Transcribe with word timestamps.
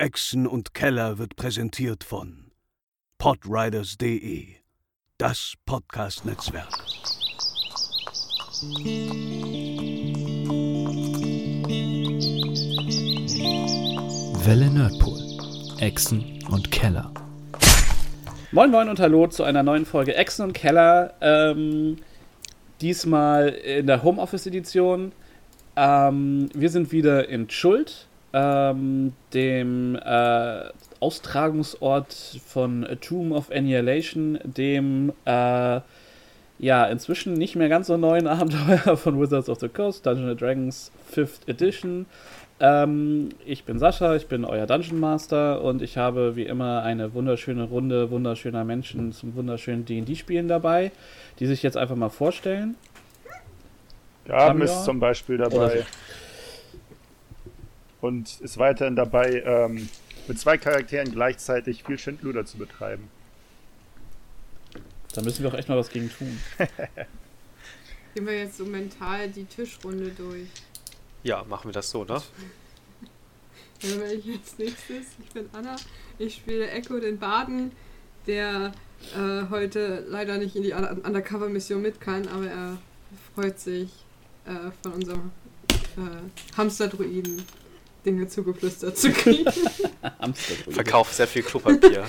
Echsen 0.00 0.46
und 0.46 0.74
Keller 0.74 1.18
wird 1.18 1.34
präsentiert 1.34 2.04
von 2.04 2.52
podriders.de, 3.18 4.46
das 5.18 5.54
Podcast-Netzwerk. 5.66 6.72
Welle 14.44 14.70
Nerdpool, 14.70 15.80
Echsen 15.80 16.44
und 16.48 16.70
Keller. 16.70 17.12
Moin 18.52 18.70
Moin 18.70 18.88
und 18.88 19.00
Hallo 19.00 19.26
zu 19.26 19.42
einer 19.42 19.64
neuen 19.64 19.84
Folge 19.84 20.14
Echsen 20.14 20.44
und 20.44 20.52
Keller. 20.52 21.14
Ähm, 21.20 21.96
diesmal 22.80 23.48
in 23.48 23.88
der 23.88 24.04
Homeoffice-Edition. 24.04 25.10
Ähm, 25.74 26.48
wir 26.54 26.70
sind 26.70 26.92
wieder 26.92 27.28
in 27.28 27.50
Schuld, 27.50 28.07
ähm, 28.32 29.12
dem 29.32 29.96
äh, 29.96 30.64
Austragungsort 31.00 32.40
von 32.46 32.86
A 32.86 32.94
Tomb 32.96 33.32
of 33.32 33.50
Annihilation, 33.50 34.38
dem 34.44 35.12
äh, 35.24 35.80
ja 36.60 36.84
inzwischen 36.86 37.34
nicht 37.34 37.56
mehr 37.56 37.68
ganz 37.68 37.86
so 37.86 37.96
neuen 37.96 38.26
Abenteuer 38.28 38.96
von 38.96 39.20
Wizards 39.20 39.48
of 39.48 39.60
the 39.60 39.68
Coast, 39.68 40.04
Dungeons 40.06 40.38
Dragons 40.38 40.92
5th 41.14 41.48
Edition. 41.48 42.06
Ähm, 42.60 43.28
ich 43.46 43.64
bin 43.64 43.78
Sascha, 43.78 44.16
ich 44.16 44.26
bin 44.26 44.44
euer 44.44 44.66
Dungeon 44.66 44.98
Master 44.98 45.62
und 45.62 45.80
ich 45.80 45.96
habe 45.96 46.34
wie 46.34 46.42
immer 46.42 46.82
eine 46.82 47.14
wunderschöne 47.14 47.64
Runde 47.64 48.10
wunderschöner 48.10 48.64
Menschen 48.64 49.12
zum 49.12 49.36
wunderschönen 49.36 49.84
D&D-Spielen 49.84 50.48
dabei, 50.48 50.90
die 51.38 51.46
sich 51.46 51.62
jetzt 51.62 51.76
einfach 51.76 51.94
mal 51.94 52.08
vorstellen. 52.08 52.74
Gaben 54.26 54.60
ist 54.60 54.84
zum 54.84 54.98
Beispiel 55.00 55.38
dabei. 55.38 55.84
Und 58.00 58.40
ist 58.40 58.58
weiterhin 58.58 58.96
dabei, 58.96 59.42
ähm, 59.44 59.88
mit 60.28 60.38
zwei 60.38 60.58
Charakteren 60.58 61.10
gleichzeitig 61.10 61.84
viel 61.84 61.98
Schindluder 61.98 62.44
zu 62.44 62.58
betreiben. 62.58 63.10
Da 65.14 65.22
müssen 65.22 65.42
wir 65.42 65.50
auch 65.52 65.58
echt 65.58 65.68
mal 65.68 65.78
was 65.78 65.90
gegen 65.90 66.10
tun. 66.10 66.38
Gehen 68.14 68.26
wir 68.26 68.38
jetzt 68.38 68.58
so 68.58 68.64
mental 68.64 69.28
die 69.28 69.44
Tischrunde 69.44 70.10
durch. 70.10 70.48
Ja, 71.22 71.44
machen 71.44 71.68
wir 71.68 71.72
das 71.72 71.90
so, 71.90 72.04
ne? 72.04 72.20
Dann 73.82 74.00
bin 74.00 74.18
ich 74.18 74.38
als 74.38 74.58
nächstes. 74.58 75.06
Ich 75.22 75.30
bin 75.32 75.48
Anna. 75.52 75.76
Ich 76.18 76.34
spiele 76.36 76.70
Echo 76.70 76.98
den 77.00 77.18
Baden, 77.18 77.72
der 78.26 78.72
äh, 79.16 79.48
heute 79.50 80.04
leider 80.08 80.38
nicht 80.38 80.56
in 80.56 80.62
die 80.62 80.72
Undercover-Mission 80.72 81.80
mit 81.80 82.00
kann, 82.00 82.28
aber 82.28 82.46
er 82.46 82.78
freut 83.34 83.58
sich, 83.58 83.90
äh, 84.44 84.70
von 84.82 84.92
unserem 84.92 85.30
äh, 85.70 86.56
Hamster-Druiden 86.56 87.42
Dinge 88.04 88.28
zugeflüstert 88.28 88.96
zu 88.96 89.12
kriegen. 89.12 89.50
Verkauft 90.70 91.14
sehr 91.14 91.26
viel 91.26 91.42
Klopapier. 91.42 92.06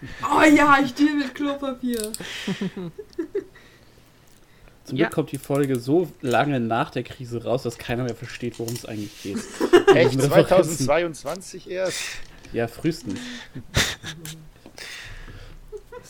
oh 0.22 0.42
ja, 0.42 0.78
ich 0.82 0.94
deal 0.94 1.14
mit 1.14 1.34
Klopapier. 1.34 2.12
Zum 4.84 4.96
Glück 4.96 5.08
ja. 5.08 5.10
kommt 5.10 5.30
die 5.30 5.38
Folge 5.38 5.78
so 5.78 6.10
lange 6.20 6.58
nach 6.58 6.90
der 6.90 7.04
Krise 7.04 7.44
raus, 7.44 7.62
dass 7.62 7.78
keiner 7.78 8.04
mehr 8.04 8.14
versteht, 8.14 8.58
worum 8.58 8.74
es 8.74 8.86
eigentlich 8.86 9.22
geht. 9.22 9.38
Echt? 9.94 10.20
2022 10.20 11.70
erst? 11.70 12.00
Ja, 12.52 12.66
frühestens. 12.66 13.20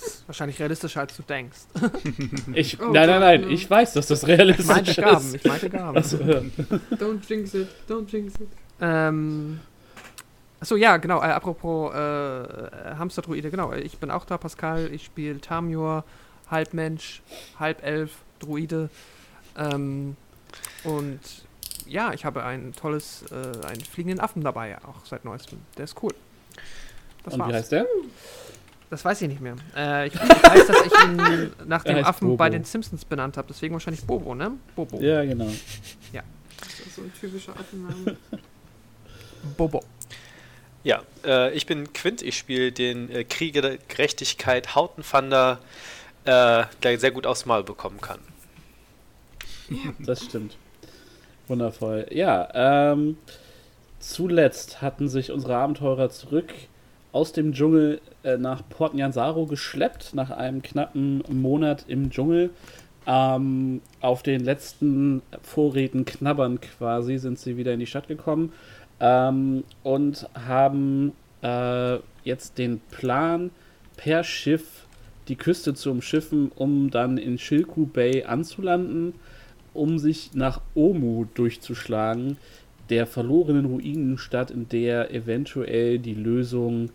Ist 0.00 0.24
wahrscheinlich 0.26 0.58
realistischer, 0.58 1.00
als 1.00 1.16
du 1.16 1.22
denkst. 1.22 1.58
Ich, 2.54 2.80
oh, 2.80 2.90
nein, 2.90 3.08
nein, 3.08 3.20
nein, 3.20 3.50
ich 3.50 3.68
weiß, 3.68 3.92
dass 3.94 4.08
das 4.08 4.26
realistisch 4.26 4.66
ich 4.66 4.70
meinte 4.70 4.94
Gaben, 4.94 5.26
ist. 5.26 5.34
Ich 5.34 5.44
meinte 5.44 5.70
Gaben. 5.70 5.96
Also, 5.96 6.16
don't 6.16 7.20
jinx 7.28 7.54
it, 7.54 7.68
don't 7.88 8.10
jinx 8.10 8.34
it. 8.34 8.48
Ähm, 8.80 9.60
achso, 10.60 10.76
ja, 10.76 10.96
genau, 10.96 11.20
äh, 11.20 11.26
apropos 11.26 11.94
äh, 11.94 12.96
Hamsterdruide, 12.98 13.50
genau, 13.50 13.72
ich 13.72 13.98
bin 13.98 14.10
auch 14.10 14.24
da, 14.24 14.38
Pascal, 14.38 14.90
ich 14.92 15.04
spiele 15.04 15.40
Tamjor, 15.40 16.04
halb 16.50 16.74
Mensch, 16.74 17.22
halb 17.58 17.84
Elf, 17.84 18.12
Druide. 18.40 18.90
Ähm, 19.56 20.16
und 20.84 21.20
ja, 21.86 22.12
ich 22.12 22.24
habe 22.24 22.44
ein 22.44 22.72
tolles, 22.72 23.24
äh, 23.30 23.66
einen 23.66 23.80
fliegenden 23.80 24.20
Affen 24.20 24.42
dabei, 24.42 24.78
auch 24.84 25.04
seit 25.04 25.24
neuestem. 25.24 25.58
Der 25.76 25.84
ist 25.84 26.02
cool. 26.02 26.14
Das 27.24 27.34
und 27.34 27.40
war's. 27.40 27.50
wie 27.50 27.54
heißt 27.54 27.72
der? 27.72 27.86
Das 28.90 29.04
weiß 29.04 29.22
ich 29.22 29.28
nicht 29.28 29.40
mehr. 29.40 29.54
Äh, 29.76 30.08
ich, 30.08 30.14
ich, 30.14 30.20
weiß, 30.20 30.66
dass 30.66 30.86
ich 30.86 31.04
ihn 31.04 31.52
nach 31.66 31.84
dem 31.84 32.04
Affen 32.04 32.26
Bobo. 32.26 32.36
bei 32.36 32.50
den 32.50 32.64
Simpsons 32.64 33.04
benannt 33.04 33.36
habe. 33.36 33.46
Deswegen 33.48 33.72
wahrscheinlich 33.72 34.04
Bobo, 34.04 34.34
ne? 34.34 34.50
Bobo. 34.74 35.00
Ja, 35.00 35.24
genau. 35.24 35.48
Ja. 36.12 36.22
Das 36.58 36.80
ist 36.80 36.96
so 36.96 37.02
ein 37.02 37.12
typischer 37.18 37.52
Affenname. 37.52 38.16
Bobo. 39.56 39.84
Ja, 40.82 41.02
äh, 41.24 41.52
ich 41.54 41.66
bin 41.66 41.92
Quint. 41.92 42.20
Ich 42.20 42.36
spiele 42.36 42.72
den 42.72 43.08
äh, 43.10 43.22
Krieger 43.22 43.62
der 43.62 43.78
Gerechtigkeit 43.78 44.74
Hautenfander, 44.74 45.60
äh, 46.24 46.64
der 46.82 46.98
sehr 46.98 47.12
gut 47.12 47.26
aufs 47.26 47.46
Mal 47.46 47.62
bekommen 47.62 48.00
kann. 48.00 48.18
Das 50.00 50.24
stimmt. 50.24 50.56
Wundervoll. 51.46 52.08
Ja, 52.10 52.92
ähm, 52.92 53.18
zuletzt 54.00 54.82
hatten 54.82 55.08
sich 55.08 55.30
unsere 55.30 55.56
Abenteurer 55.56 56.10
zurück 56.10 56.52
aus 57.12 57.32
dem 57.32 57.52
Dschungel 57.52 58.00
äh, 58.22 58.36
nach 58.36 58.62
Port 58.68 58.94
Nyansaru 58.94 59.46
geschleppt, 59.46 60.14
nach 60.14 60.30
einem 60.30 60.62
knappen 60.62 61.22
Monat 61.28 61.84
im 61.88 62.10
Dschungel. 62.10 62.50
Ähm, 63.06 63.80
auf 64.00 64.22
den 64.22 64.44
letzten 64.44 65.22
Vorräten 65.42 66.04
knabbern 66.04 66.60
quasi 66.60 67.18
sind 67.18 67.38
sie 67.38 67.56
wieder 67.56 67.72
in 67.72 67.80
die 67.80 67.86
Stadt 67.86 68.08
gekommen 68.08 68.52
ähm, 69.00 69.64
und 69.82 70.28
haben 70.34 71.12
äh, 71.42 71.96
jetzt 72.24 72.58
den 72.58 72.80
Plan, 72.90 73.50
per 73.96 74.24
Schiff 74.24 74.86
die 75.28 75.36
Küste 75.36 75.74
zu 75.74 75.90
umschiffen, 75.90 76.50
um 76.54 76.90
dann 76.90 77.18
in 77.18 77.38
Shilku 77.38 77.86
Bay 77.86 78.24
anzulanden, 78.24 79.14
um 79.72 79.98
sich 79.98 80.34
nach 80.34 80.60
Omu 80.74 81.26
durchzuschlagen, 81.34 82.36
der 82.88 83.06
verlorenen 83.06 83.66
Ruinenstadt, 83.66 84.50
in 84.50 84.68
der 84.68 85.14
eventuell 85.14 85.98
die 85.98 86.14
Lösung 86.14 86.90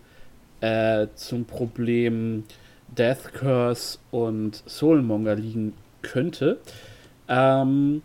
äh, 0.60 1.06
zum 1.14 1.44
Problem 1.44 2.44
Death 2.88 3.32
Curse 3.34 3.98
und 4.10 4.62
Soulmonger 4.66 5.34
liegen 5.34 5.74
könnte. 6.02 6.58
Ähm, 7.28 8.02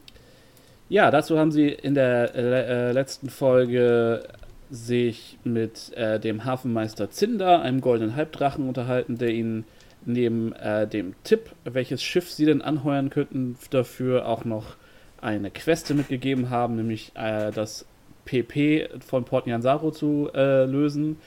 ja, 0.89 1.11
dazu 1.11 1.37
haben 1.37 1.51
sie 1.51 1.69
in 1.69 1.93
der 1.93 2.35
äh, 2.35 2.89
äh, 2.89 2.91
letzten 2.91 3.29
Folge 3.29 4.23
sich 4.69 5.37
mit 5.43 5.93
äh, 5.95 6.19
dem 6.19 6.45
Hafenmeister 6.45 7.09
Zinder, 7.11 7.61
einem 7.61 7.81
goldenen 7.81 8.15
Halbdrachen, 8.15 8.67
unterhalten, 8.67 9.17
der 9.17 9.29
ihnen 9.29 9.65
neben 10.05 10.53
äh, 10.53 10.87
dem 10.87 11.13
Tipp, 11.23 11.51
welches 11.63 12.01
Schiff 12.01 12.31
sie 12.31 12.45
denn 12.45 12.61
anheuern 12.61 13.09
könnten, 13.09 13.57
dafür 13.69 14.27
auch 14.27 14.45
noch 14.45 14.75
eine 15.21 15.51
Queste 15.51 15.93
mitgegeben 15.93 16.49
haben, 16.49 16.75
nämlich 16.75 17.11
äh, 17.15 17.51
das 17.51 17.85
PP 18.25 18.89
von 19.05 19.25
Port 19.25 19.45
Nyansaru 19.45 19.91
zu 19.91 20.29
äh, 20.33 20.65
lösen 20.65 21.17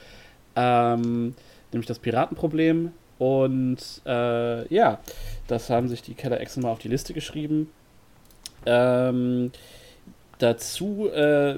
ähm, 0.56 1.34
nämlich 1.72 1.86
das 1.86 1.98
Piratenproblem. 1.98 2.92
Und 3.18 3.78
äh, 4.06 4.74
ja, 4.74 4.98
das 5.46 5.70
haben 5.70 5.88
sich 5.88 6.02
die 6.02 6.14
Keller 6.14 6.40
Echsen 6.40 6.62
mal 6.62 6.70
auf 6.70 6.80
die 6.80 6.88
Liste 6.88 7.14
geschrieben. 7.14 7.70
Ähm, 8.66 9.52
dazu 10.38 11.08
äh, 11.10 11.56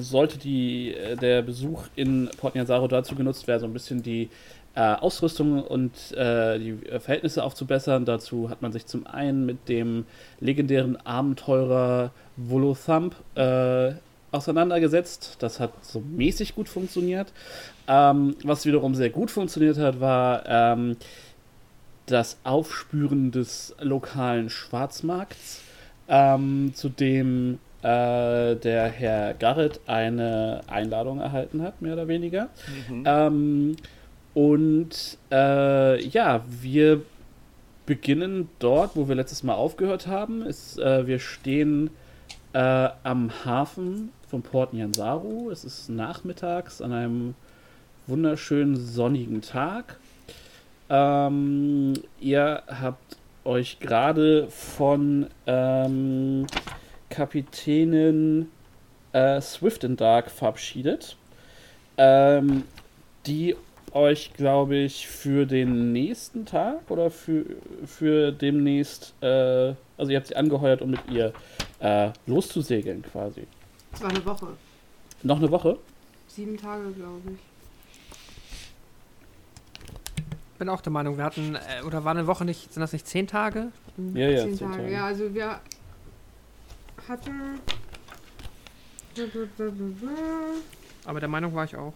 sollte 0.00 0.38
die, 0.38 0.94
äh, 0.94 1.16
der 1.16 1.42
Besuch 1.42 1.84
in 1.96 2.30
Port 2.36 2.54
Nyanzaro 2.54 2.86
dazu 2.88 3.14
genutzt 3.14 3.48
werden, 3.48 3.60
so 3.60 3.66
ein 3.66 3.72
bisschen 3.72 4.02
die 4.02 4.28
äh, 4.74 4.94
Ausrüstung 4.94 5.62
und 5.64 6.12
äh, 6.12 6.58
die 6.58 6.78
Verhältnisse 7.00 7.42
aufzubessern. 7.42 8.04
Dazu 8.04 8.50
hat 8.50 8.62
man 8.62 8.72
sich 8.72 8.86
zum 8.86 9.06
einen 9.06 9.46
mit 9.46 9.68
dem 9.68 10.04
legendären 10.40 10.96
Abenteurer 11.04 12.12
Volothump 12.36 13.16
äh, 13.34 13.92
auseinandergesetzt. 14.30 15.36
Das 15.40 15.58
hat 15.58 15.72
so 15.82 16.00
mäßig 16.00 16.54
gut 16.54 16.68
funktioniert. 16.68 17.32
Ähm, 17.88 18.36
was 18.44 18.66
wiederum 18.66 18.94
sehr 18.94 19.10
gut 19.10 19.30
funktioniert 19.30 19.78
hat, 19.78 20.00
war 20.00 20.44
ähm, 20.46 20.96
das 22.06 22.38
Aufspüren 22.44 23.30
des 23.30 23.74
lokalen 23.80 24.50
Schwarzmarkts, 24.50 25.62
ähm, 26.08 26.72
zu 26.74 26.90
dem 26.90 27.58
äh, 27.82 28.56
der 28.56 28.88
Herr 28.88 29.34
Garrett 29.34 29.80
eine 29.86 30.60
Einladung 30.66 31.20
erhalten 31.20 31.62
hat, 31.62 31.80
mehr 31.80 31.94
oder 31.94 32.08
weniger. 32.08 32.48
Mhm. 32.88 33.04
Ähm, 33.06 33.76
und 34.34 35.18
äh, 35.32 36.04
ja, 36.04 36.44
wir 36.48 37.02
beginnen 37.86 38.50
dort, 38.58 38.96
wo 38.96 39.08
wir 39.08 39.14
letztes 39.14 39.42
Mal 39.42 39.54
aufgehört 39.54 40.06
haben. 40.06 40.42
Ist, 40.42 40.78
äh, 40.78 41.06
wir 41.06 41.18
stehen 41.18 41.90
äh, 42.52 42.88
am 43.02 43.30
Hafen 43.44 44.10
von 44.28 44.42
Port 44.42 44.74
Nyansaru. 44.74 45.50
Es 45.50 45.64
ist 45.64 45.88
nachmittags 45.88 46.82
an 46.82 46.92
einem 46.92 47.34
wunderschönen 48.08 48.76
sonnigen 48.76 49.42
Tag. 49.42 49.98
Ähm, 50.88 51.94
ihr 52.20 52.62
habt 52.66 53.16
euch 53.44 53.78
gerade 53.80 54.48
von 54.48 55.26
ähm, 55.46 56.46
Kapitänin 57.10 58.50
äh, 59.12 59.40
Swift 59.40 59.84
and 59.84 60.00
Dark 60.00 60.30
verabschiedet, 60.30 61.16
ähm, 61.98 62.64
die 63.26 63.54
euch, 63.92 64.32
glaube 64.34 64.76
ich, 64.76 65.06
für 65.06 65.46
den 65.46 65.92
nächsten 65.92 66.46
Tag 66.46 66.90
oder 66.90 67.10
für, 67.10 67.44
für 67.86 68.32
demnächst, 68.32 69.14
äh, 69.22 69.74
also 69.96 70.12
ihr 70.12 70.16
habt 70.16 70.28
sie 70.28 70.36
angeheuert, 70.36 70.82
um 70.82 70.90
mit 70.90 71.00
ihr 71.10 71.32
äh, 71.80 72.10
loszusegeln 72.26 73.02
quasi. 73.02 73.46
Es 73.92 74.02
war 74.02 74.10
eine 74.10 74.24
Woche. 74.24 74.48
Noch 75.22 75.38
eine 75.38 75.50
Woche? 75.50 75.78
Sieben 76.28 76.56
Tage, 76.56 76.90
glaube 76.92 77.20
ich. 77.32 77.57
Bin 80.58 80.68
auch 80.68 80.80
der 80.80 80.92
Meinung, 80.92 81.16
wir 81.16 81.24
hatten, 81.24 81.54
äh, 81.54 81.82
oder 81.84 82.04
war 82.04 82.12
eine 82.12 82.26
Woche 82.26 82.44
nicht, 82.44 82.72
sind 82.72 82.80
das 82.80 82.92
nicht 82.92 83.06
zehn 83.06 83.26
Tage? 83.26 83.68
Ja, 84.14 84.28
ja, 84.28 84.44
zehn, 84.44 84.58
Tage. 84.58 84.76
Tage. 84.78 84.92
Ja, 84.92 85.06
also 85.06 85.34
wir 85.34 85.60
hatten. 87.08 87.60
Aber 91.04 91.20
der 91.20 91.28
Meinung 91.28 91.54
war 91.54 91.64
ich 91.64 91.76
auch. 91.76 91.92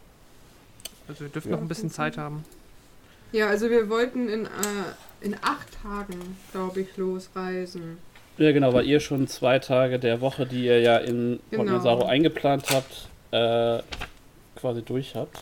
Also 1.09 1.21
wir 1.25 1.29
dürfen 1.29 1.51
Ja. 1.51 1.57
noch 1.57 1.63
ein 1.63 1.69
bisschen 1.69 1.91
Zeit 1.91 2.17
haben. 2.17 2.45
Ja, 3.33 3.49
also 3.49 3.71
wir 3.71 3.89
wollten 3.89 4.29
in, 4.29 4.47
äh, 4.47 4.49
in 5.21 5.35
acht 5.43 5.69
Tagen, 5.83 6.37
glaube 6.53 6.81
ich, 6.81 6.97
losreisen. 6.97 7.99
Ja, 8.39 8.53
genau, 8.53 8.73
weil 8.73 8.87
ihr 8.87 9.01
schon 9.01 9.27
zwei 9.29 9.59
Tage 9.59 9.99
der 9.99 10.21
Woche, 10.21 10.47
die 10.47 10.65
ihr 10.67 10.81
ja 10.81 10.97
in 10.99 11.39
Genau. 11.51 11.65
Portmasaro 11.65 12.07
eingeplant 12.07 12.67
habt, 12.71 13.09
äh, 13.31 13.83
quasi 14.57 14.83
durch 14.83 15.15
habt. 15.15 15.39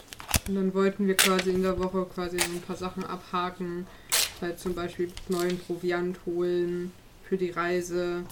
Und 0.49 0.55
dann 0.55 0.75
wollten 0.75 1.07
wir 1.07 1.17
quasi 1.17 1.51
in 1.51 1.63
der 1.63 1.79
Woche 1.79 2.07
quasi 2.13 2.39
so 2.39 2.45
ein 2.45 2.61
paar 2.63 2.77
Sachen 2.77 3.05
abhaken. 3.05 3.87
Halt 4.41 4.59
zum 4.59 4.75
Beispiel 4.75 5.13
neuen 5.29 5.59
Proviant 5.59 6.19
holen 6.27 6.93
für 7.29 7.37
die 7.37 7.51
Reise 7.51 8.25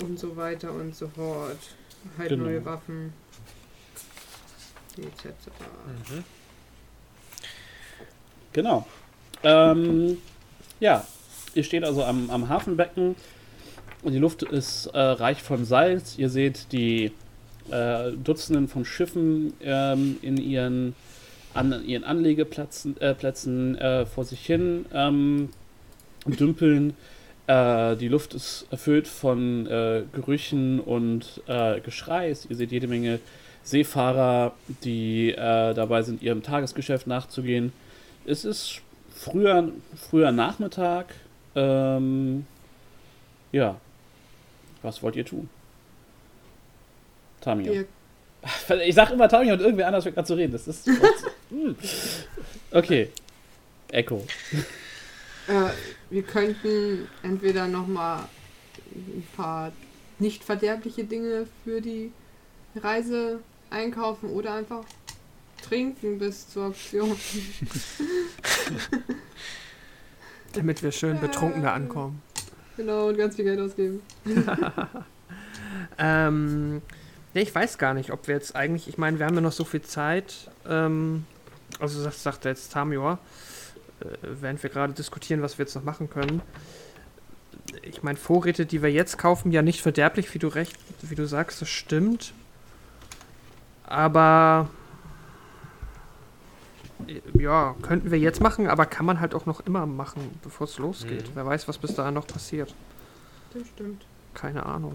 und 0.00 0.18
so 0.18 0.36
weiter 0.36 0.72
und 0.72 0.94
so 0.96 1.08
fort. 1.08 1.58
Halt 2.18 2.30
Genau. 2.30 2.44
neue 2.44 2.64
Waffen. 2.64 3.12
Etc. 4.98 5.26
Mhm. 6.10 6.24
Genau. 8.52 8.86
Ähm, 9.42 10.18
ja, 10.80 11.06
ihr 11.54 11.64
steht 11.64 11.84
also 11.84 12.04
am, 12.04 12.28
am 12.30 12.48
Hafenbecken 12.48 13.16
und 14.02 14.12
die 14.12 14.18
Luft 14.18 14.42
ist 14.42 14.86
äh, 14.86 14.98
reich 14.98 15.42
von 15.42 15.64
Salz. 15.64 16.18
Ihr 16.18 16.28
seht 16.28 16.72
die 16.72 17.12
äh, 17.70 18.12
Dutzenden 18.12 18.68
von 18.68 18.84
Schiffen 18.84 19.52
ähm, 19.60 20.16
in 20.22 20.36
ihren, 20.36 20.94
an 21.54 21.84
ihren 21.86 22.04
Anlegeplätzen 22.04 22.96
äh, 23.00 23.12
äh, 24.00 24.06
vor 24.06 24.24
sich 24.24 24.44
hin 24.44 24.86
ähm, 24.92 25.50
dümpeln. 26.26 26.94
Äh, 27.46 27.96
die 27.96 28.08
Luft 28.08 28.34
ist 28.34 28.66
erfüllt 28.70 29.08
von 29.08 29.66
äh, 29.66 30.02
Gerüchen 30.12 30.80
und 30.80 31.42
äh, 31.46 31.80
Geschreis. 31.80 32.46
Ihr 32.48 32.56
seht 32.56 32.72
jede 32.72 32.86
Menge 32.88 33.20
Seefahrer, 33.64 34.54
die 34.82 35.32
dabei 35.36 36.02
sind, 36.02 36.20
ihrem 36.20 36.42
Tagesgeschäft 36.42 37.06
nachzugehen. 37.06 37.72
Es 38.26 38.44
ist 38.44 38.80
früher, 39.14 39.68
früher 39.94 40.32
Nachmittag. 40.32 41.14
Ähm, 41.54 42.44
ja. 43.52 43.76
Was 44.82 45.00
wollt 45.02 45.14
ihr 45.14 45.24
tun? 45.24 45.48
Tamio. 47.42 47.72
Wir, 47.72 47.86
Ich 48.86 48.94
sag 48.94 49.10
immer 49.10 49.28
Tamio 49.28 49.54
und 49.54 49.60
irgendwer 49.60 49.88
anders 49.88 50.04
fängt 50.04 50.16
an 50.16 50.24
zu 50.24 50.34
reden. 50.34 50.52
Das 50.52 50.66
ist. 50.66 50.88
Hm. 51.50 51.76
okay. 52.70 53.10
Echo. 53.90 54.24
äh, 55.48 55.68
wir 56.08 56.22
könnten 56.22 57.06
entweder 57.22 57.68
nochmal 57.68 58.20
ein 58.94 59.26
paar 59.36 59.70
nicht 60.18 60.42
verderbliche 60.42 61.04
Dinge 61.04 61.46
für 61.62 61.82
die 61.82 62.10
Reise 62.74 63.40
einkaufen 63.68 64.30
oder 64.30 64.54
einfach 64.54 64.84
trinken 65.62 66.18
bis 66.18 66.48
zur 66.48 66.68
Auktion. 66.68 67.14
Damit 70.54 70.82
wir 70.82 70.90
schön 70.90 71.20
betrunken 71.20 71.64
da 71.64 71.74
ankommen. 71.74 72.22
Genau, 72.78 73.08
und 73.08 73.18
ganz 73.18 73.36
viel 73.36 73.44
Geld 73.44 73.60
ausgeben. 73.60 74.00
Ähm, 75.98 76.82
nee, 77.34 77.42
ich 77.42 77.54
weiß 77.54 77.78
gar 77.78 77.94
nicht, 77.94 78.12
ob 78.12 78.28
wir 78.28 78.34
jetzt 78.34 78.54
eigentlich, 78.54 78.88
ich 78.88 78.98
meine, 78.98 79.18
wir 79.18 79.26
haben 79.26 79.34
ja 79.34 79.40
noch 79.40 79.52
so 79.52 79.64
viel 79.64 79.82
Zeit, 79.82 80.50
ähm, 80.68 81.24
also 81.78 82.02
das 82.04 82.22
sagt 82.22 82.44
jetzt 82.44 82.72
Tamior, 82.72 83.18
äh, 84.00 84.04
während 84.40 84.62
wir 84.62 84.70
gerade 84.70 84.92
diskutieren, 84.92 85.42
was 85.42 85.58
wir 85.58 85.64
jetzt 85.64 85.74
noch 85.74 85.84
machen 85.84 86.10
können. 86.10 86.42
Ich 87.82 88.02
meine, 88.02 88.18
Vorräte, 88.18 88.66
die 88.66 88.82
wir 88.82 88.90
jetzt 88.90 89.18
kaufen, 89.18 89.52
ja 89.52 89.62
nicht 89.62 89.80
verderblich, 89.80 90.34
wie 90.34 90.38
du 90.38 90.48
recht, 90.48 90.76
wie 91.02 91.14
du 91.14 91.26
sagst, 91.26 91.62
das 91.62 91.68
stimmt. 91.68 92.34
Aber 93.84 94.68
äh, 97.06 97.20
ja, 97.38 97.74
könnten 97.82 98.10
wir 98.10 98.18
jetzt 98.18 98.40
machen, 98.40 98.68
aber 98.68 98.86
kann 98.86 99.06
man 99.06 99.20
halt 99.20 99.34
auch 99.34 99.46
noch 99.46 99.60
immer 99.60 99.86
machen, 99.86 100.38
bevor 100.42 100.66
es 100.66 100.78
losgeht. 100.78 101.28
Mhm. 101.28 101.32
Wer 101.34 101.46
weiß, 101.46 101.68
was 101.68 101.78
bis 101.78 101.94
dahin 101.94 102.14
noch 102.14 102.26
passiert. 102.26 102.74
Das 103.54 103.66
stimmt. 103.68 104.04
Keine 104.34 104.64
Ahnung. 104.64 104.94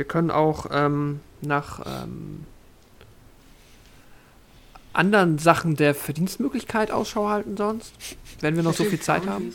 Wir 0.00 0.06
können 0.06 0.30
auch 0.30 0.64
ähm, 0.72 1.20
nach 1.42 1.84
ähm, 1.84 2.46
anderen 4.94 5.36
Sachen 5.36 5.76
der 5.76 5.94
Verdienstmöglichkeit 5.94 6.90
Ausschau 6.90 7.28
halten 7.28 7.54
sonst, 7.58 7.92
wenn 8.40 8.56
wir 8.56 8.62
noch 8.62 8.72
so 8.72 8.84
viel 8.84 8.98
Zeit 8.98 9.26
haben. 9.26 9.52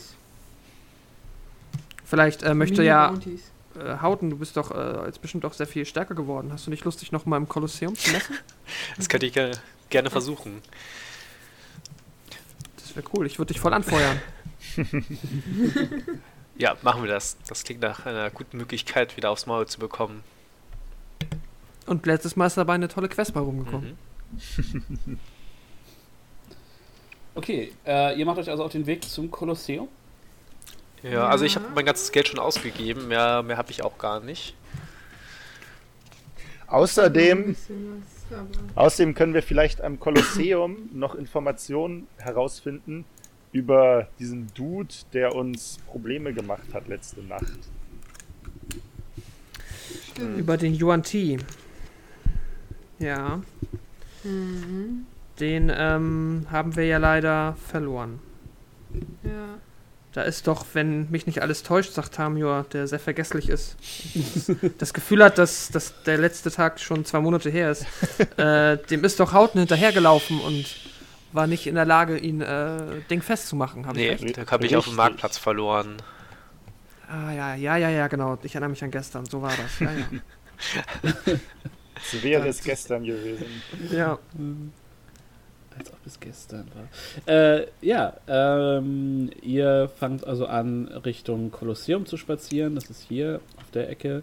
Vielleicht 2.04 2.44
äh, 2.44 2.54
möchte 2.54 2.84
ja 2.84 3.12
äh, 3.74 3.96
Hauten, 4.00 4.30
du 4.30 4.38
bist 4.38 4.56
doch 4.56 4.70
äh, 4.70 5.06
jetzt 5.06 5.20
bestimmt 5.20 5.44
auch 5.44 5.52
sehr 5.52 5.66
viel 5.66 5.84
stärker 5.84 6.14
geworden. 6.14 6.52
Hast 6.52 6.68
du 6.68 6.70
nicht 6.70 6.84
Lust, 6.84 7.02
dich 7.02 7.10
noch 7.10 7.26
mal 7.26 7.38
im 7.38 7.48
Kolosseum 7.48 7.96
zu 7.96 8.12
messen? 8.12 8.36
Das 8.96 9.08
könnte 9.08 9.26
ich 9.26 9.32
ge 9.32 9.50
gerne 9.90 10.10
versuchen. 10.10 10.62
Das 12.76 12.94
wäre 12.94 13.04
cool. 13.16 13.26
Ich 13.26 13.40
würde 13.40 13.52
dich 13.52 13.60
voll 13.60 13.74
anfeuern. 13.74 14.20
Ja, 16.58 16.74
machen 16.80 17.02
wir 17.02 17.10
das. 17.10 17.36
Das 17.48 17.64
klingt 17.64 17.82
nach 17.82 18.06
einer 18.06 18.30
guten 18.30 18.56
Möglichkeit, 18.56 19.18
wieder 19.18 19.30
aufs 19.30 19.44
Maul 19.44 19.66
zu 19.66 19.78
bekommen. 19.78 20.22
Und 21.86 22.04
letztes 22.06 22.36
Mal 22.36 22.46
ist 22.46 22.56
dabei 22.56 22.74
eine 22.74 22.88
tolle 22.88 23.08
Quest 23.08 23.32
bei 23.32 23.40
rumgekommen. 23.40 23.96
Mhm. 25.06 25.18
Okay, 27.36 27.70
äh, 27.86 28.18
ihr 28.18 28.24
macht 28.24 28.38
euch 28.38 28.48
also 28.48 28.64
auf 28.64 28.72
den 28.72 28.86
Weg 28.86 29.04
zum 29.04 29.30
Kolosseum. 29.30 29.88
Ja, 31.02 31.28
also 31.28 31.44
ich 31.44 31.54
habe 31.54 31.66
mein 31.74 31.84
ganzes 31.84 32.10
Geld 32.10 32.28
schon 32.28 32.38
ausgegeben. 32.38 33.08
Mehr, 33.08 33.42
mehr 33.42 33.58
habe 33.58 33.70
ich 33.70 33.84
auch 33.84 33.98
gar 33.98 34.20
nicht. 34.20 34.54
Außerdem, 36.66 37.54
was, 38.30 38.38
außerdem 38.74 39.14
können 39.14 39.34
wir 39.34 39.42
vielleicht 39.42 39.82
am 39.82 40.00
Kolosseum 40.00 40.88
noch 40.94 41.14
Informationen 41.14 42.08
herausfinden 42.16 43.04
über 43.52 44.08
diesen 44.18 44.52
Dude, 44.54 44.94
der 45.12 45.34
uns 45.34 45.78
Probleme 45.86 46.32
gemacht 46.32 46.66
hat 46.72 46.88
letzte 46.88 47.20
Nacht. 47.22 47.58
Über 50.36 50.56
den 50.56 50.74
Yuan 50.74 51.02
Ti. 51.02 51.38
Ja, 52.98 53.40
Mhm. 54.24 55.06
den 55.38 55.70
ähm, 55.74 56.46
haben 56.50 56.74
wir 56.76 56.84
ja 56.86 56.98
leider 56.98 57.56
verloren. 57.68 58.18
Ja. 59.22 59.58
Da 60.12 60.22
ist 60.22 60.46
doch, 60.46 60.64
wenn 60.72 61.10
mich 61.10 61.26
nicht 61.26 61.42
alles 61.42 61.62
täuscht, 61.62 61.92
sagt 61.92 62.14
Tamior, 62.14 62.64
der 62.72 62.86
sehr 62.88 62.98
vergesslich 62.98 63.50
ist. 63.50 63.76
das 64.78 64.94
Gefühl 64.94 65.22
hat, 65.22 65.36
dass, 65.36 65.68
dass 65.68 66.02
der 66.04 66.16
letzte 66.16 66.50
Tag 66.50 66.80
schon 66.80 67.04
zwei 67.04 67.20
Monate 67.20 67.50
her 67.50 67.70
ist. 67.70 67.84
äh, 68.38 68.78
dem 68.78 69.04
ist 69.04 69.20
doch 69.20 69.32
Hauten 69.34 69.58
hinterhergelaufen 69.58 70.40
und 70.40 70.64
war 71.32 71.46
nicht 71.46 71.66
in 71.66 71.74
der 71.74 71.84
Lage, 71.84 72.16
ihn 72.16 72.40
äh, 72.40 73.02
dingfest 73.10 73.48
zu 73.48 73.56
machen. 73.56 73.86
Hab 73.86 73.94
ich 73.96 74.02
Nee, 74.02 74.26
recht? 74.26 74.38
da 74.38 74.50
habe 74.50 74.64
ich 74.64 74.74
auf 74.74 74.86
dem. 74.86 74.94
Marktplatz 74.96 75.36
verloren. 75.36 75.98
Ah 77.08 77.30
ja, 77.32 77.54
ja, 77.54 77.76
ja, 77.76 77.90
ja, 77.90 78.08
genau. 78.08 78.38
Ich 78.42 78.54
erinnere 78.54 78.70
mich 78.70 78.82
an 78.82 78.90
gestern. 78.90 79.26
So 79.26 79.42
war 79.42 79.52
das. 79.52 79.78
Ja, 79.80 79.90
ja. 79.92 81.34
So 82.02 82.22
wäre 82.22 82.48
es 82.48 82.62
gestern 82.62 83.04
gewesen. 83.04 83.46
ja. 83.90 84.18
Als 85.78 85.92
ob 85.92 85.98
es 86.06 86.18
gestern 86.18 86.66
war. 86.74 87.34
Äh, 87.34 87.66
ja, 87.82 88.16
ähm, 88.28 89.30
ihr 89.42 89.90
fangt 89.98 90.26
also 90.26 90.46
an, 90.46 90.88
Richtung 90.88 91.50
Kolosseum 91.50 92.06
zu 92.06 92.16
spazieren. 92.16 92.74
Das 92.74 92.88
ist 92.88 93.02
hier 93.02 93.40
auf 93.58 93.70
der 93.72 93.90
Ecke, 93.90 94.22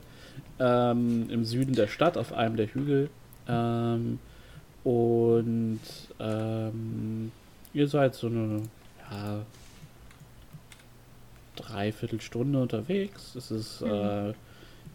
ähm, 0.59 1.29
im 1.29 1.45
Süden 1.45 1.73
der 1.73 1.87
Stadt, 1.87 2.17
auf 2.17 2.33
einem 2.33 2.55
der 2.55 2.67
Hügel. 2.73 3.09
Ähm, 3.47 4.19
und 4.83 5.79
ähm, 6.19 7.31
ihr 7.73 7.87
seid 7.87 8.15
so 8.15 8.27
eine, 8.27 8.63
ja, 9.11 9.45
Dreiviertelstunde 11.55 12.61
unterwegs. 12.61 13.35
Es 13.35 13.51
ist, 13.51 13.81
äh, 13.81 14.33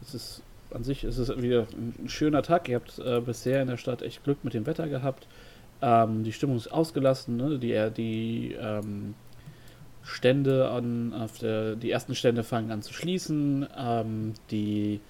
es 0.03 0.15
ist 0.15 0.43
an 0.71 0.85
sich 0.85 1.05
ist 1.05 1.19
es 1.19 1.29
wieder 1.41 1.67
ein 1.73 2.09
schöner 2.09 2.43
Tag. 2.43 2.69
Ihr 2.69 2.77
habt 2.77 2.99
äh, 2.99 3.21
bisher 3.21 3.63
in 3.63 3.69
der 3.69 3.77
Stadt 3.77 4.03
echt 4.03 4.25
Glück 4.25 4.45
mit 4.45 4.55
dem 4.55 4.67
Wetter 4.67 4.89
gehabt. 4.89 5.27
Ähm, 5.81 6.25
die 6.25 6.33
Stimmung 6.33 6.57
ist 6.57 6.69
ausgelassen. 6.69 7.37
Ne? 7.37 7.59
Die, 7.59 7.91
die 7.97 8.57
ähm, 8.61 9.15
Stände 10.03 10.69
an, 10.71 11.13
auf 11.15 11.39
der, 11.39 11.77
die 11.77 11.91
ersten 11.91 12.15
Stände 12.15 12.45
fangen 12.45 12.71
an 12.71 12.83
zu 12.83 12.93
schließen. 12.93 13.67
Ähm, 13.77 14.35
die 14.51 15.01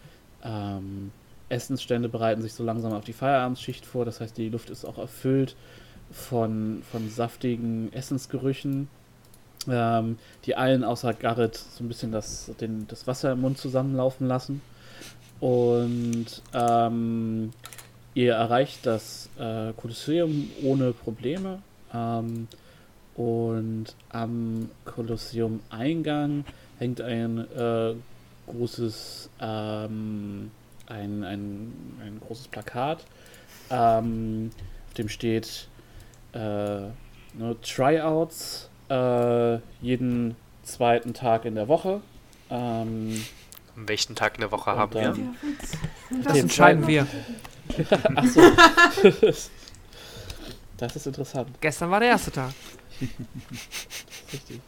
ähm, 0.45 1.11
Essensstände 1.49 2.09
bereiten 2.09 2.43
sich 2.43 2.53
so 2.53 2.65
langsam 2.65 2.93
auf 2.93 3.05
die 3.05 3.13
Feierabendsschicht 3.13 3.87
vor. 3.87 4.05
Das 4.05 4.21
heißt, 4.21 4.37
die 4.37 4.49
Luft 4.49 4.71
ist 4.71 4.85
auch 4.85 4.99
erfüllt 4.99 5.57
von, 6.11 6.83
von 6.91 7.09
saftigen 7.11 7.93
Essensgerüchen, 7.93 8.89
ähm, 9.69 10.19
die 10.45 10.57
allen 10.57 10.85
außer 10.85 11.13
Garrett 11.15 11.57
so 11.57 11.85
ein 11.85 11.89
bisschen 11.89 12.13
das, 12.13 12.51
den, 12.61 12.87
das 12.89 13.07
Wasser 13.07 13.33
im 13.33 13.41
Mund 13.41 13.59
zusammenlaufen 13.59 14.27
lassen. 14.27 14.61
Und 15.41 16.43
ähm, 16.53 17.53
ihr 18.15 18.35
erreicht 18.35 18.87
das 18.87 19.29
äh, 19.39 19.73
Kolosseum 19.75 20.51
ohne 20.63 20.93
Probleme. 20.93 21.63
Ähm, 21.95 22.49
und 23.15 23.87
am 24.11 24.71
Kolosseum-Eingang 24.85 26.45
hängt 26.79 27.01
ein 27.01 27.39
äh, 27.53 27.95
großes, 28.47 29.29
ähm, 29.41 30.51
ein, 30.87 31.25
ein, 31.25 31.73
ein 32.01 32.21
großes 32.27 32.49
Plakat, 32.49 33.05
ähm, 33.71 34.51
auf 34.87 34.95
dem 34.95 35.09
steht 35.09 35.69
äh, 36.33 36.39
ne, 36.39 37.57
Tryouts 37.63 38.71
äh, 38.89 39.59
jeden 39.83 40.37
zweiten 40.63 41.15
Tag 41.15 41.45
in 41.45 41.55
der 41.55 41.69
Woche. 41.69 42.01
Ähm, 42.51 43.25
welchen 43.87 44.17
Tag 44.17 44.35
in 44.35 44.41
der 44.41 44.51
Woche 44.51 44.71
Und 44.71 44.79
haben 44.79 44.95
wir? 44.95 45.17
Das 46.25 46.33
Den 46.33 46.43
entscheiden 46.43 46.87
wir. 46.87 47.07
Achso. 48.15 48.41
das 50.79 50.97
ist 50.97 51.07
interessant. 51.07 51.51
Gestern 51.61 51.91
war 51.91 52.01
der 52.01 52.09
erste 52.09 52.33
Tag. 52.33 52.53
Richtig. 54.33 54.61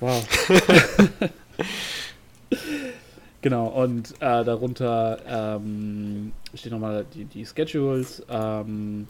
Wow. 0.00 0.26
genau, 3.40 3.66
und 3.68 4.12
äh, 4.20 4.44
darunter 4.44 5.56
ähm, 5.56 6.32
stehen 6.54 6.72
nochmal 6.72 7.06
die, 7.14 7.24
die 7.24 7.46
Schedules. 7.46 8.22
Ähm, 8.28 9.06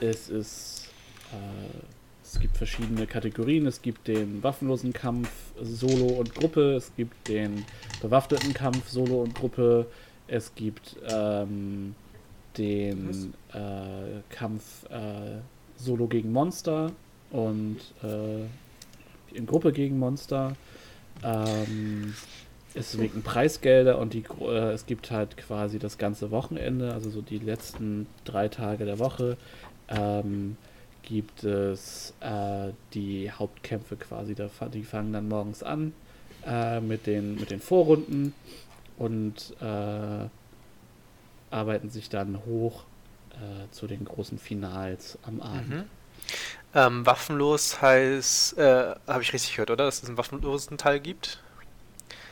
es 0.00 0.28
ist. 0.28 0.88
Äh, 1.32 2.01
es 2.32 2.40
gibt 2.40 2.56
verschiedene 2.56 3.06
Kategorien. 3.06 3.66
Es 3.66 3.82
gibt 3.82 4.08
den 4.08 4.42
waffenlosen 4.42 4.92
Kampf 4.92 5.28
Solo 5.60 6.06
und 6.06 6.34
Gruppe. 6.34 6.74
Es 6.74 6.90
gibt 6.96 7.28
den 7.28 7.64
bewaffneten 8.00 8.54
Kampf 8.54 8.88
Solo 8.88 9.22
und 9.22 9.34
Gruppe. 9.34 9.86
Es 10.28 10.54
gibt 10.54 10.96
ähm, 11.10 11.94
den 12.56 13.34
äh, 13.52 14.20
Kampf 14.30 14.84
äh, 14.88 15.40
Solo 15.76 16.06
gegen 16.06 16.32
Monster 16.32 16.92
und 17.30 17.78
äh, 18.02 19.36
in 19.36 19.44
Gruppe 19.44 19.72
gegen 19.72 19.98
Monster. 19.98 20.54
Ähm, 21.22 22.14
es 22.74 22.98
wegen 22.98 23.22
Preisgelder 23.22 23.98
und 23.98 24.14
die, 24.14 24.24
äh, 24.40 24.72
es 24.72 24.86
gibt 24.86 25.10
halt 25.10 25.36
quasi 25.36 25.78
das 25.78 25.98
ganze 25.98 26.30
Wochenende, 26.30 26.94
also 26.94 27.10
so 27.10 27.20
die 27.20 27.38
letzten 27.38 28.06
drei 28.24 28.48
Tage 28.48 28.86
der 28.86 28.98
Woche, 28.98 29.36
ähm, 29.90 30.56
gibt 31.02 31.44
es 31.44 32.14
äh, 32.20 32.72
die 32.94 33.30
Hauptkämpfe 33.30 33.96
quasi. 33.96 34.34
Da, 34.34 34.48
die 34.72 34.84
fangen 34.84 35.12
dann 35.12 35.28
morgens 35.28 35.62
an 35.62 35.92
äh, 36.46 36.80
mit, 36.80 37.06
den, 37.06 37.38
mit 37.38 37.50
den 37.50 37.60
Vorrunden 37.60 38.34
und 38.96 39.54
äh, 39.60 40.28
arbeiten 41.50 41.90
sich 41.90 42.08
dann 42.08 42.44
hoch 42.46 42.84
äh, 43.32 43.70
zu 43.72 43.86
den 43.86 44.04
großen 44.04 44.38
Finals 44.38 45.18
am 45.22 45.40
Abend. 45.40 45.68
Mhm. 45.68 45.84
Ähm, 46.74 47.04
waffenlos 47.06 47.82
heißt, 47.82 48.58
äh, 48.58 48.94
habe 49.06 49.22
ich 49.22 49.32
richtig 49.32 49.52
gehört, 49.54 49.70
oder? 49.70 49.84
Dass 49.84 50.02
es 50.02 50.08
einen 50.08 50.18
waffenlosen 50.18 50.78
Teil 50.78 51.00
gibt? 51.00 51.42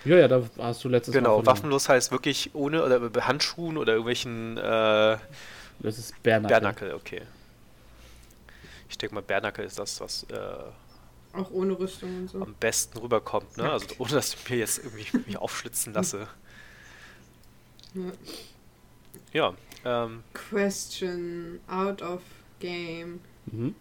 Ja, 0.05 0.17
ja, 0.17 0.29
da 0.29 0.43
hast 0.59 0.83
du 0.85 0.89
letztes 0.89 1.19
Mal 1.21 1.21
Genau, 1.21 1.45
waffenlos 1.47 1.89
heißt 1.89 2.11
wirklich 2.11 2.51
ohne 2.55 2.83
oder 2.85 3.01
mit 3.01 3.27
Handschuhen 3.27 3.77
oder 3.77 3.93
irgendwelchen 3.93 4.57
äh, 4.57 5.19
Das 5.81 5.99
ist 5.99 6.23
Bernackel. 6.23 6.61
Bärnackel, 6.61 6.95
okay. 6.95 7.23
Ich 8.91 8.99
denke 8.99 9.15
mal, 9.15 9.23
Bärnackel 9.23 9.65
ist 9.65 9.79
das, 9.79 10.01
was 10.01 10.25
äh, 10.25 11.37
Auch 11.39 11.51
ohne 11.53 11.79
Rüstung 11.79 12.15
und 12.19 12.29
so. 12.29 12.43
am 12.43 12.55
besten 12.55 12.99
rüberkommt, 12.99 13.57
ne? 13.57 13.71
Also 13.71 13.87
ohne 13.99 14.11
dass 14.13 14.35
ich 14.35 14.51
mir 14.51 14.57
jetzt 14.59 14.79
irgendwie 14.79 15.07
mich 15.27 15.39
aufschlitzen 15.39 15.95
lasse. 15.95 16.29
Ja. 17.95 18.13
Ja, 19.33 19.55
ähm, 19.85 20.23
Question 20.35 21.61
out 21.69 22.03
of 22.03 22.21
game. 22.59 23.21
Mhm. 23.47 23.75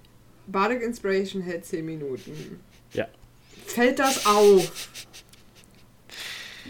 Bardic 0.47 0.81
Inspiration 0.83 1.41
hält 1.41 1.65
10 1.65 1.85
Minuten. 1.85 2.59
Ja. 2.93 3.07
Fällt 3.65 3.99
das 3.99 4.25
auf? 4.25 4.89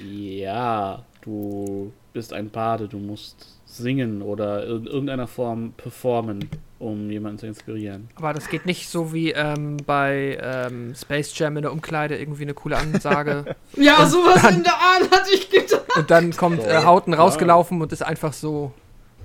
Ja, 0.02 1.06
du 1.22 1.92
bist 2.14 2.34
ein 2.34 2.50
Bade, 2.50 2.88
du 2.88 2.98
musst 3.00 3.60
singen 3.66 4.22
oder 4.22 4.66
in 4.66 4.86
irgendeiner 4.86 5.28
Form 5.28 5.74
performen, 5.74 6.50
um 6.80 7.12
jemanden 7.12 7.38
zu 7.40 7.46
inspirieren. 7.48 8.08
Aber 8.16 8.34
das 8.34 8.48
geht 8.50 8.66
nicht 8.66 8.90
so 8.90 9.14
wie 9.14 9.32
ähm, 9.32 9.78
bei 9.86 10.38
ähm, 10.42 10.96
Space 10.96 11.38
Jam 11.38 11.58
in 11.58 11.64
der 11.64 11.72
Umkleide 11.74 12.18
irgendwie 12.18 12.44
eine 12.44 12.54
coole 12.54 12.78
Ansage. 12.78 13.56
Ja, 13.76 14.04
Und 14.04 14.10
sowas 14.10 14.42
dann- 14.42 14.56
in 14.56 14.64
der 14.64 14.74
Art 14.74 15.12
hatte 15.12 15.32
ich 15.34 15.50
gedacht. 15.50 15.84
und 15.98 16.10
dann 16.10 16.32
kommt 16.36 16.64
äh. 16.64 16.84
Hauten 16.84 17.14
rausgelaufen 17.14 17.82
und 17.82 17.92
ist 17.92 18.02
einfach 18.04 18.34
so 18.34 18.72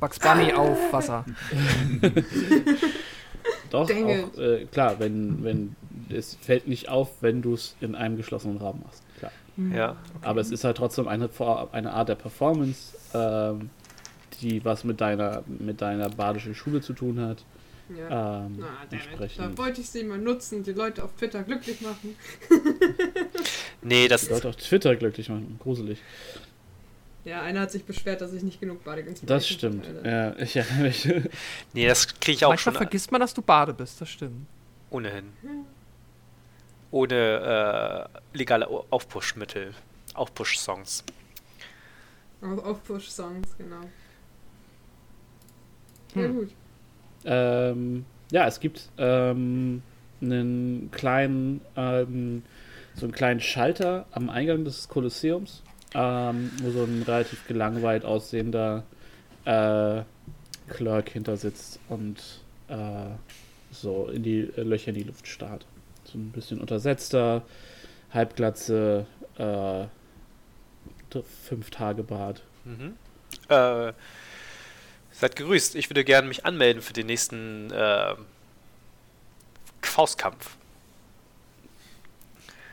Bugs 0.00 0.18
Bunny 0.18 0.52
auf 0.52 0.92
Wasser. 0.92 1.24
Doch, 3.70 3.90
auch, 3.90 4.38
äh, 4.38 4.66
klar, 4.70 4.96
wenn, 4.98 5.42
wenn 5.44 5.76
es 6.10 6.36
fällt 6.40 6.68
nicht 6.68 6.88
auf, 6.88 7.10
wenn 7.20 7.42
du 7.42 7.54
es 7.54 7.76
in 7.80 7.94
einem 7.94 8.16
geschlossenen 8.16 8.58
Raum 8.58 8.80
machst. 8.84 9.02
Klar. 9.18 9.32
ja. 9.74 9.96
Aber 10.22 10.40
es 10.40 10.50
ist 10.50 10.64
halt 10.64 10.76
trotzdem 10.76 11.08
eine, 11.08 11.28
eine 11.72 11.92
Art 11.92 12.08
der 12.08 12.14
Performance, 12.14 12.94
ähm, 13.14 13.70
die 14.44 14.64
was 14.64 14.84
mit 14.84 15.00
deiner, 15.00 15.42
mit 15.46 15.80
deiner 15.80 16.08
badischen 16.10 16.54
Schule 16.54 16.80
zu 16.80 16.92
tun 16.92 17.18
hat. 17.20 17.44
Ja. 17.96 18.44
Ähm, 18.46 18.56
Na, 18.60 18.66
damit. 18.90 19.38
Da 19.38 19.58
wollte 19.58 19.80
ich 19.80 19.88
sie 19.90 20.04
mal 20.04 20.18
nutzen, 20.18 20.62
die 20.62 20.72
Leute 20.72 21.02
auf 21.04 21.12
Twitter 21.16 21.42
glücklich 21.42 21.80
machen. 21.80 22.16
Nee, 23.86 24.08
das 24.08 24.22
Die 24.26 24.32
Leute 24.32 24.48
auf 24.48 24.56
Twitter 24.56 24.96
glücklich 24.96 25.28
machen. 25.28 25.58
Gruselig. 25.62 26.00
Ja, 27.26 27.42
einer 27.42 27.60
hat 27.60 27.70
sich 27.70 27.84
beschwert, 27.84 28.22
dass 28.22 28.32
ich 28.32 28.42
nicht 28.42 28.58
genug 28.60 28.82
Bardic 28.82 29.06
Inspiration 29.06 29.82
Das 29.82 29.86
stimmt. 29.86 30.06
Ja, 30.06 30.34
ich 30.38 30.56
erinnere 30.56 30.82
mich. 30.84 31.04
Nee, 31.74 31.86
das 31.86 32.08
kriege 32.18 32.36
ich 32.36 32.44
auch 32.46 32.50
Manchmal 32.50 32.72
schon 32.72 32.78
vergisst 32.82 33.12
man, 33.12 33.20
dass 33.20 33.34
du 33.34 33.42
Bade 33.42 33.74
bist, 33.74 34.00
das 34.00 34.08
stimmt. 34.08 34.46
ohnehin. 34.88 35.24
Ohne 36.90 38.08
äh, 38.34 38.38
legale 38.38 38.68
Au- 38.68 38.86
Aufpushmittel. 38.88 39.74
Aufpush-Songs. 40.14 41.04
Auf, 42.40 42.64
auf 42.64 42.84
Push-Songs, 42.84 43.48
genau. 43.58 43.80
Ja, 46.14 46.22
Hm. 46.22 46.34
gut. 46.34 46.48
Ähm, 47.24 48.04
ja, 48.30 48.46
es 48.46 48.60
gibt 48.60 48.90
ähm, 48.98 49.82
einen 50.20 50.90
kleinen, 50.90 51.60
ähm, 51.76 52.42
so 52.94 53.06
einen 53.06 53.12
kleinen 53.12 53.40
Schalter 53.40 54.06
am 54.12 54.30
Eingang 54.30 54.64
des 54.64 54.88
Kolosseums, 54.88 55.62
ähm, 55.94 56.50
wo 56.62 56.70
so 56.70 56.84
ein 56.84 57.02
relativ 57.02 57.46
gelangweilt 57.46 58.04
aussehender 58.04 58.84
äh, 59.44 60.02
Clerk 60.68 61.10
hinter 61.10 61.36
sitzt 61.36 61.78
und 61.88 62.40
äh, 62.68 63.10
so 63.70 64.08
in 64.08 64.22
die 64.22 64.40
äh, 64.56 64.62
Löcher 64.62 64.88
in 64.88 64.94
die 64.94 65.02
Luft 65.02 65.26
starrt. 65.26 65.66
So 66.04 66.18
ein 66.18 66.30
bisschen 66.30 66.60
untersetzter, 66.60 67.42
halbglatze, 68.12 69.06
äh, 69.38 69.84
fünf 71.44 71.70
Tage 71.70 72.02
Bart. 72.02 72.42
Mhm. 72.64 72.94
Äh, 73.48 73.92
seid 75.20 75.36
gegrüßt. 75.36 75.74
Ich 75.76 75.90
würde 75.90 76.04
gerne 76.04 76.28
mich 76.28 76.44
anmelden 76.44 76.82
für 76.82 76.92
den 76.92 77.06
nächsten 77.06 77.70
äh, 77.70 78.14
Faustkampf. 79.82 80.56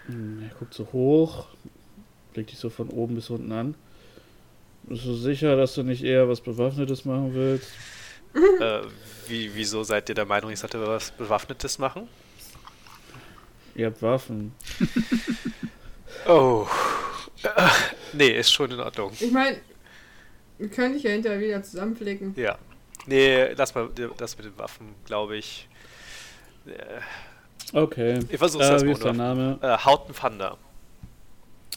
Hm, 0.08 0.44
Er 0.50 0.56
guckt 0.58 0.74
so 0.74 0.88
hoch, 0.92 1.48
blickt 2.34 2.52
dich 2.52 2.60
so 2.60 2.70
von 2.70 2.90
oben 2.90 3.16
bis 3.16 3.30
unten 3.30 3.52
an. 3.52 3.76
Bist 4.84 5.06
du 5.06 5.14
sicher, 5.14 5.56
dass 5.56 5.76
du 5.76 5.84
nicht 5.84 6.04
eher 6.04 6.28
was 6.28 6.42
Bewaffnetes 6.42 7.06
machen 7.06 7.34
willst? 7.36 7.70
äh, 8.34 8.82
wie, 9.28 9.54
wieso 9.54 9.84
seid 9.84 10.10
ihr 10.10 10.16
der 10.16 10.26
Meinung, 10.26 10.52
ich 10.52 10.60
sollte 10.60 10.86
was 10.86 11.12
Bewaffnetes 11.12 11.78
machen? 11.78 12.08
Ihr 13.76 13.88
habt 13.88 14.02
Waffen. 14.02 14.54
Oh. 16.28 16.68
Äh, 17.44 17.68
nee, 18.14 18.30
ist 18.38 18.52
schon 18.52 18.72
in 18.72 18.80
Ordnung. 18.80 19.12
Ich 19.20 19.32
meine, 19.32 19.58
wir 20.62 20.70
können 20.70 20.94
dich 20.94 21.04
ja 21.04 21.12
hinterher 21.12 21.40
wieder 21.40 21.64
zusammenflicken. 21.64 22.34
Ja. 22.38 22.58
Nee, 23.08 23.52
lass 23.54 23.74
mal 23.76 23.90
das 24.18 24.38
mit 24.38 24.46
den 24.46 24.58
Waffen, 24.58 24.94
glaube 25.06 25.36
ich. 25.38 25.68
Äh, 26.66 27.02
Okay. 27.74 28.20
ich 28.30 28.38
versuch's 28.38 28.66
Äh, 28.68 28.72
erst 28.74 28.86
wie 28.86 28.92
ist 28.92 29.04
dein 29.04 29.16
Name? 29.18 29.58
Äh, 29.62 29.78
Hauten 29.78 30.14
Thunder. 30.14 30.58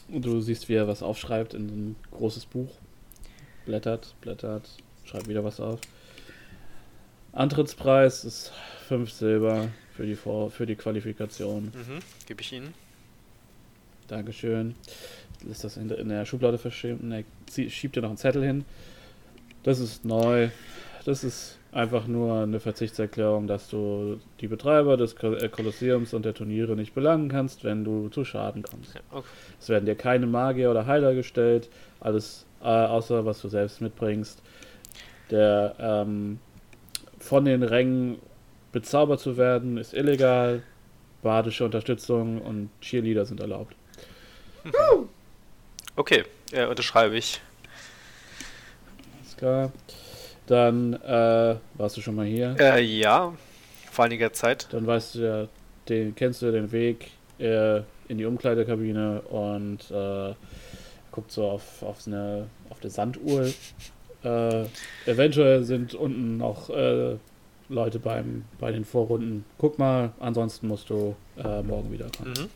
Und 0.09 0.23
du 0.25 0.39
siehst, 0.41 0.67
wie 0.69 0.73
er 0.75 0.87
was 0.87 1.01
aufschreibt 1.01 1.53
in 1.53 1.67
so 1.69 1.75
ein 1.75 1.95
großes 2.11 2.45
Buch. 2.45 2.69
Blättert, 3.65 4.13
blättert, 4.21 4.69
schreibt 5.05 5.27
wieder 5.27 5.43
was 5.43 5.59
auf. 5.59 5.79
Antrittspreis 7.31 8.23
ist 8.23 8.51
5 8.87 9.11
Silber 9.11 9.69
für 9.95 10.05
die, 10.05 10.15
Vor 10.15 10.51
für 10.51 10.65
die 10.65 10.75
Qualifikation. 10.75 11.65
Mhm, 11.73 11.99
gebe 12.27 12.41
ich 12.41 12.53
Ihnen. 12.53 12.73
Dankeschön. 14.07 14.75
Lässt 15.43 15.63
das 15.63 15.77
in 15.77 15.87
der, 15.87 15.99
in 15.99 16.09
der 16.09 16.25
Schublade 16.25 16.57
verschwinden. 16.57 17.11
Er 17.11 17.23
schiebt 17.69 17.95
dir 17.95 18.01
noch 18.01 18.09
einen 18.09 18.17
Zettel 18.17 18.43
hin. 18.43 18.65
Das 19.63 19.79
ist 19.79 20.05
neu. 20.05 20.49
Das 21.05 21.23
ist 21.23 21.59
einfach 21.71 22.07
nur 22.07 22.43
eine 22.43 22.59
Verzichtserklärung, 22.59 23.47
dass 23.47 23.69
du 23.69 24.19
die 24.39 24.47
Betreiber 24.47 24.95
des 24.95 25.13
äh, 25.21 25.49
Kolosseums 25.49 26.13
und 26.13 26.25
der 26.25 26.33
Turniere 26.33 26.75
nicht 26.75 26.95
belangen 26.95 27.29
kannst, 27.29 27.63
wenn 27.63 27.83
du 27.83 28.07
zu 28.09 28.23
Schaden 28.23 28.63
kommst. 28.63 28.95
Okay. 29.11 29.27
Es 29.59 29.69
werden 29.69 29.85
dir 29.85 29.95
keine 29.95 30.25
Magier 30.25 30.71
oder 30.71 30.87
Heiler 30.87 31.13
gestellt, 31.13 31.69
alles 31.99 32.45
äh, 32.61 32.65
außer 32.65 33.25
was 33.25 33.41
du 33.41 33.49
selbst 33.49 33.81
mitbringst. 33.81 34.41
Der 35.31 35.75
ähm, 35.79 36.39
von 37.19 37.45
den 37.45 37.61
Rängen 37.61 38.17
bezaubert 38.71 39.19
zu 39.19 39.37
werden 39.37 39.77
ist 39.77 39.93
illegal. 39.93 40.63
Badische 41.21 41.65
Unterstützung 41.65 42.41
und 42.41 42.69
Cheerleader 42.81 43.25
sind 43.25 43.41
erlaubt. 43.41 43.75
Okay, 45.95 46.23
äh, 46.51 46.65
unterschreibe 46.65 47.17
ich. 47.17 47.41
Alles 49.21 49.37
klar. 49.37 49.71
Dann 50.47 50.93
äh, 50.93 51.55
warst 51.75 51.97
du 51.97 52.01
schon 52.01 52.15
mal 52.15 52.25
hier. 52.25 52.55
Äh, 52.59 52.81
ja, 52.81 53.33
vor 53.91 54.05
einiger 54.05 54.31
Zeit. 54.33 54.67
Dann 54.71 54.85
weißt 54.85 55.15
du 55.15 55.19
ja, 55.19 55.47
den 55.89 56.15
kennst 56.15 56.41
du 56.41 56.51
den 56.51 56.71
Weg 56.71 57.11
äh, 57.39 57.77
in 58.07 58.17
die 58.17 58.25
Umkleidekabine 58.25 59.21
und 59.21 59.89
äh, 59.89 60.33
guckt 61.11 61.31
so 61.31 61.49
auf, 61.49 61.81
auf 61.81 62.05
eine 62.05 62.47
auf 62.69 62.77
eine 62.81 62.91
Sanduhr. 62.91 63.51
Äh, 64.23 64.65
eventuell 65.05 65.63
sind 65.63 65.95
unten 65.95 66.37
noch 66.37 66.69
äh, 66.69 67.15
Leute 67.69 67.99
beim 67.99 68.45
bei 68.59 68.71
den 68.71 68.85
Vorrunden. 68.85 69.45
Guck 69.57 69.79
mal, 69.79 70.11
ansonsten 70.19 70.67
musst 70.67 70.89
du 70.89 71.15
morgen 71.35 71.91
wiederkommen. 71.91 72.33
Mhm. 72.37 72.49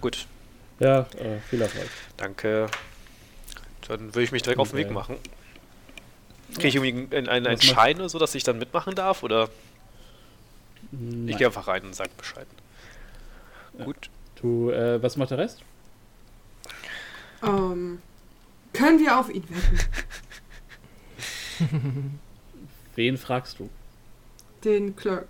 Gut, 0.00 0.26
Ja, 0.80 1.00
äh, 1.18 1.40
viel 1.48 1.60
Erfolg. 1.60 1.88
danke. 2.16 2.66
Dann 3.88 4.00
würde 4.14 4.22
ich 4.22 4.32
mich 4.32 4.42
direkt 4.42 4.60
auf 4.60 4.70
den 4.70 4.76
Weg 4.78 4.86
Okay. 4.86 4.94
machen. 4.94 5.16
Kriege 6.54 6.68
ich 6.68 6.74
irgendwie 6.76 7.16
einen, 7.16 7.28
einen, 7.28 7.60
Schein 7.60 7.96
oder 7.96 8.08
so, 8.08 8.18
dass 8.18 8.34
ich 8.34 8.42
dann 8.44 8.58
mitmachen 8.58 8.94
darf? 8.94 9.22
Oder 9.22 9.48
Nein. 10.92 11.28
ich 11.28 11.36
gehe 11.36 11.46
einfach 11.46 11.68
rein 11.68 11.84
und 11.84 11.94
sage 11.94 12.10
Bescheid. 12.16 12.46
Ja. 13.78 13.84
Gut. 13.84 14.10
Du, 14.40 14.70
äh, 14.70 15.02
was 15.02 15.16
macht 15.16 15.30
der 15.30 15.38
Rest? 15.38 15.62
Ähm, 17.42 18.00
können 18.72 18.98
wir 19.00 19.18
auf 19.18 19.28
ihn 19.30 19.44
wetten? 19.48 19.80
Wen 22.94 23.16
fragst 23.16 23.58
du? 23.58 23.68
Den 24.64 24.96
Clerk. 24.96 25.28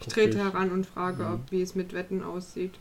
Ich 0.00 0.08
trete 0.08 0.38
heran 0.38 0.70
und 0.72 0.86
frage, 0.86 1.22
Mhm. 1.24 1.34
ob 1.34 1.50
wie 1.50 1.62
es 1.62 1.74
mit 1.74 1.92
Wetten 1.92 2.22
aussieht. 2.24 2.74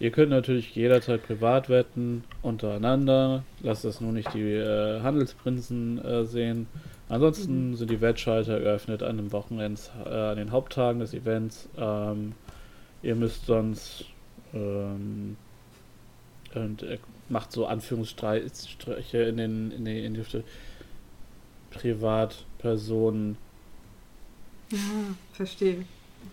Ihr 0.00 0.12
könnt 0.12 0.30
natürlich 0.30 0.76
jederzeit 0.76 1.26
privat 1.26 1.68
wetten, 1.68 2.22
untereinander. 2.42 3.42
Lasst 3.62 3.84
das 3.84 4.00
nur 4.00 4.12
nicht 4.12 4.32
die 4.32 4.52
äh, 4.52 5.00
Handelsprinzen 5.00 6.04
äh, 6.04 6.24
sehen. 6.24 6.68
Ansonsten 7.08 7.74
sind 7.74 7.90
die 7.90 8.00
Wettschalter 8.00 8.60
geöffnet 8.60 9.02
an 9.02 9.16
den 9.16 9.32
Wochenends, 9.32 9.90
äh, 10.04 10.08
an 10.08 10.36
den 10.36 10.52
Haupttagen 10.52 11.00
des 11.00 11.14
Events. 11.14 11.68
Ähm, 11.76 12.32
ihr 13.02 13.16
müsst 13.16 13.46
sonst 13.46 14.04
ähm, 14.54 15.36
und 16.54 16.82
äh, 16.84 16.98
macht 17.28 17.50
so 17.50 17.66
Anführungsstriche 17.66 19.18
in 19.18 19.36
den 19.36 19.70
in 19.72 19.84
die, 19.84 20.04
in 20.04 20.14
die 20.14 20.22
Privatpersonen 21.70 23.36
Ja, 24.70 24.78
verstehe. 25.32 25.84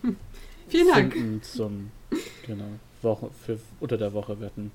Vielen 0.68 0.88
Dank. 0.88 1.44
zum 1.44 1.92
genau 2.46 2.80
Woche 3.06 3.30
für 3.46 3.58
unter 3.80 3.98
der 3.98 4.12
Woche 4.14 4.40
wetten. 4.42 4.72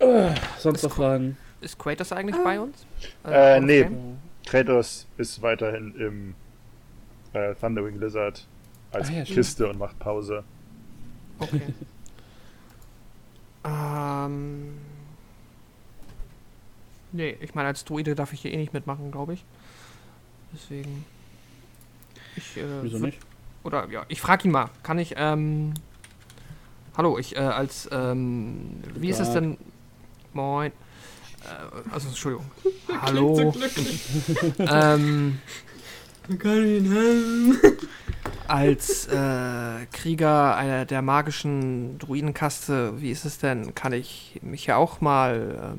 Äh, 0.00 0.34
sonst 0.58 0.82
noch 0.82 0.92
Fragen? 0.94 1.36
Ist 1.60 1.78
Kratos 1.78 2.12
eigentlich 2.12 2.36
Ah. 2.36 2.44
bei 2.44 2.60
uns? 2.60 2.86
Äh, 3.24 3.58
on 3.58 3.66
nee. 3.66 3.82
frame? 3.82 4.18
Kratos 4.46 5.06
ist 5.16 5.42
weiterhin 5.42 5.94
im 5.96 6.34
äh, 7.32 7.54
Thunderwing 7.54 7.98
Lizard 8.00 8.46
als 8.92 9.08
Ah 9.08 9.12
ja, 9.12 9.24
stimmt. 9.24 9.36
Kiste 9.38 9.68
und 9.68 9.78
macht 9.78 9.98
Pause. 9.98 10.44
Okay. 11.38 11.62
ähm. 13.64 14.78
Nee, 17.12 17.36
ich 17.40 17.54
meine, 17.54 17.68
als 17.68 17.84
Druide 17.84 18.14
darf 18.14 18.32
ich 18.32 18.42
hier 18.42 18.52
eh 18.52 18.56
nicht 18.56 18.72
mitmachen, 18.72 19.10
glaube 19.10 19.34
ich. 19.34 19.44
Deswegen. 20.52 21.04
Ich, 22.36 22.56
äh, 22.56 22.62
Wieso 22.82 22.98
nicht? 22.98 23.18
Oder 23.64 23.88
ja, 23.90 24.04
ich 24.08 24.20
frage 24.20 24.46
ihn 24.46 24.52
mal. 24.52 24.70
Kann 24.82 24.98
ich, 24.98 25.14
ähm. 25.16 25.74
Hallo, 26.98 27.16
ich, 27.16 27.36
äh, 27.36 27.38
als, 27.38 27.88
ähm. 27.92 28.82
Wie 28.96 29.08
ist 29.08 29.20
es 29.20 29.32
denn. 29.32 29.56
Moin. 30.32 30.72
Äh, 30.72 31.92
also, 31.92 32.08
Entschuldigung. 32.08 32.50
Hallo. 33.02 33.54
ähm. 34.58 35.38
Können 36.40 36.66
Ihnen 36.66 36.92
helfen. 36.92 37.78
Als 38.48 39.06
äh, 39.06 39.86
Krieger 39.92 40.56
einer 40.56 40.86
der 40.86 41.00
magischen 41.02 42.00
Druidenkaste, 42.00 43.00
wie 43.00 43.12
ist 43.12 43.24
es 43.24 43.38
denn? 43.38 43.76
Kann 43.76 43.92
ich 43.92 44.40
mich 44.42 44.66
ja 44.66 44.74
auch 44.74 45.00
mal 45.00 45.76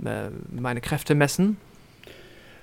ähm, 0.00 0.04
äh, 0.04 0.30
meine 0.50 0.80
Kräfte 0.80 1.14
messen? 1.14 1.58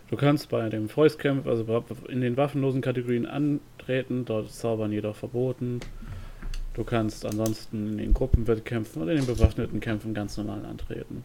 Du 0.10 0.18
kannst 0.18 0.50
bei 0.50 0.68
dem 0.68 0.90
Fäustkampf, 0.90 1.48
also 1.48 1.66
in 2.10 2.20
den 2.20 2.36
waffenlosen 2.36 2.82
Kategorien 2.82 3.26
antreten, 3.26 4.26
dort 4.26 4.48
ist 4.48 4.60
Zaubern 4.60 4.92
jedoch 4.92 5.16
verboten. 5.16 5.80
Du 6.74 6.84
kannst 6.84 7.26
ansonsten 7.26 7.92
in 7.94 7.98
den 7.98 8.14
Gruppenwettkämpfen 8.14 9.04
oder 9.04 9.12
in 9.12 9.20
den 9.20 9.28
bewaffneten 9.28 9.80
Kämpfen 9.80 10.14
ganz 10.14 10.38
normal 10.38 10.66
antreten. 10.66 11.24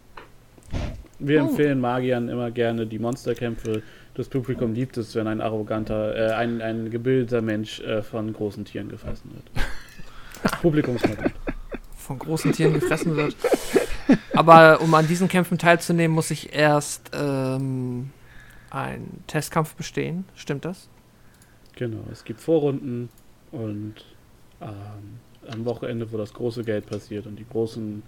Wir 1.19 1.43
Oh. 1.43 1.49
empfehlen 1.49 1.81
Magiern 1.81 2.29
immer 2.29 2.51
gerne 2.51 2.87
die 2.87 2.99
Monsterkämpfe. 2.99 3.83
Das 4.15 4.29
Publikum 4.29 4.75
liebt 4.75 4.97
es, 4.99 5.15
wenn 5.15 5.27
ein 5.27 5.41
arroganter, 5.41 6.15
äh, 6.15 6.33
ein, 6.35 6.61
ein 6.61 6.91
gebildeter 6.91 7.41
Mensch 7.41 7.81
äh, 7.81 8.03
von 8.03 8.33
großen 8.33 8.65
Tieren 8.65 8.89
gefressen 8.89 9.31
wird. 9.33 9.51
Publikumsmodell. 10.63 11.31
Von 11.97 12.19
großen 12.19 12.53
Tieren 12.53 12.75
gefressen 12.75 13.17
wird. 13.17 13.35
Aber 14.35 14.81
um 14.81 14.93
an 14.95 15.07
diesen 15.09 15.29
Kämpfen 15.29 15.59
teilzunehmen, 15.59 16.15
muss 16.15 16.31
ich 16.31 16.55
erst 16.55 17.11
ähm, 17.15 18.11
einen 18.71 19.25
Testkampf 19.27 19.75
bestehen. 19.75 20.25
Stimmt 20.35 20.65
das? 20.65 20.89
Genau, 21.77 22.05
es 22.13 22.25
gibt 22.25 22.41
Vorrunden 22.41 23.09
und 23.51 23.95
ähm, 24.61 25.21
am 25.49 25.65
Wochenende, 25.65 26.11
wo 26.13 26.17
das 26.17 26.33
große 26.33 26.65
Geld 26.65 26.87
passiert 26.87 27.27
und 27.27 27.37
die 27.37 27.47
großen, 27.47 28.03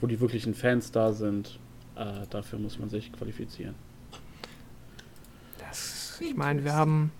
wo 0.00 0.06
die 0.06 0.20
wirklichen 0.20 0.54
Fans 0.54 0.90
da 0.92 1.12
sind, 1.12 1.58
äh, 1.96 2.26
dafür 2.30 2.58
muss 2.58 2.78
man 2.78 2.88
sich 2.88 3.12
qualifizieren. 3.12 3.74
das 5.58 6.20
ich 6.20 6.36
meine, 6.36 6.64
wir 6.64 6.74
haben. 6.74 7.12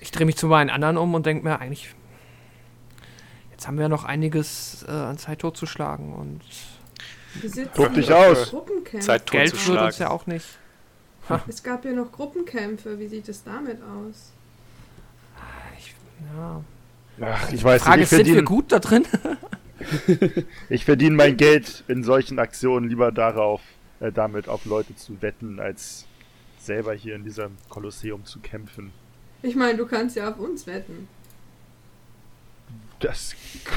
Ich 0.00 0.10
drehe 0.12 0.26
mich 0.26 0.36
zu 0.36 0.46
meinen 0.46 0.70
anderen 0.70 0.96
um 0.96 1.14
und 1.14 1.26
denke 1.26 1.44
mir 1.44 1.58
eigentlich. 1.60 1.94
Jetzt 3.50 3.66
haben 3.66 3.76
wir 3.76 3.82
ja 3.82 3.88
noch 3.88 4.04
einiges 4.04 4.84
äh, 4.86 4.92
an 4.92 5.18
Zeit 5.18 5.40
totzuschlagen 5.40 6.12
und 6.12 6.40
Wir 7.40 7.50
sitzen 7.50 7.72
Guck 7.74 7.94
dich 7.94 8.12
aus. 8.12 8.50
Gruppenkämpfe. 8.50 9.06
Zeit 9.06 9.30
Geld 9.30 9.44
wird 9.44 9.52
totzuschlagen. 9.52 9.86
uns 9.86 9.98
ja 9.98 10.10
auch 10.10 10.26
nicht. 10.26 10.46
Es 11.46 11.62
gab 11.62 11.84
ja 11.84 11.92
noch 11.92 12.12
Gruppenkämpfe. 12.12 12.98
Wie 12.98 13.08
sieht 13.08 13.28
es 13.28 13.42
damit 13.42 13.78
aus? 13.82 14.32
Ich, 15.78 15.94
ja. 16.36 16.62
Ach, 17.20 17.52
ich 17.52 17.62
weiß 17.64 17.82
Frage 17.82 18.00
nicht, 18.00 18.12
ist, 18.12 18.18
ich 18.18 18.26
sind 18.26 18.26
wir 18.26 18.34
verdiene 18.34 18.44
gut 18.44 18.72
da 18.72 18.78
drin? 18.78 19.04
ich 20.68 20.84
verdien 20.84 21.14
mein 21.16 21.36
Geld 21.36 21.84
in 21.88 22.04
solchen 22.04 22.38
Aktionen 22.38 22.88
lieber 22.88 23.12
darauf, 23.12 23.60
äh, 24.00 24.12
damit 24.12 24.48
auf 24.48 24.64
Leute 24.64 24.94
zu 24.96 25.20
wetten, 25.22 25.60
als 25.60 26.06
selber 26.58 26.94
hier 26.94 27.14
in 27.14 27.24
diesem 27.24 27.52
Kolosseum 27.68 28.24
zu 28.24 28.40
kämpfen. 28.40 28.92
Ich 29.42 29.54
meine, 29.54 29.78
du 29.78 29.86
kannst 29.86 30.16
ja 30.16 30.30
auf 30.30 30.38
uns 30.38 30.66
wetten. 30.66 31.08
Das 33.00 33.34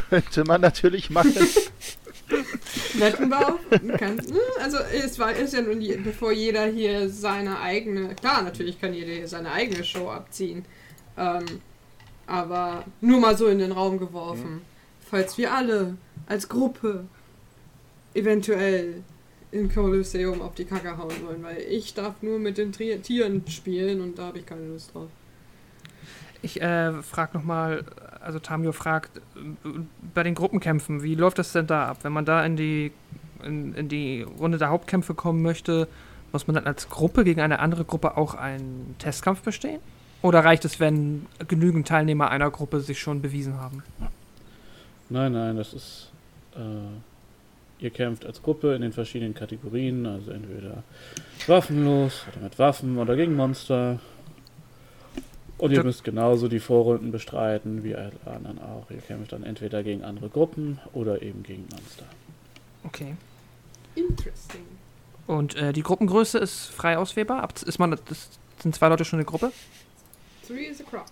könnte 0.10 0.44
man 0.44 0.62
natürlich 0.62 1.10
machen. 1.12 1.36
Wetten 2.96 3.30
wir 3.30 3.48
auf? 3.50 3.60
Kannst, 3.98 4.32
hm, 4.32 4.38
also 4.60 4.78
es 4.80 5.20
war 5.20 5.34
ist 5.34 5.54
ja 5.54 5.62
nun, 5.62 5.80
je- 5.80 5.98
bevor 5.98 6.32
jeder 6.32 6.66
hier 6.66 7.08
seine 7.10 7.60
eigene, 7.60 8.16
klar, 8.16 8.42
natürlich 8.42 8.82
kann 8.82 8.94
jeder 8.94 9.14
hier 9.14 9.28
seine 9.28 9.52
eigene 9.52 9.84
Show 9.84 10.10
abziehen. 10.10 10.66
Ähm, 11.18 11.46
aber 12.32 12.86
nur 13.02 13.20
mal 13.20 13.38
so 13.38 13.48
in 13.48 13.60
den 13.60 13.72
Raum 13.72 14.00
geworfen. 14.00 14.62
Falls 15.02 15.38
wir 15.38 15.54
alle 15.54 15.98
als 16.28 16.48
Gruppe 16.48 17.06
eventuell 18.14 19.04
im 19.52 19.70
Kolosseum 19.70 20.42
auf 20.42 20.56
die 20.56 20.64
Kacke 20.64 20.98
hauen 20.98 21.12
wollen, 21.26 21.44
weil 21.44 21.58
ich 21.58 21.94
darf 21.94 22.22
nur 22.22 22.40
mit 22.40 22.58
den 22.58 22.72
Tri 22.72 22.98
Tieren 23.00 23.46
spielen 23.48 24.00
und 24.00 24.18
da 24.18 24.28
habe 24.28 24.40
ich 24.40 24.46
keine 24.46 24.66
Lust 24.68 24.94
drauf. 24.94 25.10
Ich 26.42 26.62
äh, 26.62 26.94
frage 27.04 27.38
nochmal, 27.38 27.84
also 28.22 28.40
Tamio 28.40 28.72
fragt, 28.72 29.22
bei 30.14 30.24
den 30.24 30.34
Gruppenkämpfen, 30.34 31.04
wie 31.04 31.16
läuft 31.16 31.38
das 31.38 31.52
denn 31.52 31.68
da 31.68 31.90
ab? 31.90 31.98
Wenn 32.04 32.14
man 32.14 32.26
da 32.26 32.46
in 32.46 32.56
die, 32.56 32.92
in, 33.44 33.76
in 33.76 33.90
die 33.90 34.22
Runde 34.22 34.58
der 34.58 34.70
Hauptkämpfe 34.70 35.14
kommen 35.14 35.42
möchte, 35.42 35.88
muss 36.32 36.48
man 36.48 36.56
dann 36.56 36.66
als 36.66 36.90
Gruppe 36.90 37.26
gegen 37.26 37.42
eine 37.42 37.60
andere 37.60 37.84
Gruppe 37.84 38.16
auch 38.16 38.36
einen 38.36 38.96
Testkampf 39.00 39.42
bestehen? 39.42 39.82
Oder 40.22 40.44
reicht 40.46 40.66
es, 40.66 40.80
wenn 40.80 41.26
genügend 41.48 41.88
Teilnehmer 41.88 42.30
einer 42.30 42.52
Gruppe 42.52 42.80
sich 42.82 43.00
schon 43.00 43.22
bewiesen 43.22 43.60
haben? 43.60 43.84
Nein, 45.10 45.34
nein, 45.34 45.58
das 45.58 45.74
ist. 45.74 46.10
Äh, 46.56 47.84
ihr 47.84 47.90
kämpft 47.90 48.26
als 48.26 48.42
Gruppe 48.44 48.76
in 48.76 48.82
den 48.82 48.94
verschiedenen 48.94 49.34
Kategorien, 49.34 50.06
also 50.06 50.32
entweder 50.32 50.84
waffenlos 51.48 52.26
oder 52.32 52.44
mit 52.44 52.60
Waffen 52.60 52.98
oder 52.98 53.16
gegen 53.16 53.36
Monster. 53.36 54.00
Und 55.58 55.72
ihr 55.72 55.84
müsst 55.84 56.04
genauso 56.04 56.48
die 56.48 56.60
Vorrunden 56.60 57.12
bestreiten 57.12 57.84
wie 57.84 57.96
alle 57.96 58.12
anderen 58.26 58.60
auch. 58.60 58.90
Ihr 58.90 58.98
kämpft 58.98 59.32
dann 59.32 59.44
entweder 59.44 59.84
gegen 59.84 60.04
andere 60.04 60.30
Gruppen 60.30 60.80
oder 60.94 61.22
eben 61.22 61.44
gegen 61.44 61.68
Monster. 61.72 62.06
Okay. 62.84 63.16
Interesting. 63.96 64.66
Und 65.28 65.56
äh, 65.56 65.72
die 65.72 65.84
Gruppengröße 65.84 66.40
ist 66.40 66.68
frei 66.68 66.98
auswählbar? 66.98 67.44
Ab, 67.44 67.54
ist 67.62 67.78
man, 67.78 67.92
das 67.92 68.30
sind 68.60 68.76
zwei 68.76 68.88
Leute 68.88 69.06
schon 69.06 69.20
eine 69.20 69.26
Gruppe? 69.26 69.52
Three 70.52 70.66
is 70.68 70.82
a 70.82 70.84
crowd. 70.84 71.06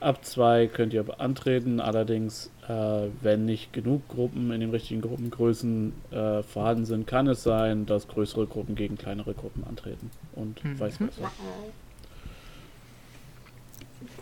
Ab 0.00 0.24
zwei 0.24 0.66
könnt 0.66 0.92
ihr 0.92 1.04
antreten, 1.20 1.80
allerdings, 1.80 2.50
äh, 2.68 3.08
wenn 3.22 3.44
nicht 3.44 3.72
genug 3.72 4.06
Gruppen 4.08 4.50
in 4.52 4.60
den 4.60 4.70
richtigen 4.70 5.00
Gruppengrößen 5.00 5.92
äh, 6.10 6.42
vorhanden 6.42 6.84
sind, 6.84 7.06
kann 7.06 7.26
es 7.26 7.42
sein, 7.42 7.86
dass 7.86 8.08
größere 8.08 8.46
Gruppen 8.46 8.74
gegen 8.74 8.96
kleinere 8.98 9.34
Gruppen 9.34 9.64
antreten 9.64 10.10
und 10.34 10.62
Mhm. 10.64 10.78
vice 10.80 10.96
versa. 10.96 11.30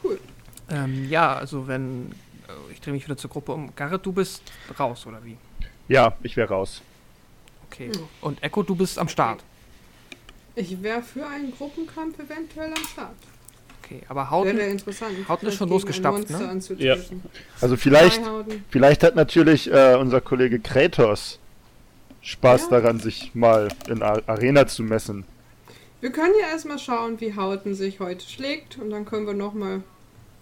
Cool. 0.03 0.19
Ähm, 0.71 1.09
ja, 1.11 1.35
also 1.35 1.67
wenn. 1.69 2.13
äh, 2.49 2.73
Ich 2.73 2.81
drehe 2.81 2.93
mich 2.95 3.05
wieder 3.05 3.17
zur 3.17 3.31
Gruppe 3.31 3.53
um. 3.53 3.75
Garrett, 3.75 4.05
du 4.07 4.13
bist 4.13 4.43
raus, 4.79 5.07
oder 5.07 5.25
wie? 5.25 5.37
Ja, 5.89 6.17
ich 6.23 6.37
wäre 6.37 6.49
raus. 6.49 6.83
Okay. 7.67 7.91
Ja. 7.95 8.01
Und 8.21 8.43
Echo, 8.43 8.63
du 8.63 8.75
bist 8.75 8.99
am 8.99 9.09
Start. 9.09 9.43
Ich 10.55 10.83
wäre 10.83 11.03
für 11.03 11.27
einen 11.27 11.51
Gruppenkampf 11.53 12.19
eventuell 12.19 12.69
am 12.73 12.85
Start. 12.85 13.15
Okay, 13.83 14.03
aber 14.09 14.21
Wäre 14.21 14.31
Hauten. 14.31 14.59
interessant. 14.59 15.29
Hauten 15.29 15.47
ist 15.47 15.57
schon 15.57 15.69
losgestapft, 15.69 16.31
ne? 16.31 16.49
anzutreten. 16.49 17.23
Also 17.61 17.77
vielleicht, 17.77 18.21
vielleicht 18.71 19.03
hat 19.03 19.17
natürlich 19.17 19.71
äh, 19.73 19.97
unser 19.97 20.21
Kollege 20.21 20.61
Kratos 20.61 21.39
Spaß 22.21 22.69
Ja. 22.71 22.81
daran, 22.81 23.01
sich 23.01 23.35
mal 23.35 23.69
in 23.89 24.03
A 24.03 24.21
Arena 24.27 24.67
zu 24.67 24.83
messen. 24.85 25.25
Wir 26.01 26.13
können 26.13 26.35
ja 26.41 26.49
erstmal 26.49 26.79
schauen, 26.79 27.21
wie 27.21 27.35
Hauten 27.35 27.75
sich 27.75 27.99
heute 28.01 28.25
schlägt 28.29 28.79
und 28.79 28.91
dann 28.91 29.05
können 29.05 29.27
wir 29.27 29.35
nochmal 29.35 29.83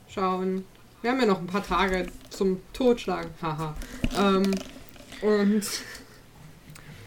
schauen. 0.09 0.65
Wir 1.03 1.11
haben 1.13 1.21
ja 1.21 1.27
noch 1.27 1.39
ein 1.39 1.47
paar 1.47 1.65
Tage 1.67 2.07
zum 2.29 2.61
Totschlagen. 2.75 3.31
Haha. 3.41 3.75
Ähm, 4.19 4.43
und 5.23 5.63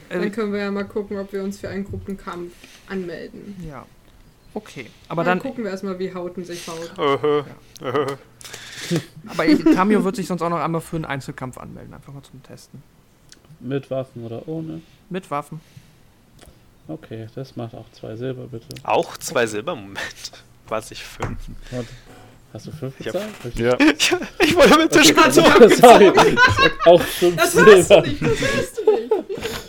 dann 0.09 0.23
Äh, 0.23 0.29
können 0.31 0.51
wir 0.53 0.59
ja 0.61 0.71
mal 0.71 0.85
gucken, 0.85 1.17
ob 1.19 1.31
wir 1.33 1.43
uns 1.43 1.59
für 1.59 1.69
einen 1.69 1.83
Gruppenkampf 1.85 2.51
anmelden. 2.93 3.55
ja. 3.67 3.85
Okay. 4.55 4.85
Aber 5.09 5.23
dann 5.23 5.39
dann. 5.39 5.47
gucken 5.47 5.63
wir 5.63 5.71
erstmal, 5.71 5.97
wie 5.97 6.13
Hauten 6.13 6.45
sich 6.45 6.67
haut. 6.67 6.93
Öhö, 6.99 7.41
öhö. 7.81 8.05
Aber 9.27 9.45
ich, 9.47 9.63
Tamio 9.63 10.03
wird 10.03 10.15
sich 10.15 10.27
sonst 10.27 10.43
auch 10.43 10.49
noch 10.49 10.59
einmal 10.59 10.79
für 10.81 10.95
einen 10.97 11.05
Einzelkampf 11.05 11.57
anmelden. 11.57 11.91
Einfach 11.93 12.13
mal 12.13 12.21
zum 12.21 12.43
Testen. 12.43 12.83
Mit 13.59 13.89
Waffen 13.89 14.23
oder 14.23 14.47
ohne? 14.47 14.81
Mit 15.09 15.31
Waffen. 15.31 15.59
Okay, 16.87 17.27
das 17.33 17.55
macht 17.55 17.73
auch 17.73 17.89
zwei 17.93 18.15
Silber, 18.15 18.43
bitte. 18.45 18.67
Auch 18.83 19.17
zwei 19.17 19.47
Silber, 19.47 19.75
Moment. 19.75 19.99
Was 20.67 20.91
ich 20.91 21.03
fünf? 21.03 21.39
Warte, 21.71 21.87
Hast 22.53 22.67
du 22.67 22.71
fünf 22.71 22.93
Ich 22.99 23.07
hab- 23.07 23.13
bezahlt? 23.13 23.45
Richtig. 23.45 23.65
Ja. 23.65 23.77
Ich, 24.39 24.49
ich 24.49 24.55
wollte 24.55 24.77
mit 24.77 24.91
Tisch 24.91 25.13
Also, 25.23 25.41
gezogen. 25.41 25.75
sorry, 25.79 26.11
auch 26.85 27.01
fünf 27.01 27.35
Das 27.37 27.55
hörst 27.55 27.89
du 27.89 28.01
Silber. 28.01 28.01
nicht, 28.07 28.21
das 28.21 28.39
hörst 28.39 28.77
du 28.77 28.91
nicht. 28.91 29.62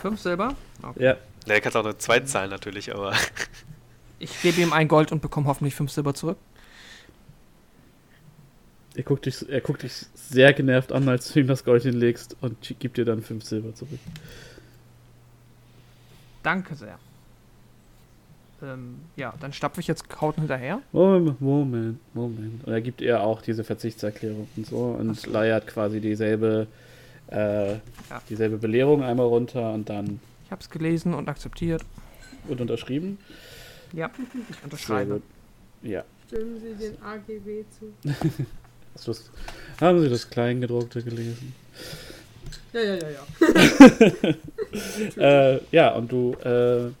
Fünf 0.00 0.20
Silber. 0.20 0.54
Okay. 0.82 1.04
Ja, 1.04 1.16
Ne, 1.46 1.54
du 1.54 1.60
kannst 1.62 1.76
auch 1.76 1.84
eine 1.84 1.96
zwei 1.96 2.20
zahlen 2.20 2.50
natürlich, 2.50 2.94
aber. 2.94 3.14
Ich 4.22 4.42
gebe 4.42 4.60
ihm 4.60 4.74
ein 4.74 4.86
Gold 4.86 5.12
und 5.12 5.22
bekomme 5.22 5.46
hoffentlich 5.46 5.74
fünf 5.74 5.90
Silber 5.92 6.12
zurück. 6.12 6.36
er 8.94 9.02
guckt, 9.02 9.24
dich, 9.24 9.48
er 9.48 9.62
guckt 9.62 9.82
dich 9.82 10.04
sehr 10.14 10.52
genervt 10.52 10.92
an, 10.92 11.08
als 11.08 11.32
du 11.32 11.40
ihm 11.40 11.46
das 11.46 11.64
Gold 11.64 11.84
hinlegst 11.84 12.36
und 12.42 12.74
gibt 12.78 12.98
dir 12.98 13.06
dann 13.06 13.22
fünf 13.22 13.44
Silber 13.44 13.74
zurück. 13.74 13.98
Danke 16.42 16.74
sehr. 16.74 16.98
Ähm, 18.62 18.96
ja, 19.16 19.32
dann 19.40 19.54
stapfe 19.54 19.80
ich 19.80 19.86
jetzt 19.86 20.04
Hauten 20.20 20.42
hinterher. 20.42 20.82
Moment, 20.92 21.40
Moment, 21.40 21.98
Moment. 22.12 22.64
Und 22.66 22.72
er 22.74 22.82
gibt 22.82 23.00
ihr 23.00 23.22
auch 23.22 23.40
diese 23.40 23.64
Verzichtserklärung 23.64 24.48
und 24.54 24.66
so 24.66 24.76
und 24.76 25.18
so. 25.18 25.30
leiert 25.30 25.66
quasi 25.66 26.00
dieselbe, 26.00 26.66
äh, 27.30 27.76
dieselbe 28.28 28.56
Belehrung 28.58 29.02
einmal 29.02 29.26
runter 29.26 29.72
und 29.72 29.88
dann 29.88 30.20
Ich 30.46 30.50
habe 30.50 30.60
es 30.60 30.70
gelesen 30.70 31.14
und 31.14 31.28
akzeptiert. 31.28 31.82
und 32.48 32.60
unterschrieben. 32.60 33.18
Ja, 33.92 34.10
ich 34.50 34.64
unterschreibe. 34.64 35.20
Ja. 35.82 36.04
Stimmen 36.26 36.60
Sie 36.60 36.74
den 36.74 37.02
AGB 37.02 37.64
zu. 37.78 37.92
Hast 38.94 39.06
du 39.06 39.12
das, 39.12 39.30
haben 39.80 40.00
Sie 40.00 40.08
das 40.08 40.28
Kleingedruckte 40.30 41.02
gelesen? 41.02 41.54
Ja, 42.72 42.80
ja, 42.82 42.94
ja, 42.96 43.08
ja. 43.10 44.34
Äh, 45.16 45.60
ja, 45.72 45.90
und 45.94 46.12
du 46.12 46.32
äh, 46.44 46.92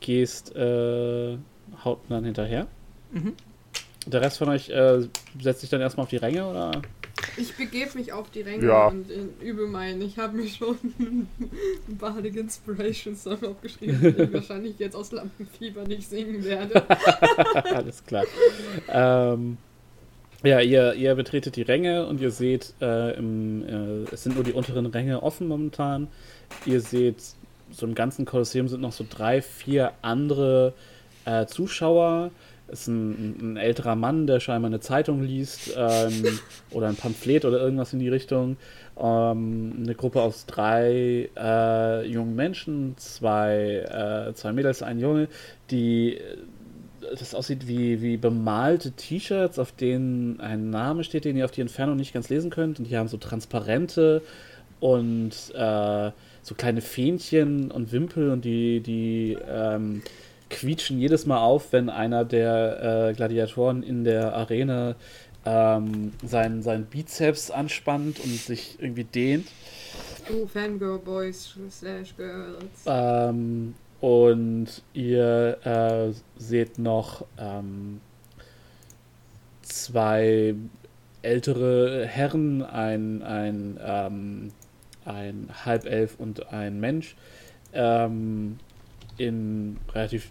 gehst 0.00 0.54
äh, 0.54 1.38
hauten 1.82 2.06
dann 2.10 2.24
hinterher. 2.24 2.66
Mhm. 3.12 3.32
Der 4.06 4.20
Rest 4.20 4.36
von 4.36 4.50
euch 4.50 4.68
äh, 4.68 5.08
setzt 5.40 5.62
sich 5.62 5.70
dann 5.70 5.80
erstmal 5.80 6.04
auf 6.04 6.10
die 6.10 6.18
Ränge 6.18 6.46
oder? 6.46 6.82
Ich 7.36 7.54
begebe 7.56 7.96
mich 7.98 8.12
auf 8.12 8.30
die 8.30 8.42
Ränge 8.42 8.66
Ja. 8.66 8.88
und 8.88 9.06
übe 9.40 9.66
meinen. 9.66 10.02
Ich 10.02 10.18
habe 10.18 10.36
mir 10.36 10.48
schon 10.48 10.76
Bardic 11.88 12.36
Inspiration 12.36 13.16
Song 13.16 13.42
aufgeschrieben, 13.44 14.00
den 14.16 14.24
ich 14.24 14.32
wahrscheinlich 14.32 14.78
jetzt 14.78 14.94
aus 14.96 15.12
Lampenfieber 15.12 15.84
nicht 15.84 16.08
singen 16.08 16.44
werde. 16.44 16.84
Alles 17.74 18.04
klar. 18.04 18.24
ähm, 18.88 19.56
ja, 20.42 20.60
ihr, 20.60 20.94
ihr 20.94 21.14
betretet 21.14 21.56
die 21.56 21.62
Ränge 21.62 22.06
und 22.06 22.20
ihr 22.20 22.30
seht, 22.30 22.74
äh, 22.80 23.16
im, 23.16 23.64
äh, 23.66 24.12
es 24.12 24.22
sind 24.22 24.34
nur 24.34 24.44
die 24.44 24.52
unteren 24.52 24.86
Ränge 24.86 25.22
offen 25.22 25.48
momentan. 25.48 26.08
Ihr 26.66 26.80
seht, 26.80 27.16
so 27.72 27.86
im 27.86 27.94
ganzen 27.94 28.26
Kolosseum 28.26 28.68
sind 28.68 28.80
noch 28.82 28.92
so 28.92 29.04
drei, 29.08 29.40
vier 29.42 29.92
andere 30.02 30.74
äh, 31.24 31.46
Zuschauer. 31.46 32.30
Es 32.68 32.82
ist 32.82 32.88
ein, 32.88 33.52
ein 33.52 33.56
älterer 33.56 33.94
Mann, 33.94 34.26
der 34.26 34.40
scheinbar 34.40 34.68
eine 34.68 34.80
Zeitung 34.80 35.22
liest 35.22 35.72
ähm, 35.76 36.38
oder 36.70 36.88
ein 36.88 36.96
Pamphlet 36.96 37.44
oder 37.44 37.60
irgendwas 37.60 37.92
in 37.92 38.00
die 38.00 38.08
Richtung. 38.08 38.56
Ähm, 38.98 39.74
eine 39.78 39.94
Gruppe 39.94 40.22
aus 40.22 40.46
drei 40.46 41.30
äh, 41.36 42.06
jungen 42.06 42.34
Menschen, 42.34 42.94
zwei, 42.96 44.28
äh, 44.28 44.34
zwei 44.34 44.52
Mädels, 44.52 44.82
ein 44.82 44.98
Junge, 44.98 45.28
die 45.70 46.16
äh, 46.16 46.36
das 47.18 47.34
aussieht 47.34 47.68
wie, 47.68 48.02
wie 48.02 48.16
bemalte 48.16 48.90
T-Shirts, 48.92 49.58
auf 49.60 49.70
denen 49.70 50.40
ein 50.40 50.70
Name 50.70 51.04
steht, 51.04 51.24
den 51.24 51.36
ihr 51.36 51.44
auf 51.44 51.52
die 51.52 51.60
Entfernung 51.60 51.96
nicht 51.96 52.12
ganz 52.12 52.28
lesen 52.30 52.50
könnt. 52.50 52.80
Und 52.80 52.90
die 52.90 52.96
haben 52.96 53.06
so 53.06 53.16
Transparente 53.16 54.22
und 54.80 55.30
äh, 55.54 56.10
so 56.42 56.54
kleine 56.56 56.80
Fähnchen 56.80 57.70
und 57.70 57.92
Wimpel 57.92 58.30
und 58.30 58.44
die, 58.44 58.80
die 58.80 59.36
ähm, 59.48 60.02
quietschen 60.50 60.98
jedes 60.98 61.26
Mal 61.26 61.38
auf, 61.38 61.72
wenn 61.72 61.88
einer 61.88 62.24
der 62.24 63.08
äh, 63.08 63.14
Gladiatoren 63.14 63.82
in 63.82 64.04
der 64.04 64.34
Arena 64.34 64.94
ähm, 65.44 66.12
seinen, 66.24 66.62
seinen 66.62 66.86
Bizeps 66.86 67.50
anspannt 67.50 68.20
und 68.20 68.34
sich 68.34 68.78
irgendwie 68.80 69.04
dehnt. 69.04 69.48
Oh, 70.30 70.46
Fangirl 70.46 70.98
Boys 70.98 71.56
slash 71.70 72.14
Girls. 72.16 72.84
Ähm, 72.84 73.74
und 74.00 74.66
ihr 74.92 75.58
äh, 75.64 76.12
seht 76.40 76.78
noch 76.78 77.24
ähm, 77.38 78.00
zwei 79.62 80.54
ältere 81.22 82.06
Herren, 82.06 82.62
ein, 82.62 83.22
ein, 83.22 83.80
ähm, 83.82 84.52
ein 85.04 85.48
Halbelf 85.64 86.16
und 86.18 86.52
ein 86.52 86.78
Mensch, 86.80 87.16
ähm, 87.72 88.58
in 89.16 89.78
relativ 89.92 90.30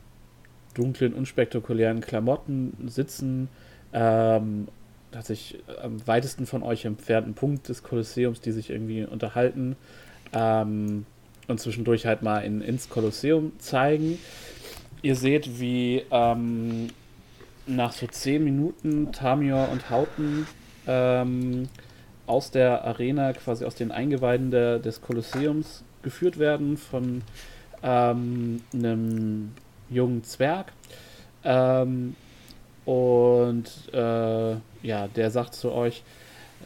dunklen, 0.75 1.13
unspektakulären 1.13 2.01
Klamotten 2.01 2.73
sitzen, 2.88 3.49
ähm, 3.93 4.67
tatsächlich 5.11 5.63
am 5.81 6.05
weitesten 6.07 6.45
von 6.45 6.61
euch 6.61 6.85
entfernten 6.85 7.33
Punkt 7.33 7.69
des 7.69 7.81
Kolosseums, 7.81 8.41
die 8.41 8.51
sich 8.51 8.69
irgendwie 8.69 9.03
unterhalten. 9.03 9.75
Ähm, 10.33 11.05
und 11.47 11.59
zwischendurch 11.59 12.05
halt 12.05 12.21
mal 12.21 12.39
in, 12.39 12.61
ins 12.61 12.89
Kolosseum 12.89 13.53
zeigen. 13.59 14.17
Ihr 15.01 15.15
seht, 15.15 15.59
wie 15.59 16.03
ähm, 16.11 16.88
nach 17.67 17.91
so 17.91 18.07
zehn 18.07 18.43
Minuten 18.43 19.11
Tamior 19.11 19.69
und 19.71 19.89
Hauten 19.89 20.47
ähm, 20.88 21.69
aus 22.27 22.51
der 22.51 22.83
Arena, 22.85 23.33
quasi 23.33 23.65
aus 23.65 23.75
den 23.75 23.91
Eingeweiden 23.91 24.51
der, 24.51 24.79
des 24.79 25.01
Kolosseums 25.01 25.83
geführt 26.01 26.39
werden 26.39 26.77
von 26.77 27.21
ähm, 27.83 28.61
einem 28.73 29.51
jungen 29.89 30.24
Zwerg. 30.24 30.71
Ähm, 31.43 32.15
und 32.86 33.71
äh, 33.93 34.56
ja, 34.84 35.08
der 35.08 35.32
sagt 35.32 35.56
zu 35.56 35.71
euch, 35.71 36.04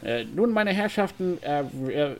äh, 0.02 0.24
nun, 0.24 0.52
meine 0.52 0.72
Herrschaften, 0.72 1.42
äh, 1.42 1.64
wir, 1.72 2.16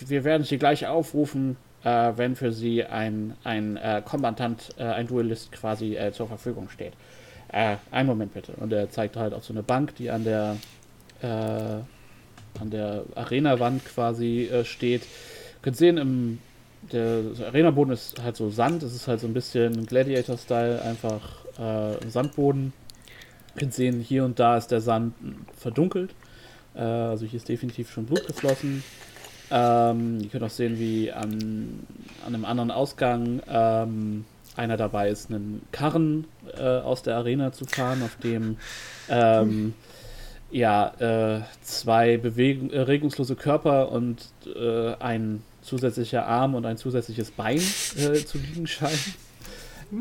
wir 0.00 0.24
werden 0.24 0.44
Sie 0.44 0.58
gleich 0.58 0.86
aufrufen, 0.86 1.56
äh, 1.84 2.12
wenn 2.16 2.36
für 2.36 2.52
Sie 2.52 2.84
ein, 2.84 3.34
ein 3.44 3.76
äh, 3.76 4.02
Kombatant, 4.04 4.70
äh, 4.78 4.84
ein 4.84 5.06
Duellist 5.06 5.52
quasi 5.52 5.98
zur 6.12 6.28
Verfügung 6.28 6.68
steht. 6.68 6.92
Äh, 7.48 7.76
einen 7.90 8.08
Moment 8.08 8.34
bitte. 8.34 8.52
Und 8.52 8.72
er 8.72 8.90
zeigt 8.90 9.16
halt 9.16 9.34
auf 9.34 9.44
so 9.44 9.52
eine 9.52 9.62
Bank, 9.62 9.94
die 9.96 10.10
an 10.10 10.24
der, 10.24 10.56
an 11.22 11.86
der 12.70 13.04
Arena-Wand 13.14 13.84
quasi 13.84 14.50
steht. 14.64 15.02
Ihr 15.02 15.62
könnt 15.62 15.76
sehen, 15.76 15.96
im, 15.96 16.38
der 16.90 17.22
Arena-Boden 17.46 17.92
ist 17.92 18.22
halt 18.22 18.36
so 18.36 18.50
Sand. 18.50 18.82
Es 18.82 18.94
ist 18.94 19.08
halt 19.08 19.20
so 19.20 19.26
ein 19.26 19.34
bisschen 19.34 19.86
Gladiator-Style, 19.86 20.82
einfach 20.82 21.20
äh, 21.58 22.08
Sandboden. 22.08 22.72
Könnt 23.56 23.74
sehen, 23.74 24.00
hier 24.00 24.24
und 24.24 24.38
da 24.38 24.56
ist 24.56 24.68
der 24.68 24.80
Sand 24.80 25.14
verdunkelt. 25.56 26.14
Äh, 26.74 26.80
also 26.80 27.26
hier 27.26 27.36
ist 27.36 27.48
definitiv 27.48 27.90
schon 27.90 28.06
Blut 28.06 28.26
geflossen. 28.26 28.82
Ähm, 29.50 30.20
ihr 30.22 30.28
könnt 30.30 30.44
auch 30.44 30.50
sehen, 30.50 30.78
wie 30.78 31.12
an, 31.12 31.86
an 32.26 32.34
einem 32.34 32.44
anderen 32.46 32.70
Ausgang 32.70 33.42
ähm, 33.46 34.24
einer 34.56 34.76
dabei 34.76 35.10
ist, 35.10 35.30
einen 35.30 35.62
Karren 35.72 36.26
äh, 36.56 36.62
aus 36.62 37.02
der 37.02 37.16
Arena 37.16 37.52
zu 37.52 37.66
fahren, 37.66 38.02
auf 38.02 38.16
dem 38.16 38.56
ähm, 39.08 39.74
ja, 40.50 40.92
äh, 40.98 41.42
zwei 41.62 42.16
Beweg 42.18 42.72
äh, 42.72 42.80
regungslose 42.80 43.36
Körper 43.36 43.90
und 43.90 44.30
äh, 44.54 44.94
ein 44.94 45.42
zusätzlicher 45.62 46.26
Arm 46.26 46.54
und 46.54 46.66
ein 46.66 46.76
zusätzliches 46.76 47.30
Bein 47.30 47.60
äh, 47.96 48.14
zu 48.24 48.38
liegen 48.38 48.66
scheinen. 48.66 49.14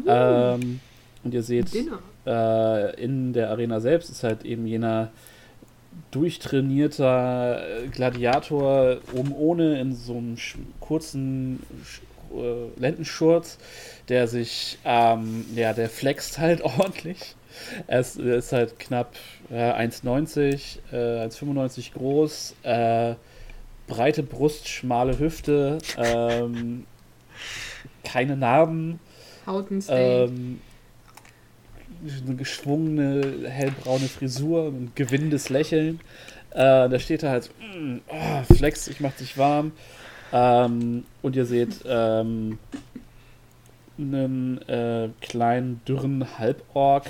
Ähm, 0.08 0.80
und 1.24 1.34
ihr 1.34 1.44
seht, 1.44 1.68
äh, 2.26 2.96
in 3.02 3.34
der 3.34 3.50
Arena 3.50 3.80
selbst 3.80 4.10
ist 4.10 4.24
halt 4.24 4.44
eben 4.44 4.66
jener 4.66 5.12
durchtrainierter 6.12 7.84
äh, 7.84 7.88
Gladiator 7.88 8.98
oben 9.14 9.34
ohne 9.34 9.80
in 9.80 9.94
so 9.94 10.18
einem 10.18 10.38
kurzen 10.80 11.62
äh, 12.34 12.80
Lendenschurz, 12.80 13.58
der 14.10 14.28
sich, 14.28 14.80
ähm, 14.86 15.46
ja, 15.56 15.74
der 15.74 15.90
flext 15.90 16.40
halt 16.40 16.62
ordentlich. 16.64 17.36
Er 17.88 18.00
ist, 18.00 18.18
er 18.18 18.38
ist 18.38 18.54
halt 18.54 18.80
knapp 18.80 19.16
äh, 19.50 19.56
1,90, 19.56 20.80
äh, 20.94 21.28
1,95 21.28 21.94
groß, 21.94 22.56
äh, 22.64 23.16
breite 23.92 24.24
Brust, 24.24 24.70
schmale 24.70 25.20
Hüfte, 25.20 25.80
ähm, 25.98 26.86
keine 28.06 28.38
Narben, 28.38 29.00
Hautenstein. 29.46 30.00
ähm, 30.00 30.62
eine 32.26 32.36
geschwungene, 32.36 33.50
hellbraune 33.50 34.08
Frisur, 34.08 34.68
ein 34.68 34.92
gewinnendes 34.96 35.50
Lächeln. 35.50 36.00
Äh, 36.52 36.88
da 36.90 37.00
steht 37.00 37.24
er 37.24 37.32
halt, 37.32 37.52
mm, 37.60 37.98
oh, 38.08 38.56
Flex, 38.56 38.88
ich 38.88 39.02
mach 39.02 39.14
dich 39.14 39.38
warm. 39.38 39.74
Ähm, 40.32 41.04
und 41.22 41.36
ihr 41.36 41.46
seht 41.46 41.84
ähm, 41.86 42.60
einen 43.98 44.62
äh, 44.70 45.10
kleinen, 45.20 45.82
dürren 45.86 46.40
Halborg 46.40 47.08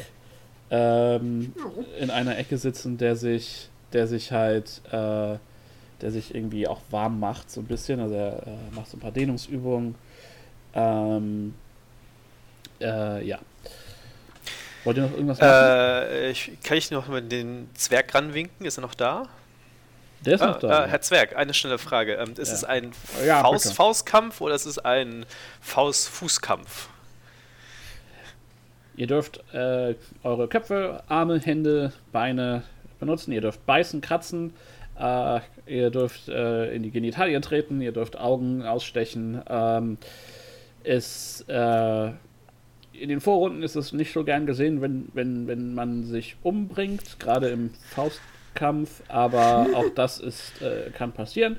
ähm, 0.72 1.54
in 2.00 2.10
einer 2.10 2.40
Ecke 2.40 2.58
sitzen, 2.58 2.98
der 2.98 3.16
sich, 3.16 3.70
der 3.94 4.08
sich 4.08 4.32
halt, 4.32 4.82
äh, 4.92 5.38
der 6.02 6.12
sich 6.12 6.34
irgendwie 6.36 6.68
auch 6.68 6.82
warm 6.90 7.20
macht, 7.20 7.50
so 7.52 7.62
ein 7.62 7.66
bisschen. 7.66 8.00
Also 8.00 8.16
er 8.16 8.48
äh, 8.48 8.76
macht 8.76 8.88
so 8.90 8.98
ein 8.98 9.00
paar 9.00 9.12
Dehnungsübungen. 9.12 9.96
Ähm, 10.74 11.54
äh, 12.80 13.26
ja. 13.26 13.40
Wollt 14.84 14.98
ihr 14.98 15.04
noch 15.04 15.12
irgendwas 15.12 15.40
machen? 15.40 15.52
Äh, 15.52 16.32
ich, 16.32 16.52
kann 16.64 16.78
ich 16.78 16.90
noch 16.92 17.08
mal 17.08 17.22
den 17.22 17.70
Zwerg 17.76 18.14
ranwinken? 18.16 18.66
Ist 18.66 18.78
er 18.80 18.82
noch 18.82 18.96
da? 18.96 19.28
Der 20.26 20.36
ist 20.36 20.42
Ah, 20.42 20.48
noch 20.48 20.60
da. 20.60 20.86
äh, 20.86 20.88
Herr 20.88 21.02
Zwerg, 21.02 21.36
eine 21.36 21.54
schnelle 21.54 21.78
Frage. 21.78 22.14
Ähm, 22.14 22.34
ist 22.38 22.50
Ja. 22.50 22.54
es 22.56 22.64
ein 22.64 22.92
Ja, 23.26 23.42
Faust. 23.42 23.74
Faustkampf 23.74 24.42
oder 24.42 24.56
ist 24.56 24.66
es 24.66 24.80
ein 24.80 25.26
Faust-Fußkampf? 25.62 26.90
Ihr 28.96 29.08
dürft 29.08 29.44
äh, 29.54 29.96
eure 30.24 30.48
Köpfe, 30.48 31.04
Arme, 31.08 31.40
Hände, 31.40 31.92
Beine 32.12 32.64
benutzen. 33.00 33.32
Ihr 33.32 33.42
dürft 33.42 33.66
beißen, 33.66 34.02
kratzen. 34.02 34.54
Äh, 35.02 35.40
ihr 35.66 35.90
dürft 35.90 36.30
äh, 36.30 36.74
in 36.74 36.84
die 36.84 36.92
Genitalien 36.92 37.42
treten. 37.42 37.82
Ihr 37.82 37.92
dürft 37.92 38.20
Augen 38.20 38.64
ausstechen. 38.64 39.42
Ähm, 39.50 39.98
es, 40.84 41.44
äh, 41.48 42.08
in 42.94 43.10
den 43.10 43.20
Vorrunden 43.20 43.64
ist 43.64 43.76
es 43.76 43.94
nicht 43.94 44.14
so 44.14 44.24
gern 44.24 44.46
gesehen, 44.46 44.82
wenn, 44.82 45.10
wenn, 45.14 45.48
wenn 45.48 45.74
man 45.74 46.04
sich 46.04 46.36
umbringt, 46.44 47.20
gerade 47.20 47.50
im 47.50 47.72
Faustkampf. 47.90 49.02
Aber 49.08 49.68
auch 49.74 49.90
das 49.96 50.20
ist, 50.20 50.62
äh, 50.62 50.92
kann 50.92 51.12
passieren. 51.14 51.58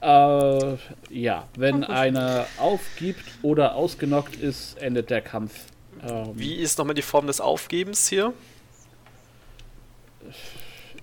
Äh, 0.00 0.76
ja, 1.10 1.46
wenn 1.56 1.84
einer 1.84 2.46
aufgibt 2.58 3.24
oder 3.42 3.76
ausgenockt 3.76 4.34
ist, 4.34 4.82
endet 4.82 5.10
der 5.10 5.20
Kampf. 5.20 5.66
Ähm, 6.04 6.32
Wie 6.34 6.56
ist 6.56 6.78
nochmal 6.78 6.96
die 6.96 7.02
Form 7.02 7.28
des 7.28 7.40
Aufgebens 7.40 8.08
hier? 8.08 8.32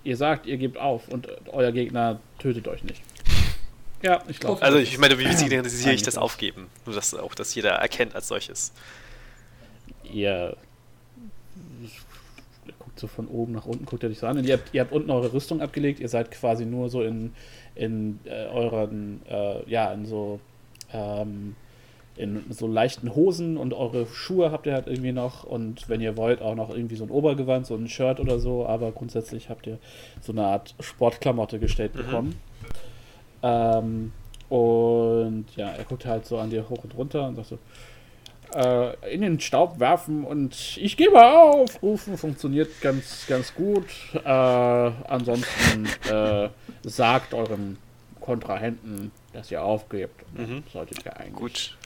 Ihr 0.03 0.17
sagt, 0.17 0.45
ihr 0.45 0.57
gebt 0.57 0.77
auf 0.77 1.07
und 1.07 1.27
euer 1.47 1.71
Gegner 1.71 2.19
tötet 2.39 2.67
euch 2.67 2.83
nicht. 2.83 3.01
Ja, 4.01 4.23
ich 4.29 4.39
glaube. 4.39 4.61
Also 4.61 4.77
ich 4.77 4.97
meine, 4.97 5.19
wie 5.19 5.29
signalisiere 5.33 5.93
ich 5.93 6.03
das. 6.03 6.17
Aufgeben? 6.17 6.67
Nur, 6.85 6.95
dass 6.95 7.13
auch 7.13 7.35
das 7.35 7.53
jeder 7.53 7.71
erkennt 7.71 8.15
als 8.15 8.29
solches. 8.29 8.71
Ihr 10.05 10.55
ihr 12.69 12.73
guckt 12.79 12.99
so 12.99 13.07
von 13.07 13.27
oben 13.27 13.53
nach 13.53 13.65
unten, 13.65 13.85
guckt 13.85 14.03
ihr 14.03 14.09
dich 14.09 14.19
so 14.19 14.27
an. 14.27 14.37
Und 14.37 14.45
ihr 14.45 14.53
habt, 14.53 14.73
ihr 14.73 14.81
habt 14.81 14.91
unten 14.91 15.09
eure 15.11 15.33
Rüstung 15.33 15.61
abgelegt. 15.61 15.99
Ihr 15.99 16.09
seid 16.09 16.31
quasi 16.31 16.65
nur 16.65 16.89
so 16.89 17.03
in, 17.03 17.33
in 17.75 18.19
äh, 18.25 18.45
euren, 18.47 19.21
äh, 19.27 19.69
ja, 19.69 19.91
in 19.91 20.05
so, 20.05 20.39
ähm, 20.93 21.55
in 22.19 22.43
so 22.49 22.67
leichten 22.67 23.15
Hosen 23.15 23.55
und 23.55 23.73
eure 23.73 24.05
Schuhe 24.05 24.51
habt 24.51 24.65
ihr 24.67 24.73
halt 24.73 24.87
irgendwie 24.87 25.13
noch. 25.13 25.45
Und 25.45 25.87
wenn 25.87 26.01
ihr 26.01 26.17
wollt, 26.17 26.41
auch 26.41 26.53
noch 26.53 26.69
irgendwie 26.69 26.97
so 26.97 27.05
ein 27.05 27.09
Obergewand, 27.09 27.65
so 27.65 27.75
ein 27.75 27.87
Shirt 27.87 28.19
oder 28.19 28.39
so. 28.39 28.65
Aber 28.65 28.91
grundsätzlich 28.91 29.49
habt 29.49 29.65
ihr 29.67 29.77
so 30.21 30.33
eine 30.33 30.45
Art 30.45 30.75
Sportklamotte 30.81 31.59
gestellt 31.59 31.93
bekommen. 31.93 32.35
Ähm, 33.41 34.11
und 34.49 35.45
ja, 35.55 35.69
er 35.69 35.83
guckt 35.85 36.05
halt 36.05 36.25
so 36.25 36.37
an 36.37 36.49
dir 36.49 36.69
hoch 36.69 36.83
und 36.83 36.97
runter 36.97 37.25
und 37.25 37.35
sagt 37.35 37.47
so, 37.47 37.59
äh, 38.53 39.13
in 39.13 39.21
den 39.21 39.39
Staub 39.39 39.79
werfen 39.79 40.25
und 40.25 40.77
ich 40.77 40.97
gebe 40.97 41.23
auf, 41.23 41.81
rufen 41.81 42.17
funktioniert 42.17 42.81
ganz, 42.81 43.27
ganz 43.27 43.53
gut. 43.53 43.85
Äh, 44.13 44.27
ansonsten 44.27 45.87
äh, 46.11 46.49
sagt 46.83 47.33
euren 47.33 47.77
Kontrahenten, 48.19 49.11
dass 49.31 49.51
ihr 49.51 49.63
aufgebt. 49.63 50.25
Mhm. 50.37 50.63
Solltet 50.73 51.05
ihr 51.05 51.15
eigentlich 51.15 51.35
Gut. 51.35 51.77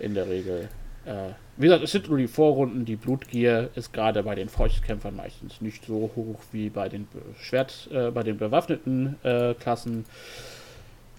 In 0.00 0.14
der 0.14 0.28
Regel. 0.28 0.68
Äh, 1.04 1.30
wie 1.56 1.64
gesagt, 1.66 1.82
es 1.82 1.92
sind 1.92 2.08
nur 2.08 2.18
die 2.18 2.28
Vorrunden. 2.28 2.84
Die 2.84 2.96
Blutgier 2.96 3.70
ist 3.74 3.92
gerade 3.92 4.22
bei 4.22 4.34
den 4.34 4.48
Feuchtkämpfern 4.48 5.14
meistens 5.16 5.60
nicht 5.60 5.84
so 5.84 6.10
hoch 6.16 6.40
wie 6.52 6.70
bei 6.70 6.88
den 6.88 7.06
Schwert, 7.40 7.88
äh, 7.92 8.10
bei 8.10 8.22
den 8.22 8.38
bewaffneten 8.38 9.16
äh, 9.22 9.54
Klassen. 9.54 10.04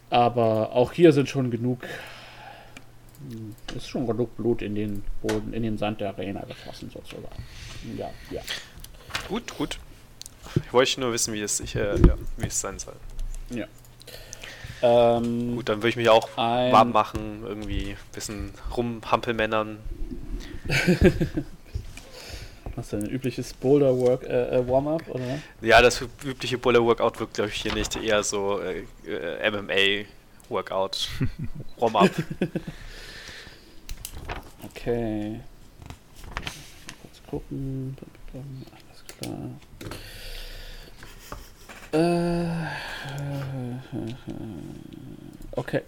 Aber 0.09 0.73
auch 0.73 0.91
hier 0.91 1.13
sind 1.13 1.29
schon 1.29 1.51
genug. 1.51 1.83
hm, 3.29 3.55
Ist 3.75 3.87
schon 3.87 4.05
genug 4.07 4.35
Blut 4.35 4.61
in 4.61 4.75
den 4.75 5.03
Boden, 5.21 5.53
in 5.53 5.63
den 5.63 5.77
Sand 5.77 6.01
der 6.01 6.09
Arena 6.09 6.41
geflossen, 6.41 6.89
sozusagen. 6.89 7.27
Ja, 7.97 8.09
ja. 8.29 8.41
Gut, 9.27 9.55
gut. 9.57 9.79
Ich 10.55 10.73
wollte 10.73 10.99
nur 10.99 11.13
wissen, 11.13 11.33
wie 11.33 11.41
es, 11.41 11.59
ich, 11.59 11.75
äh, 11.75 11.95
ja, 12.05 12.17
wie 12.37 12.47
es 12.47 12.59
sein 12.59 12.77
soll. 12.79 12.95
Ähm, 14.83 15.55
Gut, 15.55 15.69
dann 15.69 15.77
würde 15.77 15.89
ich 15.89 15.95
mich 15.95 16.09
auch 16.09 16.27
Ein- 16.37 16.71
warm 16.71 16.91
machen, 16.91 17.43
irgendwie 17.45 17.91
ein 17.91 17.97
bisschen 18.13 18.51
rumhampelmännern. 18.75 19.77
Hast 22.77 22.93
du 22.93 22.97
ein 22.97 23.09
übliches 23.09 23.53
Boulder-Work, 23.53 24.23
äh, 24.23 24.57
äh, 24.57 24.67
Warm-up, 24.67 25.03
oder? 25.09 25.39
Ja, 25.61 25.81
das 25.81 26.01
übliche 26.23 26.57
Buller-Workout 26.57 27.19
wirkt, 27.19 27.33
glaube 27.33 27.49
ich, 27.49 27.61
hier 27.61 27.73
nicht. 27.73 27.97
Eher 27.97 28.23
so 28.23 28.61
äh, 28.61 28.85
äh, 29.05 29.51
MMA-Workout. 29.51 31.09
Warm-up. 31.77 32.09
Okay. 34.73 35.41
Kurz 37.01 37.21
gucken. 37.29 37.97
Alles 38.33 39.03
klar. 39.19 39.37
Äh, 41.93 42.67
okay. 45.51 45.81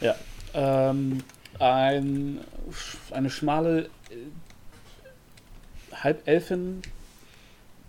Ja. 0.00 0.14
Ähm, 0.54 1.22
ein, 1.58 2.40
eine 3.10 3.30
schmale 3.30 3.86
äh, 4.10 5.94
Halbelfin 5.94 6.82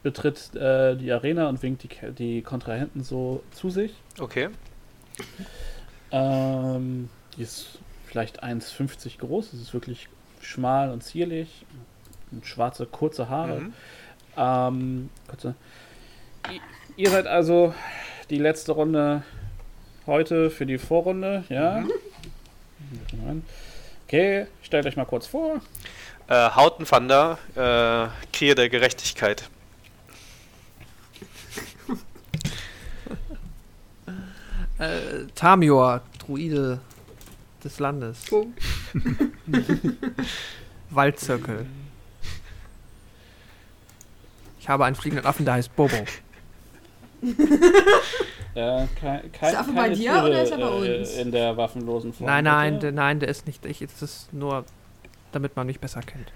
betritt 0.03 0.55
äh, 0.55 0.95
die 0.95 1.11
Arena 1.11 1.49
und 1.49 1.61
winkt 1.63 1.83
die, 1.83 1.89
die 2.13 2.41
Kontrahenten 2.41 3.03
so 3.03 3.43
zu 3.51 3.69
sich. 3.69 3.93
Okay. 4.19 4.49
Ähm, 6.11 7.09
die 7.35 7.41
ist 7.41 7.79
vielleicht 8.05 8.43
1,50 8.43 9.19
groß. 9.19 9.53
Es 9.53 9.61
ist 9.61 9.73
wirklich 9.73 10.07
schmal 10.41 10.91
und 10.91 11.03
zierlich. 11.03 11.65
Und 12.31 12.45
schwarze, 12.45 12.85
kurze 12.85 13.29
Haare. 13.29 13.61
Mhm. 13.61 13.73
Ähm, 14.37 15.09
kurze. 15.27 15.55
Ihr 16.95 17.09
seid 17.09 17.27
also 17.27 17.73
die 18.29 18.37
letzte 18.37 18.73
Runde 18.73 19.23
heute 20.05 20.49
für 20.49 20.65
die 20.65 20.77
Vorrunde, 20.77 21.43
ja? 21.49 21.83
Nein. 23.11 23.43
Okay, 24.05 24.47
stellt 24.61 24.85
euch 24.85 24.95
mal 24.95 25.05
kurz 25.05 25.27
vor. 25.27 25.61
Äh, 26.27 26.49
Hautenfander, 26.51 27.37
äh, 27.55 28.07
Kriege 28.31 28.55
der 28.55 28.69
Gerechtigkeit. 28.69 29.49
Äh, 34.79 35.25
Tamior, 35.33 36.01
Druide 36.19 36.79
des 37.63 37.79
Landes. 37.79 38.25
Punkt. 38.25 38.61
Waldzirkel. 40.91 41.65
Ich 44.59 44.69
habe 44.69 44.85
einen 44.85 44.95
fliegenden 44.95 45.25
Affen, 45.25 45.45
der 45.45 45.55
heißt 45.55 45.75
Bobo. 45.75 46.05
Äh, 48.55 48.87
kein, 48.99 49.31
kein, 49.31 49.51
der 49.51 49.59
Affe 49.59 49.71
bei 49.71 49.89
dir 49.89 49.95
Tiere, 49.95 50.25
oder 50.25 50.41
ist 50.41 50.51
er 50.51 50.57
bei 50.57 50.87
äh, 50.87 50.97
uns? 50.97 51.15
In 51.15 51.31
der 51.31 51.55
waffenlosen 51.57 52.11
Form. 52.11 52.25
Nein, 52.25 52.43
nein, 52.43 52.79
der, 52.79 52.91
nein, 52.91 53.19
der 53.19 53.29
ist 53.29 53.45
nicht 53.45 53.63
ich. 53.67 53.83
Es 53.83 54.01
ist 54.01 54.33
nur, 54.33 54.65
damit 55.31 55.55
man 55.55 55.67
mich 55.67 55.79
besser 55.79 56.01
kennt. 56.01 56.31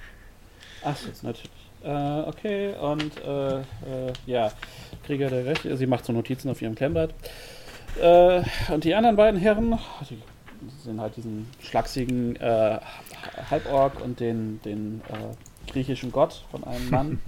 Ach, 0.84 0.96
jetzt 1.08 1.24
natürlich. 1.24 1.50
Äh, 1.84 2.22
okay, 2.28 2.76
und 2.80 3.18
äh, 3.26 3.62
äh, 3.62 3.64
ja, 4.28 4.52
Krieger 5.04 5.32
der 5.32 5.46
Rechte, 5.46 5.76
sie 5.76 5.88
macht 5.88 6.06
so 6.06 6.14
Notizen 6.14 6.52
auf 6.52 6.62
ihrem 6.62 6.76
Klemmbrett. 6.76 7.12
Äh, 8.00 8.44
und 8.72 8.84
die 8.84 8.94
anderen 8.94 9.16
beiden 9.16 9.40
Herren, 9.40 9.80
die 10.08 10.20
sind 10.84 11.02
halt 11.02 11.18
diesen 11.18 11.50
schlachsigen 11.60 12.36
äh, 12.36 12.80
Halborg 13.50 14.00
und 14.00 14.20
den, 14.20 14.62
den 14.64 15.02
äh, 15.10 15.72
griechischen 15.72 16.12
Gott 16.12 16.44
von 16.52 16.64
einem 16.66 16.90
Mann, 16.92 17.20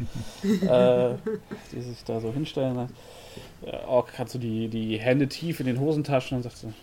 äh, 0.44 1.16
die 1.72 1.82
sich 1.82 2.04
da 2.04 2.20
so 2.20 2.32
hinstellen. 2.32 2.90
Äh, 3.66 3.76
Ork 3.86 4.18
hat 4.20 4.30
so 4.30 4.40
die, 4.40 4.68
die 4.68 4.98
Hände 4.98 5.28
tief 5.28 5.60
in 5.60 5.66
den 5.66 5.80
Hosentaschen 5.80 6.38
und 6.38 6.44
sagt 6.44 6.58
so, 6.58 6.74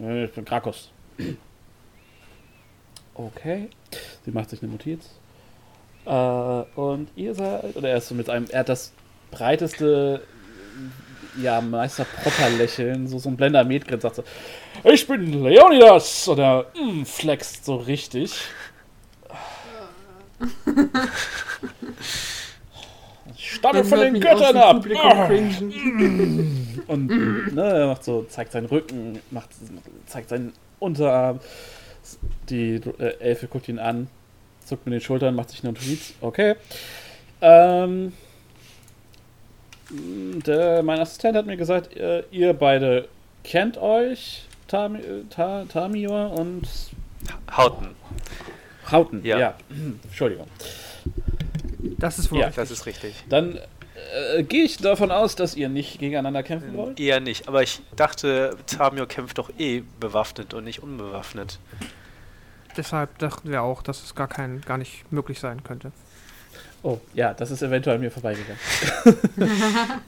"Äh, 0.00 0.24
ich 0.24 0.32
bin 0.32 0.44
Krakos. 0.44 0.90
Okay, 3.14 3.68
sie 4.24 4.30
macht 4.30 4.50
sich 4.50 4.62
eine 4.62 4.72
Notiz. 4.72 5.10
Äh, 6.06 6.10
und 6.80 7.08
ihr 7.16 7.34
seid, 7.34 7.76
oder 7.76 7.90
er 7.90 7.98
ist 7.98 8.08
so 8.08 8.14
mit 8.14 8.30
einem, 8.30 8.46
er 8.50 8.60
hat 8.60 8.68
das 8.68 8.92
breiteste, 9.30 10.22
ja, 11.40 11.60
Meister 11.60 12.04
Propper-Lächeln, 12.04 13.06
so, 13.06 13.18
so 13.18 13.28
ein 13.28 13.36
Blender 13.36 13.64
Metgrid, 13.64 14.00
sagt 14.02 14.16
so, 14.16 14.24
ich 14.84 15.06
bin 15.06 15.44
Leonidas! 15.44 16.28
Und 16.28 16.38
er 16.38 16.66
mm, 16.74 17.04
flext 17.04 17.64
so 17.64 17.76
richtig. 17.76 18.34
Ich 23.50 23.56
stamme 23.56 23.82
von 23.82 23.98
den 23.98 24.20
Göttern 24.20 24.56
ab! 24.56 24.84
Und 26.86 27.52
ne, 27.52 27.62
er 27.62 27.86
macht 27.88 28.04
so, 28.04 28.22
zeigt 28.28 28.52
seinen 28.52 28.66
Rücken, 28.66 29.18
macht, 29.32 29.48
zeigt 30.06 30.28
seinen 30.28 30.52
Unterarm. 30.78 31.40
Die 32.48 32.80
äh, 32.98 33.18
Elfe 33.18 33.48
guckt 33.48 33.68
ihn 33.68 33.80
an, 33.80 34.06
zuckt 34.64 34.86
mit 34.86 34.94
den 34.94 35.00
Schultern, 35.00 35.34
macht 35.34 35.50
sich 35.50 35.64
eine 35.64 35.72
Notiz. 35.72 36.14
Okay. 36.20 36.54
Ähm, 37.40 38.12
der, 39.90 40.84
mein 40.84 41.00
Assistent 41.00 41.36
hat 41.36 41.46
mir 41.46 41.56
gesagt, 41.56 41.96
äh, 41.96 42.22
ihr 42.30 42.52
beide 42.52 43.08
kennt 43.42 43.78
euch, 43.78 44.44
Tami, 44.68 45.00
äh, 45.00 45.24
Ta, 45.28 45.64
Tamior 45.64 46.38
und 46.38 46.68
Hauten, 47.50 47.96
Hauten. 48.90 49.24
Ja. 49.24 49.38
ja. 49.38 49.54
Entschuldigung. 50.04 50.46
Das 51.98 52.18
ist 52.18 52.30
wohl 52.30 52.40
Ja. 52.40 52.46
richtig. 52.46 52.62
das 52.62 52.70
ist 52.70 52.86
richtig. 52.86 53.14
Dann 53.28 53.58
äh, 54.36 54.42
gehe 54.42 54.64
ich 54.64 54.78
davon 54.78 55.10
aus, 55.10 55.36
dass 55.36 55.54
ihr 55.54 55.68
nicht 55.68 55.98
gegeneinander 55.98 56.42
kämpfen 56.42 56.76
wollt. 56.76 56.98
Eher 57.00 57.20
nicht, 57.20 57.48
aber 57.48 57.62
ich 57.62 57.80
dachte, 57.96 58.56
Tamio 58.66 59.06
kämpft 59.06 59.38
doch 59.38 59.50
eh 59.58 59.82
bewaffnet 60.00 60.54
und 60.54 60.64
nicht 60.64 60.82
unbewaffnet. 60.82 61.58
Deshalb 62.76 63.18
dachten 63.18 63.50
wir 63.50 63.62
auch, 63.62 63.82
dass 63.82 64.02
es 64.02 64.14
gar, 64.14 64.28
kein, 64.28 64.60
gar 64.62 64.78
nicht 64.78 65.10
möglich 65.12 65.40
sein 65.40 65.62
könnte. 65.64 65.92
Oh, 66.82 66.98
ja, 67.14 67.34
das 67.34 67.50
ist 67.50 67.62
eventuell 67.62 67.96
an 67.96 68.00
mir 68.02 68.10
vorbeigegangen. 68.10 68.58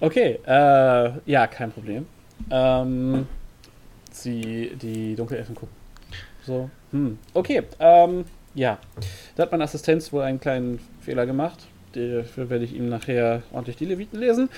okay, 0.00 0.38
äh, 0.46 1.10
ja, 1.30 1.46
kein 1.46 1.70
Problem. 1.72 2.06
Ähm, 2.50 3.26
sie, 4.10 4.72
die 4.80 5.14
Dunkelelfen 5.16 5.54
gucken. 5.54 5.74
So, 6.44 6.70
hm, 6.92 7.18
okay, 7.34 7.62
ähm, 7.80 8.24
ja. 8.56 8.78
Da 9.36 9.44
hat 9.44 9.52
mein 9.52 9.62
Assistenz 9.62 10.12
wohl 10.12 10.22
einen 10.22 10.40
kleinen 10.40 10.80
Fehler 11.00 11.26
gemacht. 11.26 11.66
Dafür 11.92 12.50
werde 12.50 12.64
ich 12.64 12.74
ihm 12.74 12.88
nachher 12.88 13.42
ordentlich 13.52 13.76
die 13.76 13.84
Leviten 13.84 14.18
lesen. 14.18 14.48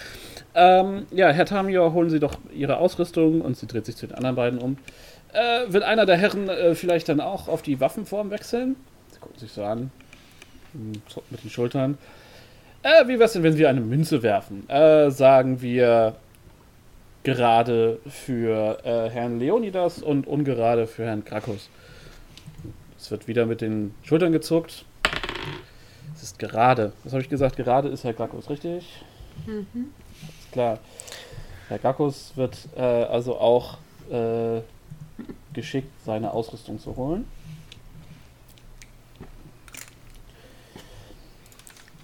Ähm, 0.54 1.06
ja, 1.11 1.30
Herr 1.30 1.44
Tamior, 1.44 1.92
holen 1.92 2.08
Sie 2.08 2.18
doch 2.18 2.37
Ihre 2.54 2.78
Ausrüstung 2.78 3.42
und 3.42 3.56
sie 3.56 3.66
dreht 3.66 3.87
sich 3.87 3.96
zu 3.96 4.06
den 4.06 4.16
anderen 4.16 4.37
beiden 4.37 4.58
um. 4.58 4.78
Äh, 5.32 5.72
wird 5.72 5.84
einer 5.84 6.06
der 6.06 6.16
Herren 6.16 6.48
äh, 6.48 6.74
vielleicht 6.74 7.08
dann 7.08 7.20
auch 7.20 7.48
auf 7.48 7.62
die 7.62 7.80
Waffenform 7.80 8.30
wechseln? 8.30 8.76
Sie 9.12 9.20
gucken 9.20 9.38
sich 9.38 9.52
so 9.52 9.62
an, 9.62 9.90
hm, 10.72 10.92
zuckt 11.08 11.30
mit 11.30 11.44
den 11.44 11.50
Schultern. 11.50 11.98
Äh, 12.82 13.06
wie 13.08 13.18
wär's 13.18 13.34
denn, 13.34 13.42
wenn 13.42 13.58
wir 13.58 13.68
eine 13.68 13.80
Münze 13.80 14.22
werfen? 14.22 14.68
Äh, 14.68 15.11
sagen 15.11 15.61
wir 15.61 16.14
gerade 17.24 17.98
für 18.08 18.78
äh, 18.84 19.11
Herrn 19.11 19.38
Leonidas 19.38 20.02
und 20.02 20.26
ungerade 20.26 20.87
für 20.87 21.04
Herrn 21.04 21.24
Krakos. 21.24 21.68
Es 23.08 23.12
wird 23.12 23.26
wieder 23.26 23.46
mit 23.46 23.62
den 23.62 23.94
Schultern 24.02 24.32
gezuckt. 24.32 24.84
Es 26.14 26.24
ist 26.24 26.38
gerade. 26.38 26.92
Was 27.04 27.14
habe 27.14 27.22
ich 27.22 27.30
gesagt? 27.30 27.56
Gerade 27.56 27.88
ist 27.88 28.04
Herr 28.04 28.12
Krakos, 28.12 28.50
richtig? 28.50 28.84
Mhm. 29.46 29.94
Ist 30.38 30.52
klar. 30.52 30.78
Herr 31.68 31.78
Krakos 31.78 32.32
wird 32.36 32.68
äh, 32.76 32.82
also 32.82 33.38
auch 33.38 33.78
äh, 34.10 34.60
geschickt, 35.54 35.90
seine 36.04 36.32
Ausrüstung 36.34 36.78
zu 36.78 36.96
holen. 36.96 37.24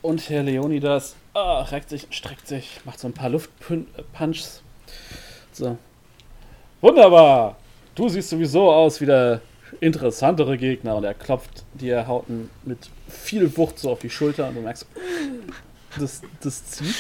Und 0.00 0.30
Herr 0.30 0.42
Leonidas 0.42 1.16
ah, 1.34 1.64
reckt 1.64 1.90
sich, 1.90 2.06
streckt 2.12 2.48
sich, 2.48 2.80
macht 2.86 2.98
so 2.98 3.08
ein 3.08 3.12
paar 3.12 3.28
Luftpunches. 3.28 4.62
So. 5.52 5.76
Wunderbar! 6.80 7.56
Du 7.94 8.08
siehst 8.08 8.30
sowieso 8.30 8.72
aus 8.72 9.02
wie 9.02 9.06
der 9.06 9.42
interessantere 9.80 10.56
Gegner. 10.58 10.96
Und 10.96 11.04
er 11.04 11.14
klopft 11.14 11.64
dir 11.74 12.06
Hauten 12.06 12.50
mit 12.64 12.78
viel 13.08 13.56
Wucht 13.56 13.78
so 13.78 13.90
auf 13.90 13.98
die 14.00 14.10
Schulter 14.10 14.48
und 14.48 14.54
du 14.56 14.60
merkst, 14.60 14.86
das, 15.98 16.22
das 16.42 16.66
zieht. 16.66 16.94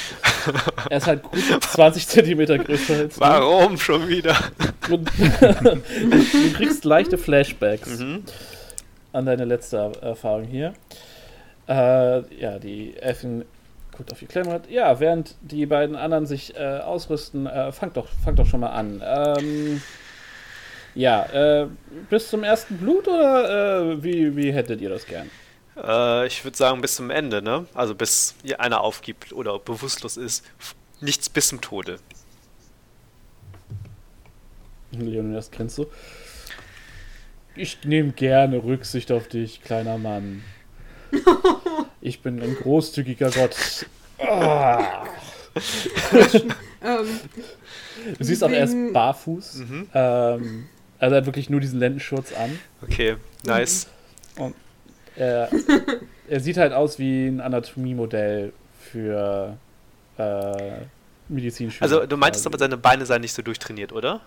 Er 0.88 0.98
ist 0.98 1.06
halt 1.08 1.22
gut 1.24 1.40
20 1.62 2.06
Zentimeter 2.06 2.58
größer 2.58 2.94
als 2.94 3.14
du. 3.16 3.20
Warum 3.20 3.76
schon 3.76 4.06
wieder? 4.08 4.36
Und 4.88 5.10
du 5.18 6.52
kriegst 6.54 6.84
leichte 6.84 7.18
Flashbacks 7.18 7.98
Mhm. 7.98 8.22
an 9.12 9.26
deine 9.26 9.44
letzte 9.46 9.76
Er- 9.78 10.02
Erfahrung 10.10 10.44
hier. 10.44 10.74
Äh, 11.68 12.40
ja, 12.40 12.58
die 12.60 12.96
Elfen 12.96 13.44
guckt 13.96 14.12
auf 14.12 14.18
die 14.18 14.26
Klemmrad. 14.26 14.70
Ja, 14.70 15.00
während 15.00 15.34
die 15.40 15.66
beiden 15.66 15.96
anderen 15.96 16.26
sich 16.26 16.54
äh, 16.56 16.78
ausrüsten, 16.78 17.46
äh, 17.46 17.72
fangt, 17.72 17.96
doch, 17.96 18.06
fangt 18.24 18.38
doch 18.38 18.46
schon 18.46 18.60
mal 18.60 18.68
an. 18.70 19.02
Ähm, 19.04 19.82
ja, 20.94 21.24
äh, 21.62 21.66
bis 22.10 22.28
zum 22.30 22.44
ersten 22.44 22.76
Blut 22.78 23.08
oder 23.08 23.92
äh, 23.92 24.02
wie, 24.02 24.36
wie 24.36 24.52
hättet 24.52 24.80
ihr 24.80 24.88
das 24.90 25.06
gern? 25.06 25.30
Äh, 25.76 26.26
ich 26.26 26.44
würde 26.44 26.56
sagen, 26.56 26.80
bis 26.80 26.96
zum 26.96 27.10
Ende, 27.10 27.42
ne? 27.42 27.66
Also 27.74 27.94
bis 27.94 28.34
einer 28.58 28.80
aufgibt 28.80 29.32
oder 29.32 29.58
bewusstlos 29.58 30.16
ist. 30.16 30.44
Nichts 31.00 31.28
bis 31.28 31.48
zum 31.48 31.60
Tode. 31.60 31.98
Leonidas 34.92 35.50
grinst 35.50 35.76
so. 35.76 35.90
Ich 37.56 37.84
nehme 37.84 38.12
gerne 38.12 38.62
Rücksicht 38.62 39.10
auf 39.12 39.28
dich, 39.28 39.62
kleiner 39.62 39.98
Mann. 39.98 40.42
Ich 42.00 42.20
bin 42.20 42.42
ein 42.42 42.54
großzügiger 42.56 43.30
Gott. 43.30 43.56
Ah. 44.18 45.04
Ähm, 46.82 47.06
Du 48.18 48.24
siehst 48.24 48.44
auch, 48.44 48.50
er 48.50 48.64
ist 48.64 48.72
Wegen- 48.72 48.92
barfuß. 48.92 49.54
Mhm. 49.54 49.88
Ähm, 49.94 50.66
also 50.98 51.14
er 51.14 51.20
hat 51.20 51.26
wirklich 51.26 51.50
nur 51.50 51.60
diesen 51.60 51.78
Lendenschurz 51.78 52.32
an. 52.32 52.58
Okay, 52.82 53.16
nice. 53.44 53.88
Er, 55.16 55.48
er 56.28 56.40
sieht 56.40 56.56
halt 56.56 56.72
aus 56.72 56.98
wie 56.98 57.28
ein 57.28 57.40
Anatomiemodell 57.40 58.52
für 58.80 59.56
äh, 60.18 60.72
Medizinschüler. 61.28 61.82
Also 61.82 62.06
du 62.06 62.16
meintest 62.16 62.44
quasi. 62.44 62.54
aber, 62.54 62.58
seine 62.58 62.76
Beine 62.76 63.06
seien 63.06 63.20
nicht 63.20 63.32
so 63.32 63.42
durchtrainiert, 63.42 63.92
oder? 63.92 64.20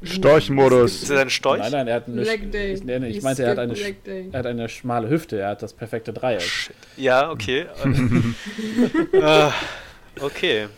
Ist 0.00 0.14
Storchmodus. 0.14 1.10
er 1.10 1.20
ein 1.20 1.30
Storch? 1.30 1.58
Nein, 1.58 1.72
nein, 1.72 1.88
er 1.88 1.96
hat 1.96 2.08
eine. 2.08 2.22
Leg 2.22 2.50
Day. 2.50 2.72
Ich, 2.72 2.82
nee, 2.82 2.98
nee, 2.98 3.08
ich 3.08 3.22
meinte, 3.22 3.42
er 3.42 3.50
hat, 3.50 3.58
eine, 3.58 3.74
er 3.74 4.38
hat 4.38 4.46
eine 4.46 4.68
schmale 4.70 5.10
Hüfte, 5.10 5.38
er 5.38 5.50
hat 5.50 5.62
das 5.62 5.74
perfekte 5.74 6.14
Dreieck. 6.14 6.40
Shit. 6.40 6.74
Ja, 6.96 7.30
okay. 7.30 7.66
äh, 9.12 9.50
okay. 10.20 10.68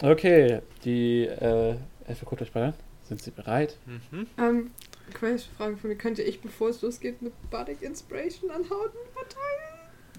Okay, 0.00 0.60
die 0.84 1.24
äh, 1.24 1.74
Elfe 2.06 2.24
guckt 2.24 2.42
euch 2.42 2.52
bei 2.52 2.66
an. 2.66 2.74
Sind 3.04 3.22
sie 3.22 3.30
bereit? 3.30 3.76
Mhm. 3.86 4.26
Ähm, 4.38 4.70
Question 5.12 5.54
Frage 5.56 5.76
von 5.76 5.90
mir. 5.90 5.96
Könnte 5.96 6.22
ich, 6.22 6.40
bevor 6.40 6.70
es 6.70 6.80
losgeht, 6.82 7.16
eine 7.20 7.30
Bardic 7.50 7.82
Inspiration 7.82 8.50
an 8.50 8.64
Hauten 8.70 8.98
verteilen? 9.12 9.74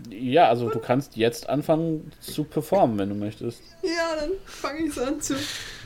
Ja, 0.09 0.49
also 0.49 0.69
du 0.69 0.79
kannst 0.79 1.15
jetzt 1.15 1.47
anfangen 1.47 2.11
zu 2.19 2.43
performen, 2.43 2.97
wenn 2.97 3.09
du 3.09 3.15
möchtest. 3.15 3.61
Ja, 3.81 4.15
dann 4.19 4.31
fange 4.45 4.87
ich 4.87 5.01
an 5.01 5.21
zu. 5.21 5.35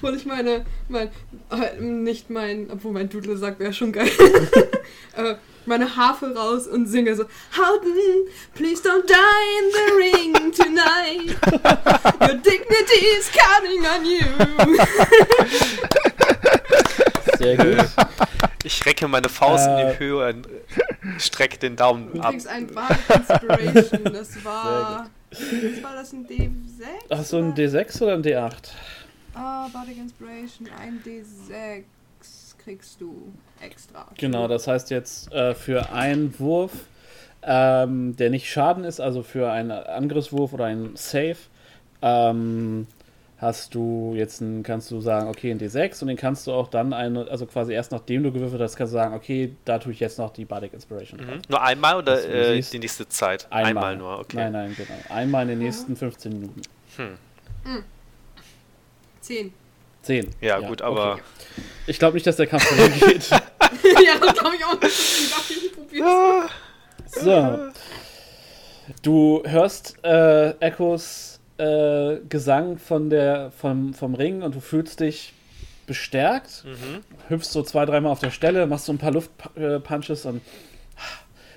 Hol 0.01 0.15
ich 0.15 0.25
meine, 0.25 0.65
mein, 0.87 1.09
äh, 1.51 1.79
nicht 1.79 2.29
mein, 2.29 2.71
obwohl 2.71 2.91
mein 2.91 3.09
Dudel 3.09 3.37
sagt, 3.37 3.59
wäre 3.59 3.71
schon 3.71 3.91
geil. 3.91 4.09
äh, 5.15 5.35
meine 5.65 5.95
Harfe 5.95 6.35
raus 6.35 6.65
und 6.65 6.87
singe 6.87 7.15
so: 7.15 7.25
Houghton, 7.55 8.27
please 8.55 8.81
don't 8.81 9.05
die 9.05 9.13
in 9.59 9.71
the 9.71 9.91
ring 10.01 10.33
tonight. 10.51 11.37
Your 12.21 12.37
dignity 12.39 13.05
is 13.17 13.29
counting 13.31 13.85
on 13.85 14.05
you. 14.05 14.25
Sehr 17.39 17.57
gut. 17.57 17.89
Ich 18.65 18.85
recke 18.85 19.07
meine 19.07 19.29
Faust 19.29 19.65
in 19.67 19.73
Äh. 19.77 19.93
die 19.93 19.99
Höhe 19.99 20.27
und 20.27 20.45
äh, 20.47 20.49
strecke 21.17 21.57
den 21.57 21.77
Daumen 21.77 22.11
Du 22.13 22.19
ab. 22.19 22.31
kriegst 22.31 22.47
ein 22.47 22.67
Bard 22.67 22.91
Inspiration. 23.07 24.03
Das 24.13 24.43
war. 24.43 25.09
Was 25.31 25.83
war 25.83 25.95
das 25.95 26.11
ein 26.11 26.27
D6? 26.27 26.83
Ach 27.09 27.23
so, 27.23 27.37
ein 27.37 27.53
D6 27.55 28.01
oder 28.03 28.13
ein 28.15 28.21
D8? 28.21 28.51
Ah, 29.33 29.69
Bardic 29.71 29.97
Inspiration, 29.97 30.67
ein 30.77 31.01
D6 31.05 31.83
kriegst 32.61 32.99
du 32.99 33.31
extra. 33.61 34.07
Genau, 34.17 34.49
das 34.49 34.67
heißt 34.67 34.89
jetzt 34.89 35.31
äh, 35.31 35.55
für 35.55 35.93
einen 35.93 36.37
Wurf, 36.37 36.73
ähm, 37.43 38.17
der 38.17 38.29
nicht 38.29 38.49
Schaden 38.51 38.83
ist, 38.83 38.99
also 38.99 39.23
für 39.23 39.49
einen 39.53 39.71
Angriffswurf 39.71 40.51
oder 40.51 40.65
einen 40.65 40.97
Save, 40.97 41.37
ähm, 42.01 42.87
hast 43.39 43.73
du 43.73 44.13
jetzt 44.15 44.41
einen, 44.41 44.63
kannst 44.63 44.91
du 44.91 44.99
sagen, 44.99 45.29
okay, 45.29 45.49
ein 45.51 45.59
D6 45.59 46.01
und 46.01 46.09
den 46.09 46.17
kannst 46.17 46.45
du 46.45 46.51
auch 46.51 46.67
dann 46.67 46.91
eine, 46.93 47.27
also 47.29 47.45
quasi 47.45 47.71
erst 47.73 47.91
nachdem 47.91 48.23
du 48.23 48.31
gewürfelt 48.33 48.61
hast, 48.61 48.75
kannst 48.75 48.91
du 48.93 48.97
sagen, 48.97 49.15
okay, 49.15 49.55
da 49.65 49.79
tue 49.79 49.93
ich 49.93 49.99
jetzt 50.01 50.17
noch 50.19 50.31
die 50.33 50.43
Bardic 50.45 50.73
Inspiration. 50.73 51.19
Mhm. 51.21 51.41
Nur 51.47 51.61
einmal 51.61 51.95
oder 51.97 52.21
äh, 52.27 52.55
siehst- 52.55 52.73
die 52.73 52.79
nächste 52.79 53.07
Zeit? 53.07 53.47
Einmal, 53.49 53.95
nur, 53.95 54.19
okay. 54.19 54.35
Nein, 54.37 54.51
nein, 54.51 54.75
genau. 54.75 54.99
Einmal 55.09 55.43
in 55.43 55.49
den 55.49 55.59
nächsten 55.59 55.95
15 55.95 56.33
Minuten. 56.33 56.61
Hm. 56.97 57.17
10. 59.21 59.53
10. 60.01 60.29
Ja, 60.41 60.59
gut, 60.59 60.81
aber 60.81 61.13
okay. 61.13 61.21
Ich 61.87 61.99
glaube 61.99 62.15
nicht, 62.15 62.25
dass 62.27 62.37
der 62.37 62.47
Kampf 62.47 62.63
vorbei 62.65 62.89
geht. 62.99 63.29
ja, 63.29 63.39
das 64.19 64.33
glaube 64.33 64.55
ich 64.57 64.65
auch 64.65 64.79
nicht. 64.81 64.99
Ich 64.99 65.29
dachte, 65.31 65.53
ich 65.53 65.71
probier's. 65.73 66.51
So. 67.05 67.69
Du 69.01 69.43
hörst 69.45 69.95
äh, 70.03 70.51
Echos 70.59 71.38
äh, 71.59 72.19
Gesang 72.29 72.77
von 72.77 73.09
der, 73.09 73.51
vom, 73.51 73.93
vom 73.93 74.15
Ring 74.15 74.41
und 74.41 74.55
du 74.55 74.59
fühlst 74.59 74.99
dich 75.01 75.33
bestärkt, 75.85 76.63
Mhm. 76.65 77.01
hüpfst 77.29 77.51
so 77.51 77.63
zwei, 77.63 77.85
dreimal 77.85 78.11
auf 78.11 78.19
der 78.19 78.31
Stelle, 78.31 78.65
machst 78.67 78.85
so 78.85 78.93
ein 78.93 78.97
paar 78.99 79.11
Luftpunches 79.11 80.25
und 80.25 80.41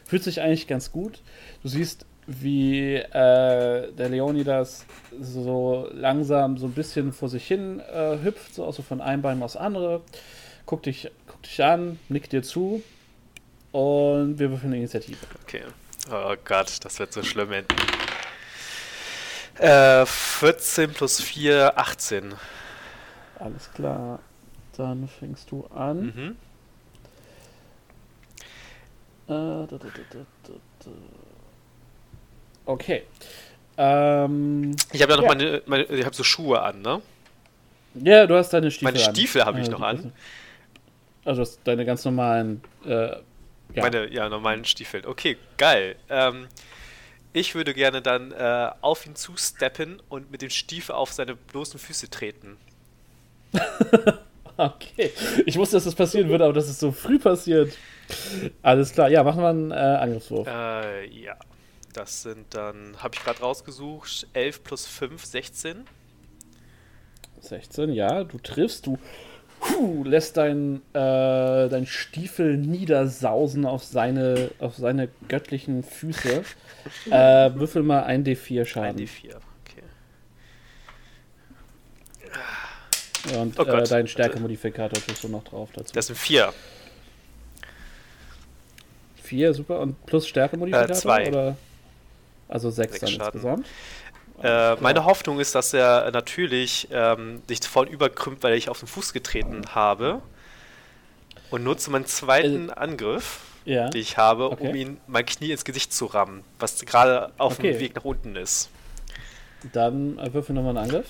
fühlt 0.06 0.22
sich 0.24 0.40
eigentlich 0.40 0.66
ganz 0.66 0.90
gut. 0.90 1.20
Du 1.62 1.68
siehst, 1.68 2.06
wie 2.26 2.94
äh, 2.94 3.92
der 3.92 4.08
Leonidas 4.08 4.86
so 5.20 5.88
langsam 5.92 6.56
so 6.56 6.66
ein 6.66 6.72
bisschen 6.72 7.12
vor 7.12 7.28
sich 7.28 7.46
hin 7.46 7.80
äh, 7.80 8.18
hüpft, 8.22 8.54
so 8.54 8.64
also 8.64 8.82
von 8.82 9.00
einem 9.00 9.22
Bein 9.22 9.42
aufs 9.42 9.56
andere, 9.56 10.00
guckt 10.66 10.86
dich, 10.86 11.10
guckt 11.26 11.46
dich 11.46 11.62
an, 11.62 11.98
nickt 12.08 12.32
dir 12.32 12.42
zu 12.42 12.82
und 13.72 14.38
wir 14.38 14.50
würfeln 14.50 14.72
Initiative. 14.72 15.18
Okay. 15.44 15.62
Oh 16.10 16.34
Gott, 16.44 16.78
das 16.84 16.98
wird 16.98 17.12
so 17.12 17.22
schlimm 17.22 17.52
enden. 17.52 17.74
Äh, 19.58 20.06
14 20.06 20.92
plus 20.92 21.20
4, 21.20 21.72
18. 21.78 22.34
Alles 23.38 23.70
klar. 23.74 24.18
Dann 24.76 25.08
fängst 25.08 25.50
du 25.50 25.66
an. 25.66 26.06
Mhm. 26.06 26.36
Äh, 29.28 29.66
da, 29.66 29.66
da, 29.68 29.78
da. 29.78 30.90
Okay. 32.66 33.02
Ähm, 33.76 34.76
Ich 34.92 35.02
habe 35.02 35.12
ja 35.12 35.16
noch 35.16 35.24
Ja. 35.24 35.28
meine, 35.28 35.62
meine, 35.66 35.84
ich 35.84 36.04
habe 36.04 36.14
so 36.14 36.22
Schuhe 36.24 36.60
an, 36.62 36.82
ne? 36.82 37.00
ja, 37.94 38.26
du 38.26 38.34
hast 38.36 38.50
deine 38.50 38.70
Stiefel 38.70 38.92
Meine 38.94 39.06
an. 39.06 39.14
Stiefel 39.14 39.44
habe 39.44 39.60
ich 39.60 39.68
Äh, 39.68 39.70
noch 39.70 39.78
die- 39.78 39.84
an. 39.84 40.12
Also 41.24 41.42
hast 41.42 41.60
deine 41.64 41.84
ganz 41.84 42.04
normalen. 42.04 42.62
Äh, 42.84 42.88
ja. 43.10 43.20
Meine, 43.76 44.12
ja, 44.12 44.28
normalen 44.28 44.64
Stiefeln. 44.64 45.06
Okay, 45.06 45.36
geil. 45.56 45.96
Ähm, 46.10 46.48
ich 47.32 47.54
würde 47.54 47.74
gerne 47.74 48.02
dann 48.02 48.32
äh, 48.32 48.70
auf 48.80 49.06
ihn 49.06 49.16
zusteppen 49.16 50.00
und 50.08 50.30
mit 50.30 50.42
dem 50.42 50.50
Stiefel 50.50 50.94
auf 50.94 51.12
seine 51.12 51.34
bloßen 51.34 51.78
Füße 51.78 52.10
treten. 52.10 52.56
Okay. 54.56 55.10
Ich 55.46 55.56
wusste, 55.56 55.76
dass 55.76 55.84
das 55.84 55.94
passieren 55.94 56.28
würde, 56.28 56.44
aber 56.44 56.52
dass 56.52 56.68
es 56.68 56.78
so 56.78 56.92
früh 56.92 57.18
passiert. 57.18 57.76
Alles 58.60 58.92
klar. 58.92 59.08
Ja, 59.08 59.24
machen 59.24 59.40
wir 59.40 59.48
einen 59.48 59.70
äh, 59.70 59.74
Angriffswurf. 59.74 60.46
Äh, 60.46 61.06
ja. 61.06 61.36
Das 61.94 62.22
sind 62.22 62.54
dann, 62.54 62.96
habe 62.98 63.14
ich 63.14 63.22
gerade 63.22 63.40
rausgesucht, 63.40 64.26
11 64.32 64.64
plus 64.64 64.86
5, 64.86 65.24
16. 65.24 65.84
16, 67.40 67.92
ja, 67.92 68.24
du 68.24 68.38
triffst, 68.38 68.86
du 68.86 68.98
puh, 69.62 70.02
lässt 70.04 70.36
dein, 70.36 70.82
äh, 70.92 71.68
dein 71.68 71.86
Stiefel 71.86 72.56
niedersausen 72.56 73.64
auf 73.64 73.84
seine, 73.84 74.50
auf 74.58 74.76
seine 74.76 75.08
göttlichen 75.28 75.82
Füße. 75.84 76.42
äh, 77.10 77.50
würfel 77.54 77.82
mal 77.82 78.02
ein 78.02 78.24
D4 78.24 78.60
Ein 78.60 78.66
Schaden. 78.66 78.98
D4. 78.98 79.36
Okay. 79.64 79.82
Und 83.38 83.58
Oh 83.58 83.62
äh, 83.62 83.84
deinen 83.84 84.08
Stärkemodifikator 84.08 85.00
tust 85.00 85.22
du 85.22 85.28
noch 85.28 85.44
drauf 85.44 85.70
dazu. 85.74 85.92
Das 85.94 86.08
sind 86.08 86.18
4. 86.18 86.52
4, 89.22 89.54
super. 89.54 89.80
Und 89.80 90.04
plus 90.06 90.26
Stärkemodifikator? 90.26 90.96
Äh, 90.96 90.98
zwei. 90.98 91.28
Oder? 91.28 91.56
Also 92.48 92.68
6 92.70 92.90
Sechs 92.92 93.00
dann 93.00 93.08
Schaden. 93.10 93.40
insgesamt. 93.40 93.66
Äh, 94.42 94.76
meine 94.80 95.04
Hoffnung 95.04 95.38
ist, 95.40 95.54
dass 95.54 95.72
er 95.72 96.10
natürlich 96.10 96.88
ähm, 96.90 97.42
sich 97.46 97.60
voll 97.60 97.88
überkrümmt, 97.88 98.42
weil 98.42 98.54
ich 98.54 98.68
auf 98.68 98.80
den 98.80 98.88
Fuß 98.88 99.12
getreten 99.12 99.62
habe. 99.74 100.20
Und 101.50 101.64
nutze 101.64 101.90
meinen 101.90 102.06
zweiten 102.06 102.70
Angriff, 102.70 103.40
Ja. 103.64 103.88
den 103.90 104.00
ich 104.00 104.16
habe, 104.16 104.46
um 104.48 104.54
Okay. 104.54 104.72
ihn 104.80 105.00
mein 105.06 105.26
Knie 105.26 105.50
ins 105.52 105.64
Gesicht 105.64 105.92
zu 105.92 106.06
rammen, 106.06 106.42
was 106.58 106.80
gerade 106.84 107.30
auf 107.38 107.58
Okay. 107.58 107.72
dem 107.72 107.80
Weg 107.80 107.94
nach 107.94 108.04
unten 108.04 108.34
ist. 108.36 108.68
Dann 109.72 110.18
äh, 110.18 110.32
würfel 110.32 110.54
nochmal 110.54 110.76
einen 110.76 110.84
Angriff. 110.90 111.06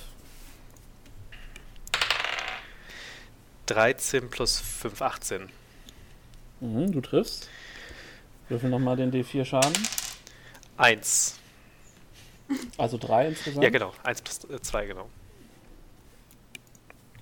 13 3.66 4.28
plus 4.28 4.58
5, 4.60 5.00
18. 5.00 5.48
Mhm, 6.60 6.92
du 6.92 7.00
triffst. 7.00 7.48
Würfel 8.48 8.68
nochmal 8.68 8.96
den 8.96 9.10
D4 9.12 9.44
Schaden. 9.44 9.72
1. 10.76 11.36
Also 12.78 12.98
3 12.98 13.28
insgesamt. 13.28 13.64
Ja, 13.64 13.70
genau. 13.70 13.92
1 14.02 14.22
plus 14.22 14.40
2, 14.62 14.86
genau. 14.86 15.08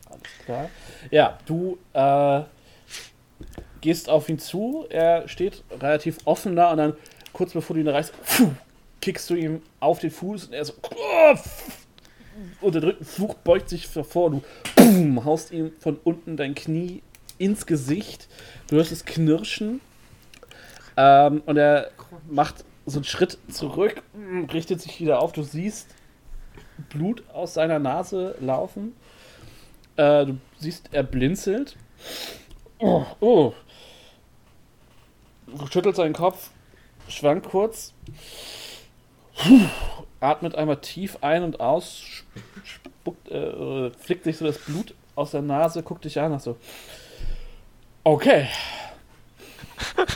Alles 0.08 0.22
klar. 0.44 0.70
Ja, 1.10 1.38
du 1.46 1.78
äh, 1.92 2.42
gehst 3.80 4.08
auf 4.08 4.28
ihn 4.28 4.38
zu. 4.38 4.86
Er 4.88 5.28
steht 5.28 5.62
relativ 5.70 6.18
offen 6.24 6.56
da 6.56 6.70
und 6.72 6.78
dann 6.78 6.96
kurz 7.32 7.52
bevor 7.52 7.74
du 7.74 7.80
ihn 7.80 7.86
erreichst, 7.86 8.12
pfuh, 8.24 8.50
kickst 9.00 9.30
du 9.30 9.34
ihm 9.34 9.62
auf 9.78 10.00
den 10.00 10.10
Fuß 10.10 10.46
und 10.46 10.52
er 10.52 10.64
so 10.64 10.74
oh, 10.82 11.34
unterdrückt 12.60 13.04
Fluch, 13.04 13.34
beugt 13.34 13.68
sich 13.68 13.86
vor. 13.86 14.30
Du 14.30 14.42
boom, 14.76 15.24
haust 15.24 15.52
ihm 15.52 15.72
von 15.78 15.98
unten 16.04 16.36
dein 16.36 16.54
Knie 16.54 17.02
ins 17.38 17.66
Gesicht. 17.66 18.28
Du 18.68 18.76
hörst 18.76 18.92
es 18.92 19.04
knirschen. 19.04 19.80
Ähm, 20.96 21.42
und 21.46 21.56
er 21.56 21.90
macht 22.28 22.64
so 22.90 22.98
einen 22.98 23.04
Schritt 23.04 23.38
zurück, 23.48 24.02
mm, 24.14 24.44
richtet 24.46 24.80
sich 24.80 25.00
wieder 25.00 25.20
auf. 25.20 25.32
Du 25.32 25.42
siehst 25.42 25.94
Blut 26.88 27.22
aus 27.32 27.54
seiner 27.54 27.78
Nase 27.78 28.36
laufen. 28.40 28.94
Äh, 29.96 30.26
du 30.26 30.38
siehst, 30.58 30.88
er 30.92 31.02
blinzelt. 31.02 31.76
Oh, 32.78 33.04
oh. 33.20 33.52
Schüttelt 35.70 35.96
seinen 35.96 36.14
Kopf, 36.14 36.50
schwankt 37.08 37.48
kurz, 37.48 37.92
atmet 40.20 40.54
einmal 40.54 40.76
tief 40.76 41.18
ein 41.22 41.42
und 41.42 41.58
aus, 41.60 42.02
spuckt, 42.62 43.28
äh, 43.30 43.90
flickt 43.90 44.24
sich 44.24 44.38
so 44.38 44.44
das 44.44 44.58
Blut 44.58 44.94
aus 45.16 45.32
der 45.32 45.42
Nase, 45.42 45.82
guckt 45.82 46.04
dich 46.04 46.20
an, 46.20 46.38
so. 46.38 46.56
Okay. 48.04 48.48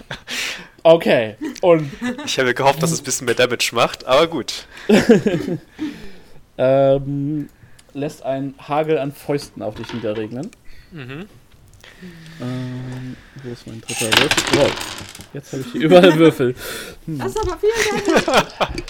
Okay. 0.85 1.37
Und 1.63 1.91
Ich 2.27 2.39
habe 2.39 2.55
gehofft, 2.55 2.83
dass 2.83 2.93
es 2.93 3.01
ein 3.01 3.05
bisschen 3.05 3.25
mehr 3.25 3.35
Damage 3.35 3.71
macht, 3.73 4.05
aber 4.05 4.27
gut. 4.29 4.67
ähm, 6.59 7.49
lässt 7.95 8.23
ein 8.23 8.55
Hagel 8.59 8.99
an 8.99 9.11
Fäusten 9.13 9.63
auf 9.63 9.75
dich 9.75 9.93
niederregnen. 9.95 10.51
Mhm. 10.93 11.27
Ähm, 12.41 13.17
wo 13.43 13.51
ist 13.51 13.67
mein 13.67 13.81
dritter 13.81 14.07
Würfel? 14.07 14.59
Wow. 14.59 14.73
Jetzt 15.33 15.53
habe 15.53 15.63
ich 15.63 15.73
hier 15.73 15.81
überall 15.83 16.15
Würfel. 16.19 16.55
Das 17.07 17.29
ist 17.29 17.39
aber 17.39 17.59
viel 17.59 17.71
Dank. 18.59 18.85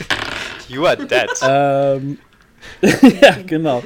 You 0.68 0.84
are 0.86 0.96
dead. 0.96 1.30
ähm, 1.42 2.18
ja, 3.20 3.36
genau. 3.46 3.84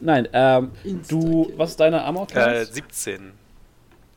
Nein, 0.00 0.28
ähm, 0.32 0.70
du, 1.08 1.52
was 1.56 1.70
ist 1.70 1.80
deine 1.80 2.02
Amor 2.04 2.26
äh, 2.30 2.32
Class? 2.32 2.72
17. 2.72 3.32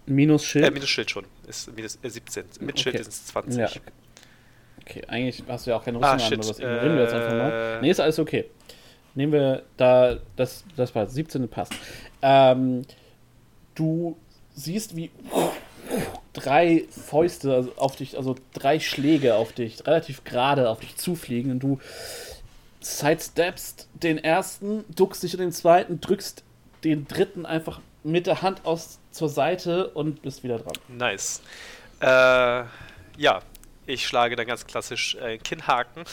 Minus 0.06 0.46
Schild? 0.46 0.66
Äh, 0.66 0.72
minus 0.72 0.90
Schild 0.90 1.12
schon. 1.12 1.26
Ist 1.48 1.74
minus, 1.76 1.98
äh, 2.02 2.10
17. 2.10 2.46
Mit 2.62 2.80
Schild 2.80 2.96
Okay. 2.96 3.02
ist 3.02 3.08
es 3.14 3.26
20. 3.28 3.58
ja. 3.60 3.70
Okay, 4.82 5.04
eigentlich 5.08 5.44
hast 5.48 5.66
du 5.66 5.72
ja 5.72 5.78
auch 5.78 5.86
keine 5.86 5.98
Ah, 6.02 6.14
Rüstung 6.14 6.26
an 6.38 6.44
shit. 6.44 6.50
was. 6.50 6.60
Ignorieren 6.60 6.96
wir 6.96 7.04
jetzt 7.04 7.14
einfach 7.14 7.32
mal. 7.32 7.52
Äh, 7.78 7.82
Nee, 7.82 7.90
ist 7.92 8.00
alles 8.00 8.20
okay. 8.20 8.50
Nehmen 9.16 9.32
wir 9.34 9.64
da, 9.78 10.18
das, 10.36 10.64
das 10.76 10.92
passt. 10.92 11.14
17 11.14 11.48
passt. 11.48 11.74
Ähm, 12.22 12.82
du 13.76 14.18
siehst, 14.56 14.96
wie 14.96 15.12
drei 16.34 16.86
Fäuste 16.90 17.54
also 17.54 17.72
auf 17.78 17.96
dich, 17.96 18.18
also 18.18 18.36
drei 18.54 18.80
Schläge 18.80 19.36
auf 19.36 19.54
dich, 19.54 19.86
relativ 19.86 20.24
gerade 20.24 20.70
auf 20.70 20.80
dich 20.80 20.96
zufliegen 20.98 21.52
und 21.52 21.60
du 21.60 21.80
sidesteppst 22.82 23.88
den 23.94 24.18
ersten, 24.18 24.84
duckst 24.96 25.24
dich 25.24 25.34
in 25.34 25.40
den 25.40 25.52
zweiten, 25.52 26.02
drückst 26.02 26.44
den 26.84 27.08
dritten 27.08 27.46
einfach 27.46 27.80
mit 28.04 28.28
der 28.28 28.42
Hand 28.42 28.66
aus 28.66 29.00
zur 29.12 29.30
Seite 29.30 29.88
und 29.90 30.22
bist 30.22 30.44
wieder 30.44 30.60
dran. 30.60 30.74
Nice. 30.90 31.42
Äh, 32.02 32.06
ja, 32.06 33.40
ich 33.86 34.06
schlage 34.08 34.36
dann 34.36 34.46
ganz 34.48 34.66
klassisch 34.66 35.16
äh, 35.16 35.38
Kinnhaken. 35.38 36.04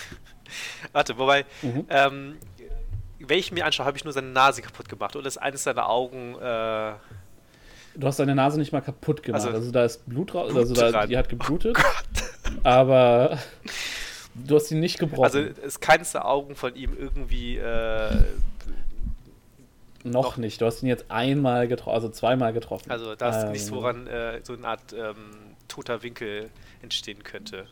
Warte, 0.93 1.19
wobei, 1.19 1.45
Mhm. 1.63 1.87
ähm, 1.89 2.37
wenn 3.19 3.39
ich 3.39 3.53
mir 3.53 3.65
anschaue, 3.67 3.87
habe 3.87 3.97
ich 3.97 4.05
nur 4.05 4.13
seine 4.13 4.29
Nase 4.29 4.63
kaputt 4.63 4.89
gemacht 4.89 5.15
oder 5.17 5.27
ist 5.29 5.39
eines 5.39 5.65
seiner 5.65 5.89
Augen. 5.89 6.37
Äh, 6.41 6.93
Du 7.97 8.07
hast 8.07 8.21
deine 8.21 8.37
Nase 8.37 8.57
nicht 8.59 8.73
mal 8.73 8.81
kaputt 8.81 9.23
gemacht. 9.25 9.43
Also, 9.45 9.55
Also, 9.57 9.73
da 9.73 9.85
ist 9.85 10.09
Blut 10.09 10.33
raus, 10.33 10.55
also 10.55 10.75
da, 10.75 11.07
die 11.09 11.17
hat 11.19 11.29
geblutet. 11.29 11.77
aber 12.63 13.37
du 14.35 14.55
hast 14.57 14.71
ihn 14.71 14.79
nicht 14.81 14.99
gebrochen. 15.01 15.25
also 15.25 15.41
ist 15.41 15.81
keines 15.81 16.13
der 16.13 16.25
Augen 16.27 16.55
von 16.55 16.75
ihm 16.77 16.97
irgendwie. 16.97 17.57
Äh, 17.59 18.25
noch 20.05 20.13
noch- 20.13 20.37
nicht. 20.39 20.61
Du 20.61 20.67
hast 20.67 20.83
ihn 20.83 20.87
jetzt 20.89 21.11
einmal 21.11 21.69
getroffen, 21.69 21.95
also 21.95 22.09
zweimal 22.09 22.53
getroffen. 22.53 22.91
also 22.91 23.15
da 23.15 23.31
ist 23.31 23.45
Ähm, 23.45 23.53
nichts, 23.53 23.71
woran 23.73 24.07
äh, 24.07 24.41
so 24.43 24.53
eine 24.55 24.67
Art 24.67 24.93
ähm, 24.93 25.17
toter 25.69 26.03
Winkel 26.03 26.51
entstehen 26.83 27.23
könnte. 27.23 27.67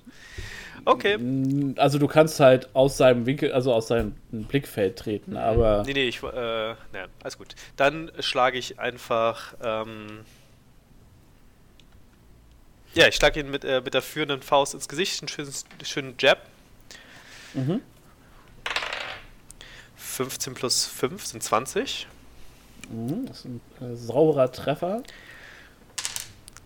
Okay. 0.84 1.16
Mm, 1.18 1.74
Also 1.78 1.98
du 1.98 2.06
kannst 2.06 2.38
halt 2.40 2.68
aus 2.74 2.96
seinem 2.98 3.26
Winkel, 3.26 3.52
also 3.52 3.72
aus 3.72 3.88
seinem 3.88 4.12
Blickfeld 4.30 4.96
treten, 4.98 5.36
aber 5.36 5.82
Nee, 5.86 5.94
nee, 5.94 6.08
ich. 6.08 6.22
Äh, 6.22 6.28
ne, 6.28 6.76
alles 7.22 7.38
gut. 7.38 7.54
Dann 7.76 8.12
schlage 8.20 8.58
ich 8.58 8.78
einfach. 8.78 9.54
Ähm, 9.62 10.20
ja, 12.94 13.08
ich 13.08 13.14
schlage 13.16 13.40
ihn 13.40 13.50
mit, 13.50 13.64
äh, 13.64 13.80
mit 13.84 13.94
der 13.94 14.02
führenden 14.02 14.42
Faust 14.42 14.74
ins 14.74 14.88
Gesicht, 14.88 15.20
einen 15.22 15.28
schönen, 15.28 15.52
schönen 15.84 16.14
Jab. 16.18 16.38
Mhm. 17.54 17.80
15 19.96 20.54
plus 20.54 20.84
5 20.86 21.24
sind 21.26 21.42
20. 21.42 22.06
Mhm, 22.90 23.26
das 23.26 23.38
ist 23.38 23.44
ein 23.46 23.60
äh, 23.80 23.94
sauberer 23.96 24.50
Treffer. 24.50 25.02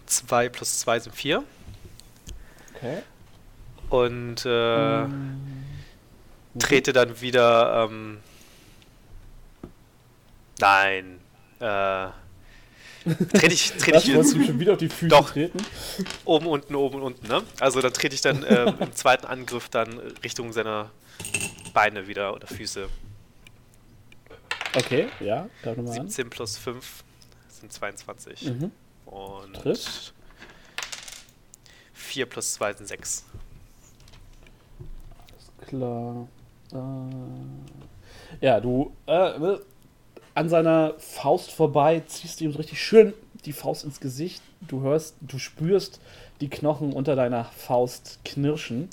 2 0.07 0.49
plus 0.49 0.79
2 0.81 1.01
sind 1.01 1.15
4. 1.15 1.43
Okay. 2.75 3.03
Und 3.89 4.45
äh, 4.47 5.05
Mhm. 5.05 6.59
trete 6.59 6.93
dann 6.93 7.21
wieder. 7.21 7.89
Ähm, 7.91 8.19
nein. 10.59 11.19
Äh, 11.61 12.09
trete 13.33 13.55
ich, 13.55 13.73
trete 13.73 13.93
Das 13.93 14.05
ich 14.07 14.15
wolltest 14.15 14.35
du 14.37 14.45
schon 14.45 14.61
wieder 14.61 14.73
auf 14.73 14.79
die 14.79 14.89
Füße 14.89 15.09
Doch. 15.09 15.31
treten? 15.31 15.59
oben, 16.25 16.47
unten, 16.47 16.75
oben, 16.75 17.03
unten, 17.03 17.27
ne? 17.27 17.43
Also 17.59 17.81
dann 17.81 17.93
trete 17.93 18.15
ich 18.15 18.21
dann 18.21 18.45
ähm, 18.47 18.75
im 18.81 18.95
zweiten 18.95 19.27
Angriff 19.27 19.69
dann 19.69 19.99
Richtung 20.23 20.53
seiner 20.53 20.91
Beine 21.73 22.07
wieder 22.07 22.35
oder 22.35 22.47
Füße. 22.47 22.89
Okay, 24.75 25.09
ja, 25.21 25.49
greif 25.63 25.77
nochmal 25.77 26.01
an. 26.01 26.09
17 26.09 26.31
plus 26.31 26.57
5 26.57 27.05
sind 27.49 27.73
22. 27.73 28.51
Mhm. 28.51 28.71
Und 29.07 29.55
Trifft. 29.55 30.15
4 31.93 32.27
plus 32.27 32.55
2 32.55 32.75
sind 32.75 32.87
6. 32.87 33.25
Klar. 35.67 36.29
Äh, 36.73 36.77
ja, 38.41 38.61
du 38.61 38.93
äh, 39.07 39.39
ne, 39.39 39.61
an 40.35 40.49
seiner 40.49 40.95
Faust 40.99 41.53
vorbei 41.53 42.01
ziehst 42.07 42.41
du 42.41 42.45
ihm 42.45 42.53
so 42.53 42.59
richtig 42.59 42.83
schön 42.83 43.13
die 43.45 43.53
Faust 43.53 43.85
ins 43.85 44.01
Gesicht. 44.01 44.43
Du 44.61 44.83
hörst, 44.83 45.17
du 45.21 45.39
spürst 45.39 46.01
die 46.41 46.49
Knochen 46.49 46.93
unter 46.93 47.17
deiner 47.17 47.45
Faust 47.45 48.21
knirschen. 48.25 48.89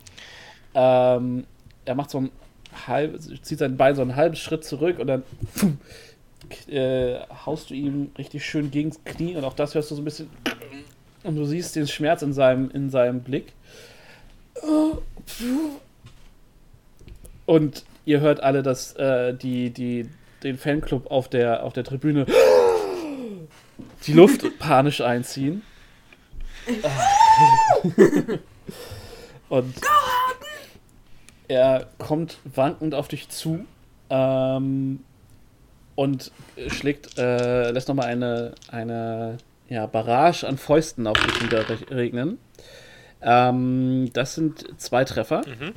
Ähm, 0.74 1.46
er 1.86 1.96
macht 1.96 2.10
so 2.10 2.20
ein 2.20 2.32
halb, 2.88 3.20
zieht 3.42 3.60
sein 3.60 3.78
Bein 3.78 3.96
so 3.96 4.02
einen 4.02 4.16
halben 4.16 4.36
Schritt 4.36 4.64
zurück 4.64 5.00
und 5.00 5.08
dann 5.08 5.24
äh, 6.68 7.20
haust 7.46 7.70
du 7.70 7.74
ihm 7.74 8.12
richtig 8.18 8.46
schön 8.46 8.72
gegens 8.72 9.00
Knie 9.06 9.36
und 9.36 9.44
auch 9.44 9.54
das 9.54 9.76
hörst 9.76 9.92
du 9.92 9.96
so 9.96 10.02
ein 10.02 10.06
bisschen 10.06 10.30
und 11.24 11.36
du 11.36 11.46
siehst 11.46 11.76
den 11.76 11.88
Schmerz 11.88 12.22
in 12.22 12.34
seinem, 12.34 12.72
in 12.72 12.90
seinem 12.90 13.22
Blick. 13.22 13.54
Und 17.46 17.84
ihr 18.06 18.20
hört 18.22 18.42
alle, 18.42 18.64
dass 18.64 18.94
äh, 18.94 19.34
die, 19.34 19.70
die, 19.72 20.10
den 20.44 20.58
Fanclub 20.58 21.12
auf 21.12 21.28
der, 21.30 21.64
auf 21.64 21.74
der 21.74 21.84
Tribüne 21.84 22.26
die 24.08 24.14
Luft 24.14 24.46
panisch 24.60 25.02
einziehen. 25.02 25.64
Und 29.50 29.76
er 31.50 31.88
kommt 31.98 32.38
wankend 32.56 32.96
auf 32.96 33.10
dich 33.10 33.28
zu 33.28 33.66
ähm, 34.10 35.04
und 35.96 36.32
schlägt, 36.68 37.18
äh, 37.18 37.72
lässt 37.72 37.90
nochmal 37.90 38.06
eine, 38.06 38.54
eine 38.72 39.38
ja, 39.68 39.86
Barrage 39.88 40.48
an 40.48 40.58
Fäusten 40.58 41.08
auf 41.08 41.18
dich 41.18 41.42
niederregnen. 41.42 42.38
Ähm, 43.22 44.10
das 44.14 44.36
sind 44.36 44.80
zwei 44.80 45.04
Treffer. 45.04 45.42
Mhm. 45.46 45.74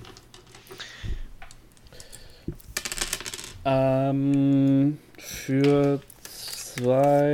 Ähm, 3.65 4.99
für 5.19 6.01
zwei, 6.23 7.33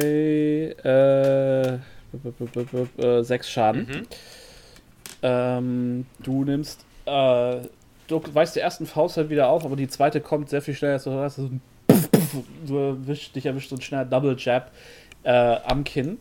äh, 0.85 1.75
äh, 1.75 3.23
sechs 3.23 3.51
Schaden. 3.51 3.87
Mhm. 3.87 4.07
Ähm, 5.23 6.07
du 6.21 6.45
nimmst, 6.45 6.85
äh, 7.07 7.61
weißt 8.11 8.57
die 8.57 8.61
ersten 8.61 8.87
Faust 8.87 9.17
halt 9.17 9.31
wieder 9.31 9.49
auf, 9.49 9.65
aber 9.65 9.77
die 9.77 9.89
zweite 9.89 10.21
kommt 10.21 10.49
sehr 10.49 10.63
viel 10.63 10.75
schneller. 10.75 10.99
So, 10.99 11.11
du, 11.11 11.61
so 12.27 12.45
du 12.67 12.77
erwischst, 12.77 13.35
dich 13.37 13.47
erwischt 13.47 13.71
so 13.71 13.77
ein 13.77 13.83
schneller 13.83 14.05
Double 14.05 14.37
Jab 14.39 14.73
äh, 15.23 15.31
am 15.31 15.85
Kinn. 15.85 16.19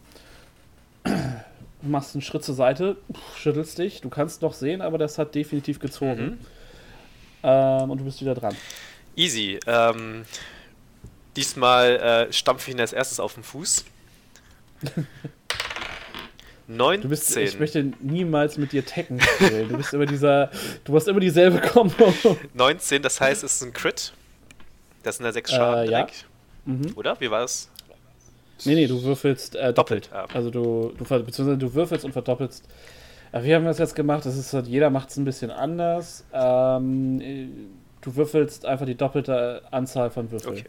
Du 1.03 1.89
machst 1.89 2.15
einen 2.15 2.21
Schritt 2.21 2.43
zur 2.43 2.55
Seite, 2.55 2.97
schüttelst 3.35 3.77
dich. 3.77 4.01
Du 4.01 4.09
kannst 4.09 4.41
noch 4.41 4.53
sehen, 4.53 4.81
aber 4.81 4.97
das 4.97 5.17
hat 5.17 5.35
definitiv 5.35 5.79
gezogen. 5.79 6.23
Mhm. 6.23 6.37
Ähm, 7.43 7.91
und 7.91 7.99
du 7.99 8.05
bist 8.05 8.19
wieder 8.19 8.35
dran. 8.35 8.55
Easy. 9.15 9.59
Ähm, 9.67 10.25
diesmal 11.35 12.27
äh, 12.29 12.33
stampfe 12.33 12.69
ich 12.69 12.75
ihn 12.75 12.81
als 12.81 12.93
erstes 12.93 13.19
auf 13.19 13.35
den 13.35 13.43
Fuß. 13.43 13.85
19. 16.67 17.01
Du 17.01 17.09
bist, 17.09 17.35
ich 17.37 17.59
möchte 17.59 17.91
niemals 18.01 18.57
mit 18.57 18.73
dir 18.73 18.85
Tekken 18.85 19.21
spielen. 19.21 19.69
Du 19.69 19.77
bist 19.77 19.93
immer 19.93 20.05
dieser, 20.05 20.51
du 20.83 20.95
hast 20.95 21.07
immer 21.07 21.21
dieselbe 21.21 21.61
Kombo. 21.61 22.13
19, 22.53 23.01
das 23.01 23.21
heißt, 23.21 23.43
es 23.43 23.55
ist 23.55 23.63
ein 23.63 23.73
Crit. 23.73 24.13
Das 25.03 25.17
sind 25.17 25.25
ja 25.25 25.31
6 25.31 25.51
Schaden 25.51 25.87
Äh, 25.87 25.91
ja. 25.91 26.07
Mhm. 26.65 26.91
Oder? 26.95 27.19
Wie 27.21 27.31
war 27.31 27.41
das? 27.41 27.69
Nee, 28.65 28.75
nee, 28.75 28.87
du 28.87 29.01
würfelst 29.01 29.55
äh, 29.55 29.71
doppelt. 29.71 30.09
Ja. 30.11 30.25
Also 30.33 30.49
du, 30.49 30.93
du, 30.97 31.03
beziehungsweise 31.03 31.57
du 31.57 31.73
würfelst 31.73 32.03
und 32.03 32.11
verdoppelst. 32.11 32.65
Äh, 33.31 33.43
wie 33.43 33.55
haben 33.55 33.63
wir 33.63 33.69
das 33.69 33.77
jetzt 33.77 33.95
gemacht? 33.95 34.25
Das 34.25 34.35
ist 34.35 34.51
halt, 34.51 34.67
jeder 34.67 34.89
macht 34.89 35.09
es 35.09 35.17
ein 35.17 35.25
bisschen 35.25 35.51
anders. 35.51 36.25
Ähm, 36.33 37.21
äh, 37.21 37.47
du 38.01 38.15
würfelst 38.15 38.65
einfach 38.65 38.85
die 38.85 38.95
doppelte 38.95 39.61
Anzahl 39.71 40.09
von 40.09 40.31
Würfeln. 40.31 40.57
Okay. 40.57 40.65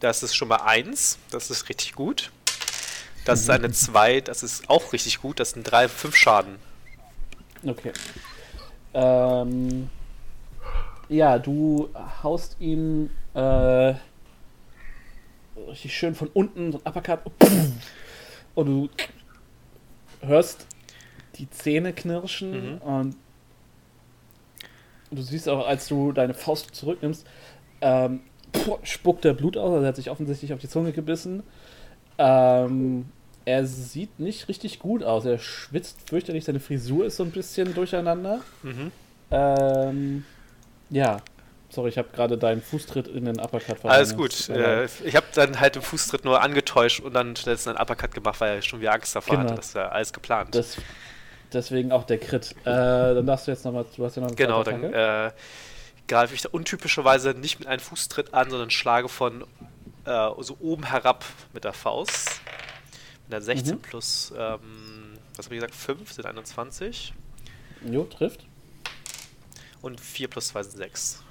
Das 0.00 0.22
ist 0.22 0.34
schon 0.34 0.48
mal 0.48 0.62
1. 0.64 1.18
Das 1.30 1.50
ist 1.50 1.68
richtig 1.68 1.94
gut. 1.94 2.30
Das 3.28 3.40
ist 3.40 3.50
eine 3.50 3.70
2. 3.70 4.22
Das 4.22 4.42
ist 4.42 4.70
auch 4.70 4.92
richtig 4.94 5.20
gut. 5.20 5.38
Das 5.38 5.50
sind 5.50 5.64
3, 5.64 5.88
5 5.88 6.16
Schaden. 6.16 6.56
Okay. 7.66 7.92
Ähm, 8.94 9.90
ja, 11.10 11.38
du 11.38 11.90
haust 12.22 12.56
ihm 12.58 13.10
äh, 13.34 13.94
richtig 15.68 15.94
schön 15.94 16.14
von 16.14 16.28
unten 16.28 16.72
so 16.72 16.80
ein 16.82 16.86
Uppercut 16.90 17.20
und 18.54 18.66
du 18.66 18.88
hörst 20.26 20.66
die 21.34 21.50
Zähne 21.50 21.92
knirschen 21.92 22.76
Mhm. 22.76 22.78
und 22.78 23.16
du 25.10 25.20
siehst 25.22 25.48
auch, 25.48 25.66
als 25.66 25.86
du 25.88 26.12
deine 26.12 26.32
Faust 26.34 26.74
zurücknimmst, 26.74 27.26
ähm, 27.82 28.20
spuckt 28.84 29.24
der 29.24 29.34
Blut 29.34 29.56
aus, 29.58 29.70
also 29.72 29.82
er 29.82 29.88
hat 29.88 29.96
sich 29.96 30.10
offensichtlich 30.10 30.52
auf 30.54 30.60
die 30.60 30.68
Zunge 30.68 30.92
gebissen. 30.92 31.42
Ähm, 32.16 33.06
er 33.48 33.64
sieht 33.64 34.20
nicht 34.20 34.48
richtig 34.48 34.78
gut 34.78 35.02
aus. 35.02 35.24
Er 35.24 35.38
schwitzt 35.38 35.96
fürchterlich, 36.06 36.44
seine 36.44 36.60
Frisur 36.60 37.06
ist 37.06 37.16
so 37.16 37.24
ein 37.24 37.30
bisschen 37.30 37.72
durcheinander. 37.74 38.40
Mhm. 38.62 38.92
Ähm, 39.30 40.24
ja. 40.90 41.18
Sorry, 41.70 41.88
ich 41.90 41.98
habe 41.98 42.08
gerade 42.14 42.36
deinen 42.38 42.62
Fußtritt 42.62 43.08
in 43.08 43.24
den 43.26 43.38
Uppercut 43.40 43.84
Alles 43.84 44.12
verwandelt. 44.12 44.46
gut. 44.46 44.48
Äh, 44.56 44.84
ich 45.06 45.16
habe 45.16 45.26
dann 45.34 45.60
halt 45.60 45.74
den 45.76 45.82
Fußtritt 45.82 46.24
nur 46.24 46.42
angetäuscht 46.42 47.00
und 47.00 47.12
dann 47.14 47.36
schnellstens 47.36 47.68
einen 47.74 47.82
Uppercut 47.82 48.14
gemacht, 48.14 48.40
weil 48.40 48.56
er 48.56 48.62
schon 48.62 48.80
wieder 48.80 48.92
Angst 48.92 49.14
davor 49.16 49.36
Genau. 49.36 49.48
hatte. 49.50 49.56
Das 49.60 49.74
war 49.74 49.92
alles 49.92 50.12
geplant. 50.12 50.54
Das 50.54 50.76
Deswegen 51.52 51.92
auch 51.92 52.04
der 52.04 52.18
Crit. 52.18 52.52
Äh, 52.62 52.64
dann 52.66 53.24
darfst 53.26 53.46
du 53.46 53.50
jetzt 53.50 53.64
nochmal, 53.64 53.86
du 53.96 54.04
hast 54.04 54.16
ja 54.16 54.22
noch 54.22 54.36
Genau, 54.36 54.62
dann 54.62 54.84
äh, 54.84 55.30
greife 56.06 56.34
ich 56.34 56.42
da 56.42 56.50
untypischerweise 56.52 57.30
nicht 57.30 57.58
mit 57.58 57.66
einem 57.68 57.80
Fußtritt 57.80 58.34
an, 58.34 58.50
sondern 58.50 58.68
schlage 58.70 59.08
von 59.08 59.44
äh, 60.04 60.28
so 60.40 60.58
oben 60.60 60.84
herab 60.84 61.24
mit 61.54 61.64
der 61.64 61.72
Faust. 61.72 62.42
Mit 63.28 63.32
der 63.32 63.42
16 63.42 63.74
Mhm. 63.76 63.80
plus, 63.82 64.32
ähm, 64.36 64.60
was 65.36 65.46
habe 65.46 65.54
ich 65.54 65.60
gesagt, 65.60 65.74
5 65.74 66.12
sind 66.12 66.26
21 66.26 67.12
Jo, 67.90 68.04
trifft. 68.04 68.46
und 69.82 70.00
4 70.00 70.28
plus 70.28 70.48
2 70.48 70.62
sind 70.62 70.78
6. 70.78 71.22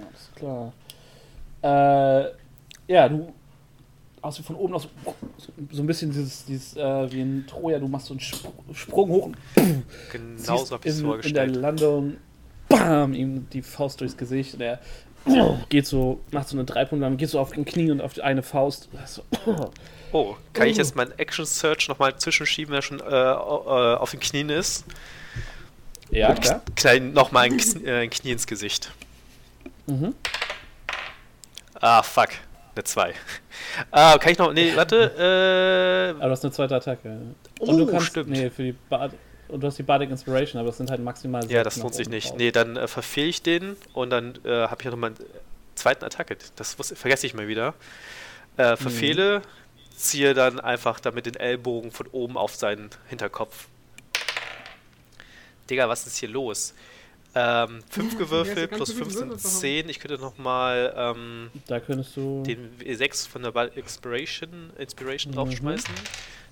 Alles 0.00 0.30
klar. 0.34 0.72
Äh, 1.62 2.32
ja, 2.92 3.08
du 3.08 3.32
hast 4.22 4.38
du 4.38 4.42
von 4.42 4.56
oben 4.56 4.74
aus 4.74 4.88
so, 5.38 5.52
so 5.70 5.82
ein 5.82 5.86
bisschen 5.86 6.10
dieses, 6.10 6.44
dieses 6.44 6.76
äh, 6.76 7.12
wie 7.12 7.20
ein 7.20 7.46
Troja, 7.46 7.78
du 7.78 7.88
machst 7.88 8.06
so 8.06 8.14
einen 8.14 8.20
Spr 8.20 8.50
Sprung 8.72 9.10
hoch 9.10 9.26
und 9.26 9.36
Genauso 10.10 10.56
ziehst 10.58 10.72
habe 10.72 10.88
ich 10.88 10.94
es 10.94 10.98
in, 10.98 11.04
in 11.04 11.04
der 11.04 11.10
vorgestellt. 11.12 11.56
Landung 11.56 12.16
bam, 12.68 13.14
ihm 13.14 13.48
die 13.50 13.62
Faust 13.62 14.00
durchs 14.00 14.16
Gesicht 14.16 14.54
und 14.54 14.60
er 14.62 14.80
geht 15.68 15.86
so, 15.86 16.20
macht 16.30 16.48
so 16.48 16.56
eine 16.56 16.64
Dreipunktlandung, 16.64 17.16
geht 17.18 17.30
so 17.30 17.38
auf 17.40 17.52
den 17.52 17.64
Knie 17.64 17.90
und 17.90 18.00
auf 18.00 18.12
die 18.14 18.22
eine 18.22 18.42
Faust. 18.42 18.88
So, 19.06 19.22
Oh, 20.12 20.36
kann 20.52 20.68
ich 20.68 20.76
jetzt 20.76 20.94
meinen 20.94 21.12
Action 21.18 21.46
Search 21.46 21.88
nochmal 21.88 22.16
zwischenschieben, 22.16 22.72
wenn 22.72 22.78
er 22.78 22.82
schon 22.82 23.00
äh, 23.00 23.04
äh, 23.04 23.96
auf 23.96 24.10
den 24.10 24.20
Knien 24.20 24.50
ist? 24.50 24.84
ja, 26.10 26.34
klar. 26.34 26.60
Klein, 26.76 27.12
nochmal 27.14 27.44
ein, 27.46 27.56
Knie- 27.56 27.86
äh, 27.86 28.08
Knie 28.08 28.32
ins 28.32 28.46
Gesicht. 28.46 28.92
Mhm. 29.86 30.14
Ah, 31.80 32.02
fuck. 32.02 32.28
Eine 32.74 32.84
2. 32.84 33.14
Ah, 33.90 34.16
kann 34.18 34.32
ich 34.32 34.38
noch. 34.38 34.52
Nee, 34.52 34.72
warte. 34.76 36.14
Aber 36.18 36.26
du 36.26 36.30
hast 36.32 36.44
eine 36.44 36.52
zweite 36.52 36.74
Attacke. 36.76 37.18
Oh, 37.60 37.66
und 37.66 37.78
du 37.78 37.86
kannst, 37.86 38.06
stimmt. 38.08 38.30
Nee, 38.30 38.50
für 38.50 38.62
die 38.64 38.72
Bard 38.72 39.12
und 39.52 39.60
du 39.60 39.66
hast 39.68 39.78
die 39.78 39.82
Bardic 39.82 40.10
Inspiration, 40.10 40.58
aber 40.60 40.70
es 40.70 40.76
sind 40.78 40.90
halt 40.90 41.02
maximal 41.02 41.44
Äh, 41.44 41.52
ja, 41.54 41.62
das 41.64 41.76
lohnt 41.76 41.94
sich 41.94 42.08
nicht. 42.08 42.30
drauf. 42.30 42.38
Nee, 42.38 42.50
dann 42.52 42.76
äh, 42.76 42.88
verfehle 42.88 43.26
ich 43.28 43.42
den 43.42 43.76
und 43.92 44.10
dann 44.10 44.38
äh, 44.44 44.48
habe 44.68 44.76
ich 44.80 44.84
ja 44.84 44.90
nochmal 44.90 45.10
einen 45.10 45.18
zweiten 45.74 46.04
Attacke. 46.04 46.36
Das 46.56 46.78
wus- 46.78 46.94
vergesse 46.94 47.26
ich 47.26 47.34
mal 47.34 47.48
wieder. 47.48 47.74
Äh, 48.56 48.76
verfehle, 48.76 49.42
ziehe 49.96 50.34
dann 50.34 50.60
einfach 50.60 51.00
damit 51.00 51.26
den 51.26 51.36
Ellbogen 51.36 51.90
von 51.90 52.06
oben 52.08 52.36
auf 52.36 52.54
seinen 52.54 52.90
Hinterkopf. 53.08 53.66
Digga, 55.70 55.88
was 55.88 56.06
ist 56.06 56.16
hier 56.18 56.28
los? 56.28 56.74
Ähm, 57.34 57.82
5 57.88 58.12
Ja, 58.12 58.18
gewürfelt 58.18 58.70
plus 58.72 58.88
so 58.90 58.94
viele 58.94 59.04
5 59.06 59.16
sind 59.16 59.28
Würfel 59.30 59.38
verhauen. 59.40 59.60
10. 59.60 59.88
Ich 59.88 60.00
könnte 60.00 60.18
nochmal 60.18 60.92
ähm, 60.94 61.50
Da 61.66 61.80
könntest 61.80 62.14
du. 62.16 62.42
den 62.42 62.76
W6 62.78 63.26
von 63.28 63.42
der 63.42 63.74
Inspiration, 63.76 64.70
Inspiration 64.76 65.30
Mhm. 65.32 65.36
draufschmeißen. 65.36 65.94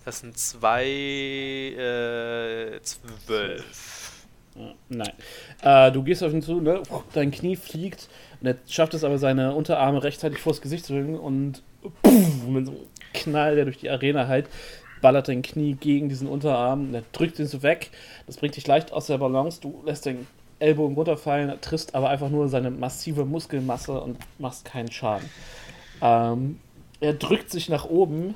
Das 0.04 0.20
sind 0.20 0.38
zwei, 0.38 0.86
äh, 0.86 2.80
zwölf. 2.82 4.26
Nein. 4.88 5.12
Äh, 5.62 5.92
du 5.92 6.02
gehst 6.02 6.22
auf 6.22 6.32
ihn 6.32 6.42
zu, 6.42 6.60
ne? 6.60 6.82
dein 7.12 7.30
Knie 7.30 7.56
fliegt 7.56 8.08
und 8.40 8.46
er 8.48 8.56
schafft 8.68 8.94
es 8.94 9.04
aber, 9.04 9.18
seine 9.18 9.54
Unterarme 9.54 10.02
rechtzeitig 10.02 10.38
vors 10.38 10.60
Gesicht 10.60 10.86
zu 10.86 10.94
bringen 10.94 11.18
und 11.18 11.62
puff, 12.02 12.46
mit 12.48 12.66
so 12.66 12.72
einem 12.72 12.80
Knall, 13.12 13.54
der 13.56 13.64
durch 13.64 13.78
die 13.78 13.90
Arena 13.90 14.26
halt, 14.26 14.48
ballert 15.00 15.28
dein 15.28 15.42
Knie 15.42 15.74
gegen 15.74 16.08
diesen 16.08 16.28
Unterarm 16.28 16.88
und 16.88 16.94
er 16.94 17.04
drückt 17.12 17.38
ihn 17.38 17.46
so 17.46 17.62
weg. 17.62 17.90
Das 18.26 18.36
bringt 18.36 18.56
dich 18.56 18.66
leicht 18.66 18.92
aus 18.92 19.06
der 19.06 19.18
Balance. 19.18 19.60
Du 19.60 19.82
lässt 19.86 20.06
den 20.06 20.26
Ellbogen 20.58 20.94
runterfallen, 20.94 21.58
triffst 21.60 21.94
aber 21.94 22.10
einfach 22.10 22.28
nur 22.28 22.48
seine 22.48 22.70
massive 22.70 23.24
Muskelmasse 23.24 23.98
und 24.00 24.18
machst 24.38 24.64
keinen 24.64 24.90
Schaden. 24.92 25.28
Ähm, 26.02 26.60
er 27.00 27.14
drückt 27.14 27.50
sich 27.50 27.68
nach 27.68 27.86
oben, 27.86 28.34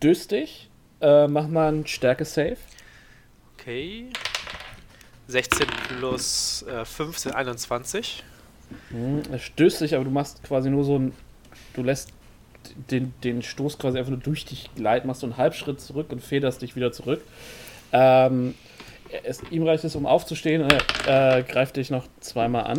stößt 0.00 0.30
dich, 0.30 0.70
äh, 1.02 1.28
mach 1.28 1.46
mal 1.48 1.68
einen 1.68 1.86
Stärke-Save. 1.86 2.56
Okay. 3.54 4.06
16 5.28 5.66
plus 5.98 6.64
äh, 6.66 6.86
5 6.86 7.18
sind 7.18 7.34
21. 7.34 8.24
Mhm, 8.88 9.22
Er 9.30 9.38
stößt 9.38 9.82
dich, 9.82 9.94
aber 9.94 10.04
du 10.04 10.10
machst 10.10 10.42
quasi 10.42 10.70
nur 10.70 10.84
so 10.84 10.98
ein. 10.98 11.12
Du 11.74 11.82
lässt 11.82 12.14
den, 12.90 13.12
den 13.22 13.42
Stoß 13.42 13.78
quasi 13.78 13.98
einfach 13.98 14.10
nur 14.10 14.20
durch 14.20 14.46
dich 14.46 14.70
gleiten, 14.74 15.06
machst 15.06 15.20
so 15.20 15.26
einen 15.26 15.36
Halbschritt 15.36 15.82
zurück 15.82 16.10
und 16.12 16.22
federst 16.22 16.62
dich 16.62 16.76
wieder 16.76 16.92
zurück. 16.92 17.20
Ähm, 17.92 18.54
es, 19.22 19.42
ihm 19.50 19.64
reicht 19.66 19.84
es, 19.84 19.96
um 19.96 20.06
aufzustehen 20.06 20.66
er 21.06 21.38
äh, 21.38 21.42
greift 21.42 21.76
dich 21.76 21.90
noch 21.90 22.06
zweimal 22.20 22.64
an. 22.64 22.78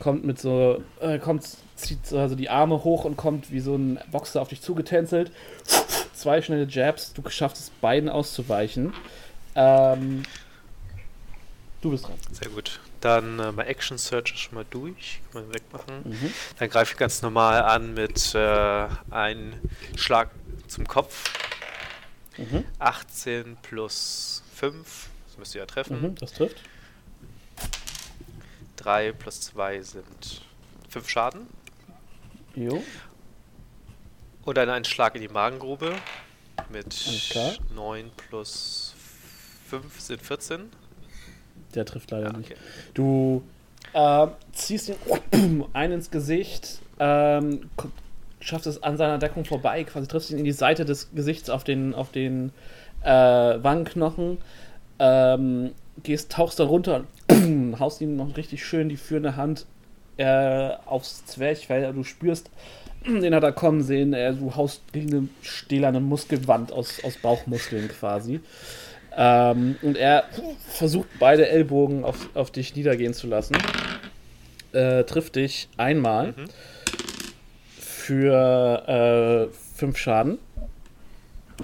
Kommt 0.00 0.24
mit 0.24 0.40
so. 0.40 0.82
Äh, 1.00 1.20
kommt, 1.20 1.46
zieht 1.76 2.04
so 2.04 2.18
also 2.18 2.34
die 2.34 2.50
Arme 2.50 2.82
hoch 2.82 3.04
und 3.04 3.16
kommt 3.16 3.52
wie 3.52 3.60
so 3.60 3.76
ein 3.76 4.00
Boxer 4.10 4.42
auf 4.42 4.48
dich 4.48 4.60
zugetänzelt. 4.60 5.30
Zwei 6.16 6.40
schnelle 6.40 6.64
Jabs, 6.64 7.12
du 7.12 7.22
schaffst 7.28 7.60
es 7.60 7.70
beiden 7.70 8.08
auszuweichen. 8.08 8.94
Ähm, 9.54 10.22
du 11.82 11.90
bist 11.90 12.06
dran. 12.06 12.16
Sehr 12.32 12.48
gut. 12.48 12.80
Dann 13.02 13.38
äh, 13.38 13.52
mein 13.52 13.66
Action 13.66 13.98
Search 13.98 14.32
ist 14.32 14.38
schon 14.38 14.54
mal 14.54 14.64
durch. 14.70 15.20
Kann 15.30 15.42
man 15.42 15.54
wegmachen. 15.54 15.94
Mhm. 16.04 16.32
Dann 16.58 16.70
greife 16.70 16.92
ich 16.92 16.98
ganz 16.98 17.20
normal 17.20 17.62
an 17.62 17.92
mit 17.92 18.34
äh, 18.34 18.88
einem 19.10 19.52
Schlag 19.94 20.30
zum 20.68 20.88
Kopf. 20.88 21.30
Mhm. 22.38 22.64
18 22.78 23.58
plus 23.60 24.42
5. 24.54 25.08
Das 25.28 25.36
müsst 25.36 25.54
ihr 25.54 25.60
ja 25.60 25.66
treffen. 25.66 26.00
Mhm, 26.00 26.14
das 26.14 26.32
trifft. 26.32 26.56
3 28.76 29.12
plus 29.12 29.42
2 29.42 29.82
sind 29.82 30.42
5 30.88 31.08
Schaden. 31.10 31.46
Jo. 32.54 32.82
Und 34.46 34.56
dann 34.56 34.70
einen 34.70 34.84
Schlag 34.84 35.14
in 35.16 35.20
die 35.22 35.28
Magengrube 35.28 35.92
mit 36.70 36.96
klar. 37.30 37.52
9 37.74 38.10
plus 38.28 38.94
5 39.68 40.00
sind 40.00 40.22
14. 40.22 40.60
Der 41.74 41.84
trifft 41.84 42.10
leider 42.12 42.28
Ja, 42.30 42.38
nicht. 42.38 42.52
okay. 42.52 42.60
Du 42.94 43.42
äh, 43.92 44.28
ziehst 44.52 44.88
ihn 45.32 45.64
ein 45.72 45.92
ins 45.92 46.10
Gesicht, 46.10 46.78
ähm, 46.98 47.68
schaffst 48.40 48.66
es 48.68 48.82
an 48.82 48.96
seiner 48.96 49.18
Deckung 49.18 49.44
vorbei, 49.44 49.82
quasi 49.84 50.06
triffst 50.06 50.30
ihn 50.30 50.38
in 50.38 50.44
die 50.44 50.52
Seite 50.52 50.84
des 50.84 51.10
Gesichts 51.12 51.50
auf 51.50 51.64
den, 51.64 51.92
auf 51.94 52.12
den 52.12 52.52
äh, 53.02 53.08
Wangenknochen, 53.10 54.38
ähm, 55.00 55.72
gehst, 56.04 56.30
tauchst 56.32 56.60
da 56.60 56.64
runter 56.64 57.04
und 57.28 57.78
haust 57.80 58.00
ihm 58.00 58.16
noch 58.16 58.36
richtig 58.36 58.64
schön 58.64 58.88
die 58.88 58.96
führende 58.96 59.34
Hand 59.36 59.66
äh, 60.18 60.70
aufs 60.86 61.26
Zwerchfell. 61.26 61.92
Du 61.92 62.04
spürst, 62.04 62.48
den 63.22 63.34
hat 63.34 63.42
er 63.42 63.52
kommen 63.52 63.82
sehen, 63.82 64.12
äh, 64.12 64.32
du 64.34 64.54
haust 64.54 64.82
gegen 64.92 65.12
eine 65.14 65.28
stählerne 65.42 66.00
Muskelwand 66.00 66.72
aus, 66.72 67.02
aus 67.04 67.16
Bauchmuskeln 67.16 67.88
quasi. 67.88 68.40
Ähm, 69.16 69.76
und 69.82 69.96
er 69.96 70.24
versucht 70.68 71.08
beide 71.18 71.48
Ellbogen 71.48 72.04
auf, 72.04 72.28
auf 72.34 72.50
dich 72.50 72.76
niedergehen 72.76 73.14
zu 73.14 73.26
lassen. 73.26 73.56
Äh, 74.72 75.04
trifft 75.04 75.36
dich 75.36 75.68
einmal 75.76 76.34
Mhm. 76.36 76.46
für 77.80 79.48
äh, 79.50 79.54
fünf 79.76 79.96
Schaden. 79.96 80.38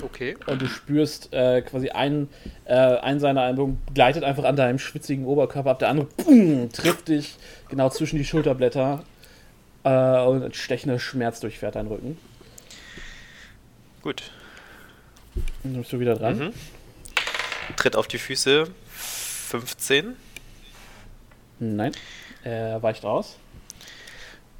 Okay. 0.03 0.37
Und 0.47 0.63
du 0.63 0.67
spürst 0.67 1.35
äh, 1.35 1.61
quasi 1.61 1.91
einen, 1.91 2.31
äh, 2.65 2.75
einen 2.75 3.21
seiner 3.21 3.45
Ellbogen 3.47 3.79
gleitet 3.93 4.25
einfach 4.25 4.45
an 4.45 4.57
deinem 4.57 4.79
schwitzigen 4.79 5.27
Oberkörper 5.27 5.73
ab, 5.73 5.79
der 5.81 5.91
andere 5.91 6.07
boom, 6.17 6.73
trifft 6.73 7.09
dich 7.09 7.37
genau 7.69 7.91
zwischen 7.91 8.17
die 8.17 8.25
Schulterblätter 8.25 9.05
äh, 9.85 10.21
und 10.23 10.43
ein 10.45 10.53
stechender 10.55 10.99
Schmerz 10.99 11.41
durchfährt 11.41 11.75
deinen 11.77 11.89
Rücken. 11.89 12.19
Gut. 14.03 14.31
Dann 15.63 15.75
bist 15.75 15.93
du 15.93 16.01
wieder 16.01 16.15
dran. 16.17 16.39
Mhm. 16.39 16.53
Tritt 17.77 17.97
auf 17.97 18.09
die 18.09 18.19
Füße. 18.19 18.69
15. 18.97 20.17
Nein. 21.59 21.93
Er 22.43 22.83
weicht 22.83 23.05
aus. 23.05 23.37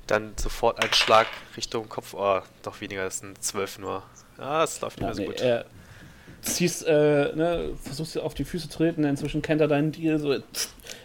Dann 0.07 0.33
sofort 0.37 0.83
ein 0.83 0.93
Schlag 0.93 1.27
Richtung 1.57 1.89
Kopf. 1.89 2.15
Oh, 2.15 2.41
doch 2.63 2.81
weniger, 2.81 3.05
das 3.05 3.19
sind 3.19 3.43
12 3.43 3.79
nur. 3.79 4.03
Ah, 4.39 4.63
es 4.65 4.81
läuft 4.81 5.01
nicht 5.01 5.03
Ja, 5.03 5.07
mehr 5.09 5.15
so 5.15 5.23
nee, 5.23 5.27
gut. 5.29 5.41
er 5.41 5.67
ziehst, 6.43 6.85
äh, 6.87 7.33
ne, 7.35 7.71
versuchst 7.83 8.19
auf 8.19 8.35
die 8.35 8.45
Füße 8.45 8.69
zu 8.69 8.77
treten, 8.77 9.05
inzwischen 9.05 9.43
kennt 9.43 9.61
er 9.61 9.69
deinen 9.69 9.93
Deal, 9.93 10.19
so 10.19 10.37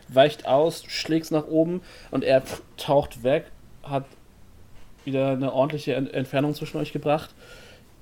weicht 0.07 0.45
aus, 0.47 0.83
schlägst 0.87 1.31
nach 1.31 1.45
oben 1.45 1.81
und 2.11 2.23
er 2.23 2.41
taucht 2.77 3.23
weg, 3.23 3.45
hat 3.89 4.05
wieder 5.05 5.31
eine 5.31 5.53
ordentliche 5.53 5.95
Ent 5.95 6.13
Entfernung 6.13 6.53
zwischen 6.53 6.77
euch 6.77 6.91
gebracht, 6.91 7.29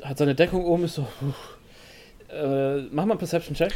hat 0.03 0.17
seine 0.17 0.35
Deckung 0.35 0.65
oben, 0.65 0.85
ist 0.85 0.95
so, 0.95 1.07
äh, 2.29 2.81
mach 2.91 3.05
mal 3.05 3.11
einen 3.11 3.19
Perception-Check. 3.19 3.73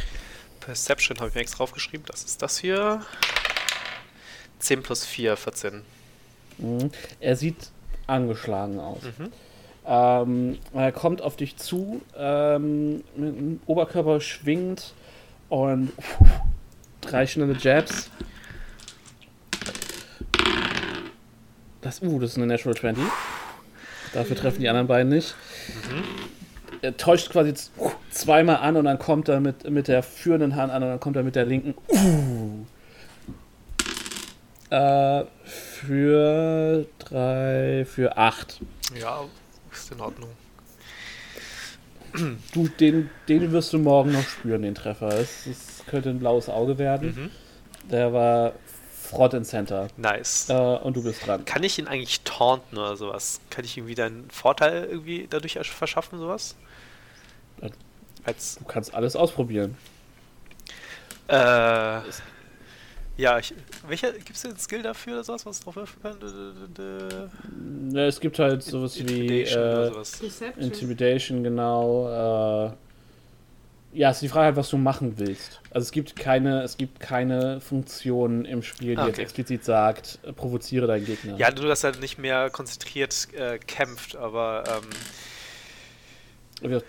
Perception 0.60 1.18
habe 1.18 1.28
ich 1.28 1.34
mir 1.34 1.40
extra 1.40 1.64
aufgeschrieben. 1.64 2.04
Das 2.06 2.22
ist 2.24 2.42
das 2.42 2.58
hier. 2.58 3.02
10 4.58 4.82
plus 4.82 5.06
4, 5.06 5.36
14. 5.36 5.82
Mhm. 6.58 6.90
Er 7.18 7.36
sieht 7.36 7.70
angeschlagen 8.06 8.78
aus. 8.78 9.02
Mhm. 9.02 9.32
Ähm, 9.86 10.58
er 10.74 10.92
kommt 10.92 11.22
auf 11.22 11.36
dich 11.36 11.56
zu, 11.56 12.02
ähm, 12.16 13.02
mit 13.16 13.36
dem 13.36 13.60
Oberkörper 13.66 14.20
schwingt 14.20 14.92
und 15.48 15.92
drei 17.00 17.26
schnelle 17.26 17.56
Jabs. 17.58 18.10
Das, 21.80 22.02
uh, 22.02 22.18
das 22.18 22.30
ist 22.30 22.36
eine 22.36 22.46
Natural 22.46 22.76
20. 22.76 23.04
Dafür 24.12 24.36
treffen 24.36 24.60
die 24.60 24.68
anderen 24.68 24.86
beiden 24.86 25.10
nicht. 25.10 25.34
Er 26.82 26.96
täuscht 26.96 27.30
quasi 27.30 27.50
jetzt 27.50 27.70
zweimal 28.10 28.56
an 28.56 28.76
und 28.76 28.86
dann 28.86 28.98
kommt 28.98 29.28
er 29.28 29.40
mit, 29.40 29.68
mit 29.70 29.88
der 29.88 30.02
führenden 30.02 30.56
Hand 30.56 30.72
an 30.72 30.82
und 30.82 30.88
dann 30.88 31.00
kommt 31.00 31.16
er 31.16 31.22
mit 31.22 31.36
der 31.36 31.46
linken. 31.46 31.74
Uh. 31.88 32.66
Äh, 34.70 35.24
für 35.44 36.86
drei, 37.00 37.84
für 37.84 38.16
acht. 38.16 38.60
Ja, 39.00 39.24
ist 39.72 39.90
in 39.90 40.00
Ordnung. 40.00 40.30
Du, 42.54 42.68
den, 42.68 43.10
den 43.28 43.52
wirst 43.52 43.72
du 43.72 43.78
morgen 43.78 44.12
noch 44.12 44.22
spüren, 44.22 44.62
den 44.62 44.74
Treffer. 44.74 45.08
Es, 45.08 45.46
es 45.46 45.82
könnte 45.86 46.10
ein 46.10 46.18
blaues 46.18 46.48
Auge 46.48 46.78
werden. 46.78 47.14
Mhm. 47.16 47.90
Der 47.90 48.12
war 48.12 48.52
Front 49.08 49.34
and 49.34 49.46
Center. 49.46 49.88
Nice. 49.96 50.48
Äh, 50.50 50.54
und 50.54 50.96
du 50.96 51.02
bist 51.02 51.26
dran. 51.26 51.44
Kann 51.44 51.62
ich 51.62 51.78
ihn 51.78 51.88
eigentlich 51.88 52.20
taunten 52.22 52.78
oder 52.78 52.96
sowas? 52.96 53.40
Kann 53.50 53.64
ich 53.64 53.76
irgendwie 53.76 54.00
einen 54.00 54.30
Vorteil 54.30 54.84
irgendwie 54.84 55.26
dadurch 55.28 55.58
ersch- 55.58 55.72
verschaffen, 55.72 56.18
sowas? 56.18 56.54
Äh, 57.60 57.70
Als, 58.24 58.56
Du 58.56 58.64
kannst 58.64 58.94
alles 58.94 59.16
ausprobieren. 59.16 59.76
äh, 61.28 62.00
ja, 63.16 63.38
ich, 63.38 63.52
welcher, 63.86 64.12
gibt 64.12 64.30
es 64.34 64.44
einen 64.46 64.56
Skill 64.58 64.82
dafür 64.82 65.14
oder 65.14 65.24
sowas, 65.24 65.44
was 65.44 65.60
drauf 65.60 65.76
werfen 65.76 66.02
kann? 66.02 66.16
Ne, 67.92 68.06
es 68.06 68.18
gibt 68.20 68.38
halt 68.38 68.62
sowas 68.62 68.96
wie 68.96 69.00
Intimidation 69.42 69.60
oder 69.62 69.82
äh, 69.86 69.88
sowas. 69.92 70.20
Intimidation, 70.56 71.42
genau. 71.42 72.66
Äh, 72.68 72.72
ja, 73.92 74.10
es 74.10 74.16
ist 74.16 74.22
die 74.22 74.28
Frage 74.28 74.46
halt, 74.46 74.56
was 74.56 74.70
du 74.70 74.76
machen 74.76 75.18
willst. 75.18 75.60
Also 75.70 75.86
es 75.86 75.92
gibt 75.92 76.16
keine, 76.16 76.62
es 76.62 76.76
gibt 76.76 77.00
keine 77.00 77.60
Funktion 77.60 78.44
im 78.44 78.62
Spiel, 78.62 78.94
die 78.94 79.00
Ah, 79.00 79.06
jetzt 79.06 79.14
okay. 79.14 79.22
explizit 79.22 79.64
sagt, 79.64 80.18
äh, 80.22 80.32
provoziere 80.32 80.86
deinen 80.86 81.06
Gegner. 81.06 81.36
Ja, 81.36 81.50
nur, 81.50 81.66
dass 81.66 81.82
er 81.82 81.96
nicht 81.96 82.18
mehr 82.18 82.50
konzentriert 82.50 83.28
äh, 83.34 83.58
kämpft, 83.58 84.16
aber 84.16 84.64
ähm, 84.68 84.90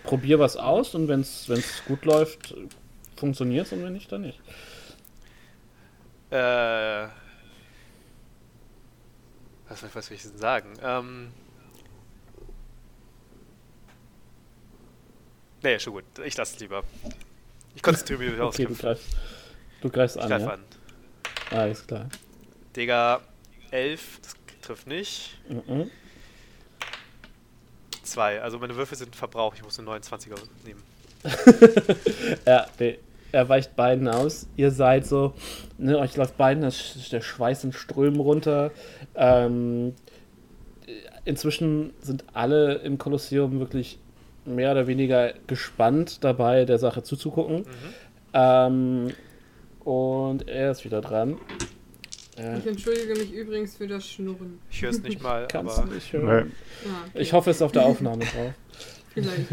Probier 0.04 0.38
was 0.38 0.56
aus 0.56 0.94
und 0.94 1.08
wenn 1.08 1.20
es 1.20 1.50
gut 1.86 2.04
läuft, 2.04 2.54
funktioniert 3.16 3.66
es 3.66 3.72
und 3.72 3.82
wenn 3.82 3.94
nicht, 3.94 4.12
dann 4.12 4.20
nicht. 4.20 4.38
Äh, 6.30 7.08
was, 9.68 9.82
was 9.94 10.10
will 10.10 10.16
ich 10.16 10.22
denn 10.22 10.38
sagen? 10.38 10.74
Ähm, 10.82 11.28
nee, 15.62 15.78
schon 15.78 15.92
gut. 15.94 16.04
Ich 16.24 16.36
lasse 16.36 16.54
es 16.54 16.60
lieber. 16.60 16.82
Ich 17.74 17.82
konzentriere 17.82 18.18
mich 18.30 18.40
aufs 18.40 18.58
Okay, 18.60 18.66
du 18.66 18.74
greifst, 18.76 19.04
du 19.80 19.88
greifst 19.90 20.16
Ich 20.16 20.22
an, 20.22 20.28
greife 20.28 20.44
ja? 20.46 20.50
an. 20.52 20.64
Alles 21.50 21.86
klar. 21.86 22.08
Digga, 22.76 23.20
11, 23.70 24.20
das 24.22 24.34
trifft 24.62 24.86
nicht. 24.86 25.38
Mhm. 25.48 25.90
2, 28.02 28.42
also 28.42 28.58
meine 28.58 28.74
Würfel 28.76 28.96
sind 28.98 29.14
verbraucht. 29.14 29.56
Ich 29.58 29.64
muss 29.64 29.78
eine 29.78 29.88
29er 29.88 30.34
nehmen. 30.64 30.82
Er, 32.44 32.68
der- 32.78 32.96
er 33.30 33.48
weicht 33.48 33.76
beiden 33.76 34.08
aus. 34.08 34.46
Ihr 34.56 34.70
seid 34.70 35.06
so, 35.06 35.32
ne, 35.78 35.98
euch 35.98 36.16
läuft 36.16 36.36
beiden 36.36 36.62
das, 36.62 37.08
der 37.10 37.22
Schweiß 37.22 37.64
in 37.64 37.72
Strömen 37.72 38.20
runter. 38.20 38.72
Ähm, 39.14 39.94
inzwischen 41.24 41.94
sind 42.02 42.24
alle 42.34 42.74
im 42.76 42.98
Kolosseum 42.98 43.58
wirklich 43.58 43.98
mehr 44.44 44.72
oder 44.72 44.86
weniger 44.86 45.34
gespannt 45.46 46.24
dabei, 46.24 46.64
der 46.64 46.78
Sache 46.78 47.02
zuzugucken. 47.02 47.58
Mhm. 47.58 47.64
Ähm, 48.34 49.10
und 49.84 50.48
er 50.48 50.70
ist 50.70 50.84
wieder 50.84 51.00
dran. 51.00 51.36
Äh, 52.38 52.58
Ich 52.58 52.66
entschuldige 52.66 53.14
mich 53.14 53.32
übrigens 53.32 53.76
für 53.76 53.86
das 53.86 54.06
Schnurren. 54.06 54.58
Ich 54.70 54.82
höre 54.82 54.90
es 54.90 55.02
nicht 55.02 55.22
mal, 55.22 55.46
kannst 55.48 55.78
aber 55.78 55.88
du 55.88 55.94
nicht 55.94 56.12
Nee. 56.12 56.20
hören. 56.20 56.52
Ah, 56.84 56.88
okay. 57.10 57.22
Ich 57.22 57.32
hoffe, 57.32 57.50
es 57.50 57.56
ist 57.56 57.62
auf 57.62 57.72
der 57.72 57.84
Aufnahme 57.84 58.24
drauf. 58.24 58.52
Vielleicht. 59.14 59.46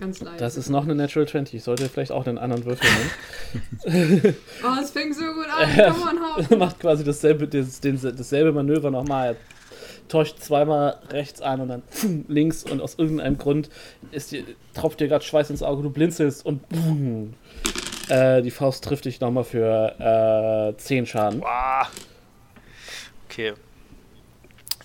Ganz 0.00 0.20
leise. 0.20 0.36
Das 0.38 0.56
ist 0.56 0.68
noch 0.68 0.82
eine 0.84 0.94
Natural 0.96 1.28
20. 1.28 1.54
Ich 1.54 1.62
sollte 1.62 1.88
vielleicht 1.88 2.10
auch 2.10 2.26
einen 2.26 2.38
anderen 2.38 2.64
Würfel 2.64 2.88
nehmen. 2.90 4.34
Oh, 4.64 4.80
es 4.82 4.90
fängt 4.90 5.14
so 5.14 5.24
gut 5.24 5.46
an. 5.56 5.92
Come 5.92 6.10
on, 6.38 6.46
Er 6.50 6.56
macht 6.56 6.80
quasi 6.80 7.04
dasselbe, 7.04 7.46
das, 7.46 7.80
den, 7.80 8.00
dasselbe 8.00 8.52
Manöver 8.52 8.90
nochmal. 8.90 9.36
Täuscht 10.12 10.40
zweimal 10.40 10.98
rechts 11.08 11.40
an 11.40 11.62
und 11.62 11.68
dann 11.68 11.82
pfum, 11.90 12.26
links 12.28 12.64
und 12.64 12.82
aus 12.82 12.96
irgendeinem 12.98 13.38
Grund 13.38 13.70
ist 14.10 14.30
dir, 14.30 14.44
tropft 14.74 15.00
dir 15.00 15.08
gerade 15.08 15.24
Schweiß 15.24 15.48
ins 15.48 15.62
Auge, 15.62 15.82
du 15.82 15.88
blinzelst 15.88 16.44
und 16.44 16.68
boom, 16.68 17.32
äh, 18.08 18.42
die 18.42 18.50
Faust 18.50 18.84
trifft 18.84 19.06
dich 19.06 19.20
nochmal 19.20 19.44
für 19.44 20.74
äh, 20.74 20.76
10 20.76 21.06
Schaden. 21.06 21.40
Wow. 21.40 21.88
Okay. 23.24 23.54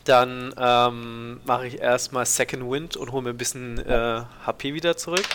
Dann 0.06 0.54
ähm, 0.58 1.42
mache 1.44 1.68
ich 1.68 1.82
erstmal 1.82 2.26
Second 2.26 2.72
Wind 2.72 2.96
und 2.96 3.12
hole 3.12 3.24
mir 3.24 3.32
ein 3.32 3.38
bisschen 3.38 3.80
äh, 3.80 4.22
HP 4.46 4.74
wieder 4.74 4.96
zurück. 4.96 5.26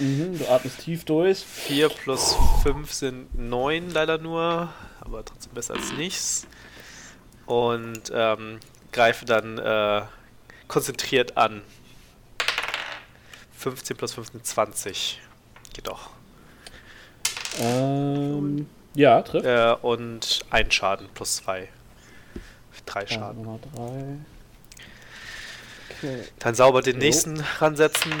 Mhm, 0.00 0.40
du 0.40 0.48
atmest 0.48 0.80
tief 0.80 1.04
durch. 1.04 1.38
4 1.38 1.88
plus 1.88 2.36
5 2.64 2.92
sind 2.92 3.38
9 3.38 3.90
leider 3.90 4.18
nur, 4.18 4.70
aber 5.00 5.24
trotzdem 5.24 5.52
besser 5.52 5.74
als 5.74 5.92
nichts. 5.92 6.48
Und 7.46 8.10
ähm, 8.12 8.58
greife 8.92 9.24
dann 9.24 9.58
äh, 9.58 10.02
konzentriert 10.68 11.36
an. 11.36 11.62
15 13.58 13.96
plus 13.96 14.14
5 14.14 14.32
sind 14.32 14.46
20. 14.46 15.20
Geht 15.74 15.86
doch. 15.88 16.10
Ähm, 17.60 18.68
ja, 18.94 19.22
trifft. 19.22 19.46
Äh, 19.46 19.74
und 19.82 20.40
ein 20.50 20.70
Schaden 20.70 21.08
plus 21.14 21.36
2. 21.36 21.68
3 22.86 23.00
Ja, 23.02 23.06
Schaden. 23.08 23.42
Nummer 23.42 23.58
3. 23.74 24.16
Okay. 25.98 26.24
Dann 26.38 26.54
sauber 26.54 26.80
den 26.82 26.96
Jo. 26.96 27.00
nächsten 27.00 27.40
ransetzen. 27.58 28.12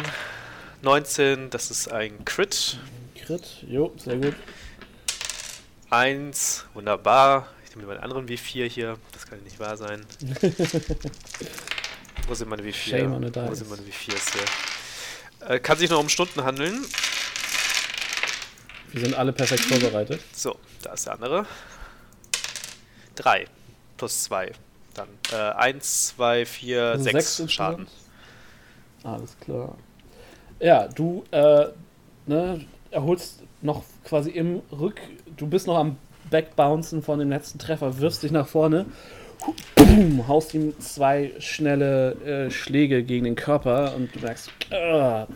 19, 0.82 1.50
das 1.50 1.70
ist 1.70 1.90
ein 1.90 2.24
Crit. 2.24 2.78
Crit, 3.24 3.64
jo, 3.66 3.92
sehr 3.96 4.16
gut. 4.16 4.34
1, 5.90 6.66
wunderbar. 6.74 7.48
Ich 7.70 7.76
nehme 7.76 7.86
meinen 7.86 8.02
anderen 8.02 8.26
W4 8.28 8.68
hier. 8.68 8.98
Das 9.12 9.26
kann 9.26 9.40
nicht 9.44 9.60
wahr 9.60 9.76
sein. 9.76 10.04
Wo 12.26 12.34
sind 12.34 12.48
meine 12.48 12.62
W4? 12.62 12.72
Shame 12.72 13.14
on 13.14 13.22
the 13.22 13.32
Wo 13.32 13.54
sind 13.54 13.70
meine 13.70 13.82
W4s 13.82 14.32
hier? 14.32 15.48
Äh, 15.48 15.60
kann 15.60 15.78
sich 15.78 15.88
noch 15.88 16.00
um 16.00 16.08
Stunden 16.08 16.42
handeln. 16.42 16.84
Wir 18.90 19.00
sind 19.02 19.14
alle 19.14 19.32
perfekt 19.32 19.62
vorbereitet. 19.62 20.20
So, 20.32 20.58
da 20.82 20.94
ist 20.94 21.06
der 21.06 21.12
andere. 21.12 21.46
3 23.14 23.46
plus 23.96 24.24
2. 24.24 24.50
Dann 24.94 25.08
äh, 25.32 25.36
1, 25.36 26.08
2, 26.08 26.46
4, 26.46 26.82
Also 26.82 27.04
6 27.04 27.14
insgesamt? 27.14 27.52
Schaden. 27.52 27.86
Alles 29.04 29.36
klar. 29.38 29.76
Ja, 30.58 30.88
du 30.88 31.22
äh, 31.30 31.68
ne, 32.26 32.66
erholst 32.90 33.44
noch 33.62 33.84
quasi 34.04 34.30
im 34.30 34.60
Rück. 34.72 35.00
Du 35.36 35.46
bist 35.46 35.68
noch 35.68 35.78
am 35.78 35.98
Backbouncen 36.30 37.02
von 37.02 37.18
dem 37.18 37.30
letzten 37.30 37.58
Treffer, 37.58 37.98
wirfst 37.98 38.22
dich 38.22 38.30
nach 38.30 38.46
vorne, 38.46 38.86
boom, 39.76 40.28
haust 40.28 40.54
ihm 40.54 40.78
zwei 40.80 41.32
schnelle 41.38 42.12
äh, 42.24 42.50
Schläge 42.50 43.02
gegen 43.02 43.24
den 43.24 43.36
Körper 43.36 43.94
und 43.96 44.14
du 44.14 44.20
merkst, 44.20 44.50
ah, 44.70 45.26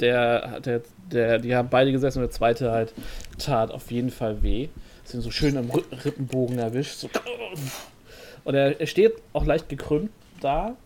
der, 0.00 0.60
der, 0.60 0.82
der, 1.10 1.38
die 1.38 1.54
haben 1.54 1.68
beide 1.70 1.92
gesessen 1.92 2.18
und 2.18 2.24
der 2.24 2.30
zweite 2.30 2.72
halt 2.72 2.92
tat 3.38 3.70
auf 3.70 3.90
jeden 3.90 4.10
Fall 4.10 4.42
weh. 4.42 4.68
Ihm 5.12 5.20
so 5.20 5.30
schön 5.30 5.56
am 5.56 5.70
Rippenbogen 5.70 6.58
erwischt. 6.58 6.96
So. 6.96 7.10
Und 8.44 8.54
er, 8.54 8.80
er 8.80 8.86
steht 8.86 9.12
auch 9.32 9.44
leicht 9.44 9.68
gekrümmt 9.68 10.10
da. 10.40 10.76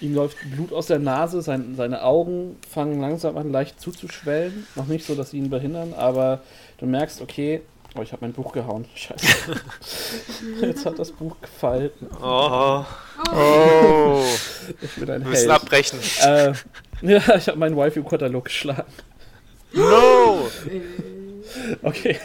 Ihm 0.00 0.14
läuft 0.14 0.36
Blut 0.54 0.72
aus 0.72 0.86
der 0.86 0.98
Nase, 0.98 1.40
sein, 1.40 1.74
seine 1.76 2.02
Augen 2.02 2.56
fangen 2.68 3.00
langsam 3.00 3.36
an 3.38 3.50
leicht 3.50 3.80
zuzuschwellen. 3.80 4.66
Noch 4.76 4.86
nicht 4.86 5.06
so, 5.06 5.14
dass 5.14 5.30
sie 5.30 5.38
ihn 5.38 5.50
behindern, 5.50 5.94
aber 5.94 6.40
du 6.78 6.86
merkst, 6.86 7.22
okay, 7.22 7.62
oh, 7.96 8.02
ich 8.02 8.12
habe 8.12 8.22
mein 8.24 8.32
Buch 8.32 8.52
gehauen. 8.52 8.84
Scheiße. 8.94 9.26
Jetzt 10.60 10.86
hat 10.86 10.98
das 10.98 11.10
Buch 11.12 11.36
gefallen. 11.40 11.90
Oh, 12.22 12.84
Oh, 13.32 14.22
Ich 14.80 14.94
bin 14.96 15.10
ein 15.10 15.22
wir 15.22 15.30
müssen 15.30 15.48
Held. 15.48 15.50
abbrechen. 15.50 15.98
Äh, 16.22 16.52
ja, 17.02 17.36
ich 17.36 17.48
habe 17.48 17.58
meinen 17.58 17.76
Waifu-Katalog 17.76 18.44
geschlagen. 18.44 18.92
No! 19.72 20.48
Äh, 20.68 20.80
Okay. 21.82 22.18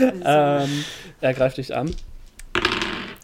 also, 0.00 0.20
Ähm, 0.24 0.84
er 1.20 1.34
greift 1.34 1.58
dich 1.58 1.74
an. 1.74 1.94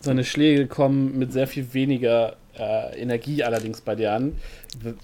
Seine 0.00 0.24
Schläge 0.24 0.66
kommen 0.66 1.18
mit 1.18 1.32
sehr 1.32 1.46
viel 1.46 1.72
weniger 1.74 2.36
äh, 2.58 3.00
Energie 3.00 3.42
allerdings 3.44 3.80
bei 3.80 3.94
dir 3.94 4.12
an. 4.12 4.36
Du 4.82 4.94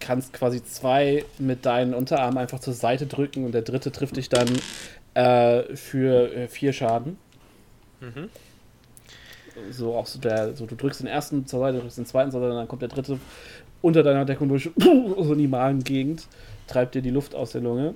kannst 0.00 0.32
quasi 0.32 0.62
zwei 0.64 1.24
mit 1.38 1.66
deinen 1.66 1.94
Unterarmen 1.94 2.38
einfach 2.38 2.58
zur 2.60 2.74
Seite 2.74 3.06
drücken 3.06 3.44
und 3.44 3.52
der 3.52 3.62
dritte 3.62 3.92
trifft 3.92 4.16
dich 4.16 4.28
dann 4.28 4.48
äh, 5.20 5.76
für 5.76 6.32
äh, 6.34 6.48
vier 6.48 6.72
Schaden. 6.72 7.18
Mhm. 8.00 8.30
So 9.70 9.94
auch 9.94 10.06
so 10.06 10.18
der, 10.18 10.56
so 10.56 10.64
du 10.64 10.74
drückst 10.74 11.00
den 11.00 11.06
ersten 11.06 11.46
zur 11.46 11.60
Seite, 11.60 11.80
drückst 11.80 11.98
den 11.98 12.06
zweiten 12.06 12.30
zur 12.30 12.40
Seite, 12.40 12.54
dann 12.54 12.68
kommt 12.68 12.82
der 12.82 12.88
dritte 12.88 13.18
unter 13.82 14.02
deiner 14.02 14.24
Deckung 14.24 14.48
durch, 14.48 14.70
so 14.78 15.32
in 15.32 15.38
die 15.38 15.48
Magengegend, 15.48 16.26
treibt 16.66 16.94
dir 16.94 17.02
die 17.02 17.10
Luft 17.10 17.34
aus 17.34 17.52
der 17.52 17.60
Lunge. 17.60 17.94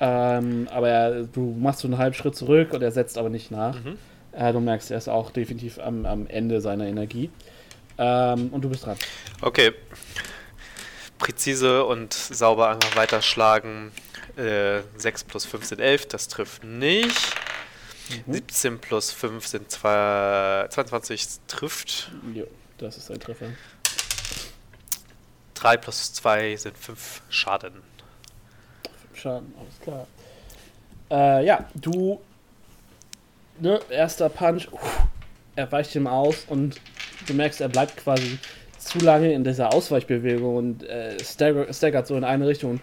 Ähm, 0.00 0.68
aber 0.70 0.88
er, 0.88 1.22
du 1.24 1.56
machst 1.58 1.80
so 1.80 1.88
einen 1.88 1.98
halben 1.98 2.14
Schritt 2.14 2.36
zurück 2.36 2.72
und 2.72 2.82
er 2.82 2.90
setzt 2.90 3.16
aber 3.18 3.30
nicht 3.30 3.50
nach. 3.50 3.76
Mhm. 3.76 3.96
Äh, 4.32 4.52
du 4.52 4.60
merkst, 4.60 4.90
er 4.90 4.98
ist 4.98 5.08
auch 5.08 5.30
definitiv 5.30 5.78
am, 5.78 6.04
am 6.06 6.26
Ende 6.26 6.60
seiner 6.60 6.86
Energie. 6.86 7.30
Ähm, 7.98 8.48
und 8.50 8.62
du 8.62 8.68
bist 8.68 8.84
dran. 8.84 8.96
Okay. 9.40 9.72
präzise 11.18 11.84
und 11.84 12.12
sauber 12.12 12.68
einfach 12.68 12.94
weiterschlagen. 12.96 13.90
Äh, 14.36 14.82
6 14.96 15.24
plus 15.24 15.46
5 15.46 15.64
sind 15.64 15.80
11, 15.80 16.08
das 16.08 16.28
trifft 16.28 16.62
nicht. 16.64 17.34
17 18.28 18.78
plus 18.78 19.10
5 19.10 19.46
sind 19.46 19.70
zwei, 19.70 20.66
22, 20.68 21.26
trifft. 21.48 22.12
Jo, 22.34 22.46
das 22.78 22.98
ist 22.98 23.10
ein 23.10 23.18
Treffer. 23.18 23.46
3 25.54 25.76
plus 25.78 26.12
2 26.12 26.56
sind 26.56 26.76
5 26.76 27.22
Schaden. 27.30 27.82
Schaden, 29.14 29.54
alles 29.58 29.80
klar. 29.80 30.06
Äh, 31.10 31.46
ja, 31.46 31.68
du. 31.74 32.20
Ne, 33.58 33.80
erster 33.88 34.28
Punch, 34.28 34.68
uff, 34.70 35.00
er 35.54 35.72
weicht 35.72 35.94
ihm 35.94 36.06
aus 36.06 36.44
und 36.46 36.78
du 37.26 37.32
merkst, 37.32 37.62
er 37.62 37.70
bleibt 37.70 37.96
quasi 37.96 38.38
zu 38.86 38.98
lange 38.98 39.32
in 39.32 39.44
dieser 39.44 39.72
Ausweichbewegung 39.72 40.56
und 40.56 40.82
äh, 40.84 41.22
stagger, 41.22 41.72
staggert 41.72 42.06
so 42.06 42.16
in 42.16 42.24
eine 42.24 42.46
Richtung. 42.46 42.72
Und, 42.72 42.80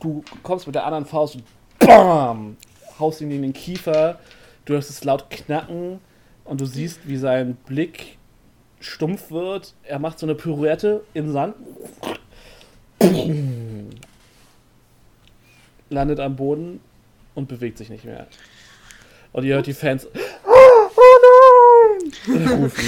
puh, 0.00 0.22
du 0.22 0.24
kommst 0.42 0.66
mit 0.66 0.74
der 0.74 0.84
anderen 0.84 1.06
Faust 1.06 1.36
und 1.36 1.44
BAM! 1.78 2.56
Haust 2.98 3.20
ihn 3.20 3.30
in 3.30 3.42
den 3.42 3.52
Kiefer. 3.52 4.18
Du 4.64 4.74
hörst 4.74 4.90
es 4.90 5.04
laut 5.04 5.30
knacken 5.30 6.00
und 6.44 6.60
du 6.60 6.66
siehst, 6.66 7.00
wie 7.08 7.16
sein 7.16 7.56
Blick 7.66 8.18
stumpf 8.80 9.30
wird. 9.30 9.74
Er 9.84 9.98
macht 9.98 10.18
so 10.18 10.26
eine 10.26 10.34
Pirouette 10.34 11.02
im 11.14 11.32
Sand. 11.32 11.54
landet 15.90 16.20
am 16.20 16.36
Boden 16.36 16.80
und 17.34 17.48
bewegt 17.48 17.78
sich 17.78 17.90
nicht 17.90 18.04
mehr. 18.04 18.26
Und 19.32 19.44
ihr 19.44 19.54
hört 19.54 19.66
die 19.66 19.74
Fans. 19.74 20.06
Oh, 20.06 20.90
oh 20.96 22.02
nein! 22.26 22.48
rufen. 22.62 22.84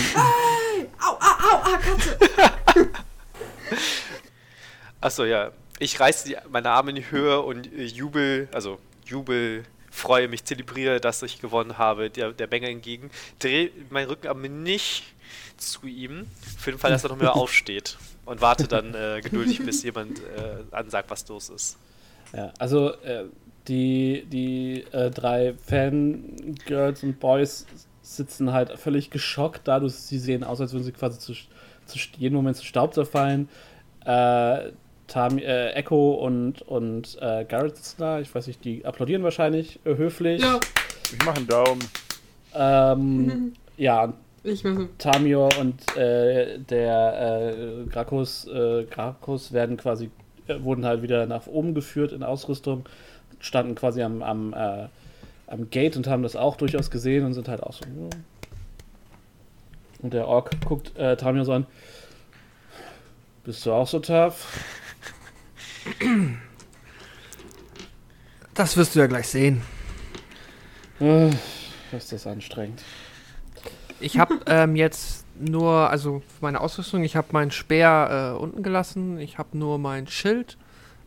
Au, 1.53 1.57
au, 1.57 1.79
Katze! 1.79 2.19
Achso, 5.01 5.25
ja. 5.25 5.51
Ich 5.79 5.99
reiße 5.99 6.29
die, 6.29 6.37
meine 6.51 6.71
Arme 6.71 6.91
in 6.91 6.97
die 6.97 7.11
Höhe 7.11 7.41
und 7.41 7.67
äh, 7.73 7.85
jubel, 7.85 8.49
also 8.53 8.79
jubel, 9.05 9.65
freue 9.91 10.29
mich, 10.29 10.45
zelebriere, 10.45 11.01
dass 11.01 11.23
ich 11.23 11.41
gewonnen 11.41 11.77
habe, 11.77 12.09
der, 12.09 12.33
der 12.33 12.47
Bänger 12.47 12.69
entgegen. 12.69 13.11
Drehe 13.39 13.71
meinen 13.91 14.09
Rücken 14.09 14.29
aber 14.29 14.49
nicht 14.49 15.05
zu 15.57 15.87
ihm, 15.87 16.27
für 16.59 16.71
den 16.71 16.79
Fall, 16.79 16.91
dass 16.91 17.05
er 17.05 17.11
noch 17.11 17.19
mehr 17.19 17.37
aufsteht. 17.37 17.99
Und 18.25 18.41
warte 18.41 18.69
dann 18.69 18.95
äh, 18.95 19.21
geduldig, 19.23 19.65
bis 19.65 19.83
jemand 19.83 20.21
äh, 20.21 20.63
ansagt, 20.71 21.11
was 21.11 21.27
los 21.29 21.51
ist. 21.51 21.77
Ja, 22.33 22.53
also 22.59 22.93
äh, 23.03 23.25
die, 23.69 24.25
die 24.27 24.85
äh, 24.93 25.11
drei 25.11 25.55
Fangirls 25.67 27.03
und 27.03 27.19
Boys 27.21 27.67
sitzen 28.03 28.53
halt 28.53 28.79
völlig 28.79 29.11
geschockt, 29.11 29.69
da 29.69 29.81
du 29.81 29.89
sie 29.89 30.19
sehen 30.19 30.45
aus, 30.45 30.61
als 30.61 30.73
würden 30.73 30.85
sie 30.85 30.93
quasi 30.93 31.19
zu, 31.19 31.33
zu 31.87 31.99
jeden 32.19 32.35
Moment 32.35 32.57
zu 32.57 32.65
Staub 32.65 32.95
zerfallen. 32.95 33.49
Äh, 34.05 34.73
Tam, 35.09 35.37
äh, 35.37 35.73
Echo 35.73 36.13
und, 36.13 36.63
und 36.63 37.19
äh, 37.21 37.45
Garrett 37.45 37.77
sitzen 37.77 37.97
da, 37.99 38.21
ich 38.21 38.35
weiß 38.35 38.47
nicht, 38.47 38.65
die 38.65 38.85
applaudieren 38.87 39.23
wahrscheinlich 39.23 39.79
äh, 39.85 39.97
höflich. 39.97 40.41
Ja, 40.41 40.59
Ich 41.13 41.23
mache 41.27 41.37
einen 41.37 41.47
Daumen. 41.49 41.85
Ähm, 42.55 43.53
ja, 43.77 44.05
und 44.05 44.15
ich 44.43 44.65
mache. 44.65 44.89
Tamio 44.97 45.51
und 45.61 45.97
äh, 45.97 46.59
der 46.59 47.53
äh, 47.55 47.85
Gracchus, 47.91 48.47
äh, 48.47 48.85
Gracchus 48.85 49.53
werden 49.53 49.77
quasi, 49.77 50.11
äh, 50.47 50.63
wurden 50.63 50.87
halt 50.87 51.03
wieder 51.03 51.27
nach 51.27 51.47
oben 51.47 51.75
geführt 51.75 52.13
in 52.13 52.23
Ausrüstung, 52.23 52.89
standen 53.39 53.75
quasi 53.75 54.03
am, 54.03 54.23
am, 54.23 54.55
äh, 54.55 54.87
am 55.53 55.71
Gate 55.71 55.97
und 55.97 56.07
haben 56.07 56.23
das 56.23 56.35
auch 56.35 56.57
durchaus 56.57 56.91
gesehen 56.91 57.25
und 57.25 57.35
sind 57.35 57.49
halt 57.49 57.63
auch 57.63 57.75
so. 57.75 57.85
"Ja." 57.85 58.09
Und 60.03 60.13
der 60.15 60.27
Ork 60.27 60.51
guckt 60.65 60.97
äh, 60.97 61.17
Tamio 61.17 61.45
so 61.45 61.53
an. 61.53 61.67
Bist 63.45 63.65
du 63.67 63.73
auch 63.73 63.87
so 63.87 64.01
tough? 64.01 64.47
Das 68.55 68.77
wirst 68.77 68.95
du 68.95 69.01
ja 69.01 69.07
gleich 69.07 69.29
sehen. 69.29 69.63
Äh, 71.01 71.31
ist 71.97 72.13
das 72.13 72.27
anstrengend. 72.27 72.83
Ich 74.01 74.19
habe 74.19 74.41
ähm, 74.47 74.77
jetzt 74.77 75.25
nur, 75.39 75.91
also 75.91 76.23
meine 76.41 76.61
Ausrüstung, 76.61 77.05
ich 77.05 77.17
habe 77.17 77.29
meinen 77.33 77.51
Speer 77.51 78.35
äh, 78.37 78.39
unten 78.41 78.63
gelassen, 78.63 79.19
ich 79.19 79.39
habe 79.39 79.57
nur 79.59 79.79
mein 79.79 80.07
Schild, 80.07 80.57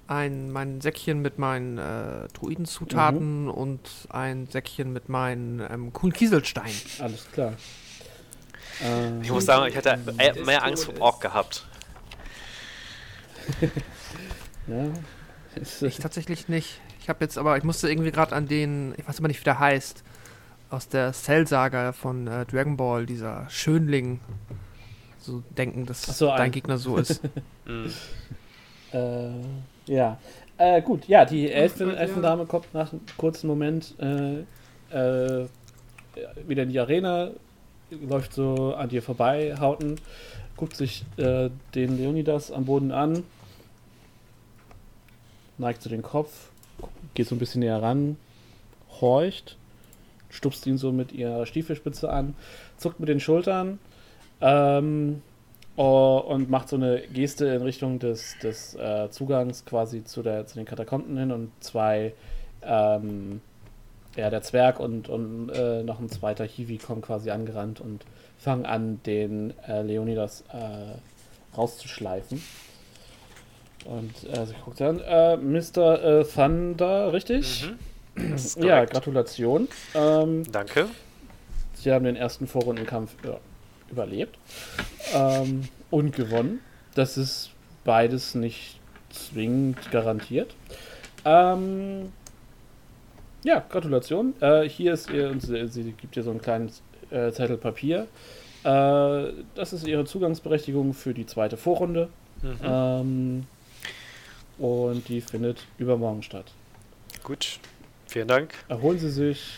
ein, 0.07 0.51
mein 0.51 0.81
Säckchen 0.81 1.21
mit 1.21 1.39
meinen 1.39 1.77
äh, 1.77 2.27
Druidenzutaten 2.33 3.49
und 3.49 3.79
ein 4.09 4.47
Säckchen 4.47 4.93
mit 4.93 5.09
meinen 5.09 5.59
ähm, 5.69 5.93
coolen 5.93 6.13
Kieselsteinen. 6.13 6.75
Alles 6.99 7.29
klar. 7.31 7.53
Äh, 8.83 9.21
Ich 9.21 9.31
muss 9.31 9.45
sagen, 9.45 9.65
ich 9.67 9.75
hatte 9.77 9.97
äh, 10.17 10.39
mehr 10.43 10.63
Angst 10.63 10.85
vor 10.85 10.99
Ork 11.01 11.21
gehabt. 11.21 11.65
ja. 14.67 14.87
Ich 15.87 15.97
tatsächlich 15.97 16.49
nicht. 16.49 16.81
Ich 17.01 17.09
habe 17.09 17.23
jetzt 17.23 17.37
aber, 17.37 17.57
ich 17.57 17.63
musste 17.63 17.89
irgendwie 17.89 18.11
gerade 18.11 18.35
an 18.35 18.47
den, 18.47 18.93
ich 18.97 19.07
weiß 19.07 19.19
immer 19.19 19.27
nicht, 19.27 19.39
wie 19.39 19.43
der 19.45 19.59
heißt, 19.59 20.03
aus 20.69 20.87
der 20.89 21.13
Cell-Saga 21.13 21.93
von 21.93 22.27
äh, 22.27 22.45
Dragon 22.45 22.75
Ball, 22.75 23.05
dieser 23.05 23.47
Schönling, 23.49 24.19
so 25.21 25.43
denken, 25.57 25.85
dass 25.85 26.01
so, 26.03 26.27
dein 26.27 26.41
ein- 26.41 26.51
Gegner 26.51 26.77
so 26.77 26.97
ist. 26.97 27.21
Mhm. 27.67 27.91
Äh, 28.91 29.29
ja. 29.87 30.17
Äh, 30.57 30.81
gut, 30.81 31.07
ja, 31.07 31.25
die 31.25 31.47
ja. 31.47 31.55
Elfendame 31.55 32.45
kommt 32.45 32.73
nach 32.73 32.91
einem 32.91 33.01
kurzen 33.17 33.47
Moment 33.47 33.93
äh, 33.99 34.39
äh, 34.91 35.47
wieder 36.47 36.63
in 36.63 36.69
die 36.69 36.79
Arena, 36.79 37.31
läuft 37.89 38.33
so 38.33 38.73
an 38.73 38.89
dir 38.89 39.01
vorbei, 39.01 39.55
Hauten, 39.59 39.95
guckt 40.55 40.77
sich 40.77 41.05
äh, 41.17 41.49
den 41.73 41.97
Leonidas 41.97 42.51
am 42.51 42.65
Boden 42.65 42.91
an, 42.91 43.23
neigt 45.57 45.81
so 45.81 45.89
den 45.89 46.01
Kopf, 46.01 46.49
geht 47.13 47.27
so 47.27 47.35
ein 47.35 47.39
bisschen 47.39 47.59
näher 47.59 47.81
ran, 47.81 48.17
horcht, 49.01 49.57
stupst 50.29 50.65
ihn 50.67 50.77
so 50.77 50.93
mit 50.93 51.11
ihrer 51.11 51.45
Stiefelspitze 51.45 52.09
an, 52.09 52.35
zuckt 52.77 52.99
mit 52.99 53.09
den 53.09 53.19
Schultern 53.19 53.79
ähm, 54.41 55.21
oh, 55.75 56.23
und 56.27 56.49
macht 56.49 56.69
so 56.69 56.75
eine 56.75 57.01
Geste 57.13 57.47
in 57.47 57.61
Richtung 57.61 57.99
des, 57.99 58.37
des 58.41 58.75
äh, 58.75 59.09
Zugangs 59.09 59.65
quasi 59.65 60.03
zu, 60.03 60.23
der, 60.23 60.47
zu 60.47 60.55
den 60.55 60.65
Katakomben 60.65 61.17
hin 61.17 61.31
und 61.31 61.51
zwei, 61.59 62.13
ähm, 62.63 63.41
ja, 64.15 64.29
der 64.29 64.41
Zwerg 64.41 64.79
und, 64.79 65.09
und 65.09 65.49
äh, 65.49 65.83
noch 65.83 65.99
ein 65.99 66.09
zweiter 66.09 66.45
Hiwi 66.45 66.77
kommen 66.77 67.01
quasi 67.01 67.31
angerannt 67.31 67.81
und 67.81 68.05
fangen 68.37 68.65
an, 68.65 69.01
den 69.05 69.53
äh, 69.67 69.81
Leonidas 69.81 70.43
äh, 70.53 71.57
rauszuschleifen. 71.57 72.41
Und 73.85 74.13
äh, 74.31 74.45
sie 74.45 74.55
guckt 74.63 74.81
an, 74.81 74.99
äh, 74.99 75.37
Mr. 75.37 76.25
Thunder, 76.27 77.13
richtig? 77.13 77.69
Mhm. 77.69 77.79
Ja. 78.57 78.85
Gratulation. 78.85 79.67
Ähm, 79.93 80.49
Danke. 80.51 80.87
Sie 81.73 81.91
haben 81.91 82.05
den 82.05 82.15
ersten 82.15 82.47
Vorrundenkampf 82.47 83.13
ja, 83.23 83.37
überlebt 83.89 84.37
ähm, 85.13 85.63
und 85.91 86.15
gewonnen. 86.15 86.59
Das 86.95 87.17
ist 87.17 87.51
beides 87.83 88.35
nicht 88.35 88.79
zwingend 89.09 89.91
garantiert. 89.91 90.55
Ähm, 91.23 92.11
ja, 93.43 93.63
Gratulation. 93.69 94.33
Äh, 94.41 94.67
hier 94.67 94.93
ist 94.93 95.09
ihr, 95.09 95.29
und 95.29 95.41
sie, 95.41 95.67
sie 95.67 95.91
gibt 95.91 96.15
dir 96.15 96.23
so 96.23 96.31
ein 96.31 96.41
kleines 96.41 96.81
äh, 97.11 97.31
Zettel 97.31 97.57
Papier. 97.57 98.07
Äh, 98.63 99.33
das 99.55 99.73
ist 99.73 99.87
ihre 99.87 100.05
Zugangsberechtigung 100.05 100.93
für 100.93 101.13
die 101.13 101.25
zweite 101.25 101.57
Vorrunde. 101.57 102.09
Mhm. 102.41 102.57
Ähm, 102.63 103.47
und 104.57 105.07
die 105.09 105.21
findet 105.21 105.65
übermorgen 105.77 106.23
statt. 106.23 106.51
Gut. 107.23 107.59
Vielen 108.07 108.27
Dank. 108.27 108.53
Erholen 108.69 108.99
Sie 108.99 109.09
sich. 109.09 109.57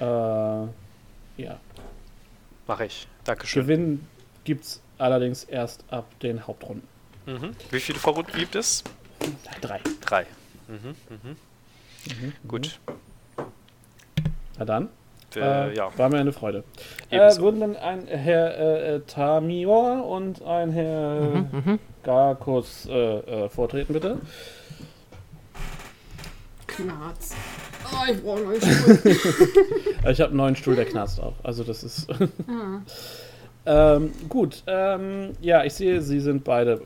Äh, 0.00 0.04
ja, 0.04 1.58
Mache 2.66 2.86
ich. 2.86 3.06
Dankeschön. 3.24 3.62
Gewinn 3.62 4.06
gibt 4.44 4.64
es 4.64 4.80
allerdings 4.98 5.44
erst 5.44 5.84
ab 5.90 6.06
den 6.20 6.46
Hauptrunden. 6.46 6.86
Mhm. 7.26 7.54
Wie 7.70 7.80
viele 7.80 7.98
Vorrunden 7.98 8.36
gibt 8.38 8.54
es? 8.54 8.84
Drei. 9.60 9.80
Drei. 10.02 10.26
Mhm. 10.68 10.94
Mhm. 11.08 12.32
Gut. 12.46 12.78
Na 14.58 14.64
dann. 14.64 14.88
Äh, 15.34 15.40
Äh, 15.70 15.74
ja. 15.76 15.90
War 15.98 16.10
mir 16.10 16.18
eine 16.18 16.32
Freude. 16.32 16.62
Äh, 17.10 17.16
Ebenso. 17.16 17.42
würden 17.42 17.60
dann 17.60 17.76
ein 17.76 18.06
Herr 18.06 18.56
äh, 18.56 18.94
äh, 18.96 19.00
Tamior 19.00 20.06
und 20.06 20.42
ein 20.42 20.70
Herr 20.70 21.20
Mhm, 21.22 21.48
mhm. 21.64 21.78
Garkus 22.04 22.86
äh, 22.86 22.92
äh, 22.92 23.48
vortreten, 23.48 23.94
bitte? 23.94 24.18
Knarz. 26.68 27.34
Oh, 27.92 28.10
ich 28.10 28.22
brauche 28.22 28.40
neuen 28.40 28.60
Stuhl. 28.60 28.98
Ich 30.10 30.20
habe 30.20 30.30
einen 30.30 30.36
neuen 30.36 30.56
Stuhl, 30.56 30.76
der 30.76 30.84
knarzt 30.84 31.20
auch. 31.20 31.34
Also 31.42 31.64
das 31.64 31.82
ist. 31.82 32.08
ah. 32.46 33.96
ähm, 33.96 34.12
gut. 34.28 34.62
Ähm, 34.66 35.32
ja, 35.40 35.64
ich 35.64 35.74
sehe, 35.74 36.02
Sie 36.02 36.20
sind 36.20 36.44
beide 36.44 36.80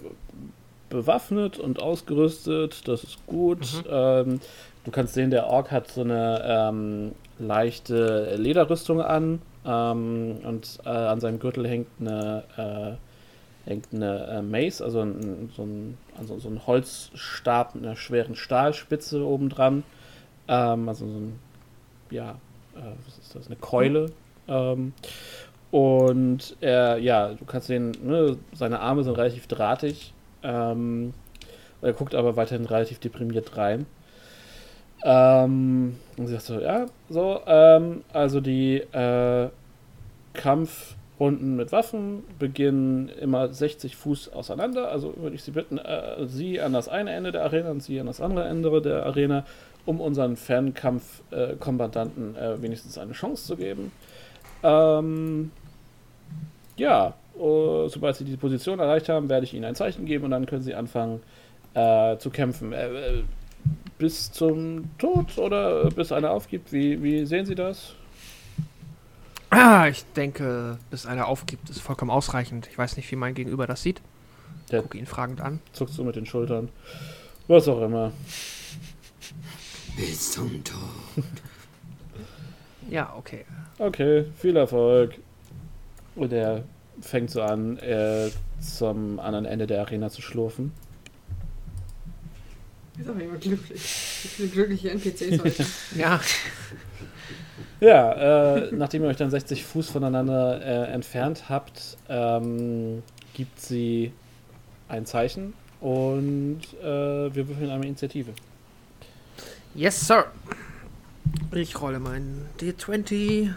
bewaffnet 0.88 1.58
und 1.58 1.80
ausgerüstet. 1.80 2.86
Das 2.86 3.04
ist 3.04 3.26
gut. 3.26 3.84
Ähm, 3.90 4.40
du 4.84 4.90
kannst 4.90 5.14
sehen, 5.14 5.30
der 5.30 5.48
Ork 5.48 5.70
hat 5.70 5.90
so 5.90 6.02
eine 6.02 6.42
ähm, 6.44 7.12
leichte 7.38 8.36
Lederrüstung 8.36 9.00
an. 9.00 9.42
Ähm, 9.64 10.38
und 10.44 10.78
äh, 10.84 10.88
an 10.88 11.20
seinem 11.20 11.38
Gürtel 11.40 11.66
hängt 11.68 11.88
eine, 12.00 12.44
äh, 12.56 13.68
hängt 13.68 13.88
eine 13.92 14.26
äh, 14.26 14.42
Mace, 14.42 14.80
also 14.80 15.00
ein, 15.00 15.50
so, 15.54 15.62
ein, 15.62 15.98
also 16.18 16.38
so 16.38 16.48
ein 16.48 16.66
Holzstab 16.66 17.74
mit 17.74 17.84
einer 17.84 17.96
schweren 17.96 18.34
Stahlspitze 18.34 19.24
oben 19.24 19.48
dran. 19.48 19.82
Ähm, 20.48 20.88
also 20.88 21.06
so 21.06 21.12
ein, 21.12 21.38
ja, 22.10 22.30
äh, 22.74 22.80
was 23.06 23.18
ist 23.18 23.34
das, 23.34 23.46
eine 23.46 23.56
Keule. 23.56 24.12
Ähm, 24.48 24.92
und 25.70 26.56
er, 26.60 26.98
ja, 26.98 27.34
du 27.34 27.44
kannst 27.44 27.66
sehen, 27.66 27.92
ne, 28.02 28.38
seine 28.54 28.80
Arme 28.80 29.04
sind 29.04 29.16
relativ 29.16 29.46
drahtig. 29.46 30.14
Ähm, 30.42 31.12
er 31.82 31.92
guckt 31.92 32.14
aber 32.14 32.36
weiterhin 32.36 32.64
relativ 32.64 32.98
deprimiert 32.98 33.56
rein. 33.56 33.86
Ähm, 35.04 35.96
und 36.16 36.26
sie 36.26 36.32
sagt 36.32 36.46
so, 36.46 36.60
ja, 36.60 36.86
so, 37.08 37.40
ähm, 37.46 38.02
also 38.12 38.40
die 38.40 38.78
äh, 38.78 39.48
Kampfrunden 40.32 41.56
mit 41.56 41.70
Waffen 41.70 42.24
beginnen 42.38 43.08
immer 43.08 43.52
60 43.52 43.94
Fuß 43.94 44.32
auseinander. 44.32 44.90
Also 44.90 45.14
würde 45.16 45.36
ich 45.36 45.42
Sie 45.42 45.52
bitten, 45.52 45.78
äh, 45.78 46.26
Sie 46.26 46.60
an 46.60 46.72
das 46.72 46.88
eine 46.88 47.12
Ende 47.12 47.30
der 47.30 47.44
Arena 47.44 47.70
und 47.70 47.82
Sie 47.82 48.00
an 48.00 48.06
das 48.06 48.20
andere 48.20 48.48
Ende 48.48 48.80
der 48.80 49.06
Arena, 49.06 49.44
um 49.88 50.00
unseren 50.02 50.36
Fernkampfkombattanten 50.36 52.36
äh, 52.36 52.52
äh, 52.52 52.62
wenigstens 52.62 52.98
eine 52.98 53.12
Chance 53.12 53.46
zu 53.46 53.56
geben. 53.56 53.90
Ähm, 54.62 55.50
ja, 56.76 57.14
uh, 57.38 57.88
sobald 57.88 58.16
Sie 58.16 58.26
diese 58.26 58.36
Position 58.36 58.80
erreicht 58.80 59.08
haben, 59.08 59.30
werde 59.30 59.44
ich 59.44 59.54
Ihnen 59.54 59.64
ein 59.64 59.74
Zeichen 59.74 60.04
geben 60.04 60.26
und 60.26 60.32
dann 60.32 60.44
können 60.44 60.60
Sie 60.60 60.74
anfangen 60.74 61.22
äh, 61.72 62.18
zu 62.18 62.28
kämpfen. 62.28 62.74
Äh, 62.74 62.88
äh, 62.88 63.22
bis 63.96 64.30
zum 64.30 64.90
Tod 64.98 65.38
oder 65.38 65.86
bis 65.86 66.12
einer 66.12 66.32
aufgibt? 66.32 66.70
Wie, 66.70 67.02
wie 67.02 67.24
sehen 67.24 67.46
Sie 67.46 67.54
das? 67.54 67.94
Ah, 69.48 69.88
ich 69.88 70.04
denke, 70.16 70.76
bis 70.90 71.06
einer 71.06 71.28
aufgibt, 71.28 71.70
ist 71.70 71.80
vollkommen 71.80 72.10
ausreichend. 72.10 72.68
Ich 72.70 72.76
weiß 72.76 72.98
nicht, 72.98 73.10
wie 73.10 73.16
mein 73.16 73.32
Gegenüber 73.32 73.66
das 73.66 73.82
sieht. 73.82 74.02
Der 74.70 74.82
Guck 74.82 74.96
ihn 74.96 75.06
fragend 75.06 75.40
an. 75.40 75.60
zuckst 75.72 75.96
du 75.96 76.04
mit 76.04 76.14
den 76.14 76.26
Schultern. 76.26 76.68
Was 77.46 77.66
auch 77.68 77.80
immer. 77.80 78.12
Bis 79.98 80.32
zum 80.32 80.62
Tod. 80.62 80.76
Ja, 82.90 83.14
okay. 83.18 83.44
Okay, 83.78 84.24
viel 84.38 84.56
Erfolg. 84.56 85.18
Und 86.16 86.32
er 86.32 86.64
fängt 87.02 87.30
so 87.30 87.42
an, 87.42 87.76
äh, 87.80 88.30
zum 88.60 89.20
anderen 89.20 89.44
Ende 89.44 89.66
der 89.66 89.82
Arena 89.82 90.08
zu 90.08 90.22
schlurfen. 90.22 90.72
Ist 92.98 93.10
auch 93.10 93.18
immer 93.18 93.36
glücklich. 93.36 93.82
Viele 93.82 94.48
glückliche 94.48 94.90
NPCs 94.92 95.38
heute. 95.44 95.66
Ja, 95.96 96.18
Ja, 97.80 98.56
äh, 98.56 98.72
nachdem 98.72 99.02
ihr 99.02 99.08
euch 99.08 99.18
dann 99.18 99.30
60 99.30 99.64
Fuß 99.64 99.90
voneinander 99.90 100.60
äh, 100.62 100.90
entfernt 100.90 101.50
habt, 101.50 101.98
ähm, 102.08 103.02
gibt 103.34 103.60
sie 103.60 104.12
ein 104.88 105.04
Zeichen 105.04 105.52
und 105.82 106.60
äh, 106.82 107.34
wir 107.34 107.48
würfeln 107.48 107.68
einmal 107.68 107.86
Initiative. 107.86 108.32
Yes, 109.78 110.06
sir. 110.08 110.26
Ich 111.52 111.80
rolle 111.80 112.00
meinen 112.00 112.46
D20. 112.60 113.52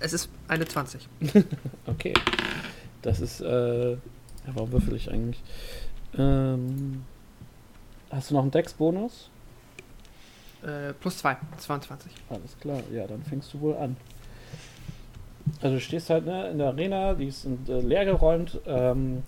Es 0.00 0.12
ist 0.12 0.28
eine 0.48 0.66
20. 0.66 1.08
Okay. 1.86 2.14
Das 3.02 3.20
ist, 3.20 3.40
äh, 3.40 3.92
ja, 3.92 3.98
warum 4.54 4.72
würfel 4.72 4.94
ich 4.94 5.10
eigentlich? 5.10 5.42
Ähm, 6.16 7.04
hast 8.10 8.30
du 8.30 8.34
noch 8.34 8.42
einen 8.42 8.52
Dex-Bonus? 8.52 9.30
Äh, 10.62 10.92
plus 10.94 11.18
2, 11.18 11.36
22. 11.58 12.12
Alles 12.30 12.56
klar, 12.60 12.80
ja, 12.92 13.06
dann 13.06 13.22
fängst 13.24 13.52
du 13.52 13.60
wohl 13.60 13.76
an. 13.76 13.96
Also 15.60 15.74
du 15.74 15.80
stehst 15.80 16.08
halt 16.10 16.24
ne, 16.24 16.50
in 16.50 16.58
der 16.58 16.68
Arena, 16.68 17.14
die 17.14 17.26
ist 17.26 17.46
äh, 17.46 17.80
leergeräumt. 17.80 18.60
Ähm, 18.66 19.24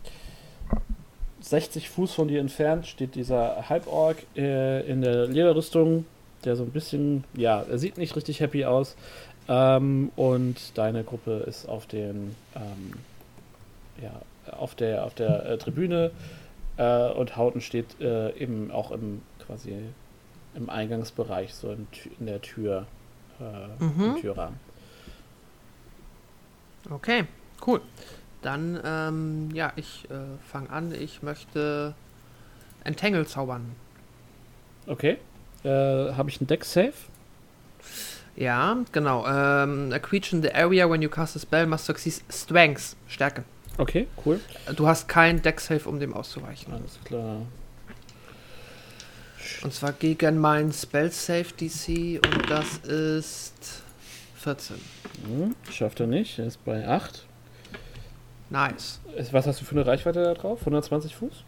60 1.45 1.91
Fuß 1.91 2.15
von 2.15 2.29
dir 2.29 2.41
entfernt 2.41 2.87
steht 2.87 3.15
dieser 3.15 3.69
Halborg 3.69 4.17
äh, 4.35 4.81
in 4.91 5.03
der 5.03 5.27
Lederrüstung, 5.27 6.07
der 6.45 6.57
so 6.57 6.63
ein 6.63 6.71
bisschen, 6.71 7.25
ja, 7.37 7.63
er 7.63 7.79
sieht 7.79 7.99
nicht 7.99 8.17
richtig 8.17 8.41
happy 8.41 8.65
aus. 8.65 8.97
Ähm, 9.47 10.11
und 10.17 10.57
deine 10.79 11.05
Gruppe 11.05 11.45
ist 11.47 11.69
auf 11.69 11.87
den, 11.87 12.35
ähm, 12.57 12.93
ja, 14.03 14.23
auf 14.57 14.75
der, 14.75 15.05
auf 15.05 15.15
der 15.15 15.45
äh, 15.47 15.59
Tribüne 15.59 16.13
äh, 16.79 17.11
und 17.11 17.37
Hauten 17.37 17.61
steht 17.61 18.01
äh, 18.01 18.35
eben 18.39 18.71
auch 18.71 18.91
im 18.91 19.21
quasi 19.47 19.75
im 20.55 20.71
Eingangsbereich, 20.71 21.53
so 21.55 21.73
in, 21.73 21.87
in 22.21 22.27
der 22.27 22.41
Tür, 22.41 22.87
äh, 23.41 23.83
Mhm. 23.85 24.15
im 24.15 24.21
Türrahmen. 24.21 24.59
Okay, 26.91 27.25
cool. 27.67 27.81
Dann, 28.45 28.79
ähm, 28.85 29.49
ja, 29.55 29.73
ich 29.75 30.05
äh, 30.11 30.15
fange 30.47 30.69
an. 30.69 30.93
Ich 30.93 31.23
möchte 31.23 31.95
Entangle 32.85 33.27
zaubern. 33.27 33.75
Okay. 34.87 35.17
Äh, 35.65 35.69
Habe 35.69 36.29
ich 36.29 36.41
einen 36.41 36.47
Deck-Save? 36.47 36.93
Ja, 38.37 38.77
genau. 38.93 39.27
Ähm, 39.27 39.91
a 39.95 39.99
creature 39.99 40.37
in 40.37 40.43
the 40.43 40.55
area 40.55 40.91
when 40.91 41.01
you 41.01 41.09
cast 41.09 41.37
a 41.37 41.39
spell 41.39 41.67
must 41.67 41.87
succeed 41.87 42.23
Strength, 42.31 42.97
Stärke. 43.09 43.45
Okay, 43.79 44.09
cool. 44.27 44.39
Du 44.77 44.87
hast 44.87 45.09
kein 45.09 45.41
Deck-Save, 45.41 45.89
um 45.89 45.99
dem 45.99 46.13
auszuweichen. 46.13 46.75
Alles 46.75 46.99
klar. 47.03 47.47
Und 49.63 49.73
zwar 49.73 49.93
gegen 49.93 50.39
mein 50.39 50.71
Spell-Save 50.71 51.47
DC 51.59 52.21
und 52.23 52.51
das 52.51 52.77
ist 52.79 53.83
14. 54.37 54.77
Hm, 55.27 55.55
schafft 55.71 56.01
er 56.01 56.07
nicht. 56.09 56.39
Er 56.39 56.47
ist 56.47 56.63
bei 56.63 56.87
8. 56.87 57.25
Nice. 58.55 59.01
Ist- 59.17 59.33
Was 59.33 59.47
hast 59.49 59.61
du 59.61 59.65
für 59.65 59.73
eine 59.75 59.85
Reichweite 59.87 60.23
da 60.23 60.35
drauf? 60.35 60.61
120 60.61 61.17
Fuß? 61.17 61.43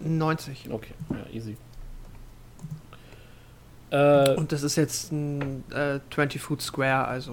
90. 0.00 0.70
Okay, 0.70 0.94
ja, 1.10 1.26
easy. 1.32 1.56
Äh, 3.90 4.34
Und 4.36 4.52
das 4.52 4.62
ist 4.62 4.76
jetzt 4.76 5.12
ein 5.12 5.64
äh, 5.72 5.98
20-Foot 6.14 6.62
Square, 6.62 7.06
also. 7.06 7.32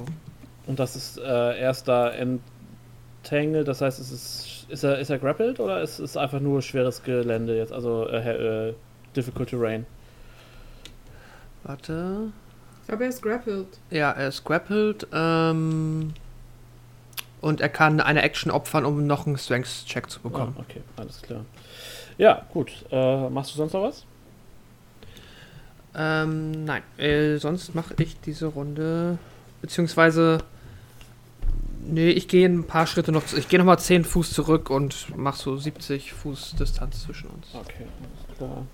und 0.68 0.80
das 0.80 0.96
ist 0.96 1.18
äh, 1.18 1.60
erst 1.60 1.88
da 1.88 2.10
entangled, 2.10 3.68
das 3.68 3.82
heißt, 3.82 4.00
es 4.00 4.12
ist, 4.12 4.66
ist 4.70 4.84
er, 4.84 5.00
ist 5.00 5.10
er 5.10 5.20
grappled 5.20 5.60
oder 5.60 5.82
ist 5.82 6.00
es 6.00 6.18
einfach 6.18 6.40
nur 6.40 6.62
schweres 6.62 7.02
Gelände 7.04 7.56
jetzt, 7.58 7.72
also 7.72 8.08
äh, 8.10 8.70
äh, 8.70 8.74
difficult 9.16 9.50
terrain? 9.50 9.86
Warte. 11.64 12.32
Ich 12.82 12.88
glaube, 12.88 13.04
er 13.04 13.10
ist 13.10 13.22
grappled. 13.22 13.68
Ja, 13.92 14.12
er 14.12 14.28
ist 14.30 14.44
grappled. 14.44 15.08
Ähm, 15.14 16.14
und 17.42 17.62
er 17.62 17.70
kann 17.70 18.02
eine 18.02 18.22
Action 18.22 18.52
opfern, 18.52 18.86
um 18.86 19.08
noch 19.08 19.26
einen 19.26 19.38
Strength-Check 19.38 20.10
zu 20.10 20.20
bekommen. 20.20 20.56
Ah, 20.58 20.62
okay, 20.68 20.82
alles 20.98 21.22
klar. 21.22 21.46
Ja, 22.18 22.46
gut. 22.54 22.86
Äh, 22.92 23.30
machst 23.30 23.52
du 23.52 23.58
sonst 23.58 23.74
noch 23.74 23.84
was? 23.84 24.06
Ähm, 25.96 26.66
nein. 26.66 26.84
Äh, 26.98 27.38
sonst 27.38 27.74
mache 27.76 27.96
ich 28.00 28.20
diese 28.20 28.48
Runde. 28.48 29.18
Beziehungsweise. 29.62 30.40
Nee, 31.82 32.10
ich 32.10 32.28
gehe 32.28 32.48
ein 32.48 32.66
paar 32.66 32.86
Schritte 32.88 33.12
noch. 33.12 33.24
Ich 33.34 33.48
gehe 33.48 33.58
nochmal 33.58 33.80
10 33.80 34.04
Fuß 34.04 34.34
zurück 34.34 34.70
und 34.70 35.16
mache 35.18 35.40
so 35.40 35.58
70 35.58 36.14
Fuß 36.14 36.56
Distanz 36.60 37.04
zwischen 37.04 37.30
uns. 37.30 37.48
Okay, 37.54 37.86
alles 38.00 38.38
klar. 38.38 38.66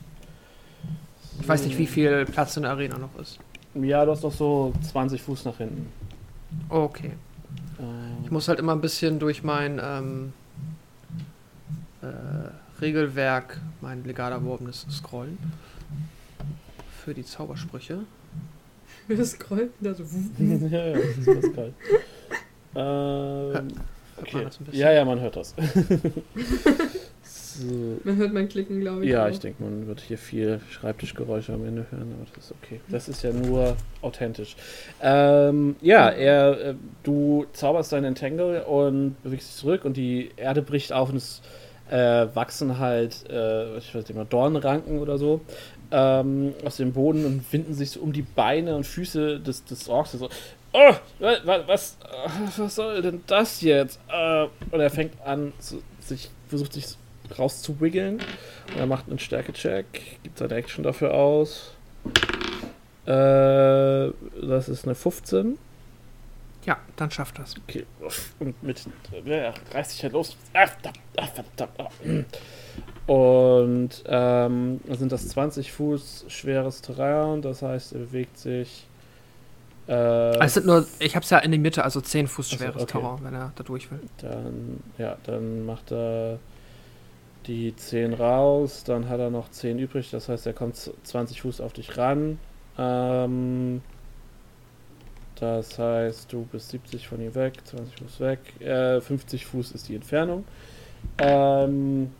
Ich 1.39 1.47
weiß 1.47 1.65
nicht, 1.65 1.77
wie 1.77 1.87
viel 1.87 2.25
Platz 2.25 2.57
in 2.57 2.63
der 2.63 2.71
Arena 2.71 2.97
noch 2.97 3.15
ist. 3.19 3.39
Ja, 3.75 4.05
du 4.05 4.11
hast 4.11 4.23
noch 4.23 4.33
so 4.33 4.73
20 4.89 5.21
Fuß 5.21 5.45
nach 5.45 5.57
hinten. 5.57 5.91
Okay. 6.69 7.11
Ich 8.23 8.31
muss 8.31 8.47
halt 8.47 8.59
immer 8.59 8.73
ein 8.73 8.81
bisschen 8.81 9.19
durch 9.19 9.43
mein 9.43 9.81
ähm, 9.83 10.33
äh, 12.01 12.81
Regelwerk, 12.81 13.59
mein 13.81 14.03
legal 14.03 14.31
erworbenes 14.31 14.85
scrollen. 14.89 15.37
Für 17.03 17.13
die 17.13 17.25
Zaubersprüche. 17.25 17.99
Wir 19.07 19.25
scrollen 19.25 19.69
da 19.79 19.93
so. 19.93 20.03
ja, 20.39 20.85
ja, 20.87 20.93
das 20.93 21.17
ist 21.17 21.25
ganz 21.25 21.55
geil. 21.55 21.73
Ähm, 22.75 22.83
Hört 23.53 23.63
man 23.63 23.73
okay. 24.17 24.43
das 24.43 24.59
ein 24.59 24.65
bisschen? 24.65 24.81
Ja, 24.81 24.91
ja, 24.91 25.05
man 25.05 25.19
hört 25.19 25.35
das. 25.35 25.53
so. 27.59 27.99
Man 28.03 28.17
hört 28.17 28.33
mein 28.33 28.47
Klicken, 28.49 28.79
glaube 28.81 29.03
ich. 29.05 29.11
Ja, 29.11 29.25
auch. 29.25 29.29
ich 29.29 29.39
denke, 29.39 29.63
man 29.63 29.87
wird 29.87 30.01
hier 30.01 30.17
viel 30.17 30.59
Schreibtischgeräusche 30.69 31.53
am 31.53 31.65
Ende 31.65 31.85
hören, 31.91 32.13
aber 32.17 32.25
das 32.35 32.45
ist 32.45 32.53
okay. 32.63 32.79
Das 32.89 33.09
ist 33.09 33.23
ja 33.23 33.31
nur 33.31 33.75
authentisch. 34.01 34.55
Ähm, 35.01 35.75
ja, 35.81 36.09
er, 36.09 36.61
äh, 36.69 36.75
du 37.03 37.45
zauberst 37.53 37.91
deinen 37.91 38.05
Entangle 38.05 38.63
und 38.65 39.21
bewegst 39.23 39.49
dich 39.49 39.55
zurück 39.57 39.85
und 39.85 39.97
die 39.97 40.31
Erde 40.37 40.61
bricht 40.61 40.93
auf 40.93 41.09
und 41.09 41.17
es 41.17 41.41
äh, 41.89 42.27
wachsen 42.33 42.79
halt, 42.79 43.29
äh, 43.29 43.77
ich 43.77 43.93
weiß 43.93 44.07
nicht 44.07 44.15
mal, 44.15 44.25
Dornranken 44.25 44.99
oder 44.99 45.17
so 45.19 45.41
ähm, 45.91 46.53
aus 46.65 46.77
dem 46.77 46.93
Boden 46.93 47.25
und 47.25 47.53
winden 47.53 47.73
sich 47.75 47.91
so 47.91 47.99
um 47.99 48.11
die 48.11 48.23
Beine 48.23 48.75
und 48.75 48.85
Füße 48.87 49.39
des, 49.39 49.63
des 49.65 49.87
Orks. 49.87 50.13
So, 50.13 50.27
oh, 50.73 50.93
wa- 51.19 51.37
wa- 51.43 51.63
was, 51.67 51.97
äh, 52.03 52.29
was 52.57 52.75
soll 52.75 53.01
denn 53.03 53.21
das 53.27 53.61
jetzt? 53.61 53.99
Äh, 54.11 54.47
und 54.71 54.79
er 54.79 54.89
fängt 54.89 55.13
an, 55.23 55.53
zu, 55.59 55.81
sich, 55.99 56.31
versucht 56.47 56.73
sich 56.73 56.85
rauszuwiggeln. 57.37 58.15
Und 58.19 58.77
er 58.77 58.85
macht 58.85 59.07
einen 59.09 59.19
Stärke-Check, 59.19 59.85
gibt 60.23 60.37
seine 60.37 60.55
Action 60.55 60.83
dafür 60.83 61.13
aus. 61.13 61.71
Äh, 63.05 63.09
das 64.41 64.69
ist 64.69 64.85
eine 64.85 64.95
15. 64.95 65.57
Ja, 66.65 66.77
dann 66.95 67.11
schafft 67.11 67.37
das. 67.37 67.53
Okay. 67.67 67.85
Und 68.39 68.61
mit. 68.63 68.81
Ja, 69.25 69.53
reißt 69.71 69.91
sich 69.91 70.03
halt 70.03 70.13
los. 70.13 70.35
Ah, 70.53 70.67
ah, 71.17 71.27
ah. 71.77 71.89
Und 73.11 74.03
ähm, 74.07 74.79
dann 74.83 74.97
sind 74.97 75.11
das 75.11 75.27
20 75.29 75.71
Fuß 75.71 76.25
schweres 76.27 76.81
Terrain, 76.81 77.43
das 77.43 77.61
heißt, 77.61 77.93
er 77.93 77.99
bewegt 77.99 78.39
sich. 78.39 78.87
Äh, 79.87 79.93
Also 79.93 80.43
es 80.43 80.53
sind 80.55 80.65
nur, 80.65 80.87
ich 80.97 81.15
hab's 81.15 81.29
ja 81.29 81.37
in 81.37 81.51
die 81.51 81.59
Mitte, 81.59 81.83
also 81.83 82.01
10 82.01 82.27
Fuß 82.27 82.49
schweres 82.49 82.81
okay. 82.81 82.99
Terrain, 82.99 83.19
wenn 83.21 83.35
er 83.35 83.51
da 83.55 83.63
durch 83.63 83.91
will. 83.91 83.99
Dann, 84.17 84.79
ja, 84.97 85.17
dann 85.23 85.67
macht 85.67 85.91
er 85.91 86.39
die 87.47 87.75
10 87.75 88.13
raus, 88.13 88.83
dann 88.83 89.07
hat 89.09 89.19
er 89.19 89.29
noch 89.29 89.49
10 89.51 89.79
übrig, 89.79 90.09
das 90.11 90.29
heißt, 90.29 90.45
er 90.47 90.53
kommt 90.53 90.75
z- 90.75 90.93
20 91.03 91.41
Fuß 91.41 91.61
auf 91.61 91.73
dich 91.73 91.97
ran. 91.97 92.39
Ähm, 92.77 93.81
das 95.39 95.77
heißt, 95.77 96.31
du 96.31 96.43
bist 96.51 96.69
70 96.69 97.07
von 97.07 97.21
ihm 97.21 97.35
weg, 97.35 97.53
20 97.65 97.95
Fuß 97.99 98.19
weg, 98.21 98.39
äh, 98.61 99.01
50 99.01 99.45
Fuß 99.45 99.71
ist 99.73 99.87
die 99.89 99.95
Entfernung. 99.95 100.45
Ähm, 101.17 102.11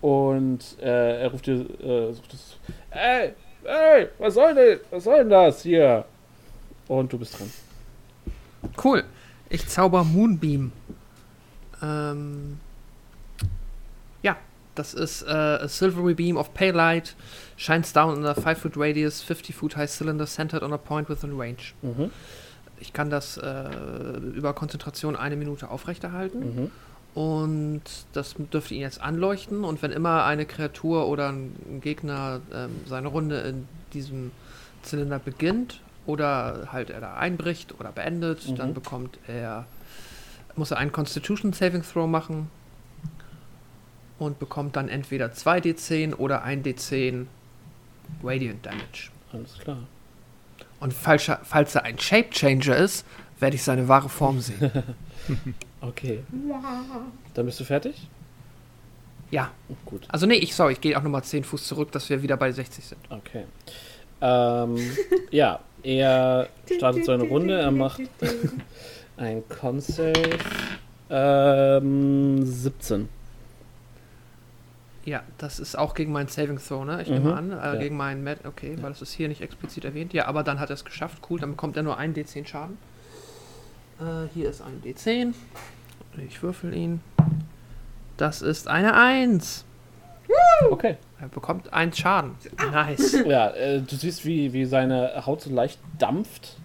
und 0.00 0.76
äh, 0.80 1.22
er 1.22 1.30
ruft 1.30 1.46
dir, 1.46 1.66
äh, 1.80 2.10
es, 2.10 2.20
ey, 2.90 3.32
ey, 3.64 4.08
was 4.18 4.34
soll 4.34 4.54
denn, 4.54 4.80
was 4.90 5.04
soll 5.04 5.18
denn 5.18 5.30
das 5.30 5.62
hier? 5.62 6.04
Und 6.88 7.12
du 7.12 7.18
bist 7.18 7.38
dran. 7.38 7.50
Cool. 8.82 9.04
Ich 9.48 9.66
zauber 9.68 10.04
Moonbeam. 10.04 10.72
Ähm, 11.82 12.58
das 14.76 14.94
ist 14.94 15.22
äh, 15.22 15.30
a 15.30 15.68
silvery 15.68 16.14
beam 16.14 16.36
of 16.36 16.54
pale 16.54 16.72
light, 16.72 17.16
shines 17.56 17.92
down 17.92 18.16
in 18.16 18.24
a 18.24 18.34
5 18.34 18.58
foot 18.58 18.72
radius, 18.76 19.22
50 19.22 19.52
foot 19.54 19.76
high 19.76 19.88
cylinder 19.90 20.26
centered 20.26 20.62
on 20.62 20.72
a 20.72 20.78
point 20.78 21.08
within 21.08 21.36
range. 21.38 21.72
Mhm. 21.82 22.10
Ich 22.78 22.92
kann 22.92 23.10
das 23.10 23.38
äh, 23.38 24.18
über 24.34 24.52
Konzentration 24.52 25.16
eine 25.16 25.36
Minute 25.36 25.70
aufrechterhalten 25.70 26.40
Mhm. 26.40 26.70
und 27.14 27.82
das 28.12 28.34
dürfte 28.52 28.74
ihn 28.74 28.82
jetzt 28.82 29.00
anleuchten 29.00 29.64
und 29.64 29.80
wenn 29.82 29.90
immer 29.92 30.24
eine 30.24 30.44
Kreatur 30.44 31.08
oder 31.08 31.30
ein 31.30 31.80
Gegner 31.80 32.40
ähm, 32.52 32.70
seine 32.86 33.08
Runde 33.08 33.40
in 33.40 33.66
diesem 33.94 34.30
Zylinder 34.82 35.18
beginnt 35.18 35.80
oder 36.04 36.68
halt 36.70 36.90
er 36.90 37.00
da 37.00 37.14
einbricht 37.14 37.74
oder 37.80 37.90
beendet, 37.92 38.46
Mhm. 38.48 38.56
dann 38.56 38.74
bekommt 38.74 39.18
er 39.26 39.64
muss 40.54 40.70
er 40.70 40.78
einen 40.78 40.92
Constitution 40.92 41.52
Saving 41.52 41.82
Throw 41.82 42.06
machen 42.08 42.50
und 44.18 44.38
bekommt 44.38 44.76
dann 44.76 44.88
entweder 44.88 45.26
2d10 45.26 46.14
oder 46.14 46.44
1d10 46.44 47.26
Radiant 48.22 48.64
Damage. 48.64 49.10
Alles 49.32 49.58
klar. 49.58 49.78
Und 50.80 50.92
falls 50.92 51.28
er, 51.28 51.40
falls 51.42 51.74
er 51.74 51.84
ein 51.84 51.98
Shape 51.98 52.30
Changer 52.30 52.76
ist, 52.76 53.04
werde 53.40 53.56
ich 53.56 53.62
seine 53.62 53.88
wahre 53.88 54.08
Form 54.08 54.40
sehen. 54.40 54.70
Okay. 55.80 56.22
Dann 57.34 57.46
bist 57.46 57.60
du 57.60 57.64
fertig? 57.64 58.08
ja, 59.30 59.50
Gut. 59.84 60.04
also 60.08 60.26
nee, 60.26 60.36
ich 60.36 60.54
sorry, 60.54 60.72
ich 60.74 60.80
gehe 60.80 60.96
auch 60.96 61.02
nochmal 61.02 61.22
10 61.22 61.44
Fuß 61.44 61.64
zurück, 61.66 61.92
dass 61.92 62.08
wir 62.10 62.22
wieder 62.22 62.36
bei 62.36 62.50
60 62.50 62.84
sind. 62.84 63.00
Okay. 63.10 63.44
Ähm, 64.20 64.76
ja, 65.30 65.60
er 65.82 66.48
startet 66.76 67.04
seine 67.04 67.24
Runde, 67.24 67.58
er 67.58 67.70
macht 67.70 68.02
ein 69.16 69.42
Con-Save. 69.48 70.38
Ähm, 71.10 72.44
17. 72.44 73.08
Ja, 75.06 75.22
das 75.38 75.58
ist 75.60 75.78
auch 75.78 75.94
gegen 75.94 76.12
meinen 76.12 76.26
Saving 76.28 76.58
Throw, 76.58 76.84
ne? 76.84 77.00
Ich 77.00 77.08
Mhm, 77.08 77.14
nehme 77.14 77.34
an, 77.36 77.52
äh, 77.52 77.54
ja. 77.54 77.74
gegen 77.76 77.96
meinen 77.96 78.22
Med, 78.24 78.44
okay, 78.44 78.76
weil 78.82 78.90
es 78.92 79.00
ist 79.00 79.12
hier 79.12 79.28
nicht 79.28 79.40
explizit 79.40 79.84
erwähnt. 79.84 80.12
Ja, 80.12 80.26
aber 80.26 80.42
dann 80.42 80.58
hat 80.60 80.68
er 80.68 80.74
es 80.74 80.84
geschafft, 80.84 81.22
cool, 81.30 81.38
dann 81.40 81.50
bekommt 81.52 81.76
er 81.76 81.84
nur 81.84 81.96
einen 81.96 82.12
D10 82.12 82.44
Schaden. 82.46 82.76
Äh, 84.00 84.28
hier 84.34 84.50
ist 84.50 84.60
ein 84.62 84.82
D10. 84.84 85.32
Ich 86.26 86.42
würfel 86.42 86.74
ihn. 86.74 87.00
Das 88.16 88.42
ist 88.42 88.68
eine 88.68 88.94
1. 88.94 89.64
Okay. 90.70 90.96
Er 91.20 91.28
bekommt 91.28 91.72
1 91.72 91.96
Schaden. 91.96 92.32
Nice. 92.72 93.16
Ja, 93.26 93.50
äh, 93.50 93.80
du 93.80 93.94
siehst, 93.94 94.24
wie, 94.24 94.52
wie 94.52 94.64
seine 94.64 95.24
Haut 95.24 95.40
so 95.42 95.50
leicht 95.50 95.78
dampft. 95.98 96.56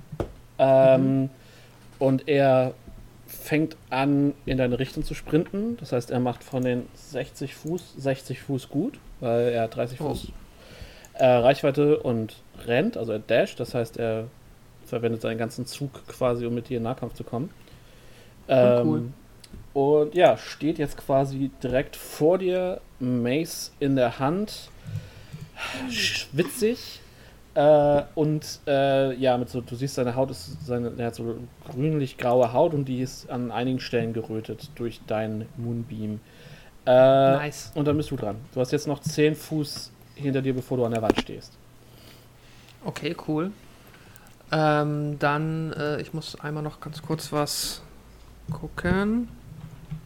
Ähm, 0.57 1.29
Und 1.99 2.27
er 2.27 2.73
fängt 3.41 3.75
an, 3.89 4.33
in 4.45 4.57
deine 4.57 4.77
Richtung 4.79 5.03
zu 5.03 5.13
sprinten. 5.13 5.77
Das 5.77 5.91
heißt, 5.91 6.11
er 6.11 6.19
macht 6.19 6.43
von 6.43 6.63
den 6.63 6.87
60 6.93 7.55
Fuß 7.55 7.95
60 7.97 8.39
Fuß 8.41 8.69
gut, 8.69 8.99
weil 9.19 9.49
er 9.49 9.63
hat 9.63 9.75
30 9.75 9.99
Oh. 9.99 10.09
Fuß 10.09 10.31
äh, 11.13 11.25
Reichweite 11.25 11.99
und 11.99 12.37
rennt, 12.65 12.97
also 12.97 13.11
er 13.11 13.19
dasht. 13.19 13.59
Das 13.59 13.73
heißt, 13.73 13.97
er 13.97 14.25
verwendet 14.85 15.21
seinen 15.21 15.37
ganzen 15.37 15.65
Zug 15.65 16.07
quasi, 16.07 16.45
um 16.45 16.53
mit 16.53 16.69
dir 16.69 16.77
in 16.77 16.83
Nahkampf 16.83 17.13
zu 17.13 17.23
kommen. 17.23 17.49
Ähm, 18.47 18.87
cool. 18.87 19.03
Und 19.73 20.15
ja, 20.15 20.37
steht 20.37 20.77
jetzt 20.77 20.97
quasi 20.97 21.49
direkt 21.63 21.95
vor 21.95 22.37
dir, 22.37 22.81
Mace 22.99 23.71
in 23.79 23.95
der 23.95 24.19
Hand, 24.19 24.69
schwitzig. 25.89 27.01
Äh, 27.53 28.03
und 28.15 28.61
äh, 28.65 29.13
ja, 29.15 29.37
mit 29.37 29.49
so, 29.49 29.59
du 29.59 29.75
siehst, 29.75 29.95
seine 29.95 30.15
Haut 30.15 30.31
ist, 30.31 30.65
seine, 30.65 30.93
er 30.97 31.07
hat 31.07 31.15
so 31.15 31.35
grünlich-graue 31.69 32.53
Haut 32.53 32.73
und 32.73 32.85
die 32.85 33.01
ist 33.01 33.29
an 33.29 33.51
einigen 33.51 33.79
Stellen 33.79 34.13
gerötet 34.13 34.69
durch 34.75 35.01
deinen 35.05 35.47
Moonbeam. 35.57 36.21
Äh, 36.85 36.91
Nice. 36.91 37.71
Und 37.75 37.87
dann 37.87 37.97
bist 37.97 38.09
du 38.11 38.15
dran. 38.15 38.37
Du 38.53 38.61
hast 38.61 38.71
jetzt 38.71 38.87
noch 38.87 38.99
10 38.99 39.35
Fuß 39.35 39.91
hinter 40.15 40.41
dir, 40.41 40.53
bevor 40.53 40.77
du 40.77 40.85
an 40.85 40.93
der 40.93 41.01
Wand 41.01 41.19
stehst. 41.19 41.57
Okay, 42.85 43.15
cool. 43.27 43.51
Ähm, 44.51 45.19
dann, 45.19 45.73
äh, 45.73 46.01
ich 46.01 46.13
muss 46.13 46.39
einmal 46.39 46.63
noch 46.63 46.79
ganz 46.79 47.01
kurz 47.01 47.31
was 47.31 47.81
gucken. 48.51 49.27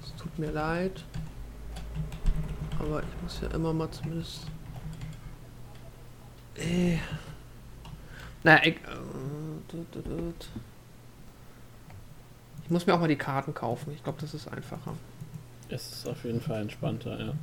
Es 0.03 0.15
tut 0.21 0.37
mir 0.39 0.51
leid. 0.51 1.03
Aber 2.79 3.01
ich 3.01 3.23
muss 3.23 3.39
ja 3.41 3.55
immer 3.55 3.71
mal 3.71 3.89
zumindest. 3.91 4.41
Äh. 6.55 6.97
Naja, 8.45 8.61
ich, 8.63 8.75
äh, 8.75 10.31
ich 12.63 12.69
muss 12.69 12.85
mir 12.85 12.93
auch 12.93 12.99
mal 12.99 13.07
die 13.07 13.15
Karten 13.15 13.55
kaufen. 13.55 13.91
Ich 13.91 14.03
glaube, 14.03 14.21
das 14.21 14.35
ist 14.35 14.47
einfacher. 14.47 14.93
Es 15.67 15.91
ist 15.91 16.07
auf 16.07 16.23
jeden 16.23 16.39
Fall 16.39 16.61
entspannter, 16.61 17.19
ja. 17.19 17.33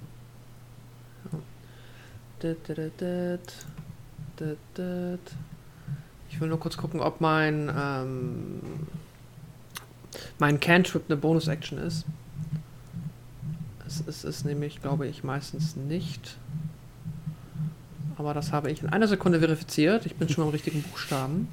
Ich 6.31 6.41
will 6.41 6.49
nur 6.49 6.61
kurz 6.61 6.77
gucken, 6.77 7.01
ob 7.01 7.21
mein 7.21 7.69
ähm, 7.77 8.61
mein 10.39 10.61
Cantrip 10.61 11.03
eine 11.09 11.17
Bonus-Action 11.17 11.79
ist. 11.79 12.07
Es 13.89 14.03
ist 14.03 14.23
es 14.23 14.45
nämlich, 14.45 14.81
glaube 14.81 15.09
ich, 15.09 15.25
meistens 15.25 15.75
nicht. 15.75 16.37
Aber 18.23 18.35
das 18.35 18.53
habe 18.53 18.71
ich 18.71 18.81
in 18.81 18.89
einer 18.89 19.09
Sekunde 19.09 19.41
verifiziert. 19.41 20.07
Ich 20.07 20.15
bin 20.15 20.29
schon 20.29 20.45
am 20.45 20.51
richtigen 20.51 20.81
Buchstaben. 20.83 21.49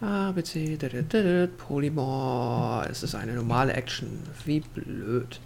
A, 0.00 0.32
B, 0.32 0.42
C, 0.42 0.78
D, 0.78 0.88
D, 0.88 1.02
D, 1.02 1.46
Polymorph. 1.48 2.86
Es 2.90 3.02
ist 3.02 3.14
eine 3.14 3.34
normale 3.34 3.74
Action. 3.74 4.22
Wie 4.46 4.60
blöd. 4.60 5.40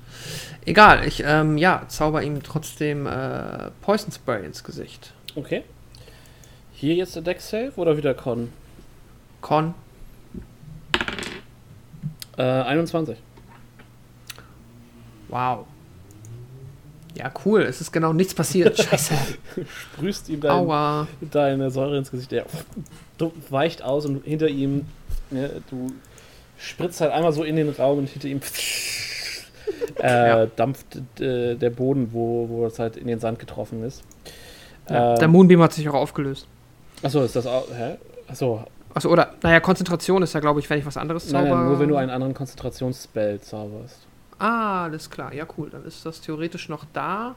Egal, 0.64 1.05
ich 1.05 1.24
ähm, 1.26 1.59
ja, 1.59 1.82
zauber 1.88 2.22
ihm 2.22 2.40
trotzdem 2.44 3.09
äh, 3.09 3.72
Poison 3.82 4.12
Spray 4.12 4.46
ins 4.46 4.62
Gesicht. 4.62 5.14
Okay. 5.34 5.64
Hier 6.75 6.95
jetzt 6.95 7.16
der 7.16 7.22
Deck 7.22 7.41
Save 7.41 7.72
oder 7.75 7.96
wieder 7.96 8.14
Con? 8.14 8.53
Con, 9.41 9.75
Äh, 12.37 12.42
21. 12.42 13.18
wow. 15.26 15.66
Ja, 17.18 17.32
cool, 17.45 17.62
es 17.62 17.80
ist 17.80 17.92
genau 17.92 18.12
nichts 18.12 18.32
passiert. 18.34 18.78
Scheiße. 18.82 19.14
Sprühst 19.66 20.28
ihm 20.28 20.40
dein, 20.40 21.07
deine 21.20 21.70
Säure 21.70 21.99
ins 21.99 22.11
Gesicht. 22.11 22.30
Der 22.30 22.46
weicht 23.50 23.82
aus 23.82 24.07
und 24.07 24.24
hinter 24.24 24.49
ihm, 24.49 24.86
ne, 25.30 25.50
du 25.70 25.88
spritzt 26.58 27.00
halt 27.00 27.12
einmal 27.12 27.32
so 27.32 27.42
in 27.42 27.57
den 27.57 27.70
Raum 27.70 27.99
und 27.99 28.08
hinter 28.08 28.28
ihm 28.28 28.40
äh, 30.00 30.28
Ja. 30.28 30.46
dampft 30.46 30.96
äh, 31.20 31.57
der 31.57 31.70
Boden, 31.70 32.11
wo, 32.12 32.49
wo 32.49 32.66
es 32.66 32.78
halt 32.78 32.96
in 32.96 33.07
den 33.08 33.18
Sand 33.18 33.38
getroffen 33.38 33.82
ist. 33.84 34.03
Ja, 34.88 35.14
Ähm, 35.14 35.18
der 35.18 35.28
Moonbeam 35.28 35.61
hat 35.62 35.72
sich 35.72 35.88
auch 35.88 35.95
aufgelöst. 35.95 36.46
Achso, 37.03 37.22
ist 37.22 37.34
das 37.36 37.46
auch. 37.46 37.66
Hä? 37.76 37.96
Achso, 38.28 38.64
Achso, 38.95 39.11
oder, 39.11 39.34
naja, 39.42 39.61
Konzentration 39.61 40.22
ist 40.22 40.32
ja, 40.34 40.40
glaube 40.40 40.61
ich, 40.61 40.70
wenn 40.70 40.78
ich 40.78 40.86
was 40.86 40.96
anderes 40.96 41.30
nein, 41.30 41.45
zauber. 41.45 41.57
nein, 41.57 41.66
nur 41.68 41.78
wenn 41.78 41.88
du 41.88 41.96
einen 41.96 42.11
anderen 42.11 42.34
Konzentrationsspell 42.34 43.40
zauberst. 43.40 43.99
Ah, 44.39 44.85
alles 44.85 45.11
klar. 45.11 45.35
Ja, 45.35 45.47
cool. 45.57 45.71
Dann 45.71 45.85
ist 45.85 46.07
das 46.07 46.21
theoretisch 46.21 46.69
noch 46.69 46.85
da. 46.93 47.35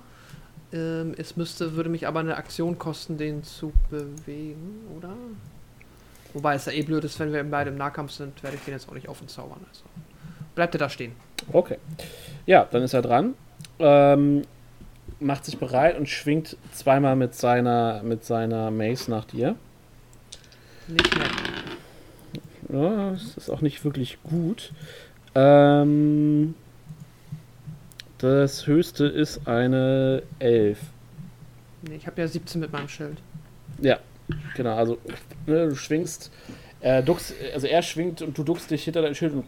Ähm, 0.73 1.13
es 1.17 1.35
müsste, 1.35 1.75
würde 1.75 1.89
mich 1.89 2.07
aber 2.07 2.19
eine 2.19 2.37
Aktion 2.37 2.77
kosten, 2.77 3.17
den 3.17 3.43
zu 3.43 3.73
bewegen, 3.89 4.87
oder? 4.97 5.13
Wobei 6.33 6.55
es 6.55 6.65
ja 6.65 6.71
eh 6.71 6.83
blöd 6.83 7.03
ist, 7.03 7.19
wenn 7.19 7.33
wir 7.33 7.43
beide 7.43 7.71
im 7.71 7.77
Nahkampf 7.77 8.11
sind, 8.11 8.41
werde 8.41 8.55
ich 8.55 8.63
den 8.63 8.73
jetzt 8.73 8.87
auch 8.87 8.93
nicht 8.93 9.09
auf 9.09 9.21
uns 9.21 9.33
zaubern. 9.33 9.59
Also. 9.67 9.83
Bleibt 10.55 10.75
er 10.75 10.79
da 10.79 10.89
stehen. 10.89 11.13
Okay. 11.51 11.77
Ja, 12.45 12.67
dann 12.71 12.83
ist 12.83 12.93
er 12.93 13.01
dran. 13.01 13.33
Ähm, 13.79 14.43
macht 15.19 15.45
sich 15.45 15.57
bereit 15.57 15.97
und 15.97 16.07
schwingt 16.07 16.57
zweimal 16.73 17.15
mit 17.15 17.35
seiner, 17.35 18.01
mit 18.03 18.23
seiner 18.23 18.71
Mace 18.71 19.07
nach 19.07 19.25
dir. 19.25 19.55
Nicht 20.87 21.17
mehr. 21.17 21.27
Ja, 22.69 23.11
das 23.11 23.37
ist 23.37 23.49
auch 23.49 23.61
nicht 23.61 23.83
wirklich 23.83 24.19
gut. 24.23 24.71
Ähm, 25.35 26.55
das 28.21 28.67
höchste 28.67 29.05
ist 29.05 29.47
eine 29.47 30.23
11. 30.39 30.79
Nee, 31.83 31.95
ich 31.95 32.07
habe 32.07 32.21
ja 32.21 32.27
17 32.27 32.61
mit 32.61 32.71
meinem 32.71 32.87
Schild. 32.87 33.17
Ja, 33.81 33.99
genau. 34.55 34.75
Also, 34.75 34.97
ne, 35.47 35.69
du 35.69 35.75
schwingst, 35.75 36.31
äh, 36.81 37.01
duckst, 37.03 37.33
also 37.53 37.67
er 37.67 37.81
schwingt 37.81 38.21
und 38.21 38.37
du 38.37 38.43
duckst 38.43 38.69
dich 38.69 38.83
hinter 38.83 39.01
dein 39.01 39.15
Schild 39.15 39.33
und 39.33 39.45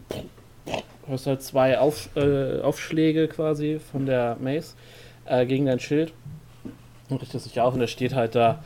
hörst 1.06 1.26
halt 1.26 1.42
zwei 1.42 1.78
Auf, 1.78 2.08
äh, 2.16 2.60
Aufschläge 2.60 3.28
quasi 3.28 3.80
von 3.92 4.06
der 4.06 4.36
Mace 4.40 4.74
äh, 5.26 5.46
gegen 5.46 5.66
dein 5.66 5.78
Schild 5.80 6.12
und 7.08 7.20
richtest 7.20 7.46
dich 7.46 7.60
auf 7.60 7.74
und 7.74 7.80
er 7.80 7.86
steht 7.86 8.14
halt 8.14 8.34
da 8.34 8.64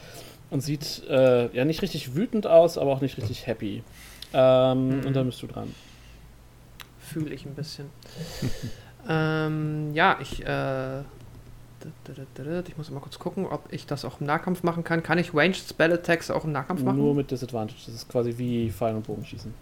und 0.51 0.63
sieht 0.63 1.03
äh, 1.09 1.55
ja 1.55 1.65
nicht 1.65 1.83
richtig 1.83 2.15
wütend 2.15 2.47
aus, 2.47 2.79
aber 2.79 2.93
auch 2.93 3.01
nicht 3.01 3.19
richtig 3.19 3.47
happy. 3.47 3.83
Ähm, 4.33 5.01
Mhm. 5.01 5.07
Und 5.07 5.15
dann 5.15 5.27
bist 5.27 5.43
du 5.43 5.47
dran. 5.47 5.75
Fühle 7.01 7.35
ich 7.35 7.45
ein 7.47 7.55
bisschen. 7.55 7.87
ähm, 9.07 9.93
ja, 9.95 10.19
ich, 10.21 10.45
äh, 10.45 11.01
ich 12.67 12.77
muss 12.77 12.91
mal 12.91 13.01
kurz 13.01 13.19
gucken, 13.19 13.47
ob 13.47 13.73
ich 13.73 13.87
das 13.87 14.05
auch 14.05 14.21
im 14.21 14.27
Nahkampf 14.27 14.63
machen 14.63 14.85
kann. 14.85 15.03
Kann 15.03 15.19
ich 15.19 15.35
Ranged 15.35 15.57
Spell 15.69 15.93
Attacks 15.93 16.31
auch 16.31 16.45
im 16.45 16.53
Nahkampf 16.53 16.83
machen? 16.83 16.99
Nur 16.99 17.15
mit 17.15 17.31
Disadvantage. 17.31 17.81
Das 17.87 17.95
ist 17.95 18.09
quasi 18.09 18.37
wie 18.37 18.71
Pfeil 18.71 18.95
und 18.95 19.07
Bogenschießen. 19.07 19.55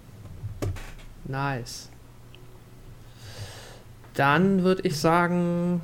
Nice. 1.25 1.91
Dann 4.15 4.63
würde 4.63 4.83
ich 4.83 4.99
sagen, 4.99 5.83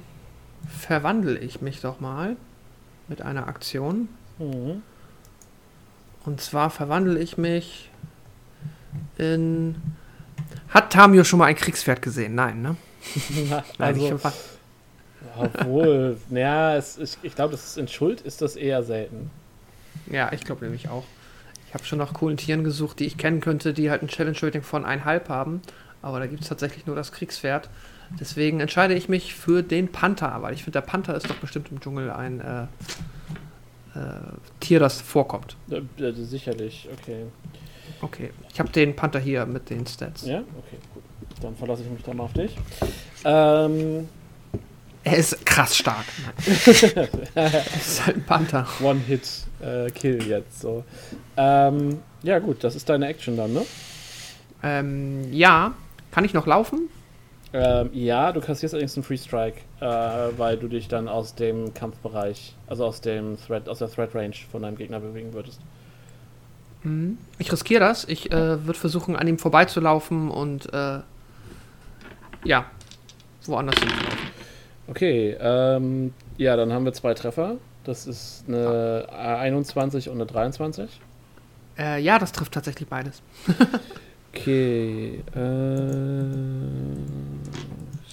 verwandle 0.67 1.39
ich 1.39 1.61
mich 1.61 1.81
doch 1.81 2.01
mal 2.01 2.37
mit 3.09 3.21
einer 3.21 3.49
Aktion. 3.49 4.09
Mhm. 4.39 4.83
Und 6.25 6.41
zwar 6.41 6.71
verwandle 6.71 7.19
ich 7.19 7.37
mich 7.37 7.91
in. 9.19 9.75
Hat 10.69 10.93
Tamio 10.93 11.25
schon 11.25 11.41
mal 11.41 11.47
ein 11.47 11.57
Kriegspferd 11.57 12.01
gesehen? 12.01 12.35
Nein, 12.35 12.63
ne? 12.63 12.77
Also, 13.79 14.19
obwohl, 15.37 16.17
naja, 16.31 16.77
es, 16.77 16.99
ich, 16.99 17.17
ich 17.23 17.35
glaube, 17.35 17.53
das 17.53 17.65
ist 17.65 17.79
in 17.79 17.89
Schuld 17.89 18.21
ist 18.21 18.43
das 18.43 18.57
eher 18.57 18.83
selten. 18.83 19.31
Ja, 20.11 20.33
ich 20.33 20.45
glaube 20.45 20.65
nämlich 20.65 20.89
auch. 20.89 21.05
Ich 21.69 21.75
habe 21.75 21.85
schon 21.85 21.99
nach 21.99 22.13
coolen 22.13 22.37
Tieren 22.37 22.65
gesucht, 22.65 22.99
die 22.99 23.07
ich 23.07 23.17
kennen 23.17 23.41
könnte, 23.41 23.73
die 23.73 23.91
halt 23.91 24.03
ein 24.03 24.09
Challenge-Rating 24.09 24.63
von 24.63 24.85
1,5 24.85 25.29
haben. 25.29 25.63
Aber 26.03 26.19
da 26.19 26.27
gibt 26.27 26.43
es 26.43 26.49
tatsächlich 26.49 26.87
nur 26.87 26.97
das 26.97 27.13
Kriegspferd. 27.13 27.71
Deswegen 28.21 28.61
entscheide 28.61 28.95
ich 28.95 29.09
mich 29.09 29.35
für 29.35 29.63
den 29.63 29.91
Panther, 29.91 30.43
weil 30.43 30.53
ich 30.53 30.65
finde, 30.65 30.81
der 30.81 30.87
Panther 30.87 31.15
ist 31.15 31.31
doch 31.31 31.37
bestimmt 31.37 31.71
im 31.71 31.81
Dschungel 31.81 32.11
ein 32.11 32.41
äh, 32.41 32.63
äh, 33.99 34.11
Tier, 34.61 34.81
das 34.81 35.01
vorkommt. 35.01 35.57
Äh, 35.71 36.03
äh, 36.03 36.13
sicherlich, 36.13 36.89
okay. 36.93 37.25
Okay, 38.03 38.31
ich 38.53 38.59
habe 38.59 38.71
den 38.71 38.97
Panther 38.97 39.21
hier 39.21 39.47
mit 39.47 39.71
den 39.71 39.87
Stats. 39.87 40.27
Ja, 40.27 40.41
okay. 40.41 40.77
Dann 41.43 41.57
verlasse 41.57 41.83
ich 41.83 41.91
mich 41.91 42.03
dann 42.03 42.17
mal 42.17 42.25
auf 42.25 42.33
dich. 42.33 42.57
Ähm, 43.25 44.09
Er 45.05 45.17
ist 45.17 45.45
krass 45.45 45.77
stark. 45.77 46.05
Er 47.35 47.67
ist 47.77 48.07
halt 48.07 48.17
ein 48.17 48.25
Panther. 48.25 48.67
One-Hit-Kill 48.81 50.23
jetzt 50.29 50.61
so. 50.61 50.85
Ähm, 51.37 51.99
ja, 52.23 52.39
gut, 52.39 52.63
das 52.63 52.77
ist 52.77 52.89
deine 52.89 53.09
Action 53.09 53.37
dann, 53.37 53.53
ne? 53.53 53.63
Ähm, 54.63 55.33
ja, 55.33 55.75
kann 56.13 56.25
ich 56.25 56.35
noch 56.35 56.47
laufen? 56.47 56.89
Ähm, 57.53 57.91
ja, 57.93 58.33
du 58.33 58.41
kassierst 58.41 58.75
allerdings 58.75 58.97
einen 58.97 59.05
Free 59.05 59.19
Strike, 59.19 59.59
äh, 59.81 59.85
weil 60.39 60.57
du 60.57 60.69
dich 60.69 60.89
dann 60.89 61.09
aus 61.09 61.35
dem 61.35 61.75
Kampfbereich, 61.75 62.55
also 62.67 62.87
aus 62.87 63.01
dem 63.01 63.37
Threat, 63.45 63.69
aus 63.69 63.79
der 63.81 63.91
Threat 63.91 64.15
Range 64.15 64.35
von 64.51 64.63
deinem 64.63 64.77
Gegner 64.77 65.01
bewegen 65.01 65.33
würdest. 65.35 65.61
Mhm. 66.83 67.19
Ich 67.39 67.53
riskiere 67.53 67.81
das. 67.81 68.05
Ich 68.09 68.31
äh, 68.33 68.65
würde 68.67 68.79
versuchen, 68.79 69.17
an 69.17 69.27
ihm 69.29 69.39
vorbeizulaufen 69.39 70.31
und 70.31 70.73
äh, 70.73 71.01
ja, 72.45 72.67
woanders 73.47 73.79
hinzulaufen. 73.79 74.19
Okay, 74.89 75.37
ähm, 75.41 76.13
ja, 76.37 76.57
dann 76.57 76.73
haben 76.73 76.85
wir 76.85 76.93
zwei 76.93 77.15
Treffer. 77.15 77.57
Das 77.85 78.07
ist 78.07 78.45
eine 78.49 79.07
21 79.11 80.09
und 80.09 80.17
eine 80.17 80.27
23. 80.27 81.01
Äh, 81.79 82.01
ja, 82.03 82.19
das 82.19 82.33
trifft 82.33 82.53
tatsächlich 82.53 82.89
beides. 82.89 83.23
Okay, 84.35 85.23
äh, 85.35 85.41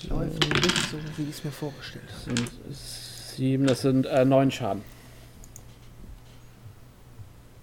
Läuft 0.09 0.53
nicht 0.53 0.89
so, 0.91 0.97
wie 1.15 1.23
ich 1.23 1.29
es 1.29 1.43
mir 1.45 1.51
vorgestellt 1.51 2.03
habe. 2.25 2.35
sind 2.35 2.51
sieben, 2.71 3.65
das 3.65 3.81
sind 3.81 4.05
äh, 4.05 4.25
neun 4.25 4.51
Schaden. 4.51 4.81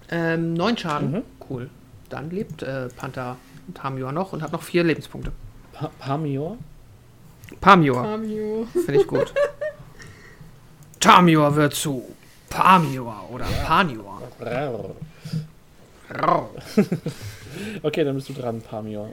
Ähm, 0.09 0.55
neun 0.55 0.75
Schaden. 0.75 1.11
Mhm. 1.11 1.21
Cool. 1.47 1.69
Dann 2.09 2.31
lebt 2.31 2.63
äh, 2.63 2.87
Panther 2.95 3.37
Tamior 3.75 4.11
noch 4.11 4.33
und 4.33 4.41
hat 4.41 4.51
noch 4.53 4.63
vier 4.63 4.83
Lebenspunkte. 4.83 5.31
Pa 5.79 5.91
Pamior? 5.99 6.57
Pamior, 7.61 8.03
Cameo. 8.03 8.67
finde 8.73 9.01
ich 9.01 9.07
gut. 9.07 9.33
Tamior 10.99 11.55
wird 11.55 11.73
zu 11.75 12.03
Pamior 12.49 13.29
oder 13.31 13.45
Panior. 13.65 14.21
Okay, 17.81 18.03
dann 18.03 18.15
bist 18.15 18.29
du 18.29 18.33
dran, 18.33 18.61
Pamior. 18.61 19.09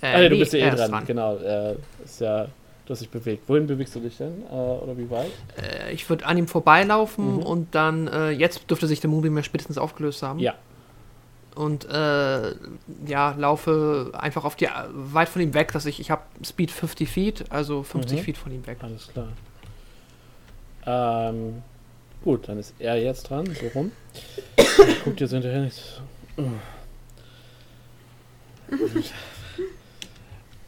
Äh, 0.00 0.06
ah, 0.14 0.18
nee, 0.18 0.28
du 0.30 0.38
bist 0.38 0.52
ja 0.54 0.66
eh 0.66 0.68
ist 0.70 0.88
dran, 0.88 1.04
genau. 1.06 1.36
Äh, 1.36 1.74
ist 2.04 2.20
ja, 2.20 2.44
du 2.86 2.90
hast 2.92 3.00
dich 3.00 3.10
bewegt. 3.10 3.46
Wohin 3.48 3.66
bewegst 3.66 3.94
du 3.94 4.00
dich 4.00 4.16
denn? 4.16 4.42
Äh, 4.50 4.54
oder 4.54 4.96
wie 4.96 5.08
weit? 5.10 5.30
Äh, 5.60 5.92
ich 5.92 6.08
würde 6.08 6.24
an 6.26 6.38
ihm 6.38 6.48
vorbeilaufen 6.48 7.36
Mhm. 7.36 7.42
und 7.42 7.74
dann, 7.74 8.08
äh, 8.08 8.30
jetzt 8.30 8.68
dürfte 8.70 8.86
sich 8.86 9.00
der 9.00 9.10
Moonbeam 9.10 9.36
ja 9.36 9.42
spätestens 9.42 9.76
aufgelöst 9.78 10.22
haben. 10.22 10.38
Ja. 10.38 10.54
Und 11.56 11.86
äh, 11.86 12.54
ja, 13.06 13.30
laufe 13.36 14.12
einfach 14.12 14.44
auf 14.44 14.56
die, 14.56 14.68
weit 14.92 15.28
von 15.30 15.40
ihm 15.40 15.54
weg, 15.54 15.72
dass 15.72 15.86
ich, 15.86 15.98
ich 16.00 16.10
habe 16.10 16.22
Speed 16.44 16.70
50 16.70 17.08
Feet, 17.08 17.44
also 17.50 17.82
50 17.82 18.18
Mhm. 18.20 18.24
Feet 18.24 18.36
von 18.38 18.52
ihm 18.52 18.66
weg. 18.66 18.76
Alles 18.82 19.08
klar. 19.08 19.28
Ähm, 20.86 21.62
gut, 22.22 22.46
dann 22.48 22.58
ist 22.58 22.74
er 22.78 22.96
jetzt 23.02 23.30
dran, 23.30 23.46
so 23.46 23.68
rum. 23.74 23.90
Guckt 25.04 25.18
jetzt 25.20 25.30
hinterher 25.30 25.62
nicht. 25.62 26.02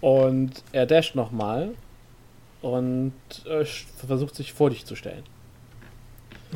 Und 0.01 0.63
er 0.73 0.87
dasht 0.87 1.15
nochmal 1.15 1.75
und 2.63 3.13
äh, 3.47 3.65
versucht 3.65 4.35
sich 4.37 4.53
vor 4.53 4.71
dich 4.71 4.87
zu 4.87 4.97
stellen. 4.97 5.25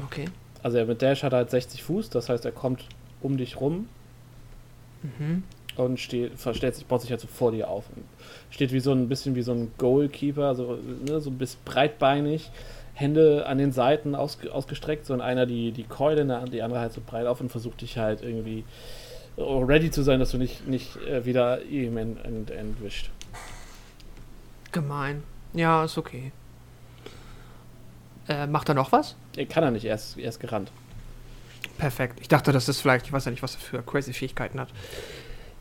Okay. 0.07 0.25
Also 0.63 0.79
er 0.79 0.87
mit 0.87 1.03
Dash 1.03 1.23
hat 1.23 1.33
er 1.33 1.39
halt 1.39 1.51
60 1.51 1.83
Fuß, 1.83 2.09
das 2.11 2.29
heißt 2.29 2.45
er 2.45 2.53
kommt 2.53 2.85
um 3.21 3.37
dich 3.37 3.61
rum 3.61 3.89
Mhm. 5.03 5.43
und 5.77 6.01
steht, 6.01 6.39
verstellt 6.39 6.75
sich, 6.75 6.87
baut 6.87 7.01
sich 7.01 7.11
halt 7.11 7.21
so 7.21 7.29
vor 7.29 7.53
dir 7.53 7.69
auf. 7.69 7.85
Und 7.95 8.05
steht 8.51 8.73
wie 8.73 8.81
so 8.81 8.93
ein 8.93 9.09
bisschen 9.09 9.35
wie 9.35 9.43
so 9.43 9.53
ein 9.53 9.73
Goalkeeper, 9.79 10.55
so, 10.55 10.79
ne, 11.07 11.21
so 11.21 11.31
ein 11.31 11.39
bisschen 11.39 11.61
breitbeinig, 11.65 12.51
Hände 12.95 13.47
an 13.47 13.59
den 13.59 13.73
Seiten 13.73 14.15
ausge, 14.15 14.53
ausgestreckt, 14.53 15.07
so 15.07 15.15
in 15.15 15.21
einer 15.21 15.47
die, 15.47 15.73
die 15.73 15.85
Keule, 15.85 16.25
die 16.53 16.63
andere 16.63 16.81
halt 16.81 16.93
so 16.93 17.01
breit 17.05 17.27
auf 17.27 17.41
und 17.41 17.49
versucht 17.49 17.81
dich 17.81 17.99
halt 17.99 18.23
irgendwie 18.23 18.65
oh, 19.37 19.61
ready 19.61 19.91
zu 19.91 20.03
sein, 20.03 20.21
dass 20.21 20.31
du 20.31 20.39
nicht, 20.39 20.67
nicht 20.67 20.97
äh, 20.97 21.25
wieder 21.25 21.63
ihm 21.63 21.97
ent, 21.97 22.25
ent, 22.25 22.51
entwischt. 22.51 23.11
Gemein. 24.73 25.23
Ja, 25.55 25.85
ist 25.85 25.99
okay. 25.99 26.33
Äh, 28.29 28.47
macht 28.47 28.69
er 28.69 28.75
noch 28.75 28.93
was? 28.93 29.17
Er 29.37 29.47
kann 29.47 29.65
er 29.65 29.71
nicht, 29.71 29.85
er 29.85 29.95
ist, 29.95 30.17
er 30.19 30.29
ist 30.29 30.41
gerannt. 30.41 30.71
Perfekt. 31.79 32.21
Ich 32.21 32.29
dachte, 32.29 32.53
das 32.53 32.69
ist 32.69 32.81
vielleicht, 32.81 33.07
ich 33.07 33.13
weiß 33.13 33.25
ja 33.25 33.31
nicht, 33.31 33.43
was 33.43 33.55
er 33.55 33.61
für 33.61 33.83
crazy 33.83 34.13
Fähigkeiten 34.13 34.61
hat. 34.61 34.69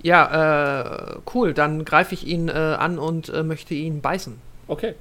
Ja, 0.04 1.14
äh, 1.16 1.20
cool. 1.34 1.54
Dann 1.54 1.86
greife 1.86 2.14
ich 2.14 2.26
ihn 2.26 2.50
äh, 2.50 2.52
an 2.52 2.98
und 2.98 3.30
äh, 3.30 3.44
möchte 3.44 3.74
ihn 3.74 4.02
beißen. 4.02 4.40
Okay. 4.68 4.96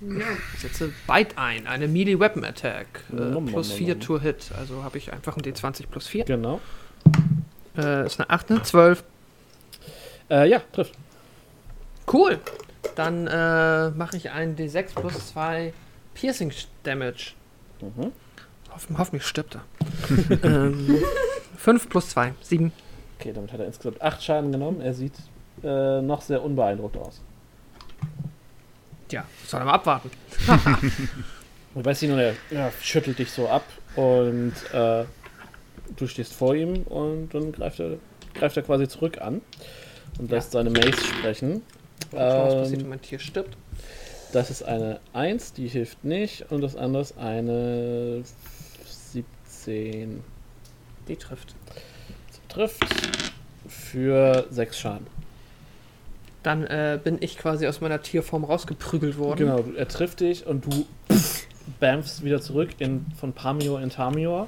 Ja. 0.00 0.26
Setze 0.58 0.92
Bite 1.06 1.38
ein, 1.38 1.66
eine 1.66 1.88
Melee 1.88 2.18
Weapon 2.18 2.44
Attack. 2.44 2.86
Äh, 3.10 3.16
Nom, 3.16 3.46
plus 3.46 3.70
nom, 3.70 3.78
4 3.78 3.94
nom. 3.94 4.00
to 4.00 4.20
Hit. 4.20 4.50
Also 4.58 4.84
habe 4.84 4.98
ich 4.98 5.12
einfach 5.12 5.36
ein 5.36 5.42
D20 5.42 5.86
plus 5.90 6.06
4. 6.06 6.24
Genau. 6.26 6.60
Äh, 7.76 8.06
ist 8.06 8.20
eine 8.20 8.28
8, 8.28 8.50
ne? 8.50 8.62
12. 8.62 9.04
Äh, 10.30 10.48
ja, 10.48 10.60
trifft. 10.72 10.94
Cool. 12.12 12.38
Dann 12.94 13.26
äh, 13.26 13.90
mache 13.90 14.16
ich 14.16 14.30
einen 14.30 14.56
D6 14.56 14.94
plus 14.94 15.32
2 15.32 15.72
Piercing 16.14 16.52
Damage. 16.82 17.32
Mhm. 17.80 18.12
Hoff, 18.76 18.86
hoffentlich 18.98 19.24
stirbt 19.26 19.56
er. 19.56 19.64
ähm, 20.44 20.98
5 21.56 21.88
plus 21.88 22.10
2, 22.10 22.34
7. 22.42 22.72
Okay, 23.18 23.32
damit 23.32 23.50
hat 23.52 23.60
er 23.60 23.66
insgesamt 23.66 24.02
8 24.02 24.22
Schaden 24.22 24.52
genommen. 24.52 24.82
Er 24.82 24.92
sieht 24.92 25.14
äh, 25.64 26.02
noch 26.02 26.20
sehr 26.20 26.42
unbeeindruckt 26.42 26.96
aus. 26.98 27.22
Tja, 29.08 29.24
soll 29.46 29.60
er 29.60 29.64
mal 29.66 29.72
abwarten. 29.74 30.10
Wobei 31.74 31.94
sie 31.94 32.08
nur, 32.08 32.20
er 32.20 32.34
ja, 32.50 32.70
schüttelt 32.82 33.18
dich 33.18 33.30
so 33.30 33.48
ab 33.48 33.64
und 33.94 34.52
äh, 34.72 35.04
du 35.96 36.06
stehst 36.06 36.34
vor 36.34 36.54
ihm 36.54 36.82
und 36.82 37.32
dann 37.32 37.52
greift 37.52 37.80
er, 37.80 37.96
greift 38.34 38.56
er 38.56 38.62
quasi 38.62 38.88
zurück 38.88 39.20
an 39.20 39.40
und 40.18 40.30
lässt 40.30 40.52
seine 40.52 40.70
Mace 40.70 41.04
sprechen. 41.06 41.62
Schauen, 42.10 42.20
was 42.20 42.54
passiert, 42.54 42.72
wenn 42.72 42.80
Ähm, 42.80 42.88
mein 42.90 43.02
Tier 43.02 43.18
stirbt. 43.18 43.56
das 44.32 44.50
ist 44.50 44.62
eine 44.64 45.00
1, 45.12 45.52
die 45.54 45.68
hilft 45.68 46.04
nicht 46.04 46.50
und 46.50 46.60
das 46.60 46.76
andere 46.76 47.02
ist 47.02 47.16
eine 47.18 48.22
17. 49.66 50.22
Die 51.08 51.16
trifft. 51.16 51.54
trifft. 52.48 52.84
für 53.68 54.46
6 54.50 54.78
Schaden. 54.78 55.06
Dann 56.42 56.64
äh, 56.64 56.98
bin 57.02 57.18
ich 57.20 57.36
quasi 57.36 57.66
aus 57.66 57.80
meiner 57.80 58.00
Tierform 58.00 58.44
rausgeprügelt 58.44 59.18
worden. 59.18 59.38
Genau, 59.38 59.64
er 59.76 59.88
trifft 59.88 60.20
dich 60.20 60.46
und 60.46 60.64
du 60.64 60.86
bamfst 61.80 62.24
wieder 62.24 62.40
zurück 62.40 62.70
in, 62.78 63.04
von 63.18 63.32
Pamior 63.32 63.80
in 63.80 63.90
Tamior. 63.90 64.46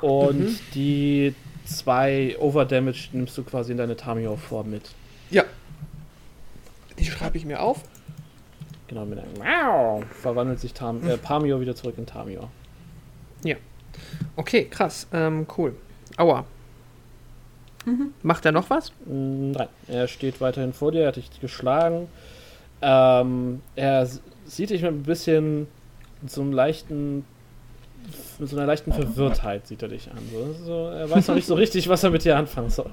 Und 0.00 0.40
Mhm. 0.40 0.58
die 0.74 1.34
zwei 1.64 2.36
Overdamage 2.40 3.10
nimmst 3.12 3.38
du 3.38 3.44
quasi 3.44 3.72
in 3.72 3.78
deine 3.78 3.96
Tamior-Form 3.96 4.70
mit. 4.70 4.90
Ja. 5.30 5.44
Die 6.98 7.04
schreibe 7.04 7.38
ich 7.38 7.44
mir 7.44 7.60
auf. 7.62 7.82
Genau, 8.88 9.04
mit 9.04 9.18
einem 9.18 9.34
Miau 9.38 10.02
verwandelt 10.20 10.58
sich 10.60 10.72
Tam 10.72 11.06
äh, 11.08 11.16
Pamior 11.16 11.60
wieder 11.60 11.76
zurück 11.76 11.94
in 11.98 12.06
Tamior. 12.06 12.50
Okay, 14.36 14.64
krass. 14.64 15.06
Ähm, 15.12 15.46
cool. 15.56 15.74
Aua. 16.16 16.44
Macht 18.22 18.44
er 18.44 18.52
noch 18.52 18.68
was? 18.70 18.92
Mm, 19.06 19.52
Nein, 19.52 19.68
er 19.86 20.08
steht 20.08 20.40
weiterhin 20.40 20.72
vor 20.72 20.92
dir, 20.92 21.02
er 21.02 21.08
hat 21.08 21.16
dich 21.16 21.40
geschlagen. 21.40 22.08
Ähm, 22.82 23.62
er 23.76 24.06
sieht 24.46 24.70
dich 24.70 24.82
mit 24.82 24.90
ein 24.92 25.02
bisschen, 25.04 25.66
mit 26.20 26.30
so 26.30 26.42
einem 26.42 26.52
leichten, 26.52 27.24
mit 28.38 28.48
so 28.48 28.56
einer 28.56 28.66
leichten 28.66 28.92
Verwirrtheit 28.92 29.66
sieht 29.66 29.82
er 29.82 29.88
dich 29.88 30.10
an. 30.10 30.18
So, 30.32 30.54
so, 30.64 30.88
er 30.88 31.10
weiß 31.10 31.28
noch 31.28 31.34
nicht 31.34 31.46
so 31.46 31.54
richtig, 31.54 31.88
was 31.88 32.04
er 32.04 32.10
mit 32.10 32.24
dir 32.24 32.36
anfangen 32.36 32.70
soll. 32.70 32.92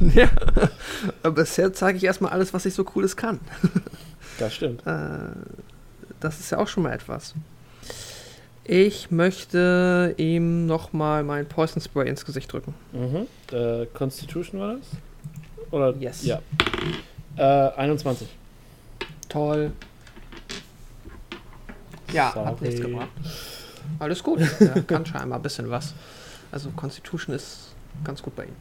ja. 0.14 0.28
Aber 1.22 1.34
bisher 1.36 1.72
zeige 1.72 1.96
ich 1.98 2.04
erstmal 2.04 2.32
alles, 2.32 2.52
was 2.52 2.66
ich 2.66 2.74
so 2.74 2.84
cooles 2.84 3.16
kann. 3.16 3.40
Das 4.38 4.54
stimmt. 4.54 4.86
Äh, 4.86 5.30
das 6.20 6.40
ist 6.40 6.50
ja 6.50 6.58
auch 6.58 6.68
schon 6.68 6.82
mal 6.82 6.92
etwas. 6.92 7.34
Ich 8.68 9.10
möchte 9.12 10.14
ihm 10.16 10.66
nochmal 10.66 11.22
mein 11.22 11.46
Poison 11.46 11.80
Spray 11.80 12.08
ins 12.08 12.24
Gesicht 12.24 12.52
drücken. 12.52 12.74
Mhm. 12.92 13.26
Äh, 13.56 13.86
Constitution 13.94 14.60
war 14.60 14.74
das? 14.76 14.86
Oder? 15.70 15.94
Yes. 15.98 16.24
Ja. 16.24 16.40
Äh, 17.36 17.42
21. 17.76 18.28
Toll. 19.28 19.70
Ja, 22.12 22.32
Sorry. 22.32 22.46
hat 22.46 22.60
nichts 22.62 22.80
gebracht. 22.80 23.08
Alles 24.00 24.22
gut. 24.22 24.40
Er 24.60 24.82
kann 24.82 25.06
scheinbar 25.06 25.38
ein 25.38 25.42
bisschen 25.42 25.70
was. 25.70 25.94
Also 26.50 26.70
Constitution 26.70 27.34
ist 27.36 27.74
ganz 28.02 28.20
gut 28.22 28.34
bei 28.34 28.44
ihm. 28.44 28.56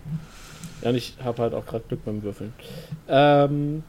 Ja, 0.82 0.90
und 0.90 0.96
ich 0.96 1.16
habe 1.24 1.42
halt 1.42 1.54
auch 1.54 1.66
gerade 1.66 1.84
Glück 1.88 2.06
beim 2.06 2.22
Würfeln. 2.22 2.54
Ähm, 3.08 3.84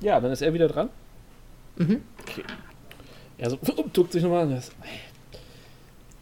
ja, 0.00 0.20
dann 0.20 0.30
ist 0.30 0.42
er 0.42 0.52
wieder 0.52 0.68
dran. 0.68 0.90
Mhm. 1.76 2.02
Er 3.38 3.50
so, 3.50 3.58
duckt 3.92 4.12
sich 4.12 4.22
nochmal 4.22 4.42
an. 4.44 4.62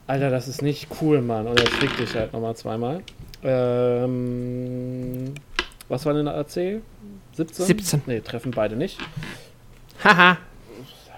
Alter, 0.06 0.30
das 0.30 0.46
ist 0.46 0.62
nicht 0.62 0.88
cool, 1.00 1.20
Mann. 1.20 1.46
Und 1.46 1.58
er 1.58 1.66
schlägt 1.66 1.98
dich 1.98 2.14
halt 2.14 2.32
nochmal 2.32 2.54
zweimal. 2.54 3.02
Ähm, 3.42 5.34
was 5.88 6.06
war 6.06 6.14
denn 6.14 6.26
der 6.26 6.36
AC? 6.36 6.80
17? 7.34 7.66
17. 7.66 8.02
Nee, 8.06 8.20
treffen 8.20 8.52
beide 8.52 8.76
nicht. 8.76 8.98
Haha. 10.02 10.38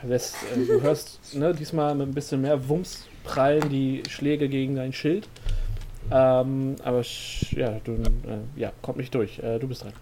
Lässt, 0.03 0.37
äh, 0.55 0.65
du 0.65 0.81
hörst 0.81 1.35
ne, 1.35 1.53
diesmal 1.55 1.95
mit 1.95 2.09
ein 2.09 2.15
bisschen 2.15 2.41
mehr 2.41 2.69
Wumms 2.69 3.07
prallen 3.25 3.69
die 3.69 4.03
Schläge 4.09 4.49
gegen 4.49 4.77
dein 4.77 4.93
Schild. 4.93 5.29
Ähm, 6.11 6.77
aber 6.83 7.03
ja, 7.51 7.81
du, 7.85 7.93
äh, 7.93 7.99
ja, 8.57 8.73
kommt 8.81 8.99
nicht 8.99 9.15
durch. 9.15 9.39
Äh, 9.41 9.59
du 9.59 9.69
bist 9.69 9.85
dran. 9.85 9.93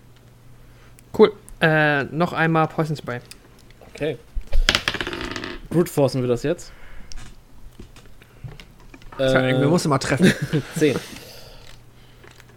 Cool. 1.19 1.33
Äh, 1.61 2.05
noch 2.05 2.33
einmal 2.33 2.69
Poison 2.69 2.97
Spray. 2.97 3.21
Okay. 3.93 4.17
Brute 5.71 5.91
forcen 5.91 6.21
wir 6.21 6.29
das 6.29 6.43
jetzt. 6.45 6.73
Äh, 9.19 9.33
irgendwer 9.49 9.69
muss 9.69 9.85
immer 9.85 9.99
treffen. 9.99 10.33
10. 10.77 10.97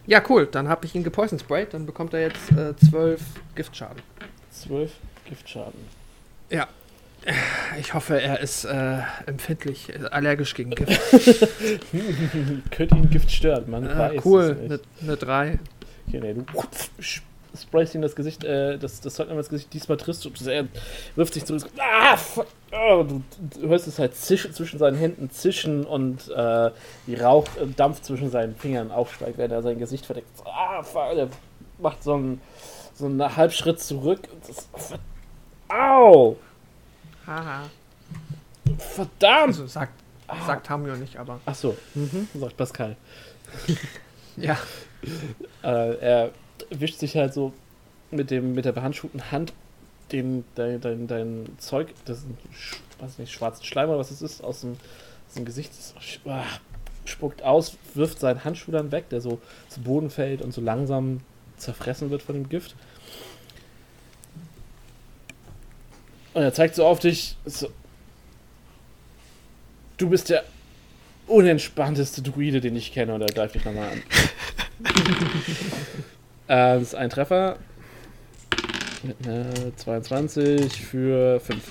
Ja, 0.06 0.22
cool. 0.28 0.46
Dann 0.50 0.68
habe 0.68 0.86
ich 0.86 0.94
ihn 0.94 1.04
gepoison 1.04 1.38
sprayed. 1.38 1.72
Dann 1.74 1.86
bekommt 1.86 2.14
er 2.14 2.20
jetzt 2.22 2.50
äh, 2.52 2.74
12 2.90 3.20
Giftschaden. 3.54 4.02
12 4.50 4.90
Giftschaden. 5.28 5.80
Ja. 6.50 6.66
Ich 7.78 7.92
hoffe, 7.92 8.20
er 8.20 8.40
ist 8.40 8.64
äh, 8.64 8.98
empfindlich, 9.26 9.90
äh, 9.94 10.06
allergisch 10.10 10.54
gegen 10.54 10.70
Gift. 10.70 10.90
Könnte 12.70 12.94
ihn 12.96 13.10
Gift 13.10 13.30
stören, 13.30 13.70
man 13.70 13.84
Äh, 13.86 13.98
weiß 13.98 14.22
cool, 14.24 14.56
es 14.64 14.70
nicht. 14.70 14.84
eine 15.02 15.16
3. 15.18 15.58
Okay, 16.08 16.20
nee, 16.20 16.32
du 16.34 16.44
sprayst 17.58 17.94
ihm 17.94 18.02
das 18.02 18.14
Gesicht, 18.14 18.44
äh, 18.44 18.78
das, 18.78 19.00
das 19.00 19.14
Zeug 19.14 19.28
das 19.28 19.48
Gesicht, 19.48 19.72
diesmal 19.72 19.96
triffst 19.96 20.24
du, 20.24 20.30
er 20.48 20.66
wirft 21.16 21.34
sich 21.34 21.44
zurück, 21.44 21.64
ah, 21.78 22.16
fuck, 22.16 22.46
oh, 22.72 23.02
du, 23.02 23.22
du 23.38 23.68
hörst 23.68 23.86
es 23.86 23.98
halt 23.98 24.16
zischen, 24.16 24.52
zwischen 24.52 24.78
seinen 24.78 24.96
Händen 24.96 25.30
zischen 25.30 25.84
und 25.84 26.28
äh, 26.28 26.70
die 27.06 27.14
Rauchdampf 27.14 28.02
zwischen 28.02 28.30
seinen 28.30 28.54
Fingern 28.56 28.90
aufsteigt, 28.90 29.38
während 29.38 29.52
er 29.52 29.62
sein 29.62 29.78
Gesicht 29.78 30.06
verdeckt. 30.06 30.28
Ah, 30.44 30.82
fuck, 30.82 31.16
er 31.16 31.28
macht 31.78 32.02
so 32.02 32.14
einen, 32.14 32.40
so 32.94 33.06
einen 33.06 33.36
Halbschritt 33.36 33.80
zurück. 33.80 34.20
und 34.32 34.48
Das, 34.48 34.94
au! 35.68 36.36
Haha. 37.26 37.62
Verdammt! 38.78 39.48
Also 39.48 39.66
sagt, 39.66 39.92
sagt 40.46 40.66
Tamio 40.66 40.94
nicht, 40.96 41.16
aber. 41.16 41.40
Ach 41.46 41.54
so, 41.54 41.76
mhm, 41.94 42.28
sagt 42.34 42.56
Pascal. 42.56 42.96
Ja. 44.36 44.56
Äh, 45.62 45.94
er 45.96 46.30
wischt 46.70 46.98
sich 46.98 47.16
halt 47.16 47.34
so 47.34 47.52
mit 48.10 48.30
dem 48.30 48.54
mit 48.54 48.64
der 48.64 48.72
behandschuhten 48.72 49.30
Hand 49.30 49.52
den 50.12 50.44
dein, 50.54 50.80
dein, 50.80 51.06
dein 51.06 51.46
Zeug, 51.58 51.88
das 52.04 52.24
weiß 52.98 53.18
nicht, 53.18 53.32
schwarzen 53.32 53.64
Schleim 53.64 53.88
oder 53.88 53.98
was 53.98 54.10
es 54.10 54.22
ist, 54.22 54.42
aus 54.42 54.62
dem, 54.62 54.72
aus 55.28 55.34
dem 55.34 55.44
Gesicht, 55.44 55.72
das, 55.76 55.94
ah, 56.26 56.44
spuckt 57.04 57.42
aus, 57.42 57.76
wirft 57.94 58.20
seinen 58.20 58.44
Handschuh 58.44 58.70
dann 58.70 58.92
weg, 58.92 59.08
der 59.08 59.20
so 59.20 59.40
zu 59.68 59.80
Boden 59.80 60.10
fällt 60.10 60.42
und 60.42 60.52
so 60.52 60.60
langsam 60.60 61.20
zerfressen 61.56 62.10
wird 62.10 62.22
von 62.22 62.34
dem 62.34 62.48
Gift. 62.48 62.74
Und 66.34 66.42
er 66.42 66.52
zeigt 66.52 66.74
so 66.76 66.86
auf 66.86 67.00
dich, 67.00 67.36
so, 67.44 67.68
du 69.96 70.08
bist 70.08 70.30
der 70.30 70.44
unentspannteste 71.26 72.22
Druide, 72.22 72.60
den 72.60 72.76
ich 72.76 72.92
kenne, 72.92 73.14
und 73.14 73.22
er 73.22 73.28
greift 73.28 73.54
dich 73.54 73.64
nochmal 73.64 73.90
an. 73.90 74.02
äh, 76.50 76.74
das 76.74 76.82
ist 76.82 76.94
ein 76.94 77.10
Treffer. 77.10 77.56
Mit 79.02 79.26
einer 79.26 79.76
22 79.76 80.84
für 80.84 81.40
5. 81.40 81.62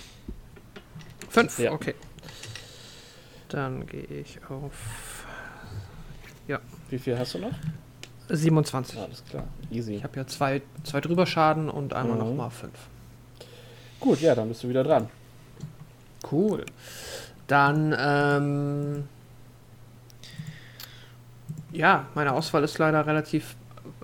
5, 1.29 1.59
Ja. 1.59 1.71
okay. 1.73 1.93
Dann 3.49 3.85
gehe 3.85 4.03
ich 4.03 4.39
auf 4.49 4.73
Wie 6.89 6.97
viel 6.97 7.19
hast 7.19 7.35
du 7.35 7.39
noch? 7.39 7.51
27. 8.29 8.97
Alles 8.99 9.23
klar. 9.25 9.43
Easy. 9.69 9.93
Ich 9.93 10.03
habe 10.03 10.17
ja 10.17 10.25
zwei, 10.25 10.63
zwei 10.83 11.01
drüber 11.01 11.27
Schaden 11.27 11.69
und 11.69 11.93
einmal 11.93 12.17
Mhm. 12.17 12.23
nochmal 12.29 12.49
5. 12.49 12.71
Gut, 13.99 14.21
ja, 14.21 14.33
dann 14.33 14.47
bist 14.49 14.63
du 14.63 14.69
wieder 14.69 14.83
dran. 14.83 15.07
Cool. 16.31 16.65
Dann, 17.45 17.95
ähm. 17.99 19.07
Ja, 21.71 22.07
meine 22.15 22.33
Auswahl 22.33 22.63
ist 22.63 22.77
leider 22.79 23.05
relativ 23.05 23.55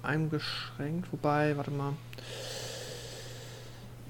eingeschränkt. 0.06 1.12
Wobei, 1.12 1.56
warte 1.58 1.72
mal. 1.72 1.94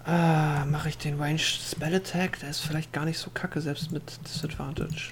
Ah, 0.05 0.65
mache 0.65 0.89
ich 0.89 0.97
den 0.97 1.19
Range 1.19 1.39
Spell 1.39 1.95
Attack? 1.95 2.39
Der 2.39 2.49
ist 2.49 2.59
vielleicht 2.59 2.93
gar 2.93 3.05
nicht 3.05 3.17
so 3.17 3.31
kacke, 3.33 3.59
selbst 3.59 3.91
mit 3.91 4.03
Disadvantage. 4.27 5.09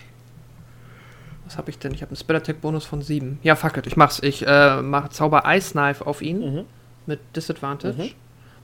Was 1.45 1.57
habe 1.57 1.71
ich 1.71 1.79
denn? 1.79 1.93
Ich 1.93 2.01
habe 2.01 2.11
einen 2.11 2.17
Spell 2.17 2.35
Attack 2.35 2.61
Bonus 2.61 2.85
von 2.85 3.01
7. 3.01 3.39
Ja, 3.41 3.55
fuck 3.55 3.75
it, 3.77 3.87
ich 3.87 3.97
mach's. 3.97 4.19
Ich 4.21 4.45
äh, 4.45 4.81
mache 4.81 5.09
Zauber 5.09 5.43
Ice 5.47 5.71
Knife 5.71 6.05
auf 6.05 6.21
ihn 6.21 6.39
Mhm. 6.39 6.65
mit 7.07 7.19
Disadvantage. 7.35 8.03
Mhm. 8.03 8.09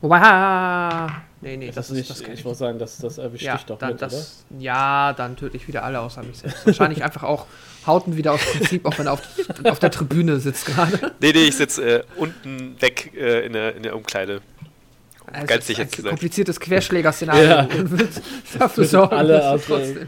Wobei, 0.02 0.20
ha, 0.22 1.22
nee, 1.42 1.58
nee, 1.58 1.68
Das, 1.68 1.76
das, 1.76 1.90
ist 1.90 1.96
nicht, 1.96 2.10
das 2.10 2.24
kann 2.24 2.34
ich 2.34 2.46
wollte 2.46 2.60
sagen, 2.60 2.80
das, 2.80 2.98
das 2.98 3.18
erwischt 3.18 3.44
ja, 3.44 3.56
dich 3.56 3.66
doch 3.66 3.78
dann, 3.78 3.92
mit, 3.92 4.02
das, 4.02 4.46
ja, 4.58 5.14
dann 5.14 5.36
töte 5.36 5.58
ich 5.58 5.68
wieder 5.68 5.84
alle 5.84 6.00
außer 6.00 6.24
mich 6.24 6.38
selbst. 6.40 6.66
Wahrscheinlich 6.66 7.04
einfach 7.04 7.24
auch 7.24 7.46
Hauten 7.86 8.18
wieder 8.18 8.34
aus 8.34 8.42
Prinzip, 8.46 8.86
auch 8.86 8.98
wenn 9.00 9.08
er 9.08 9.14
auf, 9.14 9.22
auf 9.64 9.80
der 9.80 9.92
Tribüne 9.92 10.40
sitzt 10.40 10.66
gerade. 10.66 11.14
Nee, 11.22 11.32
nee, 11.34 11.44
ich 11.46 11.56
sitze 11.56 12.00
äh, 12.00 12.04
unten 12.18 12.76
weg 12.82 13.12
äh, 13.16 13.46
in, 13.46 13.54
der, 13.54 13.76
in 13.76 13.84
der 13.84 13.96
Umkleide. 13.96 14.42
Also 15.32 15.46
Ganz 15.48 15.68
sicher 15.68 15.84
ein 15.84 15.90
sein. 15.90 16.06
komplizierter 16.06 16.54
Querschläger-Szenario 16.54 17.44
Ja. 17.44 17.62
und 17.64 17.92
wird 18.00 18.10
dafür 18.58 18.84
sind 18.84 18.92
sorgen, 18.92 19.16
alle 19.16 19.34
dass 19.34 19.46
aus 19.46 19.66
trotzdem. 19.66 19.98
oder? 19.98 20.08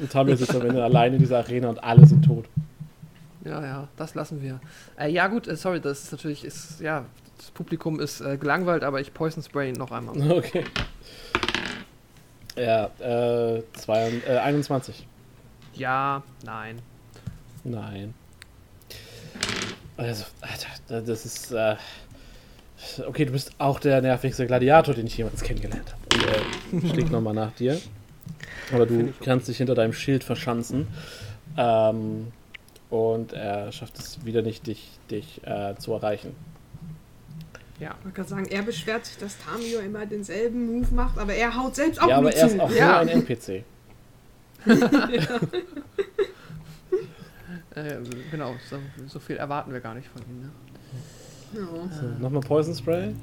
Und 0.00 0.12
Tamio 0.12 0.36
sitzt 0.36 0.54
am 0.54 0.62
Ende 0.62 0.82
alleine 0.82 1.16
in 1.16 1.20
dieser 1.22 1.38
Arena 1.38 1.68
und 1.68 1.82
alle 1.84 2.06
sind 2.06 2.24
tot. 2.24 2.46
Ja, 3.44 3.62
ja, 3.62 3.88
das 3.96 4.14
lassen 4.14 4.42
wir. 4.42 4.60
Äh, 4.98 5.10
ja, 5.10 5.26
gut, 5.28 5.48
äh, 5.48 5.56
sorry, 5.56 5.80
das 5.80 6.04
ist 6.04 6.12
natürlich, 6.12 6.44
ist, 6.44 6.80
ja, 6.80 7.04
das 7.38 7.50
Publikum 7.50 8.00
ist 8.00 8.20
äh, 8.20 8.36
gelangweilt, 8.36 8.84
aber 8.84 9.00
ich 9.00 9.14
Poison 9.14 9.42
Spray 9.42 9.72
noch 9.72 9.90
einmal. 9.90 10.16
Okay. 10.30 10.64
Ja, 12.56 12.86
äh, 12.98 13.62
zwei, 13.74 14.20
äh 14.26 14.38
21. 14.38 15.06
Ja, 15.74 16.24
nein. 16.44 16.80
Nein. 17.62 18.14
Also, 19.96 20.24
Alter, 20.40 21.02
das 21.02 21.24
ist. 21.24 21.52
Äh, 21.52 21.76
okay, 23.06 23.26
du 23.26 23.32
bist 23.32 23.52
auch 23.58 23.78
der 23.78 24.02
nervigste 24.02 24.46
Gladiator, 24.46 24.94
den 24.94 25.06
ich 25.06 25.16
jemals 25.16 25.42
kennengelernt 25.42 25.92
habe. 25.92 26.72
Und 26.72 26.84
er 26.84 26.90
schlägt 26.90 27.10
nochmal 27.12 27.34
nach 27.34 27.52
dir. 27.52 27.80
Aber 28.72 28.86
du 28.86 29.12
kannst 29.24 29.48
dich 29.48 29.58
hinter 29.58 29.74
deinem 29.74 29.92
Schild 29.92 30.24
verschanzen. 30.24 30.88
Ähm, 31.56 32.32
und 32.90 33.32
er 33.32 33.70
schafft 33.72 33.98
es 33.98 34.24
wieder 34.24 34.42
nicht, 34.42 34.66
dich, 34.66 34.98
dich 35.10 35.44
äh, 35.46 35.74
zu 35.76 35.92
erreichen. 35.92 36.34
Ja. 37.80 37.94
Ich 38.06 38.14
kann 38.14 38.26
sagen, 38.26 38.46
er 38.46 38.62
beschwert 38.62 39.06
sich, 39.06 39.16
dass 39.18 39.36
Tamio 39.38 39.78
immer 39.80 40.04
denselben 40.04 40.66
Move 40.66 40.92
macht, 40.94 41.16
aber 41.18 41.32
er 41.34 41.54
haut 41.56 41.76
selbst 41.76 42.00
auch 42.02 42.08
ja, 42.08 42.16
aber 42.16 42.30
nie 42.30 42.34
er 42.36 42.46
ist 42.46 42.52
zu. 42.56 42.60
auch 42.62 42.70
Ja. 42.70 42.86
nur 42.86 42.98
ein 43.00 43.08
NPC. 43.08 43.64
Äh, 47.74 47.96
genau, 48.30 48.54
so, 48.68 48.76
so 49.06 49.18
viel 49.20 49.36
erwarten 49.36 49.72
wir 49.72 49.80
gar 49.80 49.94
nicht 49.94 50.08
von 50.08 50.20
ihm. 50.22 50.40
Ne? 50.40 50.50
Ja. 51.60 51.96
So, 52.00 52.06
Nochmal 52.20 52.40
Poison 52.40 52.74
Spray. 52.74 53.14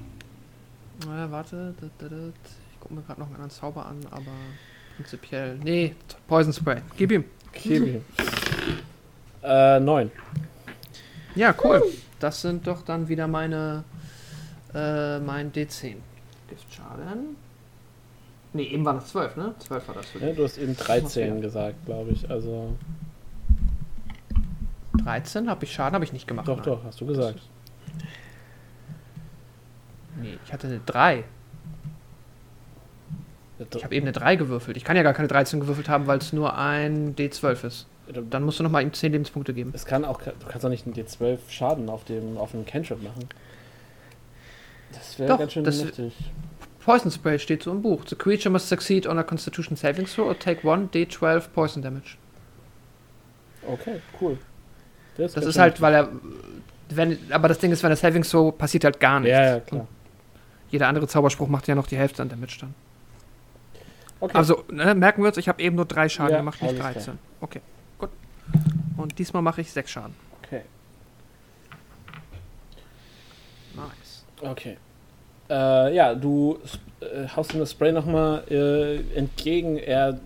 Na, 1.05 1.29
warte. 1.29 1.73
da, 1.81 1.87
da, 1.97 2.07
da. 2.07 2.15
Ich 2.73 2.79
gucke 2.79 2.93
mir 2.93 3.01
gerade 3.01 3.19
noch 3.19 3.27
einen 3.27 3.35
anderen 3.35 3.51
Zauber 3.51 3.85
an, 3.85 3.97
aber 4.11 4.31
prinzipiell. 4.95 5.57
Nee, 5.61 5.93
Poison 6.27 6.53
Spray. 6.53 6.77
Gib 6.95 7.11
ihm. 7.11 7.25
Kiwi. 7.53 8.01
äh, 9.43 9.79
neun. 9.79 10.09
Ja, 11.35 11.53
cool. 11.63 11.83
Das 12.19 12.41
sind 12.41 12.65
doch 12.65 12.81
dann 12.83 13.09
wieder 13.09 13.27
meine. 13.27 13.83
Äh, 14.75 15.19
mein 15.19 15.51
D10. 15.53 15.95
Giftschaden. 16.49 17.35
Nee, 18.53 18.63
eben 18.63 18.85
waren 18.85 18.97
es 18.97 19.07
12, 19.07 19.35
ne? 19.37 19.55
12 19.59 19.87
war 19.87 19.95
das 19.95 20.05
für 20.07 20.19
Ja, 20.19 20.27
dich. 20.27 20.35
du 20.37 20.43
hast 20.43 20.57
eben 20.57 20.69
Muss 20.73 20.77
13 20.77 21.35
ja. 21.35 21.41
gesagt, 21.41 21.85
glaube 21.85 22.11
ich. 22.11 22.29
Also, 22.29 22.75
13 25.03 25.49
habe 25.49 25.65
ich 25.65 25.73
Schaden, 25.73 25.93
habe 25.95 26.05
ich 26.05 26.13
nicht 26.13 26.27
gemacht. 26.27 26.47
doch, 26.47 26.57
nein. 26.57 26.65
doch, 26.65 26.83
hast 26.83 26.99
du 27.01 27.05
gesagt. 27.05 27.39
Nee, 30.21 30.37
ich 30.45 30.53
hatte 30.53 30.67
eine 30.67 30.79
3. 30.85 31.23
Ich 33.73 33.83
habe 33.83 33.95
eben 33.95 34.05
eine 34.05 34.11
3 34.13 34.35
gewürfelt. 34.35 34.75
Ich 34.77 34.83
kann 34.83 34.97
ja 34.97 35.03
gar 35.03 35.13
keine 35.13 35.27
13 35.29 35.59
gewürfelt 35.61 35.87
haben, 35.89 36.07
weil 36.07 36.17
es 36.17 36.33
nur 36.33 36.57
ein 36.57 37.15
D12 37.15 37.65
ist. 37.65 37.87
Dann 38.29 38.43
musst 38.43 38.59
du 38.59 38.63
nochmal 38.63 38.83
ihm 38.83 38.93
10 38.93 39.11
Lebenspunkte 39.13 39.53
geben. 39.53 39.71
Es 39.73 39.85
kann 39.85 40.05
auch, 40.05 40.21
du 40.21 40.31
kannst 40.47 40.63
doch 40.63 40.69
nicht 40.69 40.85
einen 40.85 40.95
D12 40.95 41.39
Schaden 41.49 41.89
auf 41.89 42.03
dem 42.05 42.37
auf 42.37 42.53
einem 42.53 42.65
Cantrip 42.65 43.01
machen. 43.01 43.27
Das 44.95 45.19
wäre 45.19 45.29
Doch, 45.29 45.39
ganz 45.39 45.53
schön 45.53 45.63
das- 45.63 45.83
mächtig. 45.83 46.13
Poison 46.83 47.09
Spray 47.11 47.39
steht 47.39 47.63
so 47.63 47.71
im 47.71 47.81
Buch. 47.81 48.03
The 48.07 48.15
creature 48.15 48.51
must 48.51 48.69
succeed 48.69 49.07
on 49.07 49.17
a 49.17 49.23
Constitution 49.23 49.75
Saving 49.75 50.05
Throw 50.05 50.27
or 50.27 50.37
take 50.37 50.67
1 50.69 50.91
D12 50.91 51.47
Poison 51.51 51.81
Damage. 51.81 52.17
Okay, 53.67 54.01
cool. 54.21 54.37
Das 55.17 55.33
ganz 55.33 55.47
ist 55.47 55.57
halt, 55.57 55.81
weil 55.81 55.93
er. 55.95 56.09
Wenn, 56.89 57.17
aber 57.31 57.47
das 57.47 57.57
Ding 57.57 57.71
ist, 57.71 57.81
wenn 57.81 57.89
er 57.91 57.95
Saving 57.95 58.21
Throw 58.21 58.55
passiert 58.55 58.83
halt 58.83 58.99
gar 58.99 59.19
nichts. 59.19 59.31
Ja, 59.35 59.43
ja, 59.55 59.59
klar. 59.59 59.87
Jeder 60.69 60.87
andere 60.87 61.07
Zauberspruch 61.07 61.47
macht 61.47 61.67
ja 61.67 61.73
noch 61.73 61.87
die 61.87 61.97
Hälfte 61.97 62.21
an 62.21 62.29
Damage 62.29 62.57
dann. 62.61 62.75
Okay. 64.19 64.37
Also, 64.37 64.63
ne, 64.71 64.93
merken 64.93 65.23
wir 65.23 65.29
uns, 65.29 65.37
ich 65.37 65.47
habe 65.49 65.61
eben 65.63 65.75
nur 65.75 65.85
3 65.85 66.07
Schaden 66.07 66.31
Ja, 66.33 66.37
gemacht, 66.37 66.61
nicht 66.61 66.69
alles 66.69 66.79
klar. 66.81 66.93
13. 66.93 67.19
Okay, 67.41 67.61
gut. 67.97 68.09
Und 68.97 69.17
diesmal 69.17 69.41
mache 69.41 69.61
ich 69.61 69.71
6 69.71 69.89
Schaden. 69.89 70.13
okay. 70.43 70.61
Nice. 73.75 74.25
Okay. 74.41 74.77
Äh, 75.49 75.95
ja, 75.95 76.15
du 76.15 76.59
äh, 77.01 77.27
haust 77.35 77.53
ihm 77.53 77.59
das 77.59 77.71
Spray 77.71 77.91
nochmal 77.91 78.43
äh, 78.49 79.17
entgegen. 79.17 79.77
Er 79.77 80.19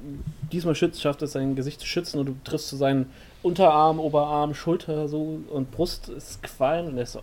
diesmal 0.51 0.75
schützt, 0.75 1.01
schafft 1.01 1.21
es, 1.21 1.33
sein 1.33 1.55
Gesicht 1.55 1.79
zu 1.79 1.87
schützen 1.87 2.19
und 2.19 2.25
du 2.27 2.35
triffst 2.43 2.69
zu 2.69 2.75
seinen 2.75 3.11
Unterarm, 3.41 3.99
Oberarm, 3.99 4.53
Schulter 4.53 5.07
so 5.07 5.39
und 5.49 5.71
Brust 5.71 6.09
ist 6.09 6.43
qualm 6.43 6.87
und 6.87 6.97
er 6.97 7.03
ist 7.03 7.13
so. 7.13 7.21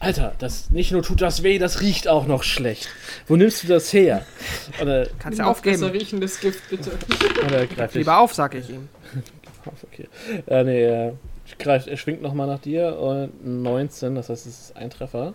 Alter, 0.00 0.34
das 0.40 0.70
nicht 0.70 0.90
nur 0.90 1.02
tut 1.04 1.22
das 1.22 1.44
weh, 1.44 1.60
das 1.60 1.80
riecht 1.80 2.08
auch 2.08 2.26
noch 2.26 2.42
schlecht. 2.42 2.88
Wo 3.28 3.36
nimmst 3.36 3.62
du 3.62 3.68
das 3.68 3.92
her? 3.92 4.26
Oder, 4.80 5.06
Kannst 5.20 5.38
du 5.38 5.44
noch 5.44 5.60
besser 5.60 5.86
aufgeben. 5.86 5.96
riechendes 5.96 6.40
Gift, 6.40 6.68
bitte. 6.70 6.90
oder 7.46 7.66
greift 7.68 7.94
Lieber 7.94 8.18
auf, 8.18 8.34
sag 8.34 8.54
ich 8.54 8.70
ihm. 8.70 8.88
Okay. 9.92 10.08
Äh, 10.48 10.64
nee, 10.64 10.82
er, 10.82 11.12
greift, 11.56 11.86
er 11.86 11.96
schwingt 11.96 12.20
nochmal 12.20 12.48
nach 12.48 12.58
dir 12.58 12.98
und 12.98 13.62
19, 13.62 14.16
das 14.16 14.28
heißt, 14.28 14.44
es 14.44 14.60
ist 14.60 14.76
ein 14.76 14.90
Treffer. 14.90 15.34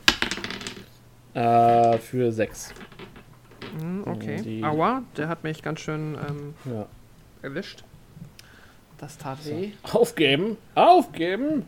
Äh, 1.37 1.97
für 1.99 2.31
6. 2.31 2.73
Hm, 3.79 4.03
okay. 4.07 4.41
Die- 4.41 4.63
Aua, 4.63 5.03
der 5.17 5.27
hat 5.27 5.43
mich 5.43 5.61
ganz 5.61 5.79
schön 5.81 6.17
ähm, 6.27 6.53
Ja. 6.65 6.85
erwischt. 7.41 7.83
Das 8.97 9.17
tat 9.19 9.37
So. 9.43 9.51
weh. 9.51 9.71
Aufgeben! 9.93 10.57
Aufgeben! 10.73 11.67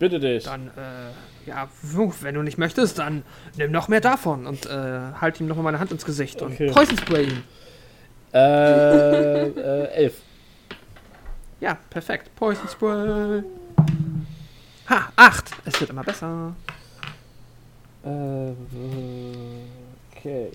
Bitte 0.00 0.18
dich. 0.18 0.44
Dann, 0.44 0.68
äh, 0.68 1.48
ja, 1.48 1.68
wenn 1.82 2.34
du 2.34 2.42
nicht 2.42 2.58
möchtest, 2.58 2.98
dann 2.98 3.22
nimm 3.56 3.70
noch 3.70 3.86
mehr 3.88 4.00
davon 4.00 4.46
und 4.46 4.66
äh, 4.66 4.70
halt 5.20 5.40
ihm 5.40 5.46
noch 5.46 5.56
mal 5.56 5.62
meine 5.62 5.78
Hand 5.80 5.92
ins 5.92 6.04
Gesicht 6.04 6.42
Okay. 6.42 6.68
und 6.68 6.74
Poison 6.74 6.98
Spray 6.98 7.24
ihn. 7.24 7.42
Äh, 8.32 9.48
äh, 9.48 9.84
11. 9.94 10.20
Ja, 11.60 11.76
perfekt. 11.90 12.34
Poison 12.36 12.68
Spray. 12.68 13.42
Ha, 14.88 15.08
8. 15.16 15.50
Es 15.64 15.80
wird 15.80 15.90
immer 15.90 16.04
besser. 16.04 16.54
Äh, 18.04 18.52
okay. 20.16 20.50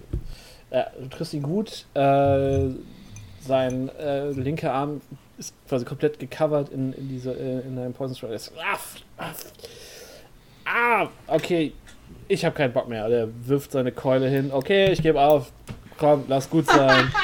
Ja, 0.72 0.88
du 1.00 1.08
triffst 1.10 1.34
ihn 1.34 1.44
gut. 1.44 1.86
Äh, 1.94 2.70
sein 3.42 3.90
äh, 4.00 4.32
linker 4.32 4.74
Arm 4.74 5.02
ist 5.38 5.54
quasi 5.68 5.86
komplett 5.86 6.20
gecovert 6.20 6.70
in, 6.70 6.94
in, 6.94 7.10
diese, 7.10 7.32
äh, 7.34 7.60
in 7.68 7.78
einem 7.78 7.94
Poison 7.94 8.32
ist- 8.32 8.52
Ah, 8.58 8.78
ah, 9.18 9.32
ah, 10.66 11.08
okay. 11.28 11.74
Ich 12.28 12.46
habe 12.46 12.56
keinen 12.56 12.72
Bock 12.74 12.88
mehr. 12.88 13.06
Er 13.06 13.28
wirft 13.46 13.72
seine 13.74 13.92
Keule 13.92 14.30
hin. 14.30 14.52
Okay, 14.52 14.92
ich 14.92 15.02
gebe 15.02 15.20
auf. 15.20 15.52
Komm, 15.98 16.24
lass 16.28 16.50
gut 16.50 16.66
sein. 16.68 17.12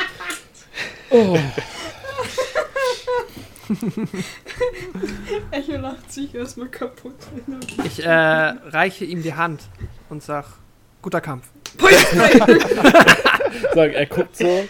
Oh. 1.11 1.35
Echo 5.51 5.77
lacht 5.77 6.11
sich 6.11 6.33
erstmal 6.33 6.69
kaputt. 6.69 7.15
Ich 7.83 8.03
äh, 8.03 8.09
reiche 8.09 9.05
ihm 9.05 9.21
die 9.21 9.33
Hand 9.33 9.61
und 10.09 10.23
sag, 10.23 10.45
guter 11.01 11.21
Kampf. 11.21 11.49
Sag, 13.73 13.93
er 13.93 14.05
guckt 14.05 14.35
so, 14.35 14.63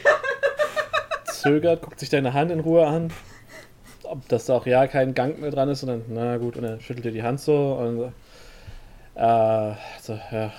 zögert, 1.25 1.81
guckt 1.81 1.99
sich 1.99 2.09
deine 2.09 2.33
Hand 2.33 2.51
in 2.51 2.59
Ruhe 2.59 2.85
an. 2.85 3.11
Ob 4.03 4.27
das 4.27 4.45
da 4.45 4.55
auch 4.55 4.65
ja 4.65 4.87
kein 4.87 5.13
Gang 5.13 5.39
mehr 5.39 5.51
dran 5.51 5.69
ist 5.69 5.83
und 5.83 5.89
dann, 5.89 6.03
na 6.09 6.37
gut, 6.37 6.57
und 6.57 6.63
er 6.63 6.79
schüttelt 6.79 7.05
dir 7.05 7.11
die 7.11 7.23
Hand 7.23 7.39
so 7.39 7.73
und 7.73 8.13
äh, 9.15 9.73
so, 10.01 10.19
ja, 10.31 10.51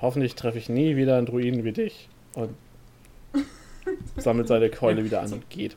hoffentlich 0.00 0.34
treffe 0.34 0.58
ich 0.58 0.68
nie 0.68 0.96
wieder 0.96 1.16
einen 1.16 1.26
Druiden 1.26 1.64
wie 1.64 1.72
dich. 1.72 2.08
Und 2.34 2.54
sammelt 4.16 4.48
seine 4.48 4.70
Keule 4.70 5.04
wieder 5.04 5.22
an 5.22 5.32
und 5.32 5.50
geht. 5.50 5.76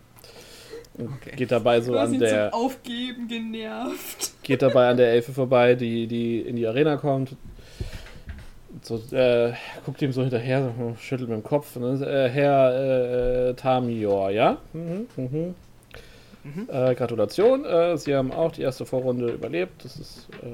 Okay. 0.97 1.35
geht 1.35 1.51
dabei 1.51 1.81
so 1.81 1.97
an 1.97 2.19
der 2.19 2.53
Aufgeben 2.53 3.27
genervt. 3.27 4.33
geht 4.43 4.61
dabei 4.61 4.89
an 4.89 4.97
der 4.97 5.11
Elfe 5.11 5.33
vorbei, 5.33 5.73
die, 5.73 6.05
die 6.05 6.41
in 6.41 6.55
die 6.55 6.67
Arena 6.67 6.97
kommt. 6.97 7.35
So, 8.83 9.01
äh, 9.15 9.53
guckt 9.85 10.01
ihm 10.01 10.11
so 10.11 10.21
hinterher, 10.21 10.61
so, 10.61 10.83
hm, 10.83 10.97
schüttelt 10.97 11.29
mit 11.29 11.39
dem 11.39 11.43
Kopf. 11.43 11.75
Ist, 11.75 12.01
äh, 12.01 12.29
Herr 12.29 13.49
äh, 13.49 13.53
Tamior, 13.55 14.29
ja? 14.29 14.57
Mhm, 14.73 15.07
mhm. 15.15 15.55
Mhm. 16.43 16.67
Äh, 16.69 16.93
Gratulation, 16.93 17.63
äh, 17.63 17.97
Sie 17.97 18.13
haben 18.13 18.31
auch 18.31 18.51
die 18.51 18.61
erste 18.61 18.85
Vorrunde 18.85 19.31
überlebt. 19.31 19.85
Das 19.85 19.95
ist 19.95 20.27
äh, 20.43 20.47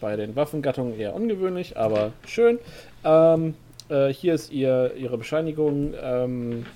bei 0.00 0.16
den 0.16 0.36
Waffengattungen 0.36 0.98
eher 0.98 1.14
ungewöhnlich, 1.14 1.76
aber 1.76 2.12
schön. 2.26 2.58
Ähm, 3.04 3.54
äh, 3.88 4.12
hier 4.12 4.34
ist 4.34 4.52
ihr, 4.52 4.92
Ihre 4.96 5.16
Bescheinigung. 5.16 5.94
Ähm, 6.00 6.66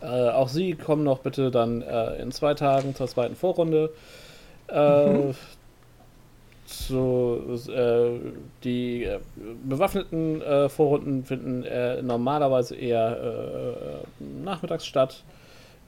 äh, 0.00 0.06
auch 0.30 0.48
Sie 0.48 0.74
kommen 0.74 1.04
noch 1.04 1.20
bitte 1.20 1.50
dann 1.50 1.82
äh, 1.82 2.16
in 2.22 2.32
zwei 2.32 2.54
Tagen 2.54 2.94
zur 2.94 3.08
zweiten 3.08 3.36
Vorrunde. 3.36 3.90
Äh, 4.68 5.32
so, 6.66 7.58
äh, 7.68 8.10
die 8.62 9.04
äh, 9.04 9.18
bewaffneten 9.64 10.42
äh, 10.42 10.68
Vorrunden 10.68 11.24
finden 11.24 11.64
normalerweise 12.06 12.76
eher 12.76 14.02
nachmittags 14.18 14.86
statt. 14.86 15.22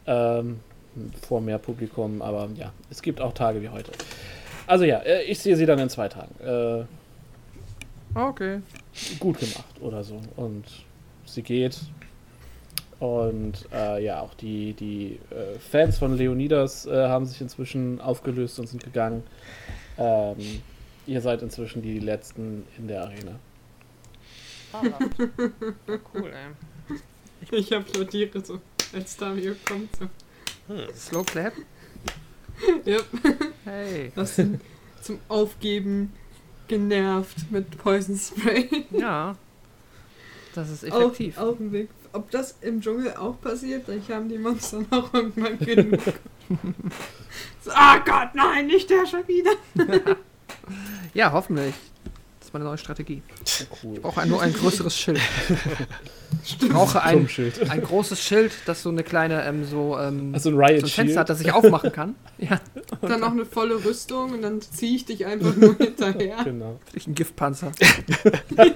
Ähm, 0.06 0.60
vor 1.22 1.40
mehr 1.40 1.58
Publikum, 1.58 2.20
aber 2.20 2.48
ja, 2.56 2.72
es 2.90 3.00
gibt 3.00 3.20
auch 3.20 3.32
Tage 3.32 3.62
wie 3.62 3.68
heute. 3.68 3.92
Also 4.66 4.84
ja, 4.84 5.02
ich 5.26 5.38
sehe 5.38 5.54
sie 5.54 5.66
dann 5.66 5.78
in 5.78 5.88
zwei 5.88 6.08
Tagen. 6.08 6.34
Äh, 6.40 6.84
Okay. 8.14 8.60
gut 9.20 9.38
gemacht 9.38 9.80
oder 9.80 10.02
so. 10.02 10.20
Und 10.36 10.64
sie 11.24 11.42
geht. 11.42 11.78
Und 13.00 13.66
äh, 13.72 14.04
ja, 14.04 14.20
auch 14.20 14.34
die, 14.34 14.74
die 14.74 15.18
äh, 15.30 15.58
Fans 15.58 15.98
von 15.98 16.16
Leonidas 16.16 16.84
äh, 16.86 17.08
haben 17.08 17.24
sich 17.24 17.40
inzwischen 17.40 17.98
aufgelöst 18.00 18.60
und 18.60 18.68
sind 18.68 18.84
gegangen. 18.84 19.22
Ähm, 19.96 20.36
ihr 21.06 21.22
seid 21.22 21.40
inzwischen 21.40 21.80
die 21.80 21.98
Letzten 21.98 22.66
in 22.76 22.88
der 22.88 23.04
Arena. 23.04 23.38
cool, 26.14 26.30
ey. 26.30 27.58
Ich 27.58 27.74
applaudiere 27.74 28.44
so, 28.44 28.60
als 28.92 29.16
Tamio 29.16 29.54
kommt. 29.66 29.96
So. 29.96 30.06
Slow 30.94 31.24
Clap. 31.24 31.54
Ja, 32.84 32.98
Hey. 33.64 34.12
hast 34.14 34.38
ihn 34.38 34.60
zum 35.00 35.18
Aufgeben 35.28 36.12
genervt 36.68 37.50
mit 37.50 37.78
Poison 37.78 38.16
Spray. 38.16 38.84
Ja. 38.90 39.34
Das 40.54 40.68
ist 40.68 40.84
effektiv. 40.84 41.38
Auf, 41.38 41.52
auf 41.52 41.56
dem 41.56 41.72
Weg. 41.72 41.88
Ob 42.12 42.30
das 42.30 42.56
im 42.60 42.80
Dschungel 42.80 43.14
auch 43.14 43.40
passiert, 43.40 43.88
dann 43.88 44.02
haben 44.08 44.28
die 44.28 44.38
Monster 44.38 44.82
noch 44.90 45.12
irgendwann 45.14 45.58
genug. 45.58 46.00
so, 47.64 47.70
oh 47.70 48.00
Gott, 48.04 48.34
nein, 48.34 48.66
nicht 48.66 48.90
der 48.90 49.06
schon 49.06 49.26
wieder. 49.28 49.52
Ja, 51.14 51.32
hoffentlich. 51.32 51.74
ist 52.40 52.52
meine 52.52 52.64
neue 52.64 52.78
Strategie. 52.78 53.22
cool. 53.82 53.94
Ich 53.94 54.02
brauche 54.02 54.24
nur 54.26 54.40
ein 54.40 54.52
größeres 54.52 54.96
Schild. 54.96 55.20
Ich 56.44 56.58
brauche 56.58 57.02
ein, 57.02 57.28
ein 57.68 57.82
großes 57.82 58.22
Schild, 58.22 58.52
das 58.66 58.82
so 58.82 58.90
eine 58.90 59.02
kleine, 59.02 59.44
ähm, 59.44 59.64
so, 59.64 59.98
ähm, 59.98 60.32
Also 60.32 60.50
ein 60.50 60.54
so 60.54 60.60
Riot 60.60 60.84
ein 60.84 60.88
Fenster 60.88 61.20
hat, 61.20 61.30
das 61.30 61.40
ich 61.40 61.50
aufmachen 61.52 61.90
kann. 61.90 62.14
Ja, 62.38 62.60
Dann 63.00 63.20
noch 63.20 63.32
eine 63.32 63.44
volle 63.44 63.84
Rüstung 63.84 64.32
und 64.32 64.42
dann 64.42 64.60
ziehe 64.60 64.94
ich 64.94 65.04
dich 65.04 65.26
einfach 65.26 65.56
nur 65.56 65.76
hinterher. 65.76 66.36
Genau. 66.44 66.78
ich 66.92 67.06
ein 67.08 67.14
Giftpanzer. 67.14 67.72
Teil. 67.72 68.74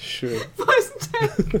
Schön. 0.00 0.40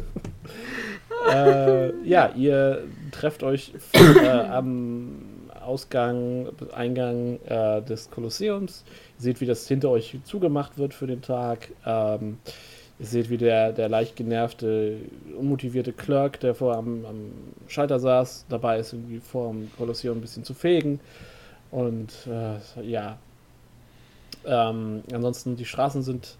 Äh, 1.28 1.92
ja, 2.08 2.30
ihr 2.34 2.84
trefft 3.12 3.42
euch 3.42 3.72
äh, 3.92 4.26
am 4.26 5.22
Ausgang, 5.60 6.48
Eingang 6.72 7.38
äh, 7.46 7.82
des 7.82 8.10
Kolosseums. 8.10 8.84
Ihr 9.18 9.22
seht, 9.22 9.40
wie 9.40 9.46
das 9.46 9.68
hinter 9.68 9.90
euch 9.90 10.16
zugemacht 10.24 10.78
wird 10.78 10.94
für 10.94 11.06
den 11.06 11.20
Tag. 11.20 11.68
Ähm, 11.84 12.38
ihr 12.98 13.06
seht, 13.06 13.30
wie 13.30 13.36
der, 13.36 13.72
der 13.72 13.88
leicht 13.88 14.16
genervte, 14.16 14.96
unmotivierte 15.38 15.92
Clerk, 15.92 16.40
der 16.40 16.54
vor 16.54 16.76
am, 16.76 17.04
am 17.04 17.32
Schalter 17.68 18.00
saß, 18.00 18.46
dabei 18.48 18.78
ist, 18.78 18.94
irgendwie 18.94 19.20
vor 19.20 19.52
dem 19.52 19.70
Kolosseum 19.76 20.18
ein 20.18 20.22
bisschen 20.22 20.44
zu 20.44 20.54
fegen. 20.54 21.00
Und 21.70 22.12
äh, 22.26 22.82
ja, 22.82 23.18
ähm, 24.46 25.02
ansonsten 25.12 25.56
die 25.56 25.66
Straßen 25.66 26.02
sind 26.02 26.36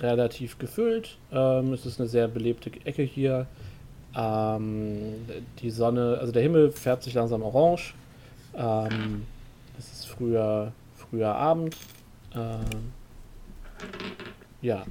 relativ 0.00 0.58
gefüllt. 0.58 1.18
Ähm, 1.32 1.72
es 1.72 1.86
ist 1.86 2.00
eine 2.00 2.08
sehr 2.08 2.28
belebte 2.28 2.70
Ecke 2.84 3.02
hier. 3.02 3.46
Ähm, 4.14 5.14
die 5.60 5.70
Sonne, 5.70 6.18
also 6.20 6.32
der 6.32 6.42
Himmel 6.42 6.70
färbt 6.70 7.02
sich 7.02 7.14
langsam 7.14 7.42
orange. 7.42 7.94
Ähm, 8.54 9.24
es 9.78 9.92
ist 9.92 10.06
früher, 10.06 10.72
früher 10.96 11.34
Abend. 11.34 11.76
Ähm, 12.34 12.92
ja, 14.60 14.84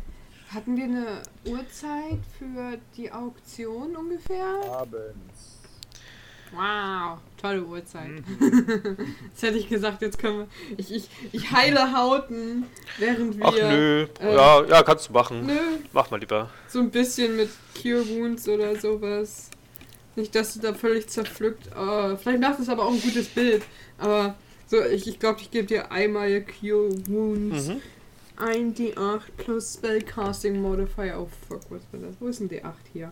Hatten 0.50 0.78
wir 0.78 0.86
eine 0.86 1.22
Uhrzeit 1.46 2.20
für 2.40 2.78
die 2.96 3.12
Auktion 3.12 3.98
ungefähr? 3.98 4.46
Abends. 4.72 5.57
Wow, 6.54 7.20
tolle 7.40 7.64
Uhrzeit. 7.64 8.10
Mhm. 8.10 8.98
Jetzt 9.30 9.42
hätte 9.44 9.58
ich 9.58 9.70
gesagt, 9.70 10.02
jetzt 10.02 10.18
können 10.18 10.40
wir. 10.40 10.48
Ich, 10.78 10.92
ich, 10.94 11.10
ich 11.32 11.52
heile 11.52 11.96
Hauten, 11.96 12.66
während 12.98 13.38
wir. 13.38 13.46
Ach 13.46 13.54
nö. 13.54 14.08
äh, 14.22 14.36
ja, 14.36 14.64
ja, 14.66 14.84
kannst 14.84 15.10
du 15.10 15.14
machen. 15.14 15.46
Nö, 15.46 15.54
Mach 15.94 16.10
mal 16.10 16.20
lieber. 16.20 16.50
so 16.68 16.80
ein 16.80 16.90
bisschen 16.90 17.36
mit 17.36 17.50
Cure 17.82 18.08
Wounds 18.08 18.48
oder 18.48 18.76
sowas. 18.76 19.50
Nicht, 20.16 20.34
dass 20.34 20.54
du 20.56 20.60
da 20.62 20.74
völlig 20.74 21.08
zerpflückt. 21.08 21.70
Oh, 21.78 22.16
vielleicht 22.16 22.40
macht 22.42 22.60
es 22.60 22.70
aber 22.70 22.86
auch 22.86 22.92
ein 22.92 23.02
gutes 23.02 23.28
Bild. 23.28 23.64
Aber 24.00 24.36
so, 24.66 24.82
ich, 24.84 25.08
ich 25.08 25.20
glaube, 25.20 25.40
ich 25.42 25.52
gebe 25.52 25.68
dir 25.68 25.92
einmal 25.92 26.42
Cure 26.42 26.90
Wounds. 27.08 27.68
Mhm. 27.68 27.82
Ein 28.38 28.74
D8 28.76 29.22
plus 29.38 29.74
Spellcasting 29.76 30.62
Modifier. 30.62 31.20
Oh 31.20 31.28
fuck, 31.48 31.62
was 31.70 31.82
war 31.92 32.00
das? 32.00 32.16
Wo 32.20 32.28
ist 32.28 32.40
ein 32.40 32.50
D8 32.50 32.72
hier? 32.94 33.12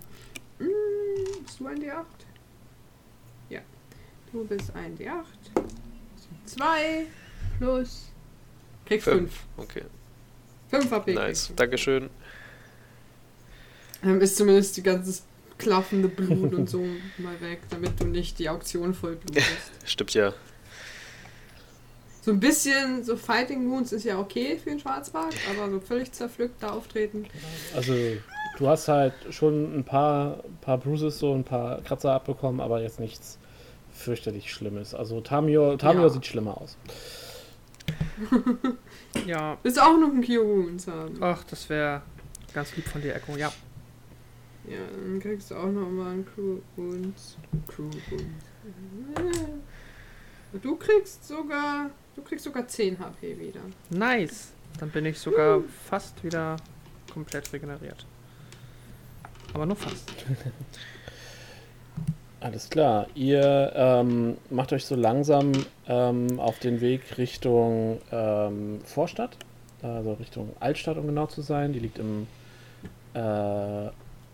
Hm, 0.60 0.68
bist 1.44 1.60
du 1.60 1.68
ein 1.68 1.80
D8? 1.80 2.04
Du 4.32 4.44
bist 4.46 4.72
ein 4.76 4.98
D8. 4.98 5.24
2 6.46 7.06
plus. 7.58 8.10
Fünf. 8.88 9.04
5. 9.04 9.32
Okay, 9.58 9.84
5 10.70 10.92
HP. 10.92 11.14
nice. 11.14 11.52
Dankeschön. 11.56 12.10
Dann 14.02 14.22
ist 14.22 14.38
zumindest 14.38 14.78
die 14.78 14.84
ganze 14.84 15.24
klaffende 15.58 16.08
Blut 16.08 16.54
und 16.54 16.70
so 16.70 16.80
mal 17.18 17.40
weg, 17.42 17.62
damit 17.70 18.00
du 18.00 18.06
nicht 18.06 18.38
die 18.40 18.50
Auktion 18.50 18.94
voll 18.94 19.16
blutest. 19.16 19.48
Stimmt 19.86 20.14
ja. 20.14 20.34
So 22.22 22.32
ein 22.32 22.40
bisschen, 22.40 23.04
so 23.04 23.18
Fighting 23.18 23.70
Wounds 23.70 23.92
ist 23.92 24.04
ja 24.04 24.20
okay 24.20 24.58
für 24.58 24.72
einen 24.72 24.80
Schwarzbart, 24.80 25.36
aber 25.50 25.70
so 25.70 25.80
völlig 25.80 26.12
zerpflückt 26.12 26.62
da 26.62 26.72
auftreten. 26.72 27.26
also 27.76 27.94
du 28.58 28.68
hast 28.68 28.88
halt 28.88 29.14
schon 29.30 29.78
ein 29.78 29.84
paar, 29.84 30.44
paar 30.62 30.80
Bruises, 30.80 31.20
so 31.20 31.34
ein 31.34 31.44
paar 31.44 31.82
Kratzer 31.82 32.14
abbekommen, 32.14 32.62
aber 32.62 32.82
jetzt 32.82 33.00
nichts 33.00 33.38
fürchterlich 33.96 34.52
Schlimmes. 34.54 34.94
Also 34.94 35.22
Tamio, 35.22 35.78
Tamio 35.78 36.04
Ja. 36.04 36.10
sieht 36.10 36.26
schlimmer 36.26 36.60
aus. 36.62 36.78
Ja, 39.26 39.58
Willst 39.64 39.78
du 39.78 39.82
auch 39.82 39.98
noch 39.98 40.10
einen 40.10 40.24
Wounds 40.28 40.88
haben? 40.88 41.18
ach, 41.22 41.44
das 41.46 41.70
wäre 41.70 42.02
ganz 42.54 42.76
lieb 42.76 42.86
von 42.88 43.02
dir, 43.02 43.16
Echo. 43.16 43.36
Ja. 43.38 43.52
Ja, 44.68 44.78
dann 44.92 45.20
kriegst 45.20 45.52
du 45.52 45.56
auch 45.56 45.68
noch 45.72 45.90
mal 45.90 46.12
einen 46.12 46.26
Crew 46.26 46.58
Wounds. 46.76 47.38
Crew 47.68 47.90
Wounds. 48.10 48.24
Und 50.54 50.66
Du 50.66 50.76
kriegst 50.76 51.28
sogar, 51.28 51.90
du 52.16 52.22
kriegst 52.24 52.46
sogar 52.46 52.68
10 52.68 52.98
HP 53.00 53.38
wieder. 53.40 53.62
Nice. 53.90 54.52
Dann 54.80 54.90
bin 54.90 55.06
ich 55.06 55.20
sogar 55.20 55.62
fast 55.90 56.24
wieder 56.24 56.58
komplett 57.14 57.52
regeneriert. 57.54 58.06
Aber 59.54 59.66
nur 59.66 59.76
fast. 59.78 60.12
Alles 62.46 62.70
klar. 62.70 63.08
Ihr 63.16 63.72
ähm, 63.74 64.38
macht 64.52 64.72
euch 64.72 64.86
so 64.86 64.94
langsam 64.96 65.52
ähm, 65.88 66.40
auf 66.40 66.60
den 66.60 66.80
Weg 66.80 67.18
Richtung 67.18 68.00
ähm, 68.12 68.82
Vorstadt, 68.86 69.36
also 69.82 70.14
Richtung 70.14 70.56
Altstadt, 70.60 70.98
um 70.98 71.08
genau 71.08 71.26
zu 71.26 71.42
sein. 71.42 71.74
Die 71.74 71.80
liegt 71.80 71.98
im 71.98 72.28
äh, 73.16 73.90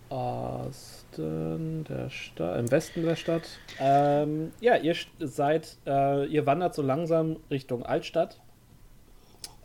Osten 0.09 1.85
der 1.85 2.09
Stadt, 2.09 2.59
im 2.59 2.69
Westen 2.69 3.03
der 3.03 3.15
Stadt. 3.15 3.47
Ähm, 3.79 4.51
ja, 4.59 4.75
ihr 4.75 4.95
seid, 5.19 5.77
äh, 5.87 6.25
ihr 6.25 6.45
wandert 6.45 6.75
so 6.75 6.81
langsam 6.81 7.37
Richtung 7.49 7.85
Altstadt. 7.85 8.41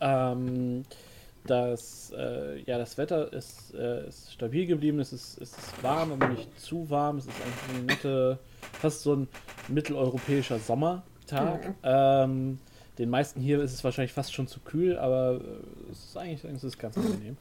Ähm, 0.01 0.85
das, 1.47 2.13
äh, 2.17 2.61
ja, 2.61 2.79
das 2.79 2.99
Wetter 2.99 3.33
ist, 3.33 3.75
äh, 3.75 4.09
ist 4.09 4.33
stabil 4.33 4.67
geblieben. 4.67 5.01
Es 5.01 5.13
ist, 5.13 5.41
es 5.41 5.51
ist 5.57 5.83
warm, 5.83 6.13
aber 6.13 6.29
nicht 6.29 6.59
zu 6.61 6.89
warm. 6.91 7.19
Es 7.19 7.27
ist 7.27 7.35
eigentlich 7.41 7.77
eine 7.77 7.87
nette, 7.87 8.39
fast 8.73 9.03
so 9.03 9.15
ein 9.15 9.29
mitteleuropäischer 9.69 10.59
Sommertag. 10.59 11.75
Ähm, 11.83 12.59
den 12.99 13.11
meisten 13.11 13.41
hier 13.41 13.61
ist 13.63 13.75
es 13.75 13.85
wahrscheinlich 13.85 14.13
fast 14.13 14.33
schon 14.33 14.47
zu 14.47 14.61
kühl, 14.61 14.99
aber 14.99 15.41
äh, 15.41 15.91
es 15.93 16.05
ist 16.05 16.17
eigentlich 16.17 16.45
es 16.45 16.65
ist 16.65 16.79
ganz 16.79 16.97
angenehm. 16.97 17.37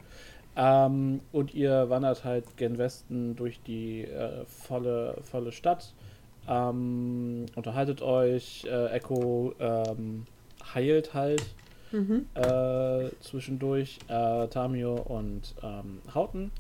Ähm, 0.57 1.22
und 1.32 1.53
ihr 1.53 1.90
wandert 1.90 2.23
halt 2.23 2.57
gen 2.57 2.77
Westen 2.77 3.36
durch 3.36 3.61
die 3.61 4.03
äh, 4.03 4.45
volle, 4.45 5.18
volle 5.23 5.52
Stadt. 5.52 5.94
Ähm, 6.48 7.45
unterhaltet 7.56 8.02
euch. 8.02 8.65
Äh, 8.65 8.88
Echo 8.91 9.53
ähm, 9.60 10.26
heilt 10.73 11.14
halt 11.14 11.44
Mhm. 11.91 12.25
äh, 12.33 13.09
zwischendurch 13.21 13.99
äh, 14.07 14.47
Tamio 14.47 14.95
und 14.95 15.55
ähm, 15.63 15.99
Hauten. 16.13 16.51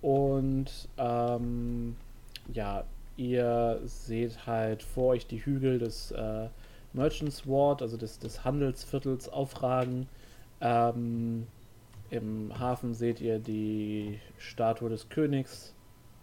Und 0.00 0.88
ähm, 0.98 1.96
ja, 2.52 2.84
ihr 3.16 3.80
seht 3.84 4.46
halt 4.46 4.82
vor 4.82 5.08
euch 5.08 5.26
die 5.26 5.44
Hügel 5.44 5.78
des 5.78 6.10
äh, 6.12 6.48
Merchants 6.92 7.46
Ward, 7.46 7.82
also 7.82 7.96
des, 7.96 8.18
des 8.18 8.44
Handelsviertels, 8.44 9.28
aufragen. 9.28 10.08
Ähm, 10.60 11.46
Im 12.10 12.58
Hafen 12.58 12.94
seht 12.94 13.20
ihr 13.20 13.38
die 13.38 14.18
Statue 14.38 14.90
des 14.90 15.08
Königs, 15.08 15.74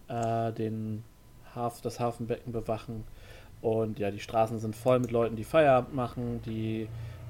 äh, 0.08 0.52
den 0.52 1.04
Haf 1.56 1.82
das 1.82 2.00
Hafenbecken 2.00 2.52
bewachen. 2.52 3.04
Und 3.62 4.00
ja, 4.00 4.12
die 4.12 4.20
Straßen 4.20 4.60
sind 4.60 4.76
voll 4.76 5.00
mit 5.00 5.12
Leuten, 5.12 5.36
die 5.36 5.44
Feierabend 5.44 5.94
machen, 5.94 6.42
die 6.46 6.88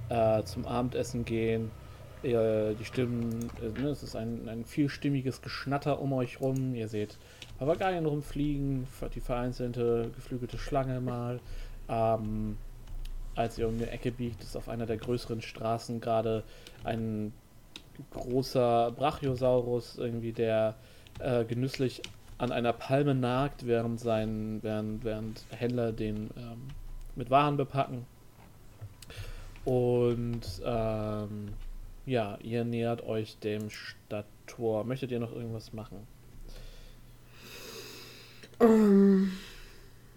äh, 0.09 0.43
zum 0.43 0.65
Abendessen 0.65 1.25
gehen. 1.25 1.71
Äh, 2.21 2.75
die 2.75 2.85
Stimmen, 2.85 3.49
äh, 3.61 3.79
ne, 3.79 3.89
es 3.89 4.03
ist 4.03 4.15
ein, 4.15 4.49
ein 4.49 4.65
vielstimmiges 4.65 5.41
Geschnatter 5.41 6.01
um 6.01 6.13
euch 6.13 6.41
rum. 6.41 6.75
Ihr 6.75 6.87
seht 6.87 7.17
Papageien 7.57 8.05
rumfliegen, 8.05 8.87
die 9.15 9.21
vereinzelte 9.21 10.11
geflügelte 10.15 10.57
Schlange 10.57 10.99
mal. 10.99 11.39
Ähm, 11.87 12.57
als 13.35 13.57
ihr 13.57 13.67
um 13.67 13.77
die 13.77 13.85
Ecke 13.85 14.11
biegt, 14.11 14.43
ist 14.43 14.57
auf 14.57 14.67
einer 14.67 14.85
der 14.85 14.97
größeren 14.97 15.41
Straßen 15.41 16.01
gerade 16.01 16.43
ein 16.83 17.31
großer 18.11 18.91
Brachiosaurus, 18.91 19.97
irgendwie, 19.97 20.33
der 20.33 20.75
äh, 21.19 21.45
genüsslich 21.45 22.01
an 22.37 22.51
einer 22.51 22.73
Palme 22.73 23.15
nagt, 23.15 23.65
während, 23.65 23.99
sein, 23.99 24.59
während, 24.61 25.03
während 25.03 25.45
Händler 25.51 25.91
den 25.91 26.29
ähm, 26.37 26.67
mit 27.15 27.29
Waren 27.29 27.57
bepacken. 27.57 28.05
Und 29.65 30.41
ähm, 30.63 31.49
ja, 32.05 32.37
ihr 32.41 32.63
nähert 32.63 33.03
euch 33.03 33.37
dem 33.39 33.69
Stadttor. 33.69 34.83
Möchtet 34.83 35.11
ihr 35.11 35.19
noch 35.19 35.33
irgendwas 35.33 35.73
machen? 35.73 36.07
Ähm, 38.59 39.31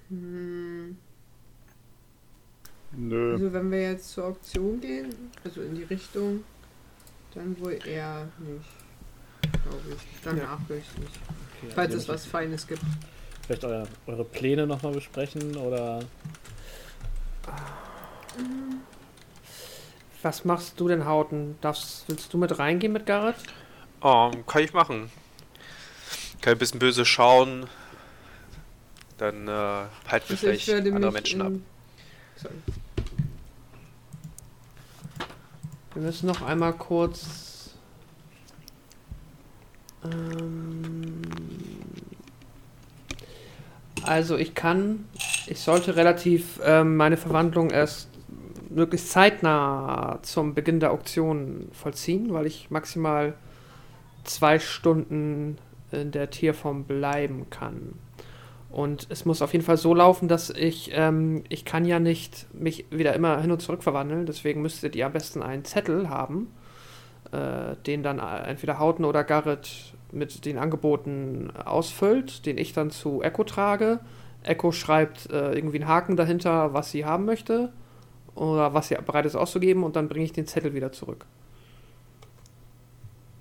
hm. 0.08 0.96
Nö. 2.94 3.32
Also 3.32 3.52
wenn 3.52 3.70
wir 3.70 3.82
jetzt 3.82 4.10
zur 4.10 4.24
Auktion 4.26 4.80
gehen, 4.80 5.14
also 5.44 5.62
in 5.62 5.74
die 5.74 5.84
Richtung, 5.84 6.44
dann 7.34 7.58
wohl 7.60 7.78
eher 7.86 8.28
nicht. 8.38 9.62
Glaube 9.62 9.96
ich. 9.96 10.20
Danach 10.22 10.60
ich 10.68 10.98
nicht. 10.98 11.18
Okay, 11.62 11.72
Falls 11.74 11.92
also 11.92 11.98
es 11.98 12.08
was 12.08 12.26
Feines 12.26 12.66
gibt. 12.66 12.82
Vielleicht 13.46 13.64
euer, 13.64 13.86
eure 14.06 14.24
Pläne 14.24 14.66
nochmal 14.66 14.92
besprechen 14.92 15.56
oder 15.56 16.00
Was 20.22 20.44
machst 20.44 20.78
du 20.78 20.86
denn, 20.88 21.04
Hauten? 21.04 21.56
Darfst, 21.60 22.04
willst 22.06 22.32
du 22.32 22.38
mit 22.38 22.58
reingehen 22.58 22.92
mit 22.92 23.06
Garrett? 23.06 23.36
Ähm, 24.02 24.46
kann 24.46 24.62
ich 24.62 24.72
machen. 24.72 25.10
Kann 26.40 26.52
ein 26.54 26.58
bisschen 26.58 26.78
böse 26.78 27.04
schauen. 27.04 27.66
Dann 29.18 29.48
äh, 29.48 29.50
halten 29.50 29.90
wir 30.08 30.14
Also 30.30 30.48
ich 30.50 30.64
vielleicht 30.64 30.68
andere 30.70 31.12
mich 31.12 31.12
Menschen 31.12 31.42
ab. 31.42 31.52
sorry. 32.36 32.54
Wir 35.94 36.02
müssen 36.02 36.26
noch 36.26 36.42
einmal 36.42 36.72
kurz. 36.72 37.74
Ähm, 40.04 41.22
also 44.02 44.36
ich 44.36 44.54
kann, 44.54 45.04
ich 45.46 45.60
sollte 45.60 45.96
relativ 45.96 46.60
ähm, 46.64 46.96
meine 46.96 47.16
Verwandlung 47.16 47.70
erst 47.70 48.08
möglichst 48.74 49.10
zeitnah 49.10 50.18
zum 50.22 50.54
Beginn 50.54 50.80
der 50.80 50.92
Auktion 50.92 51.68
vollziehen, 51.72 52.32
weil 52.32 52.46
ich 52.46 52.70
maximal 52.70 53.34
zwei 54.24 54.58
Stunden 54.58 55.58
in 55.90 56.10
der 56.10 56.30
Tierform 56.30 56.84
bleiben 56.84 57.48
kann. 57.50 57.94
Und 58.70 59.06
es 59.10 59.26
muss 59.26 59.42
auf 59.42 59.52
jeden 59.52 59.64
Fall 59.64 59.76
so 59.76 59.92
laufen, 59.92 60.28
dass 60.28 60.48
ich, 60.48 60.90
ähm, 60.94 61.44
ich 61.50 61.66
kann 61.66 61.84
ja 61.84 61.98
nicht 61.98 62.46
mich 62.54 62.86
wieder 62.90 63.12
immer 63.14 63.40
hin 63.40 63.50
und 63.50 63.60
zurück 63.60 63.82
verwandeln, 63.82 64.24
deswegen 64.24 64.62
müsstet 64.62 64.96
ihr 64.96 65.04
am 65.04 65.12
besten 65.12 65.42
einen 65.42 65.64
Zettel 65.64 66.08
haben, 66.08 66.48
äh, 67.32 67.76
den 67.86 68.02
dann 68.02 68.18
entweder 68.18 68.78
Hauten 68.78 69.04
oder 69.04 69.24
Garrett 69.24 69.92
mit 70.10 70.46
den 70.46 70.56
Angeboten 70.56 71.50
ausfüllt, 71.64 72.46
den 72.46 72.56
ich 72.56 72.72
dann 72.72 72.90
zu 72.90 73.22
Echo 73.22 73.44
trage. 73.44 74.00
Echo 74.42 74.72
schreibt 74.72 75.30
äh, 75.30 75.52
irgendwie 75.52 75.80
einen 75.80 75.88
Haken 75.88 76.16
dahinter, 76.16 76.72
was 76.72 76.90
sie 76.90 77.04
haben 77.04 77.26
möchte 77.26 77.72
oder 78.34 78.72
was 78.74 78.88
sie 78.88 78.94
bereit 78.94 79.26
ist 79.26 79.36
auszugeben 79.36 79.84
und 79.84 79.96
dann 79.96 80.08
bringe 80.08 80.24
ich 80.24 80.32
den 80.32 80.46
Zettel 80.46 80.74
wieder 80.74 80.92
zurück. 80.92 81.24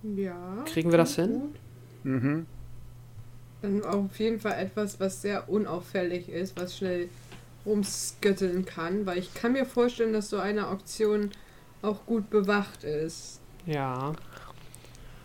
Ja. 0.03 0.63
Kriegen 0.65 0.91
wir 0.91 0.97
das 0.97 1.15
hin? 1.15 1.31
gut. 1.39 1.55
Mhm. 2.03 2.45
Dann 3.61 3.84
auf 3.85 4.18
jeden 4.19 4.39
Fall 4.39 4.53
etwas, 4.53 4.99
was 4.99 5.22
sehr 5.22 5.47
unauffällig 5.47 6.30
ist, 6.30 6.59
was 6.59 6.77
schnell 6.77 7.09
rumskütteln 7.65 8.65
kann, 8.65 9.05
weil 9.05 9.19
ich 9.19 9.34
kann 9.35 9.51
mir 9.53 9.65
vorstellen, 9.68 10.13
dass 10.13 10.30
so 10.31 10.39
eine 10.39 10.68
Auktion 10.69 11.30
auch 11.84 12.05
gut 12.07 12.30
bewacht 12.31 12.84
ist. 12.84 13.39
Ja, 13.68 14.13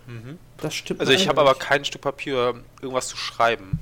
Mhm. 0.06 0.38
das 0.59 0.74
stimmt. 0.74 1.01
Also 1.01 1.12
ich 1.12 1.26
habe 1.28 1.40
aber 1.40 1.55
kein 1.55 1.84
Stück 1.84 2.02
Papier, 2.02 2.55
irgendwas 2.80 3.09
zu 3.09 3.16
schreiben. 3.16 3.78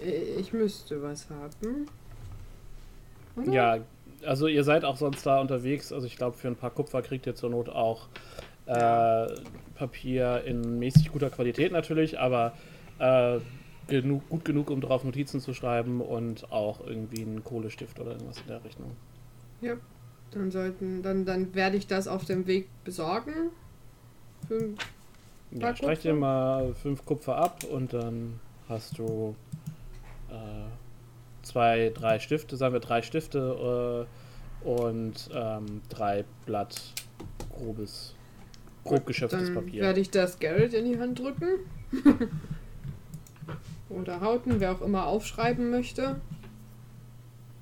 Äh, 0.00 0.36
Ich 0.40 0.52
müsste 0.52 1.02
was 1.02 1.26
haben. 1.28 1.86
Oder? 3.36 3.52
Ja, 3.52 3.78
also 4.28 4.46
ihr 4.46 4.62
seid 4.62 4.84
auch 4.84 4.96
sonst 4.96 5.24
da 5.24 5.40
unterwegs. 5.40 5.92
Also 5.92 6.06
ich 6.06 6.16
glaube, 6.16 6.36
für 6.36 6.48
ein 6.48 6.56
paar 6.56 6.70
Kupfer 6.70 7.02
kriegt 7.02 7.26
ihr 7.26 7.34
zur 7.34 7.50
Not 7.50 7.68
auch 7.68 8.08
äh, 8.66 9.26
Papier 9.74 10.44
in 10.44 10.78
mäßig 10.78 11.10
guter 11.10 11.30
Qualität 11.30 11.72
natürlich, 11.72 12.18
aber 12.18 12.52
äh, 12.98 13.38
genug, 13.86 14.28
gut 14.28 14.44
genug, 14.44 14.70
um 14.70 14.80
drauf 14.80 15.02
Notizen 15.04 15.40
zu 15.40 15.54
schreiben 15.54 16.02
und 16.02 16.52
auch 16.52 16.86
irgendwie 16.86 17.22
einen 17.22 17.42
Kohlestift 17.42 17.98
oder 17.98 18.12
irgendwas 18.12 18.38
in 18.40 18.48
der 18.48 18.62
Richtung. 18.62 18.92
Dann 20.30 20.50
sollten, 20.50 21.02
dann, 21.02 21.24
dann 21.24 21.54
werde 21.54 21.78
ich 21.78 21.86
das 21.86 22.06
auf 22.06 22.26
dem 22.26 22.46
Weg 22.46 22.68
besorgen. 22.84 23.50
Für, 24.46 24.74
Ja, 25.52 25.60
Paar 25.60 25.76
streich 25.76 26.00
dir 26.00 26.12
mal 26.12 26.74
fünf 26.74 27.06
Kupfer 27.06 27.36
ab 27.36 27.64
und 27.64 27.94
dann 27.94 28.38
hast 28.68 28.98
du 28.98 29.34
äh, 30.30 30.34
zwei, 31.48 31.90
drei 31.94 32.18
Stifte, 32.18 32.56
sagen 32.56 32.74
wir 32.74 32.80
drei 32.80 33.02
Stifte 33.02 34.06
äh, 34.64 34.68
und 34.68 35.30
ähm, 35.32 35.80
drei 35.88 36.24
Blatt 36.46 36.80
grobes, 37.56 38.14
grob 38.84 39.06
geschöpftes 39.06 39.46
dann 39.46 39.54
Papier. 39.54 39.82
werde 39.82 40.00
ich 40.00 40.10
das 40.10 40.38
Garrett 40.38 40.74
in 40.74 40.84
die 40.84 40.98
Hand 40.98 41.18
drücken. 41.18 41.48
Oder 43.88 44.20
Hauten, 44.20 44.60
wer 44.60 44.72
auch 44.72 44.82
immer 44.82 45.06
aufschreiben 45.06 45.70
möchte. 45.70 46.20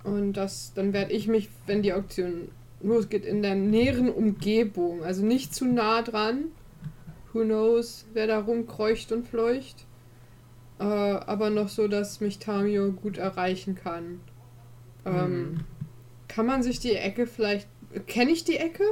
Und 0.02 0.34
das, 0.34 0.72
dann 0.74 0.92
werde 0.92 1.12
ich 1.12 1.28
mich, 1.28 1.48
wenn 1.66 1.82
die 1.82 1.92
Auktion 1.92 2.48
losgeht, 2.80 3.24
in 3.24 3.42
der 3.42 3.54
näheren 3.54 4.10
Umgebung, 4.10 5.04
also 5.04 5.24
nicht 5.24 5.54
zu 5.54 5.64
nah 5.64 6.02
dran. 6.02 6.46
Who 7.32 7.44
knows, 7.44 8.06
wer 8.12 8.26
da 8.26 8.40
rumkreucht 8.40 9.12
und 9.12 9.26
fleucht. 9.28 9.84
Äh, 10.78 10.84
aber 10.84 11.50
noch 11.50 11.68
so, 11.68 11.88
dass 11.88 12.20
mich 12.20 12.38
Tamio 12.38 12.92
gut 12.92 13.16
erreichen 13.18 13.74
kann. 13.74 14.20
Ähm, 15.06 15.60
Kann 16.28 16.46
man 16.46 16.62
sich 16.62 16.80
die 16.80 16.94
Ecke 16.96 17.26
vielleicht. 17.26 17.68
Kenne 18.06 18.30
ich 18.32 18.44
die 18.44 18.56
Ecke? 18.58 18.82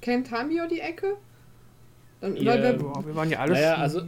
Kennt 0.00 0.28
Tamio 0.28 0.66
die 0.68 0.80
Ecke? 0.80 1.14
Dann, 2.20 2.36
Ihr- 2.36 2.46
weil 2.46 2.62
wir, 2.62 2.72
Boah, 2.74 3.04
wir 3.06 3.16
waren 3.16 3.30
ja 3.30 3.38
alle 3.40 3.52
Naja, 3.54 3.74
schon- 3.74 3.82
also- 3.82 4.02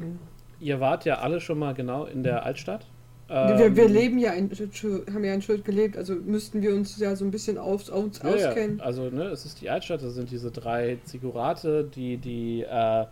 Ihr 0.60 0.78
wart 0.78 1.04
ja 1.06 1.18
alle 1.20 1.40
schon 1.40 1.58
mal 1.58 1.72
genau 1.72 2.04
in 2.04 2.22
der 2.22 2.44
Altstadt. 2.44 2.84
wir, 3.28 3.74
wir 3.76 3.84
Ähm, 3.86 3.92
leben 3.92 4.18
ja 4.18 4.32
in 4.32 4.50
haben 4.50 5.24
ja 5.24 5.32
in 5.32 5.40
Schild 5.40 5.64
gelebt, 5.64 5.96
also 5.96 6.14
müssten 6.16 6.60
wir 6.62 6.74
uns 6.74 6.98
ja 6.98 7.16
so 7.16 7.24
ein 7.24 7.30
bisschen 7.30 7.56
aus, 7.56 7.88
aus, 7.88 8.20
Ja, 8.22 8.36
ja. 8.36 8.48
auskennen. 8.48 8.80
Also, 8.80 9.04
ne, 9.08 9.24
es 9.28 9.46
ist 9.46 9.60
die 9.62 9.70
Altstadt, 9.70 10.02
das 10.02 10.14
sind 10.14 10.30
diese 10.30 10.50
drei 10.50 10.98
Zigurate, 11.04 11.84
die 11.84 12.18
die, 12.18 12.62
äh, 12.62 13.06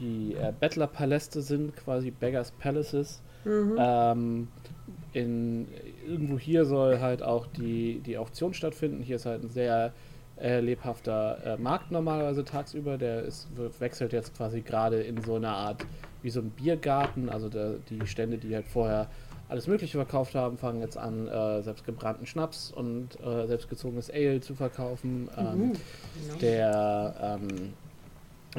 die 0.00 0.34
äh, 0.34 0.52
Bettlerpaläste 0.58 1.42
sind, 1.42 1.76
quasi 1.76 2.10
Beggars 2.10 2.50
Palaces. 2.52 3.22
Mhm. 3.44 3.76
Ähm, 3.78 4.48
in, 5.12 5.68
irgendwo 6.06 6.38
hier 6.38 6.64
soll 6.64 7.00
halt 7.00 7.22
auch 7.22 7.46
die, 7.46 8.00
die 8.04 8.18
Auktion 8.18 8.54
stattfinden. 8.54 9.02
Hier 9.02 9.16
ist 9.16 9.26
halt 9.26 9.42
ein 9.42 9.48
sehr 9.48 9.92
äh, 10.40 10.60
lebhafter 10.60 11.38
äh, 11.44 11.56
Markt 11.56 11.90
normalerweise 11.90 12.44
tagsüber. 12.44 12.98
Der 12.98 13.22
ist, 13.22 13.48
wechselt 13.78 14.12
jetzt 14.12 14.36
quasi 14.36 14.60
gerade 14.60 15.00
in 15.00 15.22
so 15.22 15.36
eine 15.36 15.48
Art 15.48 15.84
wie 16.22 16.30
so 16.30 16.40
ein 16.40 16.50
Biergarten. 16.50 17.28
Also 17.28 17.48
der, 17.48 17.74
die 17.90 18.06
Stände, 18.06 18.38
die 18.38 18.54
halt 18.54 18.66
vorher 18.66 19.08
alles 19.48 19.66
Mögliche 19.66 19.96
verkauft 19.96 20.34
haben, 20.34 20.58
fangen 20.58 20.80
jetzt 20.80 20.98
an, 20.98 21.26
äh, 21.26 21.62
selbstgebrannten 21.62 22.26
Schnaps 22.26 22.70
und 22.70 23.18
äh, 23.20 23.46
selbstgezogenes 23.46 24.10
Ale 24.10 24.40
zu 24.40 24.54
verkaufen. 24.54 25.30
Ähm, 25.38 25.58
Mhm. 25.58 25.72
Genau. 26.26 26.38
der 26.40 27.38
ähm, 27.40 27.72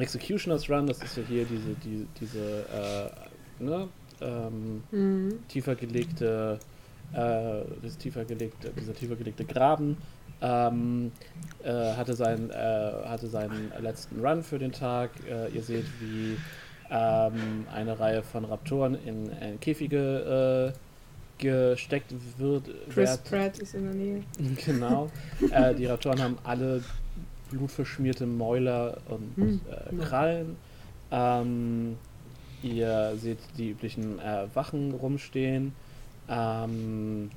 Executioners 0.00 0.68
Run, 0.70 0.86
das 0.86 1.02
ist 1.02 1.16
ja 1.16 1.22
hier 1.26 1.44
diese, 1.44 1.74
die, 1.84 2.06
diese 2.20 2.64
äh, 3.60 3.62
ne, 3.64 3.88
ähm, 4.20 4.82
Mhm. 4.90 5.38
tiefer 5.48 5.74
gelegte, 5.74 6.58
äh, 7.12 7.16
das 7.82 7.96
tiefer 7.98 8.24
gelegte, 8.24 8.70
dieser 8.78 8.94
tiefer 8.94 9.16
gelegte 9.16 9.44
Graben 9.44 9.96
ähm, 10.42 11.12
äh, 11.62 11.94
hatte, 11.94 12.14
sein, 12.14 12.50
äh, 12.50 12.54
hatte 13.06 13.26
seinen 13.28 13.72
letzten 13.80 14.20
Run 14.24 14.42
für 14.42 14.58
den 14.58 14.72
Tag. 14.72 15.10
Äh, 15.28 15.48
ihr 15.54 15.62
seht, 15.62 15.86
wie 16.00 16.36
ähm, 16.90 17.66
eine 17.74 17.98
Reihe 17.98 18.22
von 18.22 18.44
Raptoren 18.44 18.94
in, 19.06 19.30
äh, 19.30 19.56
Käfige 19.60 20.72
äh, 20.74 20.78
gesteckt 21.38 22.12
wird. 22.38 22.64
Chris 22.92 23.16
Pratt 23.18 23.58
ist 23.58 23.74
in 23.74 23.84
der 23.84 23.94
Nähe. 23.94 24.22
Genau. 24.66 25.08
äh, 25.50 25.74
die 25.74 25.86
Raptoren 25.86 26.22
haben 26.22 26.38
alle 26.44 26.82
blutverschmierte 27.50 28.26
Mäuler 28.26 28.98
und 29.08 29.36
Hm, 29.36 29.60
äh. 29.70 30.04
Krallen. 30.04 30.56
Ähm, 31.10 31.96
ihr 32.62 33.14
seht 33.16 33.38
die 33.58 33.70
üblichen 33.70 34.18
äh, 34.18 34.46
Wachen 34.54 34.92
rumstehen. 34.92 35.72
Ähm, 36.28 37.30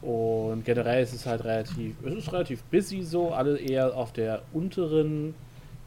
und 0.00 0.64
generell 0.64 1.02
ist 1.02 1.12
es 1.12 1.26
halt 1.26 1.44
relativ, 1.44 1.96
es 2.04 2.14
ist 2.14 2.32
relativ 2.32 2.62
busy 2.64 3.02
so, 3.02 3.32
alle 3.32 3.58
eher 3.58 3.96
auf 3.96 4.12
der 4.12 4.42
unteren, 4.52 5.34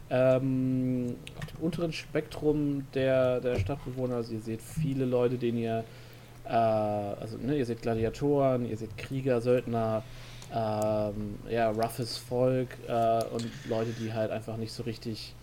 ähm, 0.10 1.16
auf 1.38 1.46
dem 1.46 1.62
unteren 1.62 1.94
Spektrum 1.94 2.86
der, 2.94 3.40
der 3.40 3.58
Stadtbewohner. 3.60 4.16
Also 4.16 4.34
ihr 4.34 4.42
seht 4.42 4.62
viele 4.62 5.06
Leute, 5.06 5.38
denen 5.38 5.58
ihr, 5.58 5.84
äh, 6.46 6.52
also 6.52 7.38
ne, 7.38 7.58
ihr 7.58 7.66
seht 7.66 7.82
Gladiatoren, 7.82 8.70
ihr 8.70 8.78
seht 8.78 8.98
Krieger, 8.98 9.40
Söldner, 9.40 10.04
ähm, 10.54 11.40
ja, 11.50 11.70
roughes 11.72 12.18
Volk 12.18 12.78
äh, 12.88 13.24
und 13.26 13.48
Leute, 13.70 13.92
die 13.94 14.14
halt 14.14 14.32
einfach 14.32 14.58
nicht 14.58 14.74
so 14.74 14.84
richtig 14.84 15.34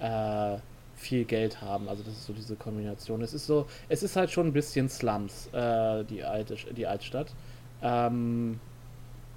äh, 0.00 0.56
viel 0.96 1.24
Geld 1.24 1.60
haben. 1.62 1.88
Also 1.88 2.02
das 2.02 2.14
ist 2.14 2.26
so 2.26 2.32
diese 2.32 2.56
Kombination. 2.56 3.22
Es 3.22 3.34
ist 3.34 3.46
so, 3.46 3.66
es 3.88 4.02
ist 4.02 4.16
halt 4.16 4.30
schon 4.30 4.48
ein 4.48 4.52
bisschen 4.52 4.88
Slums, 4.88 5.48
äh, 5.52 6.04
die 6.04 6.24
alte, 6.24 6.56
die 6.76 6.86
Altstadt. 6.86 7.34
Ähm, 7.82 8.60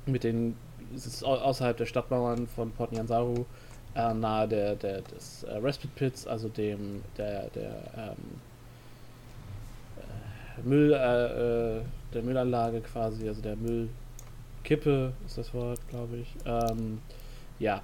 mit 0.05 0.23
den, 0.23 0.55
es 0.95 1.05
ist 1.05 1.23
au- 1.23 1.35
außerhalb 1.37 1.77
der 1.77 1.85
Stadtmauern 1.85 2.47
von 2.47 2.71
Port 2.71 2.91
Nyanzaru, 2.91 3.45
äh, 3.95 4.13
nahe 4.13 4.47
der, 4.47 4.75
der, 4.75 5.01
des 5.01 5.43
äh, 5.43 5.55
Respite 5.57 5.93
Pits, 5.95 6.27
also 6.27 6.49
dem, 6.49 7.03
der, 7.17 7.49
der, 7.51 7.75
ähm, 7.97 8.41
äh, 9.97 10.61
Müll, 10.67 10.91
der 12.13 12.21
Müllanlage 12.23 12.81
quasi, 12.81 13.27
also 13.27 13.41
der 13.41 13.55
Müllkippe 14.69 15.13
ist 15.25 15.37
das 15.37 15.53
Wort, 15.53 15.79
glaube 15.89 16.17
ich. 16.17 16.27
Ähm, 16.45 16.99
ja. 17.59 17.81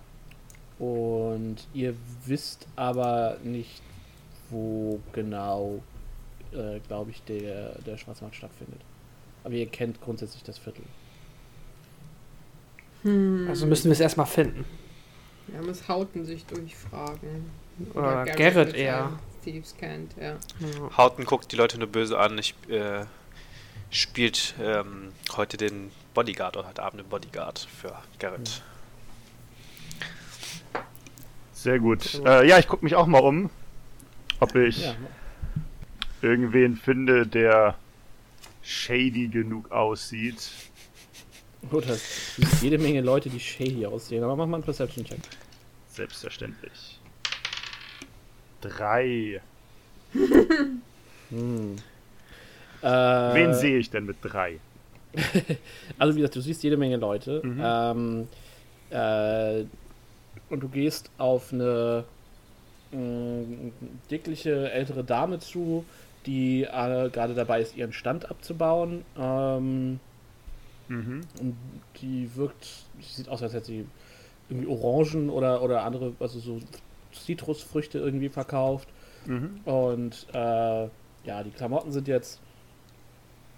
Und 0.77 1.57
ihr 1.73 1.95
wisst 2.25 2.67
aber 2.75 3.37
nicht, 3.43 3.81
wo 4.49 4.99
genau, 5.13 5.81
äh, 6.51 6.79
glaube 6.87 7.11
ich, 7.11 7.23
der, 7.23 7.79
der 7.85 7.97
Schwarzmarkt 7.97 8.35
stattfindet. 8.35 8.81
Aber 9.43 9.53
ihr 9.53 9.67
kennt 9.67 10.01
grundsätzlich 10.01 10.43
das 10.43 10.57
Viertel. 10.57 10.83
Hm. 13.03 13.47
Also 13.49 13.65
müssen 13.65 13.85
wir 13.85 13.93
es 13.93 13.99
erstmal 13.99 14.25
finden. 14.25 14.65
Er 15.53 15.61
muss 15.61 15.87
Hauten 15.87 16.25
sich 16.25 16.45
durchfragen. 16.45 17.49
Oder 17.93 18.25
Garrett 18.25 18.67
mit 18.67 18.75
eher. 18.75 19.19
Thieves 19.43 19.75
kennt, 19.77 20.15
ja. 20.19 20.31
Ja. 20.59 20.97
Hauten 20.97 21.23
guckt 21.23 21.51
die 21.51 21.55
Leute 21.55 21.77
nur 21.77 21.87
böse 21.87 22.17
an. 22.17 22.37
Ich 22.39 22.55
äh, 22.67 23.05
spielt 23.95 24.55
ähm, 24.61 25.11
heute 25.35 25.57
den 25.57 25.91
Bodyguard 26.13 26.57
oder 26.57 26.67
heute 26.67 26.83
Abend 26.83 27.01
den 27.01 27.07
Bodyguard 27.09 27.59
für 27.59 27.97
Garrett. 28.19 28.61
Sehr 31.53 31.79
gut. 31.79 32.21
Äh, 32.25 32.47
ja, 32.47 32.59
ich 32.59 32.67
gucke 32.67 32.83
mich 32.83 32.95
auch 32.95 33.07
mal 33.07 33.19
um, 33.23 33.49
ob 34.39 34.55
ich 34.55 34.83
Ja, 34.83 34.95
irgendwen 36.21 36.75
finde, 36.75 37.25
der 37.25 37.75
shady 38.61 39.27
genug 39.29 39.71
aussieht. 39.71 40.51
gut, 41.69 41.87
das 41.87 42.35
sind 42.35 42.61
jede 42.61 42.77
Menge 42.77 43.01
Leute, 43.01 43.29
die 43.29 43.39
shady 43.39 43.85
aussehen. 43.85 44.23
Aber 44.23 44.35
mach 44.35 44.45
mal 44.45 44.57
einen 44.57 44.63
Perception-Check. 44.63 45.19
Selbstverständlich. 45.91 46.99
Drei. 48.61 49.41
Hm. 51.31 51.77
Äh, 52.85 53.33
Wen 53.35 53.53
sehe 53.53 53.77
ich 53.77 53.89
denn 53.89 54.05
mit 54.05 54.17
drei? 54.21 54.59
Also 55.97 56.15
wie 56.15 56.19
gesagt, 56.19 56.35
du 56.35 56.41
siehst 56.41 56.61
jede 56.63 56.77
Menge 56.77 56.97
Leute. 56.97 57.41
Mhm. 57.43 57.61
Ähm, 57.63 58.27
äh, 58.89 59.63
und 60.49 60.59
du 60.61 60.67
gehst 60.69 61.09
auf 61.17 61.51
eine 61.53 62.03
mh, 62.91 63.71
dickliche 64.11 64.71
ältere 64.71 65.03
Dame 65.03 65.39
zu, 65.39 65.85
die 66.25 66.63
äh, 66.63 67.09
gerade 67.09 67.33
dabei 67.33 67.61
ist, 67.61 67.75
ihren 67.75 67.93
Stand 67.93 68.29
abzubauen. 68.29 69.03
Ähm, 69.17 69.99
Mhm. 70.87 71.21
und 71.41 71.55
die 71.99 72.29
wirkt, 72.35 72.67
sieht 73.01 73.27
aus, 73.27 73.41
als 73.41 73.53
hätte 73.53 73.65
sie 73.65 73.85
irgendwie 74.49 74.67
Orangen 74.67 75.31
oder, 75.31 75.63
oder 75.63 75.81
andere, 75.83 76.13
also 76.19 76.37
so 76.39 76.59
Zitrusfrüchte 77.11 77.97
irgendwie 77.97 78.29
verkauft. 78.29 78.87
Mhm. 79.25 79.61
Und 79.65 80.27
äh, 80.31 80.83
ja, 81.23 81.41
die 81.43 81.49
Klamotten 81.49 81.91
sind 81.91 82.07
jetzt 82.07 82.39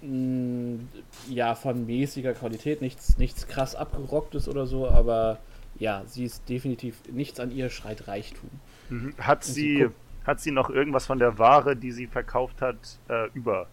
ja 0.02 1.56
von 1.56 1.86
mäßiger 1.86 2.34
Qualität, 2.34 2.82
nichts, 2.82 3.18
nichts 3.18 3.48
krass 3.48 3.76
abgerocktes 3.76 4.48
oder 4.48 4.68
so, 4.68 4.88
aber 4.88 5.40
ja, 5.80 6.03
sie 6.06 6.24
ist 6.24 6.48
definitiv 6.49 7.02
nichts 7.11 7.40
an 7.40 7.52
ihr 7.52 7.69
schreit 7.69 8.07
Reichtum. 8.07 8.49
Mhm. 8.90 9.15
Hat 9.18 9.44
sie 9.44 9.53
sie, 9.53 9.90
hat 10.26 10.40
sie 10.40 10.52
noch 10.52 10.69
irgendwas 10.69 11.06
von 11.06 11.19
der 11.19 11.38
Ware, 11.40 11.76
die 11.76 11.91
sie 11.91 12.07
verkauft 12.07 12.61
hat, 12.61 12.78
äh, 13.10 13.28
über? 13.34 13.68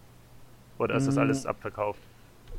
Oder 0.77 0.95
ist 0.95 1.07
das 1.07 1.17
alles 1.17 1.45
abverkauft? 1.45 1.99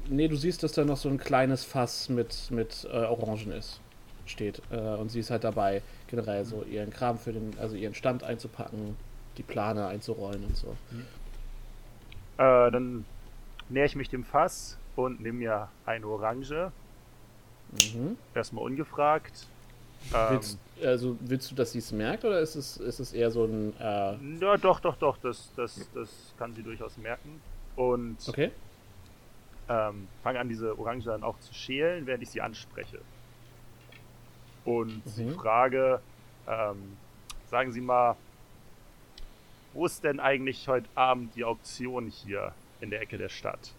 Nee, 0.09 0.29
du 0.29 0.37
siehst, 0.37 0.63
dass 0.63 0.73
da 0.73 0.85
noch 0.85 0.97
so 0.97 1.09
ein 1.09 1.19
kleines 1.19 1.65
Fass 1.65 2.09
mit, 2.09 2.51
mit 2.51 2.87
äh, 2.91 2.97
Orangen 2.97 3.53
ist, 3.53 3.81
steht. 4.25 4.63
Äh, 4.71 4.77
und 4.77 5.11
sie 5.11 5.21
ist 5.21 5.31
halt 5.31 5.45
dabei, 5.45 5.83
generell 6.09 6.45
so 6.45 6.63
ihren 6.63 6.91
Kram 6.91 7.19
für 7.19 7.33
den, 7.33 7.53
also 7.59 7.77
ihren 7.77 7.95
Stand 7.95 8.23
einzupacken, 8.23 8.97
die 9.37 9.43
Plane 9.43 9.87
einzurollen 9.87 10.45
und 10.45 10.57
so. 10.57 10.77
Äh, 12.39 12.71
dann 12.71 13.05
näher 13.69 13.85
ich 13.87 13.97
mich 13.97 14.09
dem 14.09 14.25
Fass 14.25 14.79
und 14.95 15.21
nehme 15.21 15.39
mir 15.39 15.69
eine 15.85 16.07
Orange. 16.07 16.73
Mhm. 17.73 18.17
Erstmal 18.35 18.65
ungefragt. 18.65 19.47
Ähm, 20.13 20.31
Willst, 20.31 20.59
also, 20.83 21.17
willst 21.21 21.51
du, 21.51 21.55
dass 21.55 21.73
sie 21.73 21.79
es 21.79 21.91
merkt 21.93 22.25
oder 22.25 22.41
ist 22.41 22.55
es, 22.55 22.77
ist 22.77 23.01
es 23.01 23.13
eher 23.13 23.31
so 23.31 23.45
ein. 23.45 23.73
Äh, 23.81 24.17
ja, 24.41 24.57
doch, 24.57 24.81
doch, 24.81 24.97
doch, 24.97 25.17
das, 25.19 25.51
das, 25.57 25.91
das 25.95 26.09
kann 26.39 26.55
sie 26.55 26.63
durchaus 26.63 26.97
merken. 26.97 27.41
Und 27.75 28.17
okay? 28.29 28.53
ähm, 29.69 30.07
fange 30.23 30.39
an, 30.39 30.49
diese 30.49 30.79
Orange 30.79 31.07
dann 31.07 31.23
auch 31.23 31.39
zu 31.41 31.53
schälen, 31.53 32.07
während 32.07 32.23
ich 32.23 32.31
sie 32.31 32.41
anspreche. 32.41 33.01
Und 34.65 35.03
sie 35.09 35.25
Mhm. 35.25 35.35
frage, 35.35 36.01
ähm, 36.49 36.97
sagen 37.51 37.73
Sie 37.73 37.81
mal, 37.81 38.17
wo 39.73 39.87
ist 39.87 40.03
denn 40.05 40.21
eigentlich 40.21 40.69
heute 40.69 40.89
Abend 40.95 41.35
die 41.37 41.45
Auktion 41.45 42.07
hier 42.07 42.53
in 42.81 42.91
der 42.91 43.01
Ecke 43.01 43.19
der 43.19 43.29
Stadt? 43.29 43.73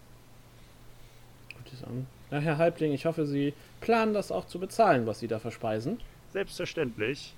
Gutes 1.56 1.84
an. 1.84 2.08
Na, 2.30 2.40
Herr 2.40 2.58
Halbling, 2.58 2.92
ich 2.92 3.06
hoffe, 3.06 3.26
Sie 3.26 3.54
planen 3.82 4.14
das 4.14 4.32
auch 4.32 4.46
zu 4.46 4.60
bezahlen, 4.60 5.06
was 5.06 5.20
Sie 5.20 5.28
da 5.28 5.40
verspeisen. 5.40 6.00
Selbstverständlich. 6.34 7.34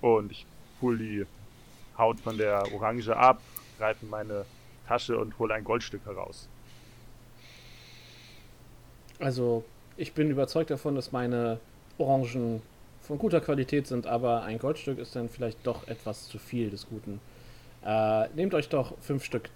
Und 0.00 0.32
ich 0.32 0.46
hol 0.80 0.98
die 0.98 1.26
Haut 1.96 2.20
von 2.20 2.38
der 2.38 2.72
Orange 2.74 3.16
ab, 3.16 3.40
greife 3.78 4.04
in 4.04 4.10
meine 4.10 4.44
Tasche 4.86 5.18
und 5.18 5.38
hole 5.38 5.54
ein 5.54 5.64
Goldstück 5.64 6.04
heraus. 6.04 6.48
Also, 9.18 9.64
ich 9.96 10.14
bin 10.14 10.30
überzeugt 10.30 10.70
davon, 10.70 10.94
dass 10.94 11.12
meine 11.12 11.60
Orangen 11.98 12.62
von 13.02 13.18
guter 13.18 13.40
Qualität 13.40 13.86
sind, 13.86 14.06
aber 14.06 14.42
ein 14.44 14.58
Goldstück 14.58 14.98
ist 14.98 15.14
dann 15.14 15.28
vielleicht 15.28 15.66
doch 15.66 15.86
etwas 15.88 16.28
zu 16.28 16.38
viel 16.38 16.70
des 16.70 16.88
Guten. 16.88 17.20
Äh, 17.84 18.28
nehmt 18.34 18.54
euch 18.54 18.68
doch 18.68 18.96
fünf 19.00 19.24
Stück 19.24 19.50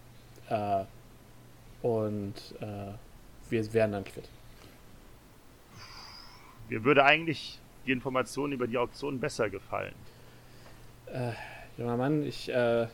äh, 0.48 0.84
und 1.82 2.34
äh, 2.60 2.92
wir 3.50 3.72
wären 3.72 3.92
dann 3.92 4.04
quitt. 4.04 4.28
Mir 6.68 6.84
würde 6.84 7.04
eigentlich 7.04 7.60
die 7.86 7.92
Information 7.92 8.52
über 8.52 8.66
die 8.66 8.78
Auktion 8.78 9.20
besser 9.20 9.50
gefallen. 9.50 9.94
Äh, 11.06 11.32
junger 11.76 11.96
Mann, 11.96 12.24
ich, 12.24 12.48
äh, 12.48 12.52
ihr 12.52 12.88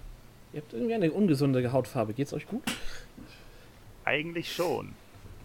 habt 0.56 0.72
irgendwie 0.72 0.94
eine 0.94 1.12
ungesunde 1.12 1.72
Hautfarbe. 1.72 2.12
Geht's 2.12 2.32
euch 2.32 2.46
gut? 2.46 2.62
Eigentlich 4.04 4.52
schon. 4.52 4.92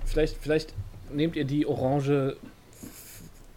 Vielleicht, 0.05 0.37
vielleicht 0.37 0.73
nehmt 1.11 1.35
ihr 1.35 1.45
die 1.45 1.65
Orange 1.65 2.37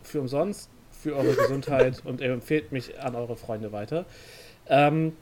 für 0.02 0.20
umsonst, 0.20 0.70
für 0.90 1.16
eure 1.16 1.34
Gesundheit 1.34 2.02
und 2.04 2.20
ihr 2.20 2.32
empfehlt 2.32 2.72
mich 2.72 3.00
an 3.00 3.14
eure 3.14 3.36
Freunde 3.36 3.72
weiter. 3.72 4.04
Ähm, 4.68 5.14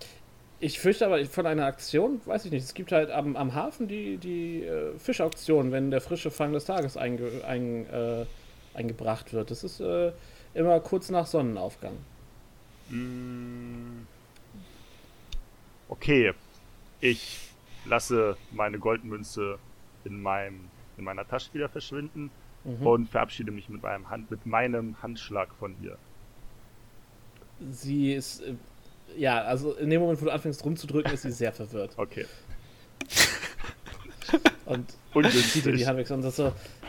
ich 0.61 0.79
fürchte 0.79 1.07
aber 1.07 1.25
von 1.27 1.47
einer 1.47 1.67
Aktion, 1.67 2.21
weiß 2.25 2.47
ich 2.47 2.51
nicht, 2.51 2.65
es 2.65 2.75
gibt 2.75 2.93
halt 2.93 3.11
am, 3.11 3.37
am 3.37 3.55
Hafen 3.55 3.89
die, 3.89 4.17
die 4.17 4.63
äh, 4.63 4.99
Fischauktion, 4.99 5.73
wenn 5.73 5.91
der 5.91 6.01
frische 6.01 6.31
Fang 6.31 6.53
des 6.53 6.65
Tages 6.65 6.97
einge, 6.97 7.29
ein, 7.47 7.89
äh, 7.91 8.27
eingebracht 8.75 9.33
wird. 9.33 9.51
Das 9.51 9.65
ist 9.65 9.81
äh, 9.81 10.13
immer 10.55 10.81
kurz 10.81 11.11
nach 11.11 11.27
Sonnenaufgang. 11.27 11.95
Mm. 12.89 14.07
Okay, 15.89 16.33
ich 17.01 17.51
lasse 17.85 18.37
meine 18.51 18.79
Goldmünze 18.79 19.59
in, 20.05 20.21
meinem, 20.21 20.69
in 20.97 21.05
meiner 21.05 21.27
Tasche 21.27 21.53
wieder 21.55 21.69
verschwinden 21.69 22.31
Mhm. 22.67 22.87
und 22.87 23.09
verabschiede 23.09 23.53
mich 23.53 23.69
mit 23.69 23.83
meinem, 23.83 24.11
Hand, 24.11 24.31
mit 24.31 24.45
meinem 24.45 25.01
Handschlag 25.01 25.55
von 25.55 25.75
ihr. 25.83 25.97
Sie 27.71 28.13
ist, 28.13 28.41
äh, 28.43 28.55
ja, 29.17 29.43
also 29.43 29.75
in 29.75 29.91
dem 29.91 30.01
Moment, 30.01 30.21
wo 30.21 30.27
du 30.27 30.33
anfängst 30.33 30.65
rumzudrücken, 30.65 31.13
ist 31.13 31.23
sie 31.23 31.33
sehr 31.33 31.53
verwirrt. 31.53 31.93
Okay. 31.97 32.27
Und 34.65 34.97
zieht 35.31 35.65
dir 35.65 35.73
die 35.73 35.87
Hand 35.87 35.99
weg 35.99 36.11
und 36.11 36.23
sagt 36.23 36.35
so, 36.35 36.47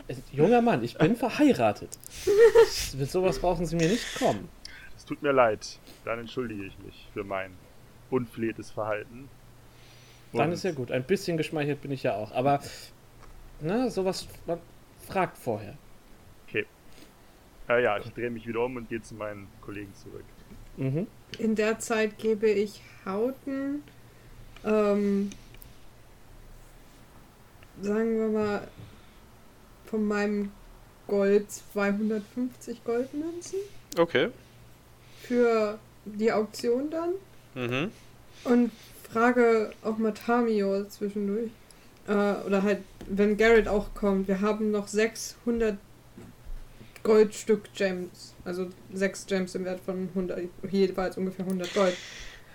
"Äh, 0.07 0.15
junger 0.31 0.63
Mann, 0.63 0.83
ich 0.83 0.97
bin 0.97 1.15
verheiratet. 1.15 1.99
Mit 2.97 3.11
sowas 3.11 3.37
brauchen 3.39 3.67
Sie 3.67 3.75
mir 3.75 3.87
nicht 3.87 4.17
kommen. 4.17 4.49
Es 4.97 5.05
tut 5.05 5.21
mir 5.21 5.31
leid. 5.31 5.77
Dann 6.03 6.19
entschuldige 6.19 6.65
ich 6.65 6.77
mich 6.79 7.07
für 7.13 7.23
mein 7.23 7.53
unflätes 8.09 8.71
Verhalten. 8.71 9.29
Dann 10.33 10.47
Und 10.47 10.53
ist 10.53 10.63
ja 10.63 10.71
gut. 10.71 10.91
Ein 10.91 11.03
bisschen 11.03 11.37
geschmeichelt 11.37 11.81
bin 11.81 11.91
ich 11.91 12.01
ja 12.01 12.15
auch. 12.15 12.31
Aber, 12.31 12.59
na, 13.61 13.91
sowas, 13.91 14.27
man 14.47 14.59
fragt 15.05 15.37
vorher. 15.37 15.77
Äh, 17.69 17.83
ja, 17.83 17.97
ich 17.97 18.11
drehe 18.13 18.29
mich 18.29 18.47
wieder 18.47 18.61
um 18.61 18.77
und 18.77 18.89
gehe 18.89 19.01
zu 19.01 19.15
meinen 19.15 19.47
Kollegen 19.61 19.93
zurück. 19.93 20.23
Mhm. 20.77 21.07
In 21.39 21.55
der 21.55 21.79
Zeit 21.79 22.17
gebe 22.17 22.47
ich 22.49 22.81
Hauten, 23.05 23.83
ähm, 24.65 25.29
sagen 27.81 28.17
wir 28.19 28.27
mal, 28.29 28.67
von 29.85 30.05
meinem 30.05 30.51
Gold 31.07 31.49
250 31.51 32.83
Goldmünzen 32.83 33.59
Okay. 33.97 34.29
für 35.23 35.79
die 36.05 36.31
Auktion 36.31 36.89
dann 36.89 37.13
Mhm. 37.55 37.91
und 38.43 38.71
frage 39.11 39.71
auch 39.83 39.97
mal 39.97 40.13
Tamio 40.13 40.83
zwischendurch. 40.85 41.49
Äh, 42.07 42.11
oder 42.45 42.63
halt, 42.63 42.79
wenn 43.07 43.37
Garrett 43.37 43.67
auch 43.67 43.93
kommt, 43.93 44.27
wir 44.27 44.41
haben 44.41 44.71
noch 44.71 44.87
600 44.87 45.77
Goldstück 47.07 47.73
Gems. 47.73 48.33
Also 48.45 48.67
6 48.93 49.25
Gems 49.25 49.55
im 49.55 49.65
Wert 49.65 49.79
von 49.83 50.09
100, 50.09 50.39
jeweils 50.69 51.17
ungefähr 51.17 51.45
100 51.45 51.73
Gold. 51.73 51.95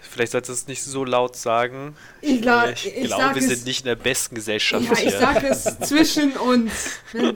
Vielleicht 0.01 0.33
solltest 0.33 0.49
du 0.51 0.53
es 0.55 0.67
nicht 0.69 0.83
so 0.83 1.05
laut 1.05 1.37
sagen. 1.37 1.95
Ich, 2.21 2.43
la- 2.45 2.71
ich, 2.71 2.87
ich 2.89 3.05
glaube, 3.05 3.23
sag 3.23 3.35
wir 3.37 3.43
es, 3.43 3.49
sind 3.49 3.65
nicht 3.67 3.81
in 3.81 3.87
der 3.87 3.95
besten 3.97 4.35
Gesellschaft 4.35 4.85
Ja, 4.85 4.93
ich 4.95 4.99
hier. 5.01 5.11
sag 5.19 5.43
es 5.45 5.65
zwischen 5.81 6.33
uns. 6.33 6.73
Ja, 7.13 7.33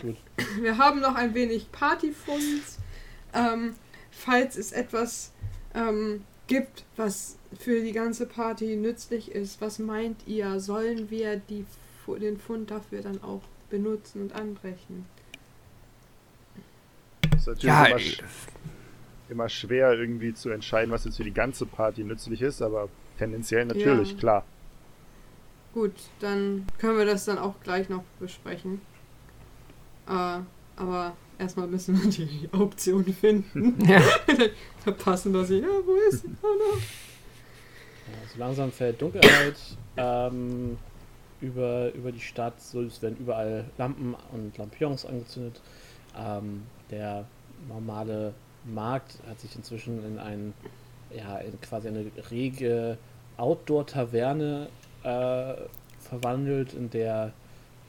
gut. 0.00 0.16
Wir 0.60 0.78
haben 0.78 1.00
noch 1.00 1.14
ein 1.16 1.34
wenig 1.34 1.70
Partyfund. 1.72 2.62
Ähm, 3.34 3.74
falls 4.10 4.56
es 4.56 4.70
etwas 4.72 5.32
ähm, 5.74 6.22
gibt, 6.46 6.84
was 6.96 7.36
für 7.58 7.82
die 7.82 7.92
ganze 7.92 8.26
Party 8.26 8.76
nützlich 8.76 9.32
ist, 9.32 9.60
was 9.60 9.78
meint 9.80 10.20
ihr? 10.26 10.60
Sollen 10.60 11.10
wir 11.10 11.36
die, 11.36 11.64
den 12.20 12.38
Fund 12.38 12.70
dafür 12.70 13.02
dann 13.02 13.22
auch 13.24 13.42
benutzen 13.70 14.22
und 14.22 14.34
anbrechen? 14.34 15.06
Ist 17.42 17.48
natürlich 17.48 17.64
Ja, 17.64 17.84
immer, 17.86 17.96
äh, 17.96 18.00
sch 18.00 18.22
immer 19.28 19.48
schwer 19.48 19.92
irgendwie 19.94 20.32
zu 20.34 20.50
entscheiden, 20.50 20.92
was 20.92 21.04
jetzt 21.04 21.16
für 21.16 21.24
die 21.24 21.32
ganze 21.34 21.66
Party 21.66 22.04
nützlich 22.04 22.40
ist, 22.42 22.62
aber 22.62 22.88
tendenziell 23.18 23.64
natürlich, 23.64 24.12
Ja. 24.12 24.18
klar. 24.18 24.44
Gut, 25.74 25.92
dann 26.20 26.66
können 26.78 26.98
wir 26.98 27.06
das 27.06 27.24
dann 27.24 27.38
auch 27.38 27.54
gleich 27.64 27.88
noch 27.88 28.04
besprechen. 28.20 28.80
Äh, 30.06 30.38
aber 30.76 31.16
erstmal 31.38 31.66
müssen 31.66 32.00
wir 32.00 32.10
die 32.10 32.48
Auktion 32.52 33.04
finden. 33.12 33.82
Ja. 33.88 34.00
Verpassen 34.84 35.32
wir 35.32 35.44
sie. 35.44 35.58
Ja, 35.60 35.68
wo 35.84 35.94
ist 36.10 36.22
sie? 36.22 36.28
Oh 36.42 36.46
no. 36.46 36.78
Ja, 36.78 38.28
so 38.32 38.38
langsam 38.38 38.70
fällt 38.70 39.00
Dunkelheit 39.00 39.56
ähm, 39.96 40.76
über, 41.40 41.92
über 41.94 42.12
die 42.12 42.20
Stadt. 42.20 42.60
So, 42.60 42.82
es 42.82 43.00
werden 43.00 43.16
überall 43.18 43.64
Lampen 43.78 44.14
und 44.32 44.56
Lampions 44.58 45.06
angezündet. 45.06 45.60
Ähm, 46.16 46.64
der 46.92 47.24
normale 47.68 48.34
Markt 48.64 49.18
hat 49.28 49.40
sich 49.40 49.56
inzwischen 49.56 50.04
in 50.04 50.18
ein, 50.18 50.54
ja, 51.16 51.38
in 51.38 51.60
quasi 51.60 51.88
eine 51.88 52.06
rege 52.30 52.98
Outdoor-Taverne 53.36 54.68
äh, 55.02 55.54
verwandelt, 55.98 56.74
in 56.74 56.90
der 56.90 57.32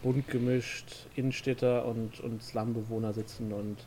bunt 0.02 0.28
gemischt 0.28 1.08
Innenstädter 1.16 1.86
und, 1.86 2.20
und 2.20 2.42
Slumbewohner 2.44 3.14
sitzen 3.14 3.54
und 3.54 3.78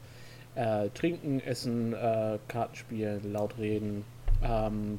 äh, 0.54 0.88
trinken, 0.90 1.40
essen, 1.40 1.92
äh, 1.92 2.38
Karten 2.48 2.76
spielen, 2.76 3.32
laut 3.32 3.58
reden. 3.58 4.04
Ähm, 4.42 4.98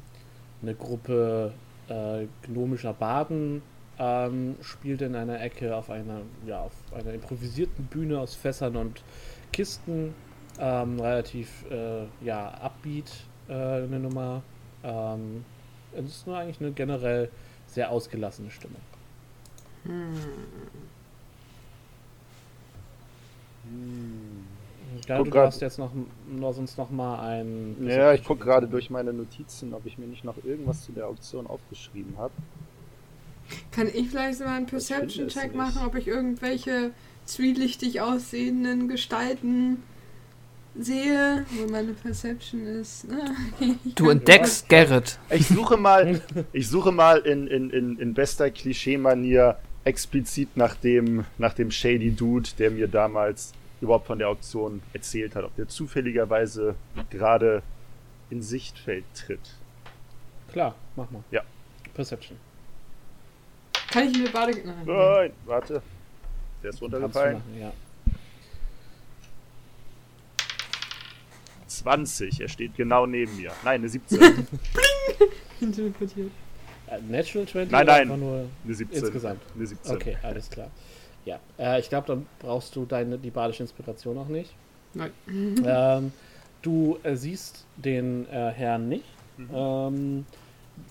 eine 0.62 0.74
Gruppe 0.74 1.52
äh, 1.88 2.26
gnomischer 2.42 2.92
Baden 2.92 3.62
ähm, 3.98 4.56
spielt 4.62 5.02
in 5.02 5.14
einer 5.14 5.40
Ecke 5.40 5.74
auf 5.74 5.90
einer, 5.90 6.20
ja, 6.46 6.60
auf 6.60 6.72
einer 6.94 7.12
improvisierten 7.12 7.86
Bühne 7.86 8.20
aus 8.20 8.34
Fässern 8.34 8.76
und 8.76 9.02
Kisten. 9.52 10.14
Ähm, 10.60 10.98
relativ 10.98 11.64
äh, 11.70 12.04
ja, 12.20 12.52
upbeat 12.60 13.10
äh, 13.48 13.52
eine 13.52 14.00
Nummer. 14.00 14.42
Ähm, 14.82 15.44
es 15.92 16.06
ist 16.06 16.26
nur 16.26 16.36
eigentlich 16.36 16.60
eine 16.60 16.72
generell 16.72 17.30
sehr 17.66 17.90
ausgelassene 17.90 18.50
Stimmung. 18.50 18.80
Ja, 25.06 25.16
Guck 25.18 25.26
du 25.26 25.30
darfst 25.30 25.60
jetzt 25.60 25.78
noch, 25.78 25.92
noch 26.28 26.52
sonst 26.52 26.78
noch 26.78 26.90
mal 26.90 27.20
ein. 27.20 27.76
Ja, 27.86 28.12
ich 28.12 28.24
gucke 28.24 28.44
gerade 28.44 28.66
durch 28.66 28.90
meine 28.90 29.12
Notizen, 29.12 29.74
ob 29.74 29.86
ich 29.86 29.98
mir 29.98 30.06
nicht 30.06 30.24
noch 30.24 30.36
irgendwas 30.44 30.84
zu 30.84 30.92
der 30.92 31.06
Auktion 31.06 31.46
aufgeschrieben 31.46 32.16
habe. 32.16 32.32
Kann 33.70 33.86
ich 33.86 34.10
vielleicht 34.10 34.38
so 34.38 34.44
einen 34.44 34.66
Perception-Check 34.66 35.54
machen, 35.54 35.86
ob 35.86 35.94
ich 35.94 36.06
irgendwelche 36.06 36.90
zwielichtig 37.28 38.00
aussehenden 38.00 38.88
Gestalten 38.88 39.82
sehe? 40.78 41.44
Wo 41.50 41.70
meine 41.70 41.92
Perception 41.92 42.66
ist. 42.66 43.06
Ich 43.60 43.94
Du 43.94 44.10
entdeckst 44.10 44.68
Garrett. 44.68 45.18
Ich 45.30 45.46
suche 45.46 45.76
mal, 45.76 46.20
ich 46.52 46.68
suche 46.68 46.92
mal 46.92 47.18
in, 47.18 47.46
in, 47.46 47.70
in, 47.70 47.98
in 47.98 48.14
bester 48.14 48.50
Klischee-Manier 48.50 49.58
explizit 49.84 50.56
nach 50.56 50.74
dem, 50.74 51.24
nach 51.38 51.54
dem 51.54 51.70
Shady 51.70 52.10
Dude, 52.10 52.50
der 52.58 52.70
mir 52.70 52.88
damals 52.88 53.52
überhaupt 53.80 54.06
von 54.06 54.18
der 54.18 54.28
Auktion 54.28 54.82
erzählt 54.92 55.36
hat, 55.36 55.44
ob 55.44 55.54
der 55.56 55.68
zufälligerweise 55.68 56.74
gerade 57.10 57.62
in 58.30 58.42
Sichtfeld 58.42 59.04
tritt. 59.14 59.54
Klar, 60.52 60.74
mach 60.96 61.10
mal. 61.10 61.22
Ja. 61.30 61.42
Perception. 61.94 62.36
Kann 63.90 64.10
ich 64.10 64.18
mir 64.18 64.30
Bade. 64.30 64.52
Nein. 64.64 64.84
Nein, 64.84 65.32
warte. 65.46 65.82
Der 66.62 66.70
ist 66.70 66.82
runtergefallen. 66.82 67.34
machen, 67.34 67.60
ja. 67.60 67.72
20, 71.66 72.40
er 72.40 72.48
steht 72.48 72.74
genau 72.76 73.06
neben 73.06 73.36
mir. 73.36 73.52
Nein, 73.64 73.80
eine 73.80 73.88
17. 73.88 74.18
Interpretiert. 75.60 76.30
Äh, 76.86 77.00
Natural 77.08 77.46
20 77.46 77.70
Nein, 77.70 77.86
nein. 77.86 78.10
Eine 78.10 78.74
17. 78.74 79.04
insgesamt? 79.04 79.40
Eine 79.54 79.66
17. 79.66 79.94
Okay, 79.94 80.16
alles 80.22 80.50
klar. 80.50 80.70
Ja, 81.24 81.38
äh, 81.58 81.80
ich 81.80 81.88
glaube, 81.88 82.06
dann 82.06 82.26
brauchst 82.38 82.74
du 82.74 82.86
deine, 82.86 83.18
die 83.18 83.30
badische 83.30 83.62
Inspiration 83.62 84.14
noch 84.14 84.28
nicht. 84.28 84.54
Nein. 84.94 85.10
Ähm, 85.28 86.12
du 86.62 86.98
äh, 87.02 87.14
siehst 87.16 87.66
den 87.76 88.26
äh, 88.30 88.50
Herrn 88.50 88.88
nicht. 88.88 89.04
Mhm. 89.36 89.48
Ähm, 89.52 90.26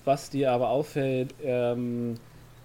was 0.04 0.30
dir 0.30 0.52
aber 0.52 0.68
auffällt, 0.68 1.34
ähm, 1.42 2.14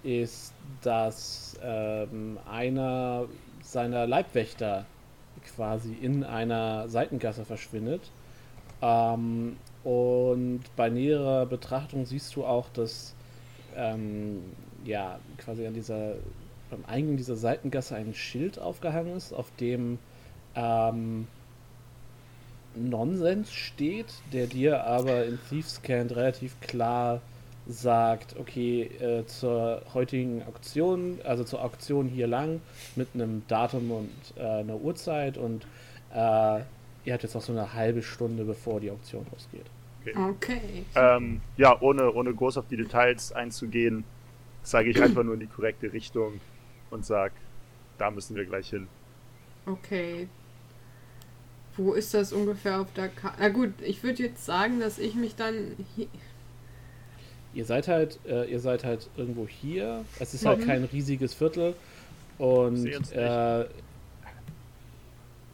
ist, 0.03 0.52
dass 0.81 1.57
ähm, 1.63 2.37
einer 2.49 3.25
seiner 3.61 4.07
Leibwächter 4.07 4.85
quasi 5.55 5.93
in 5.93 6.23
einer 6.23 6.87
Seitengasse 6.89 7.45
verschwindet. 7.45 8.11
Ähm, 8.81 9.57
und 9.83 10.61
bei 10.75 10.89
näherer 10.89 11.45
Betrachtung 11.45 12.05
siehst 12.05 12.35
du 12.35 12.45
auch, 12.45 12.69
dass 12.69 13.15
ähm, 13.75 14.43
ja 14.85 15.19
quasi 15.37 15.65
an 15.65 15.73
dieser 15.73 16.15
am 16.71 16.83
Eingang 16.87 17.17
dieser 17.17 17.35
Seitengasse 17.35 17.95
ein 17.95 18.13
Schild 18.13 18.57
aufgehangen 18.59 19.15
ist, 19.15 19.31
auf 19.31 19.51
dem 19.59 19.99
ähm, 20.55 21.27
Nonsens 22.75 23.51
steht, 23.51 24.07
der 24.31 24.47
dir 24.47 24.83
aber 24.83 25.25
in 25.25 25.39
Thiefscant 25.49 26.15
relativ 26.15 26.59
klar 26.61 27.21
sagt, 27.67 28.35
okay, 28.37 28.83
äh, 28.99 29.25
zur 29.25 29.81
heutigen 29.93 30.43
Auktion, 30.43 31.19
also 31.23 31.43
zur 31.43 31.63
Auktion 31.63 32.07
hier 32.07 32.27
lang, 32.27 32.61
mit 32.95 33.09
einem 33.13 33.43
Datum 33.47 33.91
und 33.91 34.09
äh, 34.35 34.41
einer 34.41 34.75
Uhrzeit 34.75 35.37
und 35.37 35.65
äh, 36.13 36.59
ihr 37.05 37.13
habt 37.13 37.23
jetzt 37.23 37.35
noch 37.35 37.41
so 37.41 37.53
eine 37.53 37.73
halbe 37.73 38.01
Stunde, 38.01 38.43
bevor 38.43 38.79
die 38.79 38.91
Auktion 38.91 39.25
losgeht. 39.31 39.65
Okay. 40.15 40.83
Ähm, 40.95 41.41
ja, 41.55 41.79
ohne, 41.81 42.11
ohne 42.11 42.33
groß 42.33 42.57
auf 42.57 42.67
die 42.67 42.75
Details 42.75 43.31
einzugehen, 43.31 44.03
zeige 44.63 44.89
ich 44.89 45.01
einfach 45.01 45.23
nur 45.23 45.35
in 45.35 45.39
die 45.39 45.47
korrekte 45.47 45.91
Richtung 45.93 46.41
und 46.89 47.05
sag, 47.05 47.31
da 47.97 48.11
müssen 48.11 48.35
wir 48.35 48.45
gleich 48.45 48.69
hin. 48.69 48.87
Okay. 49.65 50.27
Wo 51.77 51.93
ist 51.93 52.13
das 52.13 52.33
ungefähr 52.33 52.81
auf 52.81 52.91
der 52.93 53.07
Karte? 53.07 53.37
Na 53.39 53.49
gut, 53.49 53.73
ich 53.81 54.03
würde 54.03 54.23
jetzt 54.23 54.45
sagen, 54.45 54.79
dass 54.79 54.99
ich 54.99 55.15
mich 55.15 55.35
dann. 55.35 55.75
Ihr 57.53 57.65
seid 57.65 57.87
halt, 57.87 58.19
äh, 58.25 58.45
ihr 58.51 58.59
seid 58.59 58.83
halt 58.83 59.09
irgendwo 59.15 59.47
hier. 59.47 60.03
Es 60.19 60.33
ist 60.33 60.45
halt 60.45 60.59
Mhm. 60.61 60.65
kein 60.65 60.83
riesiges 60.85 61.33
Viertel 61.33 61.75
und 62.39 62.85
äh, 62.87 63.65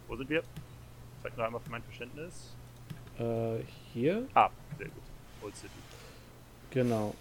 Wo 0.07 0.15
sind 0.15 0.29
wir? 0.29 0.41
Zeig 1.21 1.35
nur 1.37 1.45
einmal 1.45 1.61
für 1.61 1.69
mein 1.71 1.83
Verständnis. 1.83 2.53
äh, 3.19 3.57
hier 3.93 4.25
Ah, 4.33 4.49
sehr 4.77 4.87
gut. 4.87 4.95
Old 5.43 5.55
City. 5.55 5.73
Genau. 6.71 7.13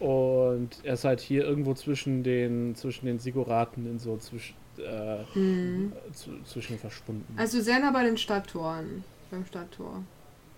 Und 0.00 0.70
er 0.82 0.94
ist 0.94 1.04
halt 1.04 1.20
hier 1.20 1.44
irgendwo 1.44 1.72
zwischen 1.74 2.24
den 2.24 2.74
zwischen 2.74 3.06
den 3.06 3.18
Siguraten 3.20 3.86
in 3.86 3.98
so 4.00 4.16
zwischen 4.16 4.56
äh, 4.78 5.18
hm. 5.34 5.92
zu, 6.12 6.42
zwischen 6.42 6.78
verschwunden. 6.78 7.32
Also 7.38 7.60
sehr 7.60 7.78
nah 7.78 7.92
bei 7.92 8.02
den 8.02 8.16
Stadttoren. 8.18 9.04
Beim 9.30 9.46
Stadttor. 9.46 10.02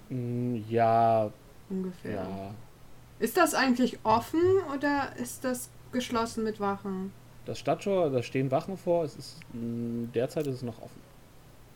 Mm, 0.09 0.57
ja, 0.71 1.31
Ungefähr. 1.69 2.15
ja. 2.15 2.55
Ist 3.19 3.37
das 3.37 3.55
eigentlich 3.55 3.99
offen 4.03 4.41
oder 4.75 5.11
ist 5.17 5.45
das 5.45 5.71
geschlossen 5.93 6.45
mit 6.45 6.61
Wachen? 6.61 7.13
Das 7.47 7.59
Stadttor, 7.59 8.11
da 8.11 8.23
stehen 8.23 8.51
Wachen 8.51 8.77
vor. 8.77 9.05
Es 9.05 9.17
ist 9.17 9.37
mh, 9.53 10.09
derzeit 10.15 10.47
ist 10.47 10.57
es 10.57 10.63
noch 10.63 10.79
offen. 10.83 11.01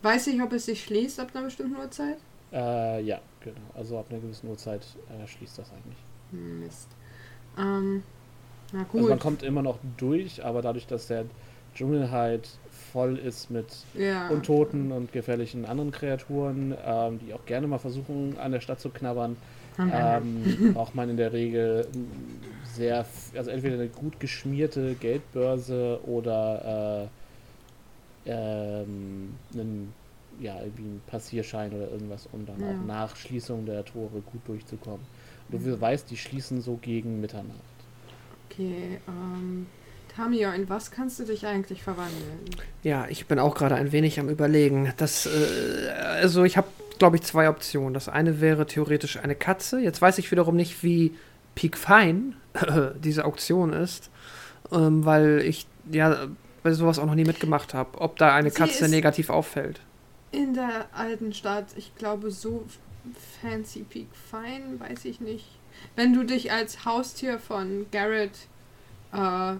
Weiß 0.03 0.27
ich, 0.27 0.41
ob 0.43 0.53
es 0.53 0.67
sich 0.67 0.83
schließt 0.85 1.21
ab 1.21 1.29
einer 1.35 1.45
bestimmten 1.45 1.77
Uhrzeit? 1.77 2.17
Äh, 2.53 3.03
ja, 3.03 3.21
genau. 3.41 3.61
Also 3.75 3.99
ab 3.99 4.07
einer 4.11 4.19
gewissen 4.21 4.49
Uhrzeit 4.49 4.83
äh, 5.09 5.27
schließt 5.27 5.59
das 5.59 5.71
eigentlich. 5.71 5.99
Mist. 6.33 6.89
Ähm, 7.59 8.03
na 8.73 8.81
Also 8.93 8.99
man 8.99 9.11
gut. 9.11 9.21
kommt 9.21 9.43
immer 9.43 9.63
noch 9.63 9.79
durch, 9.97 10.45
aber 10.45 10.63
dadurch, 10.63 10.87
dass 10.87 11.07
der 11.07 11.25
Dschungel 11.75 12.11
halt 12.11 12.49
voll 12.93 13.17
ist 13.19 13.51
mit 13.51 13.67
ja. 13.95 14.29
Untoten 14.29 14.91
und 14.91 15.13
gefährlichen 15.13 15.65
anderen 15.65 15.93
Kreaturen, 15.93 16.75
ähm, 16.85 17.21
die 17.21 17.33
auch 17.33 17.45
gerne 17.47 17.67
mal 17.69 17.79
versuchen, 17.79 18.37
an 18.39 18.53
der 18.53 18.61
Stadt 18.61 18.81
zu 18.81 18.91
knabbern, 18.91 19.37
ähm, 19.93 20.73
braucht 20.75 20.95
man 20.95 21.11
in 21.11 21.17
der 21.17 21.33
Regel 21.33 21.87
sehr, 22.65 23.05
also 23.37 23.51
entweder 23.51 23.75
eine 23.75 23.89
gut 23.89 24.21
geschmierte 24.21 24.95
Geldbörse 24.95 26.01
oder 26.07 27.09
äh, 28.27 28.31
ähm, 28.31 29.35
einen, 29.55 29.93
ja, 30.41 30.57
irgendwie 30.61 30.83
einen 30.83 31.03
Passierschein 31.07 31.73
oder 31.73 31.91
irgendwas, 31.91 32.29
um 32.33 32.47
dann 32.47 32.61
Ja. 32.61 32.67
auch 32.69 32.87
nach 32.87 33.17
Schließung 33.17 33.67
der 33.67 33.85
Tore 33.85 34.21
gut 34.21 34.43
durchzukommen. 34.47 35.01
Und 35.51 35.67
du 35.67 35.81
weißt, 35.81 36.11
die 36.11 36.17
schließen 36.17 36.61
so 36.61 36.79
gegen 36.81 37.21
Mitternacht. 37.21 37.59
Okay, 38.51 38.99
ähm. 39.09 39.67
Tamio, 40.17 40.51
in 40.51 40.69
was 40.69 40.91
kannst 40.91 41.21
du 41.21 41.25
dich 41.25 41.47
eigentlich 41.47 41.83
verwandeln? 41.83 42.41
Ja, 42.83 43.07
ich 43.09 43.27
bin 43.27 43.39
auch 43.39 43.55
gerade 43.55 43.77
ein 43.77 43.93
wenig 43.93 44.19
am 44.19 44.29
Überlegen. 44.29 44.93
Das, 44.97 45.27
äh, 45.27 45.89
also 45.91 46.43
ich 46.43 46.57
habe, 46.57 46.67
glaube 47.01 47.17
ich, 47.17 47.23
zwei 47.23 47.49
Optionen. 47.49 47.95
Das 47.95 48.09
eine 48.09 48.41
wäre 48.41 48.67
theoretisch 48.67 49.17
eine 49.17 49.35
Katze. 49.35 49.81
Jetzt 49.81 50.01
weiß 50.01 50.19
ich 50.19 50.31
wiederum 50.31 50.55
nicht, 50.55 50.85
wie 50.85 51.17
piekfein 51.57 52.37
diese 53.03 53.25
Auktion 53.25 53.73
ist, 53.73 54.11
ähm, 54.71 55.05
weil 55.05 55.41
ich 55.41 55.67
ja 55.91 56.29
bei 56.63 56.73
sowas 56.73 57.01
auch 57.01 57.07
noch 57.07 57.17
nie 57.17 57.25
mitgemacht 57.25 57.75
habe. 57.75 58.01
Ob 58.01 58.17
da 58.17 58.33
eine 58.35 58.51
Sie 58.51 58.57
Katze 58.57 58.89
negativ 58.89 59.31
auffällt. 59.31 59.81
in 60.31 60.55
der 60.55 60.87
alten 60.93 61.33
Stadt. 61.33 61.67
Ich 61.75 61.97
glaube, 61.97 62.31
so 62.31 62.65
fancy 63.41 63.81
peak 63.83 64.09
fine, 64.31 64.79
weiß 64.79 65.07
ich 65.07 65.21
nicht. 65.21 65.47
Wenn 65.97 66.13
du 66.13 66.23
dich 66.23 66.53
als 66.53 66.85
Haustier 66.85 67.39
von 67.39 67.87
Garrett 67.91 68.37
äh, 69.13 69.55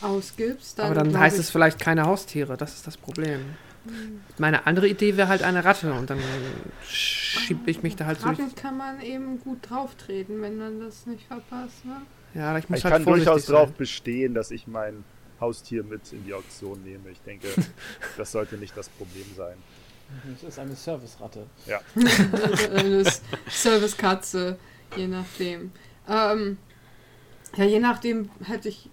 ausgibst, 0.00 0.78
dann. 0.78 0.86
Aber 0.86 0.94
dann 0.94 1.18
heißt 1.18 1.36
ich, 1.36 1.42
es 1.42 1.50
vielleicht 1.50 1.80
keine 1.80 2.04
Haustiere, 2.06 2.56
das 2.56 2.74
ist 2.74 2.86
das 2.86 2.96
Problem. 2.96 3.40
Meine 4.38 4.66
andere 4.66 4.88
Idee 4.88 5.16
wäre 5.16 5.28
halt 5.28 5.42
eine 5.42 5.64
Ratte 5.64 5.92
und 5.92 6.10
dann 6.10 6.18
schiebe 6.84 7.70
ich 7.70 7.82
mich 7.82 7.96
da 7.96 8.06
halt 8.06 8.20
so. 8.20 8.28
Ratten 8.28 8.54
kann 8.54 8.76
man 8.76 9.00
eben 9.00 9.40
gut 9.40 9.58
drauftreten, 9.68 10.40
wenn 10.42 10.56
man 10.58 10.80
das 10.80 11.06
nicht 11.06 11.26
verpasst, 11.26 11.84
ne? 11.84 12.02
Ja, 12.34 12.56
ich 12.58 12.68
muss 12.68 12.78
Ich 12.80 12.84
halt 12.84 12.94
kann 12.94 13.04
durchaus 13.04 13.46
darauf 13.46 13.72
bestehen, 13.72 14.34
dass 14.34 14.50
ich 14.50 14.66
mein 14.66 15.04
Haustier 15.40 15.84
mit 15.84 16.12
in 16.12 16.24
die 16.24 16.34
Auktion 16.34 16.82
nehme. 16.82 17.10
Ich 17.10 17.20
denke, 17.22 17.48
das 18.16 18.32
sollte 18.32 18.56
nicht 18.56 18.76
das 18.76 18.88
Problem 18.88 19.24
sein. 19.36 19.56
Das 20.40 20.50
ist 20.50 20.58
eine 20.58 20.76
Service-Ratte. 20.76 21.46
Eine 22.74 23.00
S- 23.00 23.22
Servicekatze, 23.48 24.56
je 24.96 25.08
nachdem. 25.08 25.72
Ähm, 26.08 26.58
ja, 27.56 27.64
je 27.64 27.80
nachdem 27.80 28.30
hätte 28.44 28.68
ich, 28.68 28.88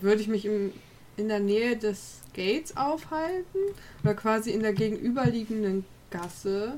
würde 0.00 0.20
ich 0.20 0.28
mich 0.28 0.44
im, 0.44 0.72
in 1.16 1.28
der 1.28 1.40
Nähe 1.40 1.76
des 1.76 2.21
Gates 2.34 2.76
aufhalten 2.76 3.58
oder 4.02 4.14
quasi 4.14 4.50
in 4.50 4.62
der 4.62 4.72
gegenüberliegenden 4.72 5.84
Gasse 6.10 6.74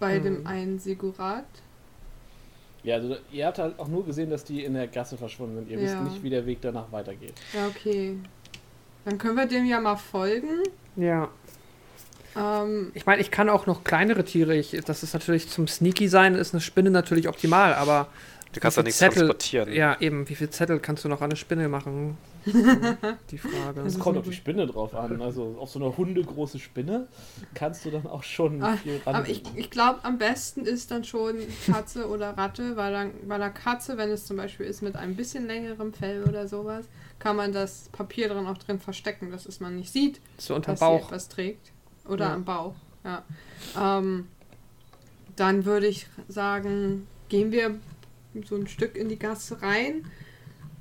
bei 0.00 0.16
Hm. 0.16 0.22
dem 0.22 0.46
einen 0.46 0.78
Sigurat. 0.78 1.44
Ja, 2.84 2.96
also 2.96 3.16
ihr 3.32 3.46
habt 3.46 3.58
halt 3.58 3.78
auch 3.78 3.88
nur 3.88 4.06
gesehen, 4.06 4.30
dass 4.30 4.44
die 4.44 4.64
in 4.64 4.74
der 4.74 4.86
Gasse 4.86 5.16
verschwunden 5.16 5.56
sind. 5.56 5.70
Ihr 5.70 5.78
wisst 5.80 5.94
Ja. 5.94 6.02
nicht, 6.02 6.22
wie 6.22 6.30
der 6.30 6.46
Weg 6.46 6.58
danach 6.60 6.90
weitergeht. 6.92 7.34
Ja, 7.52 7.66
okay. 7.66 8.16
Dann 9.04 9.18
können 9.18 9.36
wir 9.36 9.46
dem 9.46 9.64
ja 9.66 9.80
mal 9.80 9.96
folgen. 9.96 10.62
Ja. 10.96 11.28
Ähm, 12.36 12.92
Ich 12.94 13.04
meine, 13.06 13.20
ich 13.20 13.30
kann 13.30 13.48
auch 13.48 13.66
noch 13.66 13.82
kleinere 13.84 14.24
Tiere. 14.24 14.54
Ich, 14.56 14.70
das 14.86 15.02
ist 15.02 15.12
natürlich 15.14 15.48
zum 15.48 15.66
Sneaky 15.66 16.08
sein, 16.08 16.34
ist 16.34 16.54
eine 16.54 16.60
Spinne 16.60 16.90
natürlich 16.90 17.28
optimal, 17.28 17.74
aber. 17.74 18.06
Du 18.52 18.60
kannst 18.60 18.76
viel 18.76 18.84
nichts 18.84 18.98
Zettel- 18.98 19.18
transportieren. 19.26 19.72
Ja, 19.72 19.96
eben. 20.00 20.28
Wie 20.28 20.34
viel 20.34 20.48
Zettel 20.50 20.78
kannst 20.78 21.04
du 21.04 21.08
noch 21.08 21.20
an 21.20 21.30
eine 21.30 21.36
Spinne 21.36 21.68
machen? 21.68 22.16
Die 23.30 23.38
Frage. 23.38 23.80
Es 23.82 23.98
kommt 23.98 24.18
auf 24.18 24.24
die 24.24 24.32
Spinne 24.32 24.66
drauf 24.66 24.94
an. 24.94 25.20
Also 25.22 25.56
auf 25.60 25.70
so 25.70 25.78
eine 25.78 25.96
hundegroße 25.96 26.58
Spinne 26.58 27.08
kannst 27.54 27.84
du 27.84 27.90
dann 27.90 28.06
auch 28.06 28.22
schon 28.22 28.62
Ah, 28.62 28.76
viel 28.76 29.00
aber 29.04 29.28
ich, 29.28 29.42
ich 29.56 29.70
glaube, 29.70 30.00
am 30.04 30.18
besten 30.18 30.64
ist 30.64 30.90
dann 30.90 31.04
schon 31.04 31.36
Katze 31.66 32.08
oder 32.08 32.30
Ratte, 32.36 32.76
weil 32.76 32.92
dann, 32.92 33.10
bei 33.26 33.38
der 33.38 33.50
Katze, 33.50 33.96
wenn 33.96 34.10
es 34.10 34.26
zum 34.26 34.36
Beispiel 34.36 34.66
ist 34.66 34.82
mit 34.82 34.96
einem 34.96 35.14
bisschen 35.16 35.46
längerem 35.46 35.92
Fell 35.92 36.24
oder 36.24 36.48
sowas, 36.48 36.86
kann 37.18 37.36
man 37.36 37.52
das 37.52 37.88
Papier 37.92 38.28
drin 38.28 38.46
auch 38.46 38.58
drin 38.58 38.78
verstecken, 38.78 39.30
dass 39.30 39.46
es 39.46 39.60
man 39.60 39.76
nicht 39.76 39.92
sieht, 39.92 40.20
So 40.38 40.54
unterm 40.54 40.72
dass 40.74 40.80
sie 40.80 40.84
Bauch. 40.86 41.06
etwas 41.06 41.28
trägt. 41.28 41.72
Oder 42.06 42.26
Ja. 42.26 42.34
am 42.34 42.44
Bauch, 42.44 42.74
ja. 43.04 43.22
Ähm, 43.78 44.28
dann 45.36 45.64
würde 45.64 45.86
ich 45.86 46.06
sagen, 46.28 47.06
gehen 47.28 47.52
wir 47.52 47.76
so 48.44 48.56
ein 48.56 48.66
Stück 48.66 48.96
in 48.96 49.08
die 49.08 49.18
Gasse 49.18 49.60
rein. 49.62 50.04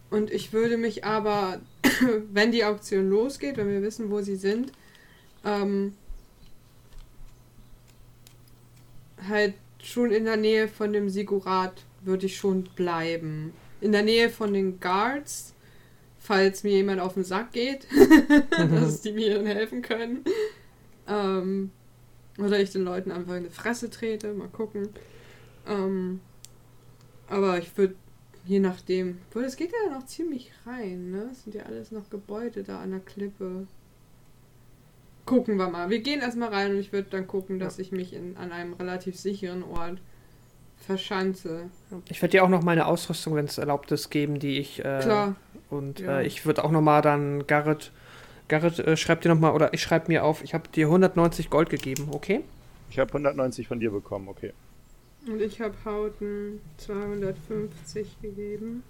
Und 0.10 0.32
ich 0.32 0.54
würde 0.54 0.78
mich 0.78 1.04
aber, 1.04 1.60
wenn 2.32 2.52
die 2.52 2.64
Auktion 2.64 3.10
losgeht, 3.10 3.58
wenn 3.58 3.70
wir 3.70 3.82
wissen, 3.82 4.10
wo 4.10 4.22
sie 4.22 4.36
sind, 4.36 4.72
ähm, 5.44 5.94
halt 9.28 9.56
schon 9.82 10.12
in 10.12 10.26
der 10.26 10.38
Nähe 10.38 10.68
von 10.68 10.94
dem 10.94 11.10
Sigurat 11.10 11.84
würde 12.02 12.26
ich 12.26 12.38
schon 12.38 12.64
bleiben. 12.76 13.54
In 13.82 13.92
der 13.92 14.04
Nähe 14.04 14.30
von 14.30 14.54
den 14.54 14.80
Guards, 14.80 15.54
falls 16.20 16.64
mir 16.64 16.74
jemand 16.74 17.02
auf 17.02 17.14
den 17.14 17.24
Sack 17.24 17.52
geht, 17.52 17.88
dass 18.52 19.02
die 19.02 19.12
mir 19.12 19.36
dann 19.36 19.46
helfen 19.46 19.82
können. 19.82 20.24
Ähm, 21.08 21.72
oder 22.38 22.60
ich 22.60 22.72
den 22.72 22.84
Leuten 22.84 23.12
einfach 23.12 23.36
in 23.36 23.44
die 23.44 23.50
Fresse 23.50 23.90
trete, 23.90 24.34
mal 24.34 24.48
gucken. 24.48 24.90
Ähm, 25.68 26.22
aber 27.28 27.58
ich 27.58 27.76
würde, 27.78 27.96
je 28.48 28.60
nachdem, 28.60 29.20
obwohl 29.30 29.44
es 29.44 29.56
geht 29.58 29.72
ja 29.72 29.94
noch 29.94 30.06
ziemlich 30.06 30.52
rein, 30.66 31.12
ne? 31.12 31.30
Es 31.32 31.44
sind 31.44 31.56
ja 31.56 31.64
alles 31.64 31.92
noch 31.92 32.10
Gebäude 32.10 32.64
da 32.64 32.80
an 32.80 32.92
der 32.92 33.00
Klippe. 33.02 33.68
Gucken 35.26 35.58
wir 35.58 35.68
mal. 35.70 35.90
Wir 35.90 36.00
gehen 36.00 36.22
erstmal 36.22 36.50
rein 36.50 36.72
und 36.72 36.78
ich 36.80 36.94
würde 36.94 37.10
dann 37.10 37.28
gucken, 37.28 37.60
dass 37.60 37.80
ich 37.80 37.92
mich 37.92 38.14
in, 38.14 38.38
an 38.38 38.54
einem 38.54 38.74
relativ 38.74 39.18
sicheren 39.20 39.62
Ort 39.64 40.00
verschanze. 40.78 41.70
Ich 42.10 42.22
werde 42.22 42.32
dir 42.32 42.44
auch 42.46 42.50
noch 42.50 42.64
meine 42.64 42.86
Ausrüstung, 42.86 43.36
wenn 43.36 43.46
es 43.46 43.58
erlaubt 43.58 43.92
ist, 43.92 44.10
geben, 44.10 44.40
die 44.40 44.58
ich. 44.60 44.80
Äh, 44.80 45.00
Klar. 45.02 45.36
Und 45.70 46.00
Ja. 46.00 46.20
äh, 46.20 46.28
ich 46.28 46.46
würde 46.46 46.64
auch 46.64 46.72
noch 46.72 46.82
mal 46.82 47.02
dann 47.02 47.46
Garrett. 47.46 47.92
Garrett, 48.48 48.80
äh, 48.80 48.96
schreib 48.96 49.20
dir 49.22 49.28
noch 49.30 49.40
mal, 49.40 49.52
oder 49.52 49.74
ich 49.74 49.82
schreibe 49.82 50.08
mir 50.08 50.24
auf, 50.24 50.42
ich 50.42 50.54
habe 50.54 50.70
dir 50.70 50.86
190 50.88 51.50
Gold 51.50 51.70
gegeben, 51.70 52.08
okay? 52.12 52.46
Ich 52.90 52.98
habe 53.00 53.10
190 53.12 53.68
von 53.68 53.82
dir 53.82 53.92
bekommen, 53.92 54.30
okay. 54.30 54.54
Und 55.26 55.42
ich 55.42 55.60
habe 55.60 55.74
Hauten 55.84 56.62
250 56.78 58.22
gegeben. 58.22 58.84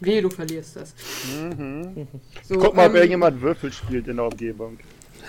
Wehe, 0.00 0.22
du 0.22 0.30
verlierst 0.30 0.76
das. 0.76 0.94
So, 2.44 2.58
Guck 2.58 2.74
mal, 2.74 2.86
ob 2.86 2.90
ähm, 2.90 2.96
irgendjemand 2.96 3.40
Würfel 3.40 3.72
spielt 3.72 4.06
in 4.08 4.16
der 4.16 4.26
Umgebung. 4.26 4.78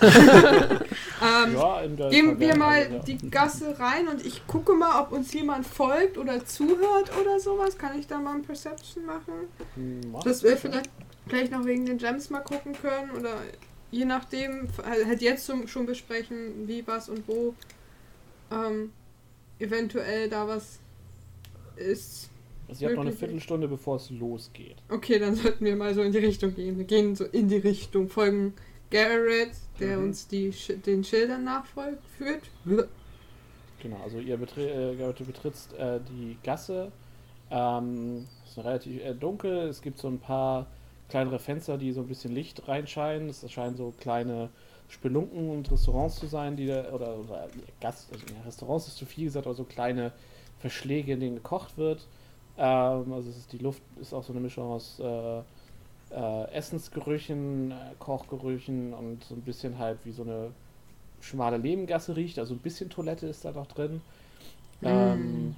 ähm, 0.00 1.54
Ja, 1.54 1.80
in 1.82 1.96
der 1.96 2.08
Gehen 2.08 2.38
wir 2.38 2.56
mal 2.56 2.90
ja. 2.90 2.98
die 3.00 3.18
Gasse 3.30 3.78
rein 3.78 4.08
und 4.08 4.24
ich 4.24 4.46
gucke 4.46 4.72
mal, 4.72 5.02
ob 5.02 5.12
uns 5.12 5.32
jemand 5.32 5.66
folgt 5.66 6.16
oder 6.16 6.44
zuhört 6.46 7.10
oder 7.20 7.38
sowas. 7.40 7.76
Kann 7.76 7.98
ich 7.98 8.06
da 8.06 8.18
mal 8.18 8.36
ein 8.36 8.42
Perception 8.42 9.04
machen? 9.04 9.48
Hm, 9.74 10.12
mach. 10.12 10.22
Dass 10.22 10.42
wir 10.42 10.56
vielleicht 10.56 10.90
gleich 11.28 11.50
noch 11.50 11.64
wegen 11.64 11.84
den 11.84 11.98
Gems 11.98 12.30
mal 12.30 12.40
gucken 12.40 12.72
können 12.80 13.10
oder 13.10 13.34
je 13.90 14.04
nachdem, 14.04 14.68
halt 14.84 15.20
jetzt 15.20 15.46
zum, 15.46 15.66
schon 15.66 15.86
besprechen, 15.86 16.66
wie, 16.66 16.86
was 16.86 17.08
und 17.08 17.26
wo 17.26 17.54
ähm, 18.50 18.92
eventuell 19.58 20.28
da 20.28 20.46
was 20.48 20.78
ist. 21.76 22.30
Also 22.68 22.82
ihr 22.82 22.88
habt 22.88 22.96
noch 22.96 23.04
eine. 23.06 23.12
Viertelstunde, 23.12 23.66
bevor 23.68 23.96
es 23.96 24.10
losgeht. 24.10 24.76
Okay, 24.88 25.18
dann 25.18 25.34
sollten 25.34 25.64
wir 25.64 25.74
mal 25.76 25.94
so 25.94 26.02
in 26.02 26.12
die 26.12 26.18
Richtung 26.18 26.54
gehen. 26.54 26.78
Wir 26.78 26.84
gehen 26.84 27.16
so 27.16 27.24
in 27.24 27.48
die 27.48 27.56
Richtung, 27.56 28.08
folgen 28.08 28.54
Garrett, 28.90 29.52
der 29.80 29.96
Mhm. 29.98 30.04
uns 30.04 30.28
die, 30.28 30.50
den 30.86 31.02
Schildern 31.04 31.44
nachfolgt, 31.44 32.02
führt. 32.16 32.42
Genau, 33.82 33.96
also 34.04 34.18
ihr 34.18 34.36
betre 34.36 34.92
äh, 34.92 34.96
Garrett, 34.96 35.20
du 35.20 35.24
betrittst 35.24 35.72
äh, 35.74 36.00
die 36.08 36.36
Gasse. 36.42 36.92
Ähm, 37.50 38.26
es 38.44 38.52
ist 38.52 38.58
relativ 38.64 39.02
äh, 39.02 39.14
dunkel. 39.14 39.68
Es 39.68 39.80
gibt 39.80 39.98
so 39.98 40.08
ein 40.08 40.18
paar 40.18 40.66
kleinere 41.08 41.38
Fenster, 41.38 41.78
die 41.78 41.92
so 41.92 42.00
ein 42.02 42.06
bisschen 42.06 42.32
Licht 42.32 42.68
reinscheinen. 42.68 43.28
Es 43.30 43.50
scheinen 43.50 43.76
so 43.76 43.92
kleine 43.98 44.50
Spelunken 44.90 45.50
und 45.50 45.70
Restaurants 45.70 46.16
zu 46.16 46.26
sein, 46.26 46.56
die 46.56 46.66
da, 46.66 46.90
oder, 46.92 47.16
oder 47.16 47.48
Gast, 47.80 48.12
also 48.12 48.24
ja, 48.26 48.42
Restaurants 48.44 48.88
ist 48.88 48.96
zu 48.96 49.06
viel 49.06 49.24
gesagt, 49.24 49.46
aber 49.46 49.54
so 49.54 49.64
kleine 49.64 50.12
Verschläge, 50.58 51.12
in 51.12 51.20
denen 51.20 51.36
gekocht 51.36 51.78
wird. 51.78 52.06
Ähm, 52.58 53.12
also 53.12 53.30
es 53.30 53.36
ist, 53.36 53.52
die 53.52 53.58
Luft 53.58 53.82
ist 54.00 54.12
auch 54.12 54.24
so 54.24 54.32
eine 54.32 54.40
Mischung 54.40 54.70
aus 54.70 54.98
äh, 54.98 55.38
äh, 56.10 56.50
Essensgerüchen, 56.52 57.70
äh, 57.70 57.74
Kochgerüchen 58.00 58.92
und 58.92 59.22
so 59.24 59.34
ein 59.36 59.42
bisschen 59.42 59.78
halt 59.78 59.98
wie 60.04 60.12
so 60.12 60.22
eine 60.22 60.50
schmale 61.20 61.60
Nebengasse 61.60 62.16
riecht. 62.16 62.40
Also 62.40 62.54
ein 62.54 62.58
bisschen 62.58 62.90
Toilette 62.90 63.28
ist 63.28 63.44
da 63.44 63.52
noch 63.52 63.68
drin. 63.68 64.00
Ähm, 64.82 65.54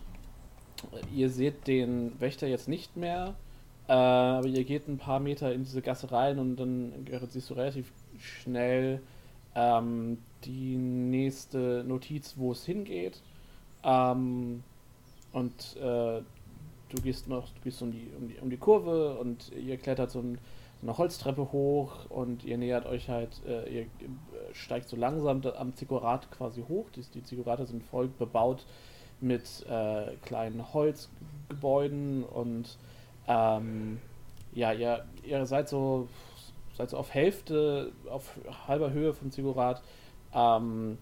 ihr 1.15 1.31
seht 1.31 1.67
den 1.67 2.21
Wächter 2.21 2.49
jetzt 2.49 2.69
nicht 2.69 2.99
mehr, 2.99 3.35
äh, 3.89 3.93
aber 3.93 4.47
ihr 4.47 4.65
geht 4.65 4.89
ein 4.89 4.99
paar 4.99 5.21
Meter 5.21 5.55
in 5.55 5.65
diese 5.65 5.81
Gasse 5.81 6.13
rein 6.13 6.39
und 6.39 6.57
dann 6.57 6.93
siehst 7.31 7.49
du 7.49 7.55
relativ 7.55 7.93
schnell 8.19 9.01
ähm, 9.55 10.19
die 10.45 10.77
nächste 10.77 11.85
Notiz, 11.87 12.35
wo 12.37 12.53
es 12.53 12.65
hingeht. 12.65 13.21
Ähm, 13.85 14.63
und 15.33 15.77
äh, 15.77 16.23
du 16.89 17.03
gehst 17.03 17.29
noch, 17.29 17.49
du 17.49 17.61
gehst 17.65 17.83
um 17.83 17.93
die, 17.93 18.09
um 18.19 18.29
die, 18.29 18.39
um 18.39 18.51
die 18.51 18.57
Kurve 18.57 19.19
und 19.19 19.51
ihr 19.53 19.77
klettert 19.77 20.11
so, 20.11 20.21
ein, 20.21 20.39
eine 20.83 20.99
Holztreppe 20.99 21.53
hoch 21.53 22.11
und 22.11 22.45
ihr 22.45 22.59
nähert 22.59 22.87
euch 22.87 23.09
halt, 23.09 23.31
äh, 23.47 23.69
ihr 23.73 23.83
äh, 23.83 23.87
steigt 24.53 24.89
so 24.89 24.97
langsam 24.97 25.43
am 25.57 25.75
Ziggurat 25.75 26.31
quasi 26.31 26.65
hoch. 26.69 26.87
Die, 26.95 27.03
die 27.03 27.23
Ziggurate 27.23 27.67
sind 27.67 27.83
voll 27.85 28.09
bebaut 28.09 28.65
mit 29.21 29.65
äh, 29.69 30.17
kleinen 30.23 30.73
Holzgebäuden 30.75 32.25
und 32.25 32.77
ähm, 33.29 34.01
ja, 34.55 34.73
ihr, 34.73 35.05
ihr 35.25 35.47
seid 35.47 35.69
so 35.69 36.09
seid 36.77 36.91
so 36.91 36.97
auf 36.97 37.13
Hälfte, 37.13 37.93
auf 38.11 38.39
halber 38.67 38.91
Höhe 38.93 39.13
vom 39.13 39.31
Ziggurat, 39.31 39.83
ähm, 40.35 40.99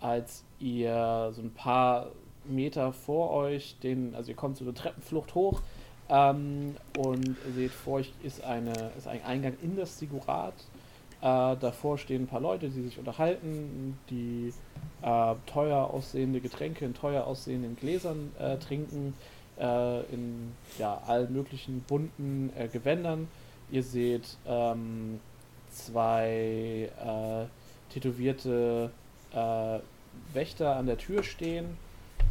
als 0.00 0.44
ihr 0.58 1.32
so 1.34 1.42
ein 1.42 1.52
paar 1.52 2.08
Meter 2.44 2.92
vor 2.92 3.30
euch, 3.30 3.76
den, 3.82 4.14
also 4.14 4.30
ihr 4.30 4.36
kommt 4.36 4.56
so 4.56 4.64
eine 4.64 4.74
Treppenflucht 4.74 5.34
hoch 5.34 5.62
ähm, 6.08 6.76
und 6.98 7.36
seht 7.54 7.70
vor 7.70 7.94
euch 7.94 8.12
ist, 8.22 8.44
eine, 8.44 8.72
ist 8.96 9.08
ein 9.08 9.24
Eingang 9.24 9.56
in 9.62 9.76
das 9.76 9.98
Ziggurat. 9.98 10.54
Äh, 11.20 11.56
davor 11.56 11.96
stehen 11.96 12.24
ein 12.24 12.26
paar 12.26 12.40
Leute, 12.40 12.68
die 12.68 12.82
sich 12.82 12.98
unterhalten, 12.98 13.98
die 14.10 14.52
äh, 15.02 15.34
teuer 15.46 15.90
aussehende 15.90 16.40
Getränke 16.40 16.84
in 16.84 16.92
teuer 16.92 17.24
aussehenden 17.26 17.76
Gläsern 17.76 18.32
äh, 18.38 18.58
trinken, 18.58 19.14
äh, 19.58 20.00
in 20.12 20.52
ja, 20.78 21.00
allen 21.06 21.32
möglichen 21.32 21.80
bunten 21.80 22.52
äh, 22.56 22.68
Gewändern. 22.68 23.28
Ihr 23.70 23.82
seht 23.82 24.36
ähm, 24.46 25.20
zwei 25.70 26.90
äh, 26.98 27.92
tätowierte 27.92 28.90
äh, 29.32 29.78
Wächter 30.32 30.76
an 30.76 30.86
der 30.86 30.98
Tür 30.98 31.22
stehen 31.22 31.76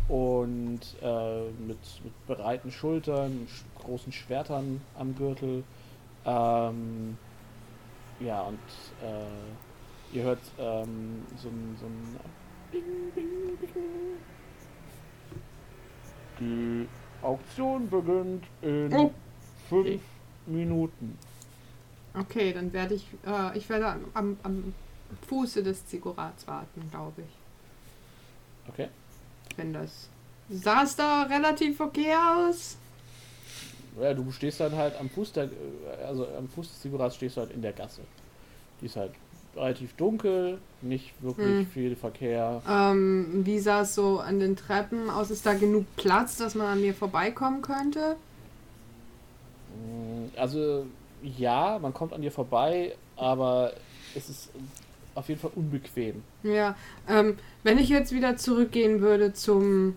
und 0.07 0.79
äh, 1.01 1.49
mit, 1.67 1.77
mit 2.03 2.27
breiten 2.27 2.71
Schultern, 2.71 3.47
sch 3.49 3.63
großen 3.81 4.11
Schwertern 4.11 4.81
am 4.97 5.15
Gürtel. 5.15 5.63
Ähm, 6.25 7.17
ja, 8.19 8.41
und 8.43 8.59
äh, 9.01 10.15
ihr 10.15 10.23
hört 10.23 10.39
ähm, 10.57 11.23
so 11.35 11.49
ein, 11.49 11.77
so 11.79 11.85
ein 11.85 12.19
Bing, 12.71 12.83
Bing, 13.13 13.57
Bing. 13.59 13.71
Die 16.39 16.87
Auktion 17.21 17.89
beginnt 17.89 18.45
in 18.61 18.93
Oh. 18.93 19.11
Minuten. 20.45 21.17
Okay, 22.13 22.53
dann 22.53 22.71
werde 22.73 22.95
ich, 22.95 23.07
äh, 23.25 23.57
ich 23.57 23.69
werde 23.69 23.95
am, 24.13 24.37
am, 24.43 24.73
Fuße 25.27 25.61
des 25.63 25.85
Zigurats 25.85 26.47
warten, 26.47 26.87
glaube 26.91 27.21
ich. 27.21 28.69
Okay. 28.69 28.87
Wenn 29.55 29.73
das. 29.73 30.09
Sah 30.49 30.83
es 30.83 30.95
da 30.95 31.23
relativ 31.23 31.79
okay 31.79 32.13
aus? 32.15 32.77
Ja, 34.01 34.13
du 34.13 34.31
stehst 34.31 34.59
dann 34.59 34.75
halt 34.75 34.99
am 34.99 35.09
Fuß 35.09 35.33
der, 35.33 35.49
also 36.05 36.27
am 36.37 36.47
Fuß 36.49 36.67
des 36.67 36.81
Zigurats 36.81 37.15
stehst 37.15 37.37
du 37.37 37.41
halt 37.41 37.51
in 37.51 37.61
der 37.61 37.73
Gasse. 37.73 38.01
Die 38.81 38.87
ist 38.87 38.95
halt 38.95 39.11
relativ 39.55 39.93
dunkel, 39.93 40.57
nicht 40.81 41.13
wirklich 41.21 41.59
Hm. 41.59 41.67
viel 41.67 41.95
Verkehr. 41.95 42.61
Ähm, 42.67 43.45
wie 43.45 43.59
sah 43.59 43.81
es 43.81 43.93
so 43.93 44.19
an 44.19 44.39
den 44.39 44.55
Treppen 44.55 45.09
aus? 45.09 45.29
Ist 45.29 45.45
da 45.45 45.53
genug 45.53 45.85
Platz, 45.95 46.37
dass 46.37 46.55
man 46.55 46.67
an 46.67 46.81
mir 46.81 46.95
vorbeikommen 46.95 47.61
könnte? 47.61 48.15
Mm, 49.75 50.29
Also 50.37 50.85
ja, 51.37 51.79
man 51.79 51.93
kommt 51.93 52.13
an 52.13 52.21
dir 52.21 52.31
vorbei, 52.31 52.95
aber 53.15 53.73
es 54.15 54.29
ist 54.29 54.49
auf 55.15 55.29
jeden 55.29 55.39
Fall 55.39 55.51
unbequem. 55.55 56.23
Ja, 56.43 56.75
ähm, 57.07 57.37
wenn 57.63 57.77
ich 57.77 57.89
jetzt 57.89 58.11
wieder 58.11 58.35
zurückgehen 58.37 59.01
würde 59.01 59.33
zum 59.33 59.95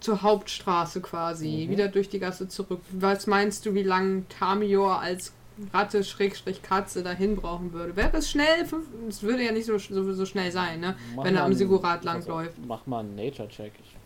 zur 0.00 0.22
Hauptstraße 0.22 1.00
quasi, 1.00 1.64
Mhm. 1.66 1.70
wieder 1.72 1.88
durch 1.88 2.08
die 2.08 2.20
Gasse 2.20 2.46
zurück. 2.48 2.80
Was 2.92 3.26
meinst 3.26 3.66
du, 3.66 3.74
wie 3.74 3.82
lange 3.82 4.22
Tamior 4.28 5.00
als 5.00 5.32
Ratte 5.74 6.04
Schrägstrich 6.04 6.62
Katze 6.62 7.02
dahin 7.02 7.34
brauchen 7.34 7.72
würde? 7.72 7.96
Wäre 7.96 8.10
das 8.12 8.30
schnell? 8.30 8.64
Es 9.08 9.24
würde 9.24 9.42
ja 9.44 9.50
nicht 9.50 9.66
so, 9.66 9.76
so, 9.76 10.12
so 10.12 10.24
schnell 10.24 10.52
sein, 10.52 10.78
ne? 10.78 10.94
Mach 11.16 11.24
Wenn 11.24 11.34
er 11.34 11.42
am 11.44 11.52
Sigurat 11.52 12.04
langläuft. 12.04 12.52
Mach 12.68 12.86
mal 12.86 13.00
einen 13.00 13.16
Nature-Check. 13.16 13.72
Ich- 13.82 13.96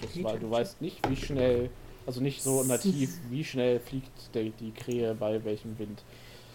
Das 0.00 0.10
war, 0.22 0.22
Nature-Check. 0.34 0.40
du 0.42 0.50
weißt 0.52 0.80
nicht, 0.80 1.10
wie 1.10 1.16
schnell, 1.16 1.70
also 2.06 2.20
nicht 2.20 2.42
so 2.42 2.62
nativ, 2.64 3.10
wie 3.30 3.44
schnell 3.44 3.80
fliegt 3.80 4.34
die, 4.34 4.50
die 4.50 4.72
Krähe 4.72 5.14
bei 5.14 5.42
welchem 5.44 5.78
Wind. 5.78 6.02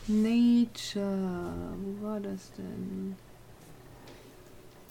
Nature, 0.07 1.53
wo 1.83 2.05
war 2.05 2.19
das 2.19 2.51
denn? 2.57 3.15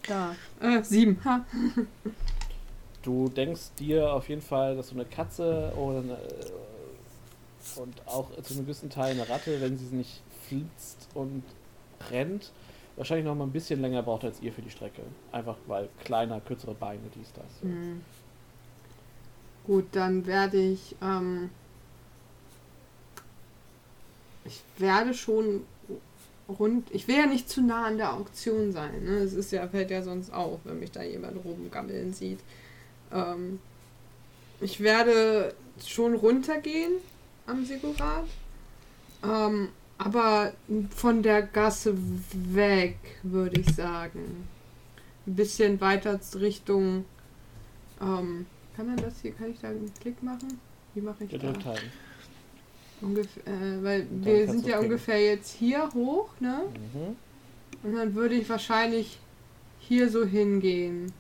Da. 0.06 0.34
Äh, 0.60 0.82
sieben. 0.82 1.18
Ha. 1.24 1.44
Du 3.02 3.28
denkst 3.28 3.74
dir 3.78 4.12
auf 4.12 4.28
jeden 4.28 4.42
Fall, 4.42 4.76
dass 4.76 4.88
so 4.88 4.94
eine 4.94 5.04
Katze 5.04 5.72
oder 5.76 5.98
eine, 5.98 6.14
äh, 6.14 7.80
und 7.80 7.94
auch 8.06 8.30
zu 8.42 8.54
einem 8.54 8.64
gewissen 8.64 8.90
Teil 8.90 9.12
eine 9.12 9.28
Ratte, 9.28 9.60
wenn 9.60 9.76
sie 9.76 9.94
nicht 9.94 10.22
flitzt 10.48 11.08
und 11.14 11.42
rennt, 12.10 12.52
wahrscheinlich 12.96 13.26
noch 13.26 13.34
mal 13.34 13.44
ein 13.44 13.52
bisschen 13.52 13.80
länger 13.80 14.02
braucht 14.02 14.24
als 14.24 14.40
ihr 14.40 14.52
für 14.52 14.62
die 14.62 14.70
Strecke. 14.70 15.02
Einfach 15.32 15.56
weil 15.66 15.88
kleiner, 16.04 16.40
kürzere 16.40 16.74
Beine, 16.74 17.00
dies, 17.14 17.32
das. 17.32 17.44
So. 17.62 17.68
Gut, 19.68 19.84
dann 19.92 20.26
werde 20.26 20.56
ich. 20.56 20.96
Ähm, 21.02 21.50
ich 24.46 24.62
werde 24.78 25.12
schon 25.12 25.64
rund. 26.48 26.88
Ich 26.90 27.06
will 27.06 27.16
ja 27.16 27.26
nicht 27.26 27.50
zu 27.50 27.60
nah 27.60 27.84
an 27.84 27.98
der 27.98 28.14
Auktion 28.14 28.72
sein. 28.72 29.04
Ne? 29.04 29.18
Es 29.18 29.34
ist 29.34 29.52
ja, 29.52 29.68
fällt 29.68 29.90
ja 29.90 30.00
sonst 30.00 30.32
auf, 30.32 30.60
wenn 30.64 30.80
mich 30.80 30.90
da 30.90 31.02
jemand 31.02 31.44
rumgammeln 31.44 32.14
sieht. 32.14 32.38
Ähm, 33.12 33.60
ich 34.62 34.80
werde 34.80 35.54
schon 35.86 36.14
runtergehen 36.14 36.92
am 37.46 37.66
Sigurat. 37.66 38.24
Ähm, 39.22 39.68
aber 39.98 40.54
von 40.96 41.22
der 41.22 41.42
Gasse 41.42 41.94
weg, 42.32 42.96
würde 43.22 43.60
ich 43.60 43.74
sagen. 43.74 44.48
Ein 45.26 45.36
bisschen 45.36 45.78
weiter 45.82 46.18
Richtung. 46.36 47.04
Ähm, 48.00 48.46
kann 48.78 48.86
man 48.86 48.96
das 48.98 49.20
hier, 49.20 49.32
kann 49.32 49.50
ich 49.50 49.60
da 49.60 49.70
einen 49.70 49.92
Klick 50.00 50.22
machen? 50.22 50.60
Wie 50.94 51.00
mache 51.00 51.24
ich 51.24 51.30
Gedrückt 51.30 51.64
da? 51.64 51.70
halten. 51.70 51.90
Ungefähr, 53.00 53.42
äh, 53.44 53.82
weil 53.82 54.06
wir 54.08 54.46
sind 54.46 54.60
ja 54.60 54.76
klicken. 54.76 54.84
ungefähr 54.84 55.20
jetzt 55.20 55.50
hier 55.50 55.88
hoch, 55.94 56.28
ne? 56.38 56.60
Mhm. 56.94 57.16
Und 57.82 57.96
dann 57.96 58.14
würde 58.14 58.36
ich 58.36 58.48
wahrscheinlich 58.48 59.18
hier 59.80 60.08
so 60.08 60.24
hingehen, 60.24 61.12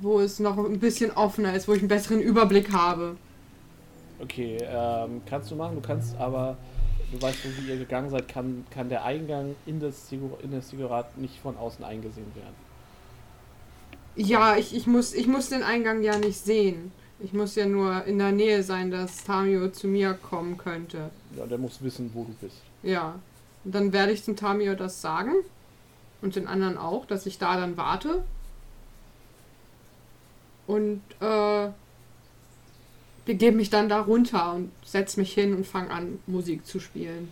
wo 0.00 0.20
es 0.20 0.40
noch 0.40 0.56
ein 0.56 0.78
bisschen 0.78 1.10
offener 1.10 1.52
ist, 1.52 1.68
wo 1.68 1.74
ich 1.74 1.80
einen 1.80 1.88
besseren 1.88 2.20
Überblick 2.20 2.72
habe. 2.72 3.16
Okay, 4.18 4.56
ähm, 4.62 5.20
kannst 5.26 5.50
du 5.50 5.56
machen, 5.56 5.74
du 5.74 5.82
kannst 5.82 6.16
aber, 6.16 6.56
du 7.12 7.20
weißt, 7.20 7.40
wie 7.44 7.72
ihr 7.72 7.76
gegangen 7.76 8.08
seid, 8.08 8.26
kann, 8.26 8.64
kann 8.70 8.88
der 8.88 9.04
Eingang 9.04 9.54
in 9.66 9.80
das, 9.80 10.08
Sigur, 10.08 10.38
in 10.42 10.52
das 10.52 10.70
Sigurat 10.70 11.18
nicht 11.18 11.38
von 11.40 11.58
außen 11.58 11.84
eingesehen 11.84 12.34
werden. 12.34 12.69
Ja, 14.28 14.56
ich, 14.56 14.74
ich, 14.74 14.86
muss, 14.86 15.14
ich 15.14 15.26
muss 15.26 15.48
den 15.48 15.62
Eingang 15.62 16.02
ja 16.02 16.18
nicht 16.18 16.38
sehen. 16.38 16.92
Ich 17.20 17.32
muss 17.32 17.54
ja 17.54 17.66
nur 17.66 18.04
in 18.04 18.18
der 18.18 18.32
Nähe 18.32 18.62
sein, 18.62 18.90
dass 18.90 19.24
Tamio 19.24 19.68
zu 19.70 19.86
mir 19.88 20.14
kommen 20.14 20.56
könnte. 20.56 21.10
Ja, 21.36 21.46
der 21.46 21.58
muss 21.58 21.82
wissen, 21.82 22.10
wo 22.14 22.24
du 22.24 22.32
bist. 22.40 22.56
Ja. 22.82 23.18
Und 23.64 23.74
dann 23.74 23.92
werde 23.92 24.12
ich 24.12 24.24
zum 24.24 24.36
Tamio 24.36 24.74
das 24.74 25.00
sagen. 25.00 25.32
Und 26.22 26.36
den 26.36 26.46
anderen 26.46 26.78
auch, 26.78 27.04
dass 27.06 27.26
ich 27.26 27.38
da 27.38 27.56
dann 27.58 27.76
warte. 27.76 28.22
Und 30.66 31.02
äh, 31.20 31.68
begebe 33.26 33.56
mich 33.56 33.70
dann 33.70 33.88
da 33.88 34.00
runter 34.00 34.54
und 34.54 34.70
setze 34.84 35.18
mich 35.20 35.32
hin 35.32 35.54
und 35.54 35.66
fange 35.66 35.90
an, 35.90 36.18
Musik 36.26 36.66
zu 36.66 36.80
spielen. 36.80 37.28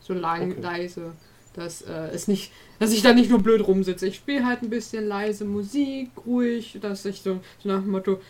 So 0.00 0.12
lang, 0.12 0.52
Okay. 0.52 0.60
leise. 0.60 1.12
Dass 1.54 1.82
äh, 1.82 2.08
es 2.12 2.26
nicht, 2.28 2.52
dass 2.78 2.92
ich 2.92 3.02
da 3.02 3.12
nicht 3.12 3.30
nur 3.30 3.40
blöd 3.40 3.66
rumsitze. 3.66 4.08
Ich 4.08 4.16
spiele 4.16 4.44
halt 4.44 4.62
ein 4.62 4.70
bisschen 4.70 5.06
leise 5.06 5.44
Musik, 5.44 6.10
ruhig, 6.26 6.78
dass 6.80 7.04
ich 7.04 7.22
so, 7.22 7.40
so 7.62 7.68
nach 7.68 7.80
dem 7.80 7.90
Motto 7.90 8.20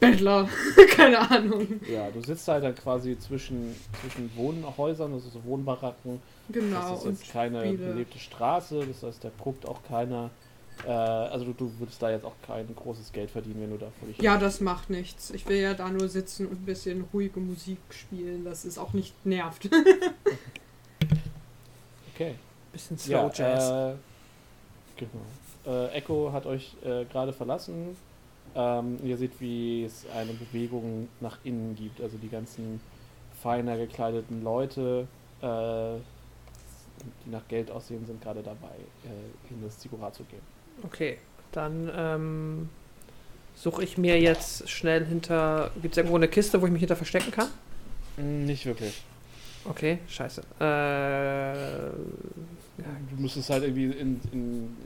Bettler, 0.00 0.48
keine 0.96 1.18
Ahnung. 1.30 1.80
Ja, 1.90 2.08
du 2.10 2.22
sitzt 2.22 2.48
halt 2.48 2.64
dann 2.64 2.74
quasi 2.74 3.18
zwischen, 3.18 3.74
zwischen 4.00 4.30
Wohnhäusern, 4.34 5.12
also 5.12 5.28
so 5.28 5.44
Wohnbaracken. 5.44 6.22
Genau. 6.48 6.90
das 6.90 7.00
ist 7.00 7.06
jetzt 7.06 7.32
keine 7.32 7.60
spiele. 7.60 7.92
belebte 7.92 8.18
Straße, 8.18 8.86
das 8.86 9.02
heißt, 9.02 9.24
da 9.24 9.30
guckt 9.38 9.66
auch 9.66 9.82
keiner. 9.86 10.30
Äh, 10.86 10.90
also 10.90 11.44
du, 11.46 11.52
du 11.52 11.72
würdest 11.78 12.02
da 12.02 12.10
jetzt 12.10 12.24
auch 12.24 12.34
kein 12.46 12.66
großes 12.74 13.12
Geld 13.12 13.30
verdienen, 13.30 13.60
wenn 13.60 13.70
du 13.70 13.78
da 13.78 13.88
völlig. 14.00 14.20
Ja, 14.20 14.38
das 14.38 14.60
macht 14.60 14.90
nichts. 14.90 15.30
Ich 15.30 15.46
will 15.48 15.58
ja 15.58 15.74
da 15.74 15.90
nur 15.90 16.08
sitzen 16.08 16.46
und 16.46 16.62
ein 16.62 16.66
bisschen 16.66 17.04
ruhige 17.12 17.40
Musik 17.40 17.78
spielen, 17.90 18.44
dass 18.44 18.64
es 18.64 18.78
auch 18.78 18.92
nicht 18.92 19.26
nervt. 19.26 19.68
Okay. 22.14 22.36
Bisschen 22.74 22.98
Slow 22.98 23.12
Ja, 23.12 23.30
Jazz. 23.32 23.70
äh, 23.70 23.94
genau. 24.96 25.22
Äh, 25.66 25.92
Echo 25.96 26.30
hat 26.32 26.44
euch 26.44 26.74
äh, 26.84 27.04
gerade 27.06 27.32
verlassen. 27.32 27.96
Ähm, 28.54 28.98
ihr 29.02 29.16
seht, 29.16 29.40
wie 29.40 29.84
es 29.84 30.04
eine 30.14 30.32
Bewegung 30.32 31.08
nach 31.20 31.38
innen 31.44 31.74
gibt. 31.76 32.00
Also 32.00 32.18
die 32.18 32.28
ganzen 32.28 32.80
feiner 33.42 33.76
gekleideten 33.76 34.42
Leute, 34.44 35.06
äh, 35.40 35.46
die 37.24 37.30
nach 37.30 37.46
Geld 37.48 37.70
aussehen, 37.70 38.04
sind 38.06 38.20
gerade 38.22 38.42
dabei, 38.42 38.74
äh, 39.04 39.52
in 39.52 39.62
das 39.62 39.78
Zigurat 39.78 40.14
zu 40.14 40.24
gehen. 40.24 40.42
Okay, 40.82 41.18
dann 41.52 41.90
ähm, 41.96 42.68
suche 43.54 43.84
ich 43.84 43.96
mir 43.98 44.20
jetzt 44.20 44.68
schnell 44.68 45.04
hinter. 45.06 45.70
Gibt 45.80 45.94
es 45.94 45.98
irgendwo 45.98 46.16
eine 46.16 46.28
Kiste, 46.28 46.60
wo 46.60 46.66
ich 46.66 46.72
mich 46.72 46.80
hinter 46.80 46.96
verstecken 46.96 47.30
kann? 47.30 47.48
Nicht 48.16 48.66
wirklich. 48.66 49.02
Okay, 49.64 49.98
scheiße. 50.08 50.42
Äh, 50.60 51.90
Du 52.76 53.22
müsstest 53.22 53.50
halt 53.50 53.62
irgendwie 53.62 53.84
in, 53.84 54.20
in, 54.32 54.32
in, 54.32 54.76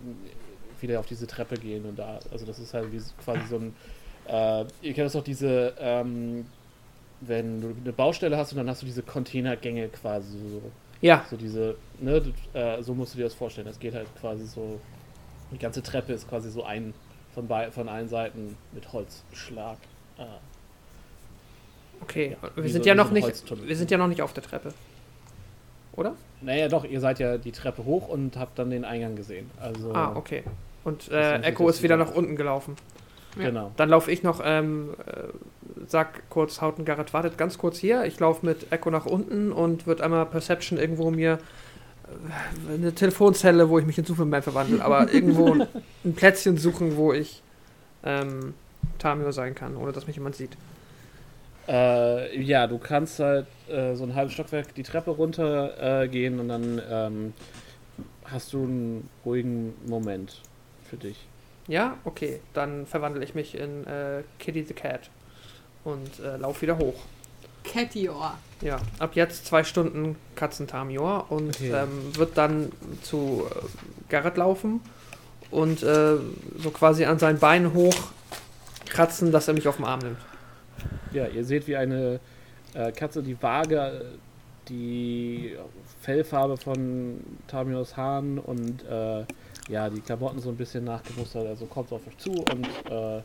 wieder 0.81 1.01
auf 1.01 1.07
diese 1.07 1.27
Treppe 1.27 1.57
gehen 1.57 1.85
und 1.87 1.99
da, 1.99 2.21
also 2.31 2.45
das 2.45 2.59
ist 2.59 2.75
halt 2.75 2.93
wie 2.93 3.01
quasi 3.25 3.41
so 3.49 3.57
ein, 3.57 3.75
äh, 4.27 4.65
ihr 4.83 4.95
kennt 4.95 5.07
das 5.07 5.17
auch 5.17 5.25
diese, 5.25 5.75
ähm, 5.79 6.47
wenn 7.21 7.61
du 7.61 7.75
eine 7.83 7.93
Baustelle 7.93 8.37
hast 8.37 8.53
und 8.53 8.59
dann 8.59 8.69
hast 8.69 8.83
du 8.83 8.87
diese 8.87 9.03
Containergänge 9.03 9.89
quasi 9.89 10.39
so, 10.39 10.63
ja, 11.01 11.25
so 11.31 11.37
diese, 11.37 11.77
ne, 12.01 12.23
äh, 12.53 12.83
so 12.83 12.95
musst 12.95 13.15
du 13.15 13.19
dir 13.19 13.25
das 13.25 13.35
vorstellen. 13.35 13.67
Das 13.67 13.79
geht 13.79 13.95
halt 13.95 14.09
quasi 14.21 14.47
so, 14.47 14.81
die 15.51 15.59
ganze 15.59 15.83
Treppe 15.83 16.13
ist 16.13 16.29
quasi 16.29 16.51
so 16.51 16.65
ein, 16.65 16.93
von, 17.35 17.47
bei, 17.47 17.71
von 17.71 17.89
allen 17.89 18.09
Seiten 18.09 18.57
mit 18.73 18.93
Holzschlag. 18.93 19.79
Äh, 20.19 20.25
okay. 22.01 22.37
Wir 22.55 22.65
Wie 22.65 22.69
sind 22.69 22.83
so- 22.85 22.89
ja 22.89 22.95
noch 22.95 23.11
nicht. 23.11 23.27
Wir 23.67 23.77
sind 23.77 23.91
ja 23.91 23.99
noch 23.99 24.09
nicht 24.09 24.23
auf 24.23 24.33
der 24.33 24.43
Treppe. 24.43 24.73
Oder? 25.99 26.15
naja, 26.41 26.69
doch, 26.69 26.85
ihr 26.85 27.01
seid 27.01 27.19
ja 27.19 27.37
die 27.37 27.51
Treppe 27.51 27.85
hoch 27.85 28.07
und 28.09 28.37
habt 28.37 28.59
dann 28.61 28.71
den 28.71 28.85
Eingang 28.85 29.17
gesehen. 29.17 29.51
Also, 29.61 29.93
Ah, 29.93 30.13
okay. 30.15 30.45
Und 30.85 31.11
äh, 31.11 31.41
Echo 31.41 31.69
ist 31.69 31.83
wieder 31.83 31.97
nach 31.97 32.15
unten 32.15 32.37
gelaufen. 32.37 32.77
genau. 33.37 33.73
Dann 33.77 33.89
laufe 33.89 34.13
ich 34.13 34.23
noch 34.23 34.41
ähm, 34.45 34.91
äh, 35.05 35.25
sag 35.89 36.31
kurz, 36.31 36.61
Hauten 36.61 36.85
Garrett 36.85 37.13
wartet 37.13 37.37
ganz 37.37 37.59
kurz 37.59 37.79
hier. 37.79 38.05
Ich 38.05 38.21
laufe 38.21 38.47
mit 38.47 38.71
Echo 38.73 38.91
nach 38.91 39.07
unten 39.07 39.51
und 39.51 39.89
wird 39.89 40.01
einmal 40.01 40.25
Perception 40.27 40.79
irgendwo 40.79 41.11
mir 41.11 41.41
äh, 42.71 42.75
eine 42.75 42.95
Telefonzelle, 42.95 43.69
wo 43.69 43.81
ich 43.81 43.85
mich 43.85 43.99
in 43.99 44.05
Superman 44.05 44.43
verwandle, 44.43 44.83
aber 44.85 45.13
irgendwo 45.13 45.53
ein, 45.53 45.67
ein 46.05 46.15
Plätzchen 46.15 46.57
suchen, 46.57 46.97
wo 46.97 47.13
ich 47.13 47.43
ähm, 48.05 48.55
Tamio 49.01 49.33
sein 49.33 49.57
kann, 49.57 49.77
ohne 49.77 49.91
dass 49.91 50.07
mich 50.07 50.15
jemand 50.17 50.37
sieht. 50.37 50.57
Äh, 51.69 52.41
ja, 52.41 52.67
du 52.67 52.79
kannst 52.79 53.19
halt 53.21 53.47
äh, 53.69 53.95
so 53.95 54.05
ein 54.05 54.15
halbes 54.15 54.33
Stockwerk 54.33 54.75
die 54.75 54.83
Treppe 54.83 55.11
runter 55.11 56.03
äh, 56.03 56.09
gehen 56.09 56.41
und 56.41 56.49
dann 56.49 56.81
ähm, 56.91 57.35
hast 58.25 58.53
du 58.55 58.63
einen 58.63 59.11
ruhigen 59.25 59.75
Moment 59.87 60.41
für 60.89 60.97
dich. 60.97 61.27
Ja, 61.67 61.99
okay, 62.05 62.41
dann 62.55 62.87
verwandle 62.87 63.23
ich 63.23 63.35
mich 63.35 63.55
in 63.55 63.87
äh, 63.87 64.23
Kitty 64.39 64.65
the 64.65 64.73
Cat 64.73 65.11
und 65.85 66.19
äh, 66.21 66.39
laufe 66.39 66.63
wieder 66.63 66.79
hoch. 66.79 66.95
Catior. 67.65 68.39
Ja, 68.63 68.79
ab 68.99 69.11
jetzt 69.15 69.45
zwei 69.47 69.63
Stunden 69.63 70.17
Katzentamior 70.37 71.27
und 71.29 71.57
Okay. 71.57 71.73
ähm, 71.73 72.17
wird 72.17 72.39
dann 72.39 72.73
zu 73.03 73.47
äh, 73.51 73.67
Garrett 74.09 74.39
laufen 74.39 74.81
und 75.51 75.83
äh, 75.83 76.17
so 76.57 76.71
quasi 76.73 77.05
an 77.05 77.19
sein 77.19 77.39
Bein 77.39 77.75
hoch 77.75 77.95
kratzen, 78.89 79.31
dass 79.33 79.49
er 79.49 79.55
mich 79.55 79.69
auf 79.69 79.77
den 79.77 79.85
Arm 79.85 80.01
nimmt. 80.01 80.19
Ja, 81.13 81.27
ihr 81.27 81.45
seht, 81.45 81.67
wie 81.67 81.77
eine 81.77 82.21
äh, 82.75 82.93
Katze 82.93 83.23
die 83.23 83.41
Waage, 83.43 83.77
äh, 83.77 84.05
die 84.69 85.57
Fellfarbe 86.03 86.57
von 86.57 87.21
Tamios 87.47 87.97
Haaren 87.97 88.39
und 88.39 88.85
äh, 88.85 89.25
ja, 89.69 89.89
die 89.89 90.01
Klamotten 90.01 90.41
so 90.41 90.51
ein 90.51 90.57
bisschen 90.57 90.85
nachgemustert, 90.85 91.47
also 91.47 91.67
kommt 91.67 91.93
auf 91.93 92.07
euch 92.07 92.17
zu 92.19 92.31
und 92.31 92.67
äh, 92.91 93.23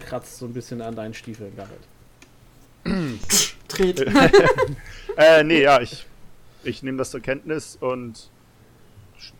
kratzt 0.00 0.38
so 0.38 0.46
ein 0.46 0.52
bisschen 0.52 0.80
an 0.82 0.94
deinen 0.94 1.14
Stiefeln, 1.14 1.52
Garrett. 1.56 1.80
Dreht. 3.68 4.04
Äh, 5.16 5.42
nee, 5.42 5.62
ja, 5.62 5.80
ich, 5.80 6.06
ich 6.62 6.82
nehme 6.82 6.96
das 6.96 7.10
zur 7.10 7.20
Kenntnis 7.20 7.76
und 7.78 8.30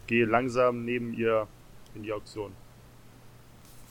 gehe 0.08 0.26
langsam 0.26 0.84
neben 0.84 1.14
ihr 1.14 1.46
in 1.94 2.02
die 2.02 2.12
Auktion. 2.12 2.52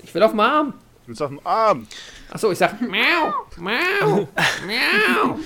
Ich 0.04 0.14
will 0.14 0.22
auf 0.22 0.32
den 0.32 0.40
Arm. 0.42 0.74
Du 1.10 1.14
bist 1.14 1.24
auf 1.24 1.30
dem 1.30 1.40
Arm. 1.44 1.88
Achso, 2.30 2.52
ich 2.52 2.60
sag 2.60 2.80
Miau, 2.82 3.34
Miau, 3.58 4.28
Miau. 4.68 5.40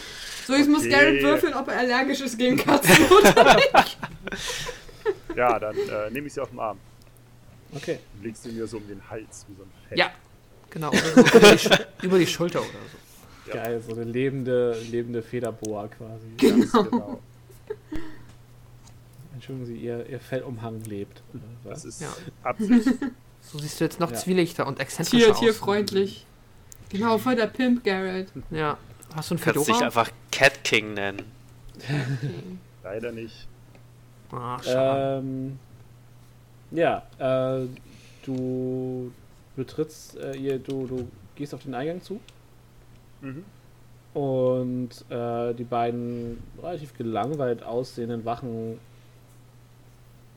So, 0.46 0.56
jetzt 0.56 0.68
muss 0.70 0.82
Okay. 0.82 0.90
Garrett 0.90 1.24
würfeln, 1.24 1.54
ob 1.54 1.70
er 1.70 1.78
allergisch 1.78 2.20
ist 2.20 2.38
gegen 2.38 2.58
Katzen 2.58 3.06
oder 3.10 3.56
nicht. 3.56 3.98
Ja, 5.38 5.58
dann 5.60 5.74
äh, 5.78 6.10
nehme 6.12 6.28
ich 6.28 6.34
sie 6.34 6.42
auf 6.42 6.50
dem 6.50 6.60
Arm. 6.60 6.78
Okay. 7.74 8.00
Und 8.18 8.24
legst 8.26 8.44
sie 8.44 8.52
mir 8.52 8.68
so 8.68 8.76
um 8.76 8.88
den 8.90 9.02
Hals, 9.10 9.46
wie 9.48 9.56
so 9.56 9.64
ein 9.64 9.72
Fett. 9.88 9.98
Ja, 9.98 10.12
genau. 10.70 10.90
Oder 10.90 11.00
so 11.00 11.22
über, 11.22 11.56
die 11.56 11.68
über 12.08 12.20
die 12.20 12.28
Schulter 12.28 12.60
oder 12.60 12.68
so. 12.70 13.50
Ja. 13.58 13.64
Geil, 13.64 13.82
so 13.88 13.94
eine 13.96 14.04
lebende, 14.04 14.78
lebende 14.92 15.22
Federboa 15.24 15.88
quasi. 15.88 16.28
Ganz 16.38 16.72
genau. 16.74 17.22
Entschuldigen 19.34 19.66
Sie, 19.66 19.78
Ihr, 19.78 20.06
Ihr 20.10 20.20
Fellumhang 20.20 20.82
lebt. 20.82 21.24
oder 21.34 21.44
was? 21.64 21.84
Das 21.84 21.86
ist 21.86 22.02
Ja. 22.02 22.10
Absicht. 22.44 22.90
So 23.44 23.60
siehst 23.60 23.80
du 23.80 23.84
jetzt 23.86 24.00
noch 24.00 24.12
Ja. 24.12 24.18
zwielichter 24.18 24.66
und 24.68 24.80
exzentrischer 24.80 25.26
Tier, 25.26 25.34
aus. 25.34 25.40
tierfreundlich. 25.40 26.26
Genau, 26.90 27.18
voll 27.18 27.36
der 27.36 27.48
Pimp, 27.48 27.84
Garrett. 27.84 28.30
Ja. 28.50 28.78
Hast 29.16 29.30
du 29.30 29.36
einen 29.36 29.40
Du 29.40 29.46
kannst 29.46 29.60
dich 29.68 29.76
Fedora? 29.76 29.86
einfach 29.86 30.10
Cat 30.32 30.64
King 30.64 30.94
nennen. 30.96 31.22
Leider 32.84 33.12
nicht. 33.12 33.48
Ah, 34.32 34.62
schade. 34.64 35.20
Ähm, 35.24 35.60
ja, 36.72 37.04
äh, 37.20 37.68
du 38.26 39.12
betrittst, 39.56 40.18
äh, 40.18 40.36
ihr, 40.36 40.58
du, 40.60 40.88
du 40.88 41.08
gehst 41.36 41.54
auf 41.54 41.62
den 41.64 41.76
Eingang 41.76 42.02
zu 42.02 42.20
Mhm. 43.22 43.46
und 44.14 44.90
äh, 45.10 45.54
die 45.54 45.64
beiden 45.64 46.42
relativ 46.62 46.98
gelangweilt 46.98 47.62
aussehenden 47.64 48.26
Wachen 48.26 48.80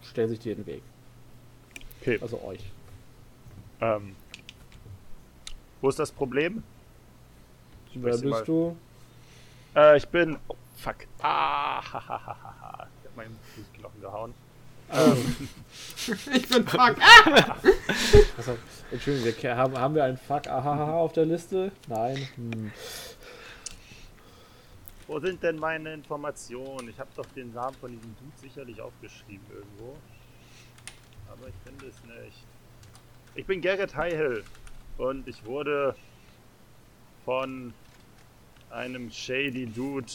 stellen 0.03 0.29
sich 0.29 0.39
dir 0.41 0.53
in 0.53 0.59
den 0.59 0.67
Weg. 0.67 0.83
Okay. 2.03 2.19
Also 2.21 2.41
euch. 2.45 2.61
Ähm, 3.81 4.17
wo 5.81 5.89
ist 5.89 5.99
das 5.99 6.11
Problem? 6.11 6.63
Wer 7.95 8.13
weiß 8.13 8.23
nicht 8.23 8.33
bist 8.33 8.49
du? 8.49 8.77
Äh, 9.75 9.97
ich 9.97 10.09
bin. 10.09 10.39
Oh, 10.49 10.57
fuck. 10.77 10.97
Ah, 11.21 11.81
ha, 11.81 12.09
ha, 12.09 12.27
ha, 12.27 12.37
ha. 12.61 12.89
Ich 13.01 13.09
hab 13.09 13.17
meinen 13.17 13.39
Fußknochen 13.55 14.01
gehauen. 14.01 14.35
Ähm, 14.93 15.49
Ich 16.35 16.49
bin 16.49 16.67
fuck. 16.67 16.97
Ah! 17.01 17.57
also, 18.37 18.57
Entschuldigung, 18.91 19.43
wir, 19.43 19.57
haben, 19.57 19.77
haben 19.77 19.95
wir 19.95 20.05
einen 20.05 20.17
Fuck 20.17 20.47
Ahaha 20.47 20.93
auf 20.95 21.13
der 21.13 21.27
Liste? 21.27 21.73
Nein. 21.89 22.29
Hm. 22.37 22.73
Wo 25.09 25.21
sind 25.21 25.43
denn 25.43 25.59
meine 25.59 25.95
Informationen? 25.95 26.89
Ich 26.89 26.99
habe 26.99 27.11
doch 27.17 27.27
den 27.27 27.53
Namen 27.53 27.77
von 27.77 27.91
diesem 27.91 28.15
Dude 28.17 28.39
sicherlich 28.41 28.81
aufgeschrieben 28.81 29.47
irgendwo. 29.53 29.97
Aber 31.31 31.49
ich 31.49 31.55
finde 31.65 31.87
es 31.87 31.97
nicht. 32.05 32.46
Ich 33.37 33.45
bin 33.47 33.61
Garrett 33.61 33.95
Highhill 33.95 34.43
und 34.99 35.29
ich 35.29 35.45
wurde 35.45 35.95
von 37.25 37.73
einem 38.71 39.11
shady 39.11 39.67
Dude 39.67 40.07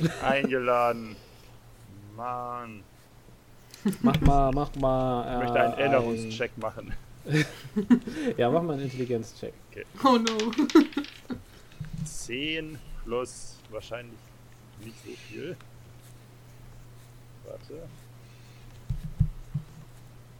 eingeladen. 0.22 1.16
Mann, 2.16 2.82
Mach 4.02 4.20
mal, 4.20 4.52
mach 4.52 4.74
mal. 4.76 5.22
ich 5.24 5.32
Äh, 5.32 5.38
möchte 5.38 5.60
einen 5.60 5.72
ein- 5.74 5.78
Erinnerungscheck 5.78 6.56
machen. 6.58 6.92
Ja, 8.36 8.50
mach 8.50 8.62
mal 8.62 8.72
einen 8.74 8.82
Intelligenzcheck. 8.82 9.54
Oh 10.04 10.18
no. 10.18 10.50
10 12.04 12.78
plus 13.04 13.56
wahrscheinlich 13.70 14.18
nicht 14.84 14.96
so 15.04 15.10
viel. 15.28 15.56
Warte. 17.44 17.88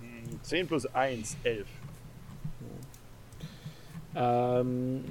Hm, 0.01 0.41
10 0.43 0.67
plus 0.67 0.87
1, 0.87 1.37
11. 1.45 1.67
Ähm, 4.15 5.05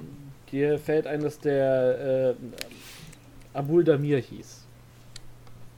dir 0.50 0.78
fällt 0.78 1.06
ein, 1.06 1.22
dass 1.22 1.38
der 1.38 2.34
äh, 2.38 3.58
Abul 3.58 3.84
Damir 3.84 4.18
hieß. 4.18 4.64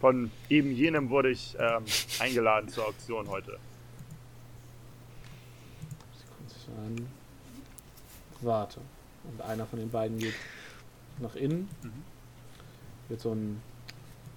Von 0.01 0.31
eben 0.51 0.71
jenem 0.73 1.09
wurde 1.09 1.31
ich 1.31 1.57
ähm, 1.59 1.85
eingeladen 2.19 2.69
zur 2.69 2.87
Auktion 2.87 3.29
heute. 3.29 3.59
Sie 6.13 6.25
guckt 6.27 6.51
sich 6.51 6.69
an. 6.69 7.07
Warte. 8.43 8.81
Und 9.25 9.41
einer 9.41 9.65
von 9.65 9.79
den 9.79 9.91
beiden 9.91 10.19
geht 10.19 10.35
nach 11.21 11.35
innen. 11.35 11.69
Mhm. 11.83 12.03
Wird 13.09 13.21
so 13.21 13.33
ein 13.33 13.63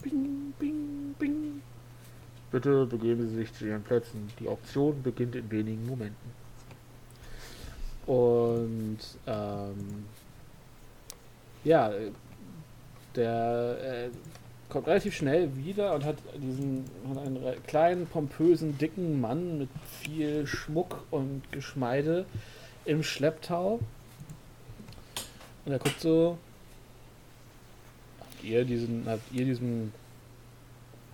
Bing, 0.01 0.53
Bing, 0.57 1.15
Bing. 1.19 1.61
Bitte 2.51 2.85
begeben 2.85 3.29
Sie 3.29 3.35
sich 3.35 3.53
zu 3.53 3.65
Ihren 3.67 3.83
Plätzen. 3.83 4.31
Die 4.39 4.47
Auktion 4.47 5.03
beginnt 5.03 5.35
in 5.35 5.51
wenigen 5.51 5.85
Momenten. 5.85 6.46
Und 8.07 8.99
ähm, 9.27 10.05
ja, 11.63 11.91
der 13.15 13.77
äh, 13.83 14.09
kommt 14.69 14.87
relativ 14.87 15.15
schnell 15.15 15.55
wieder 15.57 15.93
und 15.93 16.05
hat 16.05 16.15
diesen 16.35 16.85
hat 17.09 17.17
einen 17.17 17.63
kleinen, 17.67 18.07
pompösen, 18.07 18.77
dicken 18.77 19.19
Mann 19.19 19.57
mit 19.57 19.69
viel 20.01 20.47
Schmuck 20.47 21.03
und 21.11 21.43
Geschmeide 21.51 22.25
im 22.85 23.03
Schlepptau. 23.03 23.79
Und 25.65 25.71
er 25.71 25.79
guckt 25.79 25.99
so. 25.99 26.37
Habt 28.21 28.43
ihr 28.43 28.63
diesen, 28.63 29.03
habt 29.05 29.33
ihr 29.33 29.43
diesem 29.43 29.91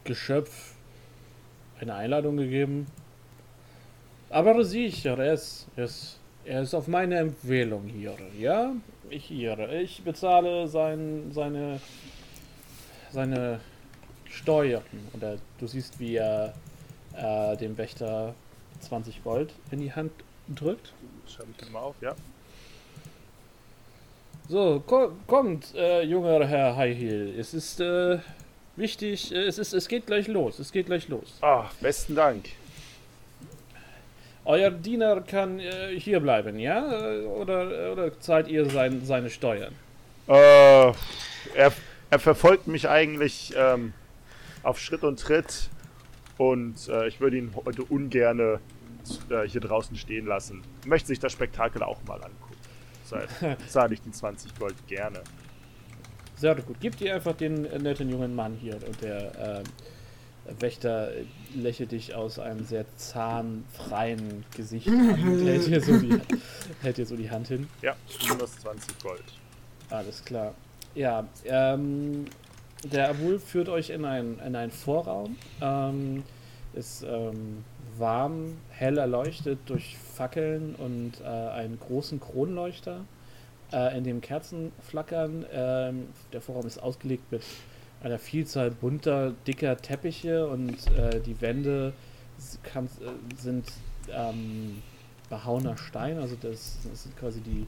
Geschöpf 0.03 0.75
eine 1.79 1.95
Einladung 1.95 2.37
gegeben? 2.37 2.85
Aber 4.29 4.63
sicher, 4.63 5.17
er 5.17 5.33
ist, 5.33 5.67
er 6.45 6.61
ist, 6.61 6.73
auf 6.73 6.87
meine 6.87 7.17
Empfehlung 7.17 7.85
hier, 7.85 8.15
ja? 8.37 8.73
Ich 9.09 9.25
hier. 9.25 9.57
Ich 9.71 10.03
bezahle 10.03 10.67
sein, 10.67 11.31
seine, 11.31 11.79
seine 13.11 13.59
Steuern. 14.25 14.83
Und 15.13 15.23
er, 15.23 15.37
du 15.59 15.67
siehst, 15.67 15.99
wie 15.99 16.15
er 16.15 16.53
äh, 17.15 17.55
dem 17.57 17.77
Wächter 17.77 18.33
20 18.81 19.23
Gold 19.23 19.53
in 19.71 19.79
die 19.79 19.93
Hand 19.93 20.11
drückt. 20.47 20.93
Schreibe 21.27 21.49
ich 21.59 21.71
mal 21.71 21.79
auf, 21.79 21.95
ja. 22.01 22.15
So, 24.49 24.83
ko 24.85 25.13
kommt, 25.25 25.73
äh, 25.73 26.03
junger 26.03 26.45
Herr 26.45 26.75
Highhill. 26.75 27.33
Es 27.39 27.53
ist 27.53 27.79
äh, 27.79 28.19
wichtig, 28.75 29.33
äh, 29.33 29.45
es, 29.45 29.57
ist, 29.57 29.73
es 29.73 29.87
geht 29.87 30.05
gleich 30.05 30.27
los. 30.27 30.59
Es 30.59 30.71
geht 30.71 30.87
gleich 30.87 31.07
los. 31.07 31.37
Ah, 31.41 31.69
besten 31.79 32.15
Dank. 32.15 32.49
Euer 34.45 34.71
Diener 34.71 35.21
kann 35.21 35.59
äh, 35.59 35.97
hier 35.99 36.19
bleiben, 36.19 36.59
ja? 36.59 37.11
Äh, 37.13 37.25
Oder, 37.25 37.91
oder 37.91 38.19
zahlt 38.19 38.47
ihr 38.47 38.69
sein, 38.69 39.01
seine 39.05 39.29
Steuern? 39.29 39.73
Äh, 40.27 40.33
er, 40.33 40.93
er 42.09 42.19
verfolgt 42.19 42.67
mich 42.67 42.89
eigentlich 42.89 43.53
ähm, 43.57 43.93
auf 44.63 44.79
Schritt 44.79 45.03
und 45.03 45.19
Tritt 45.19 45.69
und 46.37 46.87
äh, 46.89 47.07
ich 47.07 47.19
würde 47.19 47.37
ihn 47.37 47.53
heute 47.65 47.83
ungerne 47.83 48.59
äh, 49.29 49.47
hier 49.47 49.61
draußen 49.61 49.95
stehen 49.95 50.25
lassen. 50.25 50.61
Möchte 50.85 51.07
sich 51.07 51.19
das 51.19 51.31
Spektakel 51.31 51.83
auch 51.83 52.01
mal 52.03 52.21
angucken. 52.21 52.55
zahle 53.05 53.57
zahl 53.67 53.93
ich 53.93 54.01
die 54.01 54.11
20 54.11 54.57
Gold 54.59 54.75
gerne. 54.87 55.21
Sehr 56.35 56.55
gut. 56.55 56.77
Gib 56.79 56.97
dir 56.97 57.15
einfach 57.15 57.35
den 57.35 57.65
äh, 57.65 57.79
netten 57.79 58.09
jungen 58.09 58.35
Mann 58.35 58.57
hier. 58.59 58.75
Und 58.75 59.01
der 59.01 59.63
Wächter 60.59 61.11
lächelt 61.55 61.91
dich 61.91 62.15
aus 62.15 62.39
einem 62.39 62.65
sehr 62.65 62.85
zahnfreien 62.97 64.43
Gesicht 64.55 64.87
an 64.89 65.39
und 65.39 65.45
hält 65.45 65.67
dir, 65.67 65.81
so 65.81 65.97
die, 65.97 66.19
hält 66.81 66.97
dir 66.97 67.05
so 67.05 67.15
die 67.15 67.29
Hand 67.29 67.47
hin. 67.47 67.69
Ja, 67.81 67.95
minus 68.29 68.59
20 68.59 68.99
Gold. 68.99 69.23
Alles 69.89 70.23
klar. 70.23 70.53
Ja, 70.95 71.27
ähm, 71.45 72.25
der 72.83 73.09
Abul 73.09 73.39
führt 73.39 73.69
euch 73.69 73.89
in, 73.89 74.05
ein, 74.05 74.39
in 74.45 74.55
einen 74.55 74.71
Vorraum. 74.71 75.37
Ähm, 75.61 76.23
ist 76.73 77.03
ähm, 77.03 77.63
warm, 77.97 78.57
hell 78.69 78.97
erleuchtet 78.97 79.59
durch 79.67 79.97
Fackeln 79.97 80.75
und 80.75 81.21
äh, 81.21 81.25
einen 81.25 81.79
großen 81.79 82.19
Kronleuchter, 82.19 83.05
äh, 83.71 83.97
in 83.97 84.03
dem 84.03 84.21
Kerzen 84.21 84.71
flackern. 84.81 85.45
Ähm, 85.51 86.07
der 86.31 86.41
Vorraum 86.41 86.65
ist 86.65 86.79
ausgelegt 86.79 87.31
mit 87.31 87.43
einer 88.03 88.19
Vielzahl 88.19 88.69
bunter, 88.71 89.33
dicker 89.47 89.77
Teppiche 89.77 90.47
und 90.47 90.75
äh, 90.97 91.19
die 91.21 91.39
Wände 91.41 91.93
kann, 92.63 92.85
äh, 92.85 93.41
sind 93.41 93.65
ähm, 94.11 94.81
behauener 95.29 95.77
Stein. 95.77 96.19
Also 96.19 96.35
das, 96.39 96.77
das 96.89 97.03
sind 97.03 97.17
quasi 97.17 97.41
die, 97.41 97.65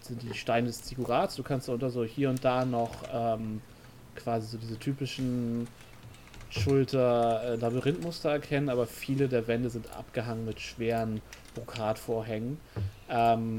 sind 0.00 0.22
die 0.22 0.34
Steine 0.34 0.68
des 0.68 0.82
Zigurats. 0.82 1.34
Du 1.34 1.42
kannst 1.42 1.68
darunter 1.68 1.90
so 1.90 2.04
hier 2.04 2.30
und 2.30 2.44
da 2.44 2.64
noch 2.64 3.02
ähm, 3.12 3.60
quasi 4.14 4.46
so 4.46 4.58
diese 4.58 4.78
typischen 4.78 5.66
Schulter-Labyrinthmuster 6.50 8.30
erkennen, 8.30 8.68
aber 8.68 8.86
viele 8.86 9.28
der 9.28 9.46
Wände 9.46 9.70
sind 9.70 9.90
abgehangen 9.96 10.44
mit 10.44 10.60
schweren 10.60 11.20
Brokatvorhängen. 11.54 12.58
Ähm, 13.08 13.58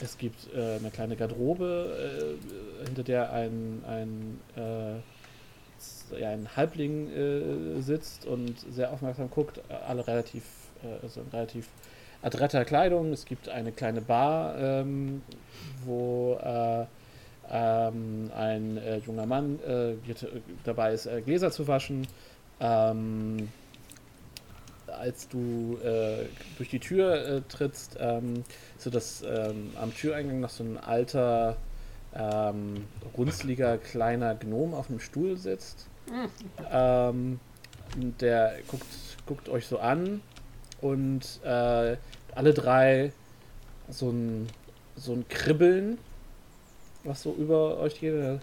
es 0.00 0.18
gibt 0.18 0.52
äh, 0.54 0.76
eine 0.76 0.90
kleine 0.90 1.16
Garderobe, 1.16 2.36
äh, 2.82 2.86
hinter 2.86 3.02
der 3.02 3.32
ein, 3.32 3.82
ein, 3.86 4.40
äh, 4.56 6.20
ja, 6.20 6.30
ein 6.30 6.48
Halbling 6.56 7.08
äh, 7.10 7.80
sitzt 7.80 8.26
und 8.26 8.54
sehr 8.70 8.92
aufmerksam 8.92 9.30
guckt. 9.30 9.60
Alle 9.86 10.06
relativ, 10.06 10.44
äh, 10.82 11.02
also 11.02 11.20
in 11.20 11.28
relativ 11.28 11.68
adretter 12.22 12.64
Kleidung. 12.64 13.12
Es 13.12 13.24
gibt 13.24 13.48
eine 13.48 13.72
kleine 13.72 14.00
Bar, 14.00 14.58
ähm, 14.58 15.22
wo 15.84 16.38
äh, 16.42 16.84
ähm, 17.50 18.30
ein 18.36 18.80
junger 19.06 19.26
Mann 19.26 19.60
dabei 20.64 20.92
ist, 20.92 21.08
Gläser 21.24 21.52
zu 21.52 21.68
waschen. 21.68 22.06
Ähm, 22.58 23.48
als 24.88 25.28
du 25.28 25.78
äh, 25.82 26.26
durch 26.56 26.70
die 26.70 26.80
Tür 26.80 27.26
äh, 27.26 27.40
trittst, 27.48 27.96
ähm, 27.98 28.44
so 28.78 28.90
dass 28.90 29.22
ähm, 29.22 29.72
am 29.80 29.94
Türeingang 29.94 30.40
noch 30.40 30.50
so 30.50 30.64
ein 30.64 30.78
alter, 30.78 31.56
ähm, 32.14 32.84
runzliger, 33.16 33.78
kleiner 33.78 34.34
Gnom 34.34 34.74
auf 34.74 34.88
einem 34.88 35.00
Stuhl 35.00 35.36
sitzt. 35.36 35.86
Und 37.96 38.20
der 38.20 38.56
guckt, 38.68 38.86
guckt 39.26 39.48
euch 39.48 39.66
so 39.66 39.78
an 39.78 40.20
und 40.80 41.40
äh, 41.44 41.96
alle 42.34 42.54
drei 42.54 43.12
so 43.88 44.10
ein, 44.10 44.48
so 44.96 45.12
ein 45.12 45.26
Kribbeln, 45.28 45.98
was 47.04 47.22
so 47.22 47.32
über 47.34 47.78
euch 47.78 48.00
geht. 48.00 48.40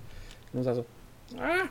Gnom 0.51 0.63
sagt 0.63 0.77
so, 0.77 0.85
ah, 1.37 1.69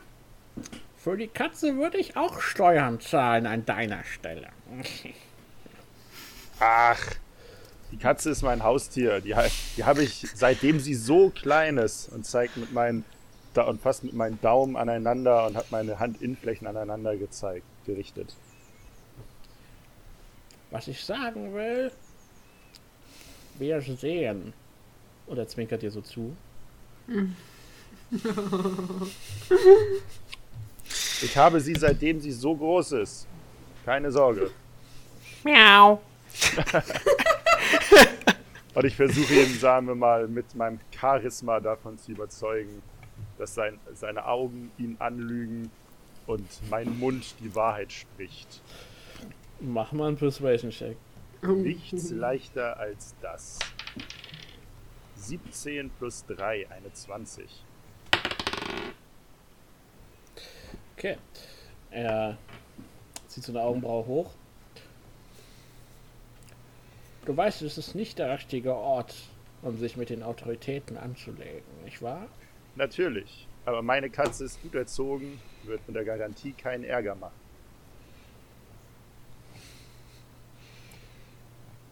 für 1.02 1.16
die 1.16 1.26
Katze 1.26 1.76
würde 1.76 1.98
ich 1.98 2.16
auch 2.16 2.40
Steuern 2.40 3.00
zahlen 3.00 3.46
an 3.46 3.66
deiner 3.66 4.04
Stelle. 4.04 4.48
Ach, 6.60 7.00
die 7.90 7.96
Katze 7.96 8.30
ist 8.30 8.42
mein 8.42 8.62
Haustier. 8.62 9.20
Die, 9.20 9.34
die 9.76 9.84
habe 9.84 10.04
ich 10.04 10.24
seitdem 10.34 10.78
sie 10.78 10.94
so 10.94 11.30
klein 11.30 11.76
ist 11.76 12.08
und 12.08 12.24
zeigt 12.24 12.56
mit 12.56 12.72
meinen 12.72 13.04
da 13.52 13.64
und 13.64 13.82
fasst 13.82 14.04
mit 14.04 14.14
meinen 14.14 14.40
Daumen 14.40 14.76
aneinander 14.76 15.46
und 15.46 15.56
hat 15.56 15.72
meine 15.72 15.98
Handinnenflächen 15.98 16.68
aneinander 16.68 17.16
gezeigt, 17.16 17.66
gerichtet. 17.84 18.36
Was 20.70 20.86
ich 20.86 21.04
sagen 21.04 21.52
will, 21.52 21.90
wir 23.58 23.80
sehen. 23.82 24.52
Und 25.26 25.38
er 25.38 25.48
zwinkert 25.48 25.82
dir 25.82 25.90
so 25.90 26.00
zu. 26.00 26.36
Ich 31.22 31.36
habe 31.36 31.60
sie 31.60 31.74
seitdem 31.74 32.20
sie 32.20 32.32
so 32.32 32.54
groß 32.56 32.92
ist. 32.92 33.26
Keine 33.84 34.10
Sorge. 34.10 34.50
Miau. 35.44 36.00
Und 38.74 38.84
ich 38.84 38.96
versuche 38.96 39.34
ihn, 39.34 39.58
sagen 39.58 39.86
wir 39.86 39.94
mal, 39.94 40.26
mit 40.26 40.54
meinem 40.54 40.80
Charisma 40.98 41.60
davon 41.60 41.98
zu 41.98 42.12
überzeugen, 42.12 42.82
dass 43.38 43.54
sein, 43.54 43.78
seine 43.94 44.24
Augen 44.26 44.72
ihn 44.78 44.96
anlügen 44.98 45.70
und 46.26 46.48
mein 46.70 46.98
Mund 46.98 47.34
die 47.40 47.54
Wahrheit 47.54 47.92
spricht. 47.92 48.62
Mach 49.60 49.92
mal 49.92 50.08
einen 50.08 50.16
Persuasion-Check. 50.16 50.96
Nichts 51.42 52.10
leichter 52.10 52.78
als 52.78 53.14
das. 53.20 53.58
17 55.16 55.90
plus 55.98 56.24
3, 56.26 56.70
eine 56.70 56.92
20. 56.92 57.64
Okay. 61.02 61.16
Er 61.90 62.38
zieht 63.26 63.42
so 63.42 63.50
eine 63.50 63.60
Augenbraue 63.60 64.06
hoch. 64.06 64.30
Du 67.24 67.36
weißt, 67.36 67.62
es 67.62 67.76
ist 67.76 67.96
nicht 67.96 68.20
der 68.20 68.32
richtige 68.32 68.76
Ort, 68.76 69.12
um 69.62 69.76
sich 69.80 69.96
mit 69.96 70.10
den 70.10 70.22
Autoritäten 70.22 70.96
anzulegen, 70.96 71.64
nicht 71.84 72.02
wahr? 72.02 72.28
Natürlich. 72.76 73.48
Aber 73.64 73.82
meine 73.82 74.10
Katze 74.10 74.44
ist 74.44 74.62
gut 74.62 74.76
erzogen, 74.76 75.40
wird 75.64 75.80
mit 75.88 75.96
der 75.96 76.04
Garantie 76.04 76.52
keinen 76.52 76.84
Ärger 76.84 77.16
machen. 77.16 77.34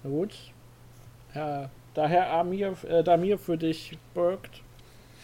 Na 0.05 0.11
gut. 0.11 0.53
Ja, 1.35 1.69
da 1.95 2.07
Herr 2.07 2.31
Amir, 2.31 2.77
äh, 2.85 3.03
Damir 3.03 3.39
für 3.39 3.59
dich 3.59 3.99
bürgt. 4.15 4.63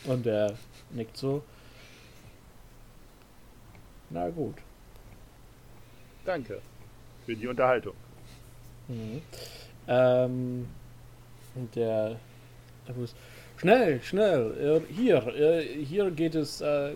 Und 0.06 0.26
er 0.26 0.56
nickt 0.90 1.16
so. 1.16 1.44
Na 4.10 4.28
gut. 4.30 4.56
Danke 6.24 6.60
für 7.24 7.36
die 7.36 7.46
Unterhaltung. 7.46 7.94
Mhm. 8.88 9.22
Ähm, 9.88 10.68
und 11.54 11.74
der, 11.74 12.16
der 12.86 12.94
Fuß. 12.94 13.14
Schnell, 13.56 14.02
schnell, 14.02 14.82
äh, 14.88 14.92
hier, 14.92 15.26
äh, 15.28 15.84
hier 15.84 16.10
geht 16.10 16.34
es 16.34 16.60
äh, 16.60 16.92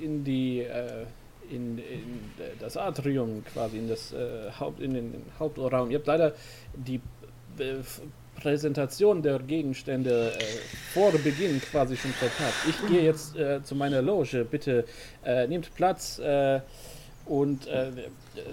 in 0.00 0.24
die, 0.24 0.60
äh, 0.60 1.04
in, 1.50 1.78
in 1.78 2.20
das 2.58 2.76
Atrium 2.76 3.44
quasi, 3.52 3.78
in 3.78 3.88
das 3.88 4.12
äh, 4.12 4.50
Haupt, 4.58 4.80
in 4.80 4.94
den 4.94 5.22
Hauptraum. 5.38 5.90
Ihr 5.90 5.98
habt 5.98 6.06
leider 6.06 6.34
die 6.74 7.00
Präsentation 8.40 9.22
der 9.22 9.38
Gegenstände 9.38 10.32
äh, 10.32 10.42
vor 10.92 11.12
Beginn 11.12 11.60
quasi 11.60 11.96
schon 11.96 12.12
verpasst. 12.12 12.56
Ich 12.68 12.86
gehe 12.88 13.02
jetzt 13.02 13.36
äh, 13.36 13.62
zu 13.62 13.74
meiner 13.74 14.02
Loge. 14.02 14.44
Bitte 14.44 14.84
äh, 15.24 15.46
nehmt 15.46 15.74
Platz 15.74 16.18
äh, 16.18 16.60
und 17.26 17.66
äh, 17.68 17.90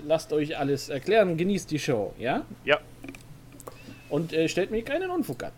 lasst 0.05 0.31
euch 0.33 0.57
alles 0.57 0.89
erklären. 0.89 1.37
Genießt 1.37 1.71
die 1.71 1.79
Show, 1.79 2.13
ja? 2.19 2.45
Ja, 2.65 2.79
Und 4.09 4.33
äh, 4.33 4.47
stellt 4.47 4.69
mir 4.71 4.83
keinen 4.83 5.09
Unfug 5.09 5.43
an. 5.43 5.51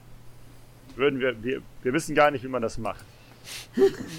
würden 0.96 1.20
wir, 1.20 1.44
wir, 1.44 1.62
wir 1.84 1.94
wissen 1.94 2.16
gar 2.16 2.32
nicht, 2.32 2.44
wie 2.44 2.48
man 2.50 2.62
das 2.62 2.78
macht. 2.78 3.04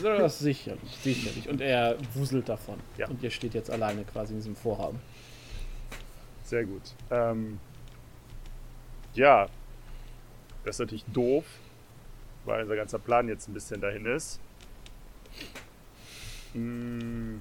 Das 0.03 0.41
sicherlich, 0.41 0.91
sicherlich. 1.03 1.49
Und 1.49 1.61
er 1.61 1.97
wuselt 2.15 2.49
davon. 2.49 2.81
Ja. 2.99 3.09
Und 3.09 3.23
ihr 3.23 3.31
steht 3.31 3.55
jetzt 3.55 3.71
alleine 3.71 4.03
quasi 4.05 4.33
in 4.33 4.41
diesem 4.41 4.57
Vorraum. 4.57 4.99
Sehr 6.45 6.65
gut. 6.65 6.83
Ähm, 7.11 7.59
ja, 9.15 9.47
das 10.65 10.77
ist 10.77 10.81
natürlich 10.81 11.05
doof, 11.07 11.45
weil 12.45 12.63
unser 12.63 12.77
ganzer 12.77 12.99
Plan 12.99 13.29
jetzt 13.29 13.49
ein 13.49 13.55
bisschen 13.55 13.81
dahin 13.81 14.07
ist. 14.07 14.41
Mm, 16.55 17.37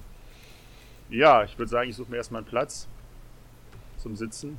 ja, 1.10 1.44
ich 1.44 1.58
würde 1.58 1.70
sagen, 1.70 1.90
ich 1.90 1.96
suche 1.96 2.10
mir 2.10 2.16
erstmal 2.16 2.40
einen 2.40 2.48
Platz 2.48 2.88
zum 3.98 4.16
Sitzen. 4.16 4.58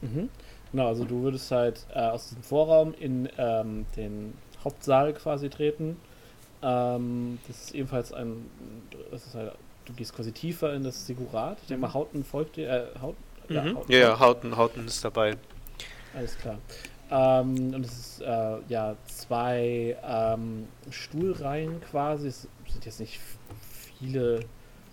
Mhm. 0.00 0.28
Genau, 0.72 0.88
also 0.88 1.04
du 1.04 1.22
würdest 1.22 1.50
halt 1.50 1.86
äh, 1.94 2.00
aus 2.00 2.28
diesem 2.28 2.42
Vorraum 2.42 2.94
in 2.94 3.28
ähm, 3.36 3.86
den 3.96 4.34
Hauptsaal 4.64 5.12
quasi 5.12 5.50
treten. 5.50 5.98
Ähm, 6.62 7.38
das 7.46 7.64
ist 7.64 7.74
ebenfalls 7.74 8.12
ein. 8.12 8.48
Das 9.10 9.26
ist 9.26 9.34
halt, 9.34 9.52
du 9.84 9.92
gehst 9.92 10.14
quasi 10.14 10.32
tiefer 10.32 10.72
in 10.72 10.82
das 10.82 11.06
Sigurat. 11.06 11.58
Ich 11.60 11.68
denke 11.68 11.82
mal, 11.82 11.92
Hauten 11.92 12.24
folgt 12.24 12.56
dir. 12.56 12.68
Äh, 12.68 13.00
Haut, 13.00 13.16
Mhm. 13.48 13.54
Ja, 13.56 13.74
Hauten 13.74 13.92
ja, 13.92 14.18
Hauten, 14.20 14.56
Hauten 14.56 14.86
ist 14.86 15.04
dabei. 15.04 15.36
Alles 16.14 16.38
klar. 16.38 16.58
Ähm, 17.12 17.74
und 17.74 17.84
es 17.84 17.98
ist 17.98 18.20
äh, 18.22 18.56
ja 18.68 18.96
zwei 19.04 19.96
ähm, 20.02 20.66
Stuhlreihen 20.90 21.82
quasi. 21.82 22.28
Es 22.28 22.48
sind 22.66 22.86
jetzt 22.86 23.00
nicht 23.00 23.20
viele 23.98 24.40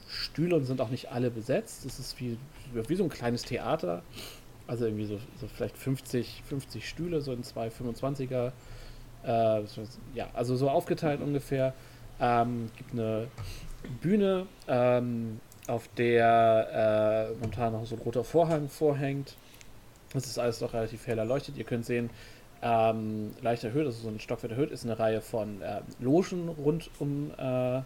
Stühle 0.10 0.58
und 0.58 0.66
sind 0.66 0.82
auch 0.82 0.90
nicht 0.90 1.12
alle 1.12 1.32
besetzt. 1.32 1.86
Es 1.86 1.98
ist 1.98 2.20
wie, 2.20 2.38
wie 2.74 2.96
so 2.96 3.04
ein 3.04 3.10
kleines 3.10 3.44
Theater. 3.44 4.04
Also 4.68 4.86
irgendwie 4.86 5.06
so, 5.06 5.18
so 5.40 5.48
vielleicht 5.48 5.78
50, 5.78 6.44
50 6.46 6.90
Stühle, 6.90 7.22
so 7.22 7.32
in 7.32 7.44
zwei 7.44 7.70
25er. 7.70 8.52
Äh, 9.24 9.64
ja, 10.14 10.28
also 10.34 10.58
so 10.58 10.70
aufgeteilt 10.70 11.22
ungefähr. 11.22 11.74
Ähm, 12.20 12.70
gibt 12.76 12.92
eine 12.92 13.28
Bühne, 14.02 14.46
ähm, 14.68 15.40
auf 15.68 15.88
der 15.98 17.30
äh, 17.32 17.34
momentan 17.36 17.74
noch 17.74 17.86
so 17.86 17.96
ein 17.96 18.02
roter 18.02 18.26
Vorhang 18.26 18.68
vorhängt. 18.68 19.38
Das 20.14 20.26
ist 20.26 20.40
alles 20.40 20.62
noch 20.62 20.74
relativ 20.74 21.06
hell 21.08 21.18
erleuchtet. 21.18 21.58
Ihr 21.58 21.64
könnt 21.64 21.86
sehen, 21.86 22.10
ähm, 22.62 23.32
leicht 23.42 23.64
erhöht, 23.64 23.86
also 23.86 24.02
so 24.02 24.10
ein 24.10 24.20
Stockwerk 24.20 24.52
erhöht, 24.52 24.72
ist 24.72 24.84
eine 24.84 25.00
Reihe 25.00 25.22
von 25.22 25.62
äh, 25.62 25.82
Logen 26.00 26.50
rund 26.50 26.90
um 27.00 27.32
äh, 27.38 27.78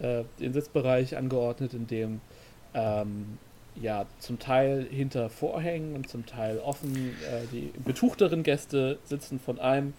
äh, 0.00 0.24
den 0.38 0.52
Sitzbereich 0.52 1.16
angeordnet, 1.16 1.74
in 1.74 1.86
dem 1.86 2.20
ähm, 2.72 3.38
ja 3.74 4.06
zum 4.18 4.38
Teil 4.38 4.86
hinter 4.90 5.28
Vorhängen 5.28 5.94
und 5.94 6.08
zum 6.08 6.24
Teil 6.24 6.58
offen 6.58 6.94
äh, 6.94 7.46
die 7.52 7.72
betuchteren 7.84 8.42
Gäste 8.42 8.98
sitzen. 9.04 9.38
Von 9.38 9.58
einem 9.58 9.92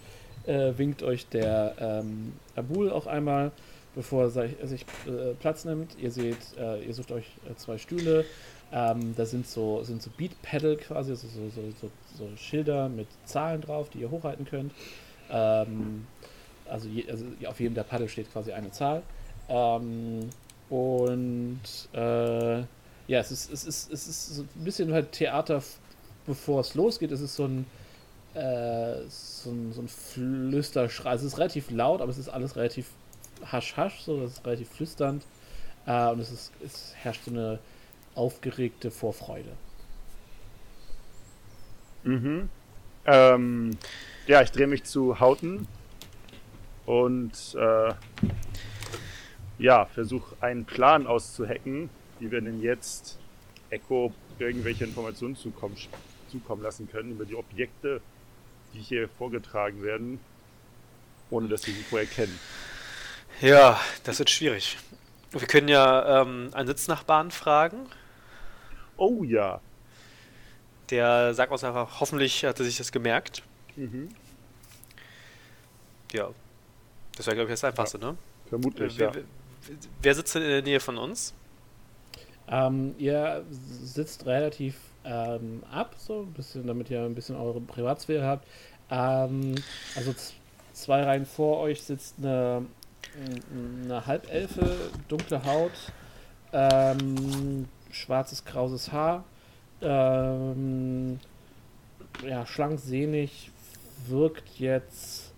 äh, 0.46 0.72
winkt 0.76 1.04
euch 1.04 1.28
der 1.28 1.74
ähm, 1.78 2.32
Abul 2.56 2.90
auch 2.90 3.06
einmal, 3.06 3.52
bevor 3.94 4.24
er 4.24 4.30
sich, 4.30 4.82
äh, 5.06 5.34
Platz 5.38 5.64
nimmt. 5.64 5.96
Ihr 6.00 6.10
seht, 6.10 6.38
ihr 6.86 6.94
sucht 6.94 7.12
euch 7.12 7.26
zwei 7.56 7.78
Stühle. 7.78 8.24
Ähm, 8.72 9.14
da 9.16 9.26
sind 9.26 9.46
so, 9.46 9.82
sind 9.84 10.02
so 10.02 10.10
Beat-Pedal 10.16 10.76
quasi, 10.76 11.10
also 11.10 11.28
so, 11.28 11.48
so, 11.50 11.62
so, 11.80 11.90
so, 12.16 12.36
Schilder 12.36 12.88
mit 12.88 13.06
Zahlen 13.26 13.60
drauf, 13.60 13.90
die 13.90 13.98
ihr 13.98 14.10
hochhalten 14.10 14.46
könnt. 14.46 14.72
Ähm, 15.30 16.06
also, 16.68 16.88
je, 16.88 17.08
also, 17.10 17.26
auf 17.46 17.60
jedem 17.60 17.74
der 17.74 17.82
Paddel 17.82 18.08
steht 18.08 18.32
quasi 18.32 18.52
eine 18.52 18.70
Zahl. 18.70 19.02
Ähm, 19.48 20.30
und 20.70 21.60
äh, 21.92 22.60
ja, 22.60 23.18
es 23.18 23.30
ist, 23.30 23.52
es, 23.52 23.64
ist, 23.64 23.92
es 23.92 24.08
ist 24.08 24.36
so 24.36 24.42
ein 24.42 24.64
bisschen 24.64 24.90
halt 24.92 25.12
Theater, 25.12 25.62
bevor 26.26 26.60
es 26.60 26.74
losgeht. 26.74 27.12
Es 27.12 27.20
ist 27.20 27.36
so 27.36 27.44
ein, 27.44 27.66
äh, 28.32 29.02
so 29.08 29.50
ein, 29.50 29.72
so 29.74 29.82
ein 29.82 29.88
Flüsterschrei. 29.88 31.12
Es 31.12 31.22
ist 31.22 31.36
relativ 31.36 31.70
laut, 31.70 32.00
aber 32.00 32.10
es 32.10 32.16
ist 32.16 32.30
alles 32.30 32.56
relativ 32.56 32.86
hasch-hasch, 33.44 34.00
so, 34.00 34.22
es 34.22 34.32
ist 34.32 34.46
relativ 34.46 34.70
flüsternd. 34.70 35.24
Äh, 35.84 36.08
und 36.08 36.20
es, 36.20 36.32
ist, 36.32 36.52
es 36.64 36.94
herrscht 37.02 37.24
so 37.24 37.32
eine 37.32 37.58
aufgeregte 38.14 38.90
Vorfreude. 38.90 39.52
Mhm. 42.04 42.48
Ähm, 43.04 43.70
ja, 44.26 44.42
ich 44.42 44.50
drehe 44.50 44.66
mich 44.66 44.84
zu 44.84 45.18
Hauten 45.20 45.66
und 46.86 47.54
äh, 47.54 47.94
ja, 49.58 49.86
versuche 49.86 50.36
einen 50.40 50.64
Plan 50.64 51.06
auszuhacken, 51.06 51.90
wie 52.18 52.30
wir 52.30 52.40
denn 52.40 52.60
jetzt 52.60 53.18
Echo 53.70 54.12
irgendwelche 54.38 54.84
Informationen 54.84 55.36
zukommen, 55.36 55.76
zukommen 56.30 56.62
lassen 56.62 56.90
können 56.90 57.12
über 57.12 57.24
die 57.24 57.34
Objekte, 57.34 58.00
die 58.74 58.80
hier 58.80 59.08
vorgetragen 59.08 59.82
werden, 59.82 60.20
ohne 61.30 61.48
dass 61.48 61.66
wir 61.66 61.74
sie 61.74 61.82
vorher 61.82 62.08
kennen. 62.08 62.38
Ja, 63.40 63.80
das 64.04 64.18
wird 64.18 64.30
schwierig. 64.30 64.78
Wir 65.30 65.46
können 65.46 65.68
ja 65.68 66.22
ähm, 66.22 66.50
einen 66.52 66.66
Sitznachbarn 66.66 67.30
fragen, 67.30 67.86
Oh 68.96 69.24
ja. 69.24 69.60
Der 70.90 71.34
sagt 71.34 71.52
uns 71.52 71.64
einfach, 71.64 72.00
hoffentlich 72.00 72.44
hat 72.44 72.58
er 72.58 72.64
sich 72.64 72.76
das 72.76 72.92
gemerkt. 72.92 73.42
Mhm. 73.76 74.08
Ja. 76.12 76.30
Das 77.16 77.26
wäre, 77.26 77.36
glaube 77.36 77.50
ich, 77.50 77.54
das 77.54 77.64
Einfachste, 77.64 77.98
ja. 77.98 78.12
ne? 78.12 78.16
Vermutlich, 78.48 78.98
wer, 78.98 79.08
ja. 79.08 79.14
Wer, 79.14 79.22
wer 80.02 80.14
sitzt 80.14 80.34
denn 80.34 80.42
in 80.42 80.48
der 80.48 80.62
Nähe 80.62 80.80
von 80.80 80.98
uns? 80.98 81.34
Ähm, 82.48 82.94
ihr 82.98 83.44
sitzt 83.50 84.26
relativ 84.26 84.76
ähm, 85.04 85.62
ab, 85.70 85.94
so 85.96 86.20
ein 86.20 86.32
bisschen, 86.32 86.66
damit 86.66 86.90
ihr 86.90 87.02
ein 87.02 87.14
bisschen 87.14 87.36
eure 87.36 87.60
Privatsphäre 87.60 88.24
habt. 88.24 88.46
Ähm, 88.90 89.54
also 89.94 90.14
zwei 90.72 91.02
Reihen 91.02 91.26
vor 91.26 91.58
euch 91.60 91.82
sitzt 91.82 92.16
eine, 92.18 92.66
eine 93.84 94.06
Halbelfe, 94.06 94.90
dunkle 95.08 95.44
Haut, 95.44 95.72
ähm, 96.52 97.68
schwarzes, 97.92 98.44
krauses 98.44 98.90
Haar. 98.90 99.24
Ähm, 99.80 101.20
ja, 102.26 102.46
schlank, 102.46 102.80
sehnig, 102.80 103.50
wirkt 104.06 104.58
jetzt 104.58 105.32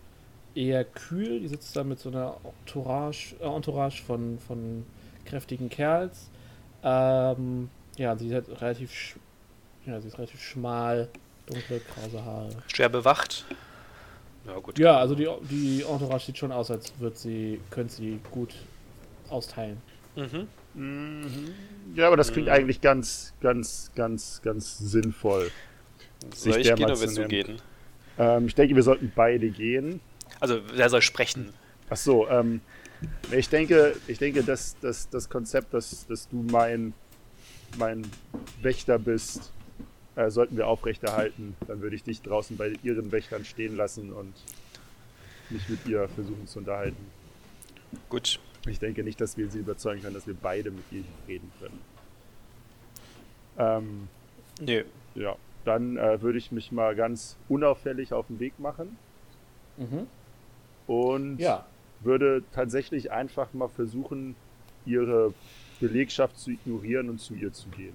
eher 0.55 0.85
kühl. 0.85 1.41
Die 1.41 1.49
sitzt 1.49 1.75
da 1.77 1.85
mit 1.85 1.99
so 1.99 2.11
einer 2.11 2.37
Entourage, 2.61 3.35
äh, 3.41 3.45
Entourage 3.47 4.03
von, 4.03 4.39
von 4.47 4.87
kräftigen 5.25 5.69
Kerls. 5.69 6.31
Ähm, 6.83 7.71
ja, 7.97 8.17
sie 8.17 8.29
ist 8.29 8.61
relativ, 8.61 9.19
ja, 9.87 10.01
sie 10.01 10.09
ist 10.09 10.19
relativ 10.19 10.43
schmal, 10.43 11.09
dunkle, 11.47 11.81
krause 11.81 12.25
Haare. 12.25 12.51
Schwer 12.69 12.89
bewacht. 12.89 13.45
Ja, 14.47 14.59
gut. 14.59 14.79
Ja, 14.79 14.99
also 14.99 15.15
die, 15.15 15.29
die 15.51 15.83
Entourage 15.83 16.27
sieht 16.27 16.39
schon 16.39 16.53
aus, 16.53 16.71
als 16.71 16.93
wird 16.99 17.17
sie, 17.17 17.61
könnte 17.71 17.95
sie 17.95 18.21
gut 18.31 18.55
austeilen. 19.31 19.81
Mhm. 20.17 20.49
Mhm. 20.75 21.55
Ja, 21.95 22.09
aber 22.09 22.17
das 22.17 22.33
klingt 22.33 22.49
mhm. 22.49 22.55
eigentlich 22.55 22.81
ganz, 22.81 23.33
ganz, 23.41 23.91
ganz, 23.95 24.41
ganz 24.43 24.79
sinnvoll. 24.79 25.51
Soll 26.35 26.57
ich 26.57 26.75
gehen 26.75 26.85
oder 26.85 27.01
willst 27.01 27.19
du 27.19 27.29
gehen? 27.29 27.61
Ähm, 28.19 28.47
ich 28.47 28.55
denke, 28.55 28.75
wir 28.75 28.83
sollten 28.83 29.13
beide 29.15 29.51
gehen. 29.51 30.01
Also, 30.41 30.61
wer 30.75 30.89
soll 30.89 31.03
sprechen? 31.03 31.53
Ach 31.91 31.97
so, 31.97 32.29
ähm, 32.29 32.61
ich 33.31 33.49
denke, 33.49 33.97
ich 34.07 34.19
denke, 34.19 34.43
dass, 34.43 34.77
dass 34.81 35.09
das 35.11 35.29
Konzept, 35.29 35.75
dass, 35.75 36.07
dass 36.07 36.29
du 36.29 36.37
mein, 36.51 36.95
mein 37.79 38.07
Wächter 38.63 38.99
bist, 38.99 39.53
äh, 40.17 40.31
sollten 40.31 40.57
wir 40.57 40.67
aufrechterhalten. 40.67 41.57
Dann 41.67 41.83
würde 41.83 41.97
ich 41.97 42.03
dich 42.03 42.23
draußen 42.23 42.57
bei 42.57 42.75
ihren 42.83 43.13
Wächtern 43.13 43.45
stehen 43.45 43.77
lassen 43.77 44.13
und 44.13 44.33
mich 45.51 45.69
mit 45.69 45.87
ihr 45.87 46.09
versuchen 46.09 46.47
zu 46.47 46.61
unterhalten. 46.61 47.07
Gut, 48.09 48.41
ich 48.67 48.79
denke 48.79 49.03
nicht, 49.03 49.21
dass 49.21 49.37
wir 49.37 49.49
sie 49.51 49.59
überzeugen 49.59 50.03
können, 50.03 50.15
dass 50.15 50.27
wir 50.27 50.35
beide 50.35 50.71
mit 50.71 50.85
ihnen 50.91 51.09
reden 51.29 51.53
können. 51.61 51.81
Ähm, 53.59 54.09
nee. 54.61 54.85
Ja, 55.15 55.37
dann 55.65 55.97
äh, 55.97 56.21
würde 56.23 56.39
ich 56.39 56.53
mich 56.53 56.73
mal 56.73 56.95
ganz 56.95 57.37
unauffällig 57.49 58.13
auf 58.13 58.27
den 58.27 58.41
Weg 58.41 58.59
machen. 58.59 58.97
Mhm. 59.77 60.07
Und 60.87 61.39
ja. 61.39 61.67
würde 62.01 62.43
tatsächlich 62.53 63.11
einfach 63.13 63.53
mal 63.53 63.69
versuchen, 63.69 64.37
ihre 64.87 65.33
Belegschaft 65.81 66.39
zu 66.39 66.51
ignorieren 66.51 67.11
und 67.11 67.21
zu 67.21 67.35
ihr 67.35 67.53
zu 67.53 67.69
gehen. 67.69 67.95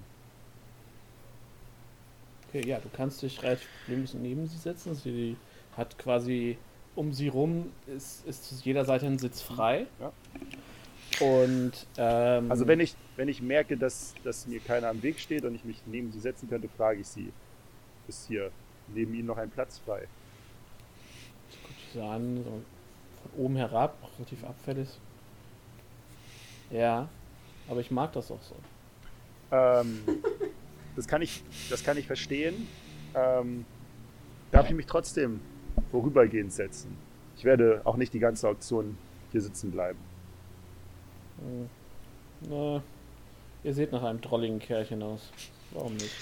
Okay, 2.47 2.67
ja, 2.67 2.79
du 2.79 2.89
kannst 2.91 3.21
dich 3.21 3.43
relativ 3.43 3.69
neben 3.87 4.47
sie 4.47 4.57
setzen. 4.57 4.95
Sie 4.95 5.37
hat 5.77 5.97
quasi 5.99 6.57
um 6.99 7.13
sie 7.13 7.29
rum 7.29 7.71
ist, 7.87 8.27
ist 8.27 8.43
zu 8.43 8.55
jeder 8.65 8.83
Seite 8.83 9.05
ein 9.05 9.17
Sitz 9.17 9.41
frei. 9.41 9.87
Ja. 10.01 10.11
Und 11.25 11.71
ähm, 11.97 12.51
also 12.51 12.67
wenn 12.67 12.81
ich, 12.81 12.93
wenn 13.15 13.29
ich 13.29 13.41
merke, 13.41 13.77
dass, 13.77 14.13
dass 14.25 14.47
mir 14.47 14.59
keiner 14.59 14.89
am 14.89 15.01
Weg 15.01 15.17
steht 15.17 15.45
und 15.45 15.55
ich 15.55 15.63
mich 15.63 15.81
neben 15.85 16.11
sie 16.11 16.19
setzen 16.19 16.49
könnte, 16.49 16.67
frage 16.67 16.99
ich 16.99 17.07
sie. 17.07 17.31
Ist 18.09 18.27
hier 18.27 18.51
neben 18.93 19.13
ihnen 19.13 19.27
noch 19.27 19.37
ein 19.37 19.49
Platz 19.49 19.79
frei? 19.79 20.07
Ich 21.49 21.63
gucke 21.63 21.75
sie 21.93 22.01
an, 22.01 22.43
so 22.43 22.61
von 23.21 23.45
oben 23.45 23.55
herab, 23.55 23.95
relativ 24.17 24.43
abfällig. 24.43 24.89
Ja, 26.69 27.07
aber 27.69 27.79
ich 27.79 27.91
mag 27.91 28.11
das 28.11 28.29
auch 28.29 28.43
so. 28.43 28.55
Ähm, 29.51 30.01
das 30.97 31.07
kann 31.07 31.21
ich, 31.21 31.43
das 31.69 31.81
kann 31.81 31.95
ich 31.95 32.07
verstehen. 32.07 32.67
Ähm, 33.15 33.63
darf 34.51 34.69
ich 34.69 34.75
mich 34.75 34.85
trotzdem 34.85 35.39
vorübergehend 35.91 36.53
setzen. 36.53 36.95
Ich 37.37 37.45
werde 37.45 37.81
auch 37.85 37.95
nicht 37.95 38.13
die 38.13 38.19
ganze 38.19 38.47
Auktion 38.47 38.97
hier 39.31 39.41
sitzen 39.41 39.71
bleiben. 39.71 39.99
Hm. 41.39 41.69
Na, 42.49 42.83
ihr 43.63 43.73
seht 43.73 43.91
nach 43.91 44.03
einem 44.03 44.21
drolligen 44.21 44.59
Kerlchen 44.59 45.01
aus. 45.03 45.31
Warum 45.71 45.93
nicht? 45.93 46.15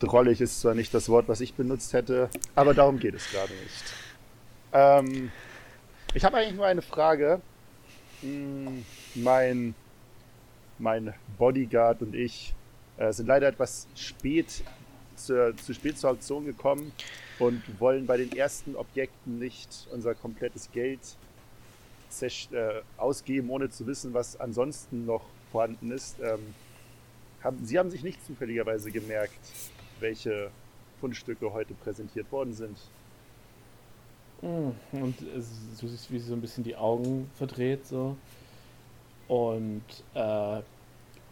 Drollig 0.00 0.40
ist 0.40 0.60
zwar 0.60 0.74
nicht 0.74 0.92
das 0.94 1.08
Wort, 1.08 1.28
was 1.28 1.40
ich 1.40 1.54
benutzt 1.54 1.92
hätte, 1.92 2.28
aber 2.54 2.74
darum 2.74 2.98
geht 2.98 3.14
es 3.14 3.30
gerade 3.30 3.52
nicht. 3.52 3.94
Ähm, 4.72 5.30
ich 6.14 6.24
habe 6.24 6.38
eigentlich 6.38 6.56
nur 6.56 6.66
eine 6.66 6.82
Frage. 6.82 7.40
Hm, 8.20 8.84
mein, 9.14 9.74
mein 10.78 11.14
Bodyguard 11.38 12.02
und 12.02 12.14
ich 12.14 12.54
äh, 12.96 13.12
sind 13.12 13.26
leider 13.26 13.48
etwas 13.48 13.86
spät 13.94 14.64
zur, 15.14 15.56
zu 15.56 15.74
spät 15.74 15.98
zur 15.98 16.10
Auktion 16.10 16.44
gekommen 16.44 16.92
und 17.42 17.80
wollen 17.80 18.06
bei 18.06 18.16
den 18.16 18.30
ersten 18.32 18.76
Objekten 18.76 19.40
nicht 19.40 19.88
unser 19.90 20.14
komplettes 20.14 20.70
Geld 20.70 21.00
äh, 22.20 22.28
ausgeben, 22.98 23.50
ohne 23.50 23.68
zu 23.68 23.86
wissen, 23.86 24.14
was 24.14 24.38
ansonsten 24.38 25.06
noch 25.06 25.24
vorhanden 25.50 25.90
ist. 25.90 26.16
Ähm, 26.20 26.54
Sie 27.64 27.76
haben 27.76 27.90
sich 27.90 28.04
nicht 28.04 28.24
zufälligerweise 28.24 28.92
gemerkt, 28.92 29.40
welche 29.98 30.50
Fundstücke 31.00 31.52
heute 31.52 31.74
präsentiert 31.74 32.30
worden 32.30 32.54
sind. 32.54 32.78
Hm, 34.42 34.76
und 34.92 35.20
du 35.20 35.88
siehst, 35.88 36.12
wie 36.12 36.20
sie 36.20 36.28
so 36.28 36.34
ein 36.34 36.40
bisschen 36.40 36.62
die 36.62 36.76
Augen 36.76 37.28
verdreht 37.34 37.84
so 37.86 38.16
und 39.26 39.82
äh, 40.14 40.60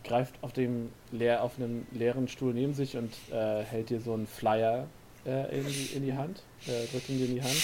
greift 0.02 0.34
auf 0.42 0.52
dem 0.52 0.90
leer, 1.12 1.44
auf 1.44 1.56
einem 1.56 1.86
leeren 1.92 2.26
Stuhl 2.26 2.52
neben 2.52 2.74
sich 2.74 2.96
und 2.96 3.12
äh, 3.30 3.62
hält 3.62 3.90
dir 3.90 4.00
so 4.00 4.14
einen 4.14 4.26
Flyer 4.26 4.88
äh, 5.26 5.58
in, 5.58 5.66
die, 5.66 5.90
in 5.96 6.02
die 6.04 6.12
Hand, 6.14 6.42
äh, 6.66 6.86
drückt 6.90 7.08
ihn 7.08 7.24
in 7.24 7.34
die 7.34 7.42
Hand. 7.42 7.62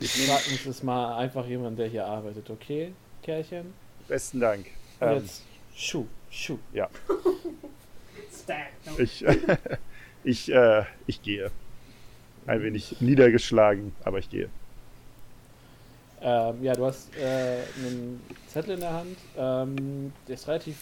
Zweitens 0.00 0.66
ist 0.66 0.84
mal 0.84 1.16
einfach 1.16 1.46
jemand, 1.46 1.78
der 1.78 1.88
hier 1.88 2.06
arbeitet, 2.06 2.48
okay, 2.50 2.92
Kerlchen? 3.22 3.74
Besten 4.06 4.40
Dank. 4.40 4.66
Und 5.00 5.08
Ähm, 5.08 5.16
jetzt 5.16 5.42
Schuh, 5.74 6.06
Schuh. 6.30 6.58
ich, 8.98 9.24
ich, 10.24 10.52
äh, 10.52 10.84
ich 11.06 11.22
gehe. 11.22 11.50
Ein 12.46 12.62
wenig 12.62 13.00
niedergeschlagen, 13.00 13.92
aber 14.04 14.18
ich 14.18 14.30
gehe. 14.30 14.48
Ähm, 16.20 16.62
ja, 16.62 16.72
du 16.74 16.86
hast 16.86 17.14
äh, 17.16 17.58
einen 17.76 18.20
Zettel 18.48 18.74
in 18.74 18.80
der 18.80 18.92
Hand. 18.92 19.16
Ähm, 19.36 20.12
der 20.26 20.34
ist 20.34 20.48
relativ, 20.48 20.76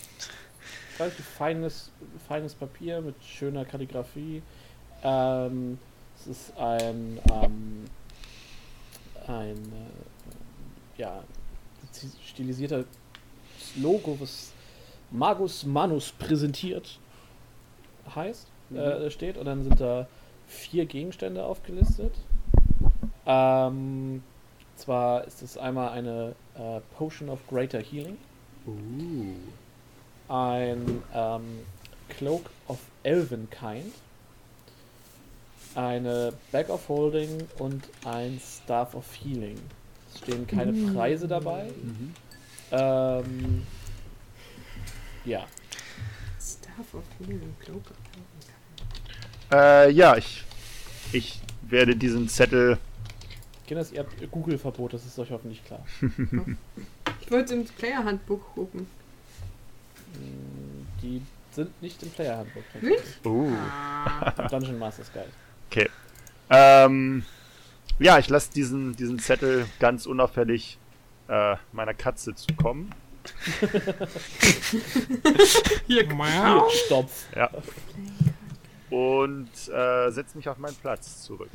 relativ 0.99 1.25
feines, 1.25 1.91
feines 2.29 2.55
Papier 2.55 3.01
mit 3.01 3.15
schöner 3.23 3.65
Kalligrafie. 3.65 4.43
Ähm, 5.03 5.79
es 6.19 6.27
ist 6.27 6.57
ein, 6.59 7.19
ähm, 7.33 7.85
ein 9.27 9.57
äh, 9.57 11.01
ja, 11.01 11.23
stilisierter 12.25 12.85
Logo, 13.77 14.17
was 14.21 14.53
Magus 15.11 15.65
Manus 15.65 16.13
präsentiert 16.13 16.99
heißt, 18.15 18.49
äh, 18.75 19.11
steht. 19.11 19.37
Und 19.37 19.47
dann 19.47 19.63
sind 19.63 19.81
da 19.81 20.07
vier 20.47 20.87
Gegenstände 20.87 21.45
aufgelistet. 21.45 22.15
Ähm, 23.27 24.23
zwar 24.77 25.25
ist 25.25 25.43
es 25.43 25.59
einmal 25.59 25.91
eine 25.91 26.35
äh, 26.55 26.81
Potion 26.97 27.29
of 27.29 27.41
Greater 27.49 27.81
Healing, 27.81 28.17
ein 30.29 31.03
ähm, 31.15 31.61
Cloak 32.09 32.51
of 32.69 32.79
Elvenkind, 33.03 33.93
eine 35.75 36.33
Bag 36.53 36.69
of 36.69 36.89
Holding 36.89 37.47
und 37.59 37.85
ein 38.05 38.41
Staff 38.41 38.95
of 38.95 39.05
Healing. 39.15 39.59
Es 40.13 40.19
stehen 40.19 40.47
keine 40.47 40.73
Preise 40.93 41.29
dabei. 41.29 41.71
Ähm, 42.71 43.67
ja, 45.25 45.47
Staff 46.41 46.95
of 46.95 47.05
Healing, 47.19 47.55
Cloak 47.61 47.83
of 47.91 47.97
Äh, 49.53 49.91
ja, 49.91 50.17
ich, 50.17 50.45
ich 51.13 51.41
werde 51.63 51.95
diesen 51.97 52.29
Zettel. 52.29 52.79
Kinders, 53.67 53.93
ihr 53.93 54.01
habt 54.01 54.31
Google-Verbot, 54.31 54.95
das 54.95 55.05
ist 55.05 55.19
euch 55.19 55.31
hoffentlich 55.31 55.65
klar. 55.65 55.85
Ich 57.21 57.33
wollte 57.33 57.55
im 57.55 57.65
Player-Handbuch 57.65 58.55
gucken. 58.55 58.87
Die 61.03 61.23
sind 61.53 61.83
nicht 61.83 62.03
im 62.03 62.11
Player-Handbook. 62.11 62.65
Nicht? 62.83 63.03
Oh. 63.25 63.49
Ah. 63.51 64.35
Im 64.39 64.49
Dungeon 64.49 64.79
Masters 64.79 65.13
Guide. 65.13 65.31
Okay. 65.71 65.89
Ähm, 66.51 67.25
ja, 67.99 68.19
ich 68.19 68.29
lasse 68.29 68.53
diesen, 68.53 68.95
diesen 68.97 69.19
Zettel 69.19 69.67
ganz 69.81 70.07
unauffällig 70.07 70.79
äh, 71.29 71.57
meiner 71.73 71.95
Katze 71.95 72.35
zukommen. 72.35 72.95
Hier, 75.87 76.07
Stopf. 76.87 77.25
Ja. 77.35 77.51
Und 78.91 79.51
äh, 79.69 80.11
setze 80.11 80.37
mich 80.37 80.49
auf 80.49 80.59
meinen 80.59 80.77
Platz 80.77 81.23
zurück. 81.25 81.51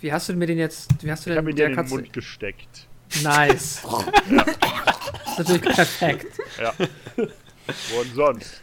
Wie 0.00 0.12
hast 0.12 0.28
du 0.28 0.34
mir 0.34 0.46
den 0.46 0.58
jetzt, 0.58 1.02
wie 1.02 1.10
hast 1.10 1.24
du 1.24 1.30
Ich 1.30 1.34
denn 1.34 1.38
habe 1.38 1.50
ihn 1.50 1.56
der 1.56 1.66
in 1.66 1.72
den 1.72 1.76
Katze... 1.76 1.94
Mund 1.94 2.12
gesteckt. 2.12 2.88
Nice. 3.22 3.82
das 4.30 5.38
ist 5.38 5.38
natürlich 5.38 5.62
perfekt. 5.62 6.38
Ja. 6.60 6.72
Wo 7.16 8.02
denn 8.02 8.14
sonst? 8.14 8.62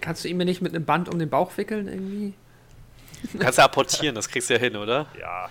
Kannst 0.00 0.24
du 0.24 0.28
ihn 0.28 0.36
mir 0.36 0.44
nicht 0.44 0.60
mit 0.60 0.74
einem 0.74 0.84
Band 0.84 1.08
um 1.08 1.18
den 1.18 1.30
Bauch 1.30 1.56
wickeln 1.56 1.88
irgendwie? 1.88 2.34
Kannst 3.38 3.58
du 3.58 3.62
apportieren, 3.62 4.14
das 4.14 4.28
kriegst 4.28 4.50
du 4.50 4.54
ja 4.54 4.60
hin, 4.60 4.76
oder? 4.76 5.06
Ja. 5.18 5.48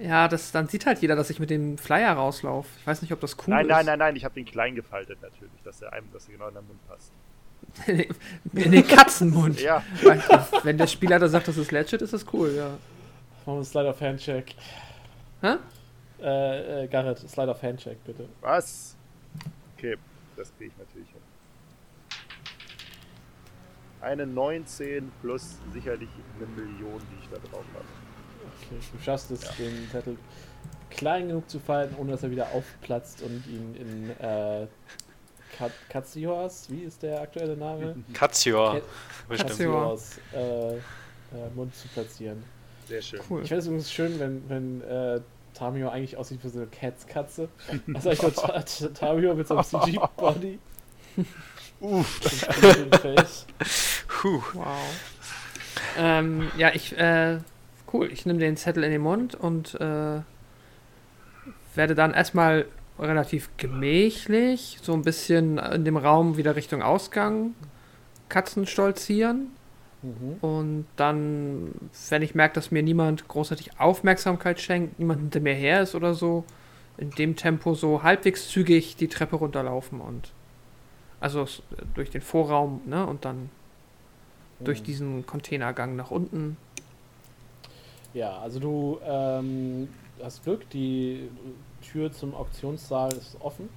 Ja, 0.00 0.28
das, 0.28 0.52
dann 0.52 0.68
sieht 0.68 0.86
halt 0.86 1.00
jeder, 1.00 1.16
dass 1.16 1.28
ich 1.30 1.40
mit 1.40 1.50
dem 1.50 1.76
Flyer 1.76 2.12
rauslaufe. 2.12 2.68
Ich 2.80 2.86
weiß 2.86 3.02
nicht, 3.02 3.12
ob 3.12 3.20
das 3.20 3.36
cool 3.38 3.44
Nein, 3.48 3.66
ist. 3.66 3.70
nein, 3.70 3.86
nein, 3.86 3.98
nein, 3.98 4.16
ich 4.16 4.24
habe 4.24 4.34
den 4.34 4.44
klein 4.44 4.76
gefaltet 4.76 5.20
natürlich, 5.20 5.60
dass 5.64 5.82
er 5.82 5.92
einem, 5.92 6.10
dass 6.12 6.26
er 6.28 6.34
genau 6.34 6.48
in 6.48 6.54
den 6.54 6.66
Mund 6.66 6.88
passt. 6.88 7.12
In 8.54 8.70
den 8.72 8.86
Katzenmund. 8.86 9.60
Ja. 9.60 9.82
Wenn 10.62 10.78
der 10.78 10.86
Spieler 10.86 11.18
da 11.18 11.28
sagt, 11.28 11.48
das 11.48 11.56
ist 11.56 11.70
legit, 11.72 12.00
ist 12.00 12.12
das 12.12 12.24
cool, 12.32 12.54
ja. 12.56 12.68
Machen 12.68 12.78
wir 13.46 13.52
einen 13.54 13.64
Slide 13.64 13.88
of 13.88 14.00
Handcheck. 14.00 14.54
Hä? 15.42 15.56
Äh, 16.20 16.84
äh, 16.84 16.88
Garrett, 16.88 17.18
Slide 17.28 17.50
of 17.50 17.62
Handcheck, 17.62 18.02
bitte. 18.04 18.28
Was? 18.40 18.96
Okay, 19.76 19.96
das 20.36 20.52
kriege 20.56 20.72
ich 20.72 20.78
natürlich 20.78 21.08
hin. 21.08 21.20
Eine 24.00 24.26
19 24.26 25.10
plus 25.20 25.56
sicherlich 25.72 26.08
eine 26.36 26.46
Million, 26.48 27.00
die 27.10 27.22
ich 27.24 27.28
da 27.30 27.36
drauf 27.48 27.64
habe. 27.74 27.84
Okay, 28.70 28.80
du 28.96 29.02
schaffst 29.02 29.30
es, 29.32 29.40
den 29.56 29.88
Zettel 29.90 30.16
klein 30.90 31.28
genug 31.28 31.48
zu 31.50 31.58
falten, 31.58 31.96
ohne 31.98 32.12
dass 32.12 32.22
er 32.22 32.30
wieder 32.30 32.48
aufplatzt 32.52 33.22
und 33.22 33.44
ihn 33.46 33.74
in 33.74 34.10
äh, 34.24 34.66
Kat 35.56 35.72
Katziors, 35.88 36.70
wie 36.70 36.82
ist 36.82 37.02
der 37.02 37.20
aktuelle 37.20 37.56
Name? 37.56 37.96
Katzior, 38.12 38.74
Kat- 38.74 38.82
bestimmt. 39.28 39.50
Katzior. 39.50 39.90
Katziors 39.90 40.20
äh, 40.34 40.76
äh, 40.76 40.80
Mund 41.56 41.74
zu 41.74 41.88
platzieren. 41.88 42.42
Sehr 42.86 43.02
schön. 43.02 43.20
Cool. 43.28 43.42
Ich 43.42 43.48
finde 43.48 43.60
es 43.60 43.66
übrigens 43.66 43.92
schön, 43.92 44.18
wenn, 44.20 44.48
wenn 44.48 44.80
äh, 44.82 45.20
Tamio 45.58 45.88
eigentlich 45.88 46.16
aussieht 46.16 46.40
wie 46.42 46.48
so 46.48 46.58
eine 46.58 46.68
Cats-Katze. 46.68 47.48
Also 47.94 48.10
ich 48.10 48.18
Ta- 48.18 48.62
Tamio 48.94 49.34
mit 49.34 49.48
so 49.48 49.54
einem 49.54 49.64
CG-Body. 49.64 50.58
Uff. 51.80 52.20
Wow. 54.54 54.76
Ähm, 55.96 56.50
ja, 56.56 56.70
ich, 56.74 56.96
äh, 56.96 57.38
cool. 57.92 58.10
Ich 58.12 58.26
nehme 58.26 58.38
den 58.38 58.56
Zettel 58.56 58.84
in 58.84 58.90
den 58.90 59.00
Mund 59.02 59.34
und 59.34 59.74
äh, 59.80 60.20
werde 61.74 61.94
dann 61.94 62.14
erstmal 62.14 62.66
relativ 62.98 63.50
gemächlich 63.56 64.78
so 64.82 64.92
ein 64.92 65.02
bisschen 65.02 65.58
in 65.58 65.84
dem 65.84 65.96
Raum 65.96 66.36
wieder 66.36 66.56
Richtung 66.56 66.82
Ausgang 66.82 67.54
Katzen 68.28 68.66
stolzieren. 68.66 69.52
Mhm. 70.02 70.36
Und 70.40 70.86
dann, 70.96 71.74
wenn 72.10 72.22
ich 72.22 72.34
merke, 72.34 72.54
dass 72.54 72.70
mir 72.70 72.82
niemand 72.82 73.26
großartig 73.28 73.80
Aufmerksamkeit 73.80 74.60
schenkt, 74.60 74.98
niemand 74.98 75.20
hinter 75.20 75.40
mir 75.40 75.54
her 75.54 75.82
ist 75.82 75.94
oder 75.94 76.14
so, 76.14 76.44
in 76.96 77.10
dem 77.10 77.36
Tempo 77.36 77.74
so 77.74 78.02
halbwegs 78.02 78.48
zügig 78.48 78.96
die 78.96 79.08
Treppe 79.08 79.36
runterlaufen 79.36 80.00
und 80.00 80.30
also 81.20 81.46
durch 81.94 82.10
den 82.10 82.20
Vorraum, 82.20 82.80
ne, 82.86 83.04
und 83.06 83.24
dann 83.24 83.50
durch 84.60 84.80
Mhm. 84.80 84.84
diesen 84.84 85.26
Containergang 85.26 85.96
nach 85.96 86.10
unten. 86.10 86.56
Ja, 88.14 88.38
also 88.38 88.58
du 88.60 88.98
ähm, 89.04 89.88
hast 90.22 90.42
Glück, 90.44 90.68
die 90.70 91.28
Tür 91.82 92.12
zum 92.12 92.34
Auktionssaal 92.34 93.12
ist 93.12 93.36
offen. 93.40 93.68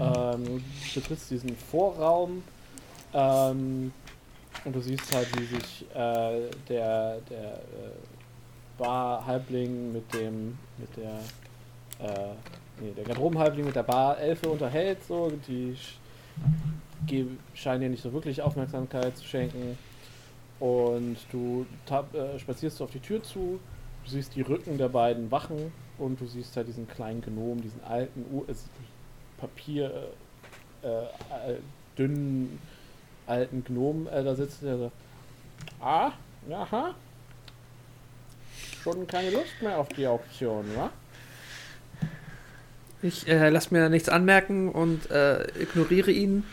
Ähm, 0.00 0.44
du 0.44 1.00
betrittst 1.00 1.30
diesen 1.30 1.56
Vorraum 1.56 2.42
ähm, 3.12 3.92
und 4.64 4.74
du 4.74 4.80
siehst 4.80 5.14
halt, 5.14 5.28
wie 5.38 5.44
sich 5.44 5.86
äh, 5.94 6.48
der, 6.68 7.18
der 7.30 7.54
äh, 7.54 7.92
Bar-Halbling 8.78 9.92
mit 9.92 10.12
dem, 10.14 10.58
mit 10.78 10.96
der, 10.96 11.18
äh, 12.06 12.34
nee, 12.80 12.92
der 12.96 13.04
Garderobenhalbling 13.04 13.66
mit 13.66 13.76
der 13.76 13.82
Bar-Elfe 13.82 14.48
unterhält, 14.48 15.04
so, 15.04 15.32
die 15.46 15.76
scheinen 17.54 17.80
dir 17.80 17.88
nicht 17.90 18.02
so 18.02 18.12
wirklich 18.12 18.40
Aufmerksamkeit 18.42 19.16
zu 19.16 19.24
schenken. 19.24 19.76
Und 20.60 21.16
du 21.32 21.66
äh, 21.90 22.38
spazierst 22.38 22.80
auf 22.82 22.90
die 22.90 23.00
Tür 23.00 23.22
zu, 23.22 23.58
du 24.04 24.10
siehst 24.10 24.36
die 24.36 24.42
Rücken 24.42 24.78
der 24.78 24.88
beiden 24.88 25.30
Wachen. 25.30 25.72
Und 25.98 26.20
du 26.20 26.26
siehst 26.26 26.56
halt 26.56 26.68
diesen 26.68 26.88
kleinen 26.88 27.20
Gnom, 27.20 27.60
diesen 27.60 27.82
alten, 27.84 28.24
U 28.32 28.44
Papier, 29.38 30.08
äh, 30.82 30.88
äh, 30.88 31.56
dünnen, 31.98 32.58
alten 33.26 33.64
Gnom 33.64 34.06
äh, 34.08 34.22
da 34.22 34.34
sitzt, 34.34 34.62
der 34.62 34.78
so, 34.78 34.92
ah, 35.80 36.12
aha, 36.50 36.94
schon 38.82 39.06
keine 39.06 39.30
Lust 39.30 39.60
mehr 39.60 39.78
auf 39.78 39.88
die 39.88 40.06
Auktion, 40.06 40.64
wa? 40.76 40.90
Ich 43.02 43.26
äh, 43.26 43.48
lasse 43.48 43.74
mir 43.74 43.88
nichts 43.88 44.08
anmerken 44.08 44.68
und 44.70 45.10
äh, 45.10 45.42
ignoriere 45.60 46.10
ihn, 46.12 46.44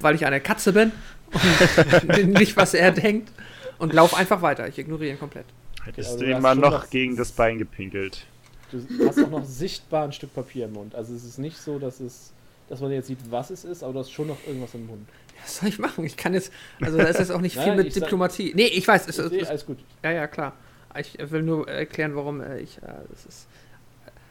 weil 0.00 0.14
ich 0.14 0.24
eine 0.24 0.40
Katze 0.40 0.72
bin 0.72 0.92
und 1.32 2.26
nicht, 2.38 2.56
was 2.56 2.72
er 2.74 2.92
denkt. 2.92 3.30
Und 3.78 3.92
laufe 3.92 4.16
einfach 4.16 4.40
weiter. 4.40 4.66
Ich 4.68 4.78
ignoriere 4.78 5.12
ihn 5.12 5.18
komplett. 5.18 5.44
Hättest 5.84 6.12
also 6.12 6.24
du 6.24 6.30
ihm 6.30 6.40
mal 6.40 6.56
noch- 6.56 6.88
gegen 6.88 7.14
das 7.14 7.30
Bein 7.32 7.58
gepinkelt. 7.58 8.24
Du 8.72 9.06
hast 9.06 9.22
auch 9.22 9.30
noch 9.30 9.44
sichtbar 9.44 10.04
ein 10.04 10.12
Stück 10.12 10.34
Papier 10.34 10.64
im 10.64 10.72
Mund. 10.72 10.94
Also 10.94 11.14
es 11.14 11.24
ist 11.24 11.38
nicht 11.38 11.58
so, 11.58 11.78
dass 11.78 12.00
es, 12.00 12.32
dass 12.68 12.80
man 12.80 12.90
jetzt 12.92 13.06
sieht, 13.06 13.18
was 13.30 13.50
es 13.50 13.64
ist, 13.64 13.82
aber 13.82 13.92
du 13.92 13.98
hast 14.00 14.10
schon 14.12 14.26
noch 14.28 14.38
irgendwas 14.46 14.74
im 14.74 14.86
Mund. 14.86 15.06
Was 15.42 15.58
soll 15.58 15.68
ich 15.68 15.78
machen? 15.78 16.04
Ich 16.04 16.16
kann 16.16 16.34
jetzt. 16.34 16.52
Also, 16.80 16.98
da 16.98 17.04
ist 17.04 17.18
jetzt 17.18 17.30
auch 17.30 17.40
nicht 17.40 17.54
viel 17.58 17.66
Nein, 17.68 17.76
mit 17.76 17.86
ich 17.88 17.94
sag- 17.94 18.04
Diplomatie. 18.04 18.52
Nee, 18.54 18.66
ich 18.66 18.86
weiß. 18.86 19.06
Es, 19.08 19.18
es, 19.18 19.48
alles 19.48 19.66
gut. 19.66 19.78
ja, 20.02 20.10
ja, 20.12 20.26
klar. 20.26 20.52
Ich 20.98 21.16
will 21.30 21.42
nur 21.42 21.68
erklären, 21.68 22.16
warum 22.16 22.40
äh, 22.40 22.58
ich. 22.60 22.78
Äh, 22.78 22.86
es 23.12 23.26
ist, 23.26 23.46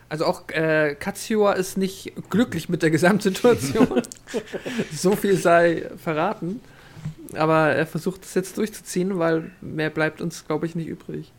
Also 0.09 0.25
auch 0.25 0.49
äh, 0.49 0.95
Katsior 0.95 1.55
ist 1.55 1.77
nicht 1.77 2.11
glücklich 2.29 2.69
mit 2.69 2.81
der 2.81 2.89
Gesamtsituation. 2.89 4.01
so 4.91 5.15
viel 5.15 5.37
sei 5.37 5.89
verraten. 6.03 6.59
Aber 7.33 7.69
er 7.69 7.85
versucht 7.85 8.23
es 8.23 8.33
jetzt 8.33 8.57
durchzuziehen, 8.57 9.19
weil 9.19 9.51
mehr 9.61 9.89
bleibt 9.89 10.21
uns, 10.21 10.45
glaube 10.47 10.65
ich, 10.65 10.75
nicht 10.75 10.87
übrig. 10.87 11.31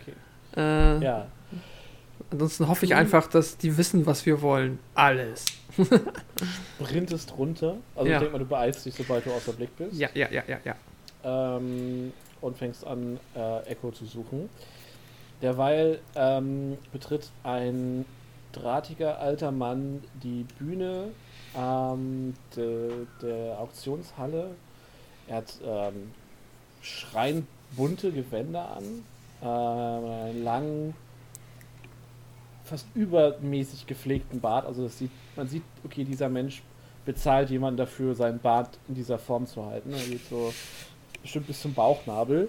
Okay. 0.00 0.12
Äh, 0.60 1.04
Ja, 1.04 1.26
Ansonsten 2.30 2.68
hoffe 2.68 2.84
ich 2.86 2.94
einfach, 2.94 3.28
dass 3.28 3.56
die 3.56 3.76
wissen, 3.76 4.04
was 4.06 4.26
wir 4.26 4.42
wollen. 4.42 4.78
Alles. 4.94 5.44
sprintest 6.80 7.36
runter. 7.36 7.76
Also 7.94 8.08
Ja. 8.10 8.16
ich 8.16 8.20
denke 8.20 8.32
mal, 8.32 8.38
du 8.40 8.46
beeilst 8.46 8.84
dich, 8.86 8.94
sobald 8.94 9.26
du 9.26 9.30
außer 9.32 9.52
Blick 9.52 9.76
bist. 9.76 9.94
Ja, 9.96 10.08
ja, 10.14 10.28
ja, 10.30 10.42
ja, 10.46 10.58
ja. 10.64 11.56
ähm, 11.56 12.12
und 12.40 12.56
fängst 12.58 12.86
an, 12.86 13.18
äh, 13.34 13.60
Echo 13.70 13.90
zu 13.92 14.04
suchen. 14.06 14.48
Derweil 15.42 16.00
ähm, 16.14 16.78
betritt 16.92 17.30
ein 17.44 18.04
drahtiger 18.52 19.18
alter 19.18 19.52
Mann 19.52 20.02
die 20.22 20.46
Bühne 20.58 21.08
ähm, 21.56 22.34
de, 22.56 22.90
der 23.22 23.58
Auktionshalle. 23.60 24.50
Er 25.28 25.36
hat 25.36 25.54
ähm, 25.64 26.10
schreiend 26.80 27.46
bunte 27.76 28.12
Gewänder 28.12 28.76
an, 28.76 28.84
ähm, 29.42 30.10
einen 30.30 30.44
langen, 30.44 30.94
fast 32.66 32.86
übermäßig 32.94 33.86
gepflegten 33.86 34.40
Bart. 34.40 34.66
Also 34.66 34.88
sieht, 34.88 35.10
man 35.36 35.48
sieht, 35.48 35.62
okay, 35.84 36.04
dieser 36.04 36.28
Mensch 36.28 36.62
bezahlt 37.04 37.50
jemanden 37.50 37.78
dafür, 37.78 38.14
seinen 38.14 38.40
Bart 38.40 38.78
in 38.88 38.94
dieser 38.94 39.18
Form 39.18 39.46
zu 39.46 39.64
halten. 39.64 39.92
Er 39.92 40.06
geht 40.06 40.28
so 40.28 40.52
bestimmt 41.22 41.46
bis 41.46 41.62
zum 41.62 41.72
Bauchnabel 41.72 42.48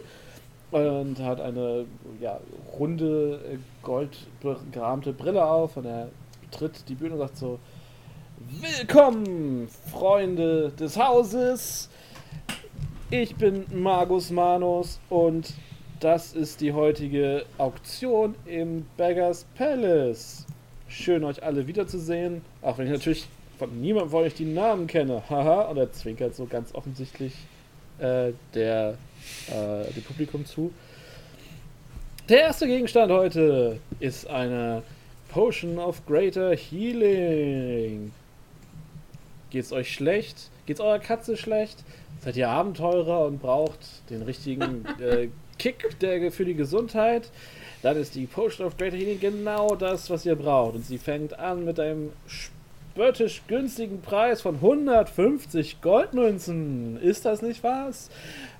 und 0.71 1.19
hat 1.19 1.39
eine 1.39 1.85
ja, 2.19 2.39
runde, 2.77 3.39
äh, 3.53 3.57
goldgerahmte 3.83 5.13
Brille 5.13 5.45
auf 5.45 5.77
und 5.77 5.85
er 5.85 6.09
betritt 6.41 6.89
die 6.89 6.95
Bühne 6.95 7.13
und 7.13 7.19
sagt 7.19 7.37
so: 7.37 7.59
Willkommen, 8.39 9.67
Freunde 9.91 10.71
des 10.71 10.97
Hauses! 10.97 11.89
Ich 13.09 13.35
bin 13.35 13.65
Magus 13.71 14.31
Manus 14.31 14.99
und 15.09 15.53
das 15.99 16.33
ist 16.33 16.61
die 16.61 16.73
heutige 16.73 17.45
Auktion 17.57 18.35
im 18.45 18.85
Beggars 18.97 19.45
Palace. 19.55 20.45
Schön, 20.87 21.23
euch 21.23 21.43
alle 21.43 21.67
wiederzusehen, 21.67 22.41
auch 22.61 22.77
wenn 22.77 22.85
ich 22.85 22.93
natürlich 22.93 23.27
von 23.57 23.81
niemandem 23.81 24.11
von 24.11 24.23
euch 24.23 24.35
die 24.35 24.45
Namen 24.45 24.87
kenne. 24.87 25.23
Haha, 25.29 25.61
und 25.69 25.77
er 25.77 25.91
zwinkert 25.91 26.35
so 26.35 26.45
ganz 26.45 26.73
offensichtlich 26.75 27.33
äh, 27.99 28.31
der, 28.53 28.97
äh, 29.49 29.91
dem 29.91 30.03
Publikum 30.03 30.45
zu. 30.45 30.71
Der 32.29 32.41
erste 32.41 32.67
Gegenstand 32.67 33.11
heute 33.11 33.79
ist 33.99 34.27
eine 34.27 34.83
Potion 35.29 35.79
of 35.79 36.05
Greater 36.05 36.55
Healing. 36.55 38.11
Geht's 39.49 39.71
euch 39.71 39.93
schlecht? 39.93 40.51
Geht's 40.65 40.79
eurer 40.79 40.99
Katze 40.99 41.37
schlecht? 41.37 41.83
Seid 42.19 42.35
ihr 42.35 42.49
Abenteurer 42.49 43.25
und 43.25 43.41
braucht 43.41 43.79
den 44.09 44.21
richtigen 44.21 44.85
äh, 44.99 45.29
Kick 45.57 45.99
der, 45.99 46.31
für 46.31 46.45
die 46.45 46.55
Gesundheit? 46.55 47.29
Dann 47.83 47.97
ist 47.97 48.15
die 48.15 48.25
Potion 48.25 48.67
of 48.67 48.77
Greater 48.77 48.97
Healing 48.97 49.19
genau 49.19 49.75
das, 49.75 50.09
was 50.09 50.25
ihr 50.25 50.35
braucht. 50.35 50.75
Und 50.75 50.85
sie 50.85 50.97
fängt 50.97 51.37
an 51.37 51.63
mit 51.63 51.79
einem 51.79 52.11
spöttisch 52.25 53.43
günstigen 53.47 54.01
Preis 54.01 54.41
von 54.41 54.55
150 54.55 55.81
Goldmünzen. 55.81 56.99
Ist 57.01 57.25
das 57.25 57.41
nicht 57.41 57.63
was? 57.63 58.09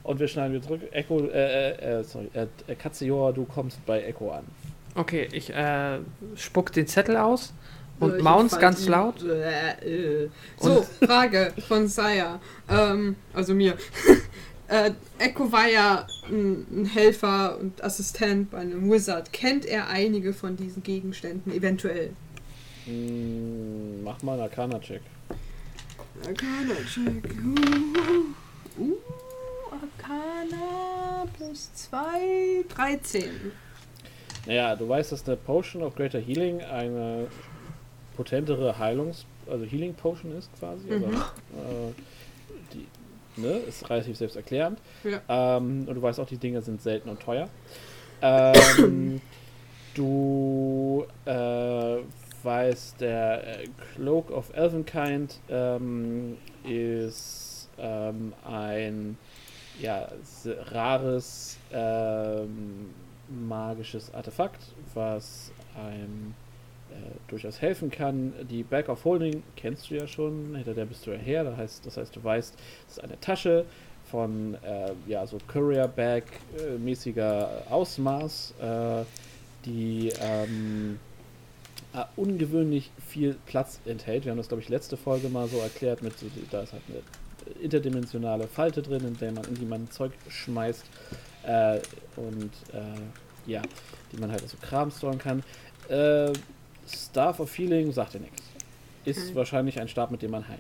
Und 0.04 0.20
wir 0.20 0.28
schneiden 0.28 0.54
wieder 0.54 0.64
zurück. 0.68 0.82
Echo, 0.92 1.20
äh, 1.28 1.72
äh, 1.72 2.00
äh, 2.00 2.04
sorry, 2.04 2.30
äh, 2.34 2.46
äh, 2.68 2.76
Katzeor, 2.76 3.34
du 3.34 3.46
kommst 3.46 3.84
bei 3.86 4.04
Echo 4.04 4.32
an. 4.32 4.46
Okay, 4.96 5.28
ich 5.32 5.54
äh, 5.54 6.00
spuck 6.36 6.72
den 6.72 6.88
Zettel 6.88 7.18
aus 7.18 7.54
und 8.00 8.20
Äh, 8.20 8.22
mounts 8.22 8.54
fall- 8.54 8.62
ganz 8.62 8.88
laut. 8.88 9.24
Äh, 9.24 10.24
äh. 10.26 10.30
So, 10.58 10.84
Frage 11.06 11.54
von 11.68 11.88
Saya. 11.88 12.40
Ähm, 12.70 13.16
also 13.34 13.54
mir. 13.54 13.74
äh, 14.68 14.92
Echo 15.20 15.52
war 15.52 15.68
ja 15.68 16.08
ein, 16.28 16.66
ein 16.72 16.86
Helfer 16.86 17.58
und 17.60 17.84
Assistent 17.84 18.52
bei 18.52 18.60
einem 18.60 18.92
Wizard. 18.92 19.32
Kennt 19.32 19.66
er 19.66 19.88
einige 19.88 20.34
von 20.34 20.58
diesen 20.58 20.84
Gegenständen 20.84 21.54
eventuell? 21.54 22.12
Mm, 22.86 24.04
mach 24.04 24.22
mal 24.24 24.34
einen 24.34 24.42
Arcana-Check. 24.44 25.02
Arcana-Check. 26.26 27.24
Uh, 28.78 28.82
uh, 28.82 28.98
Arcana 29.72 31.26
plus 31.38 31.74
2, 31.74 32.66
13. 32.76 33.30
Naja, 34.46 34.76
du 34.76 34.88
weißt, 34.88 35.12
dass 35.12 35.28
eine 35.28 35.38
Potion 35.38 35.84
of 35.84 35.96
Greater 35.96 36.20
Healing 36.20 36.62
eine 36.62 37.28
potentere 38.16 38.80
Heilungs-, 38.80 39.26
also 39.50 39.66
Healing 39.66 39.94
Potion 39.94 40.38
ist 40.38 40.50
quasi. 40.58 40.88
Mhm. 40.88 41.04
Also, 41.04 41.16
äh, 41.16 41.94
ne, 43.38 43.58
ist 43.68 43.90
relativ 43.90 44.18
selbsterklärend. 44.18 44.80
Ja. 45.04 45.58
Ähm, 45.58 45.86
und 45.88 45.96
du 45.96 46.02
weißt 46.02 46.20
auch, 46.20 46.28
die 46.28 46.38
Dinge 46.38 46.62
sind 46.62 46.82
selten 46.82 47.10
und 47.10 47.20
teuer. 47.20 47.50
Ähm, 48.22 49.22
du 49.94 51.06
äh, 51.26 51.98
weißt, 52.44 53.02
der 53.02 53.62
äh, 53.62 53.68
Cloak 53.96 54.32
of 54.32 54.54
Elvenkind 54.56 55.40
ähm, 55.50 56.38
ist 56.64 57.70
ähm, 57.78 58.34
ein 58.46 59.18
ja, 59.80 60.08
rares 60.72 61.58
ähm, 61.72 62.94
magisches 63.30 64.14
Artefakt, 64.14 64.62
was 64.94 65.52
einem 65.76 66.34
durchaus 67.28 67.62
helfen 67.62 67.92
kann. 67.92 68.34
Die 68.50 68.64
Bag 68.64 68.90
of 68.90 69.04
Holding 69.06 69.44
kennst 69.56 69.90
du 69.90 69.96
ja 69.96 70.08
schon, 70.08 70.56
hinter 70.56 70.74
der 70.74 70.86
bist 70.86 71.06
du 71.06 71.12
ja 71.12 71.18
her. 71.18 71.44
Das 71.44 71.58
heißt, 71.58 71.86
das 71.86 71.98
heißt, 71.98 72.16
du 72.16 72.24
weißt, 72.24 72.56
es 72.88 72.98
ist 72.98 73.04
eine 73.04 73.20
Tasche 73.20 73.66
von 74.10 74.56
äh, 74.64 74.92
ja, 75.08 75.26
so 75.28 75.38
Courier 75.48 75.88
Bag 75.88 76.24
äh, 76.58 76.78
mäßiger 76.78 77.64
Ausmaß, 77.70 78.54
äh, 78.62 79.04
die 79.66 80.12
ähm, 80.22 81.00
äh, 81.94 82.04
ungewöhnlich 82.16 82.92
viel 83.06 83.38
Platz 83.46 83.80
enthält. 83.86 84.26
Wir 84.26 84.32
haben 84.32 84.38
das, 84.38 84.48
glaube 84.48 84.64
ich, 84.64 84.70
letzte 84.70 84.98
Folge 84.98 85.30
mal 85.30 85.48
so 85.48 85.58
erklärt, 85.58 86.02
mit 86.02 86.18
so, 86.18 86.28
da 86.52 86.62
ist 86.62 86.74
halt 86.74 86.84
eine 86.88 87.62
interdimensionale 87.62 88.48
Falte 88.48 88.82
drin, 88.82 89.06
in 89.06 89.18
der 89.18 89.32
man, 89.32 89.46
in 89.46 89.56
die 89.56 89.66
man 89.66 89.90
Zeug 89.92 90.12
schmeißt 90.30 90.86
äh, 91.44 91.80
und 92.16 92.52
äh, 92.74 93.50
ja, 93.50 93.62
die 94.12 94.18
man 94.18 94.32
halt 94.32 94.48
so 94.48 94.58
Kram 94.62 94.92
storen 94.92 95.18
kann. 95.18 95.44
Staff 96.88 97.40
of 97.40 97.56
Healing 97.58 97.92
sagt 97.92 98.14
dir 98.16 98.20
nichts. 98.22 98.42
Ist 99.06 99.30
Hm. 99.30 99.36
wahrscheinlich 99.36 99.80
ein 99.80 99.88
Stab, 99.88 100.12
mit 100.12 100.22
dem 100.22 100.32
man 100.32 100.46
heilt. 100.48 100.60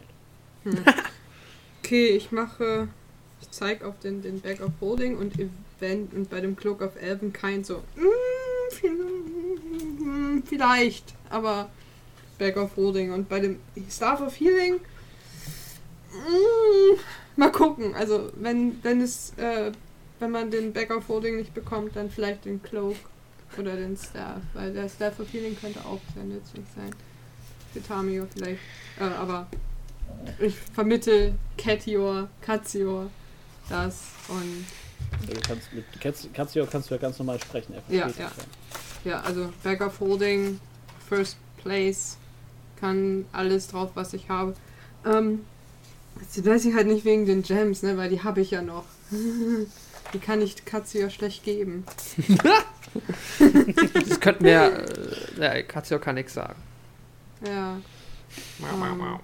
Okay, 1.83 2.07
ich 2.09 2.31
mache. 2.33 2.89
Ich 3.41 3.49
zeige 3.51 3.85
auf 3.88 3.97
den, 3.99 4.22
den 4.22 4.41
Bag 4.41 4.59
of 4.61 4.72
Holding 4.81 5.15
und 5.17 5.35
Event 5.39 6.14
und 6.14 6.30
bei 6.30 6.41
dem 6.41 6.56
Cloak 6.57 6.81
of 6.81 7.01
Elvenkind 7.01 7.65
so. 7.65 7.81
mm, 7.95 8.97
mm, 10.03 10.43
Vielleicht, 10.45 11.14
aber 11.30 11.69
Bag 12.39 12.57
of 12.57 12.75
Holding 12.75 13.11
und 13.14 13.30
bei 13.30 13.39
dem 13.39 13.59
Staff 13.89 14.22
of 14.22 14.38
Healing. 14.39 14.75
mm, 16.11 16.99
Mal 17.38 17.51
gucken. 17.51 17.93
Also 17.95 18.31
wenn, 18.35 18.83
wenn 18.83 18.99
es 19.01 19.31
äh, 19.38 19.72
wenn 20.19 20.31
man 20.31 20.49
den 20.51 20.73
Bag 20.73 20.89
of 20.95 21.07
Holding 21.07 21.38
nicht 21.38 21.53
bekommt, 21.53 21.95
dann 21.95 22.09
vielleicht 22.09 22.45
den 22.45 22.61
Cloak 22.64 22.95
oder 23.58 23.76
den 23.76 23.98
Staff, 23.98 24.42
weil 24.53 24.74
der 24.74 24.90
Staff 24.90 25.19
of 25.19 25.32
Healing 25.32 25.58
könnte 25.59 25.80
auch 25.85 26.00
sehr 26.14 26.24
nützlich 26.24 26.66
sein. 26.76 26.92
Für 27.74 27.82
Tamio 27.82 28.27
vielleicht. 28.34 28.59
Äh, 29.00 29.03
aber 29.03 29.48
ich 30.40 30.56
vermittel 30.74 31.35
Catior, 31.58 32.30
Katzior, 32.42 33.09
das 33.69 34.01
und 34.30 34.66
Du 35.26 35.40
kannst 35.42 35.74
mit 35.74 35.85
Katzio 36.34 36.66
kannst 36.69 36.90
du 36.90 36.95
ja 36.95 37.01
ganz 37.01 37.17
normal 37.19 37.40
sprechen. 37.42 37.74
er 37.74 37.95
Ja, 37.95 38.08
ja. 38.08 38.32
ja, 39.03 39.19
also 39.22 39.51
Bag 39.64 39.82
of 39.82 40.00
Holding, 40.00 40.59
First 41.08 41.38
Place, 41.58 42.17
kann 42.80 43.26
alles 43.32 43.67
drauf, 43.67 43.92
was 43.95 44.14
ich 44.14 44.30
habe. 44.30 44.56
Ähm, 45.06 45.45
jetzt 46.19 46.45
weiß 46.45 46.66
ich 46.66 46.76
halt 46.76 46.88
nicht 46.88 47.06
wegen 47.06 47.26
den 47.26 47.43
Gems, 47.43 47.84
ne, 47.84 47.98
weil 47.98 48.09
die 48.09 48.24
habe 48.24 48.42
ich 48.42 48.51
ja 48.51 48.61
noch. 48.61 48.85
Die 50.14 50.19
kann 50.19 50.42
ich 50.42 50.64
Katzior 50.64 51.09
schlecht 51.09 51.43
geben. 51.43 51.84
Das 53.93 54.19
könnten 54.19 54.43
wir. 54.45 54.85
Äh, 55.40 55.58
ja, 55.58 55.61
Katja 55.64 55.98
kann 56.00 56.16
nichts 56.16 56.34
sagen. 56.34 56.56
Ja. 57.45 57.77
Ähm, 58.59 59.19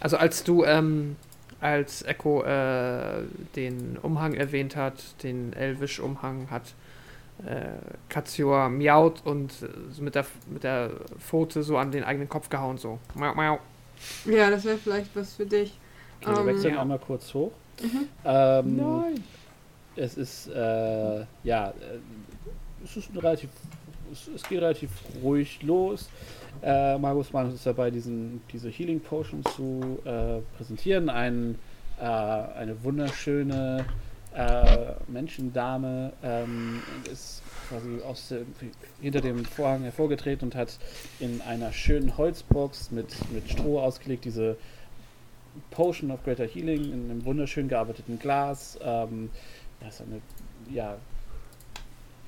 Also 0.00 0.16
als 0.16 0.44
du, 0.44 0.64
ähm, 0.64 1.16
als 1.60 2.02
Echo 2.02 2.42
äh, 2.42 3.22
den 3.56 3.98
Umhang 4.02 4.34
erwähnt 4.34 4.76
hat, 4.76 5.22
den 5.22 5.52
Elvish-Umhang, 5.52 6.50
hat 6.50 6.74
äh, 7.46 7.66
Katsior 8.08 8.68
miaut 8.68 9.22
und 9.24 9.52
äh, 9.62 10.00
mit 10.00 10.14
der, 10.14 10.26
mit 10.48 10.64
der 10.64 10.90
Pfote 11.18 11.62
so 11.62 11.76
an 11.76 11.90
den 11.90 12.04
eigenen 12.04 12.28
Kopf 12.28 12.48
gehauen, 12.48 12.78
so. 12.78 12.98
Miau, 13.14 13.34
miau. 13.34 13.58
ja, 14.24 14.50
das 14.50 14.64
wäre 14.64 14.78
vielleicht 14.78 15.14
was 15.14 15.34
für 15.34 15.46
dich. 15.46 15.78
Okay, 16.22 16.32
wir 16.32 16.40
Ähm, 16.40 16.46
wechseln 16.46 16.74
ja. 16.74 16.80
einmal 16.82 16.98
kurz 16.98 17.32
hoch. 17.34 17.52
Mhm. 17.82 18.08
Ähm, 18.24 18.80
Es 19.96 20.16
ist, 20.16 20.48
äh, 20.48 21.24
ja, 21.42 21.68
äh, 21.70 21.72
es 22.84 22.96
ist 22.96 23.10
relativ 23.16 23.50
es, 24.12 24.28
es 24.34 24.42
geht 24.42 24.60
relativ 24.60 24.90
ruhig 25.22 25.62
los. 25.62 26.08
Äh, 26.62 26.98
Magus 26.98 27.32
Manus 27.32 27.54
ist 27.54 27.66
dabei, 27.66 27.90
diesen, 27.90 28.42
diese 28.52 28.68
Healing 28.68 29.00
Potion 29.00 29.44
zu 29.56 29.98
äh, 30.04 30.40
präsentieren. 30.56 31.08
Ein, 31.08 31.58
äh, 31.98 32.04
eine 32.04 32.82
wunderschöne 32.82 33.84
äh, 34.34 34.92
Menschendame 35.08 36.12
ähm, 36.22 36.82
ist 37.10 37.42
quasi 37.68 38.00
aus 38.02 38.28
dem, 38.28 38.46
hinter 39.00 39.20
dem 39.20 39.44
Vorhang 39.44 39.82
hervorgetreten 39.82 40.48
und 40.48 40.54
hat 40.54 40.78
in 41.18 41.40
einer 41.42 41.72
schönen 41.72 42.16
Holzbox 42.16 42.90
mit, 42.90 43.14
mit 43.32 43.50
Stroh 43.50 43.80
ausgelegt 43.80 44.24
diese 44.24 44.56
Potion 45.70 46.10
of 46.10 46.22
Greater 46.24 46.46
Healing 46.46 46.92
in 46.92 47.10
einem 47.10 47.24
wunderschön 47.24 47.68
gearbeiteten 47.68 48.18
Glas. 48.18 48.78
Ähm, 48.82 49.30
da 49.80 49.88
ist 49.88 50.00
eine 50.00 50.20
ja, 50.72 50.96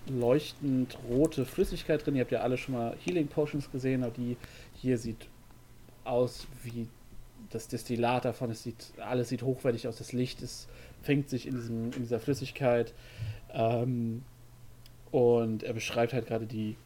leuchtend 0.09 0.99
rote 1.09 1.45
Flüssigkeit 1.45 2.05
drin. 2.05 2.17
Ihr 2.17 2.23
habt 2.23 2.33
ja 2.33 2.41
alle 2.41 2.57
schon 2.57 2.75
mal 2.75 2.97
Healing 3.05 3.29
Potions 3.29 3.71
gesehen, 3.71 4.03
aber 4.03 4.13
die 4.13 4.37
hier 4.75 4.99
sieht 4.99 5.29
aus 6.05 6.47
wie 6.63 6.89
das 7.51 7.69
Destillat 7.69 8.25
davon. 8.25 8.51
Es 8.51 8.63
sieht, 8.63 8.93
alles 8.99 9.29
sieht 9.29 9.43
hochwertig 9.43 9.87
aus. 9.89 9.99
Das 9.99 10.13
Licht 10.13 10.43
ist, 10.43 10.69
fängt 11.03 11.29
sich 11.29 11.47
in, 11.47 11.55
diesem, 11.55 11.85
in 11.93 12.03
dieser 12.03 12.21
Flüssigkeit. 12.21 12.95
Ähm, 13.53 14.23
und 15.11 15.63
er 15.63 15.75
beschreibt 15.75 16.13
halt 16.13 16.27
gerade 16.27 16.47
die 16.47 16.77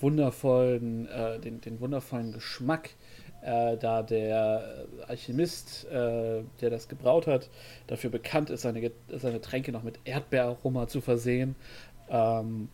wundervollen, 0.00 1.08
äh, 1.08 1.38
den, 1.38 1.60
den 1.60 1.80
wundervollen 1.80 2.32
Geschmack, 2.32 2.90
äh, 3.42 3.76
da 3.76 4.02
der 4.02 4.86
Alchemist, 5.06 5.86
äh, 5.86 6.42
der 6.60 6.70
das 6.70 6.88
gebraut 6.88 7.26
hat, 7.26 7.48
dafür 7.86 8.10
bekannt 8.10 8.50
ist, 8.50 8.62
seine, 8.62 8.90
seine 9.08 9.40
Tränke 9.40 9.72
noch 9.72 9.82
mit 9.82 9.98
Erdbeeraroma 10.04 10.88
zu 10.88 11.00
versehen. 11.00 11.54
Ähm, 12.10 12.68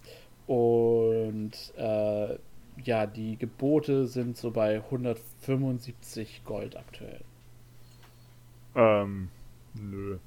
und 0.47 1.53
äh, 1.77 2.39
ja, 2.85 3.07
die 3.07 3.37
Gebote 3.37 4.07
sind 4.07 4.37
so 4.37 4.51
bei 4.51 4.77
175 4.77 6.43
Gold 6.45 6.77
aktuell. 6.77 7.21
Ähm, 8.75 9.29
nö. 9.75 10.19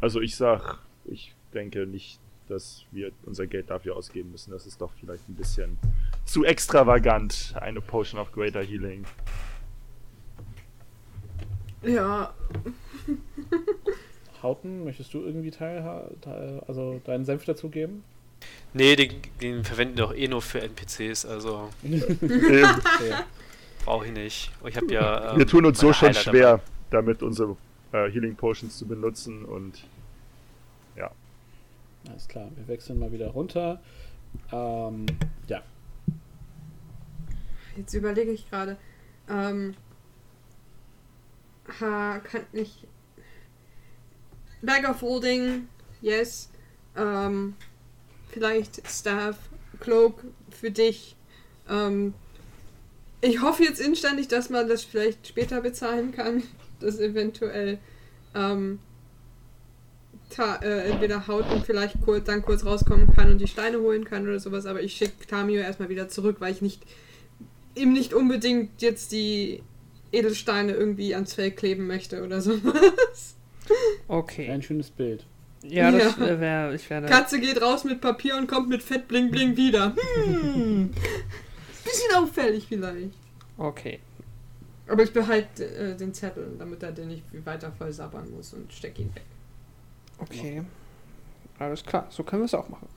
Also 0.00 0.20
ich 0.20 0.36
sag, 0.36 0.78
ich 1.04 1.34
denke 1.52 1.86
nicht, 1.86 2.20
dass 2.48 2.84
wir 2.90 3.12
unser 3.26 3.46
Geld 3.46 3.70
dafür 3.70 3.96
ausgeben 3.96 4.32
müssen. 4.32 4.50
Das 4.50 4.66
ist 4.66 4.80
doch 4.80 4.92
vielleicht 4.98 5.28
ein 5.28 5.34
bisschen 5.34 5.78
zu 6.24 6.44
extravagant, 6.44 7.54
eine 7.60 7.80
Potion 7.80 8.20
of 8.20 8.32
Greater 8.32 8.62
Healing. 8.62 9.04
Ja, 11.82 12.34
Hauten, 14.42 14.84
möchtest 14.84 15.12
du 15.14 15.24
irgendwie 15.24 15.50
teil, 15.50 15.82
teil 16.20 16.62
also 16.66 17.00
deinen 17.04 17.24
Senf 17.24 17.44
dazugeben? 17.44 18.02
Nee, 18.72 18.96
den, 18.96 19.10
den 19.40 19.64
verwenden 19.64 19.98
wir 19.98 20.04
doch 20.04 20.14
eh 20.14 20.28
nur 20.28 20.40
für 20.40 20.62
NPCs, 20.62 21.26
also 21.26 21.68
brauche 23.84 24.06
ich 24.06 24.12
nicht. 24.12 24.50
Ich 24.66 24.76
habe 24.76 24.92
ja. 24.92 25.32
ähm, 25.32 25.38
wir 25.38 25.46
tun 25.46 25.66
uns 25.66 25.78
so 25.78 25.92
schon 25.92 26.08
Heiler 26.08 26.20
schwer, 26.20 26.50
dabei. 26.52 26.62
damit 26.90 27.22
unsere 27.22 27.56
äh, 27.92 28.10
Healing 28.10 28.36
Potions 28.36 28.78
zu 28.78 28.86
benutzen 28.86 29.44
und 29.44 29.84
Alles 32.08 32.28
klar, 32.28 32.48
wir 32.56 32.68
wechseln 32.68 32.98
mal 32.98 33.12
wieder 33.12 33.28
runter. 33.28 33.80
Ähm, 34.52 35.06
ja, 35.48 35.62
jetzt 37.76 37.94
überlege 37.94 38.30
ich 38.30 38.48
gerade. 38.48 38.76
Ähm, 39.28 39.74
ha, 41.80 42.20
kann 42.20 42.42
ich. 42.52 42.86
Bag 44.62 44.88
of 44.88 45.02
Holding, 45.02 45.68
yes. 46.00 46.48
Ähm, 46.96 47.54
vielleicht 48.28 48.86
Staff, 48.88 49.36
Cloak 49.80 50.24
für 50.50 50.70
dich. 50.70 51.16
Ähm, 51.68 52.14
ich 53.20 53.42
hoffe 53.42 53.64
jetzt 53.64 53.80
inständig, 53.80 54.28
dass 54.28 54.50
man 54.50 54.68
das 54.68 54.84
vielleicht 54.84 55.26
später 55.28 55.60
bezahlen 55.60 56.12
kann. 56.12 56.42
Dass 56.80 56.98
eventuell 56.98 57.78
ähm, 58.34 58.78
äh, 60.38 60.90
entweder 60.90 61.26
Hauten 61.26 61.62
vielleicht 61.62 62.00
kurz, 62.00 62.24
dann 62.24 62.40
kurz 62.40 62.64
rauskommen 62.64 63.12
kann 63.14 63.30
und 63.30 63.38
die 63.38 63.48
Steine 63.48 63.80
holen 63.80 64.06
kann 64.06 64.22
oder 64.26 64.40
sowas. 64.40 64.64
Aber 64.64 64.80
ich 64.80 64.94
schicke 64.94 65.26
Tamio 65.26 65.60
erstmal 65.60 65.90
wieder 65.90 66.08
zurück, 66.08 66.36
weil 66.38 66.54
ich 66.54 66.62
nicht 66.62 66.82
ihm 67.74 67.92
nicht 67.92 68.14
unbedingt 68.14 68.80
jetzt 68.82 69.12
die 69.12 69.62
Edelsteine 70.12 70.72
irgendwie 70.72 71.14
ans 71.14 71.34
Fell 71.34 71.50
kleben 71.50 71.86
möchte 71.86 72.22
oder 72.24 72.40
sowas. 72.40 73.36
Okay. 74.08 74.50
ein 74.50 74.62
schönes 74.62 74.90
Bild. 74.90 75.24
Ja, 75.62 75.90
das 75.90 76.16
Ja. 76.18 76.26
äh, 76.26 76.40
wäre, 76.40 76.74
ich 76.74 76.88
werde. 76.88 77.06
Katze 77.06 77.38
geht 77.40 77.60
raus 77.60 77.84
mit 77.84 78.00
Papier 78.00 78.36
und 78.36 78.46
kommt 78.46 78.68
mit 78.68 78.82
Fett 78.82 79.06
bling 79.08 79.30
bling 79.30 79.56
wieder. 79.56 79.94
Hm. 80.24 80.90
Bisschen 81.84 82.14
auffällig 82.16 82.66
vielleicht. 82.68 83.10
Okay. 83.58 84.00
Aber 84.88 85.02
ich 85.02 85.12
behalte 85.12 85.64
äh, 85.66 85.96
den 85.96 86.12
Zettel, 86.14 86.50
damit 86.58 86.82
er 86.82 86.92
den 86.92 87.08
nicht 87.08 87.22
weiter 87.44 87.70
voll 87.72 87.92
sabbern 87.92 88.28
muss 88.34 88.52
und 88.54 88.72
steck 88.72 88.98
ihn 88.98 89.14
weg. 89.14 89.22
Okay. 90.18 90.62
Alles 91.58 91.84
klar, 91.84 92.06
so 92.10 92.22
können 92.22 92.42
wir 92.42 92.46
es 92.46 92.54
auch 92.54 92.68
machen. 92.68 92.88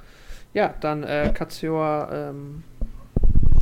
Ja, 0.53 0.73
dann 0.79 1.03
äh, 1.03 1.31
Katzior, 1.35 2.09
ähm, 2.11 2.63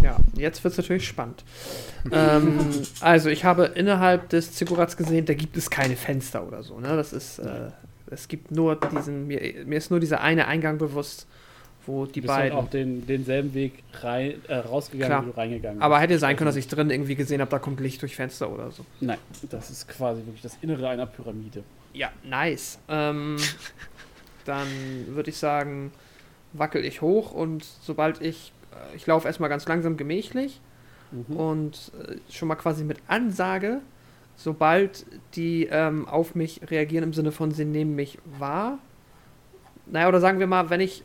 ja, 0.01 0.17
jetzt 0.35 0.63
wird 0.63 0.73
es 0.73 0.77
natürlich 0.77 1.07
spannend. 1.07 1.43
ähm, 2.11 2.59
also 2.99 3.29
ich 3.29 3.45
habe 3.45 3.65
innerhalb 3.65 4.29
des 4.29 4.53
Zigurats 4.53 4.97
gesehen, 4.97 5.25
da 5.25 5.33
gibt 5.33 5.57
es 5.57 5.69
keine 5.69 5.95
Fenster 5.95 6.45
oder 6.47 6.63
so, 6.63 6.79
ne? 6.79 6.95
Das 6.95 7.13
ist, 7.13 7.39
äh, 7.39 7.69
es 8.09 8.27
gibt 8.27 8.51
nur 8.51 8.75
diesen, 8.75 9.27
mir, 9.27 9.65
mir 9.65 9.77
ist 9.77 9.91
nur 9.91 9.99
dieser 9.99 10.21
eine 10.21 10.47
Eingang 10.47 10.77
bewusst, 10.77 11.27
wo 11.85 12.05
die 12.05 12.21
Du 12.21 12.27
bist 12.27 12.33
halt 12.33 12.51
beiden. 12.51 12.65
auch 12.65 12.69
den, 12.69 13.07
denselben 13.07 13.53
Weg 13.53 13.83
rein, 14.01 14.35
äh, 14.47 14.55
rausgegangen, 14.55 15.09
Klar. 15.09 15.25
wie 15.25 15.31
du 15.31 15.37
reingegangen 15.37 15.77
bist. 15.79 15.85
Aber 15.85 15.99
hätte 15.99 16.19
sein 16.19 16.35
können, 16.35 16.47
dass 16.47 16.55
ich 16.55 16.67
drin 16.67 16.89
irgendwie 16.89 17.15
gesehen 17.15 17.41
habe, 17.41 17.49
da 17.49 17.59
kommt 17.59 17.79
Licht 17.79 18.01
durch 18.01 18.15
Fenster 18.15 18.51
oder 18.51 18.71
so. 18.71 18.85
Nein, 18.99 19.17
das 19.49 19.69
ist 19.71 19.87
quasi 19.87 20.21
wirklich 20.25 20.41
das 20.41 20.57
Innere 20.61 20.89
einer 20.89 21.05
Pyramide. 21.05 21.63
Ja, 21.93 22.11
nice. 22.23 22.79
Ähm, 22.87 23.37
dann 24.45 24.67
würde 25.07 25.29
ich 25.29 25.37
sagen, 25.37 25.91
wackel 26.53 26.85
ich 26.85 27.01
hoch 27.01 27.31
und 27.31 27.63
sobald 27.63 28.21
ich, 28.21 28.53
ich 28.95 29.05
laufe 29.07 29.27
erstmal 29.27 29.49
ganz 29.49 29.67
langsam 29.67 29.97
gemächlich 29.97 30.59
Mhm. 31.11 31.35
und 31.35 31.91
äh, 32.07 32.15
schon 32.31 32.47
mal 32.47 32.55
quasi 32.55 32.83
mit 32.83 32.99
Ansage, 33.07 33.81
sobald 34.37 35.05
die 35.35 35.67
ähm, 35.69 36.07
auf 36.07 36.35
mich 36.35 36.61
reagieren 36.71 37.03
im 37.03 37.13
Sinne 37.13 37.31
von, 37.31 37.51
sie 37.51 37.65
nehmen 37.65 37.95
mich 37.95 38.17
wahr. 38.39 38.77
Naja, 39.87 40.07
oder 40.07 40.21
sagen 40.21 40.39
wir 40.39 40.47
mal, 40.47 40.69
wenn 40.69 40.79
ich 40.79 41.03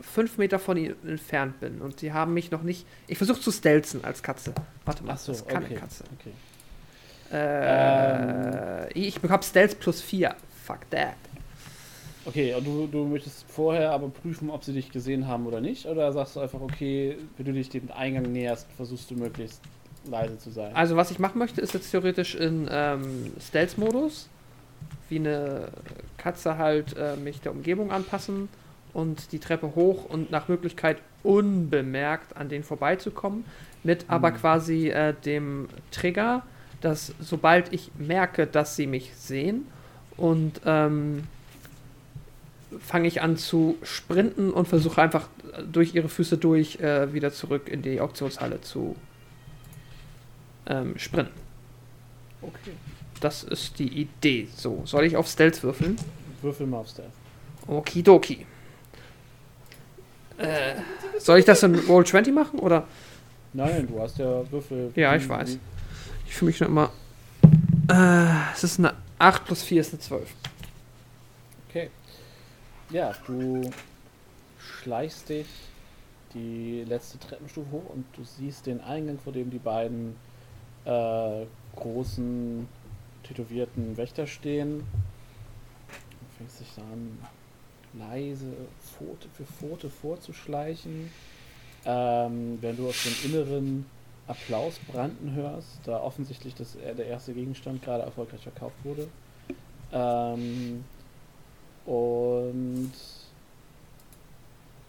fünf 0.00 0.38
Meter 0.38 0.58
von 0.58 0.76
ihnen 0.76 0.96
entfernt 1.06 1.60
bin 1.60 1.80
und 1.80 2.00
sie 2.00 2.12
haben 2.12 2.32
mich 2.34 2.50
noch 2.50 2.62
nicht. 2.62 2.86
Ich 3.06 3.18
versuche 3.18 3.40
zu 3.40 3.50
stelzen 3.52 4.02
als 4.04 4.22
Katze. 4.22 4.54
Warte 4.84 5.04
mal, 5.04 5.16
so, 5.16 5.32
das 5.32 5.42
ist 5.42 5.48
keine 5.48 5.66
okay. 5.66 5.74
Katze. 5.74 6.04
okay. 6.18 6.32
Äh, 7.36 8.92
ich 8.94 9.20
bekomme 9.20 9.42
Stealth 9.42 9.78
plus 9.80 10.00
4. 10.00 10.34
Fuck 10.64 10.90
that. 10.90 11.16
Okay, 12.26 12.54
und 12.54 12.64
du, 12.64 12.86
du 12.86 13.04
möchtest 13.04 13.44
vorher 13.50 13.92
aber 13.92 14.08
prüfen, 14.08 14.48
ob 14.50 14.64
sie 14.64 14.72
dich 14.72 14.90
gesehen 14.90 15.28
haben 15.28 15.46
oder 15.46 15.60
nicht? 15.60 15.86
Oder 15.86 16.10
sagst 16.12 16.36
du 16.36 16.40
einfach, 16.40 16.60
okay, 16.60 17.18
wenn 17.36 17.46
du 17.46 17.52
dich 17.52 17.68
dem 17.68 17.90
Eingang 17.92 18.32
näherst, 18.32 18.66
versuchst 18.76 19.10
du 19.10 19.14
möglichst 19.14 19.60
leise 20.10 20.38
zu 20.38 20.50
sein? 20.50 20.74
Also 20.74 20.96
was 20.96 21.10
ich 21.10 21.18
machen 21.18 21.38
möchte, 21.38 21.60
ist 21.60 21.74
jetzt 21.74 21.90
theoretisch 21.90 22.34
in 22.34 22.66
ähm, 22.70 23.32
Stealth-Modus, 23.40 24.28
wie 25.10 25.16
eine 25.18 25.68
Katze 26.16 26.56
halt 26.56 26.96
äh, 26.96 27.16
mich 27.16 27.40
der 27.40 27.52
Umgebung 27.52 27.92
anpassen 27.92 28.48
und 28.94 29.32
die 29.32 29.38
Treppe 29.38 29.74
hoch 29.74 30.06
und 30.06 30.30
nach 30.30 30.48
Möglichkeit 30.48 30.98
unbemerkt 31.22 32.36
an 32.36 32.48
denen 32.48 32.64
vorbeizukommen, 32.64 33.44
mit 33.82 34.06
aber 34.08 34.30
Mhm. 34.30 34.36
quasi 34.36 34.88
äh, 34.88 35.12
dem 35.24 35.68
Trigger, 35.90 36.42
dass 36.80 37.14
sobald 37.20 37.72
ich 37.72 37.90
merke, 37.98 38.46
dass 38.46 38.76
sie 38.76 38.86
mich 38.86 39.14
sehen 39.14 39.66
und 40.16 40.60
ähm, 40.64 41.24
fange 42.80 43.08
ich 43.08 43.22
an 43.22 43.36
zu 43.36 43.76
sprinten 43.82 44.50
und 44.50 44.68
versuche 44.68 45.00
einfach 45.00 45.28
durch 45.70 45.94
ihre 45.94 46.08
Füße 46.08 46.38
durch 46.38 46.80
äh, 46.80 47.12
wieder 47.12 47.32
zurück 47.32 47.68
in 47.68 47.82
die 47.82 48.00
Auktionshalle 48.00 48.60
zu 48.60 48.96
ähm, 50.66 50.98
sprinten. 50.98 51.32
Okay. 52.42 52.72
Das 53.20 53.42
ist 53.42 53.78
die 53.78 53.88
Idee. 53.88 54.48
So, 54.54 54.82
soll 54.84 55.04
ich 55.04 55.16
auf 55.16 55.28
Stealth 55.28 55.62
würfeln? 55.62 55.96
Würfel 56.42 56.66
mal 56.66 56.78
auf 56.78 56.88
Stealth. 56.88 57.10
Okidoki. 57.66 58.46
Äh, 60.36 60.74
soll 61.18 61.38
ich 61.38 61.44
das 61.44 61.62
in 61.62 61.74
Roll 61.74 62.04
20 62.04 62.34
machen 62.34 62.58
oder? 62.58 62.86
Nein, 63.52 63.86
du 63.86 64.00
hast 64.00 64.18
ja 64.18 64.50
Würfel. 64.50 64.92
Ja, 64.96 65.14
ich 65.14 65.28
weiß. 65.28 65.58
Ich 66.26 66.34
fühle 66.34 66.48
mich 66.48 66.56
schon 66.56 66.66
immer. 66.66 66.90
Äh, 67.88 68.52
es 68.52 68.64
ist 68.64 68.78
eine 68.78 68.94
8 69.18 69.44
plus 69.44 69.62
4 69.62 69.80
ist 69.80 69.92
eine 69.92 70.00
12. 70.00 70.28
Ja, 72.94 73.12
du 73.26 73.60
schleichst 74.56 75.28
dich 75.28 75.48
die 76.32 76.84
letzte 76.84 77.18
Treppenstufe 77.18 77.72
hoch 77.72 77.90
und 77.92 78.04
du 78.12 78.22
siehst 78.22 78.66
den 78.66 78.80
Eingang, 78.80 79.18
vor 79.18 79.32
dem 79.32 79.50
die 79.50 79.58
beiden 79.58 80.14
äh, 80.84 81.44
großen 81.74 82.68
tätowierten 83.24 83.96
Wächter 83.96 84.28
stehen. 84.28 84.86
Du 85.88 86.36
fängst 86.38 86.60
dich 86.60 86.68
da 86.76 86.82
an, 86.82 87.18
leise 87.94 88.52
Pfote 88.80 89.26
für 89.36 89.44
Pfote 89.44 89.90
vorzuschleichen. 89.90 91.10
ähm, 91.84 92.58
wenn 92.60 92.76
du 92.76 92.88
aus 92.88 93.02
dem 93.02 93.32
Inneren 93.32 93.86
Applaus 94.28 94.78
branden 94.86 95.34
hörst, 95.34 95.80
da 95.82 96.00
offensichtlich 96.00 96.54
das, 96.54 96.76
äh, 96.76 96.94
der 96.94 97.06
erste 97.06 97.34
Gegenstand 97.34 97.82
gerade 97.82 98.04
erfolgreich 98.04 98.42
verkauft 98.42 98.76
wurde. 98.84 99.08
Ähm, 99.92 100.84
und 101.86 102.92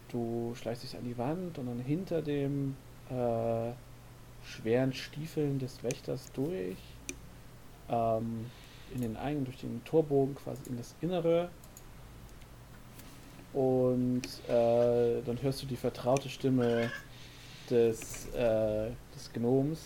du 0.09 0.53
schleichst 0.55 0.83
dich 0.83 0.95
an 0.95 1.03
die 1.03 1.17
Wand 1.17 1.57
und 1.57 1.67
dann 1.67 1.79
hinter 1.79 2.21
dem 2.21 2.75
äh, 3.09 3.71
schweren 4.45 4.93
Stiefeln 4.93 5.59
des 5.59 5.83
Wächters 5.83 6.31
durch, 6.33 6.77
ähm, 7.89 8.45
in 8.93 9.01
den 9.01 9.17
Eingang, 9.17 9.45
durch 9.45 9.57
den 9.57 9.83
Torbogen 9.83 10.35
quasi 10.35 10.61
in 10.69 10.77
das 10.77 10.95
Innere. 11.01 11.49
Und 13.53 14.23
äh, 14.47 15.21
dann 15.25 15.41
hörst 15.41 15.63
du 15.63 15.65
die 15.65 15.77
vertraute 15.77 16.29
Stimme 16.29 16.91
des, 17.69 18.27
äh, 18.33 18.89
des 19.15 19.31
Gnoms. 19.33 19.79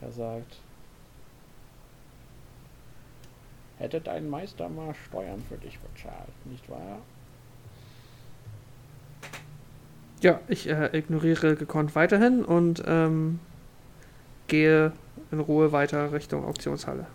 Er 0.00 0.12
sagt, 0.12 0.56
hätte 3.80 4.00
dein 4.00 4.28
Meister 4.28 4.68
mal 4.68 4.94
Steuern 5.08 5.42
für 5.48 5.56
dich 5.56 5.78
bezahlt, 5.80 6.46
nicht 6.46 6.68
wahr? 6.70 7.00
Ja, 10.20 10.38
ich 10.48 10.68
äh, 10.68 10.96
ignoriere 10.96 11.56
gekonnt 11.56 11.94
weiterhin 11.94 12.44
und 12.44 12.82
ähm, 12.86 13.40
gehe 14.48 14.92
in 15.30 15.40
Ruhe 15.40 15.72
weiter 15.72 16.12
Richtung 16.12 16.44
Auktionshalle. 16.44 17.06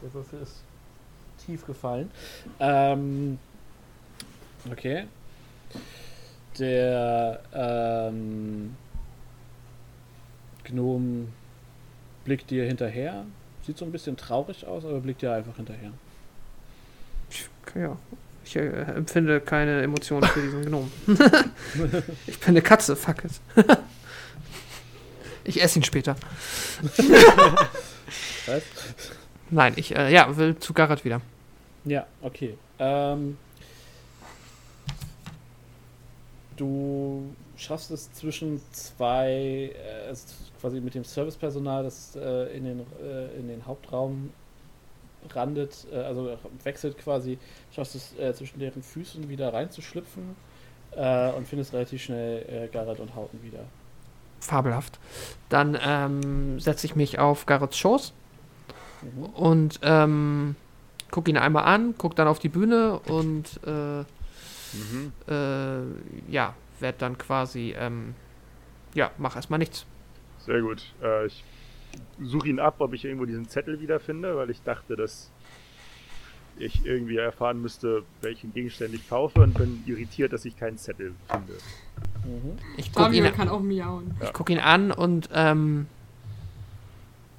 Der 0.00 0.14
Würfel 0.14 0.42
ist 0.42 0.62
tief 1.44 1.66
gefallen. 1.66 2.08
Ähm, 2.60 3.40
okay. 4.70 5.08
Der 6.56 7.40
ähm, 7.52 8.76
Gnom 10.70 11.28
blickt 12.24 12.50
dir 12.50 12.64
hinterher. 12.66 13.24
Sieht 13.66 13.78
so 13.78 13.84
ein 13.84 13.92
bisschen 13.92 14.16
traurig 14.16 14.66
aus, 14.66 14.84
aber 14.84 15.00
blickt 15.00 15.22
dir 15.22 15.32
einfach 15.32 15.56
hinterher. 15.56 15.92
Ja, 17.74 17.96
ich 18.44 18.56
äh, 18.56 18.68
empfinde 18.68 19.40
keine 19.40 19.82
Emotionen 19.82 20.28
für 20.28 20.42
diesen 20.42 20.64
Gnom. 20.64 20.90
ich 22.26 22.38
bin 22.40 22.48
eine 22.48 22.62
Katze, 22.62 22.96
fuck 22.96 23.24
it. 23.24 23.32
ich 25.44 25.62
esse 25.62 25.78
ihn 25.78 25.84
später. 25.84 26.16
Was? 28.46 28.62
Nein, 29.50 29.74
ich 29.76 29.94
äh, 29.94 30.12
ja, 30.12 30.36
will 30.36 30.58
zu 30.58 30.72
Garrett 30.72 31.04
wieder. 31.04 31.20
Ja, 31.84 32.06
okay. 32.22 32.56
Ähm, 32.78 33.36
du 36.56 37.34
schaffst 37.56 37.90
es 37.90 38.12
zwischen 38.12 38.60
zwei, 38.72 39.72
äh, 39.74 40.10
quasi 40.60 40.80
mit 40.80 40.94
dem 40.94 41.04
Servicepersonal, 41.04 41.82
das 41.84 42.16
äh, 42.16 42.56
in, 42.56 42.64
den, 42.64 42.80
äh, 43.02 43.38
in 43.38 43.48
den 43.48 43.66
Hauptraum 43.66 44.30
randet, 45.34 45.86
äh, 45.92 45.96
also 45.96 46.36
wechselt 46.64 46.98
quasi, 46.98 47.38
schaffst 47.74 47.94
es 47.94 48.18
äh, 48.18 48.34
zwischen 48.34 48.58
deren 48.58 48.82
Füßen 48.82 49.28
wieder 49.28 49.52
reinzuschlüpfen 49.52 50.34
äh, 50.96 51.30
und 51.32 51.46
findest 51.46 51.72
relativ 51.72 52.02
schnell 52.02 52.44
äh, 52.48 52.68
Garrett 52.68 53.00
und 53.00 53.14
Hauten 53.14 53.42
wieder. 53.42 53.60
Fabelhaft. 54.40 54.98
Dann 55.50 55.78
ähm, 55.82 56.58
setze 56.60 56.86
ich 56.86 56.96
mich 56.96 57.18
auf 57.18 57.46
Garretts 57.46 57.76
Schoß 57.78 58.12
Mhm. 59.02 59.24
und 59.34 59.80
ähm, 59.82 60.56
guck 61.10 61.26
ihn 61.28 61.38
einmal 61.38 61.64
an, 61.64 61.94
guck 61.96 62.14
dann 62.16 62.28
auf 62.28 62.38
die 62.38 62.50
Bühne 62.50 62.98
und 63.00 63.58
äh, 63.66 64.04
Mhm. 64.72 65.12
äh, 65.26 66.30
ja, 66.30 66.54
werd 66.80 67.00
dann 67.02 67.16
quasi, 67.18 67.74
ähm, 67.78 68.14
ja, 68.94 69.10
mach 69.18 69.36
erstmal 69.36 69.58
nichts. 69.58 69.86
Sehr 70.46 70.60
gut. 70.62 70.82
Äh, 71.02 71.26
ich 71.26 71.44
suche 72.22 72.48
ihn 72.48 72.60
ab, 72.60 72.76
ob 72.78 72.94
ich 72.94 73.04
irgendwo 73.04 73.24
diesen 73.24 73.48
Zettel 73.48 73.80
wiederfinde, 73.80 74.36
weil 74.36 74.50
ich 74.50 74.62
dachte, 74.62 74.96
dass 74.96 75.30
ich 76.58 76.84
irgendwie 76.84 77.16
erfahren 77.16 77.60
müsste, 77.62 78.02
welchen 78.20 78.52
Gegenstand 78.52 78.94
ich 78.94 79.08
kaufe 79.08 79.40
und 79.40 79.54
bin 79.54 79.82
irritiert, 79.86 80.32
dass 80.32 80.44
ich 80.44 80.56
keinen 80.58 80.78
Zettel 80.78 81.14
finde. 81.28 81.52
Mhm. 82.24 82.58
Ich 82.76 82.92
guck 82.92 83.12
ihn, 83.12 83.24
Fabio 83.24 83.36
kann 83.36 83.48
auch 83.48 83.60
miauen. 83.60 84.14
ich 84.22 84.32
guck 84.32 84.50
ihn 84.50 84.58
an 84.58 84.92
und 84.92 85.30
ähm, 85.32 85.86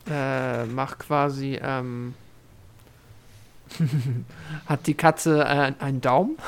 äh, 0.09 0.65
mach 0.65 0.97
quasi, 0.97 1.59
ähm, 1.61 2.15
hat 4.65 4.87
die 4.87 4.95
Katze 4.95 5.41
äh, 5.41 5.73
einen 5.79 6.01
Daumen? 6.01 6.37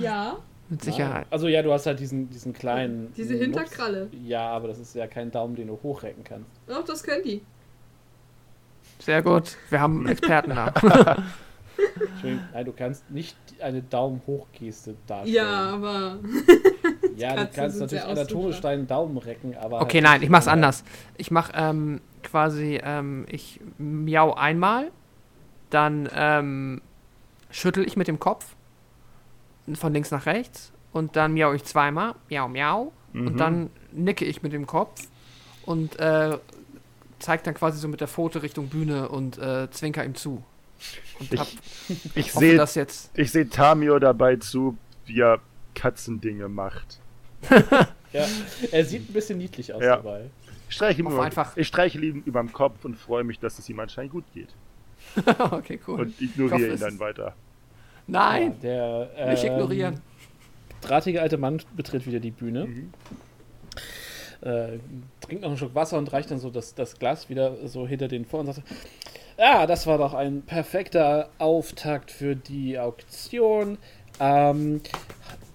Ja, 0.00 0.36
Mit 0.72 0.82
Sicherheit. 0.82 1.26
Also 1.28 1.48
ja, 1.48 1.62
du 1.62 1.70
hast 1.70 1.84
halt 1.84 2.00
diesen, 2.00 2.30
diesen 2.30 2.54
kleinen... 2.54 3.12
diese 3.14 3.34
Nups. 3.34 3.44
Hinterkralle. 3.44 4.08
Ja, 4.24 4.48
aber 4.48 4.68
das 4.68 4.78
ist 4.78 4.94
ja 4.94 5.06
kein 5.06 5.30
Daumen, 5.30 5.54
den 5.54 5.68
du 5.68 5.78
hochrecken 5.82 6.24
kannst. 6.24 6.48
Doch, 6.66 6.82
das 6.82 7.02
können 7.02 7.22
die. 7.22 7.42
Sehr 8.98 9.20
gut. 9.20 9.56
Wir 9.68 9.80
haben 9.80 9.98
einen 9.98 10.08
Experten 10.08 10.50
da. 10.50 10.72
Entschuldigung, 12.00 12.44
nein, 12.54 12.64
du 12.64 12.72
kannst 12.72 13.10
nicht 13.10 13.36
eine 13.60 13.82
Daumen-Hoch-Geste 13.82 14.96
darstellen. 15.06 15.34
Ja, 15.34 15.70
aber 15.74 16.18
Ja, 17.16 17.30
du 17.30 17.36
Katzen 17.36 17.54
kannst 17.54 17.80
natürlich 17.80 18.04
anatomisch 18.04 18.60
deinen 18.60 18.86
Daumen 18.86 19.18
recken, 19.18 19.54
aber. 19.56 19.82
Okay, 19.82 19.98
halt 19.98 20.04
nein, 20.04 20.22
ich 20.22 20.30
mach's 20.30 20.48
anders. 20.48 20.84
Ich 21.18 21.30
mach 21.30 21.50
ähm, 21.54 22.00
quasi, 22.22 22.80
ähm, 22.82 23.26
ich 23.28 23.60
miau 23.78 24.34
einmal, 24.34 24.90
dann 25.70 26.08
ähm, 26.14 26.80
schüttel 27.50 27.86
ich 27.86 27.96
mit 27.96 28.08
dem 28.08 28.18
Kopf 28.18 28.56
von 29.74 29.92
links 29.92 30.10
nach 30.10 30.26
rechts 30.26 30.72
und 30.92 31.16
dann 31.16 31.34
miau 31.34 31.52
ich 31.52 31.64
zweimal, 31.64 32.14
miau, 32.28 32.48
miau, 32.48 32.92
Mhm. 33.12 33.26
und 33.26 33.36
dann 33.38 33.70
nicke 33.92 34.24
ich 34.24 34.42
mit 34.42 34.52
dem 34.54 34.66
Kopf 34.66 35.02
und 35.66 35.98
äh, 35.98 36.38
zeig 37.18 37.44
dann 37.44 37.52
quasi 37.54 37.78
so 37.78 37.86
mit 37.88 38.00
der 38.00 38.08
Pfote 38.08 38.42
Richtung 38.42 38.68
Bühne 38.68 39.08
und 39.10 39.36
äh, 39.38 39.70
zwinker 39.70 40.04
ihm 40.04 40.14
zu. 40.14 40.42
Und 41.20 41.38
hab, 41.38 41.46
Ich, 41.88 42.16
ich 42.16 42.32
sehe 42.32 42.56
dass 42.56 42.74
jetzt. 42.74 43.10
ich 43.14 43.30
seh 43.30 43.44
Tamio 43.44 43.98
dabei 43.98 44.36
zu, 44.36 44.76
wie 45.06 45.20
er 45.20 45.40
Katzendinge 45.74 46.48
macht. 46.48 46.98
Ja, 48.14 48.26
er 48.72 48.84
sieht 48.84 49.08
ein 49.08 49.12
bisschen 49.14 49.38
niedlich 49.38 49.72
aus 49.72 49.82
Ja. 49.82 49.96
dabei. 49.96 50.28
Ich 50.68 50.74
streiche 50.74 51.00
über, 51.00 51.22
einfach- 51.22 51.56
ich 51.56 51.66
streiche 51.66 51.98
ihm 51.98 52.22
über 52.26 52.42
den 52.42 52.52
Kopf 52.52 52.84
und 52.84 52.94
freue 52.98 53.24
mich, 53.24 53.38
dass 53.38 53.58
es 53.58 53.66
ihm 53.70 53.80
anscheinend 53.80 54.12
gut 54.12 54.24
geht. 54.34 54.48
okay, 55.38 55.80
cool. 55.86 56.00
Und 56.02 56.20
ignoriere 56.20 56.72
hoffe, 56.72 56.74
ihn 56.74 56.78
dann 56.80 56.98
weiter. 56.98 57.34
Nein, 58.06 58.56
Ja, 58.62 59.04
der. 59.06 59.30
nicht 59.30 59.44
ähm, 59.44 59.52
ignorieren. 59.52 60.00
Drahtige 60.82 61.22
alte 61.22 61.38
Mann 61.38 61.62
betritt 61.76 62.06
wieder 62.06 62.18
die 62.20 62.30
Bühne, 62.32 62.66
Mhm. 62.66 62.92
äh, 64.42 64.78
trinkt 65.20 65.42
noch 65.42 65.50
einen 65.50 65.56
Schluck 65.58 65.74
Wasser 65.74 65.98
und 65.98 66.12
reicht 66.12 66.30
dann 66.30 66.38
so 66.40 66.50
das, 66.50 66.74
das 66.74 66.98
Glas 66.98 67.28
wieder 67.28 67.68
so 67.68 67.86
hinter 67.86 68.08
den 68.08 68.24
vor 68.24 68.40
und 68.40 68.46
sagt: 68.46 68.62
Ja, 69.38 69.66
das 69.66 69.86
war 69.86 69.98
doch 69.98 70.14
ein 70.14 70.42
perfekter 70.42 71.28
Auftakt 71.38 72.10
für 72.10 72.34
die 72.34 72.78
Auktion. 72.78 73.78
Ähm, 74.20 74.80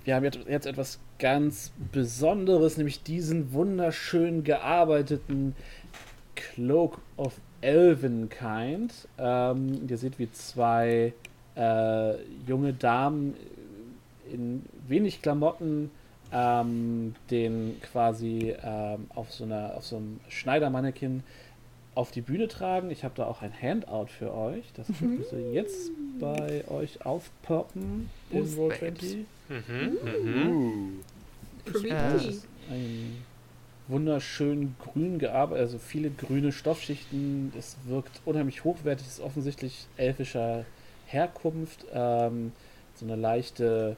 wir 0.06 0.16
haben 0.16 0.24
jetzt, 0.24 0.40
jetzt 0.48 0.66
etwas 0.66 1.00
ganz 1.19 1.72
Besonderes, 1.92 2.77
nämlich 2.77 3.03
diesen 3.03 3.51
wunderschön 3.53 4.43
gearbeiteten 4.43 5.56
Cloak 6.35 7.00
of 7.17 7.34
Elvenkind. 7.61 8.93
Ähm, 9.17 9.85
ihr 9.90 9.98
seht, 9.98 10.17
wie 10.19 10.32
zwei 10.32 11.14
äh, 11.57 12.15
junge 12.47 12.73
Damen 12.73 13.35
in 14.31 14.63
wenig 14.87 15.21
Klamotten 15.21 15.91
ähm, 16.31 17.15
den 17.31 17.79
quasi 17.81 18.55
ähm, 18.61 19.07
auf 19.15 19.31
so 19.31 19.45
einer 19.45 19.75
auf 19.75 19.85
so 19.85 19.97
einem 19.97 20.19
Schneidermannequin 20.27 21.23
auf 21.95 22.11
die 22.11 22.21
Bühne 22.21 22.47
tragen. 22.47 22.91
Ich 22.91 23.03
habe 23.03 23.13
da 23.15 23.25
auch 23.25 23.41
ein 23.41 23.53
Handout 23.59 24.07
für 24.07 24.33
euch. 24.33 24.65
Das 24.75 24.87
müsste 25.01 25.37
jetzt 25.37 25.91
bei 26.19 26.63
euch 26.67 27.05
aufpoppen 27.05 28.09
in 28.29 28.55
babes? 28.55 28.77
20. 28.79 29.25
Mhm, 29.49 29.97
mhm. 30.03 30.99
Uh. 31.65 31.79
Ich, 31.79 31.85
äh. 31.85 32.17
Ein 32.69 33.23
wunderschön 33.87 34.75
grün 34.79 35.19
gearbeitet, 35.19 35.61
also 35.61 35.77
viele 35.79 36.09
grüne 36.09 36.51
Stoffschichten. 36.51 37.53
Es 37.57 37.77
wirkt 37.85 38.21
unheimlich 38.25 38.63
hochwertig, 38.63 39.07
ist 39.07 39.21
offensichtlich 39.21 39.87
elfischer 39.95 40.65
Herkunft. 41.07 41.85
Ähm, 41.93 42.51
so 42.95 43.05
eine 43.05 43.15
leichte, 43.15 43.95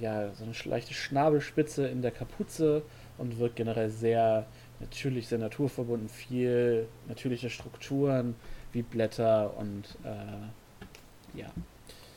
ja, 0.00 0.32
so 0.34 0.44
eine 0.44 0.54
leichte 0.64 0.94
Schnabelspitze 0.94 1.86
in 1.88 2.02
der 2.02 2.10
Kapuze 2.10 2.82
und 3.18 3.38
wirkt 3.38 3.56
generell 3.56 3.90
sehr 3.90 4.46
natürlich, 4.80 5.28
sehr 5.28 5.38
naturverbunden. 5.38 6.08
Viel 6.08 6.86
natürliche 7.08 7.50
Strukturen 7.50 8.34
wie 8.72 8.82
Blätter 8.82 9.56
und 9.56 9.84
äh, 10.04 11.38
ja. 11.38 11.46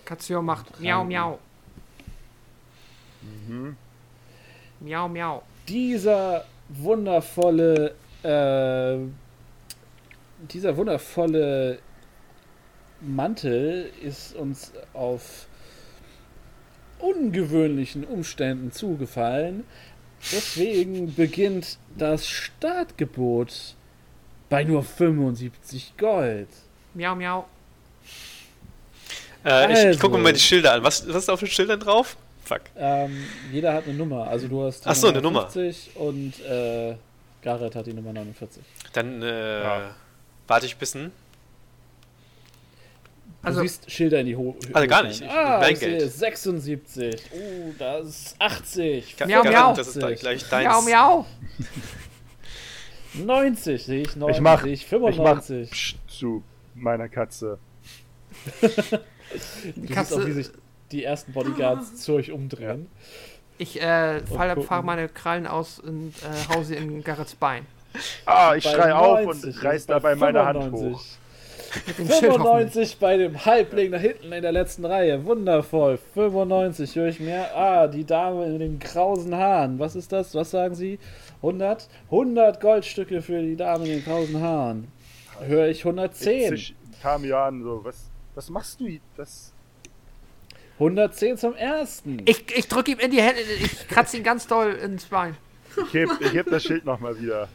Katio 0.06 0.42
macht 0.42 0.80
miau, 0.80 1.04
miau, 1.04 1.40
Mhm. 3.48 3.76
miau, 4.80 5.08
miau. 5.10 5.42
dieser 5.68 6.46
wundervolle, 6.70 7.96
äh, 8.24 8.98
dieser 10.52 10.78
wundervolle 10.78 11.80
Mantel 13.08 13.90
ist 14.02 14.36
uns 14.36 14.72
auf 14.94 15.48
ungewöhnlichen 17.00 18.04
Umständen 18.06 18.72
zugefallen. 18.72 19.64
Deswegen 20.32 21.14
beginnt 21.14 21.78
das 21.98 22.28
Startgebot 22.28 23.76
bei 24.50 24.64
nur 24.64 24.84
75 24.84 25.94
Gold. 25.98 26.48
Miau, 26.94 27.16
miau. 27.16 27.46
Äh, 29.44 29.72
ich, 29.74 29.96
ich 29.96 30.00
gucke 30.00 30.14
mir 30.14 30.18
Also. 30.20 30.24
mal 30.24 30.34
die 30.34 30.40
Schilder 30.40 30.74
an. 30.74 30.84
Was, 30.84 31.08
was 31.08 31.16
ist 31.18 31.30
auf 31.30 31.40
den 31.40 31.50
Schildern 31.50 31.80
drauf? 31.80 32.18
Fuck. 32.44 32.62
Ähm, 32.78 33.24
jeder 33.52 33.74
hat 33.74 33.86
eine 33.86 33.94
Nummer. 33.94 34.28
Also 34.28 34.48
du 34.48 34.64
hast 34.64 34.86
die 34.86 34.90
Ach 34.90 34.96
so, 34.96 35.10
eine 35.10 35.22
Nummer. 35.22 35.48
50 35.50 35.96
und 35.96 36.34
äh, 36.42 36.96
Gareth 37.42 37.76
hat 37.76 37.86
die 37.86 37.94
Nummer 37.94 38.14
49. 38.14 38.64
Dann 38.94 39.22
äh, 39.22 39.62
Ja. 39.64 39.96
warte 40.48 40.66
ich 40.66 40.76
ein 40.76 40.80
bisschen. 40.80 41.12
Du 43.46 43.50
Also- 43.50 43.62
siehst 43.62 43.92
Schilder 43.92 44.20
in 44.22 44.26
die 44.26 44.36
Ho 44.36 44.56
Also 44.74 44.88
gar 44.88 45.04
nicht. 45.04 45.22
Ich- 45.22 45.30
Ah, 45.30 45.68
ich 45.70 45.78
sehe 45.78 45.98
Geld. 45.98 46.12
76. 46.12 47.22
Oh, 47.32 47.72
das 47.78 48.06
ist 48.08 48.36
80. 48.40 49.18
Ga- 49.18 49.28
Miau, 49.28 49.44
miau. 49.44 49.74
Das 49.76 49.88
ist 49.90 50.00
gleich, 50.00 50.20
gleich 50.20 50.50
deins. 50.50 50.68
Miau, 50.68 50.82
miau. 50.82 51.26
90 53.14 53.84
sehe 53.86 54.02
ich 54.02 54.16
90, 54.16 54.38
Ich 54.38 54.42
mach, 54.42 54.64
sehe 54.64 54.74
ich 54.74 54.82
ich 54.82 54.92
mach 54.92 55.00
95. 55.00 55.72
Psst 55.72 55.96
zu 56.08 56.44
meiner 56.74 57.08
Katze. 57.08 57.60
du 58.62 58.68
Die 58.68 59.88
siehst 59.94 60.14
auch, 60.14 60.20
wie 60.20 60.24
Katze, 60.26 60.34
sich 60.34 60.50
die 60.92 61.04
ersten 61.04 61.32
Bodyguards 61.34 61.96
zu 62.02 62.14
euch 62.14 62.32
umdrehen. 62.32 62.88
ich 63.58 63.82
äh, 63.82 64.22
fahre 64.26 64.84
meine 64.84 65.08
Krallen 65.08 65.48
aus 65.48 65.80
und 65.80 66.14
äh, 66.24 66.54
hau 66.54 66.64
sie 66.64 66.76
in 66.76 67.04
Garrets 67.04 67.36
Bein. 67.36 67.66
Ah, 68.26 68.56
ich 68.56 68.66
Bei 68.66 68.72
schrei 68.74 68.94
auf 68.94 69.22
90, 69.24 69.56
und 69.56 69.64
reiß 69.64 69.86
bei 69.86 69.94
dabei 69.94 70.16
meine 70.16 70.46
Hand 70.46 70.58
95. 70.64 70.94
hoch. 70.98 71.04
95 71.96 72.98
bei 73.00 73.18
dem 73.18 73.46
Halbling 73.46 73.92
da 73.92 73.98
hinten 73.98 74.32
in 74.32 74.42
der 74.42 74.52
letzten 74.52 74.86
Reihe. 74.86 75.26
Wundervoll. 75.26 76.00
95 76.14 76.96
höre 76.96 77.08
ich 77.08 77.20
mir. 77.20 77.56
Ah, 77.56 77.88
die 77.88 78.06
Dame 78.06 78.46
in 78.46 78.60
den 78.60 78.80
krausen 78.80 79.36
Haaren. 79.36 79.80
Was 79.80 79.96
ist 79.96 80.12
das? 80.12 80.34
Was 80.36 80.52
sagen 80.52 80.76
Sie? 80.76 81.00
100? 81.38 81.88
100 82.06 82.60
Goldstücke 82.62 83.22
für 83.22 83.42
die 83.42 83.56
Dame 83.56 83.86
in 83.86 83.92
den 83.92 84.04
krausen 84.04 84.42
Haaren. 84.42 84.88
Höre 85.40 85.68
ich 85.68 85.80
110. 85.86 86.54
Ich 86.54 86.76
kam 87.02 87.26
ja 87.26 87.48
an, 87.48 87.64
so, 87.64 87.84
was, 87.84 87.96
was 88.36 88.50
machst 88.50 88.80
du? 88.80 88.88
Das, 89.18 89.54
110 90.80 91.38
zum 91.38 91.56
ersten. 91.56 92.22
Ich, 92.26 92.46
ich 92.56 92.68
drücke 92.68 92.92
ihm 92.92 93.00
in 93.00 93.12
die 93.12 93.22
Hände, 93.22 93.42
ich 93.42 93.88
kratze 93.88 94.18
ihn 94.18 94.24
ganz 94.24 94.48
doll 94.48 94.74
ins 94.74 95.06
Bein. 95.06 95.38
ich 95.78 95.94
heb, 95.94 96.10
ich 96.20 96.34
heb 96.34 96.50
das 96.50 96.64
Schild 96.64 96.86
nochmal 96.86 97.20
wieder. 97.20 97.48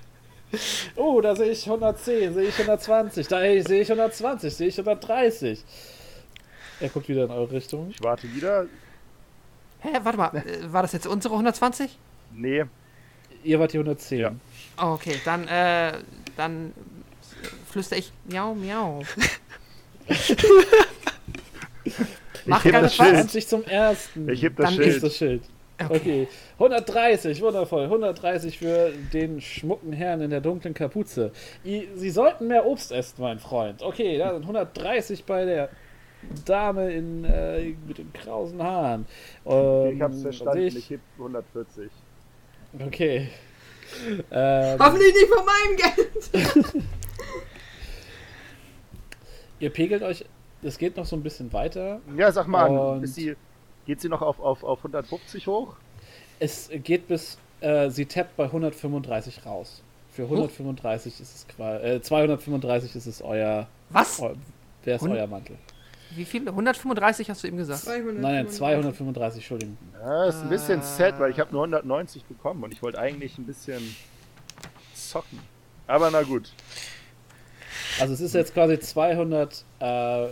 Oh, 0.97 1.21
da 1.21 1.37
sehe 1.37 1.51
ich 1.51 1.65
110, 1.67 2.35
sehe 2.35 2.49
ich 2.49 2.55
120, 2.59 3.29
da 3.29 3.39
sehe 3.41 3.83
ich 3.83 3.91
120, 3.91 4.55
sehe 4.55 4.69
ich 4.69 4.79
130. 4.79 5.65
Er 6.81 6.89
guckt 6.89 7.09
wieder 7.09 7.25
in 7.25 7.31
eure 7.31 7.53
Richtung. 7.53 7.91
Ich 7.91 8.03
warte 8.03 8.33
wieder. 8.35 8.67
Hä, 9.81 9.89
warte 10.03 10.19
mal, 10.19 10.35
äh, 10.47 10.73
war 10.73 10.83
das 10.83 10.93
jetzt 10.93 11.07
unsere 11.07 11.35
120? 11.35 11.97
Nee, 12.33 12.65
Ihr 13.43 13.59
wart 13.59 13.73
die 13.73 13.79
110. 13.79 14.19
Ja. 14.19 14.33
Oh, 14.81 14.93
okay, 14.93 15.17
dann, 15.25 15.49
äh, 15.49 15.95
dann 16.37 16.75
flüster 17.71 17.97
ich 17.97 18.13
miau, 18.27 18.55
miau. 18.55 19.03
Mach 22.47 22.65
heb 22.65 22.73
gar 22.73 22.83
das. 22.83 22.95
Schild. 22.97 23.11
20 23.11 23.49
zum 23.49 23.65
ersten. 23.65 24.29
ich 24.29 24.43
heb 24.43 24.57
das 24.57 24.67
Dann 24.71 24.81
ist 24.81 24.85
Schild. 24.87 25.03
das 25.03 25.17
Schild. 25.17 25.43
Okay. 25.85 25.97
Okay. 25.97 26.29
130, 26.59 27.41
wundervoll. 27.43 27.85
130 27.85 28.59
für 28.59 28.93
den 29.13 29.41
schmucken 29.41 29.93
Herrn 29.93 30.21
in 30.21 30.31
der 30.31 30.41
dunklen 30.41 30.75
Kapuze. 30.75 31.33
I- 31.65 31.89
Sie 31.95 32.11
sollten 32.11 32.47
mehr 32.49 32.67
Obst 32.67 32.93
essen, 32.93 33.23
mein 33.23 33.39
Freund. 33.39 33.83
Okay, 33.83 34.19
da 34.19 34.33
sind 34.35 34.43
130 34.43 35.25
bei 35.25 35.45
der 35.45 35.69
Dame 36.45 36.91
in, 36.93 37.25
äh, 37.25 37.75
mit 37.89 37.97
den 37.99 38.13
krausen 38.13 38.63
Haaren. 38.63 39.07
Ähm, 39.47 39.97
Ich 39.97 40.03
hab's 40.03 40.21
verstanden, 40.23 40.71
sehe 40.71 40.79
ich 40.79 40.91
heb 40.91 41.01
140. 41.19 41.91
Okay. 42.87 43.29
Ähm, 44.31 44.79
Hoffentlich 44.79 45.13
nicht 45.15 45.27
von 45.27 45.45
meinem 45.45 45.77
Geld. 45.77 46.31
ihr 49.59 49.71
pegelt 49.71 50.03
euch, 50.03 50.25
es 50.63 50.79
geht 50.79 50.97
noch 50.97 51.05
so 51.05 51.17
ein 51.17 51.23
bisschen 51.25 51.53
weiter. 51.53 52.01
Ja, 52.17 52.31
sag 52.31 52.47
mal, 52.47 52.69
Und- 52.69 53.03
ist 53.03 53.15
sie, 53.17 53.35
geht 53.91 54.01
sie 54.01 54.09
noch 54.09 54.23
auf, 54.23 54.39
auf, 54.39 54.63
auf 54.63 54.79
150 54.79 55.49
hoch? 55.49 55.75
Es 56.39 56.71
geht 56.85 57.09
bis, 57.09 57.39
äh, 57.61 57.91
sie 57.91 58.07
tappt 58.07 58.37
bei 58.37 58.45
135 58.45 59.45
raus. 59.45 59.83
Für 60.13 60.23
135 60.23 61.21
ist 61.21 61.35
es 61.35 61.47
quasi, 61.49 61.85
äh, 61.85 62.01
235 62.01 62.95
ist 62.95 63.07
es 63.07 63.21
euer, 63.21 63.67
Was? 63.91 64.21
eu, 64.21 64.35
wer 64.85 64.95
ist 64.95 65.03
Hund- 65.03 65.13
euer 65.15 65.27
Mantel? 65.27 65.57
Wie 66.15 66.25
viel? 66.25 66.49
135 66.49 67.29
hast 67.31 67.43
du 67.43 67.49
eben 67.49 67.57
gesagt? 67.57 67.81
200. 67.83 68.21
Nein, 68.23 68.35
nein, 68.45 68.49
235, 68.49 69.41
Entschuldigung. 69.43 69.77
Ja, 70.01 70.27
ist 70.27 70.37
ein 70.43 70.49
bisschen 70.49 70.79
Ah. 70.81 70.83
sad, 70.83 71.19
weil 71.19 71.31
ich 71.33 71.41
habe 71.41 71.51
nur 71.53 71.63
190 71.63 72.25
bekommen 72.25 72.63
und 72.63 72.73
ich 72.73 72.83
wollte 72.83 72.99
eigentlich 72.99 73.39
ein 73.39 73.47
bisschen 73.47 73.97
zocken. 74.95 75.41
Aber 75.89 76.11
na 76.13 76.23
gut. 76.23 76.53
Also 78.01 78.15
es 78.15 78.21
ist 78.21 78.35
jetzt 78.35 78.55
quasi 78.55 78.79
200, 78.79 79.65
äh, 79.81 79.85
zw- 79.85 80.27
äh, 80.27 80.29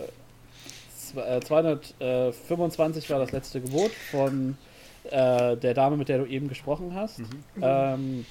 225 1.13 3.09
war 3.09 3.19
das 3.19 3.31
letzte 3.31 3.61
Gebot 3.61 3.91
von 4.11 4.57
äh, 5.09 5.55
der 5.57 5.73
Dame, 5.73 5.97
mit 5.97 6.09
der 6.09 6.19
du 6.19 6.25
eben 6.25 6.47
gesprochen 6.47 6.93
hast. 6.95 7.21
Ähm, 7.61 8.25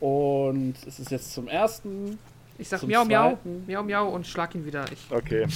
und 0.00 0.74
es 0.86 0.98
ist 1.00 1.10
jetzt 1.10 1.32
zum 1.32 1.48
ersten. 1.48 2.18
Ich 2.58 2.68
sag 2.68 2.82
miau, 2.82 3.04
miau, 3.04 3.38
miau, 3.66 3.82
miau 3.82 4.08
und 4.10 4.26
schlag 4.26 4.54
ihn 4.54 4.64
wieder. 4.64 4.84
Ich, 4.92 4.98
Okay. 5.10 5.46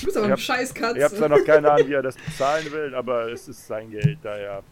Du 0.00 0.06
bist 0.06 0.16
aber 0.18 0.28
habt- 0.30 0.40
Scheißkatze. 0.40 0.98
Ihr 0.98 1.04
habt 1.04 1.16
zwar 1.16 1.28
noch 1.30 1.42
keine 1.44 1.70
Ahnung, 1.70 1.88
wie 1.88 1.94
er 1.94 2.02
das 2.02 2.16
bezahlen 2.16 2.70
will, 2.72 2.94
aber 2.94 3.32
es 3.32 3.48
ist 3.48 3.66
sein 3.66 3.90
Geld, 3.90 4.18
daher. 4.22 4.62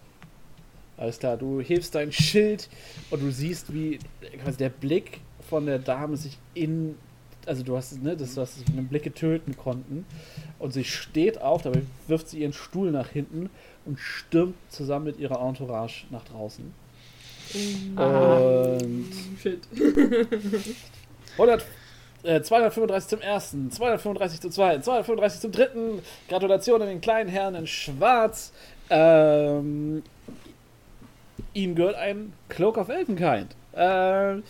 Alles 0.98 1.18
klar, 1.18 1.36
du 1.38 1.60
hebst 1.62 1.94
dein 1.94 2.12
Schild 2.12 2.68
und 3.10 3.22
du 3.22 3.30
siehst, 3.30 3.72
wie 3.72 3.98
quasi 4.42 4.58
der 4.58 4.68
Blick 4.68 5.20
von 5.48 5.64
der 5.66 5.78
Dame 5.78 6.16
sich 6.18 6.36
in. 6.54 6.96
Also 7.50 7.64
du 7.64 7.76
hast 7.76 8.00
ne, 8.00 8.16
das, 8.16 8.36
was 8.36 8.54
sie 8.54 8.64
mit 8.72 8.90
Blicke 8.90 9.12
töten 9.12 9.56
konnten. 9.56 10.06
Und 10.60 10.72
sie 10.72 10.84
steht 10.84 11.42
auf, 11.42 11.62
dabei 11.62 11.82
wirft 12.06 12.28
sie 12.28 12.42
ihren 12.42 12.52
Stuhl 12.52 12.92
nach 12.92 13.08
hinten 13.08 13.50
und 13.84 13.98
stürmt 13.98 14.54
zusammen 14.68 15.06
mit 15.06 15.18
ihrer 15.18 15.44
Entourage 15.44 16.04
nach 16.10 16.22
draußen. 16.22 16.72
Und 17.96 19.08
Shit. 19.42 19.62
100, 21.32 21.64
äh, 22.22 22.40
235 22.40 23.08
zum 23.08 23.20
ersten, 23.20 23.72
235 23.72 24.40
zum 24.40 24.52
zweiten, 24.52 24.84
235 24.84 25.40
zum 25.40 25.50
dritten. 25.50 26.02
Gratulation 26.28 26.80
an 26.82 26.86
den 26.86 27.00
kleinen 27.00 27.28
Herrn 27.28 27.56
in 27.56 27.66
Schwarz. 27.66 28.52
Ähm, 28.90 30.04
ihm 31.54 31.74
gehört 31.74 31.96
ein 31.96 32.32
Cloak 32.48 32.78
of 32.78 32.90
Elfenkind. 32.90 33.56
Ähm, 33.74 34.44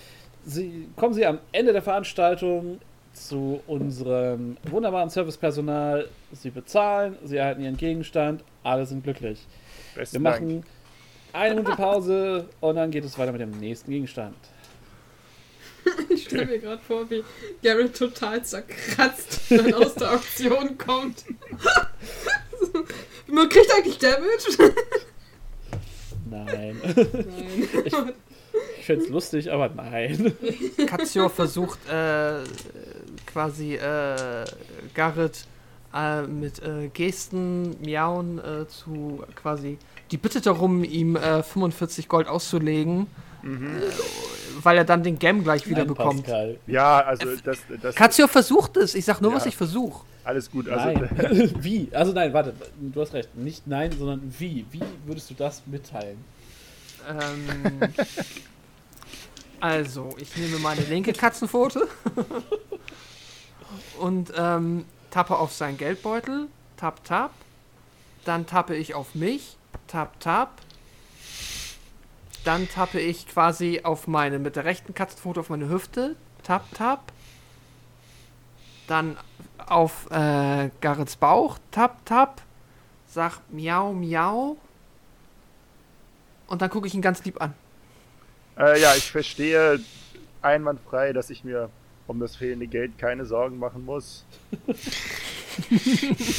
sie, 0.44 0.86
kommen 0.96 1.14
Sie 1.14 1.24
am 1.24 1.38
Ende 1.52 1.72
der 1.72 1.80
Veranstaltung 1.80 2.78
zu 3.28 3.60
unserem 3.66 4.56
wunderbaren 4.64 5.10
Servicepersonal. 5.10 6.08
Sie 6.32 6.50
bezahlen, 6.50 7.16
Sie 7.24 7.36
erhalten 7.36 7.62
Ihren 7.62 7.76
Gegenstand, 7.76 8.42
alle 8.62 8.86
sind 8.86 9.04
glücklich. 9.04 9.46
Besten 9.94 10.22
Wir 10.22 10.30
Dank. 10.30 10.42
machen 10.42 10.64
eine 11.32 11.54
Minute 11.54 11.76
Pause 11.76 12.48
und 12.60 12.76
dann 12.76 12.90
geht 12.90 13.04
es 13.04 13.18
weiter 13.18 13.32
mit 13.32 13.40
dem 13.40 13.50
nächsten 13.58 13.90
Gegenstand. 13.90 14.36
Ich 16.10 16.24
stelle 16.24 16.44
mir 16.44 16.58
gerade 16.58 16.82
vor, 16.82 17.08
wie 17.08 17.24
Garrett 17.62 17.96
total 17.96 18.44
zerkratzt 18.44 19.50
dann 19.50 19.72
aus 19.72 19.94
der 19.94 20.12
Auktion 20.12 20.76
kommt. 20.76 21.24
Man 23.26 23.48
kriegt 23.48 23.74
eigentlich 23.74 23.96
Damage? 23.98 24.74
Nein. 26.28 26.76
Nein. 26.84 28.12
Ich 28.78 28.84
fände 28.84 29.04
es 29.04 29.10
lustig, 29.10 29.50
aber 29.50 29.68
nein. 29.68 30.34
Katio 30.86 31.28
versucht 31.28 31.78
äh, 31.88 32.42
quasi 33.32 33.74
äh, 33.74 34.44
Garrett 34.94 35.46
äh, 35.94 36.22
mit 36.22 36.62
äh, 36.62 36.88
Gesten, 36.92 37.76
Miauen 37.80 38.38
äh, 38.38 38.66
zu 38.68 39.22
quasi 39.34 39.78
die 40.10 40.16
Bitte 40.16 40.40
darum, 40.40 40.82
ihm 40.84 41.16
äh, 41.16 41.42
45 41.42 42.08
Gold 42.08 42.26
auszulegen, 42.28 43.06
äh, 43.42 43.46
weil 44.62 44.76
er 44.76 44.84
dann 44.84 45.02
den 45.02 45.18
Gem 45.18 45.44
gleich 45.44 45.66
wieder 45.66 45.78
Nein, 45.84 45.88
bekommt. 45.88 46.22
Pascal. 46.24 46.58
Ja, 46.66 46.98
also 47.00 47.26
das, 47.44 47.58
das 47.80 47.94
Katio 47.94 48.26
versucht 48.26 48.76
es. 48.76 48.94
Ich 48.94 49.04
sag 49.04 49.20
nur, 49.20 49.30
Ja. 49.30 49.36
was 49.36 49.46
ich 49.46 49.56
versuche. 49.56 50.04
alles 50.24 50.50
gut. 50.50 50.68
Also 50.68 50.86
Nein. 51.00 51.52
wie? 51.60 51.88
Also 51.92 52.12
nein, 52.12 52.32
warte, 52.32 52.52
du 52.80 53.00
hast 53.00 53.14
recht. 53.14 53.34
Nicht 53.36 53.66
nein, 53.66 53.92
sondern 53.96 54.34
wie? 54.38 54.66
Wie 54.70 54.82
würdest 55.06 55.30
du 55.30 55.34
das 55.34 55.62
mitteilen? 55.66 56.18
Ähm, 57.08 57.80
also, 59.60 60.10
ich 60.18 60.36
nehme 60.36 60.58
meine 60.58 60.82
linke 60.82 61.12
Katzenpfote 61.12 61.88
und 63.98 64.32
ähm, 64.36 64.84
tappe 65.10 65.36
auf 65.36 65.52
seinen 65.52 65.76
Geldbeutel. 65.76 66.48
Tap, 66.76 67.04
tap. 67.04 67.32
Dann 68.24 68.46
tappe 68.46 68.74
ich 68.76 68.94
auf 68.94 69.14
mich. 69.14 69.56
Tap, 69.86 70.18
tap. 70.20 70.60
Dann 72.44 72.68
tappe 72.68 73.00
ich 73.00 73.26
quasi 73.28 73.80
auf 73.84 74.06
meine, 74.06 74.38
mit 74.38 74.56
der 74.56 74.64
rechten 74.64 74.94
Katzenpfote 74.94 75.40
auf 75.40 75.50
meine 75.50 75.68
Hüfte. 75.68 76.16
Tap, 76.42 76.64
tap. 76.74 77.12
dann 78.90 79.16
auf 79.66 80.10
äh, 80.10 80.70
Garrets 80.80 81.16
Bauch, 81.16 81.58
tap, 81.70 82.04
tap, 82.04 82.42
sag 83.06 83.38
miau, 83.50 83.92
miau. 83.92 84.56
Und 86.48 86.60
dann 86.60 86.70
gucke 86.70 86.88
ich 86.88 86.94
ihn 86.94 87.02
ganz 87.02 87.24
lieb 87.24 87.40
an. 87.40 87.54
Äh, 88.58 88.80
ja, 88.80 88.94
ich 88.96 89.10
verstehe 89.10 89.80
einwandfrei, 90.42 91.12
dass 91.12 91.30
ich 91.30 91.44
mir 91.44 91.70
um 92.10 92.18
das 92.18 92.34
fehlende 92.34 92.66
Geld 92.66 92.98
keine 92.98 93.24
Sorgen 93.24 93.58
machen 93.58 93.84
muss. 93.84 94.26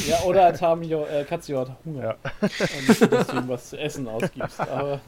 Ja, 0.08 0.22
oder 0.22 0.53
Tamio, 0.53 1.06
äh, 1.06 1.25
Katsuo 1.25 1.59
hat 1.59 1.77
Hunger. 1.85 2.16
Und 2.41 3.11
deswegen 3.11 3.48
was 3.50 3.69
zu 3.69 3.77
essen 3.77 4.08
ausgibst. 4.08 4.59
Aber 4.59 5.00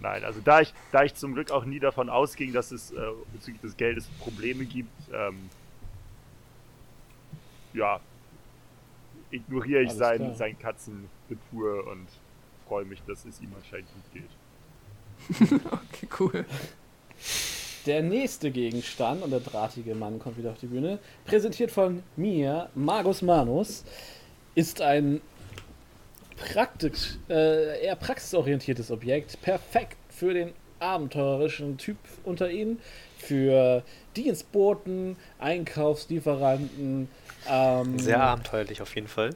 Nein, 0.00 0.24
also 0.24 0.40
da 0.44 0.60
ich, 0.60 0.74
da 0.92 1.04
ich 1.04 1.14
zum 1.14 1.32
Glück 1.32 1.50
auch 1.50 1.64
nie 1.64 1.78
davon 1.78 2.10
ausging, 2.10 2.52
dass 2.52 2.72
es 2.72 2.90
äh, 2.90 2.96
bezüglich 3.32 3.62
des 3.62 3.76
Geldes 3.76 4.06
Probleme 4.20 4.66
gibt, 4.66 4.90
ähm, 5.14 5.48
ja, 7.72 8.00
ignoriere 9.30 9.82
ich 9.82 9.90
Alles 9.90 9.98
sein, 9.98 10.18
klar. 10.18 10.34
sein 10.34 10.58
Katzengetue 10.58 11.82
und 11.84 12.06
freue 12.68 12.84
mich, 12.84 13.02
dass 13.06 13.24
es 13.24 13.40
ihm 13.40 13.52
anscheinend 13.56 13.88
gut 13.94 14.12
geht. 14.12 15.60
Okay, 15.72 16.08
cool. 16.18 16.44
Der 17.86 18.02
nächste 18.02 18.50
Gegenstand 18.50 19.22
und 19.22 19.30
der 19.30 19.40
drahtige 19.40 19.94
Mann 19.94 20.18
kommt 20.18 20.38
wieder 20.38 20.50
auf 20.50 20.58
die 20.58 20.66
Bühne, 20.66 20.98
präsentiert 21.24 21.70
von 21.70 22.02
mir, 22.16 22.68
Magus 22.74 23.22
Manus, 23.22 23.84
ist 24.54 24.80
ein 24.80 25.20
praktisch, 26.36 27.18
äh, 27.28 27.84
eher 27.84 27.96
praxisorientiertes 27.96 28.90
Objekt, 28.90 29.40
perfekt 29.42 29.96
für 30.08 30.34
den 30.34 30.52
abenteuerischen 30.78 31.78
Typ 31.78 31.96
unter 32.24 32.50
ihnen, 32.50 32.78
für 33.18 33.82
Dienstboten, 34.14 35.16
Einkaufslieferanten, 35.38 37.08
ähm, 37.48 37.98
Sehr 37.98 38.20
abenteuerlich 38.20 38.82
auf 38.82 38.94
jeden 38.94 39.08
Fall. 39.08 39.30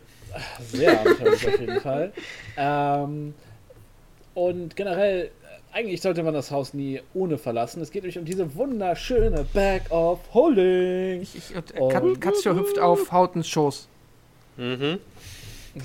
sehr 0.71 1.01
abenteuerlich 1.01 1.47
auf 1.49 1.61
jeden 1.61 1.81
Fall. 1.81 2.13
Ähm, 2.57 3.35
und 4.35 4.77
generell, 4.77 5.31
eigentlich 5.73 6.01
sollte 6.01 6.23
man 6.23 6.35
das 6.35 6.51
Haus 6.51 6.75
nie 6.75 7.01
ohne 7.15 7.39
verlassen. 7.39 7.81
Es 7.81 7.91
geht 7.91 8.03
nämlich 8.03 8.19
um 8.19 8.25
diese 8.25 8.55
wunderschöne 8.55 9.47
Bag 9.53 9.91
of 9.91 10.19
Holding. 10.35 11.23
Ich, 11.23 11.37
ich, 11.37 11.55
und, 11.57 11.75
äh, 11.75 11.79
Oh. 11.81 11.89
Kat, 11.89 12.21
Katja 12.21 12.55
hüpft 12.55 12.79
auf 12.79 13.13
Hautens 13.13 13.49
Schoß. 13.49 13.87
Mhm. 14.57 14.99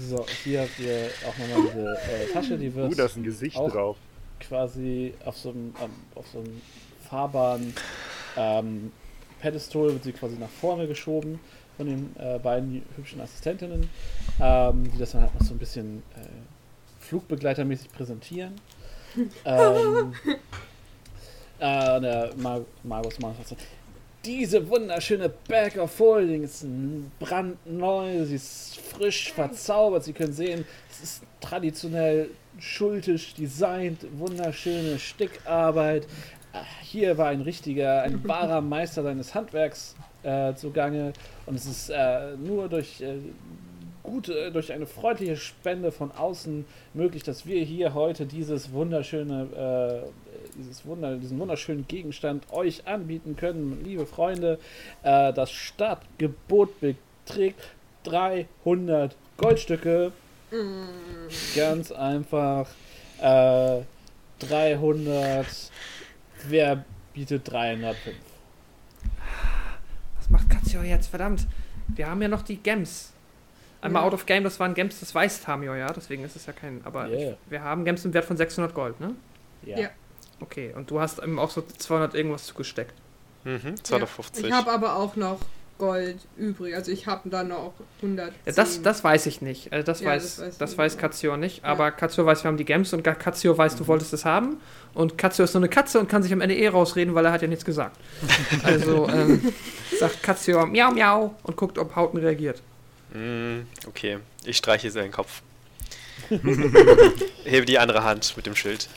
So, 0.10 0.26
hier 0.44 0.62
habt 0.62 0.80
ihr 0.80 1.10
auch 1.28 1.38
nochmal 1.38 1.72
diese 1.72 1.92
äh, 1.92 2.34
Tasche, 2.34 2.58
die 2.58 2.74
wird 2.74 2.92
Uh, 2.92 2.96
da 2.96 3.06
ist 3.06 3.18
ein 3.18 3.24
Gesicht 3.24 3.56
auch- 3.58 3.72
drauf. 3.72 3.98
quasi 4.40 5.14
auf 5.24 5.38
so 5.38 5.50
einem, 5.50 5.74
ähm, 5.82 5.92
auf 6.16 6.26
so 6.34 6.40
einem 6.40 6.62
fahrbaren 7.08 7.74
ähm, 8.36 8.92
Pedestal 9.42 9.94
wird 9.94 10.04
sie 10.04 10.12
quasi 10.12 10.36
nach 10.40 10.50
vorne 10.50 10.88
geschoben 10.88 11.40
von 11.78 11.86
den 11.86 12.16
äh, 12.18 12.40
beiden 12.40 12.82
hübschen 12.98 13.22
Assistentinnen, 13.22 13.88
ähm, 14.42 14.92
die 14.92 14.98
das 14.98 15.12
dann 15.12 15.22
halt 15.22 15.36
noch 15.36 15.46
so 15.46 15.54
ein 15.54 15.60
bisschen 15.60 16.02
äh, 16.16 16.26
flugbegleitermäßig 17.00 17.92
präsentieren. 17.92 18.54
Ähm, 19.46 20.14
äh, 21.60 22.02
der 22.02 22.32
Mar 22.38 22.62
Margus 22.84 23.16
so, 23.46 23.56
diese 24.24 24.68
wunderschöne 24.70 25.30
Bag 25.48 25.78
of 25.78 26.00
Holding 26.00 26.44
ist 26.44 26.64
n- 26.64 27.12
brandneu, 27.20 28.26
sie 28.26 28.36
ist 28.36 28.80
frisch 28.80 29.32
verzaubert. 29.32 30.04
Sie 30.04 30.14
können 30.14 30.34
sehen, 30.34 30.66
es 30.90 31.02
ist 31.04 31.24
traditionell 31.42 32.30
schultisch 32.60 33.36
designt, 33.36 34.00
wunderschöne 34.18 34.98
Stickarbeit. 34.98 36.08
Ah, 36.54 36.64
Hier 36.82 37.18
war 37.18 37.28
ein 37.28 37.42
richtiger, 37.42 38.02
ein 38.04 38.28
wahrer 38.28 38.62
Meister 38.62 39.04
seines 39.04 39.36
Handwerks 39.36 39.96
äh, 40.24 40.56
zugange 40.56 41.14
und 41.46 41.56
es 41.56 41.66
ist 41.68 41.90
äh, 41.92 42.36
nur 42.38 42.68
durch 42.68 43.02
äh, 43.02 43.18
gute, 44.06 44.52
durch 44.52 44.72
eine 44.72 44.86
freundliche 44.86 45.38
Spende 45.38 45.92
von 45.92 46.12
außen 46.12 46.66
möglich, 46.94 47.24
dass 47.24 47.46
wir 47.46 47.64
hier 47.64 47.94
heute 47.94 48.26
dieses 48.26 48.72
wunderschöne, 48.72 50.04
äh, 50.06 50.10
dieses 50.58 50.86
Wunder, 50.86 51.18
diesen 51.18 51.40
wunderschönen 51.40 51.88
Gegenstand 51.88 52.52
euch 52.52 52.88
anbieten 52.88 53.36
können, 53.36 53.84
liebe 53.84 54.06
Freunde. 54.06 54.60
Äh, 55.04 55.34
das 55.34 55.52
Startgebot 55.52 56.80
beträgt 56.80 57.62
300 58.04 59.16
Goldstücke. 59.38 60.12
Ganz 61.56 61.92
einfach. 61.92 62.70
Äh, 63.22 63.82
300. 64.40 65.46
Wer 66.48 66.86
bietet 67.14 67.52
305? 67.52 68.16
Was 70.18 70.30
macht 70.30 70.50
Katja 70.50 70.84
jetzt? 70.84 71.08
Verdammt. 71.08 71.48
Wir 71.88 72.08
haben 72.08 72.22
ja 72.22 72.28
noch 72.28 72.42
die 72.42 72.58
Gems. 72.58 73.15
Einmal 73.86 74.02
Ja. 74.02 74.08
out 74.08 74.14
of 74.14 74.26
game, 74.26 74.44
das 74.44 74.60
waren 74.60 74.74
Gems, 74.74 75.00
das 75.00 75.14
weiß 75.16 75.42
Tamio, 75.42 75.76
ja. 75.76 75.92
Deswegen 75.94 76.24
ist 76.24 76.36
es 76.36 76.46
ja 76.46 76.54
kein. 76.54 76.82
Aber 76.84 77.08
Yeah. 77.08 77.32
ich, 77.32 77.38
wir 77.52 77.64
haben 77.64 77.86
Gems 77.86 78.04
im 78.06 78.14
Wert 78.14 78.26
von 78.26 78.38
600 78.38 78.74
Gold, 78.74 79.00
ne? 79.00 79.16
Ja. 79.64 79.90
Okay, 80.42 80.74
und 80.76 80.92
du 80.92 81.00
hast 81.00 81.24
ihm 81.24 81.40
auch 81.40 81.50
so 81.50 81.62
200 81.62 82.14
irgendwas 82.16 82.46
zugesteckt. 82.46 82.94
Mhm. 83.46 83.76
250. 83.84 84.46
Ich 84.46 84.52
habe 84.52 84.72
aber 84.72 84.96
auch 84.98 85.16
noch 85.16 85.40
Gold 85.78 86.18
übrig. 86.38 86.74
Also 86.76 86.92
ich 86.92 87.06
habe 87.06 87.30
da 87.30 87.44
noch 87.44 87.74
100. 88.02 88.32
Ja, 88.46 88.52
das, 88.54 88.82
das 88.82 89.04
weiß 89.04 89.26
ich 89.26 89.42
nicht. 89.42 89.72
Also 89.74 89.86
das 89.86 90.00
Ja, 90.02 90.10
weiß, 90.12 90.24
das 90.38 90.40
weiß 90.48 90.58
das 90.58 90.78
weiß 90.78 90.94
nicht. 90.94 91.02
Katio 91.02 91.38
nicht. 91.38 91.64
Ja. 91.64 91.70
Aber 91.70 91.92
Katio 91.92 92.26
weiß, 92.26 92.44
wir 92.44 92.48
haben 92.50 92.58
die 92.58 92.64
Gems 92.66 92.94
und 92.94 93.04
Katio 93.04 93.58
weiß, 93.58 93.74
Mhm. 93.76 93.78
du 93.80 93.88
wolltest 93.88 94.14
es 94.14 94.24
haben. 94.26 94.58
Und 94.94 95.18
Katio 95.18 95.44
ist 95.46 95.52
so 95.52 95.58
eine 95.60 95.68
Katze 95.70 96.00
und 96.00 96.08
kann 96.10 96.24
sich 96.24 96.32
am 96.32 96.40
Ende 96.42 96.56
eh 96.56 96.68
rausreden, 96.70 97.14
weil 97.14 97.26
er 97.26 97.32
hat 97.34 97.42
ja 97.42 97.48
nichts 97.50 97.66
gesagt. 97.66 97.98
Also 98.64 99.08
ähm, 99.10 99.52
sagt 100.00 100.24
Katio 100.24 100.66
miau 100.66 100.92
miau 100.92 101.36
und 101.44 101.56
guckt, 101.58 101.78
ob 101.78 101.96
Hauten 101.96 102.18
reagiert. 102.18 102.62
Mm, 103.16 103.62
okay, 103.88 104.20
ich 104.44 104.58
streiche 104.58 104.92
seinen 104.92 105.12
Kopf. 105.12 105.42
Hebe 106.30 107.66
die 107.66 107.80
andere 107.80 108.04
Hand 108.04 108.36
mit 108.36 108.46
dem 108.46 108.56
Schild. 108.56 108.90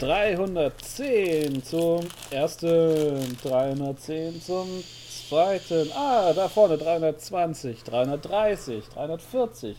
310 0.00 1.62
zum 1.62 2.00
ersten, 2.30 3.36
310 3.42 4.42
zum 4.42 4.82
zweiten. 5.28 5.90
Ah, 5.94 6.32
da 6.32 6.48
vorne 6.48 6.76
320, 6.76 7.84
330, 7.84 8.84
340. 8.88 9.76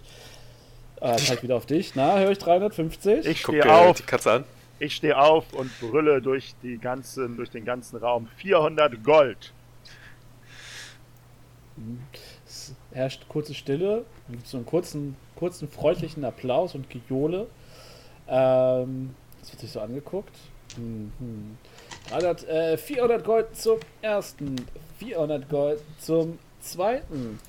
Ah, 1.02 1.18
zeig 1.18 1.44
wieder 1.44 1.58
auf 1.58 1.66
dich. 1.66 1.96
Na, 1.96 2.20
höre 2.20 2.32
ich 2.32 2.38
350? 2.38 3.26
Ich 3.26 3.44
Guck 3.44 3.56
stehe 3.56 3.66
äh, 3.66 3.70
auf, 3.70 3.98
die 3.98 4.04
Katze 4.04 4.32
an. 4.32 4.44
ich 4.80 4.96
stehe 4.96 5.18
auf 5.18 5.52
und 5.54 5.78
brülle 5.82 6.22
durch, 6.22 6.56
die 6.64 6.78
ganzen, 6.78 7.36
durch 7.36 7.50
den 7.50 7.66
ganzen 7.66 7.98
Raum. 7.98 8.30
400 8.38 9.04
Gold. 9.04 9.52
Es 12.14 12.33
herrscht 12.94 13.28
kurze 13.28 13.54
Stille. 13.54 14.06
Dann 14.28 14.38
gibt 14.38 14.48
so 14.48 14.58
einen 14.58 14.66
kurzen, 14.66 15.16
kurzen 15.36 15.68
freundlichen 15.68 16.24
Applaus 16.26 16.76
und 16.76 16.90
Gejohle. 16.90 17.48
Ähm, 18.28 19.16
es 19.42 19.52
wird 19.52 19.62
sich 19.62 19.72
so 19.72 19.82
angeguckt. 19.82 20.36
Mhm. 20.78 21.58
300, 22.10 22.48
äh, 22.48 22.78
400 22.78 23.24
Gold 23.24 23.56
zum 23.56 23.80
ersten, 24.02 24.56
400 25.00 25.50
Gold 25.50 25.80
zum 26.00 26.40
zweiten, 26.60 27.40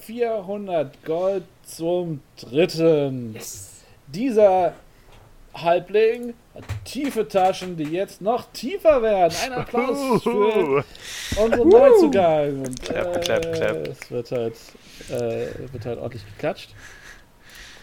400 0.00 1.04
Gold 1.04 1.44
zum 1.64 2.20
dritten. 2.36 3.36
Dieser 4.06 4.74
Halbling 5.54 6.34
tiefe 6.84 7.26
Taschen, 7.26 7.76
die 7.76 7.84
jetzt 7.84 8.20
noch 8.20 8.50
tiefer 8.52 9.02
werden. 9.02 9.34
Ein 9.44 9.52
Applaus 9.52 10.22
für 10.22 10.84
unseren 11.36 11.68
Neuzugang. 11.68 12.58
Und, 12.60 12.82
Clap, 12.82 13.22
clap, 13.22 13.52
clap. 13.52 13.88
Es 13.88 14.10
wird 14.10 14.30
halt, 14.30 14.54
äh, 15.10 15.72
wird 15.72 15.86
halt 15.86 15.98
ordentlich 15.98 16.24
geklatscht. 16.26 16.70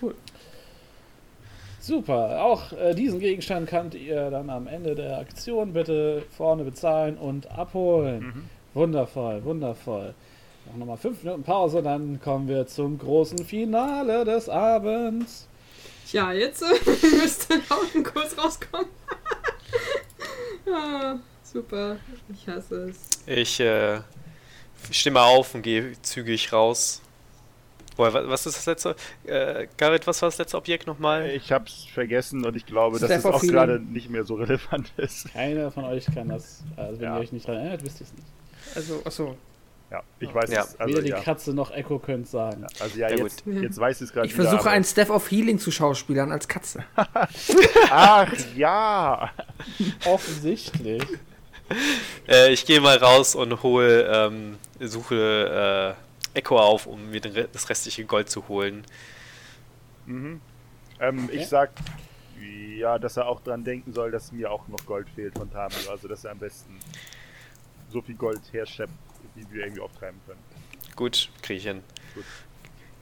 Cool. 0.01 0.15
Super. 1.79 2.43
Auch 2.43 2.71
äh, 2.73 2.93
diesen 2.93 3.19
Gegenstand 3.19 3.67
könnt 3.67 3.95
ihr 3.95 4.29
dann 4.29 4.49
am 4.49 4.67
Ende 4.67 4.95
der 4.95 5.17
Aktion 5.17 5.73
bitte 5.73 6.23
vorne 6.37 6.63
bezahlen 6.63 7.17
und 7.17 7.51
abholen. 7.51 8.49
Wundervoll, 8.73 9.43
wundervoll. 9.43 10.13
Noch 10.67 10.77
nochmal 10.77 10.97
fünf 10.97 11.23
Minuten 11.23 11.43
Pause, 11.43 11.81
dann 11.81 12.21
kommen 12.21 12.47
wir 12.47 12.67
zum 12.67 12.97
großen 12.97 13.39
Finale 13.39 14.23
des 14.23 14.47
Abends. 14.47 15.47
Tja, 16.11 16.33
jetzt 16.33 16.61
äh, 16.61 16.65
müsste 17.21 17.55
Hauten 17.69 18.03
kurz 18.03 18.37
rauskommen. 18.37 18.87
ah, 20.73 21.15
super. 21.43 21.95
Ich 22.33 22.47
hasse 22.47 22.89
es. 22.89 22.97
Ich 23.25 23.59
äh, 23.61 24.01
mal 25.11 25.23
auf 25.23 25.55
und 25.55 25.61
gehe 25.61 25.93
zügig 26.01 26.51
raus. 26.51 27.01
Boah, 27.95 28.13
wa- 28.13 28.23
was 28.27 28.45
ist 28.45 28.57
das 28.57 28.65
letzte? 28.65 28.95
Äh, 29.25 29.67
Garrett, 29.77 30.05
was 30.05 30.21
war 30.21 30.27
das 30.27 30.37
letzte 30.37 30.57
Objekt 30.57 30.85
nochmal? 30.87 31.29
Ich 31.29 31.51
hab's 31.51 31.85
vergessen 31.93 32.45
und 32.45 32.55
ich 32.57 32.65
glaube, 32.65 32.99
dass 32.99 33.07
Step 33.07 33.19
es 33.19 33.25
of 33.25 33.35
auch 33.35 33.41
gerade 33.41 33.79
nicht 33.79 34.09
mehr 34.09 34.25
so 34.25 34.35
relevant 34.35 34.91
ist. 34.97 35.31
Keiner 35.31 35.71
von 35.71 35.85
euch 35.85 36.05
kann 36.13 36.27
das. 36.29 36.63
Also 36.75 36.99
wenn 36.99 37.07
Ja. 37.07 37.15
ihr 37.17 37.21
euch 37.21 37.31
nicht 37.31 37.47
dran 37.47 37.55
erinnert, 37.55 37.83
wisst 37.85 38.01
ihr 38.01 38.07
es 38.07 38.13
nicht. 38.13 38.27
Also, 38.75 39.01
achso. 39.05 39.37
Ja, 39.91 40.01
ich 40.19 40.33
weiß 40.33 40.49
Ja. 40.51 40.61
es. 40.63 40.79
Also, 40.79 40.93
Weder 40.93 41.01
die 41.03 41.09
ja. 41.09 41.19
Katze 41.19 41.53
noch 41.53 41.69
Echo 41.71 41.99
können 41.99 42.23
es 42.23 42.31
sagen. 42.31 42.65
Also 42.79 42.97
ja, 42.97 43.09
Ja, 43.09 43.17
jetzt, 43.17 43.43
gut. 43.43 43.61
jetzt 43.61 43.77
weiß 43.77 43.97
ich 43.97 44.07
es 44.07 44.13
gerade 44.13 44.25
Ich 44.27 44.33
wieder, 44.33 44.49
versuche 44.49 44.69
einen 44.69 44.85
Staff 44.85 45.09
of 45.09 45.29
Healing 45.29 45.59
zu 45.59 45.69
schauspielern 45.69 46.31
als 46.31 46.47
Katze. 46.47 46.85
Ach 47.89 48.31
ja! 48.55 49.31
Offensichtlich. 50.05 51.03
Äh, 52.27 52.51
ich 52.53 52.65
gehe 52.65 52.79
mal 52.81 52.97
raus 52.97 53.35
und 53.35 53.63
hole, 53.63 54.03
ähm, 54.03 54.57
suche 54.79 55.95
äh, 56.33 56.39
Echo 56.39 56.57
auf, 56.57 56.85
um 56.87 57.09
mir 57.09 57.19
das 57.21 57.69
restliche 57.69 58.05
Gold 58.05 58.29
zu 58.29 58.47
holen. 58.47 58.85
Mhm. 60.05 60.39
Ähm, 60.99 61.25
Okay. 61.25 61.37
Ich 61.37 61.47
sag, 61.47 61.71
ja, 62.77 62.97
dass 62.97 63.17
er 63.17 63.27
auch 63.27 63.41
dran 63.41 63.63
denken 63.65 63.91
soll, 63.93 64.11
dass 64.11 64.31
mir 64.31 64.51
auch 64.51 64.67
noch 64.69 64.85
Gold 64.85 65.07
fehlt 65.15 65.37
von 65.37 65.51
Tamio. 65.51 65.77
Also, 65.89 66.07
dass 66.07 66.23
er 66.25 66.31
am 66.31 66.39
besten 66.39 66.79
so 67.89 68.01
viel 68.01 68.15
Gold 68.15 68.41
herschleppt, 68.51 68.91
wie 69.35 69.45
wir 69.51 69.63
irgendwie 69.63 69.81
auftreiben 69.81 70.19
können. 70.25 70.39
Gut, 70.95 71.29
kriege 71.41 71.57
ich 71.57 71.63
hin. 71.65 71.83
Gut. 72.15 72.25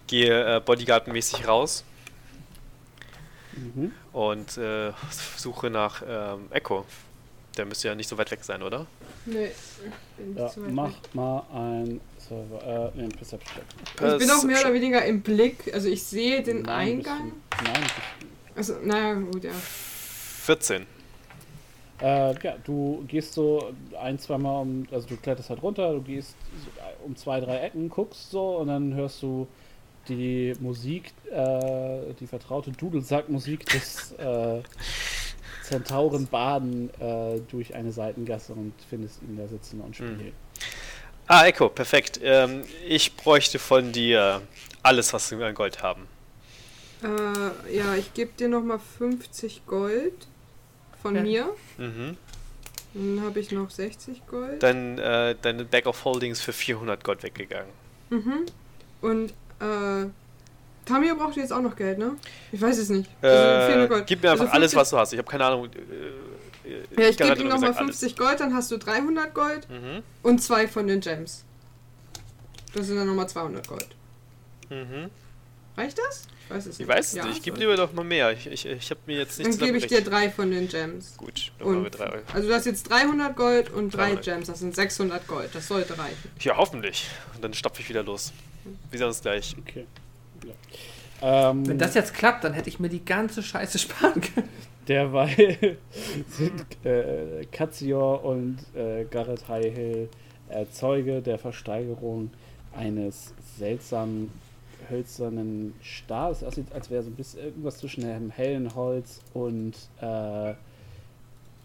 Gehe 0.08 0.56
äh, 0.58 0.60
Bodyguard-mäßig 0.60 1.48
raus 1.48 1.84
Mhm. 3.54 3.92
und 4.14 4.58
äh, 4.58 4.94
suche 5.38 5.70
nach 5.70 6.02
ähm, 6.08 6.48
Echo. 6.52 6.86
Der 7.58 7.66
müsste 7.66 7.90
ja 7.90 7.96
nicht 7.96 8.08
so 8.08 8.18
weit 8.18 8.32
weg 8.32 8.44
sein, 8.44 8.62
oder? 8.62 8.86
Nee, 9.26 9.52
bin 10.18 10.30
nicht 10.30 10.40
Ja, 10.40 10.48
zu 10.48 10.64
weit 10.64 10.72
mach 10.72 10.90
weg. 10.90 11.16
mal 11.16 11.44
ein 11.52 12.00
Server, 12.20 12.92
äh, 12.94 12.98
nee, 12.98 13.04
ein 13.06 13.10
Perception. 13.10 13.64
Ich 13.96 14.18
bin 14.20 14.30
auch 14.32 14.44
mehr 14.44 14.62
oder 14.62 14.74
weniger 14.74 15.04
im 15.04 15.22
Blick, 15.22 15.74
also 15.74 15.90
ich 15.90 16.04
sehe 16.04 16.42
den 16.42 16.62
Nein, 16.62 17.00
Eingang. 17.00 17.34
du- 17.50 17.64
Nein, 17.66 17.82
bist 18.56 18.70
Also, 18.72 18.86
naja, 18.86 19.14
gut, 19.16 19.44
ja. 19.44 19.52
14. 19.52 20.86
du- 22.00 22.06
äh, 22.06 22.36
ja, 22.44 22.56
du 22.64 23.04
gehst 23.08 23.34
so 23.34 23.72
ein, 24.00 24.18
zweimal 24.20 24.62
um, 24.62 24.88
also 24.92 25.08
du 25.08 25.18
kletterst 25.18 25.50
halt 25.50 25.62
runter, 25.62 25.94
du 25.94 26.02
gehst 26.02 26.36
so 26.64 26.70
um 27.06 27.16
zwei, 27.16 27.40
drei 27.40 27.60
Ecken, 27.60 27.90
guckst 27.90 28.32
so 28.32 28.58
und 28.58 28.68
dann 28.68 28.94
hörst 28.94 29.22
du 29.22 29.48
die 30.08 30.54
Musik, 30.60 31.12
äh, 31.32 32.14
die 32.20 32.28
vertraute 32.28 32.72
Dudelsackmusik 32.72 33.66
des 33.68 34.12
äh, 34.14 34.62
Zentauren 35.62 36.26
Baden 36.28 36.90
äh, 37.00 37.40
durch 37.52 37.76
eine 37.76 37.92
Seitengasse 37.92 38.54
und 38.54 38.74
findest 38.90 39.22
ihn 39.22 39.38
da 39.38 39.48
sitzen 39.48 39.82
und 39.82 39.96
spielen. 39.96 40.18
Mhm. 40.18 40.34
Ah, 41.28 41.46
Echo, 41.46 41.70
perfekt. 41.70 42.20
Ähm, 42.24 42.64
ich 42.88 43.16
bräuchte 43.16 43.60
von 43.60 43.92
dir 43.92 44.42
alles, 44.82 45.14
was 45.14 45.30
wir 45.30 45.46
an 45.46 45.54
Gold 45.54 45.84
haben. 45.84 46.08
Äh, 47.04 47.76
ja, 47.78 47.96
ich 47.96 48.14
gebe 48.16 48.32
dir 48.34 48.50
nochmal 48.50 48.80
50 48.80 49.68
Gold 49.68 50.28
von 51.02 51.16
Ja. 51.16 51.22
mir. 51.22 51.50
Mhm. 51.78 52.18
Dann 52.94 53.22
habe 53.24 53.40
ich 53.40 53.52
noch 53.52 53.70
60 53.70 54.26
Gold. 54.28 54.64
Dann 54.64 54.98
äh, 54.98 55.36
deine 55.42 55.64
Bag 55.66 55.86
of 55.86 56.04
Holdings 56.06 56.42
für 56.42 56.54
400 56.54 57.04
Gold 57.04 57.22
weggegangen. 57.24 57.72
Mhm. 58.10 58.46
Und, 59.02 59.32
äh, 59.60 60.08
Tamio 60.86 61.16
braucht 61.16 61.36
jetzt 61.36 61.54
auch 61.54 61.62
noch 61.62 61.76
Geld, 61.76 62.00
ne? 62.00 62.14
Ich 62.52 62.60
weiß 62.60 62.78
es 62.80 62.90
nicht. 62.90 63.08
Also, 63.22 63.68
400 63.68 63.86
Äh, 63.86 63.88
Gold. 63.88 64.08
gib 64.08 64.24
mir 64.24 64.32
einfach 64.32 64.46
Also 64.46 64.54
alles, 64.56 64.72
50 64.74 64.80
was 64.82 64.90
du 64.90 64.98
hast. 64.98 65.14
Ich 65.14 65.20
habe 65.20 65.30
keine 65.30 65.46
Ahnung. 65.46 65.66
Äh, 66.66 66.70
äh, 66.70 67.02
Ja, 67.04 67.10
ich 67.10 67.18
gebe 67.18 67.30
ihm 67.42 67.48
nochmal 67.48 67.70
gesagt, 67.70 67.78
alles. 67.80 68.00
50 68.00 68.18
Gold, 68.18 68.40
dann 68.40 68.54
hast 68.56 68.72
du 68.72 68.78
300 68.78 69.34
Gold 69.36 69.70
Mhm. 69.70 70.02
und 70.24 70.42
zwei 70.42 70.68
von 70.68 70.88
den 70.88 71.00
Gems. 71.02 71.44
Das 72.74 72.88
sind 72.88 72.98
dann 72.98 73.08
nochmal 73.08 73.30
200 73.30 73.68
Gold. 73.68 73.88
Mhm. 74.70 75.10
Reicht 75.80 75.98
das? 75.98 76.24
Ich 76.46 76.50
weiß 76.56 76.66
es 76.66 76.74
Ich 76.74 76.80
nicht. 76.80 76.88
weiß 76.88 77.08
es 77.08 77.14
Ja, 77.14 77.26
nicht. 77.26 77.38
Ich 77.38 77.44
gebe 77.44 77.58
lieber 77.58 77.76
doch 77.78 77.94
mal 77.94 78.04
mehr. 78.04 78.32
Ich, 78.34 78.48
ich, 78.48 78.66
ich 78.66 78.90
habe 78.90 79.00
mir 79.06 79.18
jetzt 79.18 79.38
nicht 79.40 79.50
Dann 79.52 79.58
gebe 79.68 79.78
ich 79.78 79.88
dir 79.88 80.02
drei 80.04 80.30
von 80.30 80.52
den 80.52 80.68
Gems. 80.68 81.16
Gut, 81.18 81.52
dann 81.58 81.68
machen 81.68 81.80
wir 81.82 81.86
Und, 81.86 81.98
drei 82.00 82.06
Euro. 82.12 82.24
also 82.34 82.48
du 82.48 82.54
hast 82.54 82.66
jetzt 82.66 82.90
300 82.90 83.36
Gold 83.36 83.70
und 83.72 83.92
drei 83.92 84.10
300. 84.16 84.26
Gems. 84.26 84.48
Das 84.48 84.60
sind 84.60 84.76
600 84.76 85.28
Gold. 85.28 85.50
Das 85.54 85.68
sollte 85.68 85.98
reichen. 85.98 86.18
Ja, 86.42 86.58
hoffentlich. 86.58 87.08
Und 87.36 87.44
dann 87.44 87.54
stapfe 87.54 87.82
ich 87.82 87.90
wieder 87.90 88.04
los. 88.04 88.34
Wir 88.92 89.00
sehen 89.00 89.08
uns 89.08 89.22
gleich. 89.22 89.56
Okay. 89.60 89.86
Ja. 90.46 91.52
Ähm, 91.52 91.68
Wenn 91.68 91.78
das 91.78 91.94
jetzt 91.96 92.14
klappt, 92.14 92.44
dann 92.44 92.54
hätte 92.54 92.70
ich 92.70 92.80
mir 92.80 92.90
die 92.90 93.04
ganze 93.04 93.42
Scheiße 93.44 93.78
sparen 93.80 94.20
können. 94.22 94.50
Derweil 94.88 95.78
sind 96.30 96.86
äh, 96.86 97.46
Katzior 97.52 98.24
und 98.26 98.58
äh, 98.76 99.06
Garrett 99.06 99.48
Highhill 99.48 100.10
äh, 100.50 100.66
Zeuge 100.72 101.22
der 101.22 101.38
Versteigerung 101.38 102.32
eines 102.76 103.34
seltsamen 103.58 104.32
hölzernen 104.90 105.74
Stahls. 105.82 106.42
Es 106.42 106.56
sieht, 106.56 106.72
als 106.74 106.90
wäre 106.90 107.04
so 107.04 107.10
ein 107.10 107.16
bisschen 107.16 107.44
irgendwas 107.44 107.78
zwischen 107.78 108.02
dem 108.02 108.32
hellen 108.32 108.74
Holz 108.76 109.22
und, 109.34 109.74
äh, 110.02 110.54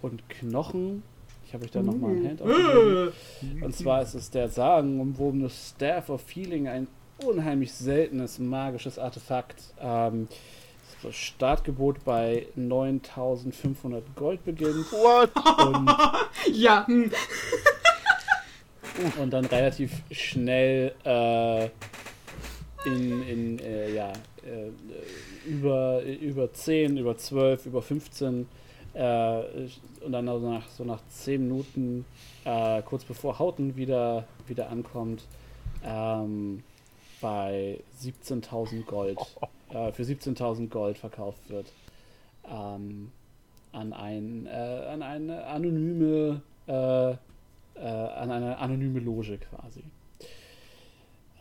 und 0.03 0.29
Knochen. 0.29 1.03
Ich 1.47 1.55
habe 1.55 1.65
euch 1.65 1.71
da 1.71 1.83
nochmal 1.83 2.13
ein 2.13 2.29
Hand 2.29 2.43
aufgegeben. 2.43 3.13
Und 3.63 3.77
zwar 3.77 4.03
ist 4.03 4.15
es 4.15 4.29
der 4.29 4.49
sagenumwobene 4.49 5.49
Staff 5.51 6.09
of 6.09 6.25
Healing, 6.35 6.67
ein 6.67 6.89
unheimlich 7.25 7.73
seltenes 7.73 8.41
magisches 8.41 8.99
Artefakt. 8.99 9.63
Ähm, 9.81 10.27
das 11.05 11.15
Startgebot 11.15 12.03
bei 12.05 12.47
9500 12.57 14.17
Gold 14.17 14.45
beginnt 14.45 14.91
What? 14.91 15.31
und, 15.65 15.91
Ja, 16.53 16.87
hm. 16.87 17.13
und 19.21 19.31
dann 19.31 19.45
relativ 19.45 19.93
schnell 20.11 20.95
äh, 21.05 21.69
in, 22.87 23.23
in 23.29 23.59
äh, 23.61 23.95
ja, 23.95 24.13
äh, 24.45 25.49
über, 25.49 26.03
über 26.03 26.53
10, 26.53 26.97
über 26.97 27.17
12, 27.17 27.67
über 27.67 27.83
15 27.83 28.47
äh, 28.95 29.43
und 30.05 30.13
dann 30.13 30.29
also 30.29 30.51
nach, 30.51 30.69
so 30.69 30.85
nach 30.85 31.01
10 31.09 31.49
Minuten, 31.49 32.05
äh, 32.45 32.83
kurz 32.83 33.05
bevor 33.05 33.39
Hauten 33.39 33.77
wieder, 33.77 34.27
wieder 34.47 34.71
ankommt, 34.71 35.25
ähm, 35.85 36.63
bei 37.21 37.81
17.000 38.03 38.85
Gold, 38.85 39.19
äh, 39.71 39.93
für 39.93 40.03
17.000 40.03 40.69
Gold 40.69 40.99
verkauft 40.99 41.49
wird. 41.49 41.73
Ähm, 42.47 43.11
an, 43.73 43.93
ein, 43.93 44.47
äh, 44.47 44.51
an 44.51 45.03
eine 45.03 45.45
anonyme 45.47 46.43
an 46.67 48.31
eine 48.31 48.57
anonyme 48.59 49.01
Loge 49.01 49.39
quasi. 49.39 49.83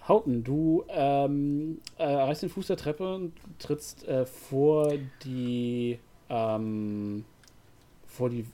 Hauten, 0.07 0.43
du 0.43 0.83
ähm, 0.89 1.79
äh, 1.97 2.03
erreichst 2.03 2.43
den 2.43 2.49
Fuß 2.49 2.67
der 2.67 2.77
Treppe 2.77 3.15
und 3.15 3.33
trittst 3.59 4.05
äh, 4.07 4.25
vor 4.25 4.93
die 5.23 5.99
ähm, 6.29 7.23
vor 8.07 8.29
die 8.29 8.45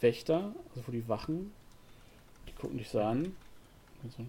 Wächter, 0.00 0.54
also 0.70 0.82
vor 0.82 0.92
die 0.92 1.06
Wachen. 1.08 1.52
Die 2.48 2.52
gucken 2.52 2.78
dich 2.78 2.88
so 2.88 3.00
an. 3.00 3.36
Also, 4.02 4.24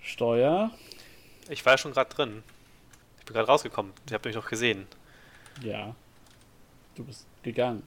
Steuer. 0.00 0.70
Ich 1.48 1.64
war 1.66 1.74
ja 1.74 1.78
schon 1.78 1.92
gerade 1.92 2.10
drin. 2.10 2.42
Ich 3.18 3.24
bin 3.24 3.34
gerade 3.34 3.48
rausgekommen. 3.48 3.92
Ihr 4.08 4.14
habt 4.14 4.24
mich 4.24 4.36
noch 4.36 4.48
gesehen. 4.48 4.86
Ja. 5.62 5.94
Du 6.94 7.04
bist 7.04 7.26
gegangen. 7.42 7.82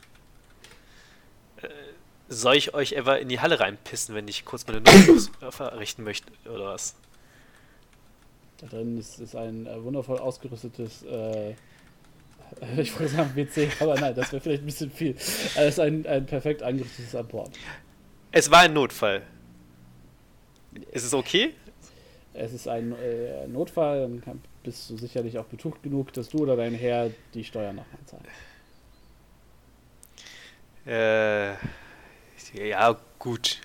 Soll 2.32 2.56
ich 2.56 2.75
euch 2.75 2.93
ever 2.93 3.19
in 3.19 3.27
die 3.27 3.40
Halle 3.40 3.59
reinpissen, 3.59 4.14
wenn 4.14 4.27
ich 4.27 4.45
kurz 4.45 4.67
meine 4.67 4.82
Notschluss 4.82 5.32
verrichten 5.49 6.03
möchte, 6.03 6.32
oder 6.45 6.66
was? 6.66 6.95
Da 8.59 8.67
drin 8.67 8.98
ist, 8.99 9.19
ist 9.19 9.35
ein 9.35 9.66
äh, 9.66 9.83
wundervoll 9.83 10.19
ausgerüstetes, 10.19 11.03
äh, 11.03 11.56
ich 12.77 12.98
wollte 12.99 13.14
sagen 13.14 13.35
WC, 13.35 13.69
aber 13.80 13.95
nein, 13.99 14.14
das 14.14 14.32
wäre 14.32 14.41
vielleicht 14.41 14.64
ein 14.64 14.66
bisschen 14.66 14.91
viel. 14.91 15.16
Also 15.16 15.59
es 15.59 15.69
ist 15.69 15.80
ein, 15.80 16.06
ein 16.06 16.25
perfekt 16.25 16.61
eingeristetes 16.61 17.16
an 17.16 17.27
Bord. 17.27 17.51
Es 18.32 18.51
war 18.51 18.59
ein 18.59 18.74
Notfall. 18.74 19.24
Ist 20.91 21.06
es 21.06 21.14
okay? 21.14 21.53
Es 22.33 22.53
ist 22.53 22.67
ein 22.67 22.93
äh, 22.93 23.48
Notfall, 23.48 24.01
dann 24.01 24.22
kann, 24.22 24.41
bist 24.64 24.90
du 24.90 24.98
sicherlich 24.98 25.38
auch 25.40 25.45
betucht 25.45 25.82
genug, 25.82 26.14
dass 26.14 26.30
du 26.30 26.40
oder 26.40 26.56
dein 26.56 26.75
Herr 26.75 27.09
die 27.33 27.43
Steuern 27.43 27.77
nochmal 27.77 27.99
zahlen. 28.06 28.24
Äh, 30.85 31.56
ja, 32.53 32.98
gut. 33.18 33.61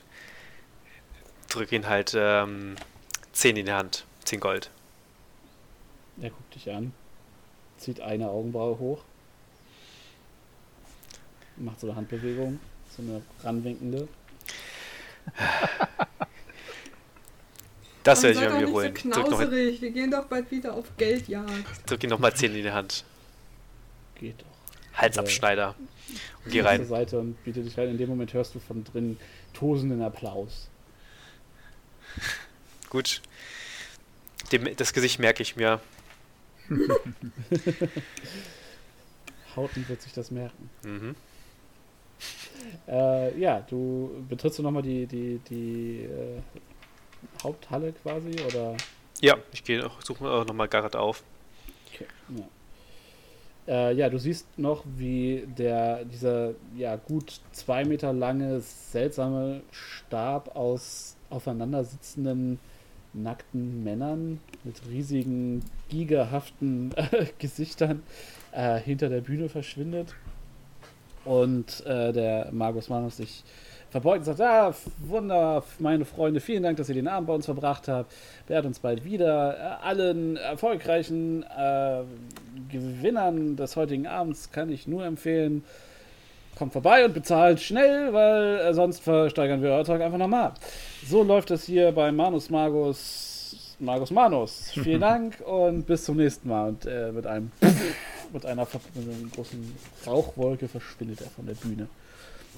Drück 1.49 1.73
ihn 1.73 1.87
halt 1.87 2.15
ähm, 2.17 2.77
10 3.33 3.57
in 3.57 3.67
die 3.67 3.73
Hand. 3.73 4.05
10 4.25 4.41
Gold. 4.41 4.71
Er 6.21 6.31
guckt 6.31 6.55
dich 6.55 6.71
an, 6.71 6.93
zieht 7.77 8.01
eine 8.01 8.29
Augenbraue 8.29 8.79
hoch, 8.79 9.03
macht 11.57 11.81
so 11.81 11.89
eine 11.89 11.97
Handbewegung, 11.97 12.61
so 12.97 13.03
eine 13.03 13.23
ranwinkende. 13.43 14.09
Das 18.05 18.23
werde 18.23 18.39
ich 18.39 18.67
mir 18.67 18.71
holen. 18.71 18.95
so 18.95 19.11
Drück, 19.11 19.31
noch. 19.31 19.51
Wir 19.51 19.91
gehen 19.91 20.11
doch 20.11 20.27
bald 20.27 20.51
wieder 20.51 20.75
auf 20.75 20.85
Geldjagd. 20.99 21.91
drück 21.91 22.05
ihn 22.05 22.11
nochmal 22.11 22.35
10 22.35 22.55
in 22.55 22.63
die 22.63 22.71
Hand. 22.71 23.03
Geht 24.15 24.41
doch. 24.41 25.01
Halsabschneider. 25.01 25.75
Und 26.45 26.51
geh 26.53 26.61
Zur 26.61 26.69
rein. 26.69 26.85
Seite 26.85 27.19
und 27.19 27.43
bietet 27.45 27.67
dich 27.67 27.77
rein. 27.79 27.89
In 27.89 27.99
dem 27.99 28.09
Moment 28.09 28.33
hörst 28.33 28.55
du 28.55 28.61
von 28.61 28.85
drin 28.85 29.19
tosenden 29.53 30.03
Applaus. 30.03 30.69
Gut. 32.91 33.23
Dem, 34.53 34.77
das 34.77 34.93
Gesicht 34.93 35.19
merke 35.19 35.43
ich 35.43 35.57
mir. 35.57 35.81
Hauten 39.57 39.89
wird 39.89 40.03
sich 40.03 40.13
das 40.13 40.31
merken. 40.31 40.71
Mhm. 40.83 41.15
Äh, 42.89 43.39
ja, 43.39 43.61
du 43.61 44.25
betrittst 44.29 44.59
du 44.59 44.63
nochmal 44.63 44.83
die, 44.83 45.07
die, 45.07 45.41
die 45.49 46.05
äh, 46.05 46.41
Haupthalle 47.43 47.93
quasi 47.93 48.41
oder? 48.47 48.77
Ja, 49.21 49.37
ich 49.53 49.65
gehe 49.65 49.91
suche 50.03 50.29
auch 50.29 50.45
nochmal 50.45 50.69
Garrett 50.69 50.97
auf. 50.97 51.23
Okay, 51.93 52.07
Äh, 53.67 53.95
ja, 53.95 54.11
du 54.11 54.19
siehst 54.19 54.59
noch, 54.59 54.85
wie 54.97 55.47
der, 55.59 56.05
dieser 56.05 56.51
ja, 56.77 56.97
gut 56.97 57.41
zwei 57.53 57.85
Meter 57.85 58.13
lange, 58.13 58.61
seltsame 58.61 59.63
Stab 59.71 60.55
aus 60.55 61.17
aufeinandersitzenden, 61.31 62.59
nackten 63.15 63.83
Männern 63.85 64.41
mit 64.65 64.83
riesigen, 64.89 65.63
gigahaften 65.89 66.93
Gesichtern 67.39 68.03
äh, 68.53 68.79
hinter 68.79 69.09
der 69.09 69.21
Bühne 69.21 69.49
verschwindet. 69.49 70.15
Und 71.25 71.87
äh, 71.87 72.13
der 72.13 72.53
Magus 72.53 72.91
Manus 72.91 73.17
sich 73.17 73.45
verbeugt 73.95 74.27
und 74.27 74.37
sagt, 74.37 74.41
ah, 74.41 74.75
Wunder, 75.07 75.63
meine 75.79 76.05
Freunde, 76.05 76.41
vielen 76.41 76.65
Dank, 76.65 76.79
dass 76.79 76.89
ihr 76.89 76.97
den 76.97 77.07
Abend 77.07 77.29
bei 77.29 77.33
uns 77.33 77.45
verbracht 77.45 77.87
habt. 77.87 78.13
Werdet 78.49 78.67
uns 78.67 78.81
bald 78.81 79.05
wieder. 79.05 79.57
Äh, 79.57 79.87
allen 79.87 80.37
erfolgreichen 80.37 81.45
äh, 81.45 82.03
Gewinnern 82.73 83.55
des 83.55 83.77
heutigen 83.77 84.09
Abends 84.09 84.51
kann 84.51 84.69
ich 84.69 84.89
nur 84.89 85.05
empfehlen, 85.05 85.63
kommt 86.59 86.73
vorbei 86.73 87.05
und 87.05 87.15
bezahlt 87.15 87.61
schnell, 87.61 88.13
weil 88.13 88.59
äh, 88.59 88.75
sonst 88.75 88.99
versteigern 88.99 89.63
wir 89.63 89.71
euer 89.71 89.85
Zeug 89.85 90.03
einfach 90.03 90.19
nochmal. 90.19 90.55
So 91.07 91.23
läuft 91.23 91.51
das 91.51 91.63
hier 91.63 91.93
bei 91.93 92.11
Manus 92.11 92.51
Magus, 92.51 93.77
Magus 93.79 94.11
Manus. 94.11 94.73
Vielen 94.73 95.01
Dank 95.03 95.41
und 95.47 95.87
bis 95.87 96.05
zum 96.05 96.17
nächsten 96.17 96.49
Mal. 96.49 96.71
Und 96.71 96.85
äh, 96.85 97.13
mit 97.13 97.29
einem 97.29 97.53
mit 98.33 98.45
einer, 98.45 98.67
mit 98.67 99.09
einer 99.09 99.31
großen 99.33 99.73
Rauchwolke 100.05 100.67
verschwindet 100.67 101.21
er 101.21 101.29
von 101.29 101.47
der 101.47 101.55
Bühne. 101.55 101.87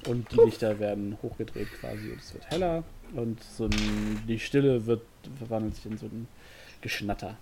Und 0.07 0.31
die 0.33 0.37
Lichter 0.37 0.79
werden 0.79 1.19
hochgedreht 1.23 1.69
quasi 1.81 2.13
und 2.13 2.21
es 2.21 2.33
wird 2.33 2.49
heller 2.51 2.85
und 3.15 3.43
so 3.43 3.65
ein, 3.65 4.23
die 4.27 4.39
Stille 4.39 4.87
wird 4.87 5.03
verwandelt 5.39 5.77
sich 5.77 5.87
in 5.87 5.99
so 5.99 6.07
ein 6.07 6.29
Geschnatter. 6.81 7.37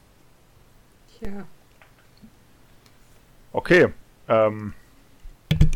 Tja. 1.18 1.46
Okay. 3.52 3.88
Ähm, 4.28 4.72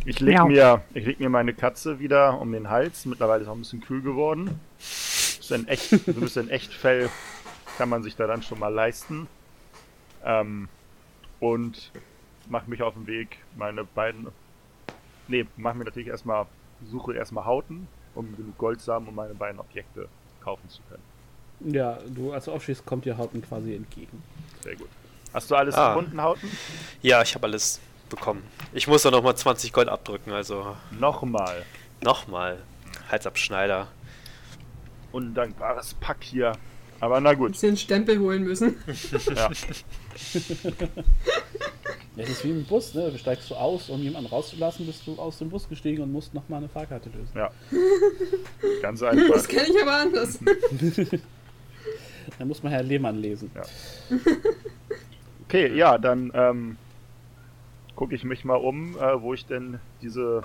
ich 0.04 0.20
leg, 0.20 0.36
Miau. 0.36 0.48
mir, 0.48 0.82
ich 0.94 1.06
leg 1.06 1.20
mir 1.20 1.28
meine 1.28 1.54
Katze 1.54 2.00
wieder 2.00 2.40
um 2.40 2.52
den 2.52 2.70
Hals. 2.70 3.04
Mittlerweile 3.06 3.42
ist 3.42 3.46
es 3.46 3.50
auch 3.50 3.56
ein 3.56 3.60
bisschen 3.60 3.80
kühl 3.80 4.02
geworden. 4.02 4.58
Ist 4.78 5.52
ein 5.52 5.68
echt, 5.68 5.90
so 5.90 6.10
ein 6.10 6.20
bisschen 6.20 6.48
Echtfell 6.50 7.10
kann 7.76 7.88
man 7.88 8.02
sich 8.02 8.16
da 8.16 8.26
dann 8.26 8.42
schon 8.42 8.58
mal 8.58 8.72
leisten. 8.72 9.28
Ähm, 10.24 10.68
und 11.40 11.92
mach 12.48 12.66
mich 12.66 12.82
auf 12.82 12.94
den 12.94 13.06
Weg, 13.06 13.38
meine 13.56 13.84
beiden. 13.84 14.28
Nee, 15.28 15.46
mach 15.56 15.74
mir 15.74 15.84
natürlich 15.84 16.08
erstmal, 16.08 16.46
suche 16.90 17.14
erstmal 17.14 17.44
Hauten, 17.44 17.88
um 18.14 18.34
genug 18.36 18.56
Goldsamen, 18.58 19.08
um 19.08 19.14
meine 19.14 19.34
beiden 19.34 19.60
Objekte 19.60 20.08
kaufen 20.42 20.68
zu 20.68 20.80
können. 20.88 21.02
Ja, 21.74 21.98
du 22.08 22.32
als 22.32 22.44
du 22.44 22.52
aufstehst, 22.52 22.86
kommt 22.86 23.04
dir 23.04 23.16
Hauten 23.18 23.42
quasi 23.42 23.74
entgegen. 23.74 24.22
Sehr 24.62 24.76
gut. 24.76 24.88
Hast 25.34 25.50
du 25.50 25.56
alles 25.56 25.74
Ah. 25.74 25.94
gefunden, 25.94 26.20
Hauten? 26.22 26.48
Ja, 27.02 27.20
ich 27.22 27.34
habe 27.34 27.46
alles 27.46 27.80
bekommen. 28.08 28.42
Ich 28.72 28.86
muss 28.86 29.02
da 29.02 29.10
nochmal 29.10 29.36
20 29.36 29.72
Gold 29.72 29.88
abdrücken, 29.88 30.32
also 30.32 30.76
Nochmal. 30.98 31.64
nochmal. 32.02 32.58
Halsabschneider. 33.10 33.88
Undankbares 35.12 35.94
Pack 35.94 36.18
hier. 36.22 36.52
Aber 37.00 37.20
na 37.20 37.34
gut. 37.34 37.48
Uns 37.48 37.60
den 37.60 37.76
Stempel 37.76 38.18
holen 38.18 38.44
müssen. 38.44 38.76
Ja. 39.34 39.50
Ja, 42.18 42.24
das 42.24 42.30
ist 42.30 42.44
wie 42.44 42.50
im 42.50 42.64
Bus, 42.64 42.94
ne? 42.94 43.12
Du 43.12 43.16
steigst 43.16 43.48
du 43.48 43.54
aus, 43.54 43.88
um 43.88 44.02
jemanden 44.02 44.28
rauszulassen, 44.28 44.84
bist 44.86 45.06
du 45.06 45.14
aus 45.14 45.38
dem 45.38 45.50
Bus 45.50 45.68
gestiegen 45.68 46.02
und 46.02 46.10
musst 46.10 46.34
nochmal 46.34 46.58
eine 46.58 46.68
Fahrkarte 46.68 47.10
lösen. 47.10 47.30
Ja. 47.32 47.48
Ganz 48.82 49.00
einfach. 49.04 49.34
Das 49.34 49.46
kenne 49.46 49.68
ich 49.68 49.80
aber 49.80 50.00
anders. 50.00 50.40
Da 52.38 52.44
muss 52.44 52.62
man 52.62 52.70
Herr 52.70 52.82
Lehmann 52.82 53.16
lesen. 53.16 53.50
Okay, 55.44 55.74
ja, 55.74 55.96
dann 55.96 56.30
ähm, 56.34 56.76
gucke 57.96 58.14
ich 58.14 58.22
mich 58.22 58.44
mal 58.44 58.56
um, 58.56 58.96
äh, 58.96 59.20
wo 59.20 59.34
ich 59.34 59.46
denn 59.46 59.80
diese 60.02 60.44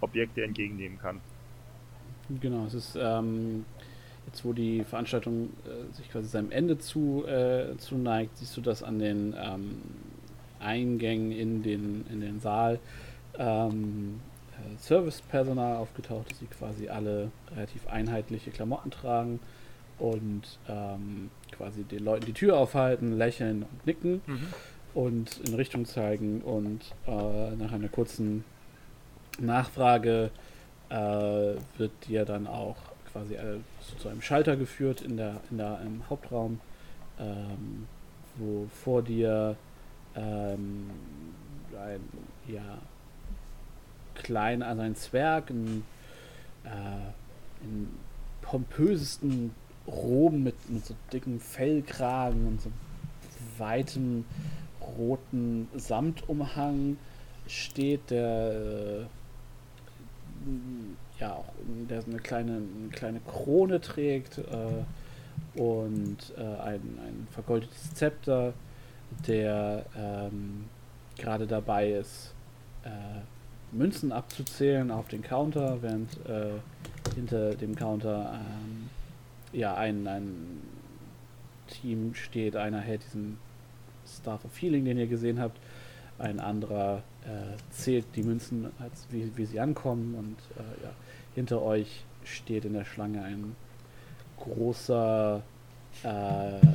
Objekte 0.00 0.42
entgegennehmen 0.42 0.98
kann. 0.98 1.20
Genau, 2.40 2.66
es 2.66 2.74
ist 2.74 2.98
ähm, 3.00 3.64
jetzt, 4.26 4.44
wo 4.44 4.52
die 4.52 4.82
Veranstaltung 4.82 5.50
äh, 5.64 5.94
sich 5.94 6.10
quasi 6.10 6.28
seinem 6.28 6.50
Ende 6.50 6.76
zu, 6.78 7.24
äh, 7.24 7.76
zuneigt, 7.78 8.36
siehst 8.36 8.56
du 8.56 8.60
das 8.60 8.82
an 8.82 8.98
den 8.98 9.34
ähm, 9.40 9.80
Eingängen 10.64 11.32
in 11.32 11.62
den, 11.62 12.06
in 12.10 12.20
den 12.20 12.40
Saal. 12.40 12.78
Ähm, 13.38 14.20
äh, 14.52 14.76
Servicepersonal 14.78 15.76
aufgetaucht 15.76 16.32
ist, 16.32 16.40
die 16.40 16.46
quasi 16.46 16.88
alle 16.88 17.30
relativ 17.54 17.86
einheitliche 17.88 18.50
Klamotten 18.50 18.90
tragen 18.90 19.40
und 19.98 20.58
ähm, 20.68 21.30
quasi 21.52 21.84
den 21.84 22.04
Leuten 22.04 22.26
die 22.26 22.32
Tür 22.32 22.58
aufhalten, 22.58 23.16
lächeln 23.16 23.62
und 23.62 23.86
nicken 23.86 24.20
und 24.94 25.38
in 25.46 25.54
Richtung 25.54 25.84
zeigen 25.86 26.40
und 26.40 26.80
äh, 27.06 27.54
nach 27.56 27.72
einer 27.72 27.88
kurzen 27.88 28.44
Nachfrage 29.40 30.30
äh, 30.88 30.96
wird 31.78 31.92
dir 32.08 32.24
dann 32.24 32.46
auch 32.46 32.76
quasi 33.12 33.34
äh, 33.34 33.58
so 33.80 33.96
zu 33.96 34.08
einem 34.08 34.22
Schalter 34.22 34.56
geführt 34.56 35.00
in 35.00 35.16
der, 35.16 35.40
in 35.50 35.58
der 35.58 35.80
im 35.84 36.08
Hauptraum, 36.08 36.60
ähm, 37.18 37.86
wo 38.36 38.66
vor 38.82 39.02
dir 39.02 39.56
ähm, 40.16 40.90
ein 41.76 42.00
ja 42.46 42.78
klein, 44.14 44.62
also 44.62 44.82
ein 44.82 44.96
Zwerg 44.96 45.50
in, 45.50 45.84
äh, 46.64 47.64
in 47.64 47.88
pompösesten 48.42 49.54
Roben 49.86 50.42
mit, 50.44 50.70
mit 50.70 50.84
so 50.84 50.94
dicken 51.12 51.40
Fellkragen 51.40 52.46
und 52.46 52.60
so 52.60 52.70
weitem 53.58 54.24
roten 54.80 55.68
Samtumhang 55.76 56.96
steht, 57.46 58.10
der 58.10 58.52
äh, 58.52 59.06
ja 61.20 61.34
auch 61.34 61.52
der 61.90 62.02
eine 62.04 62.18
kleine, 62.18 62.56
eine 62.56 62.88
kleine 62.90 63.20
Krone 63.20 63.80
trägt 63.80 64.38
äh, 64.38 65.60
und 65.60 66.18
äh, 66.36 66.40
ein, 66.40 66.80
ein 66.80 67.28
vergoldetes 67.30 67.94
Zepter, 67.94 68.52
der 69.26 69.84
ähm, 69.96 70.64
gerade 71.16 71.46
dabei 71.46 71.90
ist, 71.90 72.34
äh, 72.84 72.88
Münzen 73.72 74.12
abzuzählen 74.12 74.90
auf 74.90 75.08
den 75.08 75.22
Counter, 75.22 75.78
während 75.82 76.14
äh, 76.26 76.52
hinter 77.14 77.54
dem 77.54 77.74
Counter 77.74 78.34
ähm, 78.34 78.90
ja 79.52 79.74
ein, 79.74 80.06
ein 80.06 80.62
Team 81.68 82.14
steht. 82.14 82.56
Einer 82.56 82.80
hält 82.80 83.04
diesen 83.04 83.38
Staff 84.06 84.44
of 84.44 84.60
Healing, 84.60 84.84
den 84.84 84.98
ihr 84.98 85.06
gesehen 85.06 85.40
habt. 85.40 85.58
Ein 86.18 86.38
anderer 86.38 87.02
äh, 87.24 87.56
zählt 87.70 88.06
die 88.14 88.22
Münzen, 88.22 88.70
als, 88.78 89.06
wie, 89.10 89.30
wie 89.36 89.46
sie 89.46 89.58
ankommen. 89.58 90.14
Und 90.14 90.36
äh, 90.56 90.84
ja, 90.84 90.90
hinter 91.34 91.62
euch 91.62 92.04
steht 92.24 92.64
in 92.64 92.74
der 92.74 92.84
Schlange 92.84 93.22
ein 93.22 93.56
großer, 94.38 95.42
äh, 96.02 96.66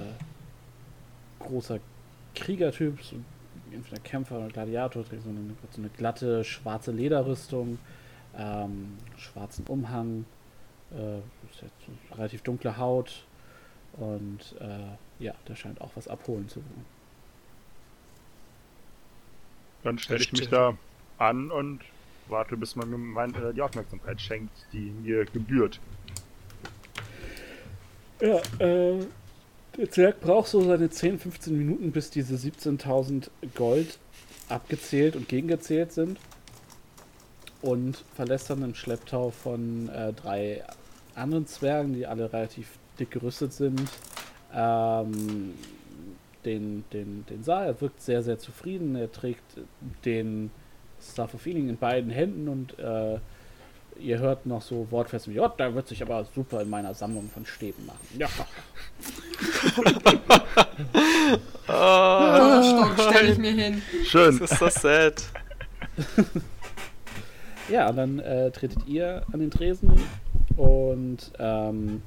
großer 1.39 1.79
Kriegertyp, 2.39 3.01
so 3.01 3.15
entweder 3.71 4.01
Kämpfer 4.01 4.37
oder 4.37 4.47
Gladiator, 4.47 5.05
trägt 5.05 5.23
so 5.23 5.29
eine, 5.29 5.55
so 5.71 5.81
eine 5.81 5.89
glatte 5.89 6.43
schwarze 6.43 6.91
Lederrüstung, 6.91 7.79
ähm, 8.37 8.97
schwarzen 9.17 9.65
Umhang, 9.67 10.25
äh, 10.91 11.17
ist 11.51 11.61
jetzt 11.61 11.75
so 11.85 12.15
relativ 12.15 12.41
dunkle 12.41 12.77
Haut 12.77 13.25
und 13.93 14.55
äh, 14.59 15.23
ja, 15.23 15.33
der 15.47 15.55
scheint 15.55 15.81
auch 15.81 15.91
was 15.95 16.07
abholen 16.07 16.47
zu 16.49 16.59
wollen. 16.59 16.85
Dann 19.83 19.97
stelle 19.97 20.21
ich 20.21 20.31
mich 20.31 20.49
da 20.49 20.77
an 21.17 21.51
und 21.51 21.81
warte, 22.27 22.57
bis 22.57 22.75
man 22.75 22.89
mir 22.89 22.97
mein, 22.97 23.33
äh, 23.35 23.53
die 23.53 23.61
Aufmerksamkeit 23.61 24.19
schenkt, 24.21 24.53
die 24.73 24.91
mir 25.03 25.25
gebührt. 25.25 25.79
Ja, 28.21 28.41
äh, 28.59 29.05
der 29.77 29.89
Zwerg 29.89 30.19
braucht 30.21 30.49
so 30.49 30.61
seine 30.63 30.89
10, 30.89 31.19
15 31.19 31.57
Minuten, 31.57 31.91
bis 31.91 32.09
diese 32.09 32.35
17.000 32.35 33.29
Gold 33.55 33.99
abgezählt 34.49 35.15
und 35.15 35.27
gegengezählt 35.27 35.91
sind. 35.91 36.17
Und 37.61 38.03
verlässt 38.15 38.49
dann 38.49 38.63
im 38.63 38.73
Schlepptau 38.73 39.31
von 39.31 39.89
äh, 39.89 40.13
drei 40.13 40.63
anderen 41.15 41.45
Zwergen, 41.45 41.93
die 41.93 42.07
alle 42.07 42.31
relativ 42.31 42.77
dick 42.99 43.11
gerüstet 43.11 43.53
sind, 43.53 43.81
ähm, 44.53 45.53
den, 46.45 46.85
den, 46.93 47.25
den 47.29 47.43
Saal. 47.43 47.67
Er 47.67 47.81
wirkt 47.81 48.01
sehr, 48.01 48.23
sehr 48.23 48.39
zufrieden. 48.39 48.95
Er 48.95 49.11
trägt 49.11 49.43
den 50.05 50.51
Staff 51.01 51.33
of 51.33 51.45
Healing 51.45 51.69
in 51.69 51.77
beiden 51.77 52.11
Händen 52.11 52.47
und 52.47 52.79
äh, 52.79 53.19
ihr 53.99 54.19
hört 54.19 54.45
noch 54.45 54.61
so 54.61 54.87
wortfest 54.91 55.29
wie, 55.29 55.33
ja, 55.33 55.47
da 55.47 55.73
wird 55.73 55.87
sich 55.87 56.01
aber 56.01 56.25
super 56.35 56.61
in 56.61 56.69
meiner 56.69 56.93
Sammlung 56.93 57.29
von 57.29 57.45
Stäben 57.45 57.85
machen. 57.85 57.99
Ja. 58.17 58.27
Oh, 61.67 62.63
Stock 62.63 63.09
stelle 63.09 63.31
ich 63.31 63.37
mir 63.37 63.51
hin. 63.51 63.81
Schön. 64.05 64.39
Das 64.39 64.51
ist 64.51 64.59
so 64.59 64.69
sad. 64.69 65.23
Ja, 67.69 67.87
und 67.89 67.97
dann 67.97 68.19
äh, 68.19 68.49
tretet 68.49 68.87
ihr 68.87 69.23
an 69.31 69.39
den 69.39 69.51
Tresen 69.51 69.91
und 70.57 71.31
ähm, 71.37 72.01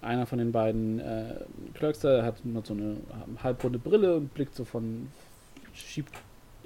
einer 0.00 0.26
von 0.26 0.38
den 0.38 0.52
beiden 0.52 1.00
äh, 1.00 1.34
Clerks 1.74 2.00
da 2.00 2.22
hat 2.22 2.44
nur 2.44 2.64
so 2.64 2.72
eine 2.72 2.96
halbrunde 3.42 3.78
Brille 3.78 4.16
und 4.16 4.32
blickt 4.32 4.54
so 4.54 4.64
von 4.64 5.08
schiebt, 5.74 6.14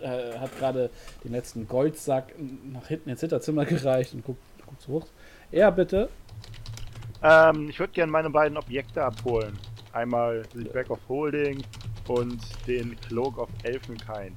äh, 0.02 0.38
hat 0.38 0.56
gerade 0.58 0.90
den 1.24 1.32
letzten 1.32 1.66
Goldsack 1.68 2.34
nach 2.72 2.86
hinten 2.88 3.10
ins 3.10 3.20
Hinterzimmer 3.20 3.64
gereicht 3.66 4.14
und 4.14 4.24
guckt, 4.24 4.40
guckt 4.66 4.82
so 4.82 4.92
hoch. 4.92 5.06
Ja, 5.50 5.70
bitte. 5.70 6.08
Ähm, 7.22 7.68
ich 7.68 7.78
würde 7.78 7.92
gerne 7.92 8.10
meine 8.10 8.30
beiden 8.30 8.56
Objekte 8.56 9.02
abholen. 9.04 9.58
Einmal 9.92 10.42
die 10.54 10.64
Bag 10.68 10.88
of 10.90 11.00
Holding 11.08 11.62
und 12.08 12.40
den 12.66 12.98
Cloak 13.00 13.38
of 13.38 13.48
Elfenkind. 13.62 14.36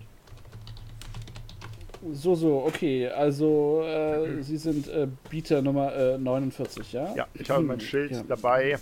So, 2.11 2.35
so, 2.35 2.64
okay. 2.66 3.08
Also, 3.08 3.82
äh, 3.85 4.42
Sie 4.43 4.58
sind 4.58 4.90
äh, 4.90 5.08
Bieter 5.30 5.61
Nummer 5.61 5.95
äh, 5.95 6.17
49, 6.17 6.92
ja? 6.92 7.16
Ja, 7.16 7.27
ich 7.33 7.50
habe 7.50 7.64
mein 7.64 7.80
Schild 7.80 8.11
Ja. 8.11 8.24
dabei. 8.27 8.77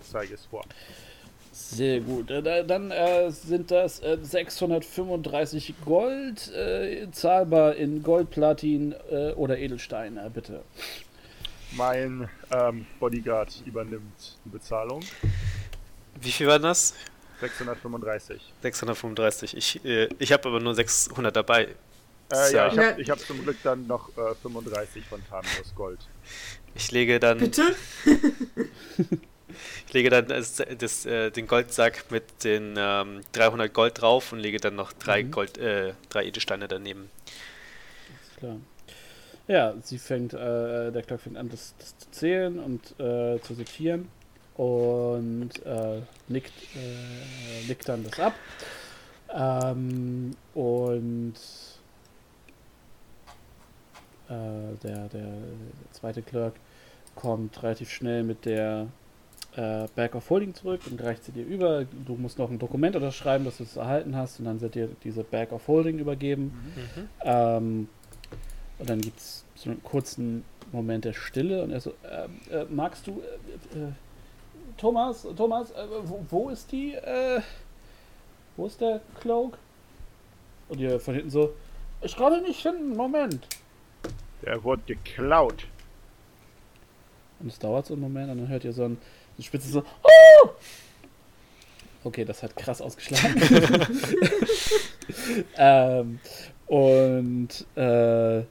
Zeige 0.00 0.34
es 0.34 0.46
vor. 0.46 0.64
Sehr 1.58 2.00
gut. 2.00 2.30
Äh, 2.30 2.42
da- 2.42 2.62
Dann 2.62 2.90
äh, 2.90 3.30
sind 3.30 3.70
das 3.70 4.00
äh, 4.00 4.16
635 4.22 5.74
Gold, 5.84 6.52
äh, 6.54 7.08
zahlbar 7.10 7.74
in 7.74 8.02
Gold, 8.02 8.30
Platin 8.30 8.94
äh, 9.10 9.32
oder 9.32 9.58
Edelsteine, 9.58 10.30
bitte. 10.32 10.62
Mein 11.72 12.28
ähm, 12.50 12.86
Bodyguard 13.00 13.62
übernimmt 13.66 14.38
die 14.44 14.48
Bezahlung. 14.50 15.00
Wie 16.20 16.30
viel 16.30 16.46
war 16.46 16.58
das? 16.58 16.94
635. 17.40 18.40
635. 18.62 19.56
Ich, 19.56 19.84
äh, 19.84 20.08
ich 20.18 20.32
habe 20.32 20.48
aber 20.48 20.60
nur 20.60 20.74
600 20.74 21.34
dabei. 21.34 21.68
Äh, 22.32 22.52
ja, 22.54 22.72
ich 22.72 22.78
habe 22.78 23.04
hab 23.04 23.18
zum 23.20 23.42
Glück 23.42 23.56
dann 23.62 23.86
noch 23.86 24.08
äh, 24.16 24.34
35 24.42 25.04
von 25.04 25.20
Tamios 25.28 25.74
Gold. 25.74 26.00
Ich 26.74 26.90
lege 26.92 27.18
dann, 27.20 27.38
Bitte? 27.38 27.74
lege 29.92 30.10
dann 30.10 30.26
das, 30.28 30.62
das, 30.78 31.06
äh, 31.06 31.30
den 31.30 31.46
Goldsack 31.46 32.10
mit 32.10 32.44
den 32.44 32.74
ähm, 32.78 33.22
300 33.32 33.72
Gold 33.72 34.00
drauf 34.00 34.32
und 34.32 34.40
lege 34.40 34.60
dann 34.60 34.74
noch 34.76 34.92
drei 34.92 35.22
Mhm. 35.22 35.30
Gold, 35.30 35.58
äh, 35.58 35.94
drei 36.08 36.26
Edelsteine 36.26 36.68
daneben. 36.68 37.10
Klar. 38.36 38.60
Ja, 39.48 39.74
sie 39.82 39.98
fängt, 39.98 40.34
äh, 40.34 40.92
der 40.92 41.02
Clock 41.02 41.20
fängt 41.22 41.36
an, 41.38 41.48
das, 41.48 41.74
das 41.78 41.96
zu 41.98 42.10
zählen 42.10 42.58
und 42.58 42.98
äh, 43.00 43.40
zu 43.40 43.54
sortieren 43.54 44.10
und 44.54 45.64
äh, 45.64 46.02
nickt, 46.28 46.52
äh, 46.74 47.64
nickt 47.66 47.88
dann 47.88 48.04
das 48.04 48.18
ab. 48.20 48.42
Ähm, 49.30 50.36
und 50.54 51.34
äh, 54.28 54.76
der, 54.82 55.08
der 55.08 55.32
zweite 55.92 56.22
Clerk 56.22 56.54
kommt 57.14 57.62
relativ 57.62 57.90
schnell 57.90 58.22
mit 58.22 58.44
der 58.44 58.88
äh, 59.58 59.88
Bag 59.96 60.14
of 60.14 60.30
Holding 60.30 60.54
zurück 60.54 60.82
und 60.88 61.02
reicht 61.02 61.24
sie 61.24 61.32
dir 61.32 61.44
über. 61.44 61.84
Du 61.84 62.14
musst 62.14 62.38
noch 62.38 62.48
ein 62.48 62.60
Dokument 62.60 62.94
unterschreiben, 62.94 63.44
dass 63.44 63.56
du 63.56 63.64
es 63.64 63.76
erhalten 63.76 64.14
hast 64.14 64.38
und 64.38 64.44
dann 64.44 64.60
wird 64.60 64.76
dir 64.76 64.88
diese 65.02 65.24
Bag 65.24 65.52
of 65.52 65.66
Holding 65.66 65.98
übergeben. 65.98 66.52
Mhm. 66.76 67.08
Ähm, 67.24 67.88
und 68.78 68.88
dann 68.88 69.00
gibt 69.00 69.18
es 69.18 69.44
so 69.56 69.70
einen 69.70 69.82
kurzen 69.82 70.44
Moment 70.70 71.04
der 71.04 71.12
Stille 71.12 71.64
und 71.64 71.72
er 71.72 71.80
so, 71.80 71.92
ähm, 72.08 72.38
äh, 72.52 72.64
magst 72.70 73.08
du, 73.08 73.20
äh, 73.74 73.78
äh, 73.78 73.92
Thomas, 74.76 75.26
Thomas, 75.36 75.72
äh, 75.72 75.86
wo, 76.04 76.24
wo 76.28 76.50
ist 76.50 76.70
die, 76.70 76.94
äh, 76.94 77.40
wo 78.56 78.66
ist 78.66 78.80
der 78.80 79.00
Cloak? 79.20 79.58
Und 80.68 80.78
ihr 80.78 81.00
von 81.00 81.14
hinten 81.14 81.30
so, 81.30 81.54
ich 82.00 82.14
kann 82.14 82.32
ihn 82.32 82.44
nicht 82.44 82.62
finden, 82.62 82.96
Moment. 82.96 83.48
Der 84.42 84.62
wurde 84.62 84.82
geklaut. 84.86 85.66
Und 87.40 87.48
es 87.48 87.58
dauert 87.58 87.86
so 87.86 87.94
einen 87.94 88.02
Moment 88.02 88.30
und 88.30 88.38
dann 88.38 88.48
hört 88.48 88.64
ihr 88.64 88.72
so 88.72 88.84
ein, 88.84 88.98
so 89.38 89.46
spitze 89.46 89.68
so, 89.68 89.84
oh! 90.02 90.48
Okay, 92.04 92.24
das 92.24 92.42
hat 92.42 92.56
krass 92.56 92.80
ausgeschlagen. 92.80 93.40
ähm, 95.56 96.20
und 96.66 97.48
äh, 97.74 98.42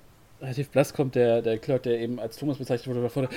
relativ 0.42 0.70
blass 0.70 0.94
kommt 0.94 1.16
der, 1.16 1.42
der 1.42 1.58
Clerk, 1.58 1.84
der 1.84 2.00
eben 2.00 2.20
als 2.20 2.38
Thomas 2.38 2.58
bezeichnet 2.58 2.88
wurde, 2.88 3.04
davor. 3.04 3.30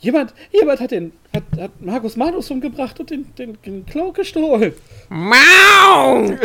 Jemand, 0.00 0.34
jemand 0.50 0.80
hat 0.80 0.90
den, 0.90 1.12
hat, 1.34 1.44
hat 1.58 1.80
Markus 1.80 2.16
Manus 2.16 2.50
umgebracht 2.50 2.98
und 3.00 3.10
den, 3.10 3.34
den, 3.36 3.60
den 3.62 3.86
Cloak 3.86 4.16
gestohlen. 4.16 4.74
Mau! 5.08 6.36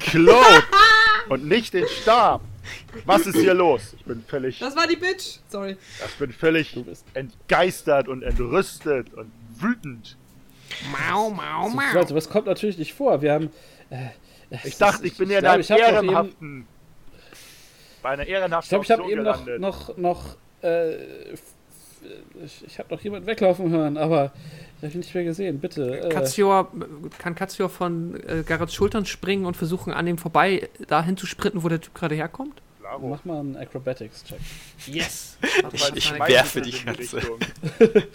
Cloak! 0.00 0.64
und 1.28 1.46
nicht 1.46 1.74
den 1.74 1.86
Stab! 1.88 2.42
Was 3.04 3.26
ist 3.26 3.36
hier 3.36 3.54
los? 3.54 3.94
Ich 3.98 4.04
bin 4.04 4.24
völlig, 4.26 4.58
Das 4.58 4.74
war 4.74 4.86
die 4.86 4.96
Bitch. 4.96 5.38
Sorry. 5.48 5.76
ich 6.06 6.14
bin 6.18 6.32
völlig 6.32 6.72
Du 6.72 6.84
bist 6.84 7.04
entgeistert 7.14 8.08
und 8.08 8.22
entrüstet 8.22 9.12
und 9.14 9.30
wütend. 9.64 10.16
Mau, 10.92 11.30
mau, 11.30 11.68
so, 11.68 11.76
mau. 11.76 11.82
also, 12.00 12.14
was 12.14 12.28
kommt 12.28 12.46
natürlich 12.46 12.78
nicht 12.78 12.94
vor. 12.94 13.20
Wir 13.22 13.32
haben. 13.32 13.50
Äh, 13.90 14.08
Ich 14.64 14.76
dachte, 14.78 15.06
ich 15.06 15.16
bin 15.16 15.30
ja 15.30 15.38
in 15.54 15.60
ich 15.60 15.70
eben- 15.70 15.80
ehrenhaften. 15.80 16.66
Bei 18.02 18.10
einer 18.10 18.22
Ich 18.24 18.28
ehrenhaften 18.28 18.68
glaube, 18.68 18.84
ich 18.84 18.90
habe 18.90 19.10
eben 19.10 19.22
noch, 19.22 19.46
noch, 19.58 19.96
noch, 19.96 20.36
äh, 20.62 21.32
ich, 21.32 22.64
ich 22.66 22.78
habe 22.78 22.94
noch 22.94 23.00
jemanden 23.00 23.26
weglaufen 23.26 23.70
hören, 23.70 23.96
aber 23.96 24.32
ich 24.78 24.84
habe 24.84 24.94
ihn 24.94 24.98
nicht 25.00 25.14
mehr 25.14 25.24
gesehen. 25.24 25.58
Bitte. 25.58 26.00
Äh, 26.04 26.08
Katzior, 26.10 26.70
kann 27.18 27.34
Katzior 27.34 27.70
von 27.70 28.20
äh, 28.28 28.42
Garrets 28.46 28.74
Schultern 28.74 29.06
springen 29.06 29.46
und 29.46 29.56
versuchen, 29.56 29.92
an 29.92 30.04
dem 30.06 30.18
vorbei 30.18 30.68
dahin 30.86 31.16
zu 31.16 31.26
sprinten, 31.26 31.62
wo 31.62 31.68
der 31.68 31.80
Typ 31.80 31.94
gerade 31.94 32.14
herkommt? 32.14 32.60
Klaro. 32.80 33.08
mach 33.08 33.24
mal 33.24 33.40
einen 33.40 33.56
Acrobatics-Check. 33.56 34.38
Yes! 34.86 35.38
Ich- 35.72 35.94
ich 35.96 36.18
werfe 36.18 36.60
die 36.60 36.70
in 36.70 36.84
Katze. 36.84 37.22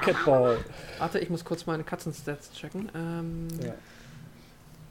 Catball. 0.00 0.58
Warte, 0.98 1.18
ich 1.18 1.30
muss 1.30 1.44
kurz 1.44 1.66
meine 1.66 1.84
Katzenstats 1.84 2.52
checken. 2.52 2.90
Ähm, 2.94 3.48
Ja. 3.62 3.74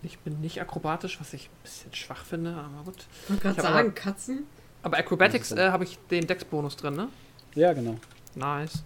Ich 0.03 0.19
bin 0.19 0.39
nicht 0.41 0.61
akrobatisch, 0.61 1.19
was 1.19 1.33
ich 1.33 1.47
ein 1.47 1.63
bisschen 1.63 1.93
schwach 1.93 2.23
finde, 2.23 2.51
aber 2.53 2.83
gut. 2.85 3.05
Ich 3.23 3.29
wollte 3.31 3.41
gerade 3.41 3.61
sagen, 3.61 3.75
aber- 3.79 3.91
Katzen. 3.91 4.43
Aber 4.83 4.97
Acrobatics 4.97 5.51
äh, 5.51 5.69
habe 5.71 5.83
ich 5.85 5.97
den 6.11 6.27
Dex-Bonus 6.27 6.75
drin, 6.77 6.95
ne? 6.95 7.09
Ja, 7.55 7.73
genau. 7.73 7.97
Nice. 8.35 8.81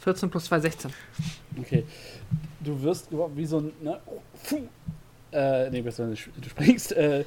14 0.00 0.30
plus 0.30 0.44
2, 0.44 0.60
16. 0.60 0.92
Okay. 1.60 1.84
Du 2.60 2.80
wirst 2.80 3.10
überhaupt 3.10 3.36
wie 3.36 3.44
so 3.44 3.58
ein. 3.58 3.72
Ne, 3.82 3.98
Fuh. 4.44 4.68
äh, 5.32 5.68
nee, 5.70 5.82
besser 5.82 6.06
nicht. 6.06 6.28
Du 6.36 6.48
springst 6.48 6.92
äh, 6.92 7.24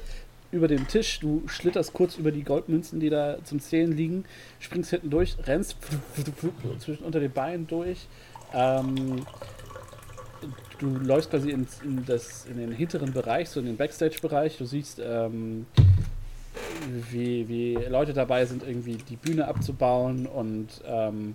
über 0.52 0.68
den 0.68 0.86
Tisch, 0.86 1.18
du 1.18 1.42
schlitterst 1.46 1.92
kurz 1.94 2.16
über 2.16 2.30
die 2.30 2.44
Goldmünzen, 2.44 3.00
die 3.00 3.10
da 3.10 3.38
zum 3.42 3.58
Zählen 3.58 3.90
liegen, 3.90 4.24
springst 4.60 4.90
hinten 4.90 5.10
durch, 5.10 5.36
rennst 5.44 5.76
zwischen 6.78 7.04
unter 7.04 7.20
den 7.20 7.32
Beinen 7.32 7.66
durch. 7.66 8.06
Ähm, 8.52 9.24
du 10.78 10.88
läufst 10.98 11.30
quasi 11.30 11.50
ins, 11.50 11.80
in, 11.82 12.04
das, 12.04 12.44
in 12.44 12.58
den 12.58 12.70
hinteren 12.70 13.12
Bereich, 13.12 13.48
so 13.48 13.60
in 13.60 13.66
den 13.66 13.76
Backstage-Bereich. 13.78 14.58
Du 14.58 14.66
siehst, 14.66 15.00
ähm, 15.02 15.66
wie, 17.10 17.48
wie 17.48 17.74
Leute 17.88 18.12
dabei 18.12 18.44
sind, 18.44 18.62
irgendwie 18.62 18.96
die 18.96 19.16
Bühne 19.16 19.48
abzubauen 19.48 20.26
und 20.26 20.68
ähm, 20.84 21.34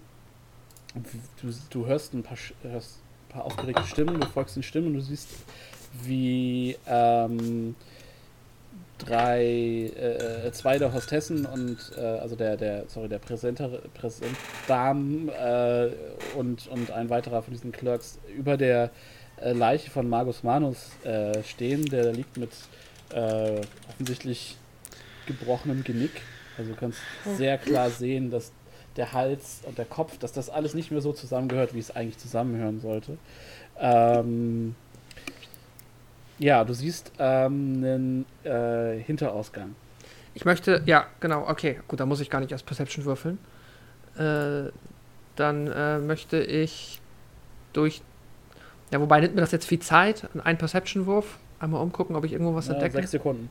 du, 1.42 1.54
du 1.72 1.86
hörst 1.88 2.14
ein 2.14 2.22
paar, 2.22 2.38
hörst 2.62 3.00
ein 3.30 3.34
paar 3.34 3.46
aufgeregte 3.46 3.84
Stimmen, 3.84 4.20
du 4.20 4.28
folgst 4.28 4.56
den 4.56 4.64
Stimmen 4.64 4.88
und 4.88 4.94
du 4.94 5.02
siehst, 5.02 5.30
wie 6.04 6.76
ähm, 6.86 7.76
drei, 8.98 9.92
äh, 9.96 10.52
zwei 10.52 10.78
der 10.78 10.94
Hostessen 10.94 11.46
und 11.46 11.78
äh, 11.98 12.02
also 12.02 12.36
der, 12.36 12.58
der, 12.58 12.86
sorry, 12.88 13.10
der 13.10 13.20
Präsenter, 13.20 13.70
Präsentdam 13.94 15.30
äh, 15.30 15.90
und, 16.38 16.68
und 16.68 16.92
ein 16.92 17.10
weiterer 17.10 17.42
von 17.42 17.54
diesen 17.54 17.72
Clerks 17.72 18.20
über 18.36 18.58
der 18.58 18.92
äh, 19.42 19.54
Leiche 19.54 19.90
von 19.92 20.10
Magus 20.10 20.44
Manus 20.44 20.92
äh, 21.04 21.44
stehen. 21.44 21.86
Der 21.86 22.12
liegt 22.14 22.38
mit 22.38 22.52
äh, 23.14 23.62
offensichtlich 23.90 24.58
gebrochenem 25.26 25.84
Genick. 25.84 26.22
Also 26.58 26.72
du 26.72 26.78
kannst 26.78 27.00
sehr 27.38 27.58
klar 27.58 27.90
sehen, 27.90 28.32
dass 28.32 28.52
der 28.96 29.14
Hals 29.14 29.62
und 29.64 29.78
der 29.78 29.86
Kopf, 29.86 30.18
dass 30.18 30.34
das 30.34 30.50
alles 30.50 30.74
nicht 30.74 30.92
mehr 30.92 31.02
so 31.02 31.14
zusammengehört, 31.14 31.76
wie 31.76 31.80
es 31.80 31.96
eigentlich 31.96 32.18
zusammenhören 32.18 32.80
sollte. 32.80 33.18
Ähm, 33.80 34.76
ja, 36.40 36.64
du 36.64 36.74
siehst 36.74 37.12
ähm, 37.20 37.84
einen 37.84 38.26
äh, 38.44 39.00
Hinterausgang. 39.00 39.76
Ich 40.34 40.46
möchte, 40.46 40.84
ja, 40.86 41.08
genau, 41.20 41.48
okay, 41.50 41.80
gut, 41.88 42.00
da 42.00 42.06
muss 42.06 42.20
ich 42.20 42.30
gar 42.30 42.40
nicht 42.40 42.52
erst 42.52 42.66
Perception 42.66 43.06
würfeln. 43.06 43.40
Äh, 44.18 44.72
dann 45.36 45.68
äh, 45.68 46.00
möchte 46.00 46.40
ich 46.40 47.00
durch. 47.74 48.02
Ja, 48.92 49.02
wobei 49.02 49.20
nimmt 49.20 49.36
mir 49.36 49.42
das 49.42 49.52
jetzt 49.52 49.66
viel 49.66 49.80
Zeit. 49.80 50.28
Ein 50.44 50.58
Perception-Wurf. 50.58 51.38
Einmal 51.60 51.82
umgucken, 51.82 52.16
ob 52.16 52.24
ich 52.24 52.34
irgendwo 52.34 52.54
was 52.56 52.68
Ja, 52.68 52.74
entdecke. 52.74 52.98
sechs 52.98 53.12
Sekunden. 53.12 53.50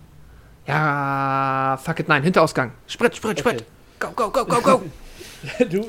Ja, 0.66 1.78
fuck 1.82 2.00
it, 2.00 2.08
nein, 2.08 2.22
Hinterausgang. 2.22 2.72
Sprit, 2.86 3.16
Sprit, 3.16 3.38
Sprit. 3.38 3.54
Okay. 3.54 3.64
Go, 3.98 4.10
go, 4.10 4.30
go, 4.30 4.44
go, 4.44 4.60
go. 4.60 4.82
du, 5.70 5.86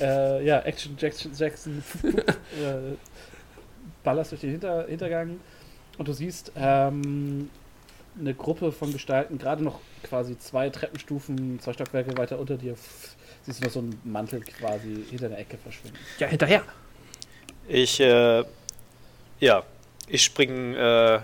äh, 0.00 0.44
ja, 0.44 0.60
Action 0.60 0.96
Jackson, 0.98 1.32
Jackson 1.34 1.82
äh, 2.02 2.96
ballerst 4.02 4.32
durch 4.32 4.40
den 4.40 4.50
Hinter, 4.50 4.86
Hintergang 4.86 5.38
und 5.98 6.08
du 6.08 6.12
siehst 6.12 6.52
ähm, 6.56 7.50
eine 8.18 8.34
Gruppe 8.34 8.72
von 8.72 8.92
Gestalten, 8.92 9.38
gerade 9.38 9.62
noch 9.62 9.80
quasi 10.02 10.38
zwei 10.38 10.70
Treppenstufen, 10.70 11.60
zwei 11.60 11.72
Stockwerke 11.72 12.16
weiter 12.16 12.38
unter 12.38 12.56
dir, 12.56 12.74
siehst 13.42 13.60
du 13.60 13.64
noch 13.64 13.72
so 13.72 13.80
einen 13.80 14.00
Mantel 14.04 14.40
quasi 14.40 15.04
hinter 15.10 15.28
der 15.28 15.38
Ecke 15.38 15.58
verschwinden. 15.58 15.98
ja, 16.18 16.26
hinterher. 16.26 16.62
Ich, 17.68 18.00
äh, 18.00 18.44
ja, 19.40 19.62
ich 20.08 20.22
spring, 20.22 20.74
äh, 20.74 21.20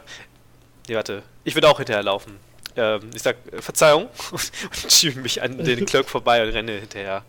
Nee, 0.89 0.97
warte. 0.97 1.23
Ich 1.44 1.55
würde 1.55 1.68
auch 1.68 1.78
hinterherlaufen. 1.78 2.36
Ähm, 2.76 3.10
ich 3.15 3.23
sag 3.23 3.36
Verzeihung 3.60 4.09
und 4.33 4.92
schiebe 4.92 5.20
mich 5.20 5.42
an 5.42 5.59
den 5.59 5.84
Clerk 5.86 6.09
vorbei 6.09 6.42
und 6.42 6.51
renne 6.51 6.73
hinterher. 6.73 7.25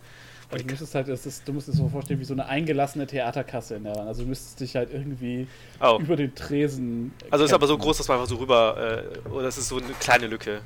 Also 0.54 0.66
du 0.66 0.72
müsstest 0.72 0.96
halt, 0.96 1.08
es 1.08 1.26
ist, 1.26 1.48
du 1.48 1.54
musst 1.54 1.68
es 1.70 1.76
so 1.76 1.88
vorstellen 1.90 2.20
wie 2.20 2.24
so 2.26 2.34
eine 2.34 2.46
eingelassene 2.46 3.06
Theaterkasse 3.08 3.76
in 3.76 3.84
der 3.84 3.96
Wand. 3.96 4.08
Also 4.08 4.24
du 4.24 4.30
müsstest 4.30 4.60
dich 4.60 4.76
halt 4.76 4.92
irgendwie 4.94 5.48
Oh. 5.82 5.98
über 6.00 6.16
den 6.16 6.34
Tresen. 6.36 7.14
Also 7.32 7.46
ist 7.46 7.54
aber 7.54 7.68
so 7.68 7.78
groß, 7.78 7.98
dass 7.98 8.08
man 8.08 8.18
einfach 8.18 8.30
so 8.30 8.36
rüber. 8.38 9.04
Äh, 9.26 9.30
oder 9.30 9.48
es 9.48 9.58
ist 9.58 9.68
so 9.70 9.78
eine 9.78 9.94
kleine 10.00 10.28
Lücke. 10.28 10.62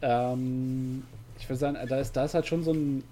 Ähm, 0.00 1.02
ich 1.38 1.48
würde 1.48 1.58
sagen, 1.58 1.78
da 1.88 1.98
ist, 1.98 2.12
da 2.16 2.24
ist 2.24 2.34
halt 2.34 2.46
schon 2.46 2.62
so 2.62 2.72
ein. 2.72 3.04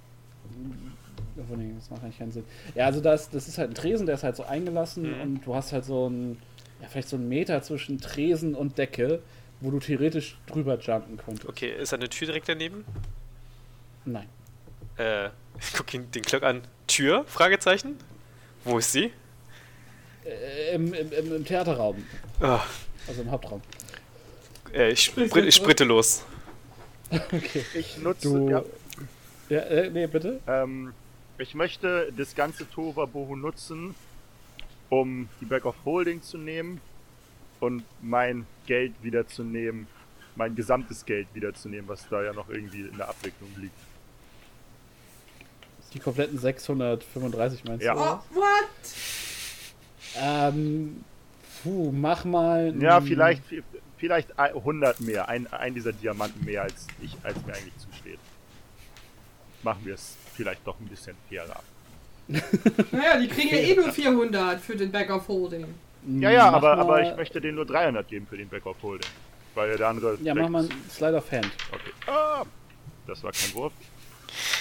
Obwohl, 1.39 1.57
nee, 1.59 1.73
das 1.77 1.89
macht 1.91 2.03
eigentlich 2.03 2.19
keinen 2.19 2.33
Sinn. 2.33 2.45
Ja, 2.75 2.87
also 2.87 3.01
da 3.01 3.15
ist, 3.15 3.33
das 3.35 3.49
ist 3.49 3.57
halt 3.59 3.71
ein 3.71 3.75
Tresen, 3.75 4.07
der 4.07 4.17
ist 4.17 4.25
halt 4.25 4.37
so 4.37 4.45
eingelassen 4.45 5.15
Mhm. 5.17 5.21
und 5.23 5.47
du 5.47 5.55
hast 5.55 5.73
halt 5.73 5.85
so 5.85 6.09
ein. 6.09 6.39
Ja, 6.83 6.89
vielleicht 6.89 7.09
so 7.09 7.17
einen 7.17 7.29
Meter 7.29 7.63
zwischen 7.63 8.01
Tresen 8.01 8.55
und 8.55 8.79
Decke, 8.79 9.21
wo 9.61 9.71
du 9.71 9.79
theoretisch 9.81 10.39
drüber 10.47 10.79
jumpen 10.79 11.19
könntest. 11.19 11.47
Okay, 11.49 11.73
ist 11.79 11.93
da 11.93 11.97
eine 11.97 12.09
Tür 12.09 12.27
direkt 12.27 12.49
daneben? 12.49 12.85
Nein. 14.07 14.27
Äh, 15.01 15.31
ich 15.61 15.73
gucke 15.75 15.97
ihn 15.97 16.11
den 16.11 16.23
Clerk 16.23 16.43
an. 16.43 16.63
Tür? 16.87 17.25
Fragezeichen. 17.27 17.97
Wo 18.65 18.79
ist 18.79 18.93
sie? 18.93 19.13
Äh, 20.25 20.75
im, 20.75 20.93
im, 20.93 21.13
im, 21.13 21.45
Theaterraum, 21.45 22.05
Ah, 22.41 22.61
also 23.09 23.23
im 23.23 23.31
Hauptraum. 23.31 23.63
äh, 24.75 24.91
ich, 24.91 25.05
spr 25.05 25.37
ich 25.39 25.55
spritte 25.55 25.85
los. 25.85 26.25
Okay. 27.13 27.65
Ich 27.75 27.99
nutze. 27.99 28.29
Du. 28.29 28.49
Ja, 28.51 28.63
Ja, 29.49 29.61
äh, 29.63 29.91
nee, 29.91 30.07
bitte? 30.07 30.39
ähm, 30.47 30.93
ich 31.39 31.57
möchte 31.57 32.13
das 32.17 32.37
ganze 32.37 32.71
Tohuwabohu 32.71 33.35
nutzen, 33.35 33.97
um 34.91 35.29
die 35.41 35.45
Back 35.47 35.65
of 35.65 35.75
Holding 35.85 36.23
zu 36.23 36.39
nehmen 36.39 36.81
und 37.59 37.83
mein 38.01 38.47
Geld 38.67 38.93
wiederzunehmen, 39.03 39.89
mein 40.37 40.55
gesamtes 40.55 41.05
Geld 41.05 41.27
wiederzunehmen, 41.35 41.89
was 41.89 42.07
da 42.09 42.23
ja 42.23 42.33
noch 42.33 42.49
irgendwie 42.49 42.83
in 42.83 42.97
der 42.97 43.09
Abwicklung 43.09 43.51
liegt. 43.57 43.75
Die 45.93 45.99
kompletten 45.99 46.39
635 46.39 47.65
meinst 47.65 47.85
Ja. 47.85 47.95
du? 47.95 48.01
Oh, 48.01 48.21
what? 48.41 48.69
Ähm, 50.17 51.05
puh, 51.63 51.91
mach 51.93 52.25
mal. 52.25 52.75
Ja, 52.81 53.01
vielleicht, 53.01 53.43
vielleicht 53.97 54.39
100 54.39 55.01
mehr, 55.01 55.29
ein, 55.29 55.47
ein 55.53 55.75
dieser 55.75 55.93
Diamanten 55.93 56.45
mehr, 56.45 56.63
als, 56.63 56.87
ich, 57.03 57.17
als 57.23 57.37
mir 57.45 57.55
eigentlich 57.55 57.77
zusteht. 57.79 58.19
Machen 59.63 59.81
wir 59.85 59.95
es 59.95 60.17
vielleicht 60.35 60.67
doch 60.67 60.79
ein 60.81 60.87
bisschen 60.87 61.17
fairer. 61.29 61.61
Naja, 62.93 63.19
die 63.19 63.27
kriegen 63.29 63.49
ja 63.49 63.57
eh 63.57 63.75
nur 63.75 63.93
400 63.93 64.61
für 64.61 64.77
den 64.77 64.93
Back 64.93 65.11
of 65.11 65.27
Holding. 65.27 65.67
Ja, 66.07 66.31
ja, 66.31 66.47
Mach 66.51 66.55
aber, 66.59 66.77
mal, 66.77 66.81
aber 66.81 67.03
ich 67.11 67.17
möchte 67.17 67.41
denen 67.41 67.57
nur 67.57 67.67
300 67.67 68.07
geben 68.09 68.27
für 68.27 68.37
den 68.37 68.49
Back 68.49 68.67
of 68.67 68.77
Holding. 68.83 69.11
Weil 69.55 69.77
der 69.77 69.89
andere. 69.89 70.17
Ja, 70.23 70.35
mach 70.35 70.49
mal 70.49 70.61
einen 70.63 70.85
Slide 70.89 71.17
of 71.17 71.31
Hand. 71.33 71.51
Okay. 71.73 71.91
Ah, 72.07 72.45
das 73.07 73.23
war 73.25 73.33
kein 73.33 73.53
Wurf. 73.55 73.73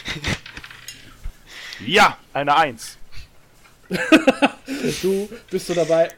Ja, 1.85 2.17
eine 2.33 2.55
Eins. 2.55 2.97
Du 5.01 5.27
bist 5.49 5.67
so 5.67 5.73
dabei, 5.73 6.05
äh, 6.05 6.11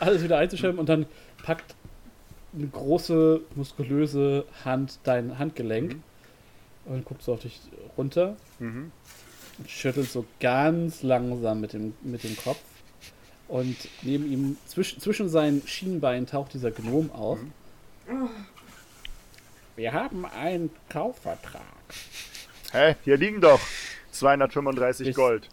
alles 0.00 0.22
wieder 0.22 0.38
einzuschirmen 0.38 0.78
und 0.78 0.88
dann 0.88 1.06
packt 1.42 1.74
eine 2.54 2.66
große, 2.66 3.40
muskulöse 3.54 4.44
Hand 4.64 4.98
dein 5.04 5.38
Handgelenk 5.38 5.96
und 6.84 7.04
guckt 7.04 7.22
so 7.22 7.34
auf 7.34 7.40
dich 7.40 7.60
runter 7.96 8.36
Mhm. 8.58 8.90
und 9.58 9.70
schüttelt 9.70 10.10
so 10.10 10.26
ganz 10.40 11.02
langsam 11.02 11.60
mit 11.60 11.72
dem, 11.72 11.94
mit 12.02 12.24
dem 12.24 12.36
Kopf. 12.36 12.58
Und 13.46 13.76
neben 14.02 14.30
ihm, 14.30 14.56
zwischen, 14.66 15.00
zwischen 15.00 15.28
seinen 15.28 15.66
Schienbeinen 15.66 16.26
taucht 16.26 16.52
dieser 16.52 16.70
Gnom 16.70 17.10
auf. 17.12 17.38
Wir 19.76 19.92
haben 19.92 20.26
einen 20.26 20.70
Kaufvertrag. 20.90 21.62
Hä? 22.72 22.96
Hier 23.04 23.16
liegen 23.16 23.40
doch 23.40 23.60
235 24.18 25.06
Bis- 25.08 25.16
Gold. 25.16 25.48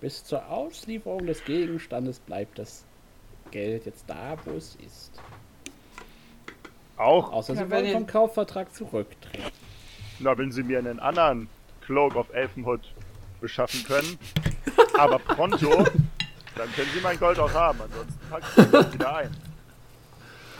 Bis 0.00 0.24
zur 0.24 0.48
Auslieferung 0.48 1.26
des 1.26 1.44
Gegenstandes 1.44 2.20
bleibt 2.20 2.58
das 2.58 2.84
Geld 3.50 3.84
jetzt 3.86 4.04
da, 4.06 4.36
wo 4.44 4.52
es 4.52 4.76
ist. 4.76 5.20
Auch? 6.96 7.32
Außer 7.32 7.54
Ja, 7.54 7.64
Sie 7.64 7.70
wenn 7.70 7.82
wollen 7.84 7.92
vom 7.92 8.06
Kaufvertrag 8.06 8.72
zurücktreten. 8.74 9.42
Na, 10.20 10.36
wenn 10.36 10.52
sie 10.52 10.62
mir 10.62 10.78
einen 10.78 10.98
anderen 11.00 11.48
Cloak 11.80 12.16
of 12.16 12.32
Elfenhood 12.32 12.80
beschaffen 13.40 13.82
können, 13.84 14.18
aber 14.98 15.18
pronto, 15.18 15.68
dann 16.56 16.72
können 16.74 16.88
sie 16.94 17.00
mein 17.02 17.18
Gold 17.18 17.38
auch 17.38 17.52
haben. 17.52 17.80
Ansonsten 17.80 18.18
packe 18.30 18.46
ich 18.62 18.70
das 18.70 18.92
wieder 18.94 19.16
ein. 19.16 19.36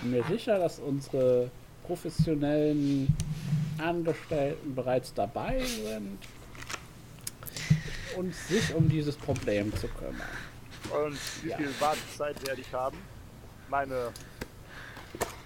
bin 0.02 0.10
mir 0.12 0.24
sicher, 0.24 0.58
dass 0.58 0.78
unsere 0.78 1.50
professionellen 1.86 3.16
Angestellten 3.78 4.74
bereits 4.74 5.12
dabei 5.14 5.60
sind, 5.64 6.18
und 8.18 8.34
sich 8.34 8.74
um 8.74 8.88
dieses 8.88 9.16
Problem 9.16 9.74
zu 9.76 9.86
kümmern. 9.88 10.16
Und 10.90 11.18
wie 11.42 11.50
Ja. 11.50 11.56
viel 11.56 11.70
Wartezeit 11.78 12.46
werde 12.46 12.60
ich 12.60 12.72
haben? 12.72 12.98
Meine. 13.68 14.10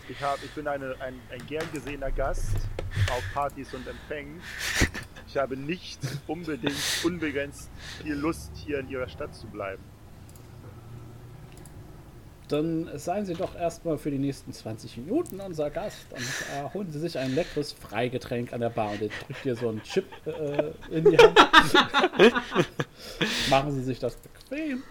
Ich, 0.09 0.21
hab, 0.23 0.43
ich 0.43 0.51
bin 0.51 0.67
eine, 0.67 0.97
ein, 1.01 1.15
ein 1.31 1.47
gern 1.47 1.65
gesehener 1.73 2.11
Gast 2.11 2.57
auf 3.11 3.23
Partys 3.33 3.73
und 3.73 3.87
Empfängen. 3.87 4.41
Ich 5.29 5.37
habe 5.37 5.57
nicht 5.57 6.01
unbedingt 6.27 6.75
unbegrenzt 7.05 7.71
viel 8.03 8.15
Lust, 8.15 8.51
hier 8.55 8.81
in 8.81 8.89
Ihrer 8.89 9.09
Stadt 9.09 9.35
zu 9.35 9.47
bleiben. 9.47 9.83
Dann 12.53 12.91
seien 12.99 13.25
Sie 13.25 13.33
doch 13.33 13.55
erstmal 13.57 13.97
für 13.97 14.11
die 14.11 14.19
nächsten 14.19 14.53
20 14.53 14.99
Minuten 14.99 15.41
unser 15.41 15.71
Gast 15.71 16.05
und 16.11 16.21
äh, 16.21 16.75
holen 16.75 16.93
Sie 16.93 16.99
sich 17.01 17.17
ein 17.19 17.35
leckeres 17.35 17.73
Freigetränk 17.73 18.53
an 18.53 18.61
der 18.61 18.69
Bar 18.69 18.91
und 18.93 19.01
er 19.01 19.09
drückt 19.09 19.45
dir 19.45 19.57
so 19.57 19.71
einen 19.71 19.83
Chip 19.83 20.05
äh, 20.27 20.71
in 20.95 21.11
die 21.11 21.17
Hand. 21.17 21.39
Machen 23.51 23.73
Sie 23.73 23.83
sich 23.83 23.99
das 23.99 24.17
bequem 24.17 24.83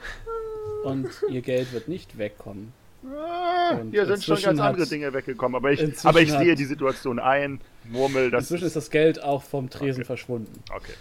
und 0.83 1.07
Ihr 1.29 1.41
Geld 1.43 1.71
wird 1.71 1.87
nicht 1.87 2.17
wegkommen. 2.17 2.73
Ah, 3.05 3.77
Und 3.79 3.91
hier 3.91 4.05
sind 4.07 4.23
schon 4.23 4.41
ganz 4.41 4.59
andere 4.59 4.83
hat- 4.83 4.91
Dinge 4.91 5.13
weggekommen, 5.13 5.55
aber 5.55 5.71
ich, 5.71 5.81
aber 6.05 6.21
ich 6.21 6.31
hat- 6.31 6.39
sehe 6.41 6.55
die 6.55 6.65
Situation 6.65 7.19
ein, 7.19 7.61
murmel, 7.85 8.31
das 8.31 8.43
Inzwischen 8.45 8.65
ist 8.65 8.75
das 8.75 8.89
Geld 8.89 9.21
auch 9.21 9.43
vom 9.43 9.69
Tresen 9.69 10.03
verschwunden. 10.03 10.63
Okay. 10.71 10.93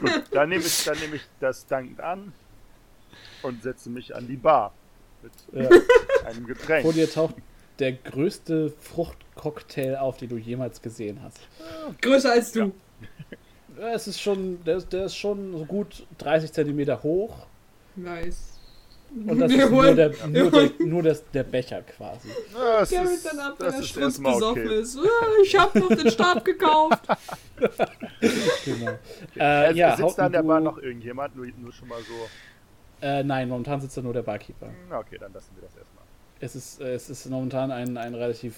Gut, 0.00 0.24
dann 0.30 0.50
nehme 0.50 0.62
ich, 0.62 0.84
dann 0.84 0.98
nehme 0.98 1.16
ich 1.16 1.22
das 1.40 1.66
dankend 1.66 2.00
an 2.00 2.32
und 3.42 3.62
setze 3.62 3.88
mich 3.90 4.14
an 4.14 4.26
die 4.28 4.36
Bar 4.36 4.72
mit 5.52 5.70
Ja. 5.70 5.78
einem 6.26 6.46
Getränk. 6.46 6.82
Vor 6.84 6.92
dir 6.92 7.10
taucht 7.10 7.34
der 7.78 7.92
größte 7.92 8.72
Fruchtcocktail 8.80 9.96
auf, 9.96 10.16
den 10.16 10.28
du 10.30 10.36
jemals 10.36 10.80
gesehen 10.82 11.20
hast. 11.22 11.38
Größer 12.00 12.32
als 12.32 12.52
du. 12.52 12.72
Ja, 13.78 13.92
Es 13.92 14.06
ist 14.06 14.20
schon, 14.20 14.64
der 14.64 14.78
ist, 14.78 14.92
der 14.92 15.04
ist 15.06 15.16
schon 15.16 15.52
so 15.56 15.64
gut 15.66 16.06
30 16.18 16.52
Zentimeter 16.52 17.02
hoch. 17.02 17.46
Nice. 17.94 18.52
Und 19.14 19.38
das 19.38 19.50
Wir 19.50 19.64
ist 19.64 19.70
nur, 19.70 19.82
holen- 19.82 19.96
der, 19.96 20.12
wir 20.18 20.26
nur, 20.26 20.50
der, 20.50 20.70
nur 20.86 21.02
das, 21.02 21.22
der 21.32 21.44
Becher 21.44 21.80
quasi. 21.82 22.28
Das 22.52 22.90
Garrett 22.90 23.10
ist, 23.12 23.26
dann 23.26 23.38
ab, 23.38 23.54
wenn 23.58 23.66
das 23.68 23.96
er 23.96 24.02
erstmal 24.02 24.34
besoffen 24.34 24.62
okay. 24.66 24.80
ist. 24.80 24.98
Ich 25.44 25.58
hab 25.58 25.74
noch 25.74 25.88
den 25.88 26.10
Stab 26.10 26.44
gekauft. 26.44 27.02
Genau. 28.64 28.90
Äh, 29.36 29.70
Äh, 29.70 29.74
ja, 29.74 29.96
sitzt 29.96 30.18
da 30.18 30.26
an 30.26 30.32
der 30.32 30.42
Bar 30.42 30.60
noch 30.60 30.78
irgendjemand? 30.78 31.36
Nur, 31.36 31.46
nur 31.58 31.72
schon 31.72 31.88
mal 31.88 32.00
so. 32.00 32.28
Äh, 33.02 33.22
nein, 33.22 33.48
momentan 33.48 33.80
sitzt 33.80 33.96
da 33.96 34.02
nur 34.02 34.12
der 34.12 34.22
Barkeeper. 34.22 34.68
Na, 34.88 34.98
okay, 34.98 35.18
dann 35.18 35.32
lassen 35.32 35.50
wir 35.54 35.62
das 35.62 35.76
erstmal. 35.76 36.04
Es 36.40 36.56
ist, 36.56 36.80
äh, 36.80 36.94
es 36.94 37.10
ist 37.10 37.28
momentan 37.28 37.70
ein, 37.70 37.96
ein 37.96 38.14
relativ, 38.14 38.56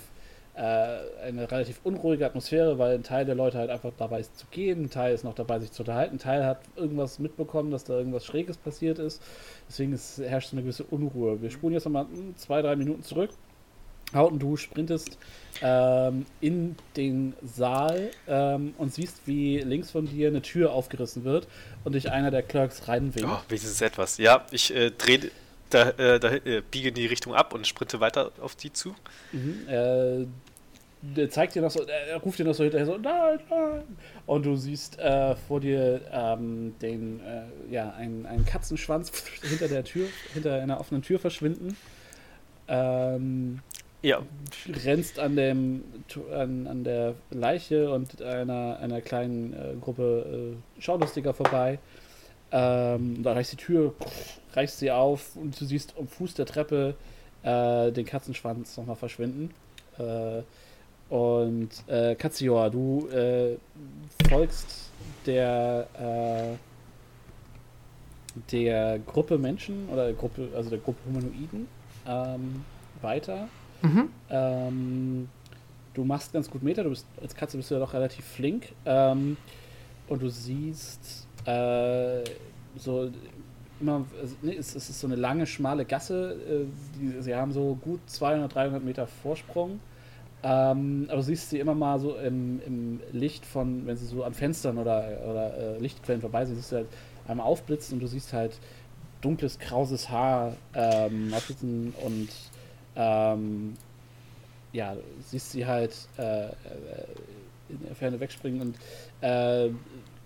äh, 0.55 0.61
eine 0.61 1.51
relativ 1.51 1.81
unruhige 1.85 2.25
Atmosphäre, 2.27 2.79
weil 2.79 2.95
ein 2.95 3.03
Teil 3.03 3.25
der 3.25 3.35
Leute 3.35 3.59
halt 3.59 3.71
einfach 3.71 3.93
dabei 3.97 4.21
ist 4.21 4.39
zu 4.39 4.47
gehen, 4.51 4.85
ein 4.85 4.91
Teil 4.91 5.15
ist 5.15 5.25
noch 5.25 5.35
dabei, 5.35 5.59
sich 5.59 5.73
zu 5.73 5.83
unterhalten, 5.83 6.17
ein 6.17 6.19
Teil 6.19 6.47
hat 6.47 6.61
irgendwas 6.77 7.19
mitbekommen, 7.19 7.71
dass 7.71 7.85
da 7.85 7.95
irgendwas 7.95 8.25
Schräges 8.25 8.57
passiert 8.57 8.99
ist. 8.99 9.23
Deswegen 9.69 9.93
ist, 9.93 10.19
herrscht 10.19 10.51
so 10.51 10.57
eine 10.57 10.63
gewisse 10.63 10.85
Unruhe. 10.85 11.43
Wir 11.43 11.51
spulen 11.51 11.75
jetzt 11.75 11.85
nochmal 11.85 12.05
hm, 12.05 12.37
zwei, 12.37 12.63
drei 12.63 12.77
Minuten 12.77 13.03
zurück. 13.03 13.31
Hauten, 14.15 14.39
du 14.39 14.57
sprintest 14.57 15.19
ähm, 15.63 16.25
in 16.41 16.77
den 16.97 17.35
Saal 17.43 18.11
ähm, 18.27 18.75
und 18.79 18.95
siehst, 18.95 19.23
wie 19.27 19.59
links 19.59 19.91
von 19.91 20.07
dir 20.07 20.29
eine 20.29 20.41
Tür 20.41 20.73
aufgerissen 20.73 21.25
wird 21.25 21.47
und 21.85 21.95
dich 21.95 22.11
einer 22.11 22.31
der 22.31 22.43
Clerks 22.43 22.89
reinwinkt. 22.89 23.29
Oh, 23.31 23.39
wenigstens 23.49 23.81
etwas. 23.81 24.19
Ja, 24.19 24.47
ich 24.51 24.75
äh, 24.75 24.91
drehe, 24.91 25.31
da, 25.71 25.91
äh, 25.91 26.19
da, 26.19 26.33
äh, 26.33 26.63
biege 26.71 26.89
in 26.89 26.95
die 26.95 27.07
Richtung 27.07 27.35
ab 27.35 27.53
und 27.53 27.67
sprinte 27.67 28.01
weiter 28.01 28.33
auf 28.41 28.57
die 28.57 28.73
zu. 28.73 28.95
Mhm, 29.33 29.69
äh, 29.69 30.27
der 31.01 31.31
zeigt 31.31 31.55
dir 31.55 31.63
noch 31.63 31.71
so, 31.71 31.85
er 31.85 32.17
ruft 32.17 32.39
dir 32.39 32.45
noch 32.45 32.55
so 32.55 32.65
hinterher 32.65 32.87
so, 32.87 32.97
nein, 32.97 33.39
nein. 33.49 33.83
Und 34.27 34.45
du 34.45 34.57
siehst 34.57 34.99
äh, 34.99 35.37
vor 35.37 35.61
dir 35.61 36.01
ähm, 36.11 36.75
den, 36.81 37.21
äh, 37.21 37.73
ja, 37.73 37.91
einen, 37.91 38.27
einen 38.27 38.45
Katzenschwanz 38.45 39.13
hinter 39.43 39.69
der 39.69 39.85
Tür, 39.85 40.09
hinter 40.35 40.61
einer 40.61 40.81
offenen 40.81 41.03
Tür 41.03 41.21
verschwinden. 41.21 41.77
Ähm, 42.67 43.61
Ja, 44.01 44.23
rennst 44.85 45.19
an 45.19 45.35
dem 45.35 45.83
an, 46.33 46.67
an 46.69 46.85
der 46.85 47.15
Leiche 47.31 47.91
und 47.91 48.23
einer, 48.23 48.79
einer 48.81 49.01
kleinen 49.01 49.53
äh, 49.53 49.75
Gruppe 49.81 50.55
äh, 50.79 50.81
Schaulustiger 50.81 51.35
vorbei. 51.35 51.81
Ähm, 52.53 53.23
da 53.23 53.33
reißt 53.33 53.53
die 53.53 53.57
Tür, 53.57 53.95
reißt 54.55 54.79
sie 54.79 54.91
auf 54.93 55.35
und 55.37 55.61
du 55.61 55.65
siehst 55.65 55.95
am 55.99 56.07
Fuß 56.07 56.35
der 56.35 56.47
Treppe 56.47 56.95
äh, 57.43 57.91
den 57.91 58.07
Katzenschwanz 58.07 58.77
nochmal 58.77 58.97
verschwinden. 58.97 59.51
Äh, 59.99 60.43
und 61.13 61.71
äh, 61.89 62.15
Katzior, 62.15 62.71
du 62.71 63.09
äh, 63.09 63.57
folgst 64.29 64.91
der, 65.27 65.89
äh, 65.99 66.57
der 68.53 68.99
Gruppe 69.01 69.39
Menschen 69.39 69.89
oder 69.89 70.13
Gruppe, 70.13 70.51
also 70.55 70.71
der 70.71 70.79
Gruppe 70.79 71.01
Humanoiden 71.07 71.67
ähm, 72.07 72.65
weiter. 73.01 73.49
Mhm. 73.83 74.09
Ähm, 74.31 75.29
du 75.95 76.05
machst 76.05 76.33
ganz 76.33 76.51
gut 76.51 76.63
Meter, 76.63 76.85
du 76.85 76.91
bist 76.91 77.07
als 77.21 77.35
Katze 77.35 77.57
bist 77.57 77.71
du 77.71 77.75
ja 77.75 77.81
doch 77.81 77.93
relativ 77.93 78.25
flink. 78.25 78.69
Ähm, 78.85 79.37
und 80.09 80.23
du 80.23 80.29
siehst 80.29 81.27
äh, 81.45 82.25
so 82.77 83.11
immer, 83.81 84.05
nee, 84.43 84.57
es, 84.57 84.75
es 84.75 84.91
ist 84.91 85.01
so 85.01 85.07
eine 85.07 85.17
lange, 85.17 85.47
schmale 85.47 85.85
Gasse. 85.85 86.37
Äh, 86.49 86.99
die, 86.99 87.23
sie 87.23 87.35
haben 87.35 87.53
so 87.53 87.79
gut 87.81 88.01
200, 88.07 88.55
300 88.55 88.85
Meter 88.85 89.07
Vorsprung. 89.07 89.81
Ähm, 90.43 91.07
aber 91.09 91.17
du 91.17 91.23
siehst 91.23 91.51
sie 91.51 91.59
immer 91.59 91.75
mal 91.75 91.99
so 91.99 92.17
im, 92.17 92.61
im 92.65 93.01
Licht 93.13 93.45
von, 93.45 93.87
wenn 93.87 93.97
sie 93.97 94.07
so 94.07 94.23
an 94.23 94.35
Fenstern 94.35 94.79
oder, 94.79 95.19
oder 95.29 95.59
äh, 95.59 95.79
Lichtquellen 95.79 96.21
vorbei 96.21 96.45
sind, 96.45 96.57
siehst 96.57 96.73
du 96.73 96.77
halt 96.77 96.89
einmal 97.27 97.47
aufblitzen 97.47 97.95
und 97.95 98.01
du 98.01 98.07
siehst 98.07 98.33
halt 98.33 98.59
dunkles, 99.21 99.59
krauses 99.59 100.11
Haar 100.11 100.55
ähm, 100.75 101.33
aufblitzen 101.35 101.93
und 102.05 102.29
ähm, 102.99 103.75
ja, 104.73 104.97
siehst 105.25 105.53
sie 105.53 105.65
halt 105.65 105.97
äh, 106.19 106.49
äh, 106.49 106.53
in 107.71 107.83
der 107.87 107.95
Ferne 107.95 108.21
wegspringen 108.21 108.61
und 108.61 108.77
äh, 109.27 109.71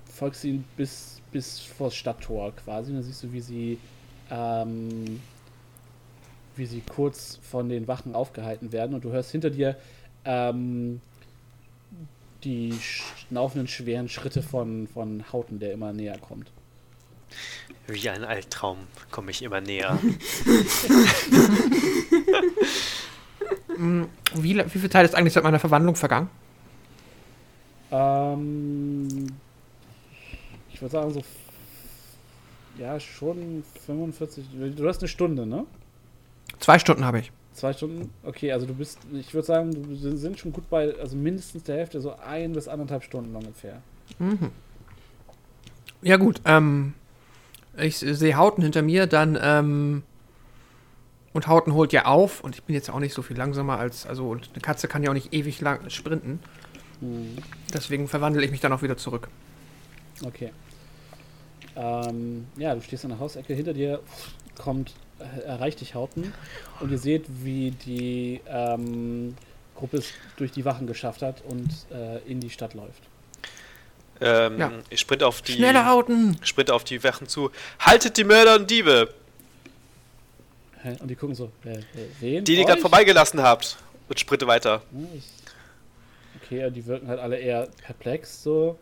folgst 0.07 0.44
ihnen 0.44 0.65
bis, 0.76 1.20
bis 1.31 1.60
vor 1.60 1.89
das 1.89 1.94
Stadttor 1.94 2.52
quasi. 2.57 2.91
Und 2.91 2.97
dann 2.97 3.05
siehst 3.05 3.23
du, 3.23 3.33
wie 3.33 3.41
sie 3.41 3.78
ähm, 4.31 5.20
wie 6.57 6.67
sie 6.67 6.81
kurz 6.81 7.39
von 7.42 7.68
den 7.68 7.89
Wachen 7.89 8.15
aufgehalten 8.15 8.73
werden 8.73 8.94
und 8.94 9.05
du 9.05 9.10
hörst 9.10 9.31
hinter 9.31 9.51
dir 9.51 9.76
ähm, 10.25 11.01
die 12.44 12.73
schnaufenden 12.73 13.68
schweren 13.68 14.09
Schritte 14.09 14.42
von, 14.42 14.86
von 14.89 15.25
Hauten, 15.33 15.59
der 15.60 15.73
immer 15.73 15.92
näher 15.92 16.18
kommt. 16.18 16.51
Wie 17.89 18.09
ein 18.09 18.25
Albtraum 18.25 18.78
komme 19.11 19.31
ich 19.33 19.43
immer 19.43 19.61
näher. 19.61 19.99
Wie, 24.35 24.57
wie 24.57 24.78
viel 24.78 24.91
Zeit 24.91 25.05
ist 25.05 25.15
eigentlich 25.15 25.33
seit 25.33 25.43
meiner 25.44 25.59
Verwandlung 25.59 25.94
vergangen? 25.97 26.28
Ähm, 27.91 29.27
ich 30.73 30.81
würde 30.81 30.93
sagen, 30.93 31.11
so. 31.12 31.23
Ja, 32.78 32.99
schon 32.99 33.65
45. 33.86 34.44
Du 34.77 34.89
hast 34.89 35.01
eine 35.01 35.09
Stunde, 35.09 35.44
ne? 35.47 35.67
Zwei 36.59 36.78
Stunden 36.78 37.05
habe 37.05 37.19
ich. 37.20 37.31
Zwei 37.52 37.73
Stunden? 37.75 38.11
Okay, 38.23 38.51
also 38.52 38.65
du 38.67 38.75
bist. 38.75 38.99
Ich 39.12 39.35
würde 39.35 39.47
sagen, 39.47 39.70
du 39.89 39.94
sind- 39.97 40.17
sind 40.17 40.39
schon 40.39 40.52
gut 40.52 40.69
bei. 40.70 40.94
Also 40.99 41.17
mindestens 41.17 41.65
der 41.65 41.77
Hälfte, 41.77 42.01
so 42.01 42.15
ein 42.17 42.52
bis 42.52 42.69
anderthalb 42.69 43.02
Stunden 43.05 43.35
ungefähr. 43.36 43.83
Mhm. 44.19 44.51
Ja 46.01 46.17
gut, 46.17 46.41
ähm, 46.47 46.94
ich 47.76 47.99
sehe 47.99 48.36
Hauten 48.36 48.62
hinter 48.62 48.83
mir, 48.83 49.07
dann, 49.07 49.39
ähm, 49.41 50.02
und 51.33 51.47
Hauten 51.47 51.73
holt 51.73 51.92
ja 51.92 52.05
auf 52.05 52.42
und 52.42 52.55
ich 52.55 52.62
bin 52.62 52.75
jetzt 52.75 52.91
auch 52.91 52.99
nicht 52.99 53.15
so 53.15 53.23
viel 53.23 53.36
langsamer 53.36 53.78
als, 53.78 54.07
also, 54.07 54.28
und 54.28 54.51
eine 54.52 54.60
Katze 54.60 54.89
kann 54.89 55.02
ja 55.02 55.10
auch 55.10 55.15
nicht 55.15 55.33
ewig 55.33 55.60
lang 55.60 55.89
sprinten. 55.89 56.41
Mhm. 57.01 57.39
Deswegen 57.73 58.09
verwandle 58.09 58.44
ich 58.44 58.51
mich 58.51 58.60
dann 58.60 58.73
auch 58.73 58.83
wieder 58.83 58.97
zurück. 58.97 59.28
Okay. 60.25 60.52
Ähm, 61.75 62.47
ja, 62.57 62.75
du 62.75 62.83
stehst 62.83 63.05
an 63.05 63.10
der 63.12 63.18
Hausecke, 63.18 63.55
hinter 63.55 63.73
dir 63.73 64.01
kommt, 64.59 64.92
äh, 65.18 65.41
erreicht 65.44 65.81
dich 65.81 65.94
Hauten 65.94 66.33
und 66.81 66.91
ihr 66.91 66.99
seht, 66.99 67.25
wie 67.42 67.70
die 67.70 68.41
ähm, 68.47 69.34
Gruppe 69.75 69.97
es 69.99 70.12
durch 70.36 70.52
die 70.52 70.65
Wachen 70.65 70.86
geschafft 70.86 71.23
hat 71.23 71.42
und 71.49 71.70
äh, 71.91 72.18
in 72.31 72.41
die 72.41 72.51
Stadt 72.51 72.75
läuft. 72.75 73.02
Ähm, 74.20 74.58
Ja. 74.58 74.73
Ich 74.91 75.00
sprinte 75.00 75.26
auf 75.26 75.42
die. 75.42 75.52
Schneller 75.52 75.86
Hauten! 75.86 76.36
Sprinte 76.42 76.74
auf 76.74 76.84
die 76.84 77.02
Wachen 77.02 77.26
zu. 77.26 77.50
Haltet 77.81 78.16
die 78.16 78.24
Mörder 78.24 78.57
und 78.57 78.70
Diebe, 78.70 79.12
Hä? 80.82 80.97
Und 81.00 81.08
die 81.08 81.15
gucken 81.15 81.34
so, 81.36 81.52
äh, 81.65 81.78
wen? 82.20 82.44
die 82.44 82.57
ihr 82.57 82.65
gerade 82.65 82.81
vorbeigelassen 82.81 83.41
habt. 83.42 83.76
Und 84.08 84.18
sprinte 84.18 84.47
weiter. 84.47 84.82
Ich- 85.15 85.31
Okay, 86.44 86.70
die 86.70 86.84
wirken 86.86 87.07
halt 87.08 87.20
alle 87.20 87.39
eher 87.39 87.68
perplex 87.86 88.42
so. 88.42 88.76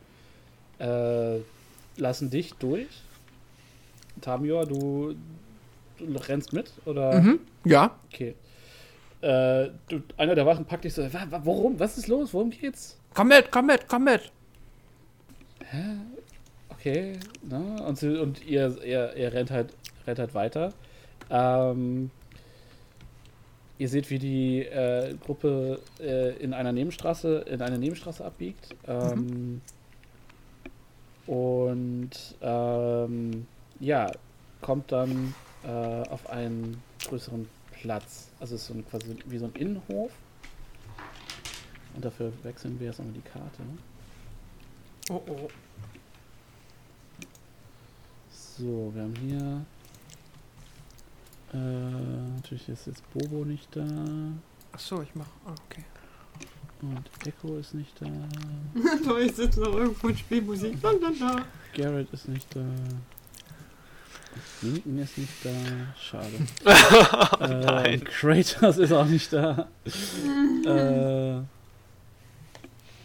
Äh, 0.79 1.39
lassen 1.99 2.31
dich 2.31 2.55
durch. 2.55 2.89
Tamior, 4.23 4.67
du, 4.67 5.15
du 5.99 6.17
rennst 6.27 6.53
mit? 6.55 6.73
Oder? 6.87 7.21
Mhm, 7.21 7.41
ja. 7.65 7.95
Okay. 8.13 8.35
Äh, 9.21 9.69
du, 9.89 10.03
einer 10.17 10.35
der 10.35 10.47
Wachen 10.47 10.65
packt 10.65 10.85
dich 10.85 10.95
so, 10.95 11.03
"Wa- 11.13 11.27
wa- 11.29 11.41
warum? 11.45 11.79
Was 11.79 11.99
ist 11.99 12.09
los? 12.09 12.33
Worum 12.33 12.51
geht's? 12.51 12.97
Komm 13.15 13.29
mit, 13.29 13.51
komm 13.53 13.67
mit, 13.67 13.87
komm 13.87 14.05
mit! 14.05 14.33
Okay, 16.69 17.19
na, 17.43 17.85
und, 17.87 17.99
sie, 17.99 18.21
und 18.21 18.45
ihr, 18.45 18.83
ihr, 18.83 19.15
ihr 19.17 19.33
rennt 19.33 19.51
halt, 19.51 19.75
rennt 20.07 20.19
halt 20.19 20.35
weiter. 20.35 20.73
Ähm, 21.31 22.11
ihr 23.79 23.89
seht, 23.89 24.11
wie 24.11 24.19
die 24.19 24.63
äh, 24.65 25.15
Gruppe 25.25 25.81
äh, 26.01 26.37
in 26.37 26.55
einer 26.55 26.73
Nebenstraße, 26.73 27.45
in 27.49 27.63
eine 27.63 27.79
Nebenstraße 27.79 28.25
abbiegt. 28.25 28.75
Ähm, 28.87 29.61
Und 31.27 32.11
ähm, 32.43 33.47
ja, 33.79 34.11
kommt 34.63 34.91
dann 34.91 35.33
äh, 35.63 35.69
auf 35.69 36.29
einen 36.29 36.83
größeren 37.07 37.49
Platz. 37.71 38.31
Also 38.41 38.57
es 38.57 38.63
ist 38.63 38.67
so 38.67 38.75
ein, 38.75 38.85
quasi 38.89 39.17
wie 39.27 39.39
so 39.39 39.45
ein 39.45 39.53
Innenhof. 39.53 40.11
Und 41.95 42.05
dafür 42.05 42.33
wechseln 42.43 42.81
wir 42.81 42.89
jetzt 42.89 42.99
nochmal 42.99 43.15
die 43.15 43.21
Karte. 43.21 43.63
Oh, 45.11 45.21
oh. 45.27 45.49
So, 48.31 48.93
wir 48.95 49.03
haben 49.03 49.17
hier. 49.17 49.67
Äh, 51.53 52.37
natürlich 52.37 52.69
ist 52.69 52.87
jetzt 52.87 53.03
Bobo 53.13 53.45
nicht 53.45 53.75
da. 53.75 53.85
Achso, 54.71 55.03
ich 55.03 55.13
mach. 55.17 55.27
ah, 55.47 55.55
okay. 55.67 55.85
Und 56.83 57.11
Echo 57.27 57.57
ist 57.57 57.75
nicht 57.75 58.01
da. 58.01 58.07
da 59.05 59.19
ist 59.19 59.39
jetzt 59.39 59.59
noch 59.59 59.75
irgendwo 59.75 60.09
ein 60.09 60.17
Spielmusik. 60.17 60.81
La, 60.81 60.93
la, 60.93 61.09
la. 61.19 61.45
Garrett 61.75 62.09
ist 62.13 62.29
nicht 62.29 62.47
da. 62.55 62.65
Linken 64.63 64.97
ist 64.97 65.19
nicht 65.19 65.45
da. 65.45 65.51
Schade. 66.01 66.47
äh, 67.41 67.65
Nein. 67.65 67.95
und 67.95 68.05
Kratos 68.05 68.79
ist 68.79 68.93
auch 68.93 69.07
nicht 69.07 69.33
da. 69.33 69.69
äh, 70.65 71.43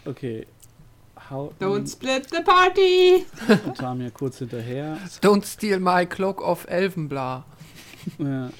okay. 0.08 0.46
Hau 1.28 1.52
Don't 1.60 1.90
split 1.90 2.28
the 2.30 2.42
party! 2.42 3.26
und 3.66 3.76
Tamir 3.76 4.10
kurz 4.10 4.38
hinterher. 4.38 4.98
Don't 5.22 5.44
steal 5.44 5.80
my 5.80 6.06
cloak 6.06 6.40
of 6.40 6.66
Elvenbla. 6.68 7.44
Ja. 8.18 8.50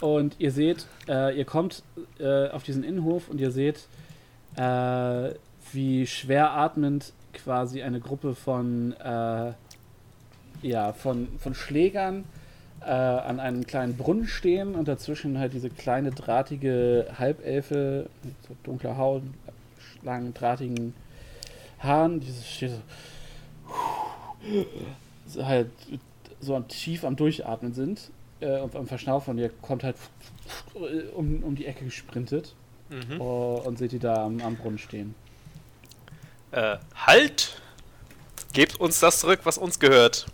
Und 0.00 0.36
ihr 0.38 0.52
seht, 0.52 0.86
äh, 1.08 1.36
ihr 1.36 1.44
kommt 1.44 1.82
äh, 2.18 2.48
auf 2.48 2.62
diesen 2.62 2.82
Innenhof 2.82 3.28
und 3.28 3.40
ihr 3.40 3.50
seht, 3.50 3.88
äh, 4.56 5.34
wie 5.72 6.06
schwer 6.06 6.52
atmend 6.52 7.12
quasi 7.34 7.82
eine 7.82 8.00
Gruppe 8.00 8.34
von, 8.34 8.92
äh, 8.92 9.52
ja, 10.62 10.92
von, 10.94 11.28
von 11.38 11.54
Schlägern 11.54 12.24
äh, 12.80 12.90
an 12.90 13.40
einem 13.40 13.66
kleinen 13.66 13.96
Brunnen 13.96 14.26
stehen 14.26 14.74
und 14.74 14.88
dazwischen 14.88 15.38
halt 15.38 15.52
diese 15.52 15.68
kleine 15.68 16.10
drahtige 16.10 17.08
Halbelfe 17.18 18.08
mit 18.22 18.34
so 18.46 18.56
dunkler 18.62 18.96
Haut, 18.96 19.22
langen 20.02 20.32
drahtigen 20.32 20.94
Haaren, 21.78 22.20
dieses 22.20 22.48
steht 22.48 22.72
so, 22.72 24.66
so 25.26 25.46
halt 25.46 25.70
so 26.40 26.54
am- 26.56 26.68
tief 26.68 27.04
am 27.04 27.16
Durchatmen 27.16 27.72
sind 27.74 28.10
äh, 28.40 28.60
und 28.60 28.74
am 28.76 28.86
Verschnaufen 28.86 29.32
und 29.32 29.38
ihr 29.38 29.48
kommt 29.50 29.84
halt 29.84 29.96
um, 31.14 31.42
um 31.42 31.54
die 31.54 31.66
Ecke 31.66 31.84
gesprintet 31.84 32.54
Mhm. 32.90 33.20
oh, 33.20 33.60
und 33.66 33.76
seht 33.76 33.92
die 33.92 33.98
da 33.98 34.24
am, 34.24 34.40
am 34.40 34.56
Brunnen 34.56 34.78
stehen. 34.78 35.14
Äh, 36.52 36.78
halt! 36.94 37.60
Gebt 38.54 38.80
uns 38.80 38.98
das 38.98 39.20
zurück, 39.20 39.40
was 39.44 39.58
uns 39.58 39.78
gehört. 39.78 40.24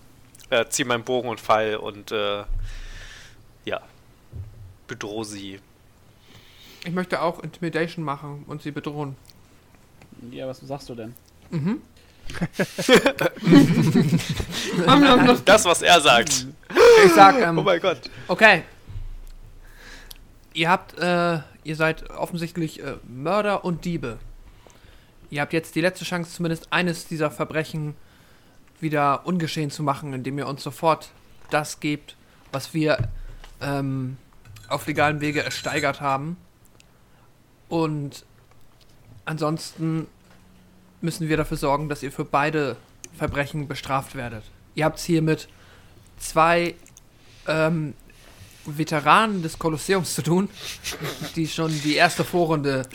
Äh, 0.51 0.65
zieh 0.69 0.85
meinen 0.85 1.03
Bogen 1.03 1.29
und 1.29 1.41
Pfeil 1.41 1.75
und 1.79 2.13
äh, 2.13 2.45
ja. 3.65 3.81
Bedroh 4.87 5.25
sie. 5.25 5.59
Ich 6.85 6.93
möchte 6.93 7.21
auch 7.21 7.41
Intimidation 7.43 8.05
machen 8.05 8.45
und 8.47 8.63
sie 8.63 8.71
bedrohen. 8.71 9.17
Ja, 10.31 10.47
was 10.47 10.61
sagst 10.61 10.89
du 10.89 10.95
denn? 10.95 11.13
Mhm. 11.51 11.83
Das, 15.45 15.65
was 15.65 15.83
er 15.83 16.01
sagt. 16.01 16.47
Ich 17.05 17.13
sag, 17.13 17.41
ähm, 17.41 17.59
Oh 17.59 17.63
mein 17.63 17.81
Gott. 17.81 17.99
Okay. 18.29 18.63
Ihr 20.53 20.71
habt, 20.71 20.99
äh, 20.99 21.39
ihr 21.65 21.77
seid 21.77 22.11
offensichtlich 22.11 22.83
äh, 22.83 22.95
Mörder 23.07 23.65
und 23.65 23.85
Diebe. 23.85 24.19
Ihr 25.31 25.41
habt 25.41 25.53
jetzt 25.53 25.75
die 25.75 25.81
letzte 25.81 26.05
Chance, 26.05 26.31
zumindest 26.31 26.73
eines 26.73 27.07
dieser 27.07 27.31
Verbrechen 27.31 27.95
wieder 28.81 29.27
ungeschehen 29.27 29.71
zu 29.71 29.83
machen, 29.83 30.13
indem 30.13 30.39
ihr 30.39 30.47
uns 30.47 30.63
sofort 30.63 31.11
das 31.51 31.81
gebt, 31.81 32.17
was 32.53 32.73
wir 32.75 32.99
ähm, 33.61 34.17
auf 34.69 34.87
legalem 34.87 35.21
Wege 35.21 35.43
ersteigert 35.43 36.01
haben. 36.01 36.37
Und 37.69 38.25
ansonsten 39.25 40.07
müssen 41.05 41.29
wir 41.29 41.37
dafür 41.37 41.57
sorgen, 41.57 41.89
dass 41.89 42.03
ihr 42.03 42.11
für 42.11 42.25
beide 42.25 42.77
Verbrechen 43.17 43.69
bestraft 43.69 44.17
werdet. 44.17 44.43
Ihr 44.75 44.85
habt 44.85 44.99
es 44.99 45.05
hier 45.05 45.23
mit 45.23 45.49
zwei 46.19 46.75
ähm, 47.47 47.95
Veteranen 48.65 49.43
des 49.43 49.59
Kolosseums 49.59 50.15
zu 50.15 50.23
tun, 50.23 50.49
die 51.37 51.47
schon 51.47 51.71
die 51.83 51.95
erste 51.95 52.25
Vorrunde 52.25 52.87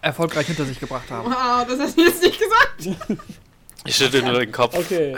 erfolgreich 0.00 0.46
hinter 0.46 0.64
sich 0.64 0.80
gebracht 0.80 1.10
haben. 1.10 1.30
Wow, 1.30 1.66
das 1.68 1.78
hast 1.78 1.98
du 1.98 2.02
jetzt 2.02 2.22
nicht 2.22 2.40
gesagt. 2.40 2.98
Ich 3.84 3.96
schüttel 3.96 4.22
nur 4.22 4.40
den 4.40 4.50
Kopf. 4.50 4.76
Okay. 4.76 5.16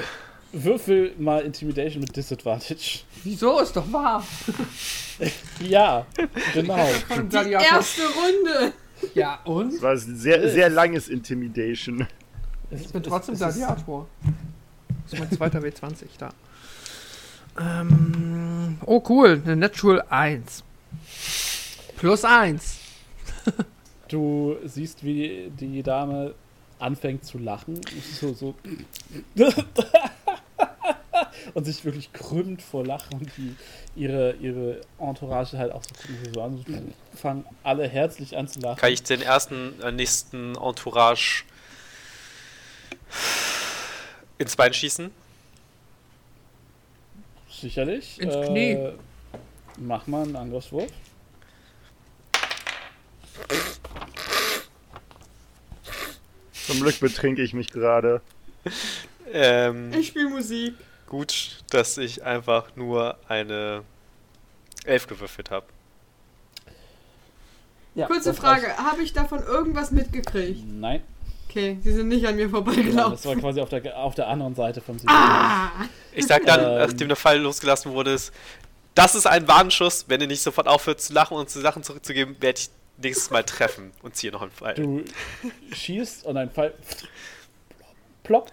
Würfel 0.53 1.15
mal 1.19 1.43
Intimidation 1.43 2.01
mit 2.01 2.17
Disadvantage. 2.17 3.01
Wieso? 3.23 3.61
Ist 3.61 3.77
doch 3.77 3.91
wahr. 3.93 4.27
Ja, 5.61 6.07
genau. 6.55 6.89
Die 7.31 7.53
erste 7.53 8.01
Runde. 8.07 8.73
Ja, 9.12 9.39
und? 9.45 9.75
Das 9.75 9.83
war 9.83 9.91
ein 9.93 10.17
sehr, 10.17 10.49
sehr 10.49 10.70
langes 10.70 11.09
Intimidation. 11.09 12.07
Ich 12.70 12.89
bin 12.89 13.02
trotzdem 13.02 13.36
Gladiator. 13.36 14.07
Das 15.05 15.12
ist 15.15 15.18
mein 15.18 15.31
zweiter 15.31 15.58
W20 15.60 16.07
da. 16.18 16.31
Ähm, 17.58 18.78
oh, 18.86 19.02
cool. 19.08 19.42
Eine 19.44 19.57
Natural 19.57 20.02
1. 20.08 20.62
Plus 21.97 22.24
1. 22.24 22.78
Du 24.08 24.57
siehst, 24.65 25.05
wie 25.05 25.52
die 25.58 25.82
Dame 25.82 26.34
anfängt 26.78 27.24
zu 27.24 27.39
lachen. 27.39 27.81
So, 28.20 28.32
so. 28.32 28.55
und 31.55 31.65
sich 31.65 31.84
wirklich 31.84 32.12
krümmt 32.12 32.62
vor 32.62 32.84
Lachen 32.84 33.18
und 33.18 33.31
die, 33.36 33.55
ihre, 33.97 34.32
ihre 34.34 34.81
Entourage 34.99 35.58
halt 35.58 35.73
auch 35.73 35.82
so 35.84 36.32
so 36.34 36.42
an. 36.42 36.65
Fangen 37.15 37.44
alle 37.62 37.86
herzlich 37.89 38.36
an 38.36 38.49
zu 38.49 38.60
lachen. 38.60 38.81
Kann 38.81 38.92
ich 38.92 39.02
den 39.02 39.23
ersten, 39.23 39.81
äh, 39.81 39.92
nächsten 39.92 40.55
Entourage 40.57 41.44
ins 44.39 44.57
Bein 44.57 44.73
schießen? 44.73 45.10
Sicherlich. 47.51 48.20
Ins 48.20 48.47
Knie. 48.47 48.73
Äh, 48.73 48.93
mach 49.78 50.07
mal 50.07 50.23
einen 50.23 50.36
Angriffswurf. 50.36 50.91
Zum 56.52 56.81
Glück 56.81 57.01
betrinke 57.01 57.43
ich 57.43 57.52
mich 57.55 57.70
gerade. 57.70 58.20
Ähm, 59.33 59.93
Ich 59.93 60.09
spiele 60.09 60.28
Musik. 60.28 60.75
gut, 61.07 61.62
dass 61.70 61.99
ich 61.99 62.25
einfach 62.25 62.75
nur 62.77 63.17
eine 63.28 63.83
Elf 64.85 65.07
gewürfelt 65.07 65.51
habe. 65.51 65.67
Ja, 67.94 68.07
Kurze 68.07 68.35
Frage, 68.35 68.77
habe 68.77 69.02
ich 69.02 69.12
davon 69.12 69.43
irgendwas 69.43 69.91
mitgekriegt? 69.91 70.65
Nein, 70.67 71.02
Okay, 71.51 71.79
sie 71.83 71.93
sind 71.93 72.07
nicht 72.07 72.25
an 72.27 72.37
mir 72.37 72.47
nein, 72.47 72.53
das 72.53 72.65
war 72.67 72.75
vorbeigelaufen. 72.75 73.41
quasi 73.41 73.61
auf 73.61 73.69
der, 73.69 73.97
auf 73.97 74.15
der 74.15 74.29
anderen 74.29 74.55
Seite 74.55 74.81
vom 74.81 74.97
Süden. 75.01 75.11
Ah! 75.11 75.73
Ich 76.15 76.25
sag 76.27 76.47
dann, 76.47 76.61
Ähm. 76.61 76.79
nachdem 76.79 77.09
der 77.09 77.17
Fall 77.17 77.41
losgelassen 77.41 77.91
wurde, 77.93 78.12
ist, 78.12 78.33
das 78.95 79.17
ist 79.17 79.27
ein 79.27 79.49
Warnschuss. 79.49 80.05
Wenn 80.07 80.20
ihr 80.20 80.29
nicht 80.29 80.43
sofort 80.43 80.69
aufhört 80.69 81.01
zu 81.01 81.12
lachen 81.12 81.37
und 81.37 81.51
zu 81.51 81.61
Sachen 81.61 81.83
zurückzugeben, 81.83 82.37
werde 82.41 82.61
ich 82.61 82.70
nächstes 82.99 83.31
Mal 83.31 83.43
treffen 83.43 83.91
und 84.03 84.15
ziehe 84.15 84.33
noch 84.33 84.43
einen 84.43 84.53
Pfeil. 84.53 84.75
Du 84.75 85.03
schießt 85.73 86.25
und 86.25 86.37
ein 86.37 86.51
Pfeil 86.51 86.73
plopp 88.23 88.53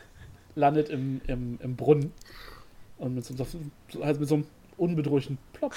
landet 0.56 0.90
im, 0.90 1.22
im, 1.28 1.60
im 1.62 1.76
Brunnen. 1.76 2.14
Und 2.98 3.14
mit 3.14 3.26
so, 3.26 3.36
so, 3.36 4.04
halt 4.04 4.20
mit 4.20 4.28
so 4.28 4.36
einem 4.36 4.48
unbedrohlichen 4.78 5.38
Plopp. 5.54 5.76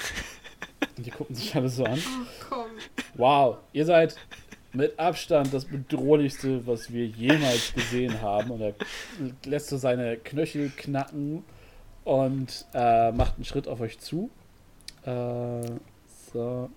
Und 0.97 1.05
die 1.05 1.11
gucken 1.11 1.37
sich 1.37 1.55
alle 1.55 1.69
so 1.69 1.85
an. 1.85 2.03
Ach 2.03 2.49
komm. 2.49 2.67
Wow, 3.15 3.59
ihr 3.75 3.85
seid 3.85 4.17
mit 4.73 4.99
Abstand 4.99 5.53
das 5.53 5.65
bedrohlichste, 5.65 6.67
was 6.67 6.93
wir 6.93 7.07
jemals 7.07 7.73
gesehen 7.75 8.21
haben. 8.23 8.51
Und 8.51 8.61
er 8.61 8.75
lässt 9.45 9.69
so 9.69 9.77
seine 9.77 10.17
Knöchel 10.17 10.71
knacken 10.77 11.45
und 12.05 12.67
äh, 12.75 13.13
macht 13.13 13.37
einen 13.37 13.45
Schritt 13.45 13.67
auf 13.69 13.81
euch 13.81 13.99
zu. 13.99 14.31
Äh, 15.05 15.63
so. 16.33 16.71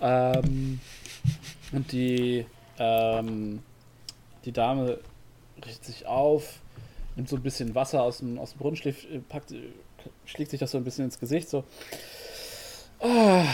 Ähm, 0.00 0.80
und 1.72 1.92
die, 1.92 2.46
ähm, 2.78 3.60
die 4.44 4.52
Dame 4.52 4.98
richtet 5.64 5.84
sich 5.84 6.06
auf, 6.06 6.58
nimmt 7.16 7.28
so 7.28 7.36
ein 7.36 7.42
bisschen 7.42 7.74
Wasser 7.74 8.02
aus 8.02 8.18
dem, 8.18 8.38
aus 8.38 8.52
dem 8.52 8.58
Brunnen, 8.58 8.76
schlägt, 8.76 9.04
äh, 9.10 9.18
packt, 9.20 9.52
äh, 9.52 9.70
schlägt 10.24 10.50
sich 10.50 10.60
das 10.60 10.72
so 10.72 10.78
ein 10.78 10.84
bisschen 10.84 11.04
ins 11.04 11.20
Gesicht, 11.20 11.48
so. 11.48 11.64
Ah, 13.00 13.44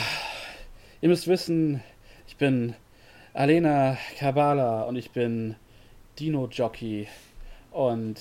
ihr 1.00 1.08
müsst 1.08 1.26
wissen, 1.26 1.82
ich 2.26 2.36
bin 2.36 2.74
Alena 3.36 3.98
Kabala 4.18 4.84
und 4.84 4.96
ich 4.96 5.10
bin 5.10 5.56
Dino-Jockey. 6.18 7.06
Und 7.70 8.18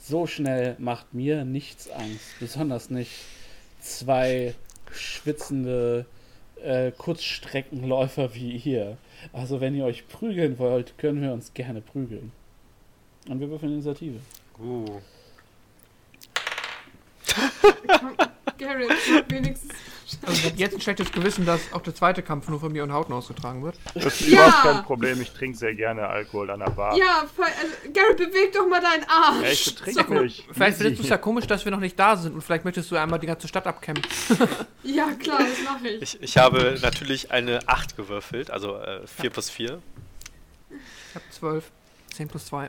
so 0.00 0.28
schnell 0.28 0.76
macht 0.78 1.12
mir 1.12 1.44
nichts 1.44 1.90
Angst. 1.90 2.38
Besonders 2.38 2.88
nicht 2.88 3.10
zwei 3.80 4.54
schwitzende 4.92 6.06
äh, 6.62 6.92
Kurzstreckenläufer 6.92 8.32
wie 8.36 8.56
ihr. 8.58 8.96
Also 9.32 9.60
wenn 9.60 9.74
ihr 9.74 9.86
euch 9.86 10.06
prügeln 10.06 10.56
wollt, 10.60 10.96
können 10.98 11.20
wir 11.20 11.32
uns 11.32 11.52
gerne 11.54 11.80
prügeln. 11.80 12.30
Und 13.28 13.40
wir 13.40 13.50
würfeln 13.50 13.72
Initiative. 13.72 14.20
Uh. 14.60 15.00
Garrett, 18.58 18.92
wenigstens. 19.28 19.72
Also 20.22 20.32
ich 20.38 20.44
habe 20.44 20.56
jetzt 20.56 20.74
ein 20.74 20.80
schlechtes 20.80 21.10
Gewissen, 21.12 21.46
dass 21.46 21.72
auch 21.72 21.80
der 21.82 21.94
zweite 21.94 22.22
Kampf 22.22 22.48
nur 22.48 22.60
von 22.60 22.72
mir 22.72 22.82
und 22.82 22.92
Hauten 22.92 23.12
ausgetragen 23.12 23.62
wird. 23.64 23.76
Das 23.94 24.20
ist 24.20 24.28
Ja! 24.28 24.46
überhaupt 24.46 24.62
kein 24.62 24.82
Problem. 24.84 25.20
Ich 25.20 25.30
trinke 25.32 25.56
sehr 25.56 25.74
gerne 25.74 26.06
Alkohol 26.06 26.50
an 26.50 26.60
der 26.60 26.70
Bar. 26.70 26.96
Ja, 26.96 27.20
also, 27.20 27.42
Garrett, 27.92 28.16
beweg 28.18 28.52
doch 28.52 28.66
mal 28.68 28.80
deinen 28.80 29.04
Arsch. 29.08 29.42
Ja, 29.42 29.48
ich 29.50 29.74
betrinke 29.74 30.04
So. 30.14 30.22
mich. 30.22 30.46
Vielleicht 30.52 30.76
findest 30.78 30.98
du 30.98 31.02
es 31.04 31.08
ja 31.08 31.16
komisch, 31.18 31.46
dass 31.46 31.64
wir 31.64 31.72
noch 31.72 31.80
nicht 31.80 31.98
da 31.98 32.16
sind 32.16 32.34
und 32.34 32.42
vielleicht 32.42 32.64
möchtest 32.64 32.90
du 32.90 32.96
einmal 32.96 33.18
die 33.18 33.26
ganze 33.26 33.48
Stadt 33.48 33.66
abkämpfen. 33.66 34.04
Ja, 34.86 35.10
klar, 35.12 35.38
das 35.38 35.64
mache 35.64 35.88
ich. 35.88 36.02
Ich, 36.02 36.22
ich 36.22 36.36
habe 36.38 36.78
natürlich 36.82 37.30
eine 37.30 37.66
8 37.66 37.96
gewürfelt, 37.96 38.50
also 38.50 38.76
äh, 38.76 39.06
4 39.06 39.30
plus 39.30 39.48
4. 39.48 39.80
Ich 40.70 41.14
habe 41.14 41.24
12. 41.30 41.70
10 42.14 42.28
plus 42.28 42.44
2. 42.46 42.68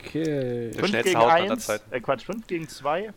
Okay. 0.00 0.24
Der 0.24 0.72
5 0.74 0.86
schnellste 0.88 1.10
gegen 1.10 1.20
Haut 1.20 1.30
aller 1.30 1.52
1. 1.52 1.66
Zeiten. 1.66 1.92
Äh, 1.94 2.00
Quatsch, 2.00 2.24
5 2.24 2.46
gegen 2.46 2.68
2. 2.68 3.12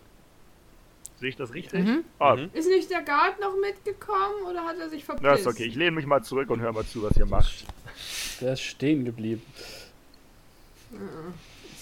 Sehe 1.19 1.29
ich 1.29 1.35
das 1.35 1.53
richtig? 1.53 1.83
Mhm. 1.83 2.03
Ah, 2.19 2.35
Mhm. 2.35 2.49
Ist 2.53 2.67
nicht 2.67 2.91
der 2.91 3.01
Guard 3.01 3.39
noch 3.41 3.55
mitgekommen 3.59 4.45
oder 4.49 4.63
hat 4.65 4.77
er 4.79 4.89
sich 4.89 5.03
verpisst? 5.03 5.25
das 5.25 5.39
ist 5.41 5.47
okay. 5.47 5.63
Ich 5.65 5.75
lehne 5.75 5.91
mich 5.91 6.05
mal 6.05 6.21
zurück 6.23 6.49
und 6.49 6.59
höre 6.61 6.71
mal 6.73 6.85
zu, 6.85 7.01
was 7.03 7.17
ihr 7.17 7.25
macht. 7.25 7.65
Der 8.41 8.53
ist 8.53 8.61
stehen 8.61 9.03
geblieben. 9.05 9.41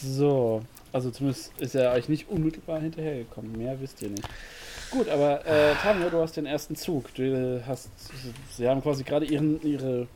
So, 0.01 0.63
also 0.93 1.11
zumindest 1.11 1.51
ist 1.59 1.75
er 1.75 1.91
euch 1.93 2.09
nicht 2.09 2.29
unmittelbar 2.29 2.79
hinterhergekommen. 2.79 3.51
Mehr 3.57 3.79
wisst 3.81 4.01
ihr 4.01 4.09
nicht. 4.09 4.27
Gut, 4.91 5.09
aber 5.09 5.45
äh, 5.45 5.73
Tamio, 5.75 6.09
du 6.09 6.19
hast 6.21 6.37
den 6.37 6.45
ersten 6.45 6.75
Zug. 6.75 7.13
Du 7.15 7.63
hast, 7.65 7.89
sie 8.51 8.67
haben 8.67 8.81
quasi 8.81 9.03
gerade 9.03 9.25
ihren 9.25 9.61
ihre 9.63 10.07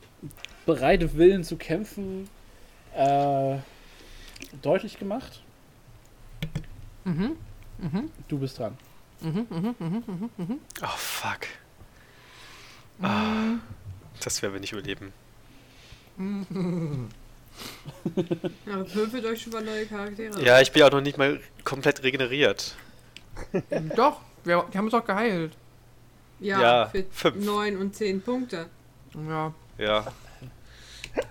bereite 0.66 1.14
Willen 1.14 1.44
zu 1.44 1.56
kämpfen 1.56 2.28
äh, 2.94 3.56
deutlich 4.62 4.98
gemacht. 4.98 5.42
Mhm. 7.04 7.36
Mhm. 7.78 8.10
Du 8.28 8.38
bist 8.38 8.58
dran. 8.58 8.76
Mhm. 9.22 9.46
Mhm. 9.50 9.74
Mhm. 9.78 10.04
Mhm. 10.06 10.30
Mhm. 10.36 10.60
Oh, 10.82 10.96
fuck. 10.96 11.40
Ah, 13.02 13.54
das 14.22 14.42
werden 14.42 14.52
wir 14.54 14.60
nicht 14.60 14.72
überleben. 14.72 15.12
Ja, 18.66 18.94
würfelt 18.94 19.24
euch 19.24 19.42
schon 19.42 19.52
mal 19.52 19.62
neue 19.62 19.86
Charaktere. 19.86 20.42
Ja, 20.42 20.60
ich 20.60 20.72
bin 20.72 20.82
auch 20.82 20.90
noch 20.90 21.00
nicht 21.00 21.18
mal 21.18 21.40
komplett 21.64 22.02
regeneriert. 22.02 22.74
Doch, 23.96 24.20
wir, 24.44 24.64
die 24.72 24.78
haben 24.78 24.84
uns 24.86 24.94
auch 24.94 25.04
geheilt. 25.04 25.52
Ja, 26.40 26.60
Ja, 26.60 26.86
für 26.88 27.04
fünf. 27.10 27.44
9 27.44 27.76
und 27.76 27.94
10 27.96 28.22
Punkte. 28.22 28.66
Ja. 29.28 29.52
Ja. 29.78 30.06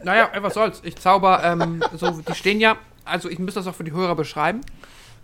Naja, 0.04 0.30
ey, 0.34 0.44
was 0.44 0.54
soll's. 0.54 0.82
Ich 0.84 0.96
zauber, 0.98 1.44
ähm, 1.44 1.84
so, 1.96 2.12
die 2.22 2.36
stehen 2.36 2.60
ja, 2.60 2.78
also 3.06 3.30
ich 3.30 3.40
müsste 3.40 3.60
das 3.60 3.68
auch 3.68 3.76
für 3.76 3.84
die 3.84 3.92
Hörer 3.92 4.16
beschreiben. 4.16 4.62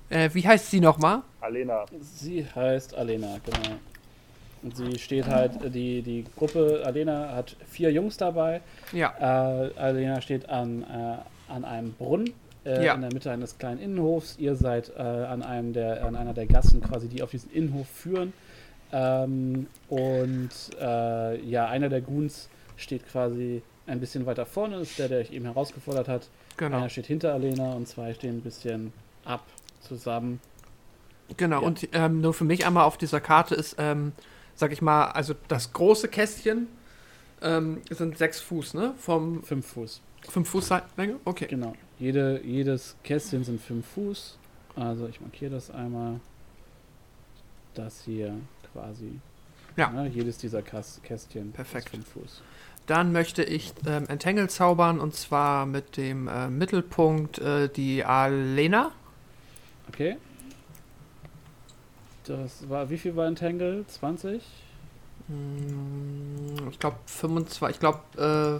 Äh, 0.09 0.29
wie 0.33 0.47
heißt 0.47 0.69
sie 0.71 0.79
nochmal? 0.79 1.21
Alena, 1.41 1.85
Sie 2.01 2.45
heißt 2.45 2.95
Alena, 2.95 3.37
genau. 3.45 3.75
Und 4.63 4.75
sie 4.77 4.97
steht 4.97 5.27
halt, 5.27 5.73
die, 5.75 6.01
die 6.01 6.25
Gruppe 6.35 6.81
Alena 6.85 7.35
hat 7.35 7.55
vier 7.69 7.91
Jungs 7.91 8.17
dabei. 8.17 8.61
Ja. 8.93 9.13
Äh, 9.19 9.71
Alena 9.79 10.21
steht 10.21 10.49
an, 10.49 10.83
äh, 10.83 11.51
an 11.51 11.65
einem 11.65 11.93
Brunnen 11.93 12.33
äh, 12.65 12.83
Ja. 12.83 12.95
in 12.95 13.01
der 13.01 13.13
Mitte 13.13 13.29
eines 13.31 13.57
kleinen 13.59 13.79
Innenhofs. 13.79 14.37
Ihr 14.39 14.55
seid 14.55 14.91
äh, 14.97 15.01
an, 15.01 15.43
einem 15.43 15.73
der, 15.73 16.03
an 16.05 16.15
einer 16.15 16.33
der 16.33 16.47
Gassen 16.47 16.81
quasi, 16.81 17.07
die 17.07 17.21
auf 17.21 17.29
diesen 17.31 17.51
Innenhof 17.51 17.87
führen. 17.87 18.33
Ähm, 18.91 19.67
und 19.89 20.49
äh, 20.81 21.41
ja, 21.41 21.67
einer 21.67 21.89
der 21.89 22.01
Goons 22.01 22.49
steht 22.77 23.07
quasi 23.07 23.61
ein 23.87 23.99
bisschen 23.99 24.25
weiter 24.25 24.45
vorne, 24.47 24.77
ist 24.77 24.97
der, 24.97 25.09
der 25.09 25.19
euch 25.19 25.31
eben 25.31 25.45
herausgefordert 25.45 26.07
hat. 26.07 26.27
Genau. 26.57 26.77
Einer 26.77 26.89
steht 26.89 27.05
hinter 27.05 27.33
Alena 27.33 27.73
und 27.73 27.87
zwei 27.87 28.13
stehen 28.15 28.37
ein 28.37 28.41
bisschen 28.41 28.93
ab 29.25 29.43
zusammen. 29.85 30.39
Genau, 31.37 31.61
Ja. 31.61 31.67
und 31.67 31.87
ähm, 31.93 32.21
nur 32.21 32.33
für 32.33 32.43
mich 32.43 32.65
einmal 32.65 32.83
auf 32.85 32.97
dieser 32.97 33.19
Karte 33.21 33.55
ist 33.55 33.75
ähm, 33.79 34.11
sag 34.55 34.71
ich 34.71 34.81
mal, 34.81 35.05
also 35.07 35.33
das 35.47 35.73
große 35.73 36.07
Kästchen 36.07 36.67
ähm, 37.41 37.81
sind 37.89 38.17
sechs 38.17 38.39
Fuß, 38.39 38.73
ne? 38.73 38.93
Vom 38.97 39.43
Fünf 39.43 39.67
Fuß. 39.67 40.01
fünf 40.29 40.49
Fuß 40.49 40.69
Länge? 40.97 41.15
Okay. 41.25 41.47
Genau. 41.49 41.73
Jede, 41.99 42.41
jedes 42.43 42.95
Kästchen 43.03 43.43
sind 43.43 43.61
fünf 43.61 43.85
Fuß. 43.87 44.37
Also 44.75 45.07
ich 45.07 45.19
markiere 45.21 45.51
das 45.51 45.71
einmal. 45.71 46.19
Das 47.73 48.01
hier 48.03 48.35
quasi. 48.71 49.19
Ja. 49.75 49.89
Ne, 49.89 50.07
jedes 50.07 50.37
dieser 50.37 50.61
Kas 50.61 51.01
Kästchen 51.03 51.51
Perfekt. 51.51 51.85
ist 51.87 51.91
fünf 51.91 52.07
Fuß. 52.09 52.41
Dann 52.87 53.11
möchte 53.11 53.43
ich 53.43 53.73
ähm, 53.87 54.05
Entangle 54.07 54.47
zaubern 54.47 54.99
und 54.99 55.13
zwar 55.15 55.65
mit 55.65 55.97
dem 55.97 56.27
äh, 56.27 56.49
Mittelpunkt 56.49 57.39
äh, 57.39 57.67
die 57.67 58.05
Alena. 58.05 58.91
Okay. 59.95 60.17
Das 62.25 62.67
war, 62.69 62.89
wie 62.89 62.97
viel 62.97 63.15
war 63.15 63.27
Entangle? 63.27 63.85
20? 63.87 64.41
Hm, 65.27 66.67
Ich 66.69 66.79
glaube 66.79 66.97
25, 67.05 67.75
ich 67.75 67.79
glaube 67.79 68.59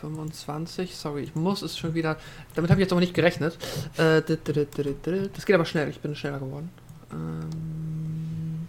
25, 0.00 0.96
sorry, 0.96 1.22
ich 1.22 1.34
muss 1.34 1.62
es 1.62 1.76
schon 1.76 1.94
wieder, 1.94 2.16
damit 2.54 2.70
habe 2.70 2.80
ich 2.80 2.84
jetzt 2.84 2.92
aber 2.92 3.00
nicht 3.00 3.14
gerechnet. 3.14 3.58
Äh, 3.96 4.22
Das 4.22 5.44
geht 5.44 5.54
aber 5.54 5.64
schnell, 5.64 5.88
ich 5.88 5.98
bin 5.98 6.14
schneller 6.14 6.38
geworden. 6.38 6.70
Ähm, 7.10 8.68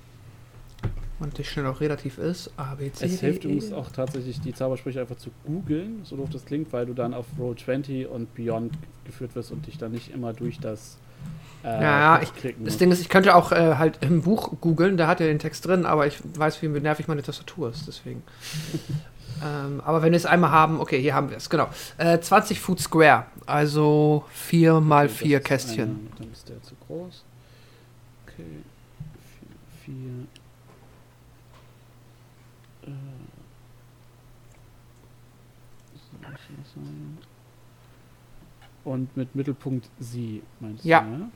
und 1.20 1.28
natürlich 1.28 1.52
schnell 1.52 1.68
auch 1.68 1.80
relativ 1.80 2.18
ist. 2.18 2.50
A, 2.58 2.74
B, 2.74 2.92
C, 2.92 3.06
Es 3.06 3.20
hilft 3.20 3.44
übrigens 3.44 3.72
auch 3.72 3.92
tatsächlich, 3.92 4.42
die 4.42 4.54
Zaubersprüche 4.54 5.02
einfach 5.02 5.18
zu 5.18 5.30
googeln, 5.46 6.02
so 6.04 6.16
doof 6.18 6.30
das 6.32 6.46
klingt, 6.46 6.74
weil 6.74 6.88
du 6.88 6.94
dann 6.96 7.14
auf 7.14 7.28
Roll 7.38 7.56
20 7.56 8.08
und 8.08 8.34
Beyond 8.34 8.74
geführt 9.06 9.36
wirst 9.36 9.52
und 9.52 9.68
dich 9.68 9.78
dann 9.78 9.92
nicht 9.92 10.12
immer 10.12 10.34
durch 10.34 10.60
das 10.60 10.98
äh, 11.64 11.82
Ja, 11.82 12.22
klicken 12.36 12.66
Das. 12.66 12.78
Ding 12.78 12.92
ist, 12.92 13.02
ich 13.02 13.10
könnte 13.10 13.36
auch 13.36 13.52
äh, 13.52 13.76
halt 13.76 14.00
im 14.02 14.22
Buch 14.24 14.54
googeln, 14.62 14.98
da 14.98 15.08
hat 15.08 15.22
er 15.22 15.28
den 15.28 15.40
Text 15.40 15.66
drin, 15.66 15.86
aber 15.86 16.08
ich 16.08 16.20
weiß, 16.38 16.62
wie 16.62 16.68
nervig 16.68 17.08
meine 17.08 17.22
Tastatur 17.24 17.70
ist, 17.70 17.88
deswegen. 17.88 18.24
ähm, 19.44 19.82
aber 19.86 20.02
wenn 20.02 20.12
wir 20.12 20.18
es 20.18 20.26
einmal 20.26 20.52
haben, 20.52 20.80
okay, 20.80 21.00
hier 21.02 21.14
haben 21.14 21.30
wir 21.30 21.38
es, 21.38 21.50
genau. 21.50 21.70
Äh, 21.98 22.20
20 22.20 22.60
Foot 22.60 22.80
Square, 22.80 23.26
also 23.46 24.26
4 24.32 24.80
mal 24.82 25.06
Okay, 25.06 25.14
das 25.14 25.18
4 25.20 25.38
ist 25.38 25.46
Kästchen. 25.46 25.84
einer, 25.84 26.18
dann 26.18 26.32
ist 26.32 26.50
der 26.50 26.62
zu 26.64 26.76
groß. 26.88 27.24
Okay. 28.28 28.44
4. 29.86 29.94
Äh. 32.84 32.92
Soll 35.94 36.32
ich 36.34 36.58
das 36.64 36.74
sagen? 36.74 37.18
Und 38.84 39.16
mit 39.16 39.36
Mittelpunkt 39.36 39.88
sie, 40.00 40.42
meinst 40.60 40.84
Ja. 40.86 41.02
du? 41.02 41.12
Ja. 41.12 41.30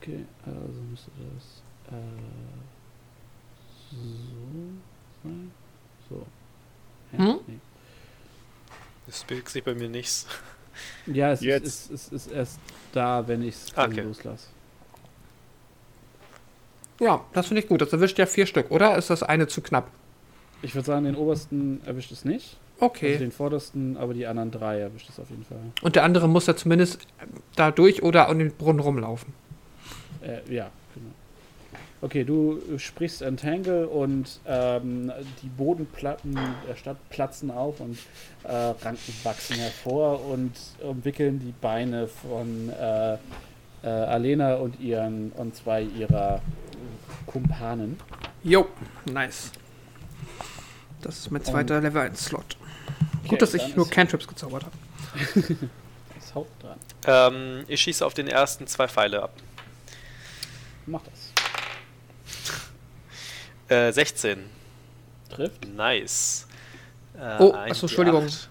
Okay, 0.00 0.24
also 0.44 0.80
müsste 0.90 1.10
das 1.34 1.62
äh, 1.94 1.96
so 3.90 3.96
sein. 5.22 5.52
So. 6.08 6.26
Ja, 7.12 7.18
Hm? 7.18 7.38
nee. 7.46 7.58
Das 9.06 9.22
bewegt 9.24 9.48
sich 9.48 9.62
bei 9.62 9.74
mir 9.74 9.88
nichts. 9.88 10.26
Ja, 11.06 11.32
es 11.32 11.42
Jetzt. 11.42 11.66
ist, 11.66 11.90
es, 11.90 11.90
ist, 11.90 12.12
es 12.12 12.26
ist 12.26 12.32
erst 12.32 12.60
da, 12.92 13.28
wenn 13.28 13.42
ich 13.42 13.54
es 13.56 13.76
Okay. 13.76 14.00
loslasse. 14.00 14.46
Ja, 16.98 17.22
das 17.34 17.48
finde 17.48 17.60
ich 17.62 17.68
gut. 17.68 17.82
Das 17.82 17.92
erwischt 17.92 18.18
ja 18.18 18.24
vier 18.24 18.46
Stück, 18.46 18.70
oder? 18.70 18.96
Ist 18.96 19.10
das 19.10 19.22
eine 19.22 19.46
zu 19.48 19.60
knapp? 19.60 19.90
Ich 20.62 20.74
würde 20.74 20.86
sagen, 20.86 21.04
den 21.04 21.14
obersten 21.14 21.84
erwischt 21.84 22.10
es 22.10 22.24
nicht. 22.24 22.56
Also 22.80 22.86
Okay. 22.86 23.16
den 23.16 23.30
vordersten, 23.30 23.96
aber 23.96 24.12
die 24.12 24.26
anderen 24.26 24.50
drei 24.50 24.80
erwischt 24.80 25.08
es 25.08 25.20
auf 25.20 25.30
jeden 25.30 25.44
Fall. 25.44 25.58
Und 25.82 25.94
der 25.94 26.02
andere 26.02 26.28
muss 26.28 26.46
ja 26.46 26.56
zumindest 26.56 27.06
da 27.54 27.70
durch 27.70 28.02
oder 28.02 28.28
um 28.28 28.38
den 28.38 28.50
Brunnen 28.52 28.80
rumlaufen. 28.80 29.32
Äh, 30.20 30.52
ja, 30.52 30.70
genau. 30.94 31.10
Okay, 32.00 32.24
du 32.24 32.60
sprichst 32.78 33.22
Entangle 33.22 33.86
und 33.86 34.40
ähm, 34.48 35.12
die 35.42 35.46
Bodenplatten 35.48 36.36
der 36.68 36.74
Stadt 36.74 36.96
platzen 37.10 37.52
auf 37.52 37.78
und 37.78 37.96
äh, 38.42 38.52
Ranken 38.52 39.14
wachsen 39.22 39.56
hervor 39.56 40.24
und 40.26 40.50
umwickeln 40.82 41.38
die 41.38 41.54
Beine 41.60 42.08
von 42.08 42.70
äh, 42.70 43.14
äh, 43.84 43.86
Alena 43.86 44.56
und 44.56 44.80
ihren 44.80 45.30
und 45.36 45.54
zwei 45.54 45.82
ihrer 45.82 46.42
Kumpanen. 47.26 47.96
Jo, 48.42 48.66
nice. 49.12 49.52
Das 51.02 51.18
ist 51.18 51.30
mein 51.30 51.44
zweiter 51.44 51.80
Level 51.80 52.02
1 52.02 52.24
Slot. 52.26 52.56
Okay, 53.22 53.28
Gut, 53.28 53.42
dass 53.42 53.54
ich 53.54 53.76
nur 53.76 53.88
Cantrips 53.88 54.26
gezaubert 54.26 54.64
habe. 54.64 54.76
das 56.14 56.34
Haupt 56.34 56.62
dran. 56.62 56.78
Ähm, 57.06 57.64
ich 57.68 57.80
schieße 57.80 58.04
auf 58.04 58.14
den 58.14 58.26
ersten 58.28 58.66
zwei 58.66 58.88
Pfeile 58.88 59.22
ab. 59.22 59.32
Mach 60.86 61.02
das. 61.02 61.32
Äh, 63.68 63.92
16. 63.92 64.44
Trifft. 65.30 65.66
Nice. 65.68 66.46
Äh, 67.18 67.36
Oh, 67.38 67.52
achso, 67.54 67.86
Entschuldigung. 67.86 68.26
D8. 68.26 68.46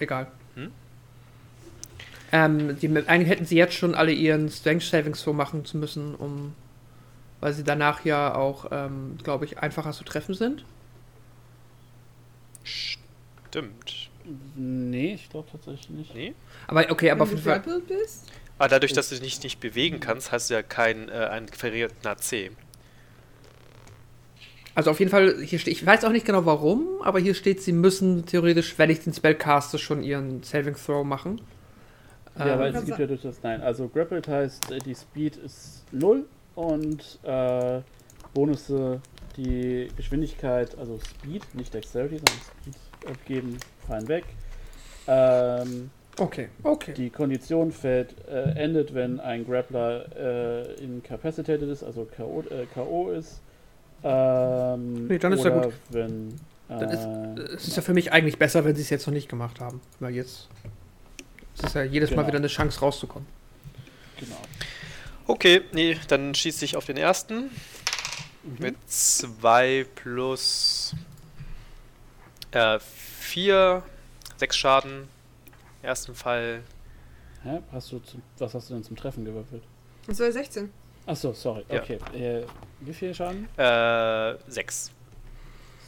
Egal. 0.00 0.26
Hm? 0.54 0.72
Ähm, 2.32 2.78
die, 2.80 2.88
eigentlich 3.06 3.28
hätten 3.28 3.46
sie 3.46 3.56
jetzt 3.56 3.74
schon 3.74 3.94
alle 3.94 4.12
ihren 4.12 4.50
Strength 4.50 4.82
Savings 4.84 5.20
so 5.22 5.32
machen 5.32 5.64
zu 5.64 5.76
müssen, 5.78 6.14
um. 6.14 6.54
Weil 7.40 7.52
sie 7.52 7.64
danach 7.64 8.04
ja 8.04 8.34
auch, 8.34 8.66
ähm, 8.72 9.18
glaube 9.22 9.44
ich, 9.44 9.58
einfacher 9.58 9.92
zu 9.92 10.04
treffen 10.04 10.34
sind. 10.34 10.64
Stimmt. 12.64 14.05
Nee, 14.54 15.14
ich 15.14 15.28
glaube 15.30 15.48
tatsächlich 15.50 15.90
nicht. 15.90 16.14
Nee? 16.14 16.34
Aber 16.66 16.86
okay, 16.90 17.10
aber 17.10 17.22
auf 17.24 17.30
Wenn 17.30 17.36
jeden 17.38 17.62
du 17.62 17.70
Fall. 17.70 17.80
bist? 17.80 18.26
Aber 18.58 18.68
dadurch, 18.68 18.92
dass 18.92 19.10
du 19.10 19.16
dich 19.16 19.42
nicht 19.42 19.60
bewegen 19.60 20.00
kannst, 20.00 20.32
hast 20.32 20.50
du 20.50 20.54
ja 20.54 20.62
keinen 20.62 21.08
äh, 21.08 21.12
einen 21.12 21.48
verrierten 21.48 22.06
AC. 22.06 22.50
Also 24.74 24.90
auf 24.90 24.98
jeden 24.98 25.10
Fall, 25.10 25.40
hier 25.42 25.58
steht, 25.58 25.72
ich 25.72 25.86
weiß 25.86 26.04
auch 26.04 26.10
nicht 26.12 26.26
genau 26.26 26.44
warum, 26.44 26.86
aber 27.02 27.18
hier 27.18 27.34
steht, 27.34 27.62
sie 27.62 27.72
müssen 27.72 28.26
theoretisch, 28.26 28.74
wenn 28.78 28.90
ich 28.90 29.00
den 29.00 29.14
Spell 29.14 29.34
caste, 29.34 29.78
schon 29.78 30.02
ihren 30.02 30.42
Saving 30.42 30.74
Throw 30.76 31.04
machen. 31.04 31.40
Ja, 32.38 32.52
Ähm, 32.54 32.58
weil 32.58 32.74
es 32.74 32.84
gibt 32.84 32.98
ja 32.98 33.06
durch 33.06 33.22
das 33.22 33.42
Nein. 33.42 33.62
Also 33.62 33.88
grappled 33.88 34.28
heißt, 34.28 34.70
äh, 34.70 34.78
die 34.78 34.94
Speed 34.94 35.36
ist 35.36 35.84
0 35.92 36.26
und 36.54 37.18
äh, 37.22 37.80
Bonusse, 38.34 39.00
die 39.38 39.88
Geschwindigkeit, 39.96 40.76
also 40.76 40.98
Speed, 40.98 41.42
nicht 41.54 41.72
Dexterity, 41.72 42.16
sondern 42.16 42.36
Speed 42.60 42.74
abgeben, 43.06 43.58
fallen 43.86 44.08
weg. 44.08 44.24
Ähm, 45.08 45.90
okay, 46.18 46.48
okay. 46.62 46.92
die 46.94 47.10
Kondition 47.10 47.70
fällt, 47.72 48.14
äh, 48.28 48.50
endet, 48.58 48.94
wenn 48.94 49.20
ein 49.20 49.46
Grappler 49.46 50.06
äh, 50.16 50.74
incapacitated 50.82 51.68
ist, 51.68 51.82
also 51.84 52.04
K.O. 52.16 52.42
Äh, 52.50 52.66
K.O. 52.74 53.10
ist. 53.10 53.40
Ähm, 54.02 55.06
Nee, 55.06 55.18
dann 55.18 55.32
ist 55.32 55.44
ja 55.44 55.50
gut. 55.50 55.72
wenn. 55.90 56.28
Äh, 56.68 56.78
Dann 56.80 56.90
ist- 56.90 57.54
Es 57.54 57.68
ist 57.68 57.76
ja 57.76 57.82
für 57.82 57.94
mich 57.94 58.12
eigentlich 58.12 58.38
besser, 58.38 58.64
wenn 58.64 58.74
sie 58.74 58.82
es 58.82 58.90
jetzt 58.90 59.06
noch 59.06 59.14
nicht 59.14 59.28
gemacht 59.28 59.60
haben. 59.60 59.80
Weil 60.00 60.14
jetzt. 60.14 60.48
Es 61.56 61.64
ist 61.64 61.74
ja 61.74 61.82
jedes 61.84 62.10
Mal 62.10 62.16
Genau. 62.16 62.26
wieder 62.28 62.38
eine 62.38 62.48
Chance 62.48 62.80
rauszukommen. 62.80 63.26
genau. 64.18 64.36
Okay, 65.28 65.62
nee, 65.72 65.96
dann 66.08 66.34
schieße 66.34 66.64
ich 66.64 66.76
auf 66.76 66.84
den 66.84 66.96
ersten. 66.96 67.50
Mhm. 68.44 68.56
Mit 68.60 68.76
2 68.86 69.86
plus 69.96 70.94
4, 72.80 73.82
6 74.36 74.56
Schaden. 74.56 75.08
Ersten 75.82 76.14
Fall. 76.14 76.62
Hä? 77.42 77.60
Hast 77.72 77.92
du 77.92 77.98
zum, 78.00 78.22
was 78.38 78.54
hast 78.54 78.70
du 78.70 78.74
denn 78.74 78.82
zum 78.84 78.96
Treffen 78.96 79.24
gewürfelt? 79.24 79.62
Das 80.06 80.18
war 80.20 80.30
16. 80.32 80.72
Achso, 81.06 81.32
sorry. 81.32 81.64
Ja. 81.68 81.80
Okay. 81.82 81.98
Äh, 82.14 82.44
wie 82.80 82.92
viel 82.94 83.14
Schaden? 83.14 83.48
Äh, 83.56 84.34
6. 84.48 84.90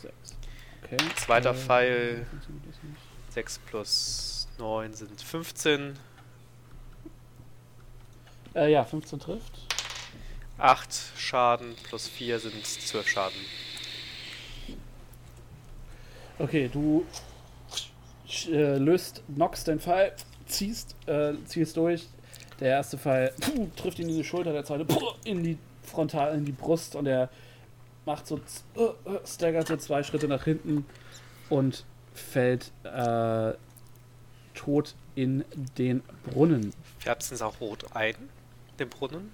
Sechs. 0.02 0.36
Okay. 0.84 0.96
Zweiter 1.16 1.50
Äh, 1.50 1.54
Pfeil. 1.54 2.26
funktioniert 2.30 2.64
das 2.68 2.82
nicht? 2.82 3.00
6 3.34 3.58
plus 3.66 4.48
9 4.58 4.94
sind 4.94 5.20
15. 5.20 5.98
Äh, 8.54 8.72
ja, 8.72 8.84
15 8.84 9.18
trifft. 9.20 9.52
8 10.58 10.88
Schaden 11.16 11.74
plus 11.84 12.08
4 12.08 12.38
sind 12.40 12.64
12 12.66 13.08
Schaden. 13.08 13.38
Okay, 16.38 16.70
du 16.72 17.04
äh, 18.48 18.78
löst, 18.78 19.22
knockst 19.34 19.66
den 19.66 19.80
Pfeil, 19.80 20.12
ziehst, 20.46 20.94
äh, 21.06 21.34
ziehst 21.44 21.76
durch. 21.76 22.08
Der 22.60 22.70
erste 22.70 22.98
Pfeil 22.98 23.32
puh, 23.40 23.68
trifft 23.76 23.98
ihn 23.98 24.08
in 24.08 24.16
die 24.16 24.24
Schulter, 24.24 24.52
der 24.52 24.64
zweite 24.64 24.84
puh, 24.84 25.12
in 25.24 25.42
die 25.42 25.58
Frontal, 25.82 26.34
in 26.36 26.44
die 26.44 26.52
Brust 26.52 26.94
und 26.94 27.06
er 27.06 27.28
macht 28.04 28.26
so, 28.26 28.36
äh, 28.36 28.90
staggert 29.24 29.68
so 29.68 29.76
zwei 29.76 30.02
Schritte 30.02 30.28
nach 30.28 30.44
hinten 30.44 30.86
und 31.48 31.84
fällt 32.14 32.72
äh, 32.84 33.52
tot 34.54 34.94
in 35.14 35.44
den 35.76 36.02
Brunnen. 36.24 36.72
Färbt 36.98 37.30
es 37.30 37.42
auch 37.42 37.60
rot 37.60 37.84
ein, 37.94 38.14
den 38.78 38.88
Brunnen? 38.88 39.32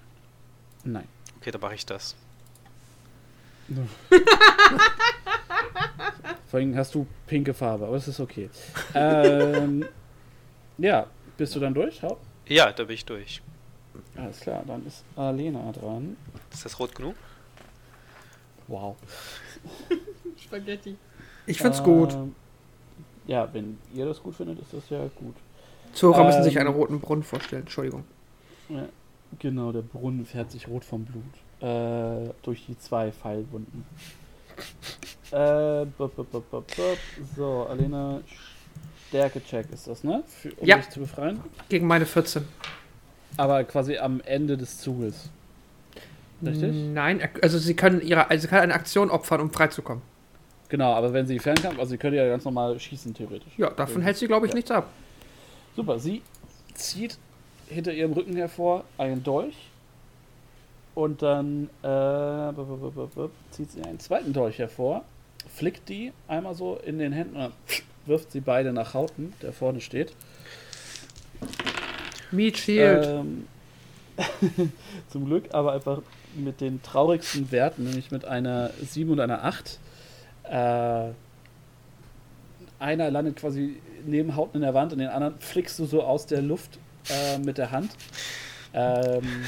Nein. 0.83 1.07
Okay, 1.39 1.51
dann 1.51 1.61
mache 1.61 1.75
ich 1.75 1.85
das. 1.85 2.15
Vor 6.47 6.59
allem 6.59 6.75
hast 6.75 6.93
du 6.95 7.05
pinke 7.27 7.53
Farbe, 7.53 7.85
aber 7.87 7.95
es 7.97 8.07
ist 8.07 8.19
okay. 8.19 8.49
ähm, 8.93 9.85
ja, 10.77 11.07
bist 11.37 11.55
du 11.55 11.59
dann 11.59 11.73
durch? 11.73 12.01
Haupt? 12.03 12.23
Ja, 12.47 12.71
da 12.71 12.83
bin 12.83 12.93
ich 12.95 13.05
durch. 13.05 13.41
Alles 14.15 14.39
klar, 14.41 14.63
dann 14.67 14.85
ist 14.85 15.03
Alena 15.15 15.71
dran. 15.71 16.15
Ist 16.51 16.65
das 16.65 16.79
rot 16.79 16.93
genug? 16.93 17.15
Wow. 18.67 18.95
Spaghetti. 20.37 20.97
Ich 21.45 21.59
find's 21.61 21.81
gut. 21.83 22.13
Ähm, 22.13 22.35
Ja, 23.27 23.47
wenn 23.53 23.77
ihr 23.93 24.05
das 24.05 24.21
gut 24.21 24.35
findet, 24.35 24.59
ist 24.59 24.73
das 24.73 24.89
ja 24.89 25.07
gut. 25.15 25.35
Zuhörer 25.93 26.25
müssen 26.25 26.43
sich 26.43 26.55
ähm, 26.55 26.61
einen 26.67 26.75
roten 26.75 26.99
Brunnen 26.99 27.23
vorstellen. 27.23 27.61
Entschuldigung. 27.63 28.03
Ja, 28.69 28.85
genau, 29.39 29.71
der 29.71 29.81
Brunnen 29.81 30.25
fährt 30.25 30.51
sich 30.51 30.67
rot 30.67 30.83
vom 30.83 31.05
Blut. 31.05 31.23
Äh, 31.65 32.29
durch 32.43 32.63
die 32.67 32.77
zwei 32.77 33.11
Pfeilwunden. 33.11 33.83
Äh, 35.31 35.85
bop, 35.97 36.15
bop, 36.15 36.31
bop, 36.31 36.51
bop, 36.51 36.75
bop. 36.75 36.97
So, 37.35 37.65
Alena, 37.67 38.21
Stärke-Check 39.07 39.71
ist 39.73 39.87
das, 39.87 40.03
ne? 40.03 40.23
Für, 40.27 40.49
um 40.57 40.67
Ja. 40.67 40.77
dich 40.77 40.89
zu 40.91 40.99
befreien. 40.99 41.39
Gegen 41.69 41.87
meine 41.87 42.05
14. 42.05 42.47
Aber 43.37 43.63
quasi 43.63 43.97
am 43.97 44.21
Ende 44.25 44.57
des 44.57 44.77
Zuges. 44.77 45.29
Richtig? 46.45 46.75
Nein, 46.93 47.27
also 47.41 47.57
sie 47.57 47.75
können 47.75 47.99
ihre, 48.01 48.29
also 48.29 48.43
sie 48.43 48.47
kann 48.47 48.59
eine 48.59 48.73
Aktion 48.75 49.09
opfern, 49.09 49.41
um 49.41 49.49
freizukommen. 49.51 50.03
Genau, 50.69 50.93
aber 50.93 51.13
wenn 51.13 51.25
sie 51.25 51.39
fernkampf, 51.39 51.79
also 51.79 51.91
sie 51.91 51.97
könnte 51.97 52.17
ja 52.17 52.27
ganz 52.27 52.45
normal 52.45 52.79
schießen, 52.79 53.13
theoretisch. 53.15 53.53
Ja, 53.57 53.71
davon 53.71 54.03
hält 54.03 54.17
sie, 54.17 54.27
glaube 54.27 54.45
ich, 54.45 54.51
Ja. 54.51 54.55
nichts 54.55 54.69
ab. 54.69 54.89
Super, 55.75 55.97
sie 55.97 56.21
zieht 56.75 57.17
hinter 57.67 57.91
ihrem 57.91 58.13
Rücken 58.13 58.35
hervor 58.35 58.83
einen 58.99 59.23
Dolch 59.23 59.55
und 60.95 61.21
dann 61.21 61.69
äh, 61.83 62.53
zieht 63.51 63.71
sie 63.71 63.83
einen 63.83 63.99
zweiten 63.99 64.33
Dolch 64.33 64.59
hervor, 64.59 65.03
flickt 65.53 65.89
die 65.89 66.13
einmal 66.27 66.55
so 66.55 66.79
in 66.83 66.97
den 66.97 67.11
Händen 67.11 67.35
und 67.35 67.53
wirft 68.05 68.31
sie 68.31 68.39
beide 68.39 68.73
nach 68.73 68.93
Hauten, 68.93 69.33
der 69.41 69.53
vorne 69.53 69.81
steht. 69.81 70.13
Meat 72.31 72.57
Shield. 72.57 73.05
Ähm, 73.05 73.47
zum 75.09 75.25
Glück 75.25 75.53
aber 75.53 75.73
einfach 75.73 76.01
mit 76.35 76.61
den 76.61 76.81
traurigsten 76.81 77.51
Werten, 77.51 77.83
nämlich 77.83 78.11
mit 78.11 78.25
einer 78.25 78.71
7 78.81 79.11
und 79.11 79.19
einer 79.19 79.43
8. 79.43 79.79
Äh, 80.43 81.09
einer 82.79 83.11
landet 83.11 83.35
quasi 83.35 83.81
neben 84.05 84.35
Hauten 84.35 84.57
in 84.57 84.61
der 84.61 84.73
Wand 84.73 84.93
und 84.93 84.99
den 84.99 85.09
anderen 85.09 85.37
flickst 85.39 85.79
du 85.79 85.85
so 85.85 86.03
aus 86.03 86.25
der 86.25 86.41
Luft 86.41 86.77
äh, 87.09 87.37
mit 87.39 87.57
der 87.57 87.71
Hand. 87.71 87.91
Ähm, 88.75 89.45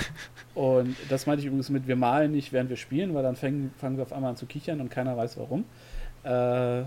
und 0.56 0.96
das 1.10 1.26
meinte 1.26 1.42
ich 1.42 1.48
übrigens 1.48 1.70
mit, 1.70 1.86
wir 1.86 1.98
malen 1.98 2.32
nicht, 2.32 2.54
während 2.54 2.70
wir 2.70 2.78
spielen, 2.78 3.14
weil 3.14 3.24
dann 3.24 3.36
fangen, 3.36 3.74
fangen 3.78 3.98
wir 3.98 4.04
auf 4.04 4.14
einmal 4.14 4.32
an 4.32 4.38
zu 4.38 4.46
kichern 4.46 4.80
und 4.80 4.90
keiner 4.90 5.18
weiß 5.18 5.38
warum. 5.38 5.66
Äh, 6.24 6.84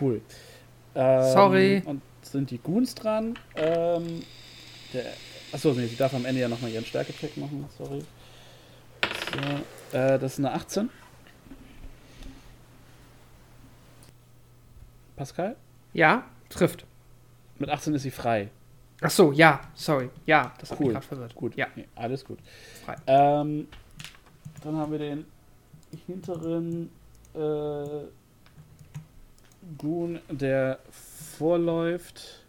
cool. 0.00 0.22
Ähm, 0.94 1.32
Sorry. 1.32 1.82
Und 1.84 2.00
sind 2.22 2.50
die 2.50 2.58
Goons 2.58 2.94
dran. 2.94 3.38
Ähm, 3.54 4.22
der, 4.94 5.04
achso, 5.52 5.72
nee, 5.72 5.86
sie 5.86 5.96
darf 5.96 6.14
am 6.14 6.24
Ende 6.24 6.40
ja 6.40 6.48
nochmal 6.48 6.70
ihren 6.70 6.86
Stärke-Check 6.86 7.36
machen, 7.36 7.66
sorry. 7.76 8.02
So, 9.32 9.98
äh, 9.98 10.18
das 10.18 10.34
ist 10.34 10.38
eine 10.38 10.52
18. 10.52 10.88
Pascal? 15.16 15.56
Ja, 15.92 16.24
trifft. 16.48 16.86
Mit 17.58 17.68
18 17.68 17.94
ist 17.94 18.02
sie 18.02 18.10
frei. 18.10 18.48
Ach 19.02 19.10
so, 19.10 19.32
ja, 19.32 19.60
sorry. 19.74 20.10
Ja, 20.26 20.54
das 20.60 20.70
hat 20.70 20.78
mich 20.78 20.86
Cool. 20.86 20.92
gerade 20.94 21.06
verwirrt. 21.06 21.34
Gut, 21.34 21.56
Ja. 21.56 21.66
nee, 21.74 21.88
alles 21.96 22.24
gut. 22.24 22.38
Ähm, 23.06 23.66
dann 24.62 24.76
haben 24.76 24.92
wir 24.92 24.98
den 24.98 25.24
hinteren 26.06 26.88
äh, 27.34 28.04
Goon, 29.78 30.20
der 30.30 30.78
vorläuft. 30.90 32.44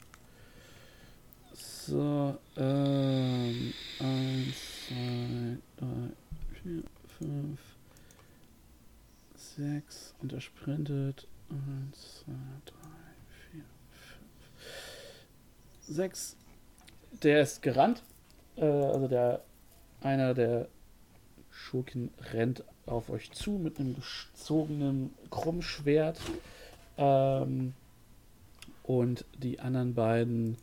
So, 1.54 2.38
ähm, 2.56 3.74
eins, 4.00 4.56
zwei, 4.88 5.58
drei, 5.78 6.10
vier, 6.62 6.84
fünf, 7.18 7.60
sechs 9.36 10.14
und 10.22 10.32
er 10.34 10.40
sprintet. 10.42 11.28
Eins, 11.50 12.24
zwei, 12.24 12.32
drei, 12.66 13.52
vier, 13.52 13.64
fünf, 13.92 14.56
sechs. 15.82 16.38
Der 17.22 17.42
ist 17.42 17.62
gerannt. 17.62 18.04
Äh, 18.56 18.66
also 18.66 19.08
der 19.08 19.42
einer 20.02 20.34
der 20.34 20.68
Schurken 21.50 22.12
rennt 22.34 22.64
auf 22.86 23.10
euch 23.10 23.32
zu 23.32 23.52
mit 23.52 23.80
einem 23.80 23.96
gezogenen 23.96 25.14
Krummschwert. 25.30 26.20
Ähm, 26.98 27.74
und 28.84 29.26
die 29.38 29.60
anderen 29.60 29.94
beiden, 29.94 30.58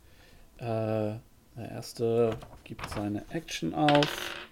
äh, 0.57 1.15
der 1.55 1.69
erste 1.71 2.37
gibt 2.63 2.87
seine 2.89 3.25
Action 3.29 3.73
auf, 3.73 4.47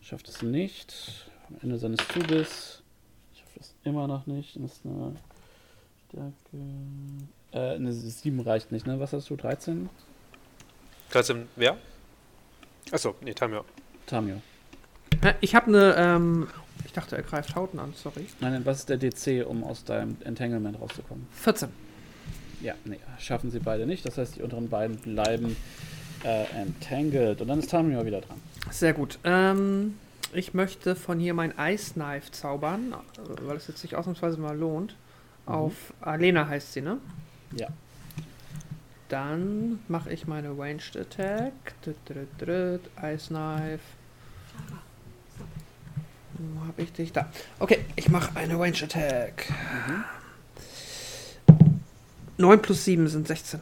schafft 0.00 0.28
es 0.28 0.42
nicht. 0.42 1.30
Am 1.48 1.56
Ende 1.62 1.78
seines 1.78 2.00
Zuges 2.08 2.82
schafft 3.34 3.56
es 3.60 3.74
immer 3.84 4.08
noch 4.08 4.26
nicht. 4.26 4.56
Das 4.56 4.72
ist 4.72 4.86
eine 4.86 5.14
Stärke. 6.08 6.34
Äh, 7.52 7.76
eine 7.76 7.92
7 7.92 8.40
reicht 8.40 8.72
nicht, 8.72 8.86
ne? 8.86 9.00
Was 9.00 9.12
hast 9.12 9.28
du? 9.30 9.36
13? 9.36 9.88
13, 11.10 11.48
wer? 11.56 11.76
Achso, 12.90 13.14
nee, 13.22 13.34
Tamio. 13.34 13.64
Tamio. 14.06 14.40
Ich 15.40 15.54
habe 15.54 15.66
eine, 15.66 15.94
ähm, 15.96 16.48
ich 16.84 16.92
dachte, 16.92 17.16
er 17.16 17.22
greift 17.22 17.54
Hauten 17.54 17.78
an, 17.78 17.92
sorry. 17.94 18.26
Nein, 18.40 18.52
nein, 18.52 18.66
was 18.66 18.80
ist 18.80 18.88
der 18.88 18.98
DC, 18.98 19.46
um 19.46 19.64
aus 19.64 19.84
deinem 19.84 20.16
Entanglement 20.24 20.80
rauszukommen? 20.80 21.26
14. 21.32 21.68
Ja, 22.60 22.74
nee, 22.84 22.98
schaffen 23.18 23.50
sie 23.50 23.58
beide 23.58 23.86
nicht. 23.86 24.04
Das 24.04 24.18
heißt, 24.18 24.36
die 24.36 24.42
unteren 24.42 24.68
beiden 24.68 24.98
bleiben 24.98 25.56
äh, 26.24 26.44
entangled. 26.60 27.40
Und 27.40 27.48
dann 27.48 27.58
ist 27.58 27.70
Tamio 27.70 28.04
wieder 28.04 28.20
dran. 28.20 28.40
Sehr 28.70 28.92
gut. 28.92 29.18
Ähm, 29.24 29.98
ich 30.32 30.54
möchte 30.54 30.94
von 30.94 31.18
hier 31.18 31.34
mein 31.34 31.54
Ice 31.58 31.94
Knife 31.94 32.30
zaubern, 32.32 32.92
äh, 32.92 33.46
weil 33.46 33.56
es 33.56 33.68
jetzt 33.68 33.80
sich 33.80 33.96
ausnahmsweise 33.96 34.38
mal 34.38 34.56
lohnt. 34.56 34.94
Auf 35.46 35.94
Alena 36.02 36.46
heißt 36.46 36.74
sie, 36.74 36.82
ne? 36.82 36.98
Ja. 37.56 37.68
Dann 39.08 39.80
mache 39.88 40.12
ich 40.12 40.26
meine 40.26 40.50
Ranged 40.56 40.96
Attack. 40.96 41.52
Dritt, 41.82 41.96
dritt, 42.04 42.28
dritt, 42.38 42.82
Ice 43.02 43.28
Knife. 43.28 43.80
Wo 46.34 46.66
habe 46.66 46.82
ich 46.82 46.92
dich? 46.92 47.12
Da. 47.12 47.30
Okay, 47.58 47.84
ich 47.96 48.08
mache 48.10 48.36
eine 48.36 48.58
Ranged 48.58 48.82
Attack. 48.82 49.52
9 52.36 52.62
plus 52.62 52.84
7 52.84 53.08
sind 53.08 53.26
16. 53.26 53.60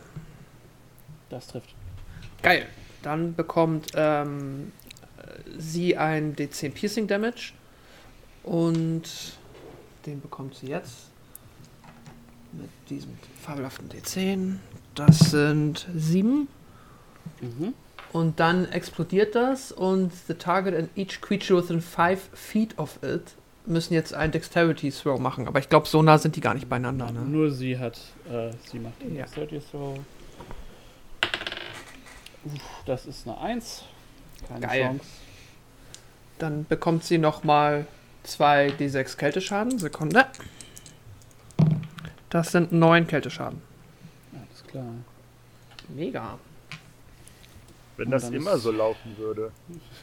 Das 1.31 1.47
trifft. 1.47 1.75
Geil. 2.43 2.67
Dann 3.03 3.35
bekommt 3.35 3.93
ähm, 3.95 4.73
äh, 5.19 5.59
sie 5.59 5.97
ein 5.97 6.35
D10 6.35 6.73
Piercing 6.73 7.07
Damage. 7.07 7.53
Und 8.43 9.05
den 10.07 10.21
bekommt 10.21 10.57
sie 10.57 10.69
jetzt 10.69 11.11
mit 12.53 12.71
diesem 12.91 13.17
fabelhaften 13.41 13.89
D10. 13.89 14.57
Das 14.97 15.19
sind 15.19 15.87
7. 15.95 16.49
Mhm. 17.41 17.75
Und 18.13 18.41
dann 18.41 18.65
explodiert 18.73 19.35
das 19.35 19.71
und 19.71 20.11
the 20.27 20.35
target 20.35 20.75
and 20.75 20.89
each 20.97 21.21
creature 21.21 21.63
within 21.63 21.81
5 21.81 22.31
feet 22.33 22.79
of 22.79 22.99
it 23.03 23.35
müssen 23.67 23.95
jetzt 23.95 24.15
einen 24.15 24.33
Dexterity 24.33 24.91
Throw 24.91 25.19
machen. 25.21 25.49
Aber 25.49 25.59
ich 25.59 25.69
glaube, 25.69 25.87
so 25.87 26.03
nah 26.03 26.19
sind 26.19 26.37
die 26.37 26.41
gar 26.41 26.55
nicht 26.55 26.69
beieinander. 26.69 27.11
Ne? 27.11 27.21
Nur 27.21 27.51
sie 27.51 27.79
hat, 27.79 27.99
äh, 28.31 28.51
sie 28.71 28.79
macht 28.79 29.03
den 29.03 29.15
Ja. 29.17 29.25
Dexterity 29.25 29.61
Throw. 29.71 29.99
Uff, 32.45 32.61
das 32.87 33.07
ist 33.07 33.27
eine 33.27 33.39
1. 33.39 33.85
Keine 34.49 34.67
Geil. 34.67 34.83
Chance. 34.83 35.05
Dann 36.39 36.65
bekommt 36.67 37.05
sie 37.05 37.19
nochmal 37.19 37.87
2 38.23 38.69
D6 38.79 39.17
Kälteschaden. 39.17 39.79
Sekunde. 39.79 40.27
Das 42.31 42.53
sind 42.53 42.73
9 42.73 43.07
Kälteschaden. 43.07 43.61
Klar. 44.77 44.95
Mega. 45.89 46.39
Wenn 47.97 48.11
das 48.11 48.29
immer 48.29 48.53
ist- 48.55 48.63
so 48.63 48.71
laufen 48.73 49.17
würde. 49.17 49.51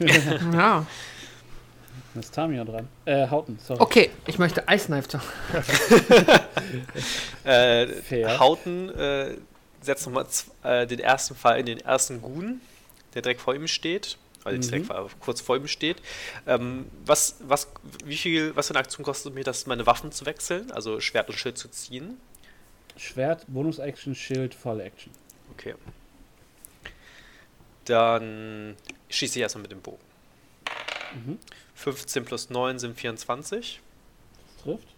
Ja. 0.00 0.84
Dann 2.12 2.22
ist 2.22 2.34
Tamio 2.34 2.64
dran. 2.64 2.88
Äh, 3.04 3.28
Hauten, 3.28 3.56
sorry. 3.62 3.80
Okay, 3.80 4.10
ich 4.26 4.38
möchte 4.38 4.64
Ice 4.68 4.86
Knife 4.86 5.08
zaubern. 5.08 5.28
Äh, 7.44 7.86
Fair. 8.02 8.38
Hauten 8.40 8.88
äh, 8.90 9.36
setzt 9.80 10.06
nochmal 10.06 10.26
äh, 10.62 10.86
den 10.86 10.98
ersten 10.98 11.34
Fall 11.36 11.60
in 11.60 11.66
den 11.66 11.78
ersten 11.80 12.20
Gun, 12.22 12.60
der 13.14 13.22
direkt 13.22 13.40
vor 13.42 13.54
ihm 13.54 13.68
steht. 13.68 14.16
Also 14.44 14.56
nicht 14.56 14.66
Mhm. 14.66 14.70
direkt, 14.70 14.90
aber 14.90 15.08
kurz 15.20 15.40
vor 15.40 15.56
ihm 15.56 15.66
steht. 15.68 15.98
Ähm, 16.46 16.86
was, 17.04 17.36
was, 17.46 17.68
wie 18.04 18.16
viel, 18.16 18.56
was 18.56 18.66
für 18.68 18.72
eine 18.74 18.80
Aktion 18.80 19.04
kostet 19.04 19.34
mir, 19.34 19.44
das 19.44 19.66
meine 19.66 19.86
Waffen 19.86 20.10
zu 20.10 20.24
wechseln? 20.26 20.70
Also 20.72 21.00
Schwert 21.00 21.28
und 21.28 21.36
Schild 21.36 21.58
zu 21.58 21.68
ziehen? 21.68 22.18
Schwert, 22.96 23.44
Bonus-Action, 23.48 24.14
Schild, 24.14 24.54
Voll-Action. 24.54 25.12
Okay. 25.52 25.74
Dann 27.84 28.76
schieße 29.08 29.38
ich 29.38 29.42
erstmal 29.42 29.62
mit 29.62 29.72
dem 29.72 29.80
Bogen. 29.82 30.02
Mhm. 31.14 31.38
15 31.74 32.24
plus 32.24 32.50
9 32.50 32.78
sind 32.78 32.98
24. 32.98 33.80
Das 34.46 34.62
trifft. 34.62 34.88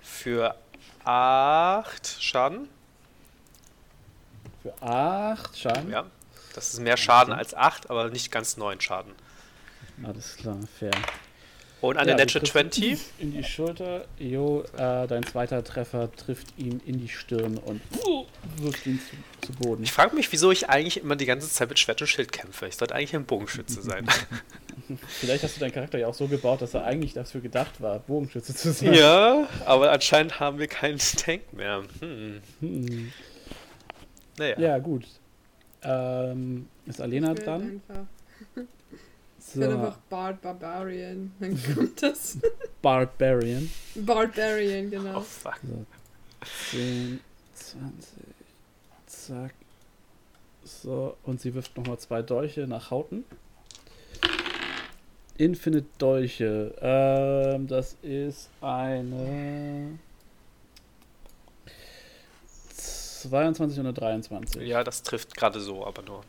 Für 0.00 0.56
8 1.04 2.16
Schaden. 2.20 2.68
Für 4.62 4.74
8 4.82 5.58
Schaden. 5.58 5.90
Ja. 5.90 6.06
Das 6.54 6.72
ist 6.72 6.80
mehr 6.80 6.96
Schaden 6.96 7.32
als 7.32 7.54
8, 7.54 7.90
aber 7.90 8.10
nicht 8.10 8.30
ganz 8.30 8.56
9 8.56 8.80
Schaden. 8.80 9.12
Alles 10.02 10.36
klar, 10.36 10.58
fair. 10.78 10.92
Und 11.84 11.98
eine 11.98 12.12
Ja, 12.12 12.16
du 12.16 12.22
Natural 12.22 12.46
triffst 12.46 12.74
20. 12.80 12.98
In 13.18 13.32
die 13.32 13.44
Schulter. 13.44 14.06
Jo, 14.18 14.64
äh, 14.76 15.06
dein 15.06 15.22
zweiter 15.24 15.62
Treffer 15.62 16.10
trifft 16.12 16.46
ihn 16.56 16.80
in 16.86 16.98
die 16.98 17.08
Stirn 17.08 17.58
und 17.58 17.82
uh, 18.06 18.24
wirft 18.56 18.86
ihn 18.86 18.98
zu, 18.98 19.46
zu 19.46 19.52
Boden. 19.58 19.82
Ich 19.82 19.92
frage 19.92 20.16
mich, 20.16 20.32
wieso 20.32 20.50
ich 20.50 20.70
eigentlich 20.70 21.02
immer 21.02 21.14
die 21.14 21.26
ganze 21.26 21.48
Zeit 21.50 21.68
mit 21.68 21.78
Schwert 21.78 22.00
und 22.00 22.06
Schild 22.06 22.32
kämpfe. 22.32 22.66
Ich 22.66 22.76
sollte 22.76 22.94
eigentlich 22.94 23.14
ein 23.14 23.26
Bogenschütze 23.26 23.82
sein. 23.82 24.06
Vielleicht 25.08 25.44
hast 25.44 25.56
du 25.56 25.60
deinen 25.60 25.72
Charakter 25.72 25.98
ja 25.98 26.06
auch 26.06 26.14
so 26.14 26.26
gebaut, 26.26 26.62
dass 26.62 26.72
er 26.72 26.84
eigentlich 26.84 27.12
dafür 27.12 27.42
gedacht 27.42 27.80
war, 27.82 27.98
Bogenschütze 27.98 28.54
zu 28.54 28.72
sein. 28.72 28.94
ja, 28.94 29.46
aber 29.66 29.92
anscheinend 29.92 30.40
haben 30.40 30.58
wir 30.58 30.68
keinen 30.68 30.98
Tank 30.98 31.52
mehr. 31.52 31.82
Hm. 32.00 32.40
Hm. 32.60 33.12
Naja. 34.38 34.58
Ja, 34.58 34.78
gut. 34.78 35.04
Ähm, 35.82 36.66
ist 36.86 37.02
Alena 37.02 37.34
dran? 37.34 37.82
Einfach. 37.88 38.06
Ich 39.54 39.60
bin 39.60 39.70
So, 39.70 39.76
einfach 39.78 39.96
Bard 40.10 40.42
Barbarian. 40.42 41.32
Dann 41.40 41.58
kommt 41.74 42.02
das. 42.02 42.38
Barbarian. 42.82 43.70
Barbarian, 43.94 44.86
Oh 44.86 44.90
genau. 44.90 45.20
fuck. 45.20 45.60
10, 46.70 47.20
20, 47.54 48.08
zack. 49.06 49.54
So, 50.64 51.16
und 51.22 51.40
sie 51.40 51.54
wirft 51.54 51.76
nochmal 51.76 51.98
zwei 51.98 52.22
Dolche 52.22 52.66
nach 52.66 52.90
Hauten. 52.90 53.24
Infinite 55.36 55.86
Dolche. 55.98 56.74
Ähm, 56.80 57.66
das 57.66 57.96
ist 58.02 58.48
eine 58.60 59.98
22 62.72 63.78
und 63.80 63.86
eine 63.86 63.94
23. 63.94 64.62
Ja, 64.66 64.84
das 64.84 65.02
trifft 65.02 65.36
gerade 65.36 65.60
so, 65.60 65.86
aber 65.86 66.02
nur. 66.02 66.22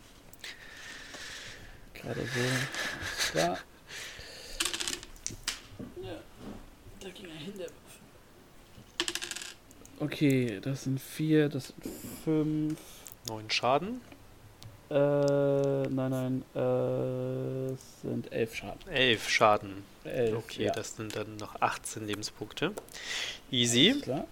Gerade 2.06 2.22
so. 2.22 2.40
Da. 3.34 3.58
Ja, 6.04 6.18
da 7.00 7.10
ging 7.10 7.26
er 7.26 7.36
hin, 7.36 7.54
der 7.58 7.66
Würfel. 7.66 7.76
Okay, 10.00 10.60
das 10.62 10.84
sind 10.84 11.02
vier, 11.02 11.50
das 11.50 11.68
sind 11.68 11.84
fünf. 12.24 12.80
Neun 13.28 13.50
Schaden. 13.50 14.02
Äh, 14.92 14.94
nein, 14.94 16.12
nein, 16.12 16.44
äh, 16.54 17.74
es 17.74 18.02
sind 18.04 18.32
elf 18.32 18.54
Schaden. 18.54 18.88
Elf 18.92 19.28
Schaden. 19.30 19.84
Elf, 20.04 20.36
Okay, 20.38 20.66
ja. 20.66 20.74
das 20.74 20.96
sind 20.96 21.16
dann 21.16 21.38
noch 21.38 21.60
18 21.60 22.06
Lebenspunkte. 22.06 22.72
Easy. 23.50 23.92
Alles 23.92 24.04
klar. 24.04 24.28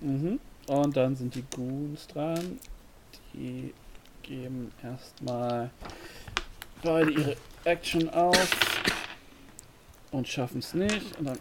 Mhm. 0.00 0.40
Und 0.68 0.96
dann 0.96 1.16
sind 1.16 1.34
die 1.34 1.44
Goons 1.54 2.06
dran. 2.06 2.58
Die 3.34 3.74
geben 4.22 4.72
erstmal 4.82 5.70
beide 6.82 7.10
ihre 7.10 7.36
Action 7.64 8.08
auf 8.10 8.82
und 10.10 10.26
schaffen 10.28 10.58
es 10.58 10.74
nicht. 10.74 11.18
Und 11.18 11.28
am 11.28 11.38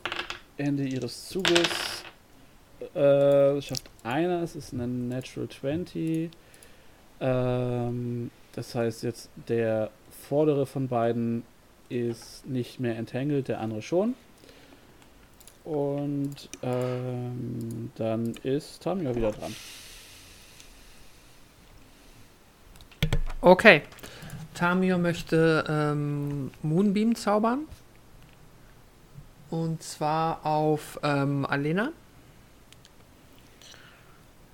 Ende 0.58 0.84
ihres 0.84 1.30
Zuges 1.30 2.03
äh, 2.93 3.61
schafft 3.61 3.90
einer, 4.03 4.43
es 4.43 4.56
ist 4.56 4.74
eine 4.74 4.88
Natural 4.88 5.50
20. 5.50 6.30
Ähm, 7.22 8.32
das 8.53 8.76
heißt 8.76 9.03
jetzt, 9.03 9.30
der 9.48 9.90
vordere 10.27 10.66
von 10.66 10.88
beiden 10.88 11.43
ist 11.90 12.45
nicht 12.45 12.80
mehr 12.80 12.98
entangled, 12.98 13.48
der 13.48 13.59
andere 13.59 13.82
schon. 13.82 14.16
Und 15.64 16.50
ähm, 16.64 17.92
dann 17.95 18.34
ist 18.43 18.82
Tamio 18.82 19.16
wieder 19.16 19.32
dran. 19.32 19.56
Okay. 23.42 23.82
Tamio 24.59 24.97
möchte 24.97 25.63
ähm, 25.69 26.51
Moonbeam 26.63 27.15
zaubern. 27.15 27.59
Und 29.49 29.81
zwar 29.81 30.45
auf 30.45 30.99
ähm, 31.01 31.45
Alena. 31.45 31.93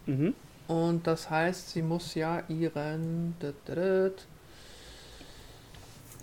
Mhm. 0.06 0.36
Und 0.68 1.08
das 1.08 1.32
heißt, 1.32 1.72
sie 1.72 1.82
muss 1.82 2.14
ja 2.14 2.44
ihren 2.48 3.36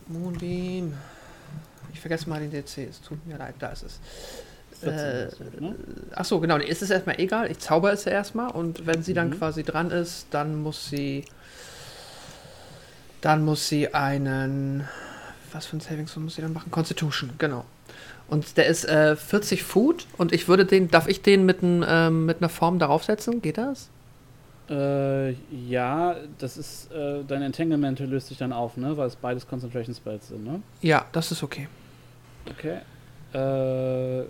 Moonbeam. 0.06 0.94
Ich 1.92 2.00
vergesse 2.00 2.28
mal 2.28 2.38
den 2.40 2.52
DC. 2.52 2.88
Es 2.88 3.00
tut 3.00 3.26
mir 3.26 3.36
leid, 3.36 3.56
da 3.58 3.70
ist 3.70 3.82
es. 3.82 4.00
14 4.80 5.46
Äh, 5.58 5.60
ne? 5.60 5.74
Achso, 6.12 6.38
genau. 6.38 6.56
Ist 6.58 6.82
es 6.82 6.90
erstmal 6.90 7.18
egal. 7.20 7.50
Ich 7.50 7.58
zauber 7.58 7.92
es 7.92 8.06
erstmal 8.06 8.52
und 8.52 8.86
wenn 8.86 9.02
sie 9.02 9.12
dann 9.12 9.30
Mhm. 9.30 9.38
quasi 9.38 9.64
dran 9.64 9.90
ist, 9.90 10.28
dann 10.30 10.62
muss 10.62 10.88
sie. 10.88 11.24
Dann 13.22 13.44
muss 13.44 13.68
sie 13.68 13.94
einen. 13.94 14.86
Was 15.52 15.66
für 15.66 15.76
ein 15.76 15.80
Saving 15.80 16.06
Throw 16.06 16.22
muss 16.22 16.34
sie 16.34 16.42
dann 16.42 16.52
machen? 16.52 16.70
Constitution, 16.70 17.30
genau. 17.38 17.64
Und 18.28 18.56
der 18.56 18.66
ist 18.66 18.84
äh, 18.84 19.16
40 19.16 19.62
Foot 19.62 20.06
und 20.18 20.32
ich 20.32 20.48
würde 20.48 20.66
den. 20.66 20.88
Darf 20.88 21.08
ich 21.08 21.22
den 21.22 21.46
mit, 21.46 21.62
ein, 21.62 21.84
ähm, 21.88 22.26
mit 22.26 22.38
einer 22.38 22.48
Form 22.48 22.78
darauf 22.78 23.04
setzen? 23.04 23.40
Geht 23.40 23.58
das? 23.58 23.88
Äh, 24.68 25.32
ja, 25.68 26.16
das 26.38 26.56
ist, 26.56 26.90
äh, 26.92 27.22
dein 27.26 27.42
Entanglement 27.42 27.98
löst 28.00 28.28
sich 28.28 28.38
dann 28.38 28.52
auf, 28.52 28.76
ne? 28.76 28.96
Weil 28.96 29.06
es 29.06 29.16
beides 29.16 29.46
Concentration 29.46 29.94
Spells 29.94 30.28
sind, 30.28 30.44
ne? 30.44 30.62
Ja, 30.80 31.06
das 31.12 31.30
ist 31.30 31.42
okay. 31.42 31.68
Okay. 32.48 32.78
Äh, 33.34 34.24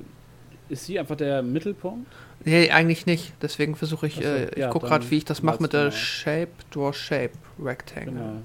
ist 0.68 0.86
sie 0.86 0.98
einfach 0.98 1.16
der 1.16 1.42
Mittelpunkt? 1.42 2.10
Nee, 2.44 2.70
eigentlich 2.70 3.06
nicht. 3.06 3.32
Deswegen 3.40 3.76
versuche 3.76 4.06
ich. 4.06 4.16
So, 4.16 4.22
äh, 4.22 4.50
ich 4.50 4.56
ja, 4.56 4.68
gucke 4.68 4.88
gerade, 4.88 5.08
wie 5.10 5.18
ich 5.18 5.24
das 5.24 5.42
mache 5.42 5.62
mit 5.62 5.72
der 5.72 5.84
mal. 5.84 5.92
Shape, 5.92 6.52
Draw 6.72 6.92
Shape 6.92 7.32
Rectangle. 7.62 8.12
Genau. 8.12 8.42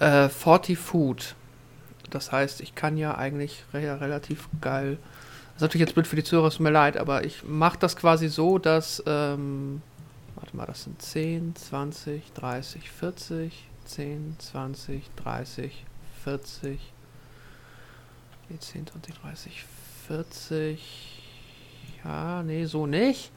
Äh, 0.00 0.28
40 0.28 0.78
Foot. 0.78 1.36
Das 2.10 2.32
heißt, 2.32 2.60
ich 2.60 2.74
kann 2.74 2.96
ja 2.96 3.16
eigentlich 3.16 3.64
re 3.72 4.00
relativ 4.00 4.48
geil. 4.60 4.98
Das 5.48 5.56
ist 5.56 5.62
natürlich 5.62 5.86
jetzt 5.86 5.94
blöd 5.94 6.06
für 6.06 6.16
die 6.16 6.24
Zuhörer, 6.24 6.48
es 6.48 6.54
tut 6.54 6.64
mir 6.64 6.70
leid, 6.70 6.96
aber 6.96 7.24
ich 7.24 7.44
mache 7.44 7.78
das 7.78 7.96
quasi 7.96 8.28
so, 8.28 8.58
dass. 8.58 9.02
Ähm, 9.06 9.82
warte 10.34 10.56
mal, 10.56 10.66
das 10.66 10.84
sind 10.84 11.00
10, 11.00 11.54
20, 11.54 12.32
30, 12.32 12.90
40. 12.90 13.66
10, 13.84 14.36
20, 14.38 15.02
30, 15.16 15.84
40. 16.24 16.80
Nee, 18.48 18.58
10, 18.58 18.86
20, 18.86 19.14
30, 19.14 19.64
40. 20.06 21.22
Ja, 22.04 22.42
nee, 22.42 22.64
so 22.64 22.86
nicht. 22.86 23.30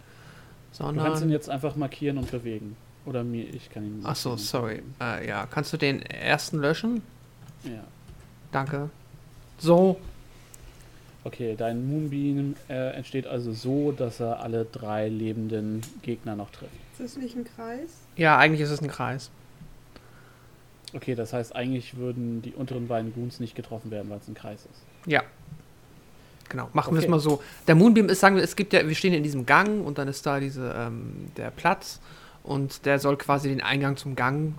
Du 0.77 0.85
kannst 0.85 0.95
ihn 0.95 1.03
Sondern. 1.03 1.30
jetzt 1.30 1.50
einfach 1.50 1.75
markieren 1.75 2.17
und 2.17 2.32
bewegen. 2.32 2.75
Oder 3.06 3.23
mir, 3.23 3.43
ich 3.53 3.69
kann 3.69 3.83
ihn. 3.83 4.06
Achso, 4.06 4.30
markieren 4.30 4.32
und 4.32 4.40
sorry. 4.40 4.83
Äh, 5.01 5.27
ja, 5.27 5.45
kannst 5.45 5.73
du 5.73 5.77
den 5.77 6.01
ersten 6.03 6.59
löschen? 6.59 7.01
Ja. 7.64 7.83
Danke. 8.51 8.90
So, 9.57 9.99
Okay, 11.25 11.56
dein 11.57 11.88
Moonbeam 11.88 12.56
äh, 12.67 12.91
entsteht 12.95 13.25
also 13.27 13.53
so, 13.53 13.93
dass 13.93 14.19
er 14.19 14.41
alle 14.41 14.65
drei 14.65 15.07
lebenden 15.07 15.82
Gegner 16.01 16.35
noch 16.35 16.49
trifft. 16.49 16.73
Ist 16.99 17.15
das 17.15 17.17
nicht 17.17 17.35
ein 17.38 17.45
Kreis? 17.45 17.91
Ja, 18.17 18.38
eigentlich 18.38 18.59
ist 18.61 18.72
es 18.72 18.82
ein 18.82 18.90
Kreis. 18.90 19.32
Okay, 20.93 21.15
das 21.15 21.32
heißt, 21.32 21.56
eigentlich 21.56 21.95
würden 21.95 22.41
die 22.41 22.51
unteren 22.51 22.88
beiden 22.88 23.14
Goons 23.14 23.40
nicht 23.40 23.56
getroffen 23.56 23.90
werden, 23.90 24.09
weil 24.09 24.17
es 24.17 24.27
ein 24.27 24.33
Kreis 24.33 24.65
ist. 24.69 25.09
Ja. 25.09 25.23
Genau, 26.49 26.69
machen 26.73 26.93
wir 26.93 26.99
es 26.99 27.06
Okay. 27.06 27.11
mal 27.11 27.19
so. 27.19 27.41
Der 27.67 27.75
Moonbeam 27.75 28.09
ist, 28.09 28.19
sagen 28.19 28.35
wir, 28.35 28.43
es 28.43 28.56
gibt 28.56 28.73
ja, 28.73 28.85
wir 28.85 28.93
stehen 28.93 29.14
in 29.14 29.23
diesem 29.23 29.45
Gang 29.45 29.83
und 29.85 29.98
dann 29.98 30.09
ist 30.09 30.25
da 30.25 30.41
diese, 30.41 30.75
ähm, 30.77 31.32
der 31.38 31.51
Platz 31.51 32.01
und 32.43 32.85
der 32.85 32.99
soll 32.99 33.17
quasi 33.17 33.49
den 33.49 33.61
Eingang 33.61 33.97
zum 33.97 34.15
Gang 34.15 34.55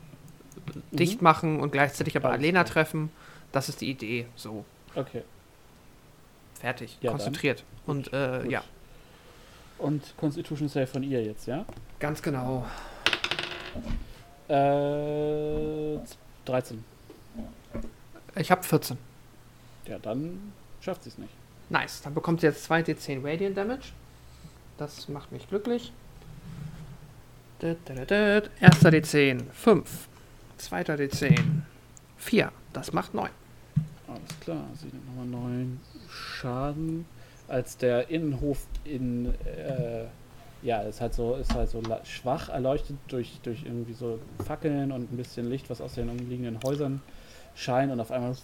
dicht 0.93 1.21
machen 1.23 1.61
und 1.61 1.73
gleichzeitig 1.73 2.17
aber 2.17 2.29
Alles 2.31 2.39
Alena 2.41 2.65
treffen. 2.65 3.11
Das 3.53 3.69
ist 3.69 3.81
die 3.81 3.91
Idee. 3.91 4.27
So, 4.37 4.65
Okay. 4.95 5.23
fertig, 6.61 6.97
Ja, 7.01 7.11
dann. 7.11 7.19
konzentriert. 7.19 7.65
Und 7.87 8.13
äh, 8.13 8.41
Gut. 8.43 8.51
ja, 8.53 8.65
Und 9.79 10.15
Constitution 10.17 10.69
Save 10.69 10.87
von 10.87 11.03
ihr 11.03 11.23
jetzt, 11.23 11.47
ja? 11.47 11.65
ganz 12.01 12.23
genau. 12.23 12.65
Äh, 14.49 15.99
13. 16.45 16.85
Ich 18.37 18.51
habe 18.51 18.63
14. 18.63 18.99
Ja, 19.87 19.99
dann 19.99 20.53
schafft 20.81 21.05
sie 21.05 21.11
es 21.11 21.19
nicht. 21.19 21.33
Nice. 21.71 22.03
Dann 22.03 22.15
bekommt 22.15 22.41
sie 22.41 22.47
jetzt 22.47 22.71
2d10 22.71 23.25
Radiant 23.25 23.57
Damage. 23.57 23.93
Das 24.79 25.09
macht 25.09 25.33
mich 25.33 25.49
glücklich. 25.49 25.93
Erster 28.61 28.91
D10, 28.91 29.51
5. 29.53 30.09
Zweiter 30.59 30.95
D10, 30.97 31.41
4. 32.19 32.53
Das 32.75 32.93
macht 32.93 33.15
9. 33.15 33.31
Alles 34.07 34.41
klar, 34.41 34.65
sie 34.75 34.87
nimmt 34.87 35.07
nochmal 35.07 35.27
9 35.27 35.81
Schaden. 36.11 37.07
Als 37.49 37.79
der 37.79 38.11
Innenhof 38.11 38.67
in, 38.85 39.35
äh, 39.45 40.05
ja, 40.63 40.83
ist 40.83 41.01
halt 41.01 41.15
so, 41.15 41.37
ist 41.37 41.55
halt 41.55 41.71
so 41.71 41.83
schwach 42.05 42.51
erleuchtet 42.51 42.97
durch, 43.09 43.41
durch 43.43 43.65
irgendwie 43.65 43.95
so 43.95 44.19
Fackeln 44.47 44.93
und 44.93 45.11
ein 45.13 45.17
bisschen 45.17 45.49
Licht, 45.49 45.71
was 45.71 45.81
aus 45.81 45.95
den 45.95 46.11
umliegenden 46.11 46.59
Häusern 46.63 47.01
scheint 47.55 47.93
und 47.93 48.01
auf 48.01 48.11
einmal 48.11 48.37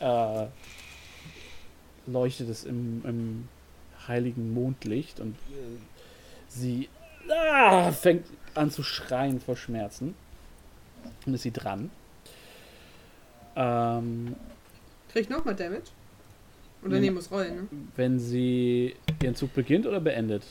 äh, 0.00 0.46
leuchtet 2.06 2.48
es 2.48 2.64
im, 2.64 3.02
im 3.04 3.48
heiligen 4.08 4.52
Mondlicht 4.52 5.20
und 5.20 5.34
äh, 5.50 5.78
sie 6.48 6.88
ah, 7.30 7.92
fängt 7.92 8.26
an 8.54 8.70
zu 8.70 8.82
schreien 8.82 9.40
vor 9.40 9.56
Schmerzen. 9.56 10.14
Und 11.26 11.34
ist 11.34 11.42
sie 11.42 11.52
dran. 11.52 11.90
Ähm, 13.56 14.36
Krieg 15.10 15.22
ich 15.24 15.28
nochmal 15.28 15.54
Damage? 15.54 15.90
Oder 16.84 16.98
nee, 16.98 17.10
muss 17.10 17.30
rollen, 17.30 17.54
ne? 17.54 17.68
Wenn 17.96 18.18
sie 18.18 18.96
ihren 19.22 19.34
Zug 19.34 19.54
beginnt 19.54 19.86
oder 19.86 20.00
beendet? 20.00 20.42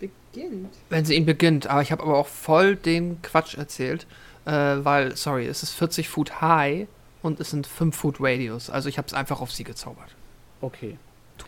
Beginnt. 0.00 0.74
Wenn 0.88 1.04
sie 1.04 1.14
ihn 1.14 1.26
beginnt, 1.26 1.68
aber 1.68 1.82
ich 1.82 1.92
habe 1.92 2.02
aber 2.02 2.16
auch 2.16 2.26
voll 2.26 2.74
den 2.74 3.22
Quatsch 3.22 3.56
erzählt, 3.56 4.06
äh, 4.44 4.50
weil, 4.50 5.16
sorry, 5.16 5.46
es 5.46 5.62
ist 5.62 5.72
40 5.72 6.08
Foot 6.08 6.40
high 6.40 6.88
und 7.22 7.38
es 7.38 7.50
sind 7.50 7.66
5 7.66 7.94
Foot 7.94 8.16
Radius. 8.18 8.70
Also 8.70 8.88
ich 8.88 8.98
habe 8.98 9.06
es 9.06 9.14
einfach 9.14 9.40
auf 9.40 9.52
sie 9.52 9.64
gezaubert. 9.64 10.10
Okay. 10.60 10.96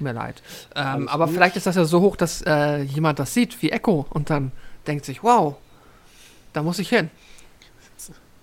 Tut 0.01 0.07
mir 0.07 0.15
leid. 0.15 0.41
Ähm, 0.75 1.09
aber 1.09 1.27
gut. 1.27 1.35
vielleicht 1.35 1.57
ist 1.57 1.67
das 1.67 1.77
ja 1.77 1.85
so 1.85 2.01
hoch, 2.01 2.17
dass 2.17 2.41
äh, 2.47 2.81
jemand 2.81 3.19
das 3.19 3.35
sieht, 3.35 3.61
wie 3.61 3.71
Echo, 3.71 4.07
und 4.09 4.31
dann 4.31 4.51
denkt 4.87 5.05
sich, 5.05 5.23
wow, 5.23 5.57
da 6.55 6.63
muss 6.63 6.79
ich 6.79 6.89
hin. 6.89 7.11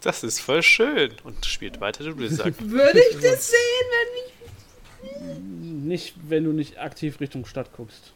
Das 0.02 0.24
ist 0.24 0.40
voll 0.40 0.62
schön. 0.62 1.14
Und 1.24 1.48
spielt 1.48 1.82
weiter 1.82 2.04
den 2.04 2.16
Blizzard. 2.16 2.54
Würde 2.70 3.02
ich 3.10 3.20
das 3.20 3.50
sehen, 3.50 3.88
wenn 3.90 4.20
ich. 4.20 5.84
Nicht, 5.84 6.16
wenn 6.30 6.44
du 6.44 6.52
nicht 6.52 6.78
aktiv 6.78 7.20
Richtung 7.20 7.48
Stadt 7.48 7.76
guckst. 7.76 8.14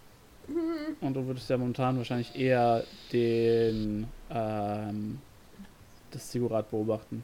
Und 0.99 1.15
du 1.15 1.25
würdest 1.25 1.49
ja 1.49 1.57
momentan 1.57 1.97
wahrscheinlich 1.97 2.35
eher 2.35 2.83
den 3.11 4.07
ähm, 4.29 5.17
das 6.11 6.29
Ziggurat 6.29 6.69
beobachten. 6.69 7.23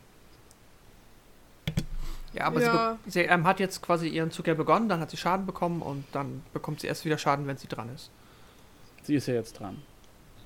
Ja, 2.38 2.46
aber 2.46 2.62
Ja. 2.62 2.98
sie, 3.06 3.12
sie 3.12 3.20
ähm, 3.22 3.46
hat 3.46 3.60
jetzt 3.60 3.82
quasi 3.82 4.08
ihren 4.08 4.32
Zug 4.32 4.48
ja 4.48 4.54
begonnen, 4.54 4.90
dann 4.90 5.00
hat 5.00 5.10
sie 5.10 5.18
Schaden 5.18 5.46
bekommen 5.46 5.82
und 5.82 6.06
dann 6.12 6.44
bekommt 6.54 6.82
sie 6.82 6.88
erst 6.88 7.04
wieder 7.06 7.18
Schaden, 7.18 7.48
wenn 7.48 7.58
sie 7.58 7.68
dran 7.68 7.90
ist. 7.96 8.12
Sie 9.04 9.16
ist 9.16 9.28
ja 9.28 9.34
jetzt 9.34 9.60
dran. 9.60 9.82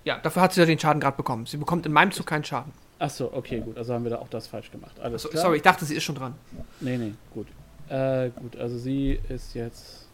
Ja, 0.04 0.18
dafür 0.20 0.42
hat 0.44 0.54
sie 0.54 0.62
ja 0.62 0.66
den 0.66 0.80
Schaden 0.80 1.00
gerade 1.02 1.18
bekommen. 1.18 1.46
Sie 1.46 1.58
bekommt 1.58 1.86
in 1.86 1.92
meinem 1.92 2.12
Zug 2.12 2.26
keinen 2.26 2.44
Schaden. 2.44 2.72
Achso, 3.00 3.30
okay, 3.34 3.60
gut. 3.60 3.78
Also 3.78 3.94
haben 3.94 4.04
wir 4.04 4.12
da 4.12 4.20
auch 4.20 4.30
das 4.30 4.48
falsch 4.48 4.72
gemacht. 4.72 5.00
Alles 5.00 5.24
So, 5.24 5.30
klar. 5.30 5.42
sorry, 5.44 5.58
ich 5.58 5.64
dachte, 5.64 5.86
sie 5.86 5.96
ist 5.96 6.04
schon 6.04 6.16
dran. 6.16 6.36
Nee, 6.80 6.98
nee, 6.98 7.14
gut. 7.34 7.48
Äh, 7.90 8.30
gut, 8.30 8.56
also 8.56 8.78
sie 8.78 9.20
ist 9.28 9.54
jetzt. 9.54 10.08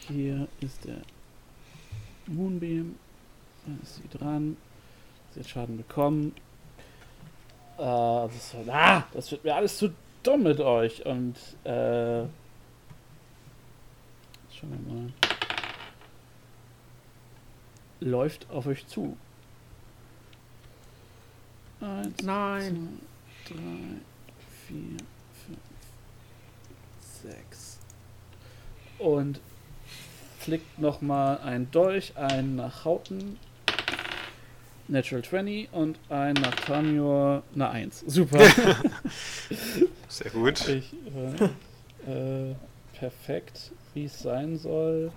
Hier 0.00 0.48
ist 0.60 0.84
der 0.84 0.96
Moonbeam. 2.26 2.96
Dann 3.64 3.78
ist 3.82 3.96
sie 3.96 4.18
dran. 4.18 4.56
Sie 5.32 5.40
hat 5.40 5.48
Schaden 5.48 5.76
bekommen. 5.76 6.34
Äh, 7.78 7.82
das, 7.82 8.34
ist, 8.34 8.54
ah, 8.68 9.04
das 9.12 9.30
wird 9.30 9.44
mir 9.44 9.54
alles 9.54 9.78
zu 9.78 9.92
dumm 10.22 10.42
mit 10.42 10.60
euch. 10.60 11.04
Und, 11.04 11.36
äh. 11.64 12.24
Schauen 14.52 14.70
wir 14.70 14.94
mal. 14.94 15.12
Läuft 18.00 18.50
auf 18.50 18.66
euch 18.66 18.86
zu. 18.86 19.16
Eins, 21.80 22.22
Nein. 22.22 23.00
zwei, 23.46 23.54
drei, 23.54 23.60
vier, 24.66 24.96
fünf, 25.46 25.58
sechs. 27.22 27.78
Und 28.98 29.40
flickt 30.38 30.78
nochmal 30.78 31.38
einen 31.38 31.70
Dolch, 31.70 32.16
einen 32.16 32.56
nach 32.56 32.84
Hauten, 32.84 33.38
Natural 34.88 35.22
20 35.24 35.72
und 35.72 35.98
nach 36.10 36.54
Tamur, 36.66 37.42
eine 37.54 37.70
1. 37.70 38.04
Super. 38.06 38.40
Sehr 40.08 40.30
gut. 40.30 40.68
ich, 40.68 40.92
äh, 42.06 42.50
äh, 42.50 42.54
perfekt, 42.98 43.72
wie 43.94 44.04
es 44.04 44.18
sein 44.20 44.58
soll. 44.58 45.10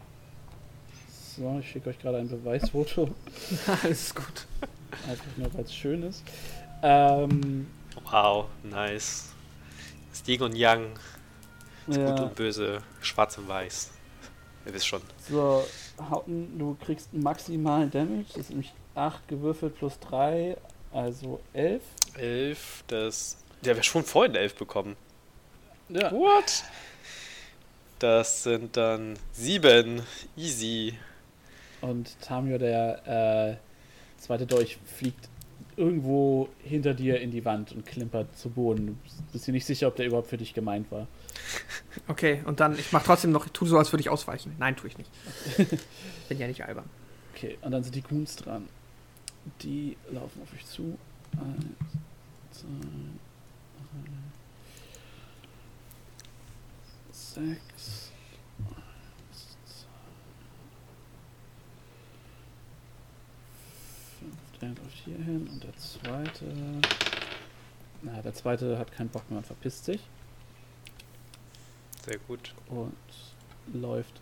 So, 1.35 1.59
ich 1.59 1.69
schicke 1.69 1.89
euch 1.89 1.99
gerade 1.99 2.17
ein 2.17 2.29
Beweisfoto. 2.29 3.09
Alles 3.83 4.15
gut. 4.15 4.47
Einfach 5.07 5.37
nur, 5.37 5.53
weil 5.53 5.63
es 5.63 5.75
schön 5.75 6.03
ist. 6.03 6.23
Ähm, 6.81 7.67
Wow, 8.09 8.45
nice. 8.63 9.33
Yin 10.25 10.41
und 10.41 10.55
Yang, 10.55 10.87
das 11.85 11.97
ja. 11.97 12.11
Gut 12.11 12.19
und 12.21 12.35
Böse, 12.35 12.81
Schwarz 13.01 13.37
und 13.37 13.47
Weiß. 13.47 13.91
Ihr 14.65 14.73
wisst 14.73 14.87
schon. 14.87 15.01
So, 15.29 15.63
Hauten, 16.09 16.57
du 16.57 16.75
kriegst 16.83 17.13
maximalen 17.13 17.89
Damage. 17.91 18.25
Das 18.29 18.37
ist 18.37 18.49
nämlich 18.49 18.73
8 18.97 19.27
gewürfelt 19.27 19.77
plus 19.77 19.99
3, 19.99 20.57
also 20.91 21.39
11. 21.53 21.81
Elf, 22.15 22.83
das. 22.87 23.37
Der 23.63 23.75
wäre 23.75 23.83
schon 23.83 24.03
vorhin 24.03 24.35
elf 24.35 24.55
bekommen. 24.55 24.95
Ja. 25.89 26.11
What? 26.11 26.63
Das 27.99 28.43
sind 28.43 28.77
dann 28.77 29.17
sieben. 29.31 30.01
Easy. 30.35 30.93
Und 31.81 32.19
Tamio, 32.21 32.57
der 32.57 33.57
äh, 33.57 34.21
zweite 34.21 34.45
Dolch, 34.45 34.77
fliegt 34.85 35.29
irgendwo 35.75 36.49
hinter 36.63 36.93
dir 36.93 37.21
in 37.21 37.29
die 37.29 37.45
Wand 37.45 37.71
und 37.71 37.85
klimpert 37.85 38.35
zu 38.35 38.49
Boden. 38.49 38.87
Du 38.87 39.23
bist 39.31 39.47
dir 39.47 39.51
nicht 39.51 39.65
sicher, 39.65 39.87
ob 39.87 39.95
der 39.95 40.07
überhaupt 40.07 40.27
für 40.27 40.37
dich 40.37 40.53
gemeint 40.53 40.91
war. 40.91 41.07
Okay, 42.07 42.41
und 42.45 42.59
dann, 42.59 42.77
ich 42.77 42.91
mach 42.91 43.03
trotzdem 43.03 43.31
noch, 43.31 43.47
ich 43.47 43.51
tue 43.51 43.67
so, 43.67 43.77
als 43.77 43.91
würde 43.91 44.01
ich 44.01 44.09
ausweichen. 44.09 44.55
Nein, 44.59 44.75
tue 44.75 44.89
ich 44.89 44.97
nicht. 44.97 45.09
Bin 46.29 46.37
ja 46.37 46.47
nicht 46.47 46.63
albern. 46.63 46.85
Okay, 47.33 47.57
und 47.61 47.71
dann 47.71 47.83
sind 47.83 47.95
die 47.95 48.01
Goons 48.01 48.35
dran. 48.35 48.69
Die 49.61 49.97
laufen 50.11 50.41
auf 50.43 50.53
euch 50.53 50.65
zu. 50.65 50.97
Eins, 51.33 51.65
zwei, 52.51 52.67
drei, 53.77 54.11
sechs. 57.11 58.11
Eins, 58.59 59.57
zwei, 59.65 59.87
fünf. 64.19 64.35
Der 64.61 64.69
läuft 64.69 64.97
hier 65.05 65.15
hin 65.17 65.47
und 65.51 65.63
der 65.63 65.75
zweite. 65.77 66.45
Na, 68.03 68.21
der 68.21 68.33
zweite 68.33 68.77
hat 68.77 68.91
keinen 68.91 69.09
Bock 69.09 69.29
mehr 69.29 69.39
und 69.39 69.45
verpisst 69.47 69.85
sich 69.85 70.01
Sehr 72.05 72.19
gut. 72.27 72.53
und 72.67 72.93
läuft. 73.73 74.21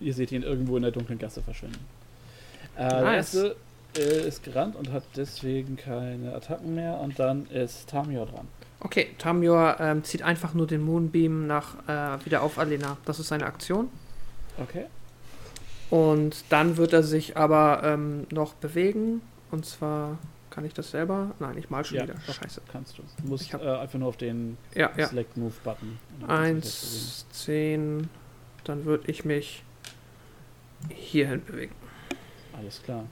Ihr 0.00 0.14
seht 0.14 0.32
ihn 0.32 0.42
irgendwo 0.42 0.76
in 0.76 0.82
der 0.82 0.92
dunklen 0.92 1.18
Gasse 1.18 1.42
verschwinden. 1.42 1.84
Äh, 2.76 2.88
Der 2.88 3.02
Nice. 3.02 3.34
erste 3.34 3.56
äh, 3.96 4.26
ist 4.28 4.42
gerannt 4.42 4.76
und 4.76 4.90
hat 4.92 5.04
deswegen 5.16 5.76
keine 5.76 6.34
Attacken 6.34 6.74
mehr 6.74 6.98
und 7.00 7.18
dann 7.18 7.46
ist 7.46 7.88
Tamio 7.88 8.24
dran. 8.24 8.48
Okay, 8.80 9.08
Tamyor 9.18 9.76
ähm, 9.80 10.02
zieht 10.02 10.22
einfach 10.22 10.54
nur 10.54 10.66
den 10.66 10.82
Moonbeam 10.82 11.46
nach 11.46 11.76
äh, 11.86 12.24
wieder 12.24 12.42
auf 12.42 12.58
Alena. 12.58 12.96
Das 13.04 13.20
ist 13.20 13.28
seine 13.28 13.46
Aktion. 13.46 13.88
Okay. 14.58 14.86
Und 15.88 16.44
dann 16.48 16.76
wird 16.78 16.92
er 16.92 17.02
sich 17.02 17.36
aber 17.36 17.82
ähm, 17.84 18.26
noch 18.32 18.54
bewegen. 18.54 19.20
Und 19.50 19.66
zwar 19.66 20.18
kann 20.50 20.64
ich 20.64 20.74
das 20.74 20.90
selber. 20.90 21.30
Nein, 21.38 21.58
ich 21.58 21.70
mal 21.70 21.84
schon 21.84 21.98
Ja. 21.98 22.02
wieder. 22.04 22.14
Scheiße. 22.20 22.60
Kannst 22.72 22.98
du. 22.98 23.02
Du 23.22 23.28
musst 23.28 23.44
Ich 23.44 23.54
hab- 23.54 23.62
äh, 23.62 23.68
einfach 23.76 23.98
nur 23.98 24.08
auf 24.08 24.16
den 24.16 24.56
Ja, 24.74 24.90
ja. 24.96 25.06
Select 25.06 25.36
Move 25.36 25.54
Button. 25.62 25.98
Eins, 26.26 27.24
zehn. 27.30 28.08
Dann 28.64 28.84
würde 28.84 29.10
ich 29.10 29.24
mich 29.24 29.62
hierhin 30.88 31.44
bewegen. 31.44 31.74
Alles 32.58 32.82
klar. 32.82 33.04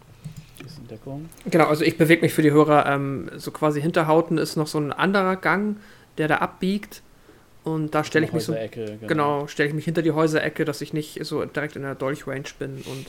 Ist 0.65 0.79
in 0.79 0.89
Deckung. 0.89 1.29
Genau, 1.47 1.67
also 1.67 1.85
ich 1.85 1.97
bewege 1.97 2.23
mich 2.23 2.33
für 2.35 2.43
die 2.43 2.51
Hörer. 2.51 2.87
Ähm, 2.87 3.31
so 3.37 3.51
quasi 3.51 3.81
hinter 3.81 4.07
Hauten 4.07 4.39
ist 4.39 4.57
noch 4.57 4.67
so 4.67 4.79
ein 4.79 4.93
anderer 4.93 5.37
Gang, 5.37 5.77
der 6.19 6.29
da 6.29 6.37
abbiegt. 6.37 7.03
Und 7.65 7.95
da 7.95 8.05
stelle 8.05 8.25
ich 8.27 8.33
mich 8.33 8.45
so. 8.45 8.53
Häuserecke, 8.53 8.99
Genau, 9.07 9.47
stelle 9.47 9.69
ich 9.69 9.75
mich 9.75 9.85
hinter 9.85 10.03
die 10.03 10.13
Häuserecke, 10.13 10.65
dass 10.65 10.81
ich 10.81 10.93
nicht 10.93 11.25
so 11.25 11.45
direkt 11.45 11.77
in 11.77 11.83
der 11.83 11.95
Dolch-Range 11.95 12.49
bin 12.59 12.83
und 12.87 13.07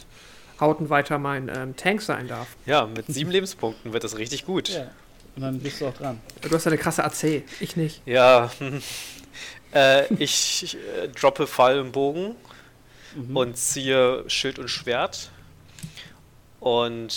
Hauten 0.60 0.90
weiter 0.90 1.18
mein 1.18 1.50
ähm, 1.54 1.76
Tank 1.76 2.02
sein 2.02 2.28
darf. 2.28 2.48
Ja, 2.66 2.86
mit 2.86 3.06
sieben 3.08 3.32
Lebenspunkten 3.32 3.94
wird 3.94 4.04
das 4.04 4.18
richtig 4.18 4.46
gut. 4.46 4.70
Ja. 4.70 4.92
Und 5.36 5.44
dann 5.44 5.60
bist 5.60 5.80
du 5.80 5.88
auch 5.88 5.94
dran. 5.94 6.20
Du 6.42 6.50
hast 6.54 6.66
ja 6.66 6.72
eine 6.72 6.78
krasse 6.78 7.04
AC, 7.06 7.44
ich 7.62 7.78
nicht. 7.78 8.02
Ja. 8.06 8.52
äh, 9.74 10.14
ich 10.16 10.76
äh, 11.02 11.08
droppe 11.08 11.48
Pfeil 11.48 11.80
und 11.80 11.92
Bogen 11.92 12.36
Mhm. 13.14 13.36
und 13.36 13.58
ziehe 13.58 14.24
Schild 14.28 14.58
und 14.58 14.70
Schwert. 14.70 15.32
Und 16.62 17.08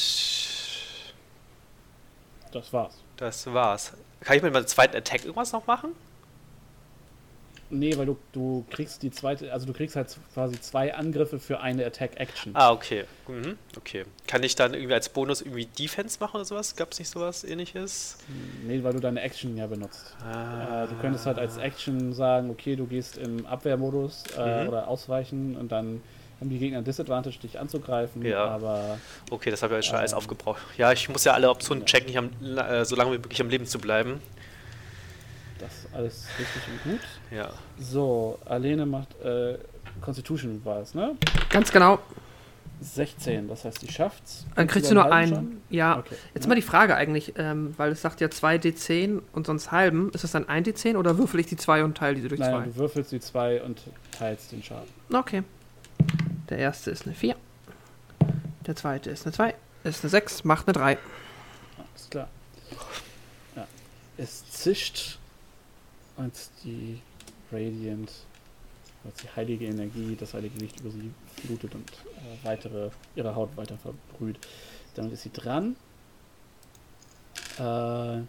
das 2.53 2.73
war's. 2.73 2.95
das 3.17 3.47
war's. 3.53 3.93
Kann 4.21 4.37
ich 4.37 4.43
mit 4.43 4.53
meinem 4.53 4.67
zweiten 4.67 4.97
Attack 4.97 5.21
irgendwas 5.25 5.53
noch 5.53 5.67
machen? 5.67 5.91
Nee, 7.71 7.97
weil 7.97 8.07
du, 8.07 8.17
du 8.33 8.65
kriegst 8.71 9.03
die 9.03 9.11
zweite, 9.11 9.53
also 9.53 9.67
du 9.67 9.73
kriegst 9.73 9.97
halt 9.97 10.17
quasi 10.33 10.61
zwei 10.61 10.95
Angriffe 10.95 11.41
für 11.41 11.61
eine 11.61 11.85
Attack-Action. 11.85 12.53
Ah, 12.55 12.71
okay. 12.71 13.05
Mhm. 13.27 13.59
Okay. 13.77 14.05
Kann 14.29 14.43
ich 14.45 14.55
dann 14.55 14.75
irgendwie 14.75 14.95
als 14.95 15.09
Bonus 15.09 15.41
irgendwie 15.41 15.67
Defense 15.67 16.19
machen 16.21 16.37
oder 16.37 16.45
sowas? 16.45 16.77
Gab 16.77 16.93
es 16.93 16.99
nicht 17.01 17.09
sowas 17.11 17.43
ähnliches? 17.43 18.19
Nee, 18.67 18.83
weil 18.85 18.93
du 18.93 19.01
deine 19.01 19.23
Action 19.23 19.57
ja 19.57 19.67
benutzt. 19.67 20.15
Ah. 20.23 20.85
Äh, 20.85 20.89
du 20.89 20.95
könntest 21.01 21.27
halt 21.27 21.39
als 21.39 21.57
Action 21.57 22.13
sagen, 22.13 22.51
okay, 22.51 22.77
du 22.77 22.87
gehst 22.87 23.17
im 23.19 23.45
Abwehrmodus 23.47 24.23
äh, 24.39 24.63
Mhm. 24.63 24.69
oder 24.69 24.87
ausweichen 24.89 25.57
und 25.57 25.73
dann 25.73 26.01
haben 26.45 26.51
die 26.51 26.59
Gegner 26.59 26.79
ein 26.79 26.85
Disadvantage, 26.85 27.39
dich 27.39 27.59
anzugreifen. 27.59 28.23
Ja. 28.25 28.45
Aber 28.47 28.99
Okay, 29.31 29.51
das 29.51 29.63
habe 29.63 29.79
ich 29.79 29.87
schon 29.87 29.97
alles 29.97 30.13
Ähm. 30.13 30.19
aufgebraucht. 30.19 30.61
Ja, 30.77 30.93
ich 30.93 31.09
muss 31.09 31.25
ja 31.25 31.33
alle 31.33 31.49
Optionen 31.51 31.87
checken, 31.87 32.07
nicht 32.07 32.19
am, 32.19 32.31
äh, 32.59 32.85
so 32.85 32.95
lange 32.97 33.13
wie 33.13 33.19
möglich 33.19 33.41
am 33.41 33.49
Leben 33.49 33.67
zu 33.67 33.79
bleiben. 33.79 34.21
das 35.59 35.73
ist 35.73 35.95
alles 35.95 36.27
richtig 36.39 36.63
und 36.85 36.93
gut. 36.93 37.01
Ja. 37.31 37.49
So, 37.79 38.39
Alene 38.45 38.85
macht 38.85 39.19
äh, 39.23 39.57
Constitution 40.03 40.61
war 40.65 40.81
es, 40.81 40.95
ne? 40.95 41.17
Ganz 41.49 41.73
genau. 41.73 41.99
16, 42.81 43.49
das 43.49 43.65
heißt, 43.65 43.81
die 43.81 43.91
schafft's. 43.91 44.45
Dann 44.57 44.67
kriegst 44.67 44.91
du 44.91 44.95
nur 44.95 45.11
einen 45.11 45.35
einen. 45.37 45.63
Ja. 45.71 45.99
Okay. 46.01 46.17
Jetzt 46.35 46.45
ja. 46.45 46.49
mal 46.51 46.55
die 46.57 46.63
Frage 46.63 46.97
eigentlich, 46.97 47.35
ähm, 47.39 47.73
weil 47.79 47.93
es 47.93 48.03
sagt 48.03 48.21
ja 48.21 48.27
2d10 48.27 49.21
und 49.33 49.47
sonst 49.47 49.71
halben. 49.73 50.11
Ist 50.13 50.25
das 50.25 50.33
dann 50.33 50.45
1d10 50.45 50.97
oder 50.97 51.17
würfel 51.17 51.41
ich 51.41 51.47
die 51.47 51.57
2 51.57 51.85
und 51.85 51.97
teile 51.97 52.17
diese 52.17 52.29
durch 52.29 52.41
Nein, 52.41 52.51
2? 52.53 52.65
du 52.65 52.77
würfelst 52.77 53.13
die 53.13 53.21
zwei 53.21 53.63
und 53.63 53.81
teilst 54.19 54.53
den 54.53 54.63
Schaden. 54.63 54.89
Okay. 55.13 55.43
Der 56.49 56.59
erste 56.59 56.91
ist 56.91 57.07
eine 57.07 57.15
4. 57.15 57.37
Der 58.67 58.77
zweite 58.77 59.11
ist 59.11 59.25
eine 59.25 59.33
2. 59.33 59.55
Ist 59.85 60.03
eine 60.03 60.11
6, 60.11 60.45
macht 60.45 60.67
eine 60.67 60.75
3. 60.75 60.99
Alles 61.79 62.11
klar. 62.11 62.29
Ja. 63.57 63.67
Es 64.17 64.51
zischt, 64.51 65.19
als 66.17 66.51
die 66.63 67.01
Radiant, 67.51 68.11
als 69.05 69.15
die 69.23 69.29
heilige 69.37 69.67
Energie, 69.67 70.17
das 70.19 70.35
heilige 70.35 70.59
Licht 70.59 70.81
über 70.81 70.91
sie 70.91 71.13
flutet 71.47 71.75
und 71.75 71.91
äh, 71.91 72.45
weitere, 72.45 72.91
ihre 73.17 73.35
Haut 73.35 73.57
weiter 73.57 73.79
verbrüht. 73.79 74.39
Damit 74.95 75.13
ist 75.13 75.23
sie 75.23 75.33
dran. 75.33 75.77
Äh, 77.59 78.23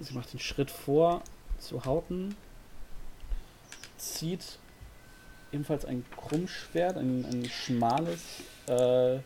sie 0.00 0.14
macht 0.14 0.32
den 0.32 0.40
Schritt 0.40 0.70
vor 0.70 1.22
zu 1.58 1.84
Hauten, 1.84 2.36
zieht 3.98 4.58
ebenfalls 5.56 5.84
ein 5.86 6.04
Krummschwert, 6.16 6.96
ein, 6.98 7.24
ein 7.24 7.44
schmales, 7.46 8.20
äh, 8.68 9.18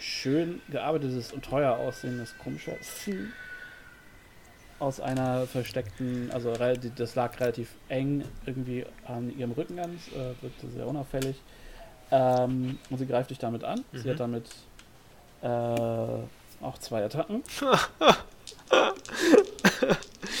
schön 0.00 0.62
gearbeitetes 0.70 1.32
und 1.32 1.44
teuer 1.44 1.72
aussehendes 1.76 2.34
Krummschwert 2.38 2.78
aus 4.78 5.00
einer 5.00 5.46
versteckten, 5.46 6.30
also 6.30 6.54
das 6.96 7.14
lag 7.14 7.38
relativ 7.40 7.68
eng 7.88 8.24
irgendwie 8.46 8.86
an 9.06 9.36
ihrem 9.36 9.52
Rücken 9.52 9.78
an, 9.78 9.98
äh, 10.14 10.42
wirkte 10.42 10.70
sehr 10.70 10.86
unauffällig. 10.86 11.36
Ähm, 12.12 12.78
und 12.88 12.98
sie 12.98 13.06
greift 13.06 13.30
dich 13.30 13.38
damit 13.38 13.62
an. 13.62 13.84
Sie 13.92 14.06
Mhm. 14.08 14.12
hat 14.12 14.20
damit 14.20 14.46
äh, 15.42 16.64
auch 16.64 16.78
zwei 16.78 17.04
Attacken. 17.04 17.42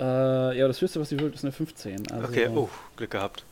äh, 0.00 0.58
ja, 0.58 0.66
das 0.68 0.80
höchste, 0.80 1.00
was 1.00 1.08
sie 1.08 1.18
wirkt, 1.18 1.36
ist 1.36 1.44
eine 1.44 1.52
15. 1.52 2.10
Also 2.10 2.28
Okay, 2.28 2.48
oh, 2.54 2.68
Glück 2.96 3.10
gehabt. 3.10 3.44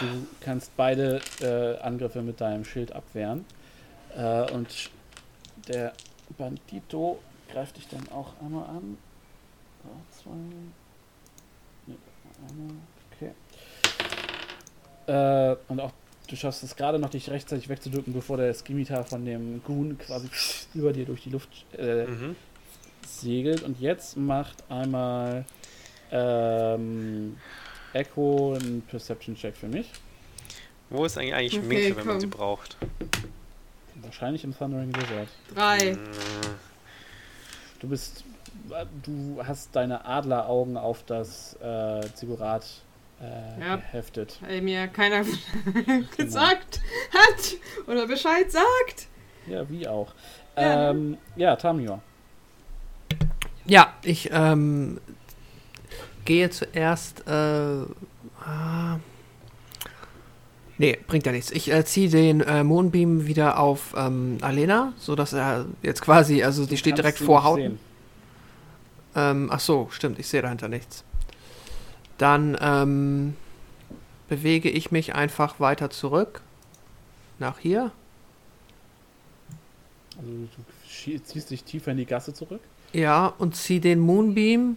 Du 0.00 0.06
kannst 0.40 0.76
beide 0.76 1.20
äh, 1.40 1.78
Angriffe 1.80 2.22
mit 2.22 2.40
deinem 2.40 2.64
Schild 2.64 2.92
abwehren. 2.92 3.44
Äh, 4.16 4.50
und 4.52 4.90
der 5.68 5.92
Bandito 6.38 7.18
greift 7.52 7.76
dich 7.76 7.88
dann 7.88 8.08
auch 8.12 8.32
einmal 8.40 8.64
an. 8.68 8.96
Zwei. 10.22 10.30
Nee, 11.86 11.96
einmal. 12.48 12.76
Okay. 13.12 13.30
Äh, 15.06 15.56
und 15.68 15.80
auch 15.80 15.92
du 16.28 16.36
schaffst 16.36 16.62
es 16.62 16.76
gerade 16.76 16.98
noch, 16.98 17.10
dich 17.10 17.28
rechtzeitig 17.30 17.68
wegzudrücken, 17.68 18.12
bevor 18.14 18.36
der 18.38 18.54
Skimitar 18.54 19.04
von 19.04 19.24
dem 19.26 19.62
Goon 19.64 19.98
quasi 19.98 20.28
über 20.74 20.92
dir 20.92 21.04
durch 21.04 21.22
die 21.22 21.30
Luft 21.30 21.50
äh, 21.76 22.06
Mhm. 22.06 22.36
Segelt. 23.06 23.62
Und 23.62 23.80
jetzt 23.80 24.16
macht 24.16 24.62
einmal 24.70 25.44
ähm, 26.12 27.36
Echo 27.92 28.54
einen 28.54 28.82
Perception-Check 28.82 29.56
für 29.56 29.68
mich. 29.68 29.90
Wo 30.90 31.04
ist 31.04 31.16
eigentlich, 31.18 31.34
eigentlich 31.34 31.58
Okay, 31.58 31.66
Minke, 31.66 31.96
wenn 31.96 32.06
man 32.06 32.14
komm. 32.14 32.20
sie 32.20 32.26
braucht? 32.26 32.76
Wahrscheinlich 34.02 34.44
im 34.44 34.56
Thundering 34.56 34.92
Lizard. 34.92 35.28
Drei. 35.54 35.78
Äh, 35.90 35.96
Du 37.80 37.88
bist. 37.90 38.24
Du 39.02 39.42
hast 39.46 39.74
deine 39.76 40.06
Adleraugen 40.06 40.76
auf 40.78 41.02
das 41.04 41.54
äh, 41.60 42.00
Ziggurat 42.14 42.64
äh, 43.20 43.60
Ja. 43.60 43.76
geheftet. 43.76 44.38
Weil 44.40 44.62
mir 44.62 44.86
keiner 44.88 45.22
gesagt 46.16 46.80
hat 47.12 47.56
oder 47.86 48.06
Bescheid 48.06 48.50
sagt. 48.50 49.08
Ja, 49.46 49.68
wie 49.68 49.86
auch. 49.86 50.14
Ja, 50.56 50.90
Ähm, 50.92 51.18
ja, 51.36 51.56
Tamior. 51.56 52.00
Ja, 53.66 53.92
ich 54.02 54.30
ähm, 54.32 55.00
gehe 56.24 56.50
zuerst. 56.50 57.26
Äh, 57.26 57.30
ah, 57.30 58.98
nee, 60.78 60.98
bringt 61.06 61.26
ja 61.26 61.32
nichts. 61.32 61.50
Ich 61.50 61.72
äh, 61.72 61.84
ziehe 61.84 62.10
den 62.10 62.40
äh, 62.40 62.62
Moonbeam 62.62 63.26
wieder 63.26 63.58
auf 63.58 63.94
ähm, 63.96 64.38
Alena, 64.42 64.92
sodass 64.98 65.32
er 65.32 65.66
jetzt 65.82 66.02
quasi, 66.02 66.42
also 66.42 66.66
die 66.66 66.76
steht 66.76 66.98
direkt 66.98 67.18
vor 67.18 67.44
Hauten. 67.44 67.78
Ähm, 69.16 69.48
ach 69.50 69.60
so, 69.60 69.88
stimmt, 69.90 70.18
ich 70.18 70.26
sehe 70.26 70.42
dahinter 70.42 70.68
nichts. 70.68 71.04
Dann 72.18 72.56
ähm, 72.60 73.36
bewege 74.28 74.68
ich 74.70 74.90
mich 74.90 75.14
einfach 75.14 75.60
weiter 75.60 75.90
zurück. 75.90 76.42
Nach 77.38 77.58
hier. 77.58 77.90
Also 80.16 80.30
du 80.30 81.22
ziehst 81.24 81.50
dich 81.50 81.64
tiefer 81.64 81.90
in 81.90 81.96
die 81.96 82.06
Gasse 82.06 82.32
zurück. 82.32 82.60
Ja, 82.94 83.34
und 83.38 83.56
zieh 83.56 83.80
den 83.80 83.98
Moonbeam. 83.98 84.76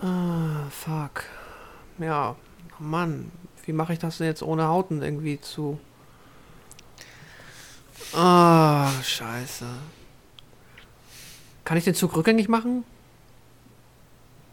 Ah, 0.00 0.68
fuck. 0.70 1.24
Ja, 1.98 2.36
oh 2.78 2.82
Mann. 2.82 3.32
Wie 3.66 3.72
mache 3.72 3.92
ich 3.92 3.98
das 3.98 4.18
denn 4.18 4.28
jetzt 4.28 4.44
ohne 4.44 4.68
Hauten 4.68 5.02
irgendwie 5.02 5.40
zu. 5.40 5.80
Ah, 8.14 8.90
scheiße. 9.02 9.66
Kann 11.64 11.76
ich 11.76 11.84
den 11.84 11.94
Zug 11.94 12.14
rückgängig 12.14 12.48
machen? 12.48 12.84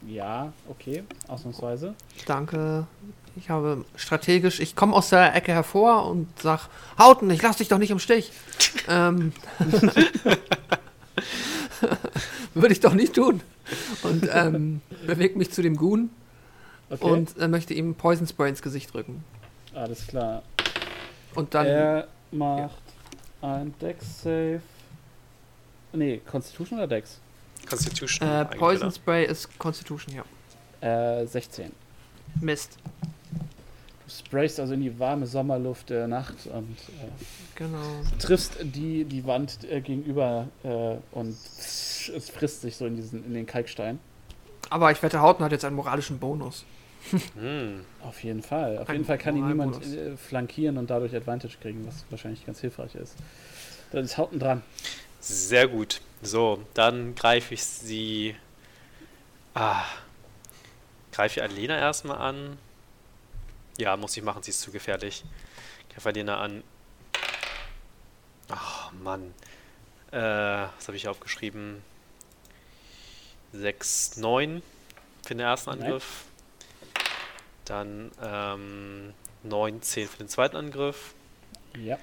Ja, 0.07 0.51
okay, 0.67 1.03
ausnahmsweise. 1.27 1.93
Danke. 2.25 2.87
Ich 3.35 3.51
habe 3.51 3.85
strategisch, 3.95 4.59
ich 4.59 4.75
komme 4.75 4.95
aus 4.95 5.09
der 5.09 5.35
Ecke 5.35 5.51
hervor 5.51 6.07
und 6.07 6.27
sag, 6.39 6.69
Hauten, 6.97 7.29
ich 7.29 7.41
lass 7.41 7.57
dich 7.57 7.67
doch 7.67 7.77
nicht 7.77 7.91
im 7.91 7.99
Stich. 7.99 8.31
ähm, 8.87 9.31
Würde 12.53 12.73
ich 12.73 12.79
doch 12.79 12.93
nicht 12.93 13.13
tun. 13.13 13.41
Und 14.03 14.27
ähm, 14.31 14.81
bewege 15.05 15.37
mich 15.37 15.51
zu 15.51 15.61
dem 15.61 15.75
Goon 15.75 16.09
Okay, 16.89 17.03
und 17.03 17.37
äh, 17.37 17.47
möchte 17.47 17.73
ihm 17.73 17.93
Poison 17.95 18.25
Spray 18.27 18.49
ins 18.49 18.61
Gesicht 18.61 18.93
drücken. 18.93 19.23
alles 19.75 20.07
klar. 20.07 20.41
Und 21.35 21.53
dann, 21.53 21.67
er 21.67 22.07
macht 22.31 22.81
ein 23.41 23.73
Dex-Save. 23.79 24.61
Nee, 25.93 26.21
Constitution 26.29 26.79
oder 26.79 26.87
Dex? 26.87 27.19
Constitution. 27.67 28.27
äh, 28.27 28.45
Poison? 28.45 28.91
Spray 28.91 29.25
ist 29.25 29.57
Constitution, 29.59 30.15
ja. 30.15 31.21
Äh, 31.21 31.27
16. 31.27 31.71
Mist. 32.41 32.77
Du 34.09 34.15
sprayst 34.15 34.59
also 34.59 34.73
in 34.73 34.81
die 34.81 34.97
warme 34.97 35.27
Sommerluft 35.27 35.91
der 35.91 36.07
Nacht 36.07 36.47
und 36.47 36.71
äh, 36.71 37.09
Genau. 37.55 37.77
triffst 38.17 38.57
die, 38.61 39.05
die 39.05 39.23
Wand 39.25 39.59
äh, 39.69 39.81
gegenüber 39.81 40.47
äh, 40.63 40.95
und 41.11 41.29
es 41.29 42.31
frisst 42.33 42.61
sich 42.61 42.75
so 42.75 42.87
in, 42.87 42.95
diesen, 42.95 43.23
in 43.23 43.35
den 43.35 43.45
Kalkstein. 43.45 43.99
Aber 44.71 44.91
ich 44.91 45.03
wette, 45.03 45.21
Hauten 45.21 45.43
hat 45.43 45.51
jetzt 45.51 45.63
einen 45.63 45.75
moralischen 45.75 46.17
Bonus. 46.17 46.65
Hm. 47.39 47.85
Auf 48.03 48.23
jeden 48.23 48.41
Fall. 48.41 48.79
Auf 48.79 48.89
Ein 48.89 48.95
jeden 48.95 49.05
Fall 49.05 49.19
kann 49.19 49.37
ihn 49.37 49.47
niemand 49.47 49.85
äh, 49.85 50.17
flankieren 50.17 50.77
und 50.77 50.89
dadurch 50.89 51.15
Advantage 51.15 51.57
kriegen, 51.61 51.85
was 51.85 52.03
wahrscheinlich 52.09 52.45
ganz 52.45 52.59
hilfreich 52.61 52.95
ist. 52.95 53.15
Dann 53.91 54.03
ist 54.05 54.17
Hauten 54.17 54.39
dran. 54.39 54.63
Sehr 55.19 55.67
gut. 55.67 56.01
So, 56.23 56.63
dann 56.73 57.13
greife 57.13 57.53
ich 57.53 57.63
sie. 57.63 58.35
Ah. 59.53 59.83
Greife 61.11 61.39
ich 61.39 61.43
Alena 61.43 61.77
erstmal 61.77 62.17
an. 62.17 62.57
Ja, 63.79 63.95
muss 63.95 64.17
ich 64.17 64.23
machen, 64.23 64.43
sie 64.43 64.51
ist 64.51 64.59
zu 64.59 64.71
gefährlich. 64.71 65.23
Alena 66.03 66.39
an. 66.41 66.63
Ach, 68.49 68.91
Mann. 68.91 69.33
Äh, 70.11 70.17
was 70.17 70.87
habe 70.87 70.97
ich 70.97 71.07
aufgeschrieben? 71.07 71.81
6, 73.53 74.17
9 74.17 74.61
für 75.23 75.33
den 75.33 75.39
ersten. 75.39 75.69
Angriff. 75.69 76.25
Dann 77.65 78.11
ähm, 78.21 79.13
9, 79.43 79.81
10 79.81 80.07
für 80.07 80.17
den 80.17 80.29
zweiten 80.29 80.57
Angriff. 80.57 81.13
Ja. 81.77 81.97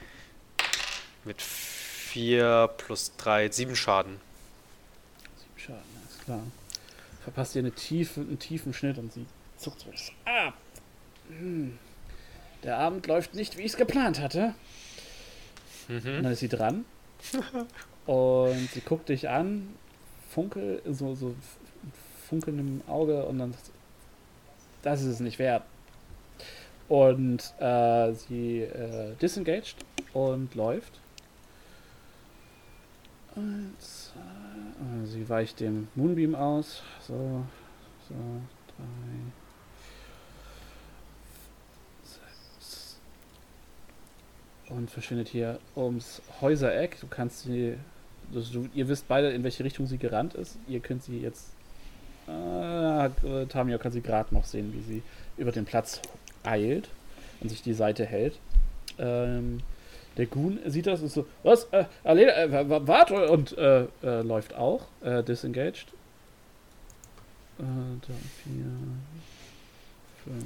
Mit 1.25 1.43
4 1.43 2.71
plus 2.77 3.17
3, 3.17 3.51
7 3.51 3.77
Schaden. 3.77 4.21
Sieben 5.37 5.59
Schaden, 5.59 6.03
alles 6.03 6.25
klar. 6.25 6.43
Verpasst 7.23 7.55
ihr 7.55 7.61
eine 7.61 7.73
tiefe, 7.73 8.21
einen 8.21 8.39
tiefen 8.39 8.73
Schnitt 8.73 8.99
und 8.99 9.13
sie 9.13 9.27
zuckt 9.59 9.81
so. 9.81 9.91
Ah! 10.25 10.53
Hm. 11.29 11.79
Der 12.63 12.79
Abend 12.79 13.07
läuft 13.07 13.35
nicht, 13.35 13.57
wie 13.57 13.63
ich 13.63 13.73
es 13.73 13.77
geplant 13.77 14.21
hatte. 14.21 14.55
Und 15.89 16.05
Mhm. 16.05 16.23
dann 16.23 16.33
ist 16.33 16.41
sie 16.41 16.49
dran. 16.49 16.85
und 18.07 18.71
sie 18.73 18.81
guckt 18.81 19.09
dich 19.09 19.29
an, 19.29 19.69
funkel, 20.31 20.83
so, 20.85 21.15
so 21.15 21.35
funkeln 22.29 22.59
im 22.59 22.83
Auge 22.89 23.25
und 23.25 23.39
dann 23.39 23.53
sagt 23.53 23.67
sie, 23.67 23.73
das 24.83 25.01
ist 25.03 25.07
es 25.07 25.21
nicht 25.21 25.39
wert. 25.39 25.63
Und 26.89 27.53
äh, 27.61 28.13
sie 28.13 28.63
äh, 28.63 29.15
disengaged 29.21 29.77
und 30.13 30.55
läuft. 30.55 31.01
Zwei, 33.35 34.21
äh, 34.21 35.07
sie 35.07 35.29
weicht 35.29 35.61
dem 35.61 35.89
Moonbeam 35.95 36.35
aus. 36.35 36.83
So, 37.01 37.45
so, 38.09 38.15
drei, 38.69 38.85
Und 44.69 44.91
verschwindet 44.91 45.29
hier 45.29 45.59
ums 45.77 46.23
Häusereck. 46.41 46.99
Du 47.01 47.07
kannst 47.07 47.45
sie. 47.45 47.75
Also 48.35 48.63
du, 48.63 48.69
ihr 48.75 48.89
wisst 48.89 49.07
beide, 49.07 49.31
in 49.31 49.45
welche 49.45 49.63
Richtung 49.65 49.87
sie 49.87 49.99
gerannt 49.99 50.35
ist. 50.35 50.59
Ihr 50.67 50.81
könnt 50.81 51.03
sie 51.05 51.19
jetzt 51.21 51.53
Äh, 52.29 53.47
Tamio 53.47 53.79
kann 53.79 53.93
sie 53.93 54.01
gerade 54.01 54.35
noch 54.35 54.45
sehen, 54.45 54.73
wie 54.75 54.81
sie 54.83 55.03
über 55.37 55.53
den 55.53 55.65
Platz 55.65 56.03
eilt 56.43 56.89
und 57.41 57.51
sich 57.51 57.63
die 57.63 57.73
Seite 57.75 58.05
hält. 58.05 58.37
Ähm, 58.99 59.61
der 60.17 60.27
Goon 60.27 60.59
sieht 60.67 60.89
das 60.89 61.03
und 61.03 61.13
so, 61.13 61.27
was? 61.45 61.69
Äh, 61.71 61.85
Alena, 62.03 62.33
äh, 62.33 62.51
wa- 62.51 62.69
wa- 62.69 62.87
warte! 62.89 63.31
Und 63.31 63.57
äh, 63.57 63.83
äh, 64.03 64.23
läuft 64.23 64.55
auch, 64.57 64.87
äh, 65.03 65.23
disengaged. 65.23 65.87
Äh, 67.61 67.63
drei, 68.05 68.15
vier, 68.43 68.65
fünf, 70.25 70.45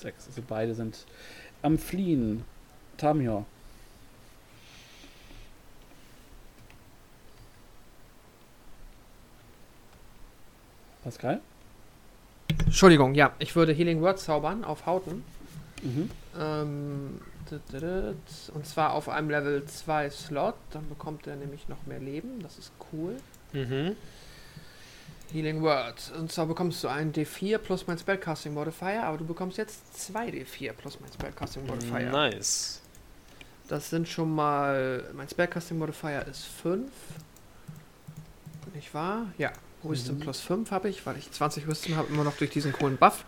sechs. 0.00 0.26
Also 0.26 0.42
beide 0.48 0.74
sind 0.74 1.04
am 1.62 1.78
Fliehen. 1.78 2.42
Tamio. 2.96 3.46
Pascal? 11.04 11.40
Entschuldigung, 12.64 13.14
ja, 13.14 13.32
ich 13.38 13.54
würde 13.54 13.72
Healing 13.72 14.00
Word 14.02 14.18
zaubern 14.18 14.64
auf 14.64 14.86
Hauten. 14.86 15.24
Mhm. 15.82 16.10
Ähm, 16.38 17.20
und 18.54 18.66
zwar 18.66 18.92
auf 18.92 19.08
einem 19.08 19.30
Level 19.30 19.64
2 19.64 20.10
Slot. 20.10 20.56
Dann 20.70 20.88
bekommt 20.88 21.26
er 21.28 21.36
nämlich 21.36 21.68
noch 21.68 21.86
mehr 21.86 22.00
Leben. 22.00 22.40
Das 22.42 22.58
ist 22.58 22.72
cool. 22.92 23.16
Mhm. 23.52 23.94
Healing 25.32 25.62
Word. 25.62 26.12
Und 26.18 26.32
zwar 26.32 26.46
bekommst 26.46 26.82
du 26.82 26.88
einen 26.88 27.12
D4 27.12 27.58
plus 27.58 27.86
mein 27.86 27.98
Spellcasting 27.98 28.54
Modifier, 28.54 29.04
aber 29.04 29.18
du 29.18 29.24
bekommst 29.24 29.58
jetzt 29.58 29.96
zwei 29.96 30.28
D4 30.28 30.72
plus 30.72 30.98
mein 31.00 31.12
Spellcasting 31.12 31.66
Modifier. 31.66 32.10
Nice. 32.10 32.82
Das 33.68 33.90
sind 33.90 34.08
schon 34.08 34.34
mal. 34.34 35.04
Mein 35.14 35.28
Spellcasting 35.28 35.78
Modifier 35.78 36.24
ist 36.30 36.44
5. 36.62 36.90
Nicht 38.74 38.92
wahr? 38.94 39.26
Ja. 39.38 39.50
Wisdom 39.82 40.16
Mhm. 40.16 40.20
plus 40.20 40.40
5 40.40 40.70
habe 40.70 40.88
ich, 40.88 41.04
weil 41.06 41.16
ich 41.16 41.30
20 41.30 41.66
Wisdom 41.68 41.96
habe, 41.96 42.08
immer 42.12 42.24
noch 42.24 42.36
durch 42.36 42.50
diesen 42.50 42.72
coolen 42.72 42.96
Buff. 42.96 43.24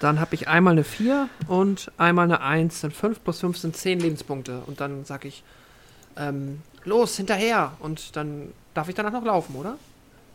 Dann 0.00 0.20
habe 0.20 0.34
ich 0.34 0.48
einmal 0.48 0.72
eine 0.72 0.84
4 0.84 1.28
und 1.48 1.90
einmal 1.96 2.24
eine 2.24 2.40
1. 2.40 2.80
Sind 2.82 2.94
5 2.94 3.22
plus 3.24 3.40
5 3.40 3.56
sind 3.56 3.76
10 3.76 4.00
Lebenspunkte. 4.00 4.60
Und 4.66 4.80
dann 4.80 5.04
sage 5.04 5.28
ich, 5.28 5.42
ähm, 6.16 6.60
los, 6.84 7.16
hinterher. 7.16 7.72
Und 7.80 8.14
dann 8.16 8.52
darf 8.74 8.88
ich 8.88 8.94
danach 8.94 9.12
noch 9.12 9.24
laufen, 9.24 9.54
oder? 9.56 9.76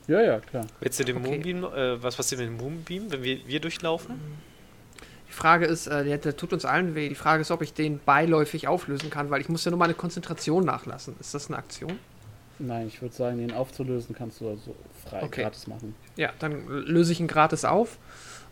Ja, 0.08 0.22
ja, 0.22 0.40
klar. 0.40 0.66
Willst 0.80 1.00
du 1.00 1.04
den 1.04 1.18
Okay. 1.18 1.30
Moonbeam, 1.30 1.64
äh, 1.66 2.02
was 2.02 2.16
passiert 2.16 2.42
mit 2.42 2.50
dem 2.50 2.58
Moonbeam, 2.58 3.12
wenn 3.12 3.22
wir, 3.22 3.46
wir 3.48 3.60
durchlaufen? 3.60 4.16
Die 5.30 5.34
Frage 5.34 5.66
ist, 5.66 5.88
äh, 5.88 6.04
der, 6.04 6.18
der 6.18 6.36
tut 6.36 6.52
uns 6.54 6.66
allen 6.66 6.96
weh. 6.96 7.08
Die 7.08 7.16
Frage 7.16 7.42
ist, 7.42 7.52
ob 7.52 7.62
ich 7.62 7.74
den 7.74 8.00
beiläufig 8.04 8.68
auflösen 8.68 9.10
kann, 9.10 9.30
weil 9.30 9.42
ich 9.42 9.48
muss 9.50 9.64
ja 9.64 9.72
nur 9.72 9.78
meine 9.78 9.94
Konzentration 9.94 10.66
nachlassen. 10.66 11.16
Ist 11.20 11.34
das 11.34 11.48
eine 11.48 11.58
Aktion? 11.58 12.00
Nein, 12.58 12.88
ich 12.88 13.02
würde 13.02 13.16
sagen, 13.16 13.38
den 13.38 13.54
aufzulösen 13.54 14.16
kannst 14.16 14.42
du 14.42 14.50
also 14.50 14.76
frei 15.08 15.24
Okay. 15.24 15.44
gratis 15.44 15.68
machen. 15.68 15.96
Ja, 16.18 16.32
dann 16.40 16.68
löse 16.68 17.14
ich 17.14 17.20
ihn 17.22 17.28
gratis 17.28 17.64
auf 17.64 17.98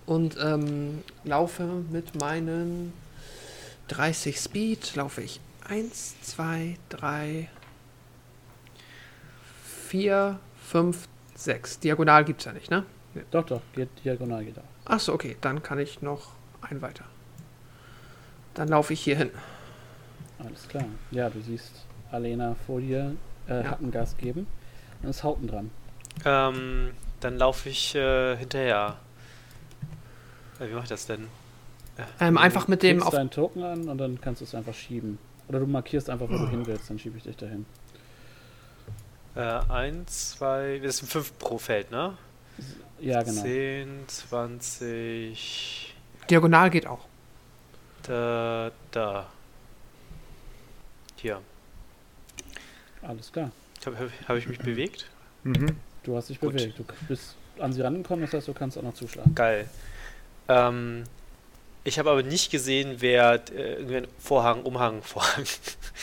und 0.06 0.38
ähm, 0.42 1.04
laufe 1.26 1.64
mit 1.92 2.16
meinen 2.16 2.94
30 3.90 4.40
Speed, 4.40 4.96
laufe 4.96 5.22
ich 5.22 5.42
1, 5.68 6.22
2, 6.22 6.78
3, 6.90 7.50
4, 9.90 10.40
5, 10.70 11.08
6. 11.36 11.80
Diagonal 11.80 12.24
gibt 12.24 12.42
es 12.42 12.46
ja 12.46 12.54
nicht, 12.54 12.72
ne? 12.72 12.86
Doch, 13.32 13.46
doch, 13.46 13.62
diagonal 14.06 14.46
geht 14.46 14.58
auch. 14.60 14.64
Achso, 14.92 15.14
okay, 15.14 15.36
dann 15.42 15.64
kann 15.64 15.80
ich 15.80 16.02
noch 16.02 16.36
ein 16.61 16.82
weiter. 16.82 17.06
Dann 18.53 18.68
laufe 18.69 18.94
ich 18.94 19.02
hier 19.02 19.16
hin. 19.18 19.32
Alles 20.40 20.68
klar. 20.68 20.86
Ja, 21.11 21.30
du 21.30 21.42
siehst 21.42 21.86
Alena 22.11 22.56
vor 22.66 22.80
dir 22.80 23.16
äh, 23.48 23.64
Ja. 23.64 23.72
hat 23.72 23.80
einen 23.80 23.92
Gas 23.92 24.18
geben. 24.18 24.48
Dann 25.02 25.11
ist 25.11 25.24
Hauten 25.24 25.48
dran. 25.48 25.72
Ähm, 26.26 26.92
dann 27.19 27.38
laufe 27.38 27.69
ich 27.69 27.94
äh, 27.95 28.36
hinterher. 28.38 28.98
Äh, 30.60 30.69
wie 30.69 30.74
mache 30.74 30.84
ich 30.84 30.90
das 30.90 31.06
denn? 31.06 31.27
Ähm, 32.19 32.38
einfach 32.38 32.68
mit 32.68 32.84
dem 32.84 33.00
Du 33.00 33.06
auf. 33.06 33.14
deinen 33.14 33.30
Token 33.32 33.64
an 33.64 33.90
und 33.90 33.98
dann 33.98 34.19
kannst 34.22 34.42
du 34.42 34.45
es 34.45 34.53
einfach 34.53 34.74
schieben. 34.74 35.18
Oder 35.48 35.60
du 35.60 35.66
markierst 35.68 36.10
einfach, 36.10 36.27
wo 36.30 36.38
du 36.38 36.48
hin 36.50 36.66
willst, 36.68 36.90
dann 36.90 37.00
schiebe 37.00 37.18
ich 37.18 37.24
dich 37.24 37.38
dahin. 37.38 37.66
Äh, 39.36 39.42
eins, 39.69 40.32
zwei, 40.32 40.80
das 40.84 40.98
sind 40.98 41.10
fünf 41.11 41.38
pro 41.38 41.58
Feld, 41.58 41.90
ne? 41.92 42.18
Ja, 43.00 43.22
genau. 43.24 43.42
10, 43.42 44.03
20, 44.08 45.86
Diagonal 46.30 46.70
geht 46.70 46.88
auch. 46.88 47.06
da, 48.04 48.72
da. 48.92 49.28
Hier. 51.16 51.42
Alles 53.02 53.32
klar. 53.32 53.52
Habe 53.86 53.98
hab, 54.00 54.10
hab 54.28 54.38
ich 54.38 54.48
mich 54.48 54.60
bewegt? 54.60 55.06
Mhm. 55.44 55.78
Du 56.04 56.16
hast 56.16 56.30
dich 56.30 56.40
Gut. 56.40 56.54
bewegt. 56.54 56.80
Du 56.80 56.86
bist 57.08 57.36
an 57.60 57.74
sie 57.74 57.82
rangekommen, 57.82 58.26
das 58.26 58.34
heißt, 58.34 58.48
du 58.48 58.54
kannst 58.54 58.78
auch 58.78 58.84
noch 58.84 58.94
zuschlagen. 58.94 59.34
Geil. 59.34 59.70
Ähm, 60.48 61.04
ich 61.84 62.00
habe 62.00 62.12
aber 62.12 62.24
nicht 62.24 62.52
gesehen, 62.52 62.98
wer 63.00 63.42
äh, 63.52 63.74
irgendwie 63.76 63.98
einen 63.98 64.08
Vorhang, 64.20 64.64
Umhang, 64.64 65.02
Vorhang, 65.02 65.46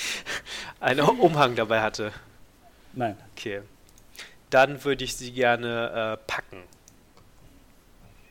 einen 0.80 1.00
Umhang 1.00 1.54
dabei 1.56 1.80
hatte. 1.82 2.12
Nein. 2.92 3.16
Okay. 3.36 3.60
Dann 4.50 4.82
würde 4.84 5.04
ich 5.04 5.16
sie 5.16 5.32
gerne 5.32 6.18
äh, 6.18 6.30
packen. 6.30 6.62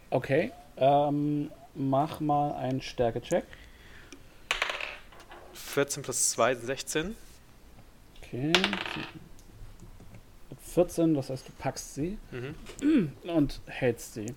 Okay. 0.10 0.52
Ähm, 0.78 1.52
mach 1.76 2.20
mal 2.20 2.54
einen 2.56 2.82
Stärke-Check. 2.82 3.46
14 5.54 6.04
plus 6.04 6.32
2 6.32 6.56
sind 6.56 6.66
16. 6.66 7.16
Okay. 8.22 8.54
14, 10.74 11.14
das 11.14 11.30
heißt, 11.30 11.48
du 11.48 11.52
packst 11.54 11.96
sie 11.96 12.18
Mhm. 12.32 13.14
und 13.24 13.62
hältst 13.68 14.14
sie. 14.16 14.34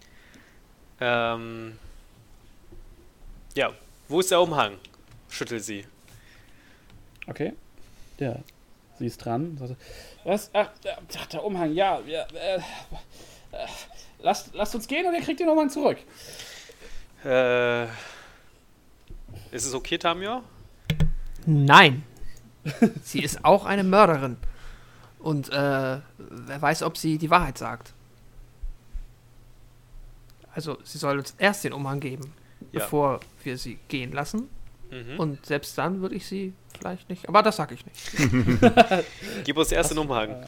Ähm, 1.01 1.79
ja, 3.55 3.73
wo 4.09 4.21
ist 4.21 4.31
der 4.31 4.41
Umhang? 4.41 4.79
Schüttel 5.29 5.61
sie. 5.61 5.87
Okay. 7.27 7.53
Ja. 8.19 8.37
Sie 8.99 9.07
ist 9.07 9.19
dran. 9.19 9.59
Was? 10.25 10.51
Ach, 10.55 10.71
ach, 11.19 11.27
der 11.27 11.45
Umhang, 11.45 11.73
ja. 11.75 12.01
ja 12.07 12.27
äh, 12.35 12.57
äh, 12.57 12.61
lasst, 14.21 14.55
lasst 14.55 14.75
uns 14.75 14.89
gehen 14.89 15.07
und 15.07 15.15
ihr 15.15 15.21
kriegt 15.21 15.41
den 15.41 15.49
Umhang 15.49 15.69
zurück. 15.69 15.99
Äh, 17.27 17.85
ist 19.51 19.67
es 19.67 19.75
okay, 19.75 19.99
Tamio? 19.99 20.43
Nein. 21.45 22.05
sie 23.03 23.21
ist 23.23 23.45
auch 23.45 23.65
eine 23.65 23.83
Mörderin. 23.85 24.37
Und 25.19 25.49
äh, 25.49 25.53
wer 26.19 26.63
weiß, 26.63 26.83
ob 26.83 26.97
sie 26.97 27.19
die 27.19 27.31
Wahrheit 27.31 27.59
sagt. 27.59 27.93
Also, 30.55 30.79
sie 30.85 30.99
soll 30.99 31.19
uns 31.19 31.35
erst 31.37 31.65
den 31.65 31.73
Umhang 31.73 32.01
geben, 32.01 32.33
Ja. 32.73 32.81
bevor 32.81 33.21
wir 33.43 33.59
sie 33.59 33.79
gehen 33.89 34.13
lassen. 34.13 34.49
Mhm. 34.91 35.19
Und 35.19 35.47
selbst 35.47 35.77
dann 35.77 36.01
würde 36.01 36.15
ich 36.15 36.27
sie 36.27 36.55
vielleicht 36.79 37.09
nicht. 37.11 37.29
Aber 37.29 37.43
das 37.43 37.57
sage 37.57 37.75
ich 37.75 37.85
nicht. 37.85 38.21
Gib 39.45 39.57
uns 39.57 39.73
erst 39.73 39.91
den 39.91 39.99
Umhang. 39.99 40.47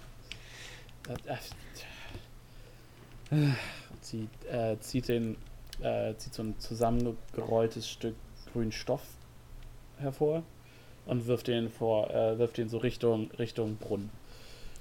Äh, 1.08 1.34
äh, 3.30 3.48
Sie 4.00 4.28
äh, 4.50 4.78
zieht, 4.78 5.08
den, 5.08 5.36
äh, 5.80 6.14
zieht 6.16 6.34
so 6.34 6.42
ein 6.42 6.58
zusammengerolltes 6.58 7.88
Stück 7.88 8.14
grünen 8.52 8.72
Stoff 8.72 9.02
hervor 9.98 10.42
und 11.06 11.26
wirft 11.26 11.46
den 11.48 11.70
vor, 11.70 12.10
äh, 12.10 12.38
wirft 12.38 12.56
den 12.58 12.68
so 12.68 12.78
Richtung, 12.78 13.30
Richtung 13.38 13.76
Brunnen. 13.76 14.10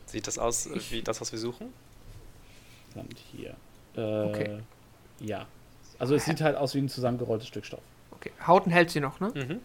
Sieht 0.05 0.27
das 0.27 0.37
aus 0.37 0.67
äh, 0.67 0.77
Ich- 0.77 0.91
wie 0.91 1.01
das, 1.01 1.19
was 1.21 1.31
wir 1.31 1.39
suchen? 1.39 1.73
Und 2.95 3.17
hier. 3.31 3.55
Äh, 3.95 4.01
Okay. 4.29 4.59
Ja. 5.19 5.47
Also 5.99 6.15
es 6.15 6.25
sieht 6.25 6.41
halt 6.41 6.55
aus 6.55 6.75
wie 6.75 6.79
ein 6.79 6.89
zusammengerolltes 6.89 7.47
Stück 7.47 7.65
Stoff. 7.65 7.81
Okay, 8.11 8.31
Hauten 8.45 8.69
hält 8.71 8.89
sie 8.91 8.99
noch, 8.99 9.19
ne? 9.19 9.31
Mhm. 9.35 9.59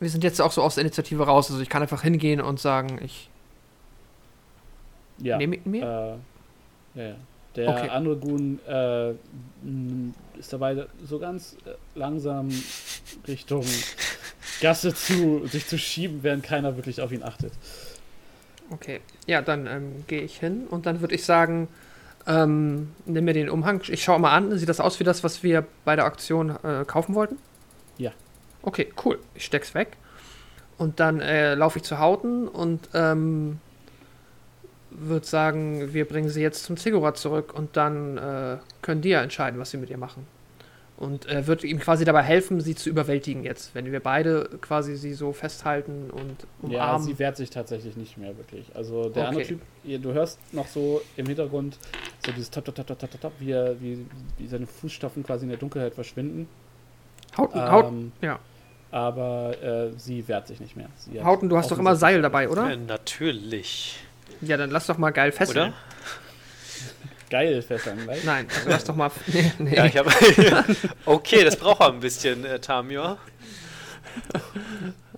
Wir 0.00 0.10
sind 0.10 0.22
jetzt 0.22 0.40
auch 0.40 0.52
so 0.52 0.62
aus 0.62 0.76
der 0.76 0.82
Initiative 0.82 1.24
raus. 1.26 1.50
Also, 1.50 1.60
ich 1.60 1.68
kann 1.68 1.82
einfach 1.82 2.02
hingehen 2.02 2.40
und 2.40 2.60
sagen, 2.60 3.00
ich 3.02 3.28
Ja. 5.20 5.36
nehme 5.38 5.56
ihn 5.56 5.68
mir. 5.68 6.20
Äh, 6.94 7.00
ja, 7.00 7.08
ja. 7.08 7.14
Der 7.56 7.68
Okay. 7.68 7.88
andere 7.88 8.16
Gun 8.16 8.60
äh, 8.68 9.10
ist 10.38 10.52
dabei, 10.52 10.86
so 11.04 11.18
ganz 11.18 11.56
äh, 11.64 11.70
langsam 11.98 12.48
Richtung 13.26 13.64
Gasse 14.60 14.94
zu 14.94 15.46
sich 15.46 15.66
zu 15.66 15.78
schieben, 15.78 16.22
während 16.22 16.44
keiner 16.44 16.76
wirklich 16.76 17.00
auf 17.00 17.12
ihn 17.12 17.22
achtet. 17.22 17.52
Okay, 18.70 19.00
ja, 19.26 19.40
dann 19.40 19.66
ähm, 19.66 20.04
gehe 20.06 20.20
ich 20.22 20.38
hin 20.38 20.66
und 20.68 20.86
dann 20.86 21.00
würde 21.00 21.14
ich 21.14 21.24
sagen, 21.24 21.68
ähm, 22.26 22.90
nimm 23.06 23.24
mir 23.24 23.32
den 23.32 23.48
Umhang. 23.48 23.80
Ich 23.88 24.04
schaue 24.04 24.18
mal 24.18 24.32
an. 24.32 24.56
Sieht 24.58 24.68
das 24.68 24.80
aus 24.80 25.00
wie 25.00 25.04
das, 25.04 25.24
was 25.24 25.42
wir 25.42 25.64
bei 25.84 25.96
der 25.96 26.06
Auktion 26.06 26.50
äh, 26.62 26.84
kaufen 26.86 27.14
wollten? 27.14 27.38
Ja. 27.96 28.12
Okay, 28.62 28.92
cool. 29.04 29.18
Ich 29.34 29.46
steck's 29.46 29.74
weg. 29.74 29.96
Und 30.76 31.00
dann 31.00 31.20
äh, 31.20 31.54
laufe 31.54 31.78
ich 31.78 31.84
zu 31.84 31.98
Hauten 31.98 32.46
und 32.46 32.88
ähm, 32.92 33.58
würde 34.90 35.26
sagen, 35.26 35.92
wir 35.92 36.06
bringen 36.06 36.28
sie 36.30 36.42
jetzt 36.42 36.64
zum 36.64 36.76
Ziggurat 36.76 37.16
zurück 37.18 37.52
und 37.54 37.76
dann 37.76 38.16
äh, 38.18 38.56
können 38.82 39.00
die 39.02 39.10
ja 39.10 39.22
entscheiden, 39.22 39.58
was 39.60 39.70
sie 39.70 39.76
mit 39.76 39.90
ihr 39.90 39.98
machen. 39.98 40.26
Und 40.96 41.26
äh, 41.28 41.46
wird 41.46 41.62
ihm 41.62 41.78
quasi 41.78 42.04
dabei 42.04 42.22
helfen, 42.22 42.60
sie 42.60 42.74
zu 42.74 42.90
überwältigen 42.90 43.44
jetzt, 43.44 43.72
wenn 43.74 43.92
wir 43.92 44.00
beide 44.00 44.48
quasi 44.60 44.96
sie 44.96 45.14
so 45.14 45.32
festhalten 45.32 46.10
und 46.10 46.72
Ja, 46.72 46.86
umarmen. 46.86 47.06
sie 47.06 47.16
wehrt 47.20 47.36
sich 47.36 47.50
tatsächlich 47.50 47.96
nicht 47.96 48.18
mehr 48.18 48.36
wirklich. 48.36 48.66
Also 48.74 49.04
der 49.08 49.22
Okay. 49.22 49.28
andere 49.28 49.42
Typ, 49.44 49.60
ihr- 49.84 50.00
du 50.00 50.12
hörst 50.12 50.40
noch 50.52 50.66
so 50.66 51.00
im 51.16 51.26
Hintergrund 51.26 51.78
so 52.26 52.32
dieses 52.32 52.50
Tap, 52.50 52.64
Tap, 52.64 52.74
Tap, 52.74 52.86
Tap, 52.88 52.98
Tap, 52.98 53.20
Tap, 53.20 53.32
wie, 53.38 53.52
er, 53.52 53.80
wie, 53.80 54.04
wie 54.38 54.48
seine 54.48 54.66
Fußstapfen 54.66 55.22
quasi 55.22 55.44
in 55.44 55.50
der 55.50 55.58
Dunkelheit 55.58 55.94
verschwinden. 55.94 56.48
Hauten, 57.36 57.60
Hauten, 57.70 57.94
Ähm, 57.96 58.12
ja. 58.20 58.38
Aber 58.90 59.54
äh, 59.62 59.90
sie 59.98 60.26
wehrt 60.26 60.48
sich 60.48 60.58
nicht 60.60 60.74
mehr. 60.76 60.88
Hauten, 61.22 61.48
du 61.48 61.56
hast 61.58 61.70
doch 61.70 61.78
immer 61.78 61.94
Seil 61.94 62.22
dabei, 62.22 62.48
oder? 62.48 62.72
Äh, 62.72 62.76
natürlich. 62.76 64.00
Ja, 64.40 64.56
dann 64.56 64.70
lass 64.70 64.86
doch 64.86 64.98
mal 64.98 65.10
geil 65.10 65.32
fesseln. 65.32 65.68
Oder? 65.68 65.74
Geil 67.30 67.60
fesseln, 67.62 68.04
gleich. 68.04 68.24
Nein, 68.24 68.46
also 68.54 68.70
lass 68.70 68.84
doch 68.84 68.96
mal. 68.96 69.10
Nee, 69.26 69.52
nee. 69.58 69.76
Ja, 69.76 69.84
ich 69.86 69.96
habe. 69.96 70.10
okay, 71.04 71.44
das 71.44 71.56
braucht 71.56 71.80
er 71.80 71.92
ein 71.92 72.00
bisschen, 72.00 72.44
äh, 72.44 72.58
Tamio. 72.58 73.18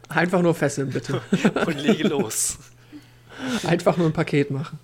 Einfach 0.09 0.43
nur 0.43 0.55
fesseln, 0.55 0.91
bitte. 0.91 1.21
Und 1.67 1.81
lege 1.81 2.09
los. 2.09 2.59
Einfach 3.65 3.97
nur 3.97 4.09
ein 4.09 4.13
Paket 4.13 4.51
machen. 4.51 4.79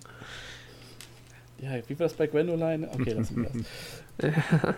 Ja, 1.58 1.70
wie 1.88 1.98
war 1.98 2.06
das 2.06 2.14
bei 2.14 2.26
Gwendoline? 2.26 2.88
Okay, 2.92 3.12
lassen 3.12 3.42
wir 3.42 3.50
das. 4.18 4.74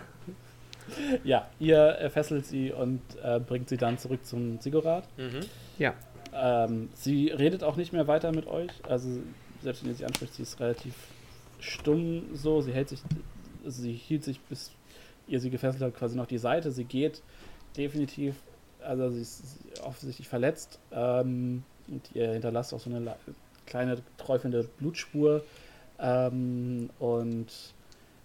ja, 1.23 1.47
ihr 1.59 1.99
äh, 1.99 2.09
fesselt 2.09 2.45
sie 2.45 2.71
und 2.71 3.01
äh, 3.23 3.39
bringt 3.39 3.69
sie 3.69 3.77
dann 3.77 3.97
zurück 3.97 4.25
zum 4.25 4.59
Sigurd. 4.59 5.03
Mhm. 5.17 5.41
Ja. 5.77 5.93
Ähm, 6.33 6.89
sie 6.93 7.29
redet 7.29 7.63
auch 7.63 7.75
nicht 7.75 7.93
mehr 7.93 8.07
weiter 8.07 8.31
mit 8.31 8.47
euch. 8.47 8.71
Also, 8.87 9.19
selbst 9.61 9.83
wenn 9.83 9.91
ihr 9.91 9.95
sie 9.95 10.05
anspricht, 10.05 10.33
sie 10.33 10.43
ist 10.43 10.59
relativ 10.59 10.93
stumm 11.59 12.23
so. 12.33 12.61
Sie 12.61 12.71
hält 12.71 12.89
sich, 12.89 12.99
also 13.65 13.81
sie 13.81 13.93
hielt 13.93 14.23
sich, 14.23 14.39
bis 14.41 14.71
ihr 15.27 15.39
sie 15.39 15.49
gefesselt 15.49 15.83
habt, 15.83 15.97
quasi 15.97 16.15
noch 16.15 16.27
die 16.27 16.37
Seite. 16.37 16.71
Sie 16.71 16.85
geht 16.85 17.21
definitiv, 17.77 18.35
also 18.81 19.09
sie 19.09 19.21
ist 19.21 19.43
offensichtlich 19.83 20.27
verletzt. 20.27 20.79
Ähm, 20.91 21.63
und 21.87 22.09
ihr 22.13 22.31
hinterlasst 22.31 22.73
auch 22.73 22.79
so 22.79 22.89
eine 22.89 23.15
kleine 23.65 23.97
träufelnde 24.17 24.63
Blutspur. 24.77 25.43
Ähm, 25.99 26.89
und 26.99 27.47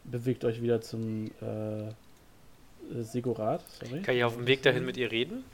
bewegt 0.04 0.44
euch 0.44 0.62
wieder 0.62 0.80
zum 0.80 1.30
äh, 1.40 3.02
Sigurd. 3.02 3.62
Sorry. 3.80 4.02
Kann 4.02 4.16
ich 4.16 4.24
auf 4.24 4.36
dem 4.36 4.46
Weg 4.46 4.62
dahin 4.62 4.84
mit 4.84 4.96
ihr 4.96 5.10
reden? 5.10 5.44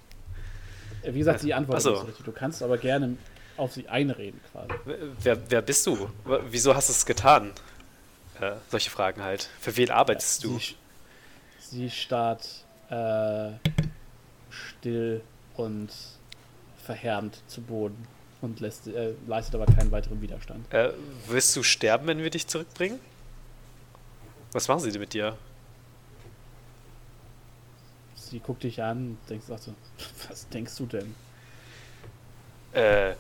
Äh, 1.03 1.15
Wie 1.15 1.19
gesagt, 1.19 1.41
sie 1.41 1.55
antwortet 1.55 1.87
Ach 1.87 2.07
so. 2.07 2.25
Du 2.25 2.33
kannst 2.33 2.63
aber 2.63 2.79
gerne 2.79 3.17
auf 3.61 3.73
sie 3.73 3.89
einreden 3.89 4.41
quasi. 4.51 4.69
Wer- 5.23 5.51
Wer, 5.51 5.63
bist 5.63 5.87
du? 5.87 6.11
Wieso 6.51 6.75
hast 6.75 6.89
du 6.89 6.93
es 6.93 7.07
getan? 7.07 7.53
Äh, 8.41 8.53
solche 8.71 8.91
Fragen 8.91 9.23
halt. 9.23 9.49
Für 9.61 9.77
wen 9.77 9.91
arbeitest 9.91 10.45
du? 10.45 10.59
Sie, 10.59 10.77
sie 11.61 11.91
starrt 11.91 12.65
äh, 12.91 13.51
still 14.51 15.21
und 15.57 15.91
verhärmt 16.85 17.43
zu 17.47 17.61
Boden 17.61 18.07
und 18.41 18.61
lässt, 18.61 18.87
äh, 18.89 19.13
leistet 19.27 19.55
aber 19.57 19.67
keinen 19.67 19.91
weiteren 19.93 20.21
Widerstand. 20.23 20.73
Äh, 20.73 20.93
wirst 21.27 21.55
du 21.55 21.63
sterben, 21.63 22.07
wenn 22.07 22.19
wir 22.23 22.31
dich 22.31 22.47
zurückbringen? 22.47 22.99
Was 24.53 24.67
machen 24.69 24.81
sie 24.81 24.91
denn 24.91 25.01
mit 25.01 25.13
dir? 25.13 25.37
Sie 28.17 28.39
guckt 28.39 28.63
dich 28.63 28.83
an 28.83 28.97
und 29.23 29.31
denkt, 29.31 29.45
sagt 29.47 29.65
so, 29.65 29.75
was 30.29 30.49
denkst 30.49 30.77
du 30.77 30.87
denn? 30.87 31.15
Äh, 32.73 33.15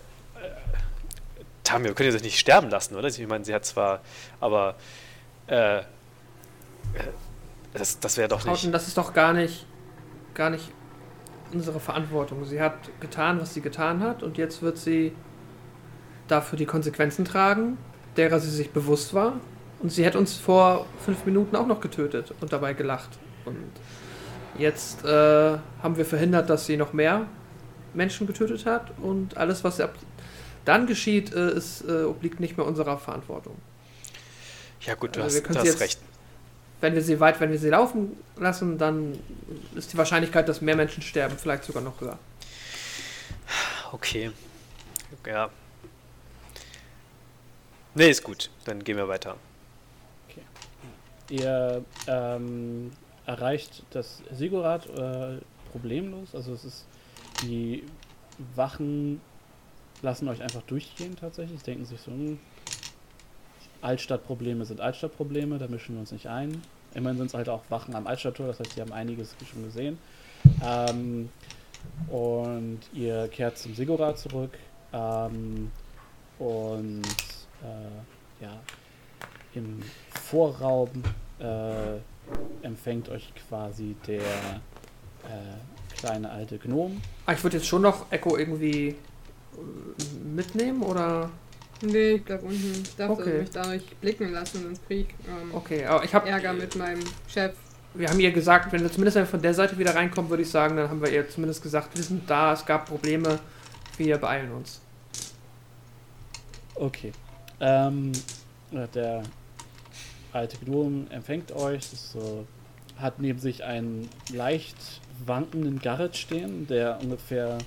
Tamio, 1.64 1.94
könnt 1.94 2.06
ihr 2.06 2.12
sich 2.12 2.22
nicht 2.22 2.38
sterben 2.38 2.68
lassen, 2.68 2.96
oder? 2.96 3.08
Ich 3.08 3.26
meine, 3.26 3.44
sie 3.44 3.54
hat 3.54 3.64
zwar, 3.64 4.00
aber 4.40 4.76
äh, 5.46 5.82
das, 7.74 8.00
das 8.00 8.16
wäre 8.16 8.28
doch 8.28 8.44
nicht. 8.44 8.74
Das 8.74 8.88
ist 8.88 8.96
doch 8.98 9.12
gar 9.12 9.32
nicht, 9.32 9.66
gar 10.34 10.50
nicht 10.50 10.70
unsere 11.52 11.80
Verantwortung. 11.80 12.44
Sie 12.44 12.60
hat 12.60 12.74
getan, 13.00 13.40
was 13.40 13.54
sie 13.54 13.60
getan 13.60 14.02
hat 14.02 14.22
und 14.22 14.38
jetzt 14.38 14.62
wird 14.62 14.78
sie 14.78 15.12
dafür 16.28 16.56
die 16.56 16.66
Konsequenzen 16.66 17.24
tragen, 17.24 17.78
derer 18.16 18.40
sie 18.40 18.50
sich 18.50 18.70
bewusst 18.70 19.14
war. 19.14 19.34
Und 19.80 19.90
sie 19.90 20.04
hätte 20.04 20.18
uns 20.18 20.36
vor 20.36 20.86
fünf 21.04 21.24
Minuten 21.24 21.56
auch 21.56 21.66
noch 21.66 21.80
getötet 21.80 22.34
und 22.40 22.52
dabei 22.52 22.74
gelacht. 22.74 23.18
Und 23.46 23.70
jetzt 24.58 25.04
äh, 25.04 25.58
haben 25.82 25.96
wir 25.96 26.04
verhindert, 26.04 26.50
dass 26.50 26.66
sie 26.66 26.76
noch 26.76 26.92
mehr 26.92 27.26
Menschen 27.94 28.26
getötet 28.26 28.66
hat 28.66 28.92
und 28.98 29.36
alles, 29.36 29.64
was 29.64 29.80
ab 29.80 29.94
dann 30.70 30.86
geschieht, 30.86 31.32
äh, 31.34 31.50
ist, 31.52 31.82
äh, 31.82 32.04
obliegt 32.04 32.40
nicht 32.40 32.56
mehr 32.56 32.66
unserer 32.66 32.96
Verantwortung. 32.98 33.56
Ja 34.82 34.94
gut, 34.94 35.16
du 35.16 35.22
Also 35.22 35.34
wir 35.36 35.40
hast, 35.42 35.46
können 35.48 35.64
du 35.64 35.70
jetzt- 35.70 35.80
recht. 35.80 36.00
Wenn 36.80 36.94
wir 36.94 37.02
sie 37.02 37.20
weit, 37.20 37.38
wenn 37.40 37.50
wir 37.50 37.58
sie 37.58 37.68
laufen 37.68 38.16
lassen, 38.36 38.78
dann 38.78 39.18
ist 39.74 39.92
die 39.92 39.98
Wahrscheinlichkeit, 39.98 40.48
dass 40.48 40.62
mehr 40.62 40.76
Menschen 40.76 41.02
sterben, 41.02 41.36
vielleicht 41.36 41.64
sogar 41.64 41.82
noch 41.82 42.00
höher. 42.00 42.18
Okay. 43.92 44.30
Ja. 45.26 45.50
Nee, 47.94 48.08
ist 48.08 48.22
gut. 48.22 48.48
Dann 48.64 48.82
gehen 48.82 48.96
wir 48.96 49.08
weiter. 49.08 49.36
Ihr 51.28 51.84
ähm, 52.06 52.90
erreicht 53.26 53.82
das 53.90 54.22
Sigurd 54.32 54.86
äh, 54.88 55.38
problemlos. 55.70 56.34
Also 56.34 56.54
es 56.54 56.64
ist 56.64 56.86
die 57.42 57.84
Wachen 58.56 59.20
lassen 60.02 60.28
euch 60.28 60.42
einfach 60.42 60.62
durchgehen 60.62 61.16
tatsächlich. 61.16 61.62
Denken 61.62 61.84
sich 61.84 62.00
so, 62.00 62.10
hm, 62.10 62.38
Altstadtprobleme 63.82 64.64
sind 64.64 64.80
Altstadtprobleme, 64.80 65.58
da 65.58 65.68
mischen 65.68 65.94
wir 65.94 66.00
uns 66.00 66.12
nicht 66.12 66.26
ein. 66.26 66.62
Immerhin 66.94 67.18
sind 67.18 67.26
es 67.28 67.34
halt 67.34 67.48
auch 67.48 67.62
Wachen 67.68 67.94
am 67.94 68.06
Altstadttor, 68.06 68.46
das 68.46 68.60
heißt, 68.60 68.72
sie 68.72 68.80
haben 68.80 68.92
einiges 68.92 69.34
schon 69.50 69.64
gesehen. 69.64 69.98
Ähm, 70.64 71.28
und 72.08 72.80
ihr 72.92 73.28
kehrt 73.28 73.58
zum 73.58 73.74
Sigurd 73.74 74.18
zurück 74.18 74.52
ähm, 74.92 75.70
und 76.38 77.02
äh, 77.62 78.42
ja, 78.42 78.58
im 79.54 79.80
Vorraum 80.10 80.90
äh, 81.38 81.96
empfängt 82.62 83.08
euch 83.08 83.32
quasi 83.48 83.96
der 84.06 84.20
äh, 84.20 85.96
kleine 85.96 86.30
alte 86.30 86.58
Gnom. 86.58 87.00
Ah, 87.26 87.32
ich 87.32 87.42
würde 87.42 87.58
jetzt 87.58 87.66
schon 87.66 87.82
noch 87.82 88.10
Echo 88.10 88.36
irgendwie 88.36 88.96
mitnehmen 90.34 90.82
oder. 90.82 91.30
Nee, 91.82 92.12
ich 92.12 92.24
bleib 92.24 92.42
unten. 92.42 92.82
Ich 92.82 92.94
darf 92.96 93.10
Okay. 93.10 93.38
mich 93.40 93.50
da 93.50 93.66
nicht 93.66 94.00
blicken 94.00 94.32
lassen, 94.32 94.62
sonst 94.64 94.86
krieg 94.86 95.14
ich 95.18 95.28
ähm, 95.28 95.54
Okay, 95.54 95.84
aber 95.86 96.04
ich 96.04 96.14
habe. 96.14 96.28
Ärger 96.28 96.52
mit 96.52 96.76
meinem 96.76 97.00
Chef. 97.26 97.54
Wir 97.94 98.08
haben 98.08 98.20
ihr 98.20 98.30
gesagt, 98.30 98.70
wenn 98.72 98.82
wir 98.82 98.92
zumindest 98.92 99.16
wenn 99.16 99.26
von 99.26 99.42
der 99.42 99.54
Seite 99.54 99.76
wieder 99.78 99.94
reinkommen, 99.94 100.30
würde 100.30 100.42
ich 100.44 100.50
sagen, 100.50 100.76
dann 100.76 100.88
haben 100.90 101.02
wir 101.02 101.10
ihr 101.10 101.28
zumindest 101.28 101.62
gesagt, 101.62 101.96
wir 101.96 102.04
sind 102.04 102.28
da, 102.30 102.52
es 102.52 102.64
gab 102.64 102.86
Probleme, 102.86 103.40
wir 103.96 104.18
beeilen 104.18 104.52
uns. 104.52 104.80
Okay. 106.76 107.12
Ähm, 107.60 108.12
äh, 108.72 108.86
der 108.94 109.22
alte 110.32 110.56
Gnom 110.58 111.06
empfängt 111.10 111.50
euch. 111.52 111.84
So, 111.86 112.46
hat 112.96 113.18
neben 113.18 113.38
sich 113.38 113.64
einen 113.64 114.08
leicht 114.32 114.76
wankenden 115.26 115.80
Garrett 115.80 116.16
stehen, 116.16 116.66
der 116.66 117.00
ungefähr 117.02 117.58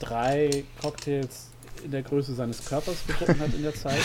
drei 0.00 0.64
Cocktails 0.80 1.48
in 1.84 1.90
der 1.90 2.02
Größe 2.02 2.34
seines 2.34 2.64
Körpers 2.64 3.06
getrunken 3.06 3.40
hat 3.40 3.54
in 3.54 3.62
der 3.62 3.74
Zeit. 3.74 4.02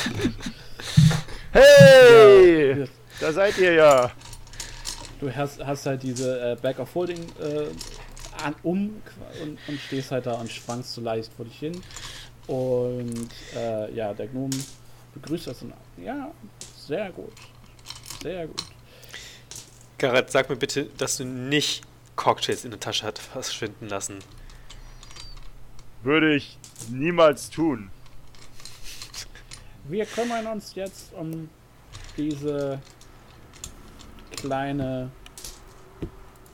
Hey! 1.53 2.79
Ja, 2.79 2.85
Da 3.19 3.31
seid 3.31 3.59
ihr 3.59 3.73
ja. 3.73 4.11
Du 5.19 5.33
hast, 5.33 5.63
hast 5.63 5.85
halt 5.85 6.01
diese 6.01 6.53
äh, 6.53 6.55
Bag 6.59 6.79
of 6.79 6.95
Holding 6.95 7.19
äh, 7.39 7.67
an, 8.43 8.55
um 8.63 9.01
und, 9.41 9.59
und 9.67 9.79
stehst 9.79 10.11
halt 10.11 10.25
da 10.25 10.33
und 10.33 10.51
schwankst 10.51 10.93
so 10.93 11.01
leicht 11.01 11.31
vor 11.31 11.45
dich 11.45 11.59
hin. 11.59 11.79
Und 12.47 13.29
äh, 13.55 13.93
ja, 13.93 14.15
der 14.15 14.27
Gnome 14.27 14.55
begrüßt 15.13 15.45
das 15.45 15.61
und 15.61 15.73
ja, 16.03 16.31
sehr 16.75 17.11
gut. 17.11 17.33
Sehr 18.23 18.47
gut. 18.47 18.63
Garrett, 19.99 20.31
sag 20.31 20.49
mir 20.49 20.55
bitte, 20.55 20.87
dass 20.97 21.17
du 21.17 21.23
nicht 21.25 21.83
Cocktails 22.15 22.65
in 22.65 22.71
der 22.71 22.79
Tasche 22.79 23.05
hat 23.05 23.19
verschwinden 23.19 23.87
lassen. 23.89 24.19
Würde 26.03 26.35
ich 26.35 26.57
niemals 26.89 27.49
tun. 27.49 27.89
Wir 29.85 30.05
kümmern 30.05 30.47
uns 30.47 30.75
jetzt 30.75 31.13
um 31.13 31.49
diese 32.17 32.81
kleine 34.35 35.09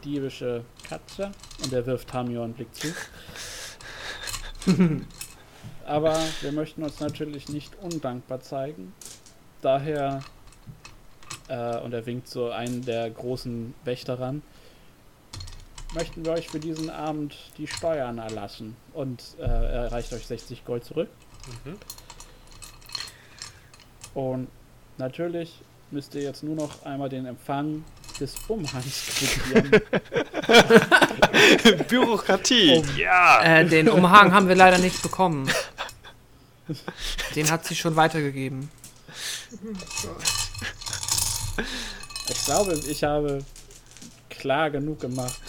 diebische 0.03 0.63
Katze 0.87 1.31
und 1.63 1.73
er 1.73 1.85
wirft 1.85 2.09
Tamio 2.09 2.43
einen 2.43 2.53
Blick 2.53 2.73
zu. 2.75 2.93
Aber 5.85 6.15
wir 6.41 6.51
möchten 6.51 6.83
uns 6.83 6.99
natürlich 6.99 7.49
nicht 7.49 7.75
undankbar 7.81 8.41
zeigen. 8.41 8.93
Daher, 9.63 10.21
äh, 11.47 11.79
und 11.79 11.93
er 11.93 12.05
winkt 12.05 12.27
so 12.27 12.51
einen 12.51 12.85
der 12.85 13.09
großen 13.09 13.73
Wächter 13.83 14.19
ran, 14.19 14.43
möchten 15.93 16.25
wir 16.25 16.33
euch 16.33 16.49
für 16.49 16.59
diesen 16.59 16.89
Abend 16.89 17.35
die 17.57 17.67
Steuern 17.67 18.17
erlassen. 18.17 18.75
Und 18.93 19.21
äh, 19.39 19.43
er 19.43 19.91
reicht 19.91 20.13
euch 20.13 20.25
60 20.25 20.65
Gold 20.65 20.85
zurück. 20.85 21.09
Mhm. 21.65 21.77
Und 24.13 24.47
natürlich 24.97 25.61
müsst 25.91 26.15
ihr 26.15 26.21
jetzt 26.21 26.43
nur 26.43 26.55
noch 26.55 26.85
einmal 26.85 27.09
den 27.09 27.25
Empfang 27.25 27.83
des 28.19 28.35
Umhangs 28.47 29.07
quittieren. 29.15 29.71
Bürokratie. 31.87 32.83
Ja! 32.97 33.41
Äh, 33.41 33.65
den 33.65 33.89
Umhang 33.89 34.33
haben 34.33 34.47
wir 34.47 34.55
leider 34.55 34.77
nicht 34.77 35.01
bekommen. 35.01 35.49
Den 37.35 37.49
hat 37.49 37.65
sie 37.65 37.75
schon 37.75 37.95
weitergegeben. 37.95 38.69
Ich 42.29 42.45
glaube, 42.45 42.79
ich 42.87 43.03
habe 43.03 43.43
klar 44.29 44.69
genug 44.69 44.99
gemacht, 44.99 45.41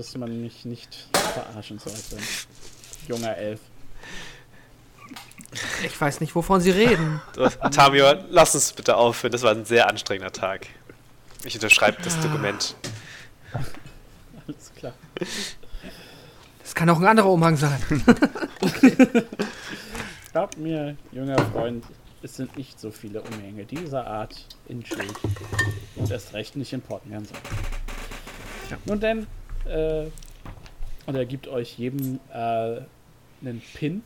dass 0.00 0.16
man 0.16 0.40
mich 0.40 0.64
nicht 0.64 1.08
verarschen 1.12 1.78
sollte. 1.78 2.16
Junger 3.06 3.36
Elf. 3.36 3.60
Ich 5.84 6.00
weiß 6.00 6.20
nicht, 6.20 6.34
wovon 6.34 6.62
sie 6.62 6.70
reden. 6.70 7.20
Tamio, 7.70 8.14
lass 8.30 8.54
uns 8.54 8.72
bitte 8.72 8.96
aufhören. 8.96 9.32
Das 9.32 9.42
war 9.42 9.50
ein 9.50 9.66
sehr 9.66 9.88
anstrengender 9.90 10.32
Tag. 10.32 10.68
Ich 11.44 11.54
unterschreibe 11.54 12.00
das 12.02 12.18
Dokument. 12.20 12.76
Alles 14.46 14.72
klar. 14.74 14.94
Das 16.62 16.74
kann 16.74 16.88
auch 16.88 16.98
ein 16.98 17.06
anderer 17.06 17.30
Umhang 17.30 17.58
sein. 17.58 17.78
Glaubt 20.32 20.56
mir, 20.56 20.96
junger 21.12 21.38
Freund, 21.52 21.84
es 22.22 22.36
sind 22.36 22.56
nicht 22.56 22.80
so 22.80 22.90
viele 22.90 23.20
Umhänge 23.20 23.66
dieser 23.66 24.06
Art 24.06 24.46
in 24.66 24.84
Schild. 24.84 25.14
Und 25.96 26.10
erst 26.10 26.32
recht 26.32 26.56
nicht 26.56 26.72
in 26.72 26.80
Portenganser. 26.80 27.34
Nun 28.86 29.00
denn, 29.00 29.26
äh, 29.66 30.06
und 31.06 31.14
er 31.14 31.26
gibt 31.26 31.48
euch 31.48 31.78
jedem 31.78 32.20
äh, 32.32 32.80
einen 33.40 33.62
Pin. 33.74 34.02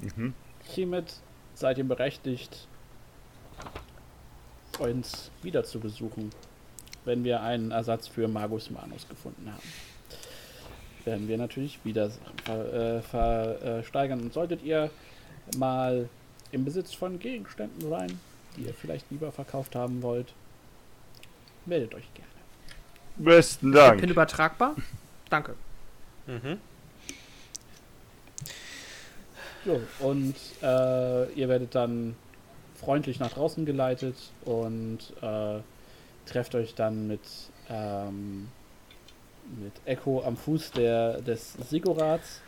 Mhm. 0.00 0.34
Hiermit 0.64 1.14
seid 1.54 1.78
ihr 1.78 1.84
berechtigt, 1.84 2.66
uns 4.78 5.30
wieder 5.42 5.64
zu 5.64 5.80
besuchen, 5.80 6.30
wenn 7.04 7.24
wir 7.24 7.42
einen 7.42 7.70
Ersatz 7.70 8.08
für 8.08 8.28
Magus 8.28 8.70
Manus 8.70 9.08
gefunden 9.08 9.50
haben. 9.50 9.62
Werden 11.04 11.28
wir 11.28 11.38
natürlich 11.38 11.78
wieder 11.84 12.10
ver, 12.44 12.96
äh, 12.96 13.02
versteigern. 13.02 14.20
Und 14.20 14.32
solltet 14.32 14.62
ihr 14.62 14.90
mal 15.56 16.08
im 16.52 16.64
Besitz 16.64 16.92
von 16.92 17.18
Gegenständen 17.18 17.88
sein, 17.88 18.18
die 18.56 18.62
ihr 18.62 18.74
vielleicht 18.74 19.10
lieber 19.10 19.32
verkauft 19.32 19.74
haben 19.76 20.02
wollt, 20.02 20.34
meldet 21.64 21.94
euch 21.94 22.12
gerne. 22.14 22.35
Besten 23.18 23.72
Pin 23.72 23.80
Dank. 23.80 24.02
übertragbar? 24.02 24.74
Danke. 25.30 25.54
Mhm. 26.26 26.58
Jo, 29.64 29.80
und 29.98 30.34
äh, 30.62 31.32
ihr 31.32 31.48
werdet 31.48 31.74
dann 31.74 32.14
freundlich 32.76 33.18
nach 33.18 33.32
draußen 33.32 33.64
geleitet 33.66 34.14
und 34.44 34.98
äh, 35.22 35.58
trefft 36.26 36.54
euch 36.54 36.74
dann 36.74 37.08
mit, 37.08 37.20
ähm, 37.68 38.48
mit 39.60 39.72
Echo 39.84 40.22
am 40.24 40.36
Fuß 40.36 40.72
der, 40.72 41.20
des 41.20 41.54
Sigurats. 41.54 42.42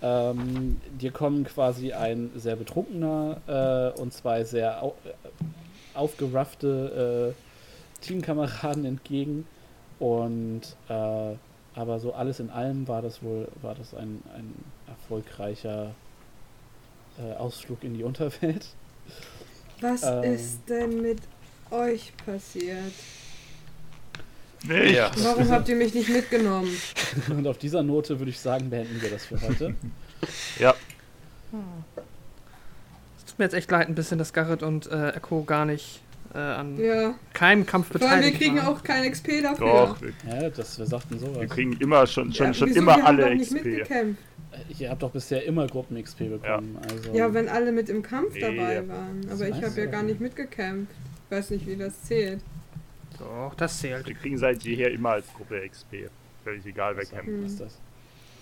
Ähm, 0.00 0.80
dir 0.98 1.12
kommen 1.12 1.44
quasi 1.44 1.92
ein 1.92 2.30
sehr 2.36 2.56
betrunkener 2.56 3.92
äh, 3.94 4.00
und 4.00 4.12
zwei 4.12 4.44
sehr 4.44 4.82
au 4.82 4.94
aufgeraffte 5.94 7.34
äh, 7.36 8.02
Teamkameraden 8.02 8.86
entgegen. 8.86 9.46
Und 10.02 10.62
äh, 10.88 11.36
aber 11.76 12.00
so 12.00 12.12
alles 12.12 12.40
in 12.40 12.50
allem 12.50 12.88
war 12.88 13.02
das 13.02 13.22
wohl 13.22 13.46
war 13.62 13.76
das 13.76 13.94
ein, 13.94 14.20
ein 14.34 14.52
erfolgreicher 14.88 15.94
äh, 17.20 17.34
Ausflug 17.34 17.84
in 17.84 17.94
die 17.94 18.02
Unterwelt. 18.02 18.66
Was 19.80 20.02
Ähm. 20.02 20.24
ist 20.24 20.58
denn 20.68 21.02
mit 21.02 21.20
euch 21.70 22.12
passiert? 22.26 22.92
Nee. 24.64 24.92
Ja. 24.92 25.12
Warum 25.18 25.48
habt 25.50 25.68
ihr 25.68 25.76
mich 25.76 25.94
nicht 25.94 26.08
mitgenommen? 26.08 26.76
Und 27.28 27.46
auf 27.46 27.58
dieser 27.58 27.84
Note 27.84 28.18
würde 28.18 28.30
ich 28.32 28.40
sagen, 28.40 28.70
beenden 28.70 29.00
wir 29.00 29.10
das 29.10 29.26
für 29.26 29.40
heute. 29.40 29.76
Ja. 30.58 30.74
Es 33.18 33.24
tut 33.24 33.38
mir 33.38 33.44
jetzt 33.46 33.54
echt 33.54 33.70
leid, 33.70 33.88
ein 33.88 33.96
bisschen, 33.96 34.18
dass 34.18 34.32
Garrett 34.32 34.62
und 34.62 34.86
äh, 34.86 35.10
Echo 35.10 35.42
gar 35.42 35.64
nicht 35.64 36.00
äh, 36.34 36.38
an 36.38 36.76
Ja. 36.78 37.14
keinem 37.34 37.66
Kampf 37.66 37.88
Vor 37.88 38.00
allem, 38.00 38.10
wir 38.10 38.16
beteiligt 38.16 38.38
kriegen 38.40 38.56
waren. 38.58 38.66
auch 38.66 38.82
kein 38.82 39.10
XP 39.10 39.40
dafür. 39.42 39.66
Doch, 39.66 40.00
wir, 40.02 40.12
Ja, 40.28 40.50
das, 40.50 40.78
wir 40.78 40.86
sagten 40.86 41.18
sowas. 41.18 41.40
wir 41.40 41.46
kriegen 41.48 41.72
immer 41.80 42.06
schon, 42.06 42.32
schon, 42.32 42.46
Ja, 42.48 42.54
schon 42.54 42.68
wieso? 42.68 42.78
immer 42.80 42.96
Wir 42.96 43.04
haben 43.04 43.18
alle 43.20 43.38
XP. 43.38 43.52
mitgekämpft. 43.54 44.22
Ihr 44.78 44.90
habt 44.90 45.02
doch 45.02 45.10
bisher 45.10 45.44
immer 45.44 45.66
Gruppen-XP 45.66 46.28
bekommen. 46.28 46.78
Also, 46.90 47.12
Ja, 47.14 47.32
wenn 47.32 47.48
alle 47.48 47.72
mit 47.72 47.88
im 47.88 48.02
Kampf 48.02 48.34
Nee. 48.34 48.40
dabei 48.40 48.86
waren. 48.86 49.20
Aber 49.30 49.46
Das 49.46 49.56
ich 49.58 49.64
habe 49.64 49.80
ja 49.80 49.86
gar 49.86 50.02
nicht. 50.02 50.20
mitgekämpft. 50.20 50.92
Ich 51.30 51.36
weiß 51.36 51.50
nicht, 51.50 51.66
wie 51.66 51.76
das 51.76 52.02
zählt. 52.02 52.40
Doch, 53.18 53.54
das 53.56 53.78
zählt. 53.78 54.06
Wir 54.06 54.14
kriegen 54.14 54.36
seit 54.36 54.62
jeher 54.62 54.90
immer 54.90 55.10
als 55.12 55.26
Gruppe 55.32 55.60
XP. 55.66 56.08
Völlig 56.44 56.66
egal, 56.66 56.96
wer 56.96 57.04
kämpft. 57.04 57.46
ist 57.46 57.60
das? 57.60 57.78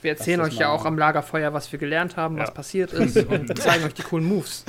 Wir 0.03 0.13
erzählen 0.13 0.41
euch 0.41 0.57
ja 0.59 0.71
auch 0.71 0.85
am 0.85 0.97
Lagerfeuer, 0.99 1.53
was 1.53 1.71
wir 1.73 1.79
gelernt 1.79 2.17
haben, 2.17 2.39
was 2.39 2.49
Ja. 2.49 2.55
passiert 2.55 2.93
ist 2.93 3.17
und 3.29 3.59
zeigen 3.59 3.85
euch 3.85 3.95
die 3.95 4.03
coolen 4.03 4.25
Moves. 4.27 4.65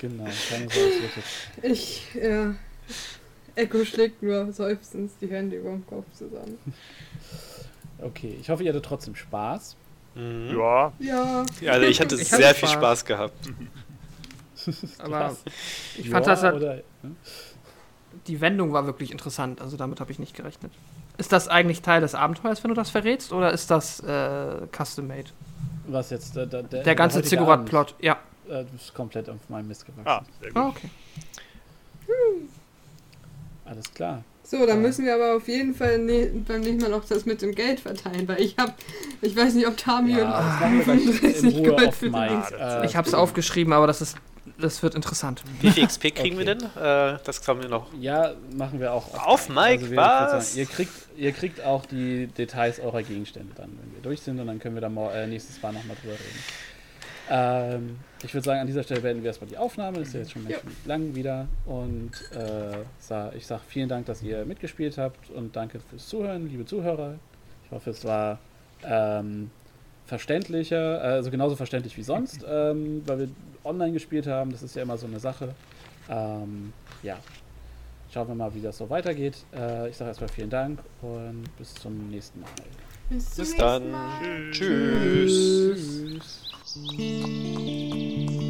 Genau, 0.00 0.24
keine 0.50 0.68
Sorge. 0.68 0.92
Ich, 1.62 2.06
ja. 2.14 2.54
Echo 3.54 3.84
schlägt 3.84 4.22
nur 4.22 4.52
seufzend 4.52 5.12
die 5.20 5.28
Hände 5.28 5.56
über 5.56 5.70
dem 5.70 5.86
Kopf 5.86 6.04
zusammen. 6.12 6.58
Okay, 8.02 8.36
ich 8.40 8.50
hoffe, 8.50 8.62
ihr 8.64 8.70
hattet 8.70 8.84
trotzdem 8.84 9.14
Spaß. 9.14 9.76
Mhm. 10.16 10.50
Ja, 10.58 10.92
Ja. 10.98 11.44
Ja, 11.60 11.72
also 11.72 11.86
ich 11.86 12.00
hatte 12.00 12.16
Ich 12.16 12.30
hatte 12.32 12.42
sehr 12.42 12.54
viel 12.54 12.68
Spaß. 12.68 13.00
Spaß 13.00 13.04
gehabt. 13.04 13.48
Aber 14.98 15.36
ich 15.96 16.06
Ja, 16.06 16.10
fand 16.12 16.26
das 16.26 16.42
halt, 16.42 16.54
oder, 16.56 16.74
hm? 17.02 17.16
die 18.26 18.40
Wendung 18.40 18.72
war 18.72 18.86
wirklich 18.86 19.10
interessant, 19.10 19.60
also 19.60 19.76
damit 19.76 20.00
habe 20.00 20.10
ich 20.12 20.18
nicht 20.18 20.34
gerechnet. 20.34 20.72
Ist 21.16 21.32
das 21.32 21.46
eigentlich 21.48 21.80
Teil 21.82 22.00
des 22.00 22.14
Abenteuers, 22.14 22.62
wenn 22.64 22.70
du 22.70 22.74
das 22.74 22.90
verrätst, 22.90 23.32
oder 23.32 23.52
ist 23.52 23.70
das 23.70 24.00
äh, 24.00 24.66
custom-made? 24.76 25.30
Was 25.86 26.10
jetzt? 26.10 26.36
äh, 26.36 26.46
Der, 26.46 26.62
der, 26.62 26.82
Der 26.82 26.94
ganze 26.94 27.22
Ziggurat-Plot, 27.22 27.94
ja. 28.00 28.14
Äh, 28.48 28.64
das 28.72 28.82
ist 28.82 28.94
komplett 28.94 29.28
auf 29.30 29.36
meinem 29.48 29.68
Mist 29.68 29.86
gewachsen. 29.86 30.06
ah, 30.08 30.22
sehr 30.40 30.50
gut. 30.50 30.56
Ah, 30.62 30.68
okay. 30.68 30.88
Alles 33.64 33.92
klar. 33.94 34.22
So, 34.42 34.58
dann 34.58 34.68
Ja. 34.68 34.74
müssen 34.76 35.04
wir 35.06 35.14
aber 35.14 35.36
auf 35.36 35.48
jeden 35.48 35.74
Fall 35.74 35.98
ne 35.98 36.30
beim 36.46 36.60
nächsten 36.60 36.82
Mal 36.90 36.92
auch 36.98 37.04
das 37.04 37.24
mit 37.24 37.40
dem 37.40 37.54
Geld 37.54 37.80
verteilen, 37.80 38.28
weil 38.28 38.40
ich 38.42 38.56
habe, 38.58 38.74
ich 39.22 39.34
weiß 39.34 39.54
nicht, 39.54 39.66
ob 39.66 39.76
Tami 39.78 40.12
Ja, 40.18 40.24
und 40.24 40.30
das 40.32 40.60
machen 40.60 40.76
wir 40.78 40.84
gleich 40.84 41.06
in 41.06 41.12
35 41.14 41.58
Ruhe 41.60 41.68
Gold 41.76 41.94
für 41.94 42.10
den 42.10 42.12
Mike. 42.12 42.54
Äh, 42.58 42.84
Ich 42.86 42.96
habe 42.96 43.08
es 43.08 43.14
aufgeschrieben, 43.14 43.72
aber 43.72 43.86
das 43.86 44.02
ist, 44.02 44.18
das 44.58 44.82
wird 44.82 44.94
interessant. 44.94 45.42
Wie 45.60 45.70
viel 45.70 45.86
XP 45.86 46.10
kriegen 46.14 46.38
wir 46.38 46.46
Okay. 46.48 46.58
denn? 46.76 46.82
Äh, 46.82 47.18
das 47.24 47.46
haben 47.48 47.62
wir 47.62 47.68
noch. 47.68 47.92
Ja, 48.00 48.34
machen 48.56 48.80
wir 48.80 48.92
auch. 48.92 49.12
Auf 49.26 49.48
Mike, 49.48 49.80
wir- 49.82 49.84
ich 49.84 49.90
würd 49.90 49.96
was? 49.98 50.52
Sagen, 50.54 50.58
ihr, 50.60 50.66
kriegt, 50.66 50.92
ihr 51.16 51.32
kriegt 51.32 51.64
auch 51.64 51.86
die 51.86 52.26
Details 52.28 52.78
eurer 52.80 53.02
Gegenstände 53.02 53.52
dann, 53.56 53.70
wenn 53.82 53.94
wir 53.94 54.02
durch 54.02 54.20
sind 54.20 54.38
und 54.40 54.46
dann 54.46 54.58
können 54.58 54.74
wir 54.76 54.82
da 54.82 54.88
mor- 54.88 55.12
äh, 55.12 55.26
nächstes 55.26 55.60
Mal 55.62 55.72
nochmal 55.72 55.96
drüber 56.00 56.14
reden. 56.14 56.44
Ähm, 57.30 57.96
ich 58.22 58.34
würde 58.34 58.44
sagen, 58.44 58.60
an 58.60 58.66
dieser 58.66 58.82
Stelle 58.82 59.00
beenden 59.00 59.22
wir 59.22 59.28
erstmal 59.28 59.48
die 59.48 59.56
Aufnahme. 59.56 59.98
Das 59.98 60.08
ist 60.08 60.14
ja 60.14 60.20
jetzt 60.20 60.32
schon 60.32 60.48
Ja. 60.48 60.58
lang 60.84 61.14
wieder. 61.14 61.46
Und 61.64 62.10
äh, 62.34 63.36
ich 63.36 63.46
sage 63.46 63.62
vielen 63.66 63.88
Dank, 63.88 64.06
dass 64.06 64.22
ihr 64.22 64.44
mitgespielt 64.44 64.98
habt 64.98 65.30
und 65.30 65.56
danke 65.56 65.80
fürs 65.88 66.06
Zuhören, 66.06 66.48
liebe 66.48 66.66
Zuhörer. 66.66 67.14
Ich 67.64 67.70
hoffe, 67.70 67.90
es 67.90 68.04
war 68.04 68.38
ähm, 68.84 69.50
verständlicher, 70.04 71.00
also 71.00 71.30
genauso 71.30 71.56
verständlich 71.56 71.96
wie 71.96 72.02
sonst, 72.02 72.44
ähm, 72.48 73.02
weil 73.06 73.18
wir 73.20 73.28
online 73.64 73.92
gespielt 73.92 74.26
haben. 74.26 74.50
Das 74.52 74.62
ist 74.62 74.76
ja 74.76 74.82
immer 74.82 74.96
so 74.96 75.06
eine 75.06 75.20
Sache. 75.20 75.54
Ähm, 76.08 76.72
ja, 77.02 77.18
schauen 78.12 78.28
wir 78.28 78.34
mal, 78.34 78.54
wie 78.54 78.60
das 78.60 78.78
so 78.78 78.88
weitergeht. 78.90 79.36
Äh, 79.54 79.88
ich 79.88 79.96
sage 79.96 80.08
erstmal 80.10 80.28
vielen 80.28 80.50
Dank 80.50 80.80
und 81.02 81.44
bis 81.56 81.74
zum 81.74 82.10
nächsten 82.10 82.40
Mal. 82.40 82.50
Bis, 83.08 83.30
zum 83.30 83.42
Bis 83.42 83.52
nächsten 83.52 83.58
dann. 83.58 83.90
Mal. 83.90 84.50
Tschüss. 84.50 86.20
Tschüss. 86.64 88.43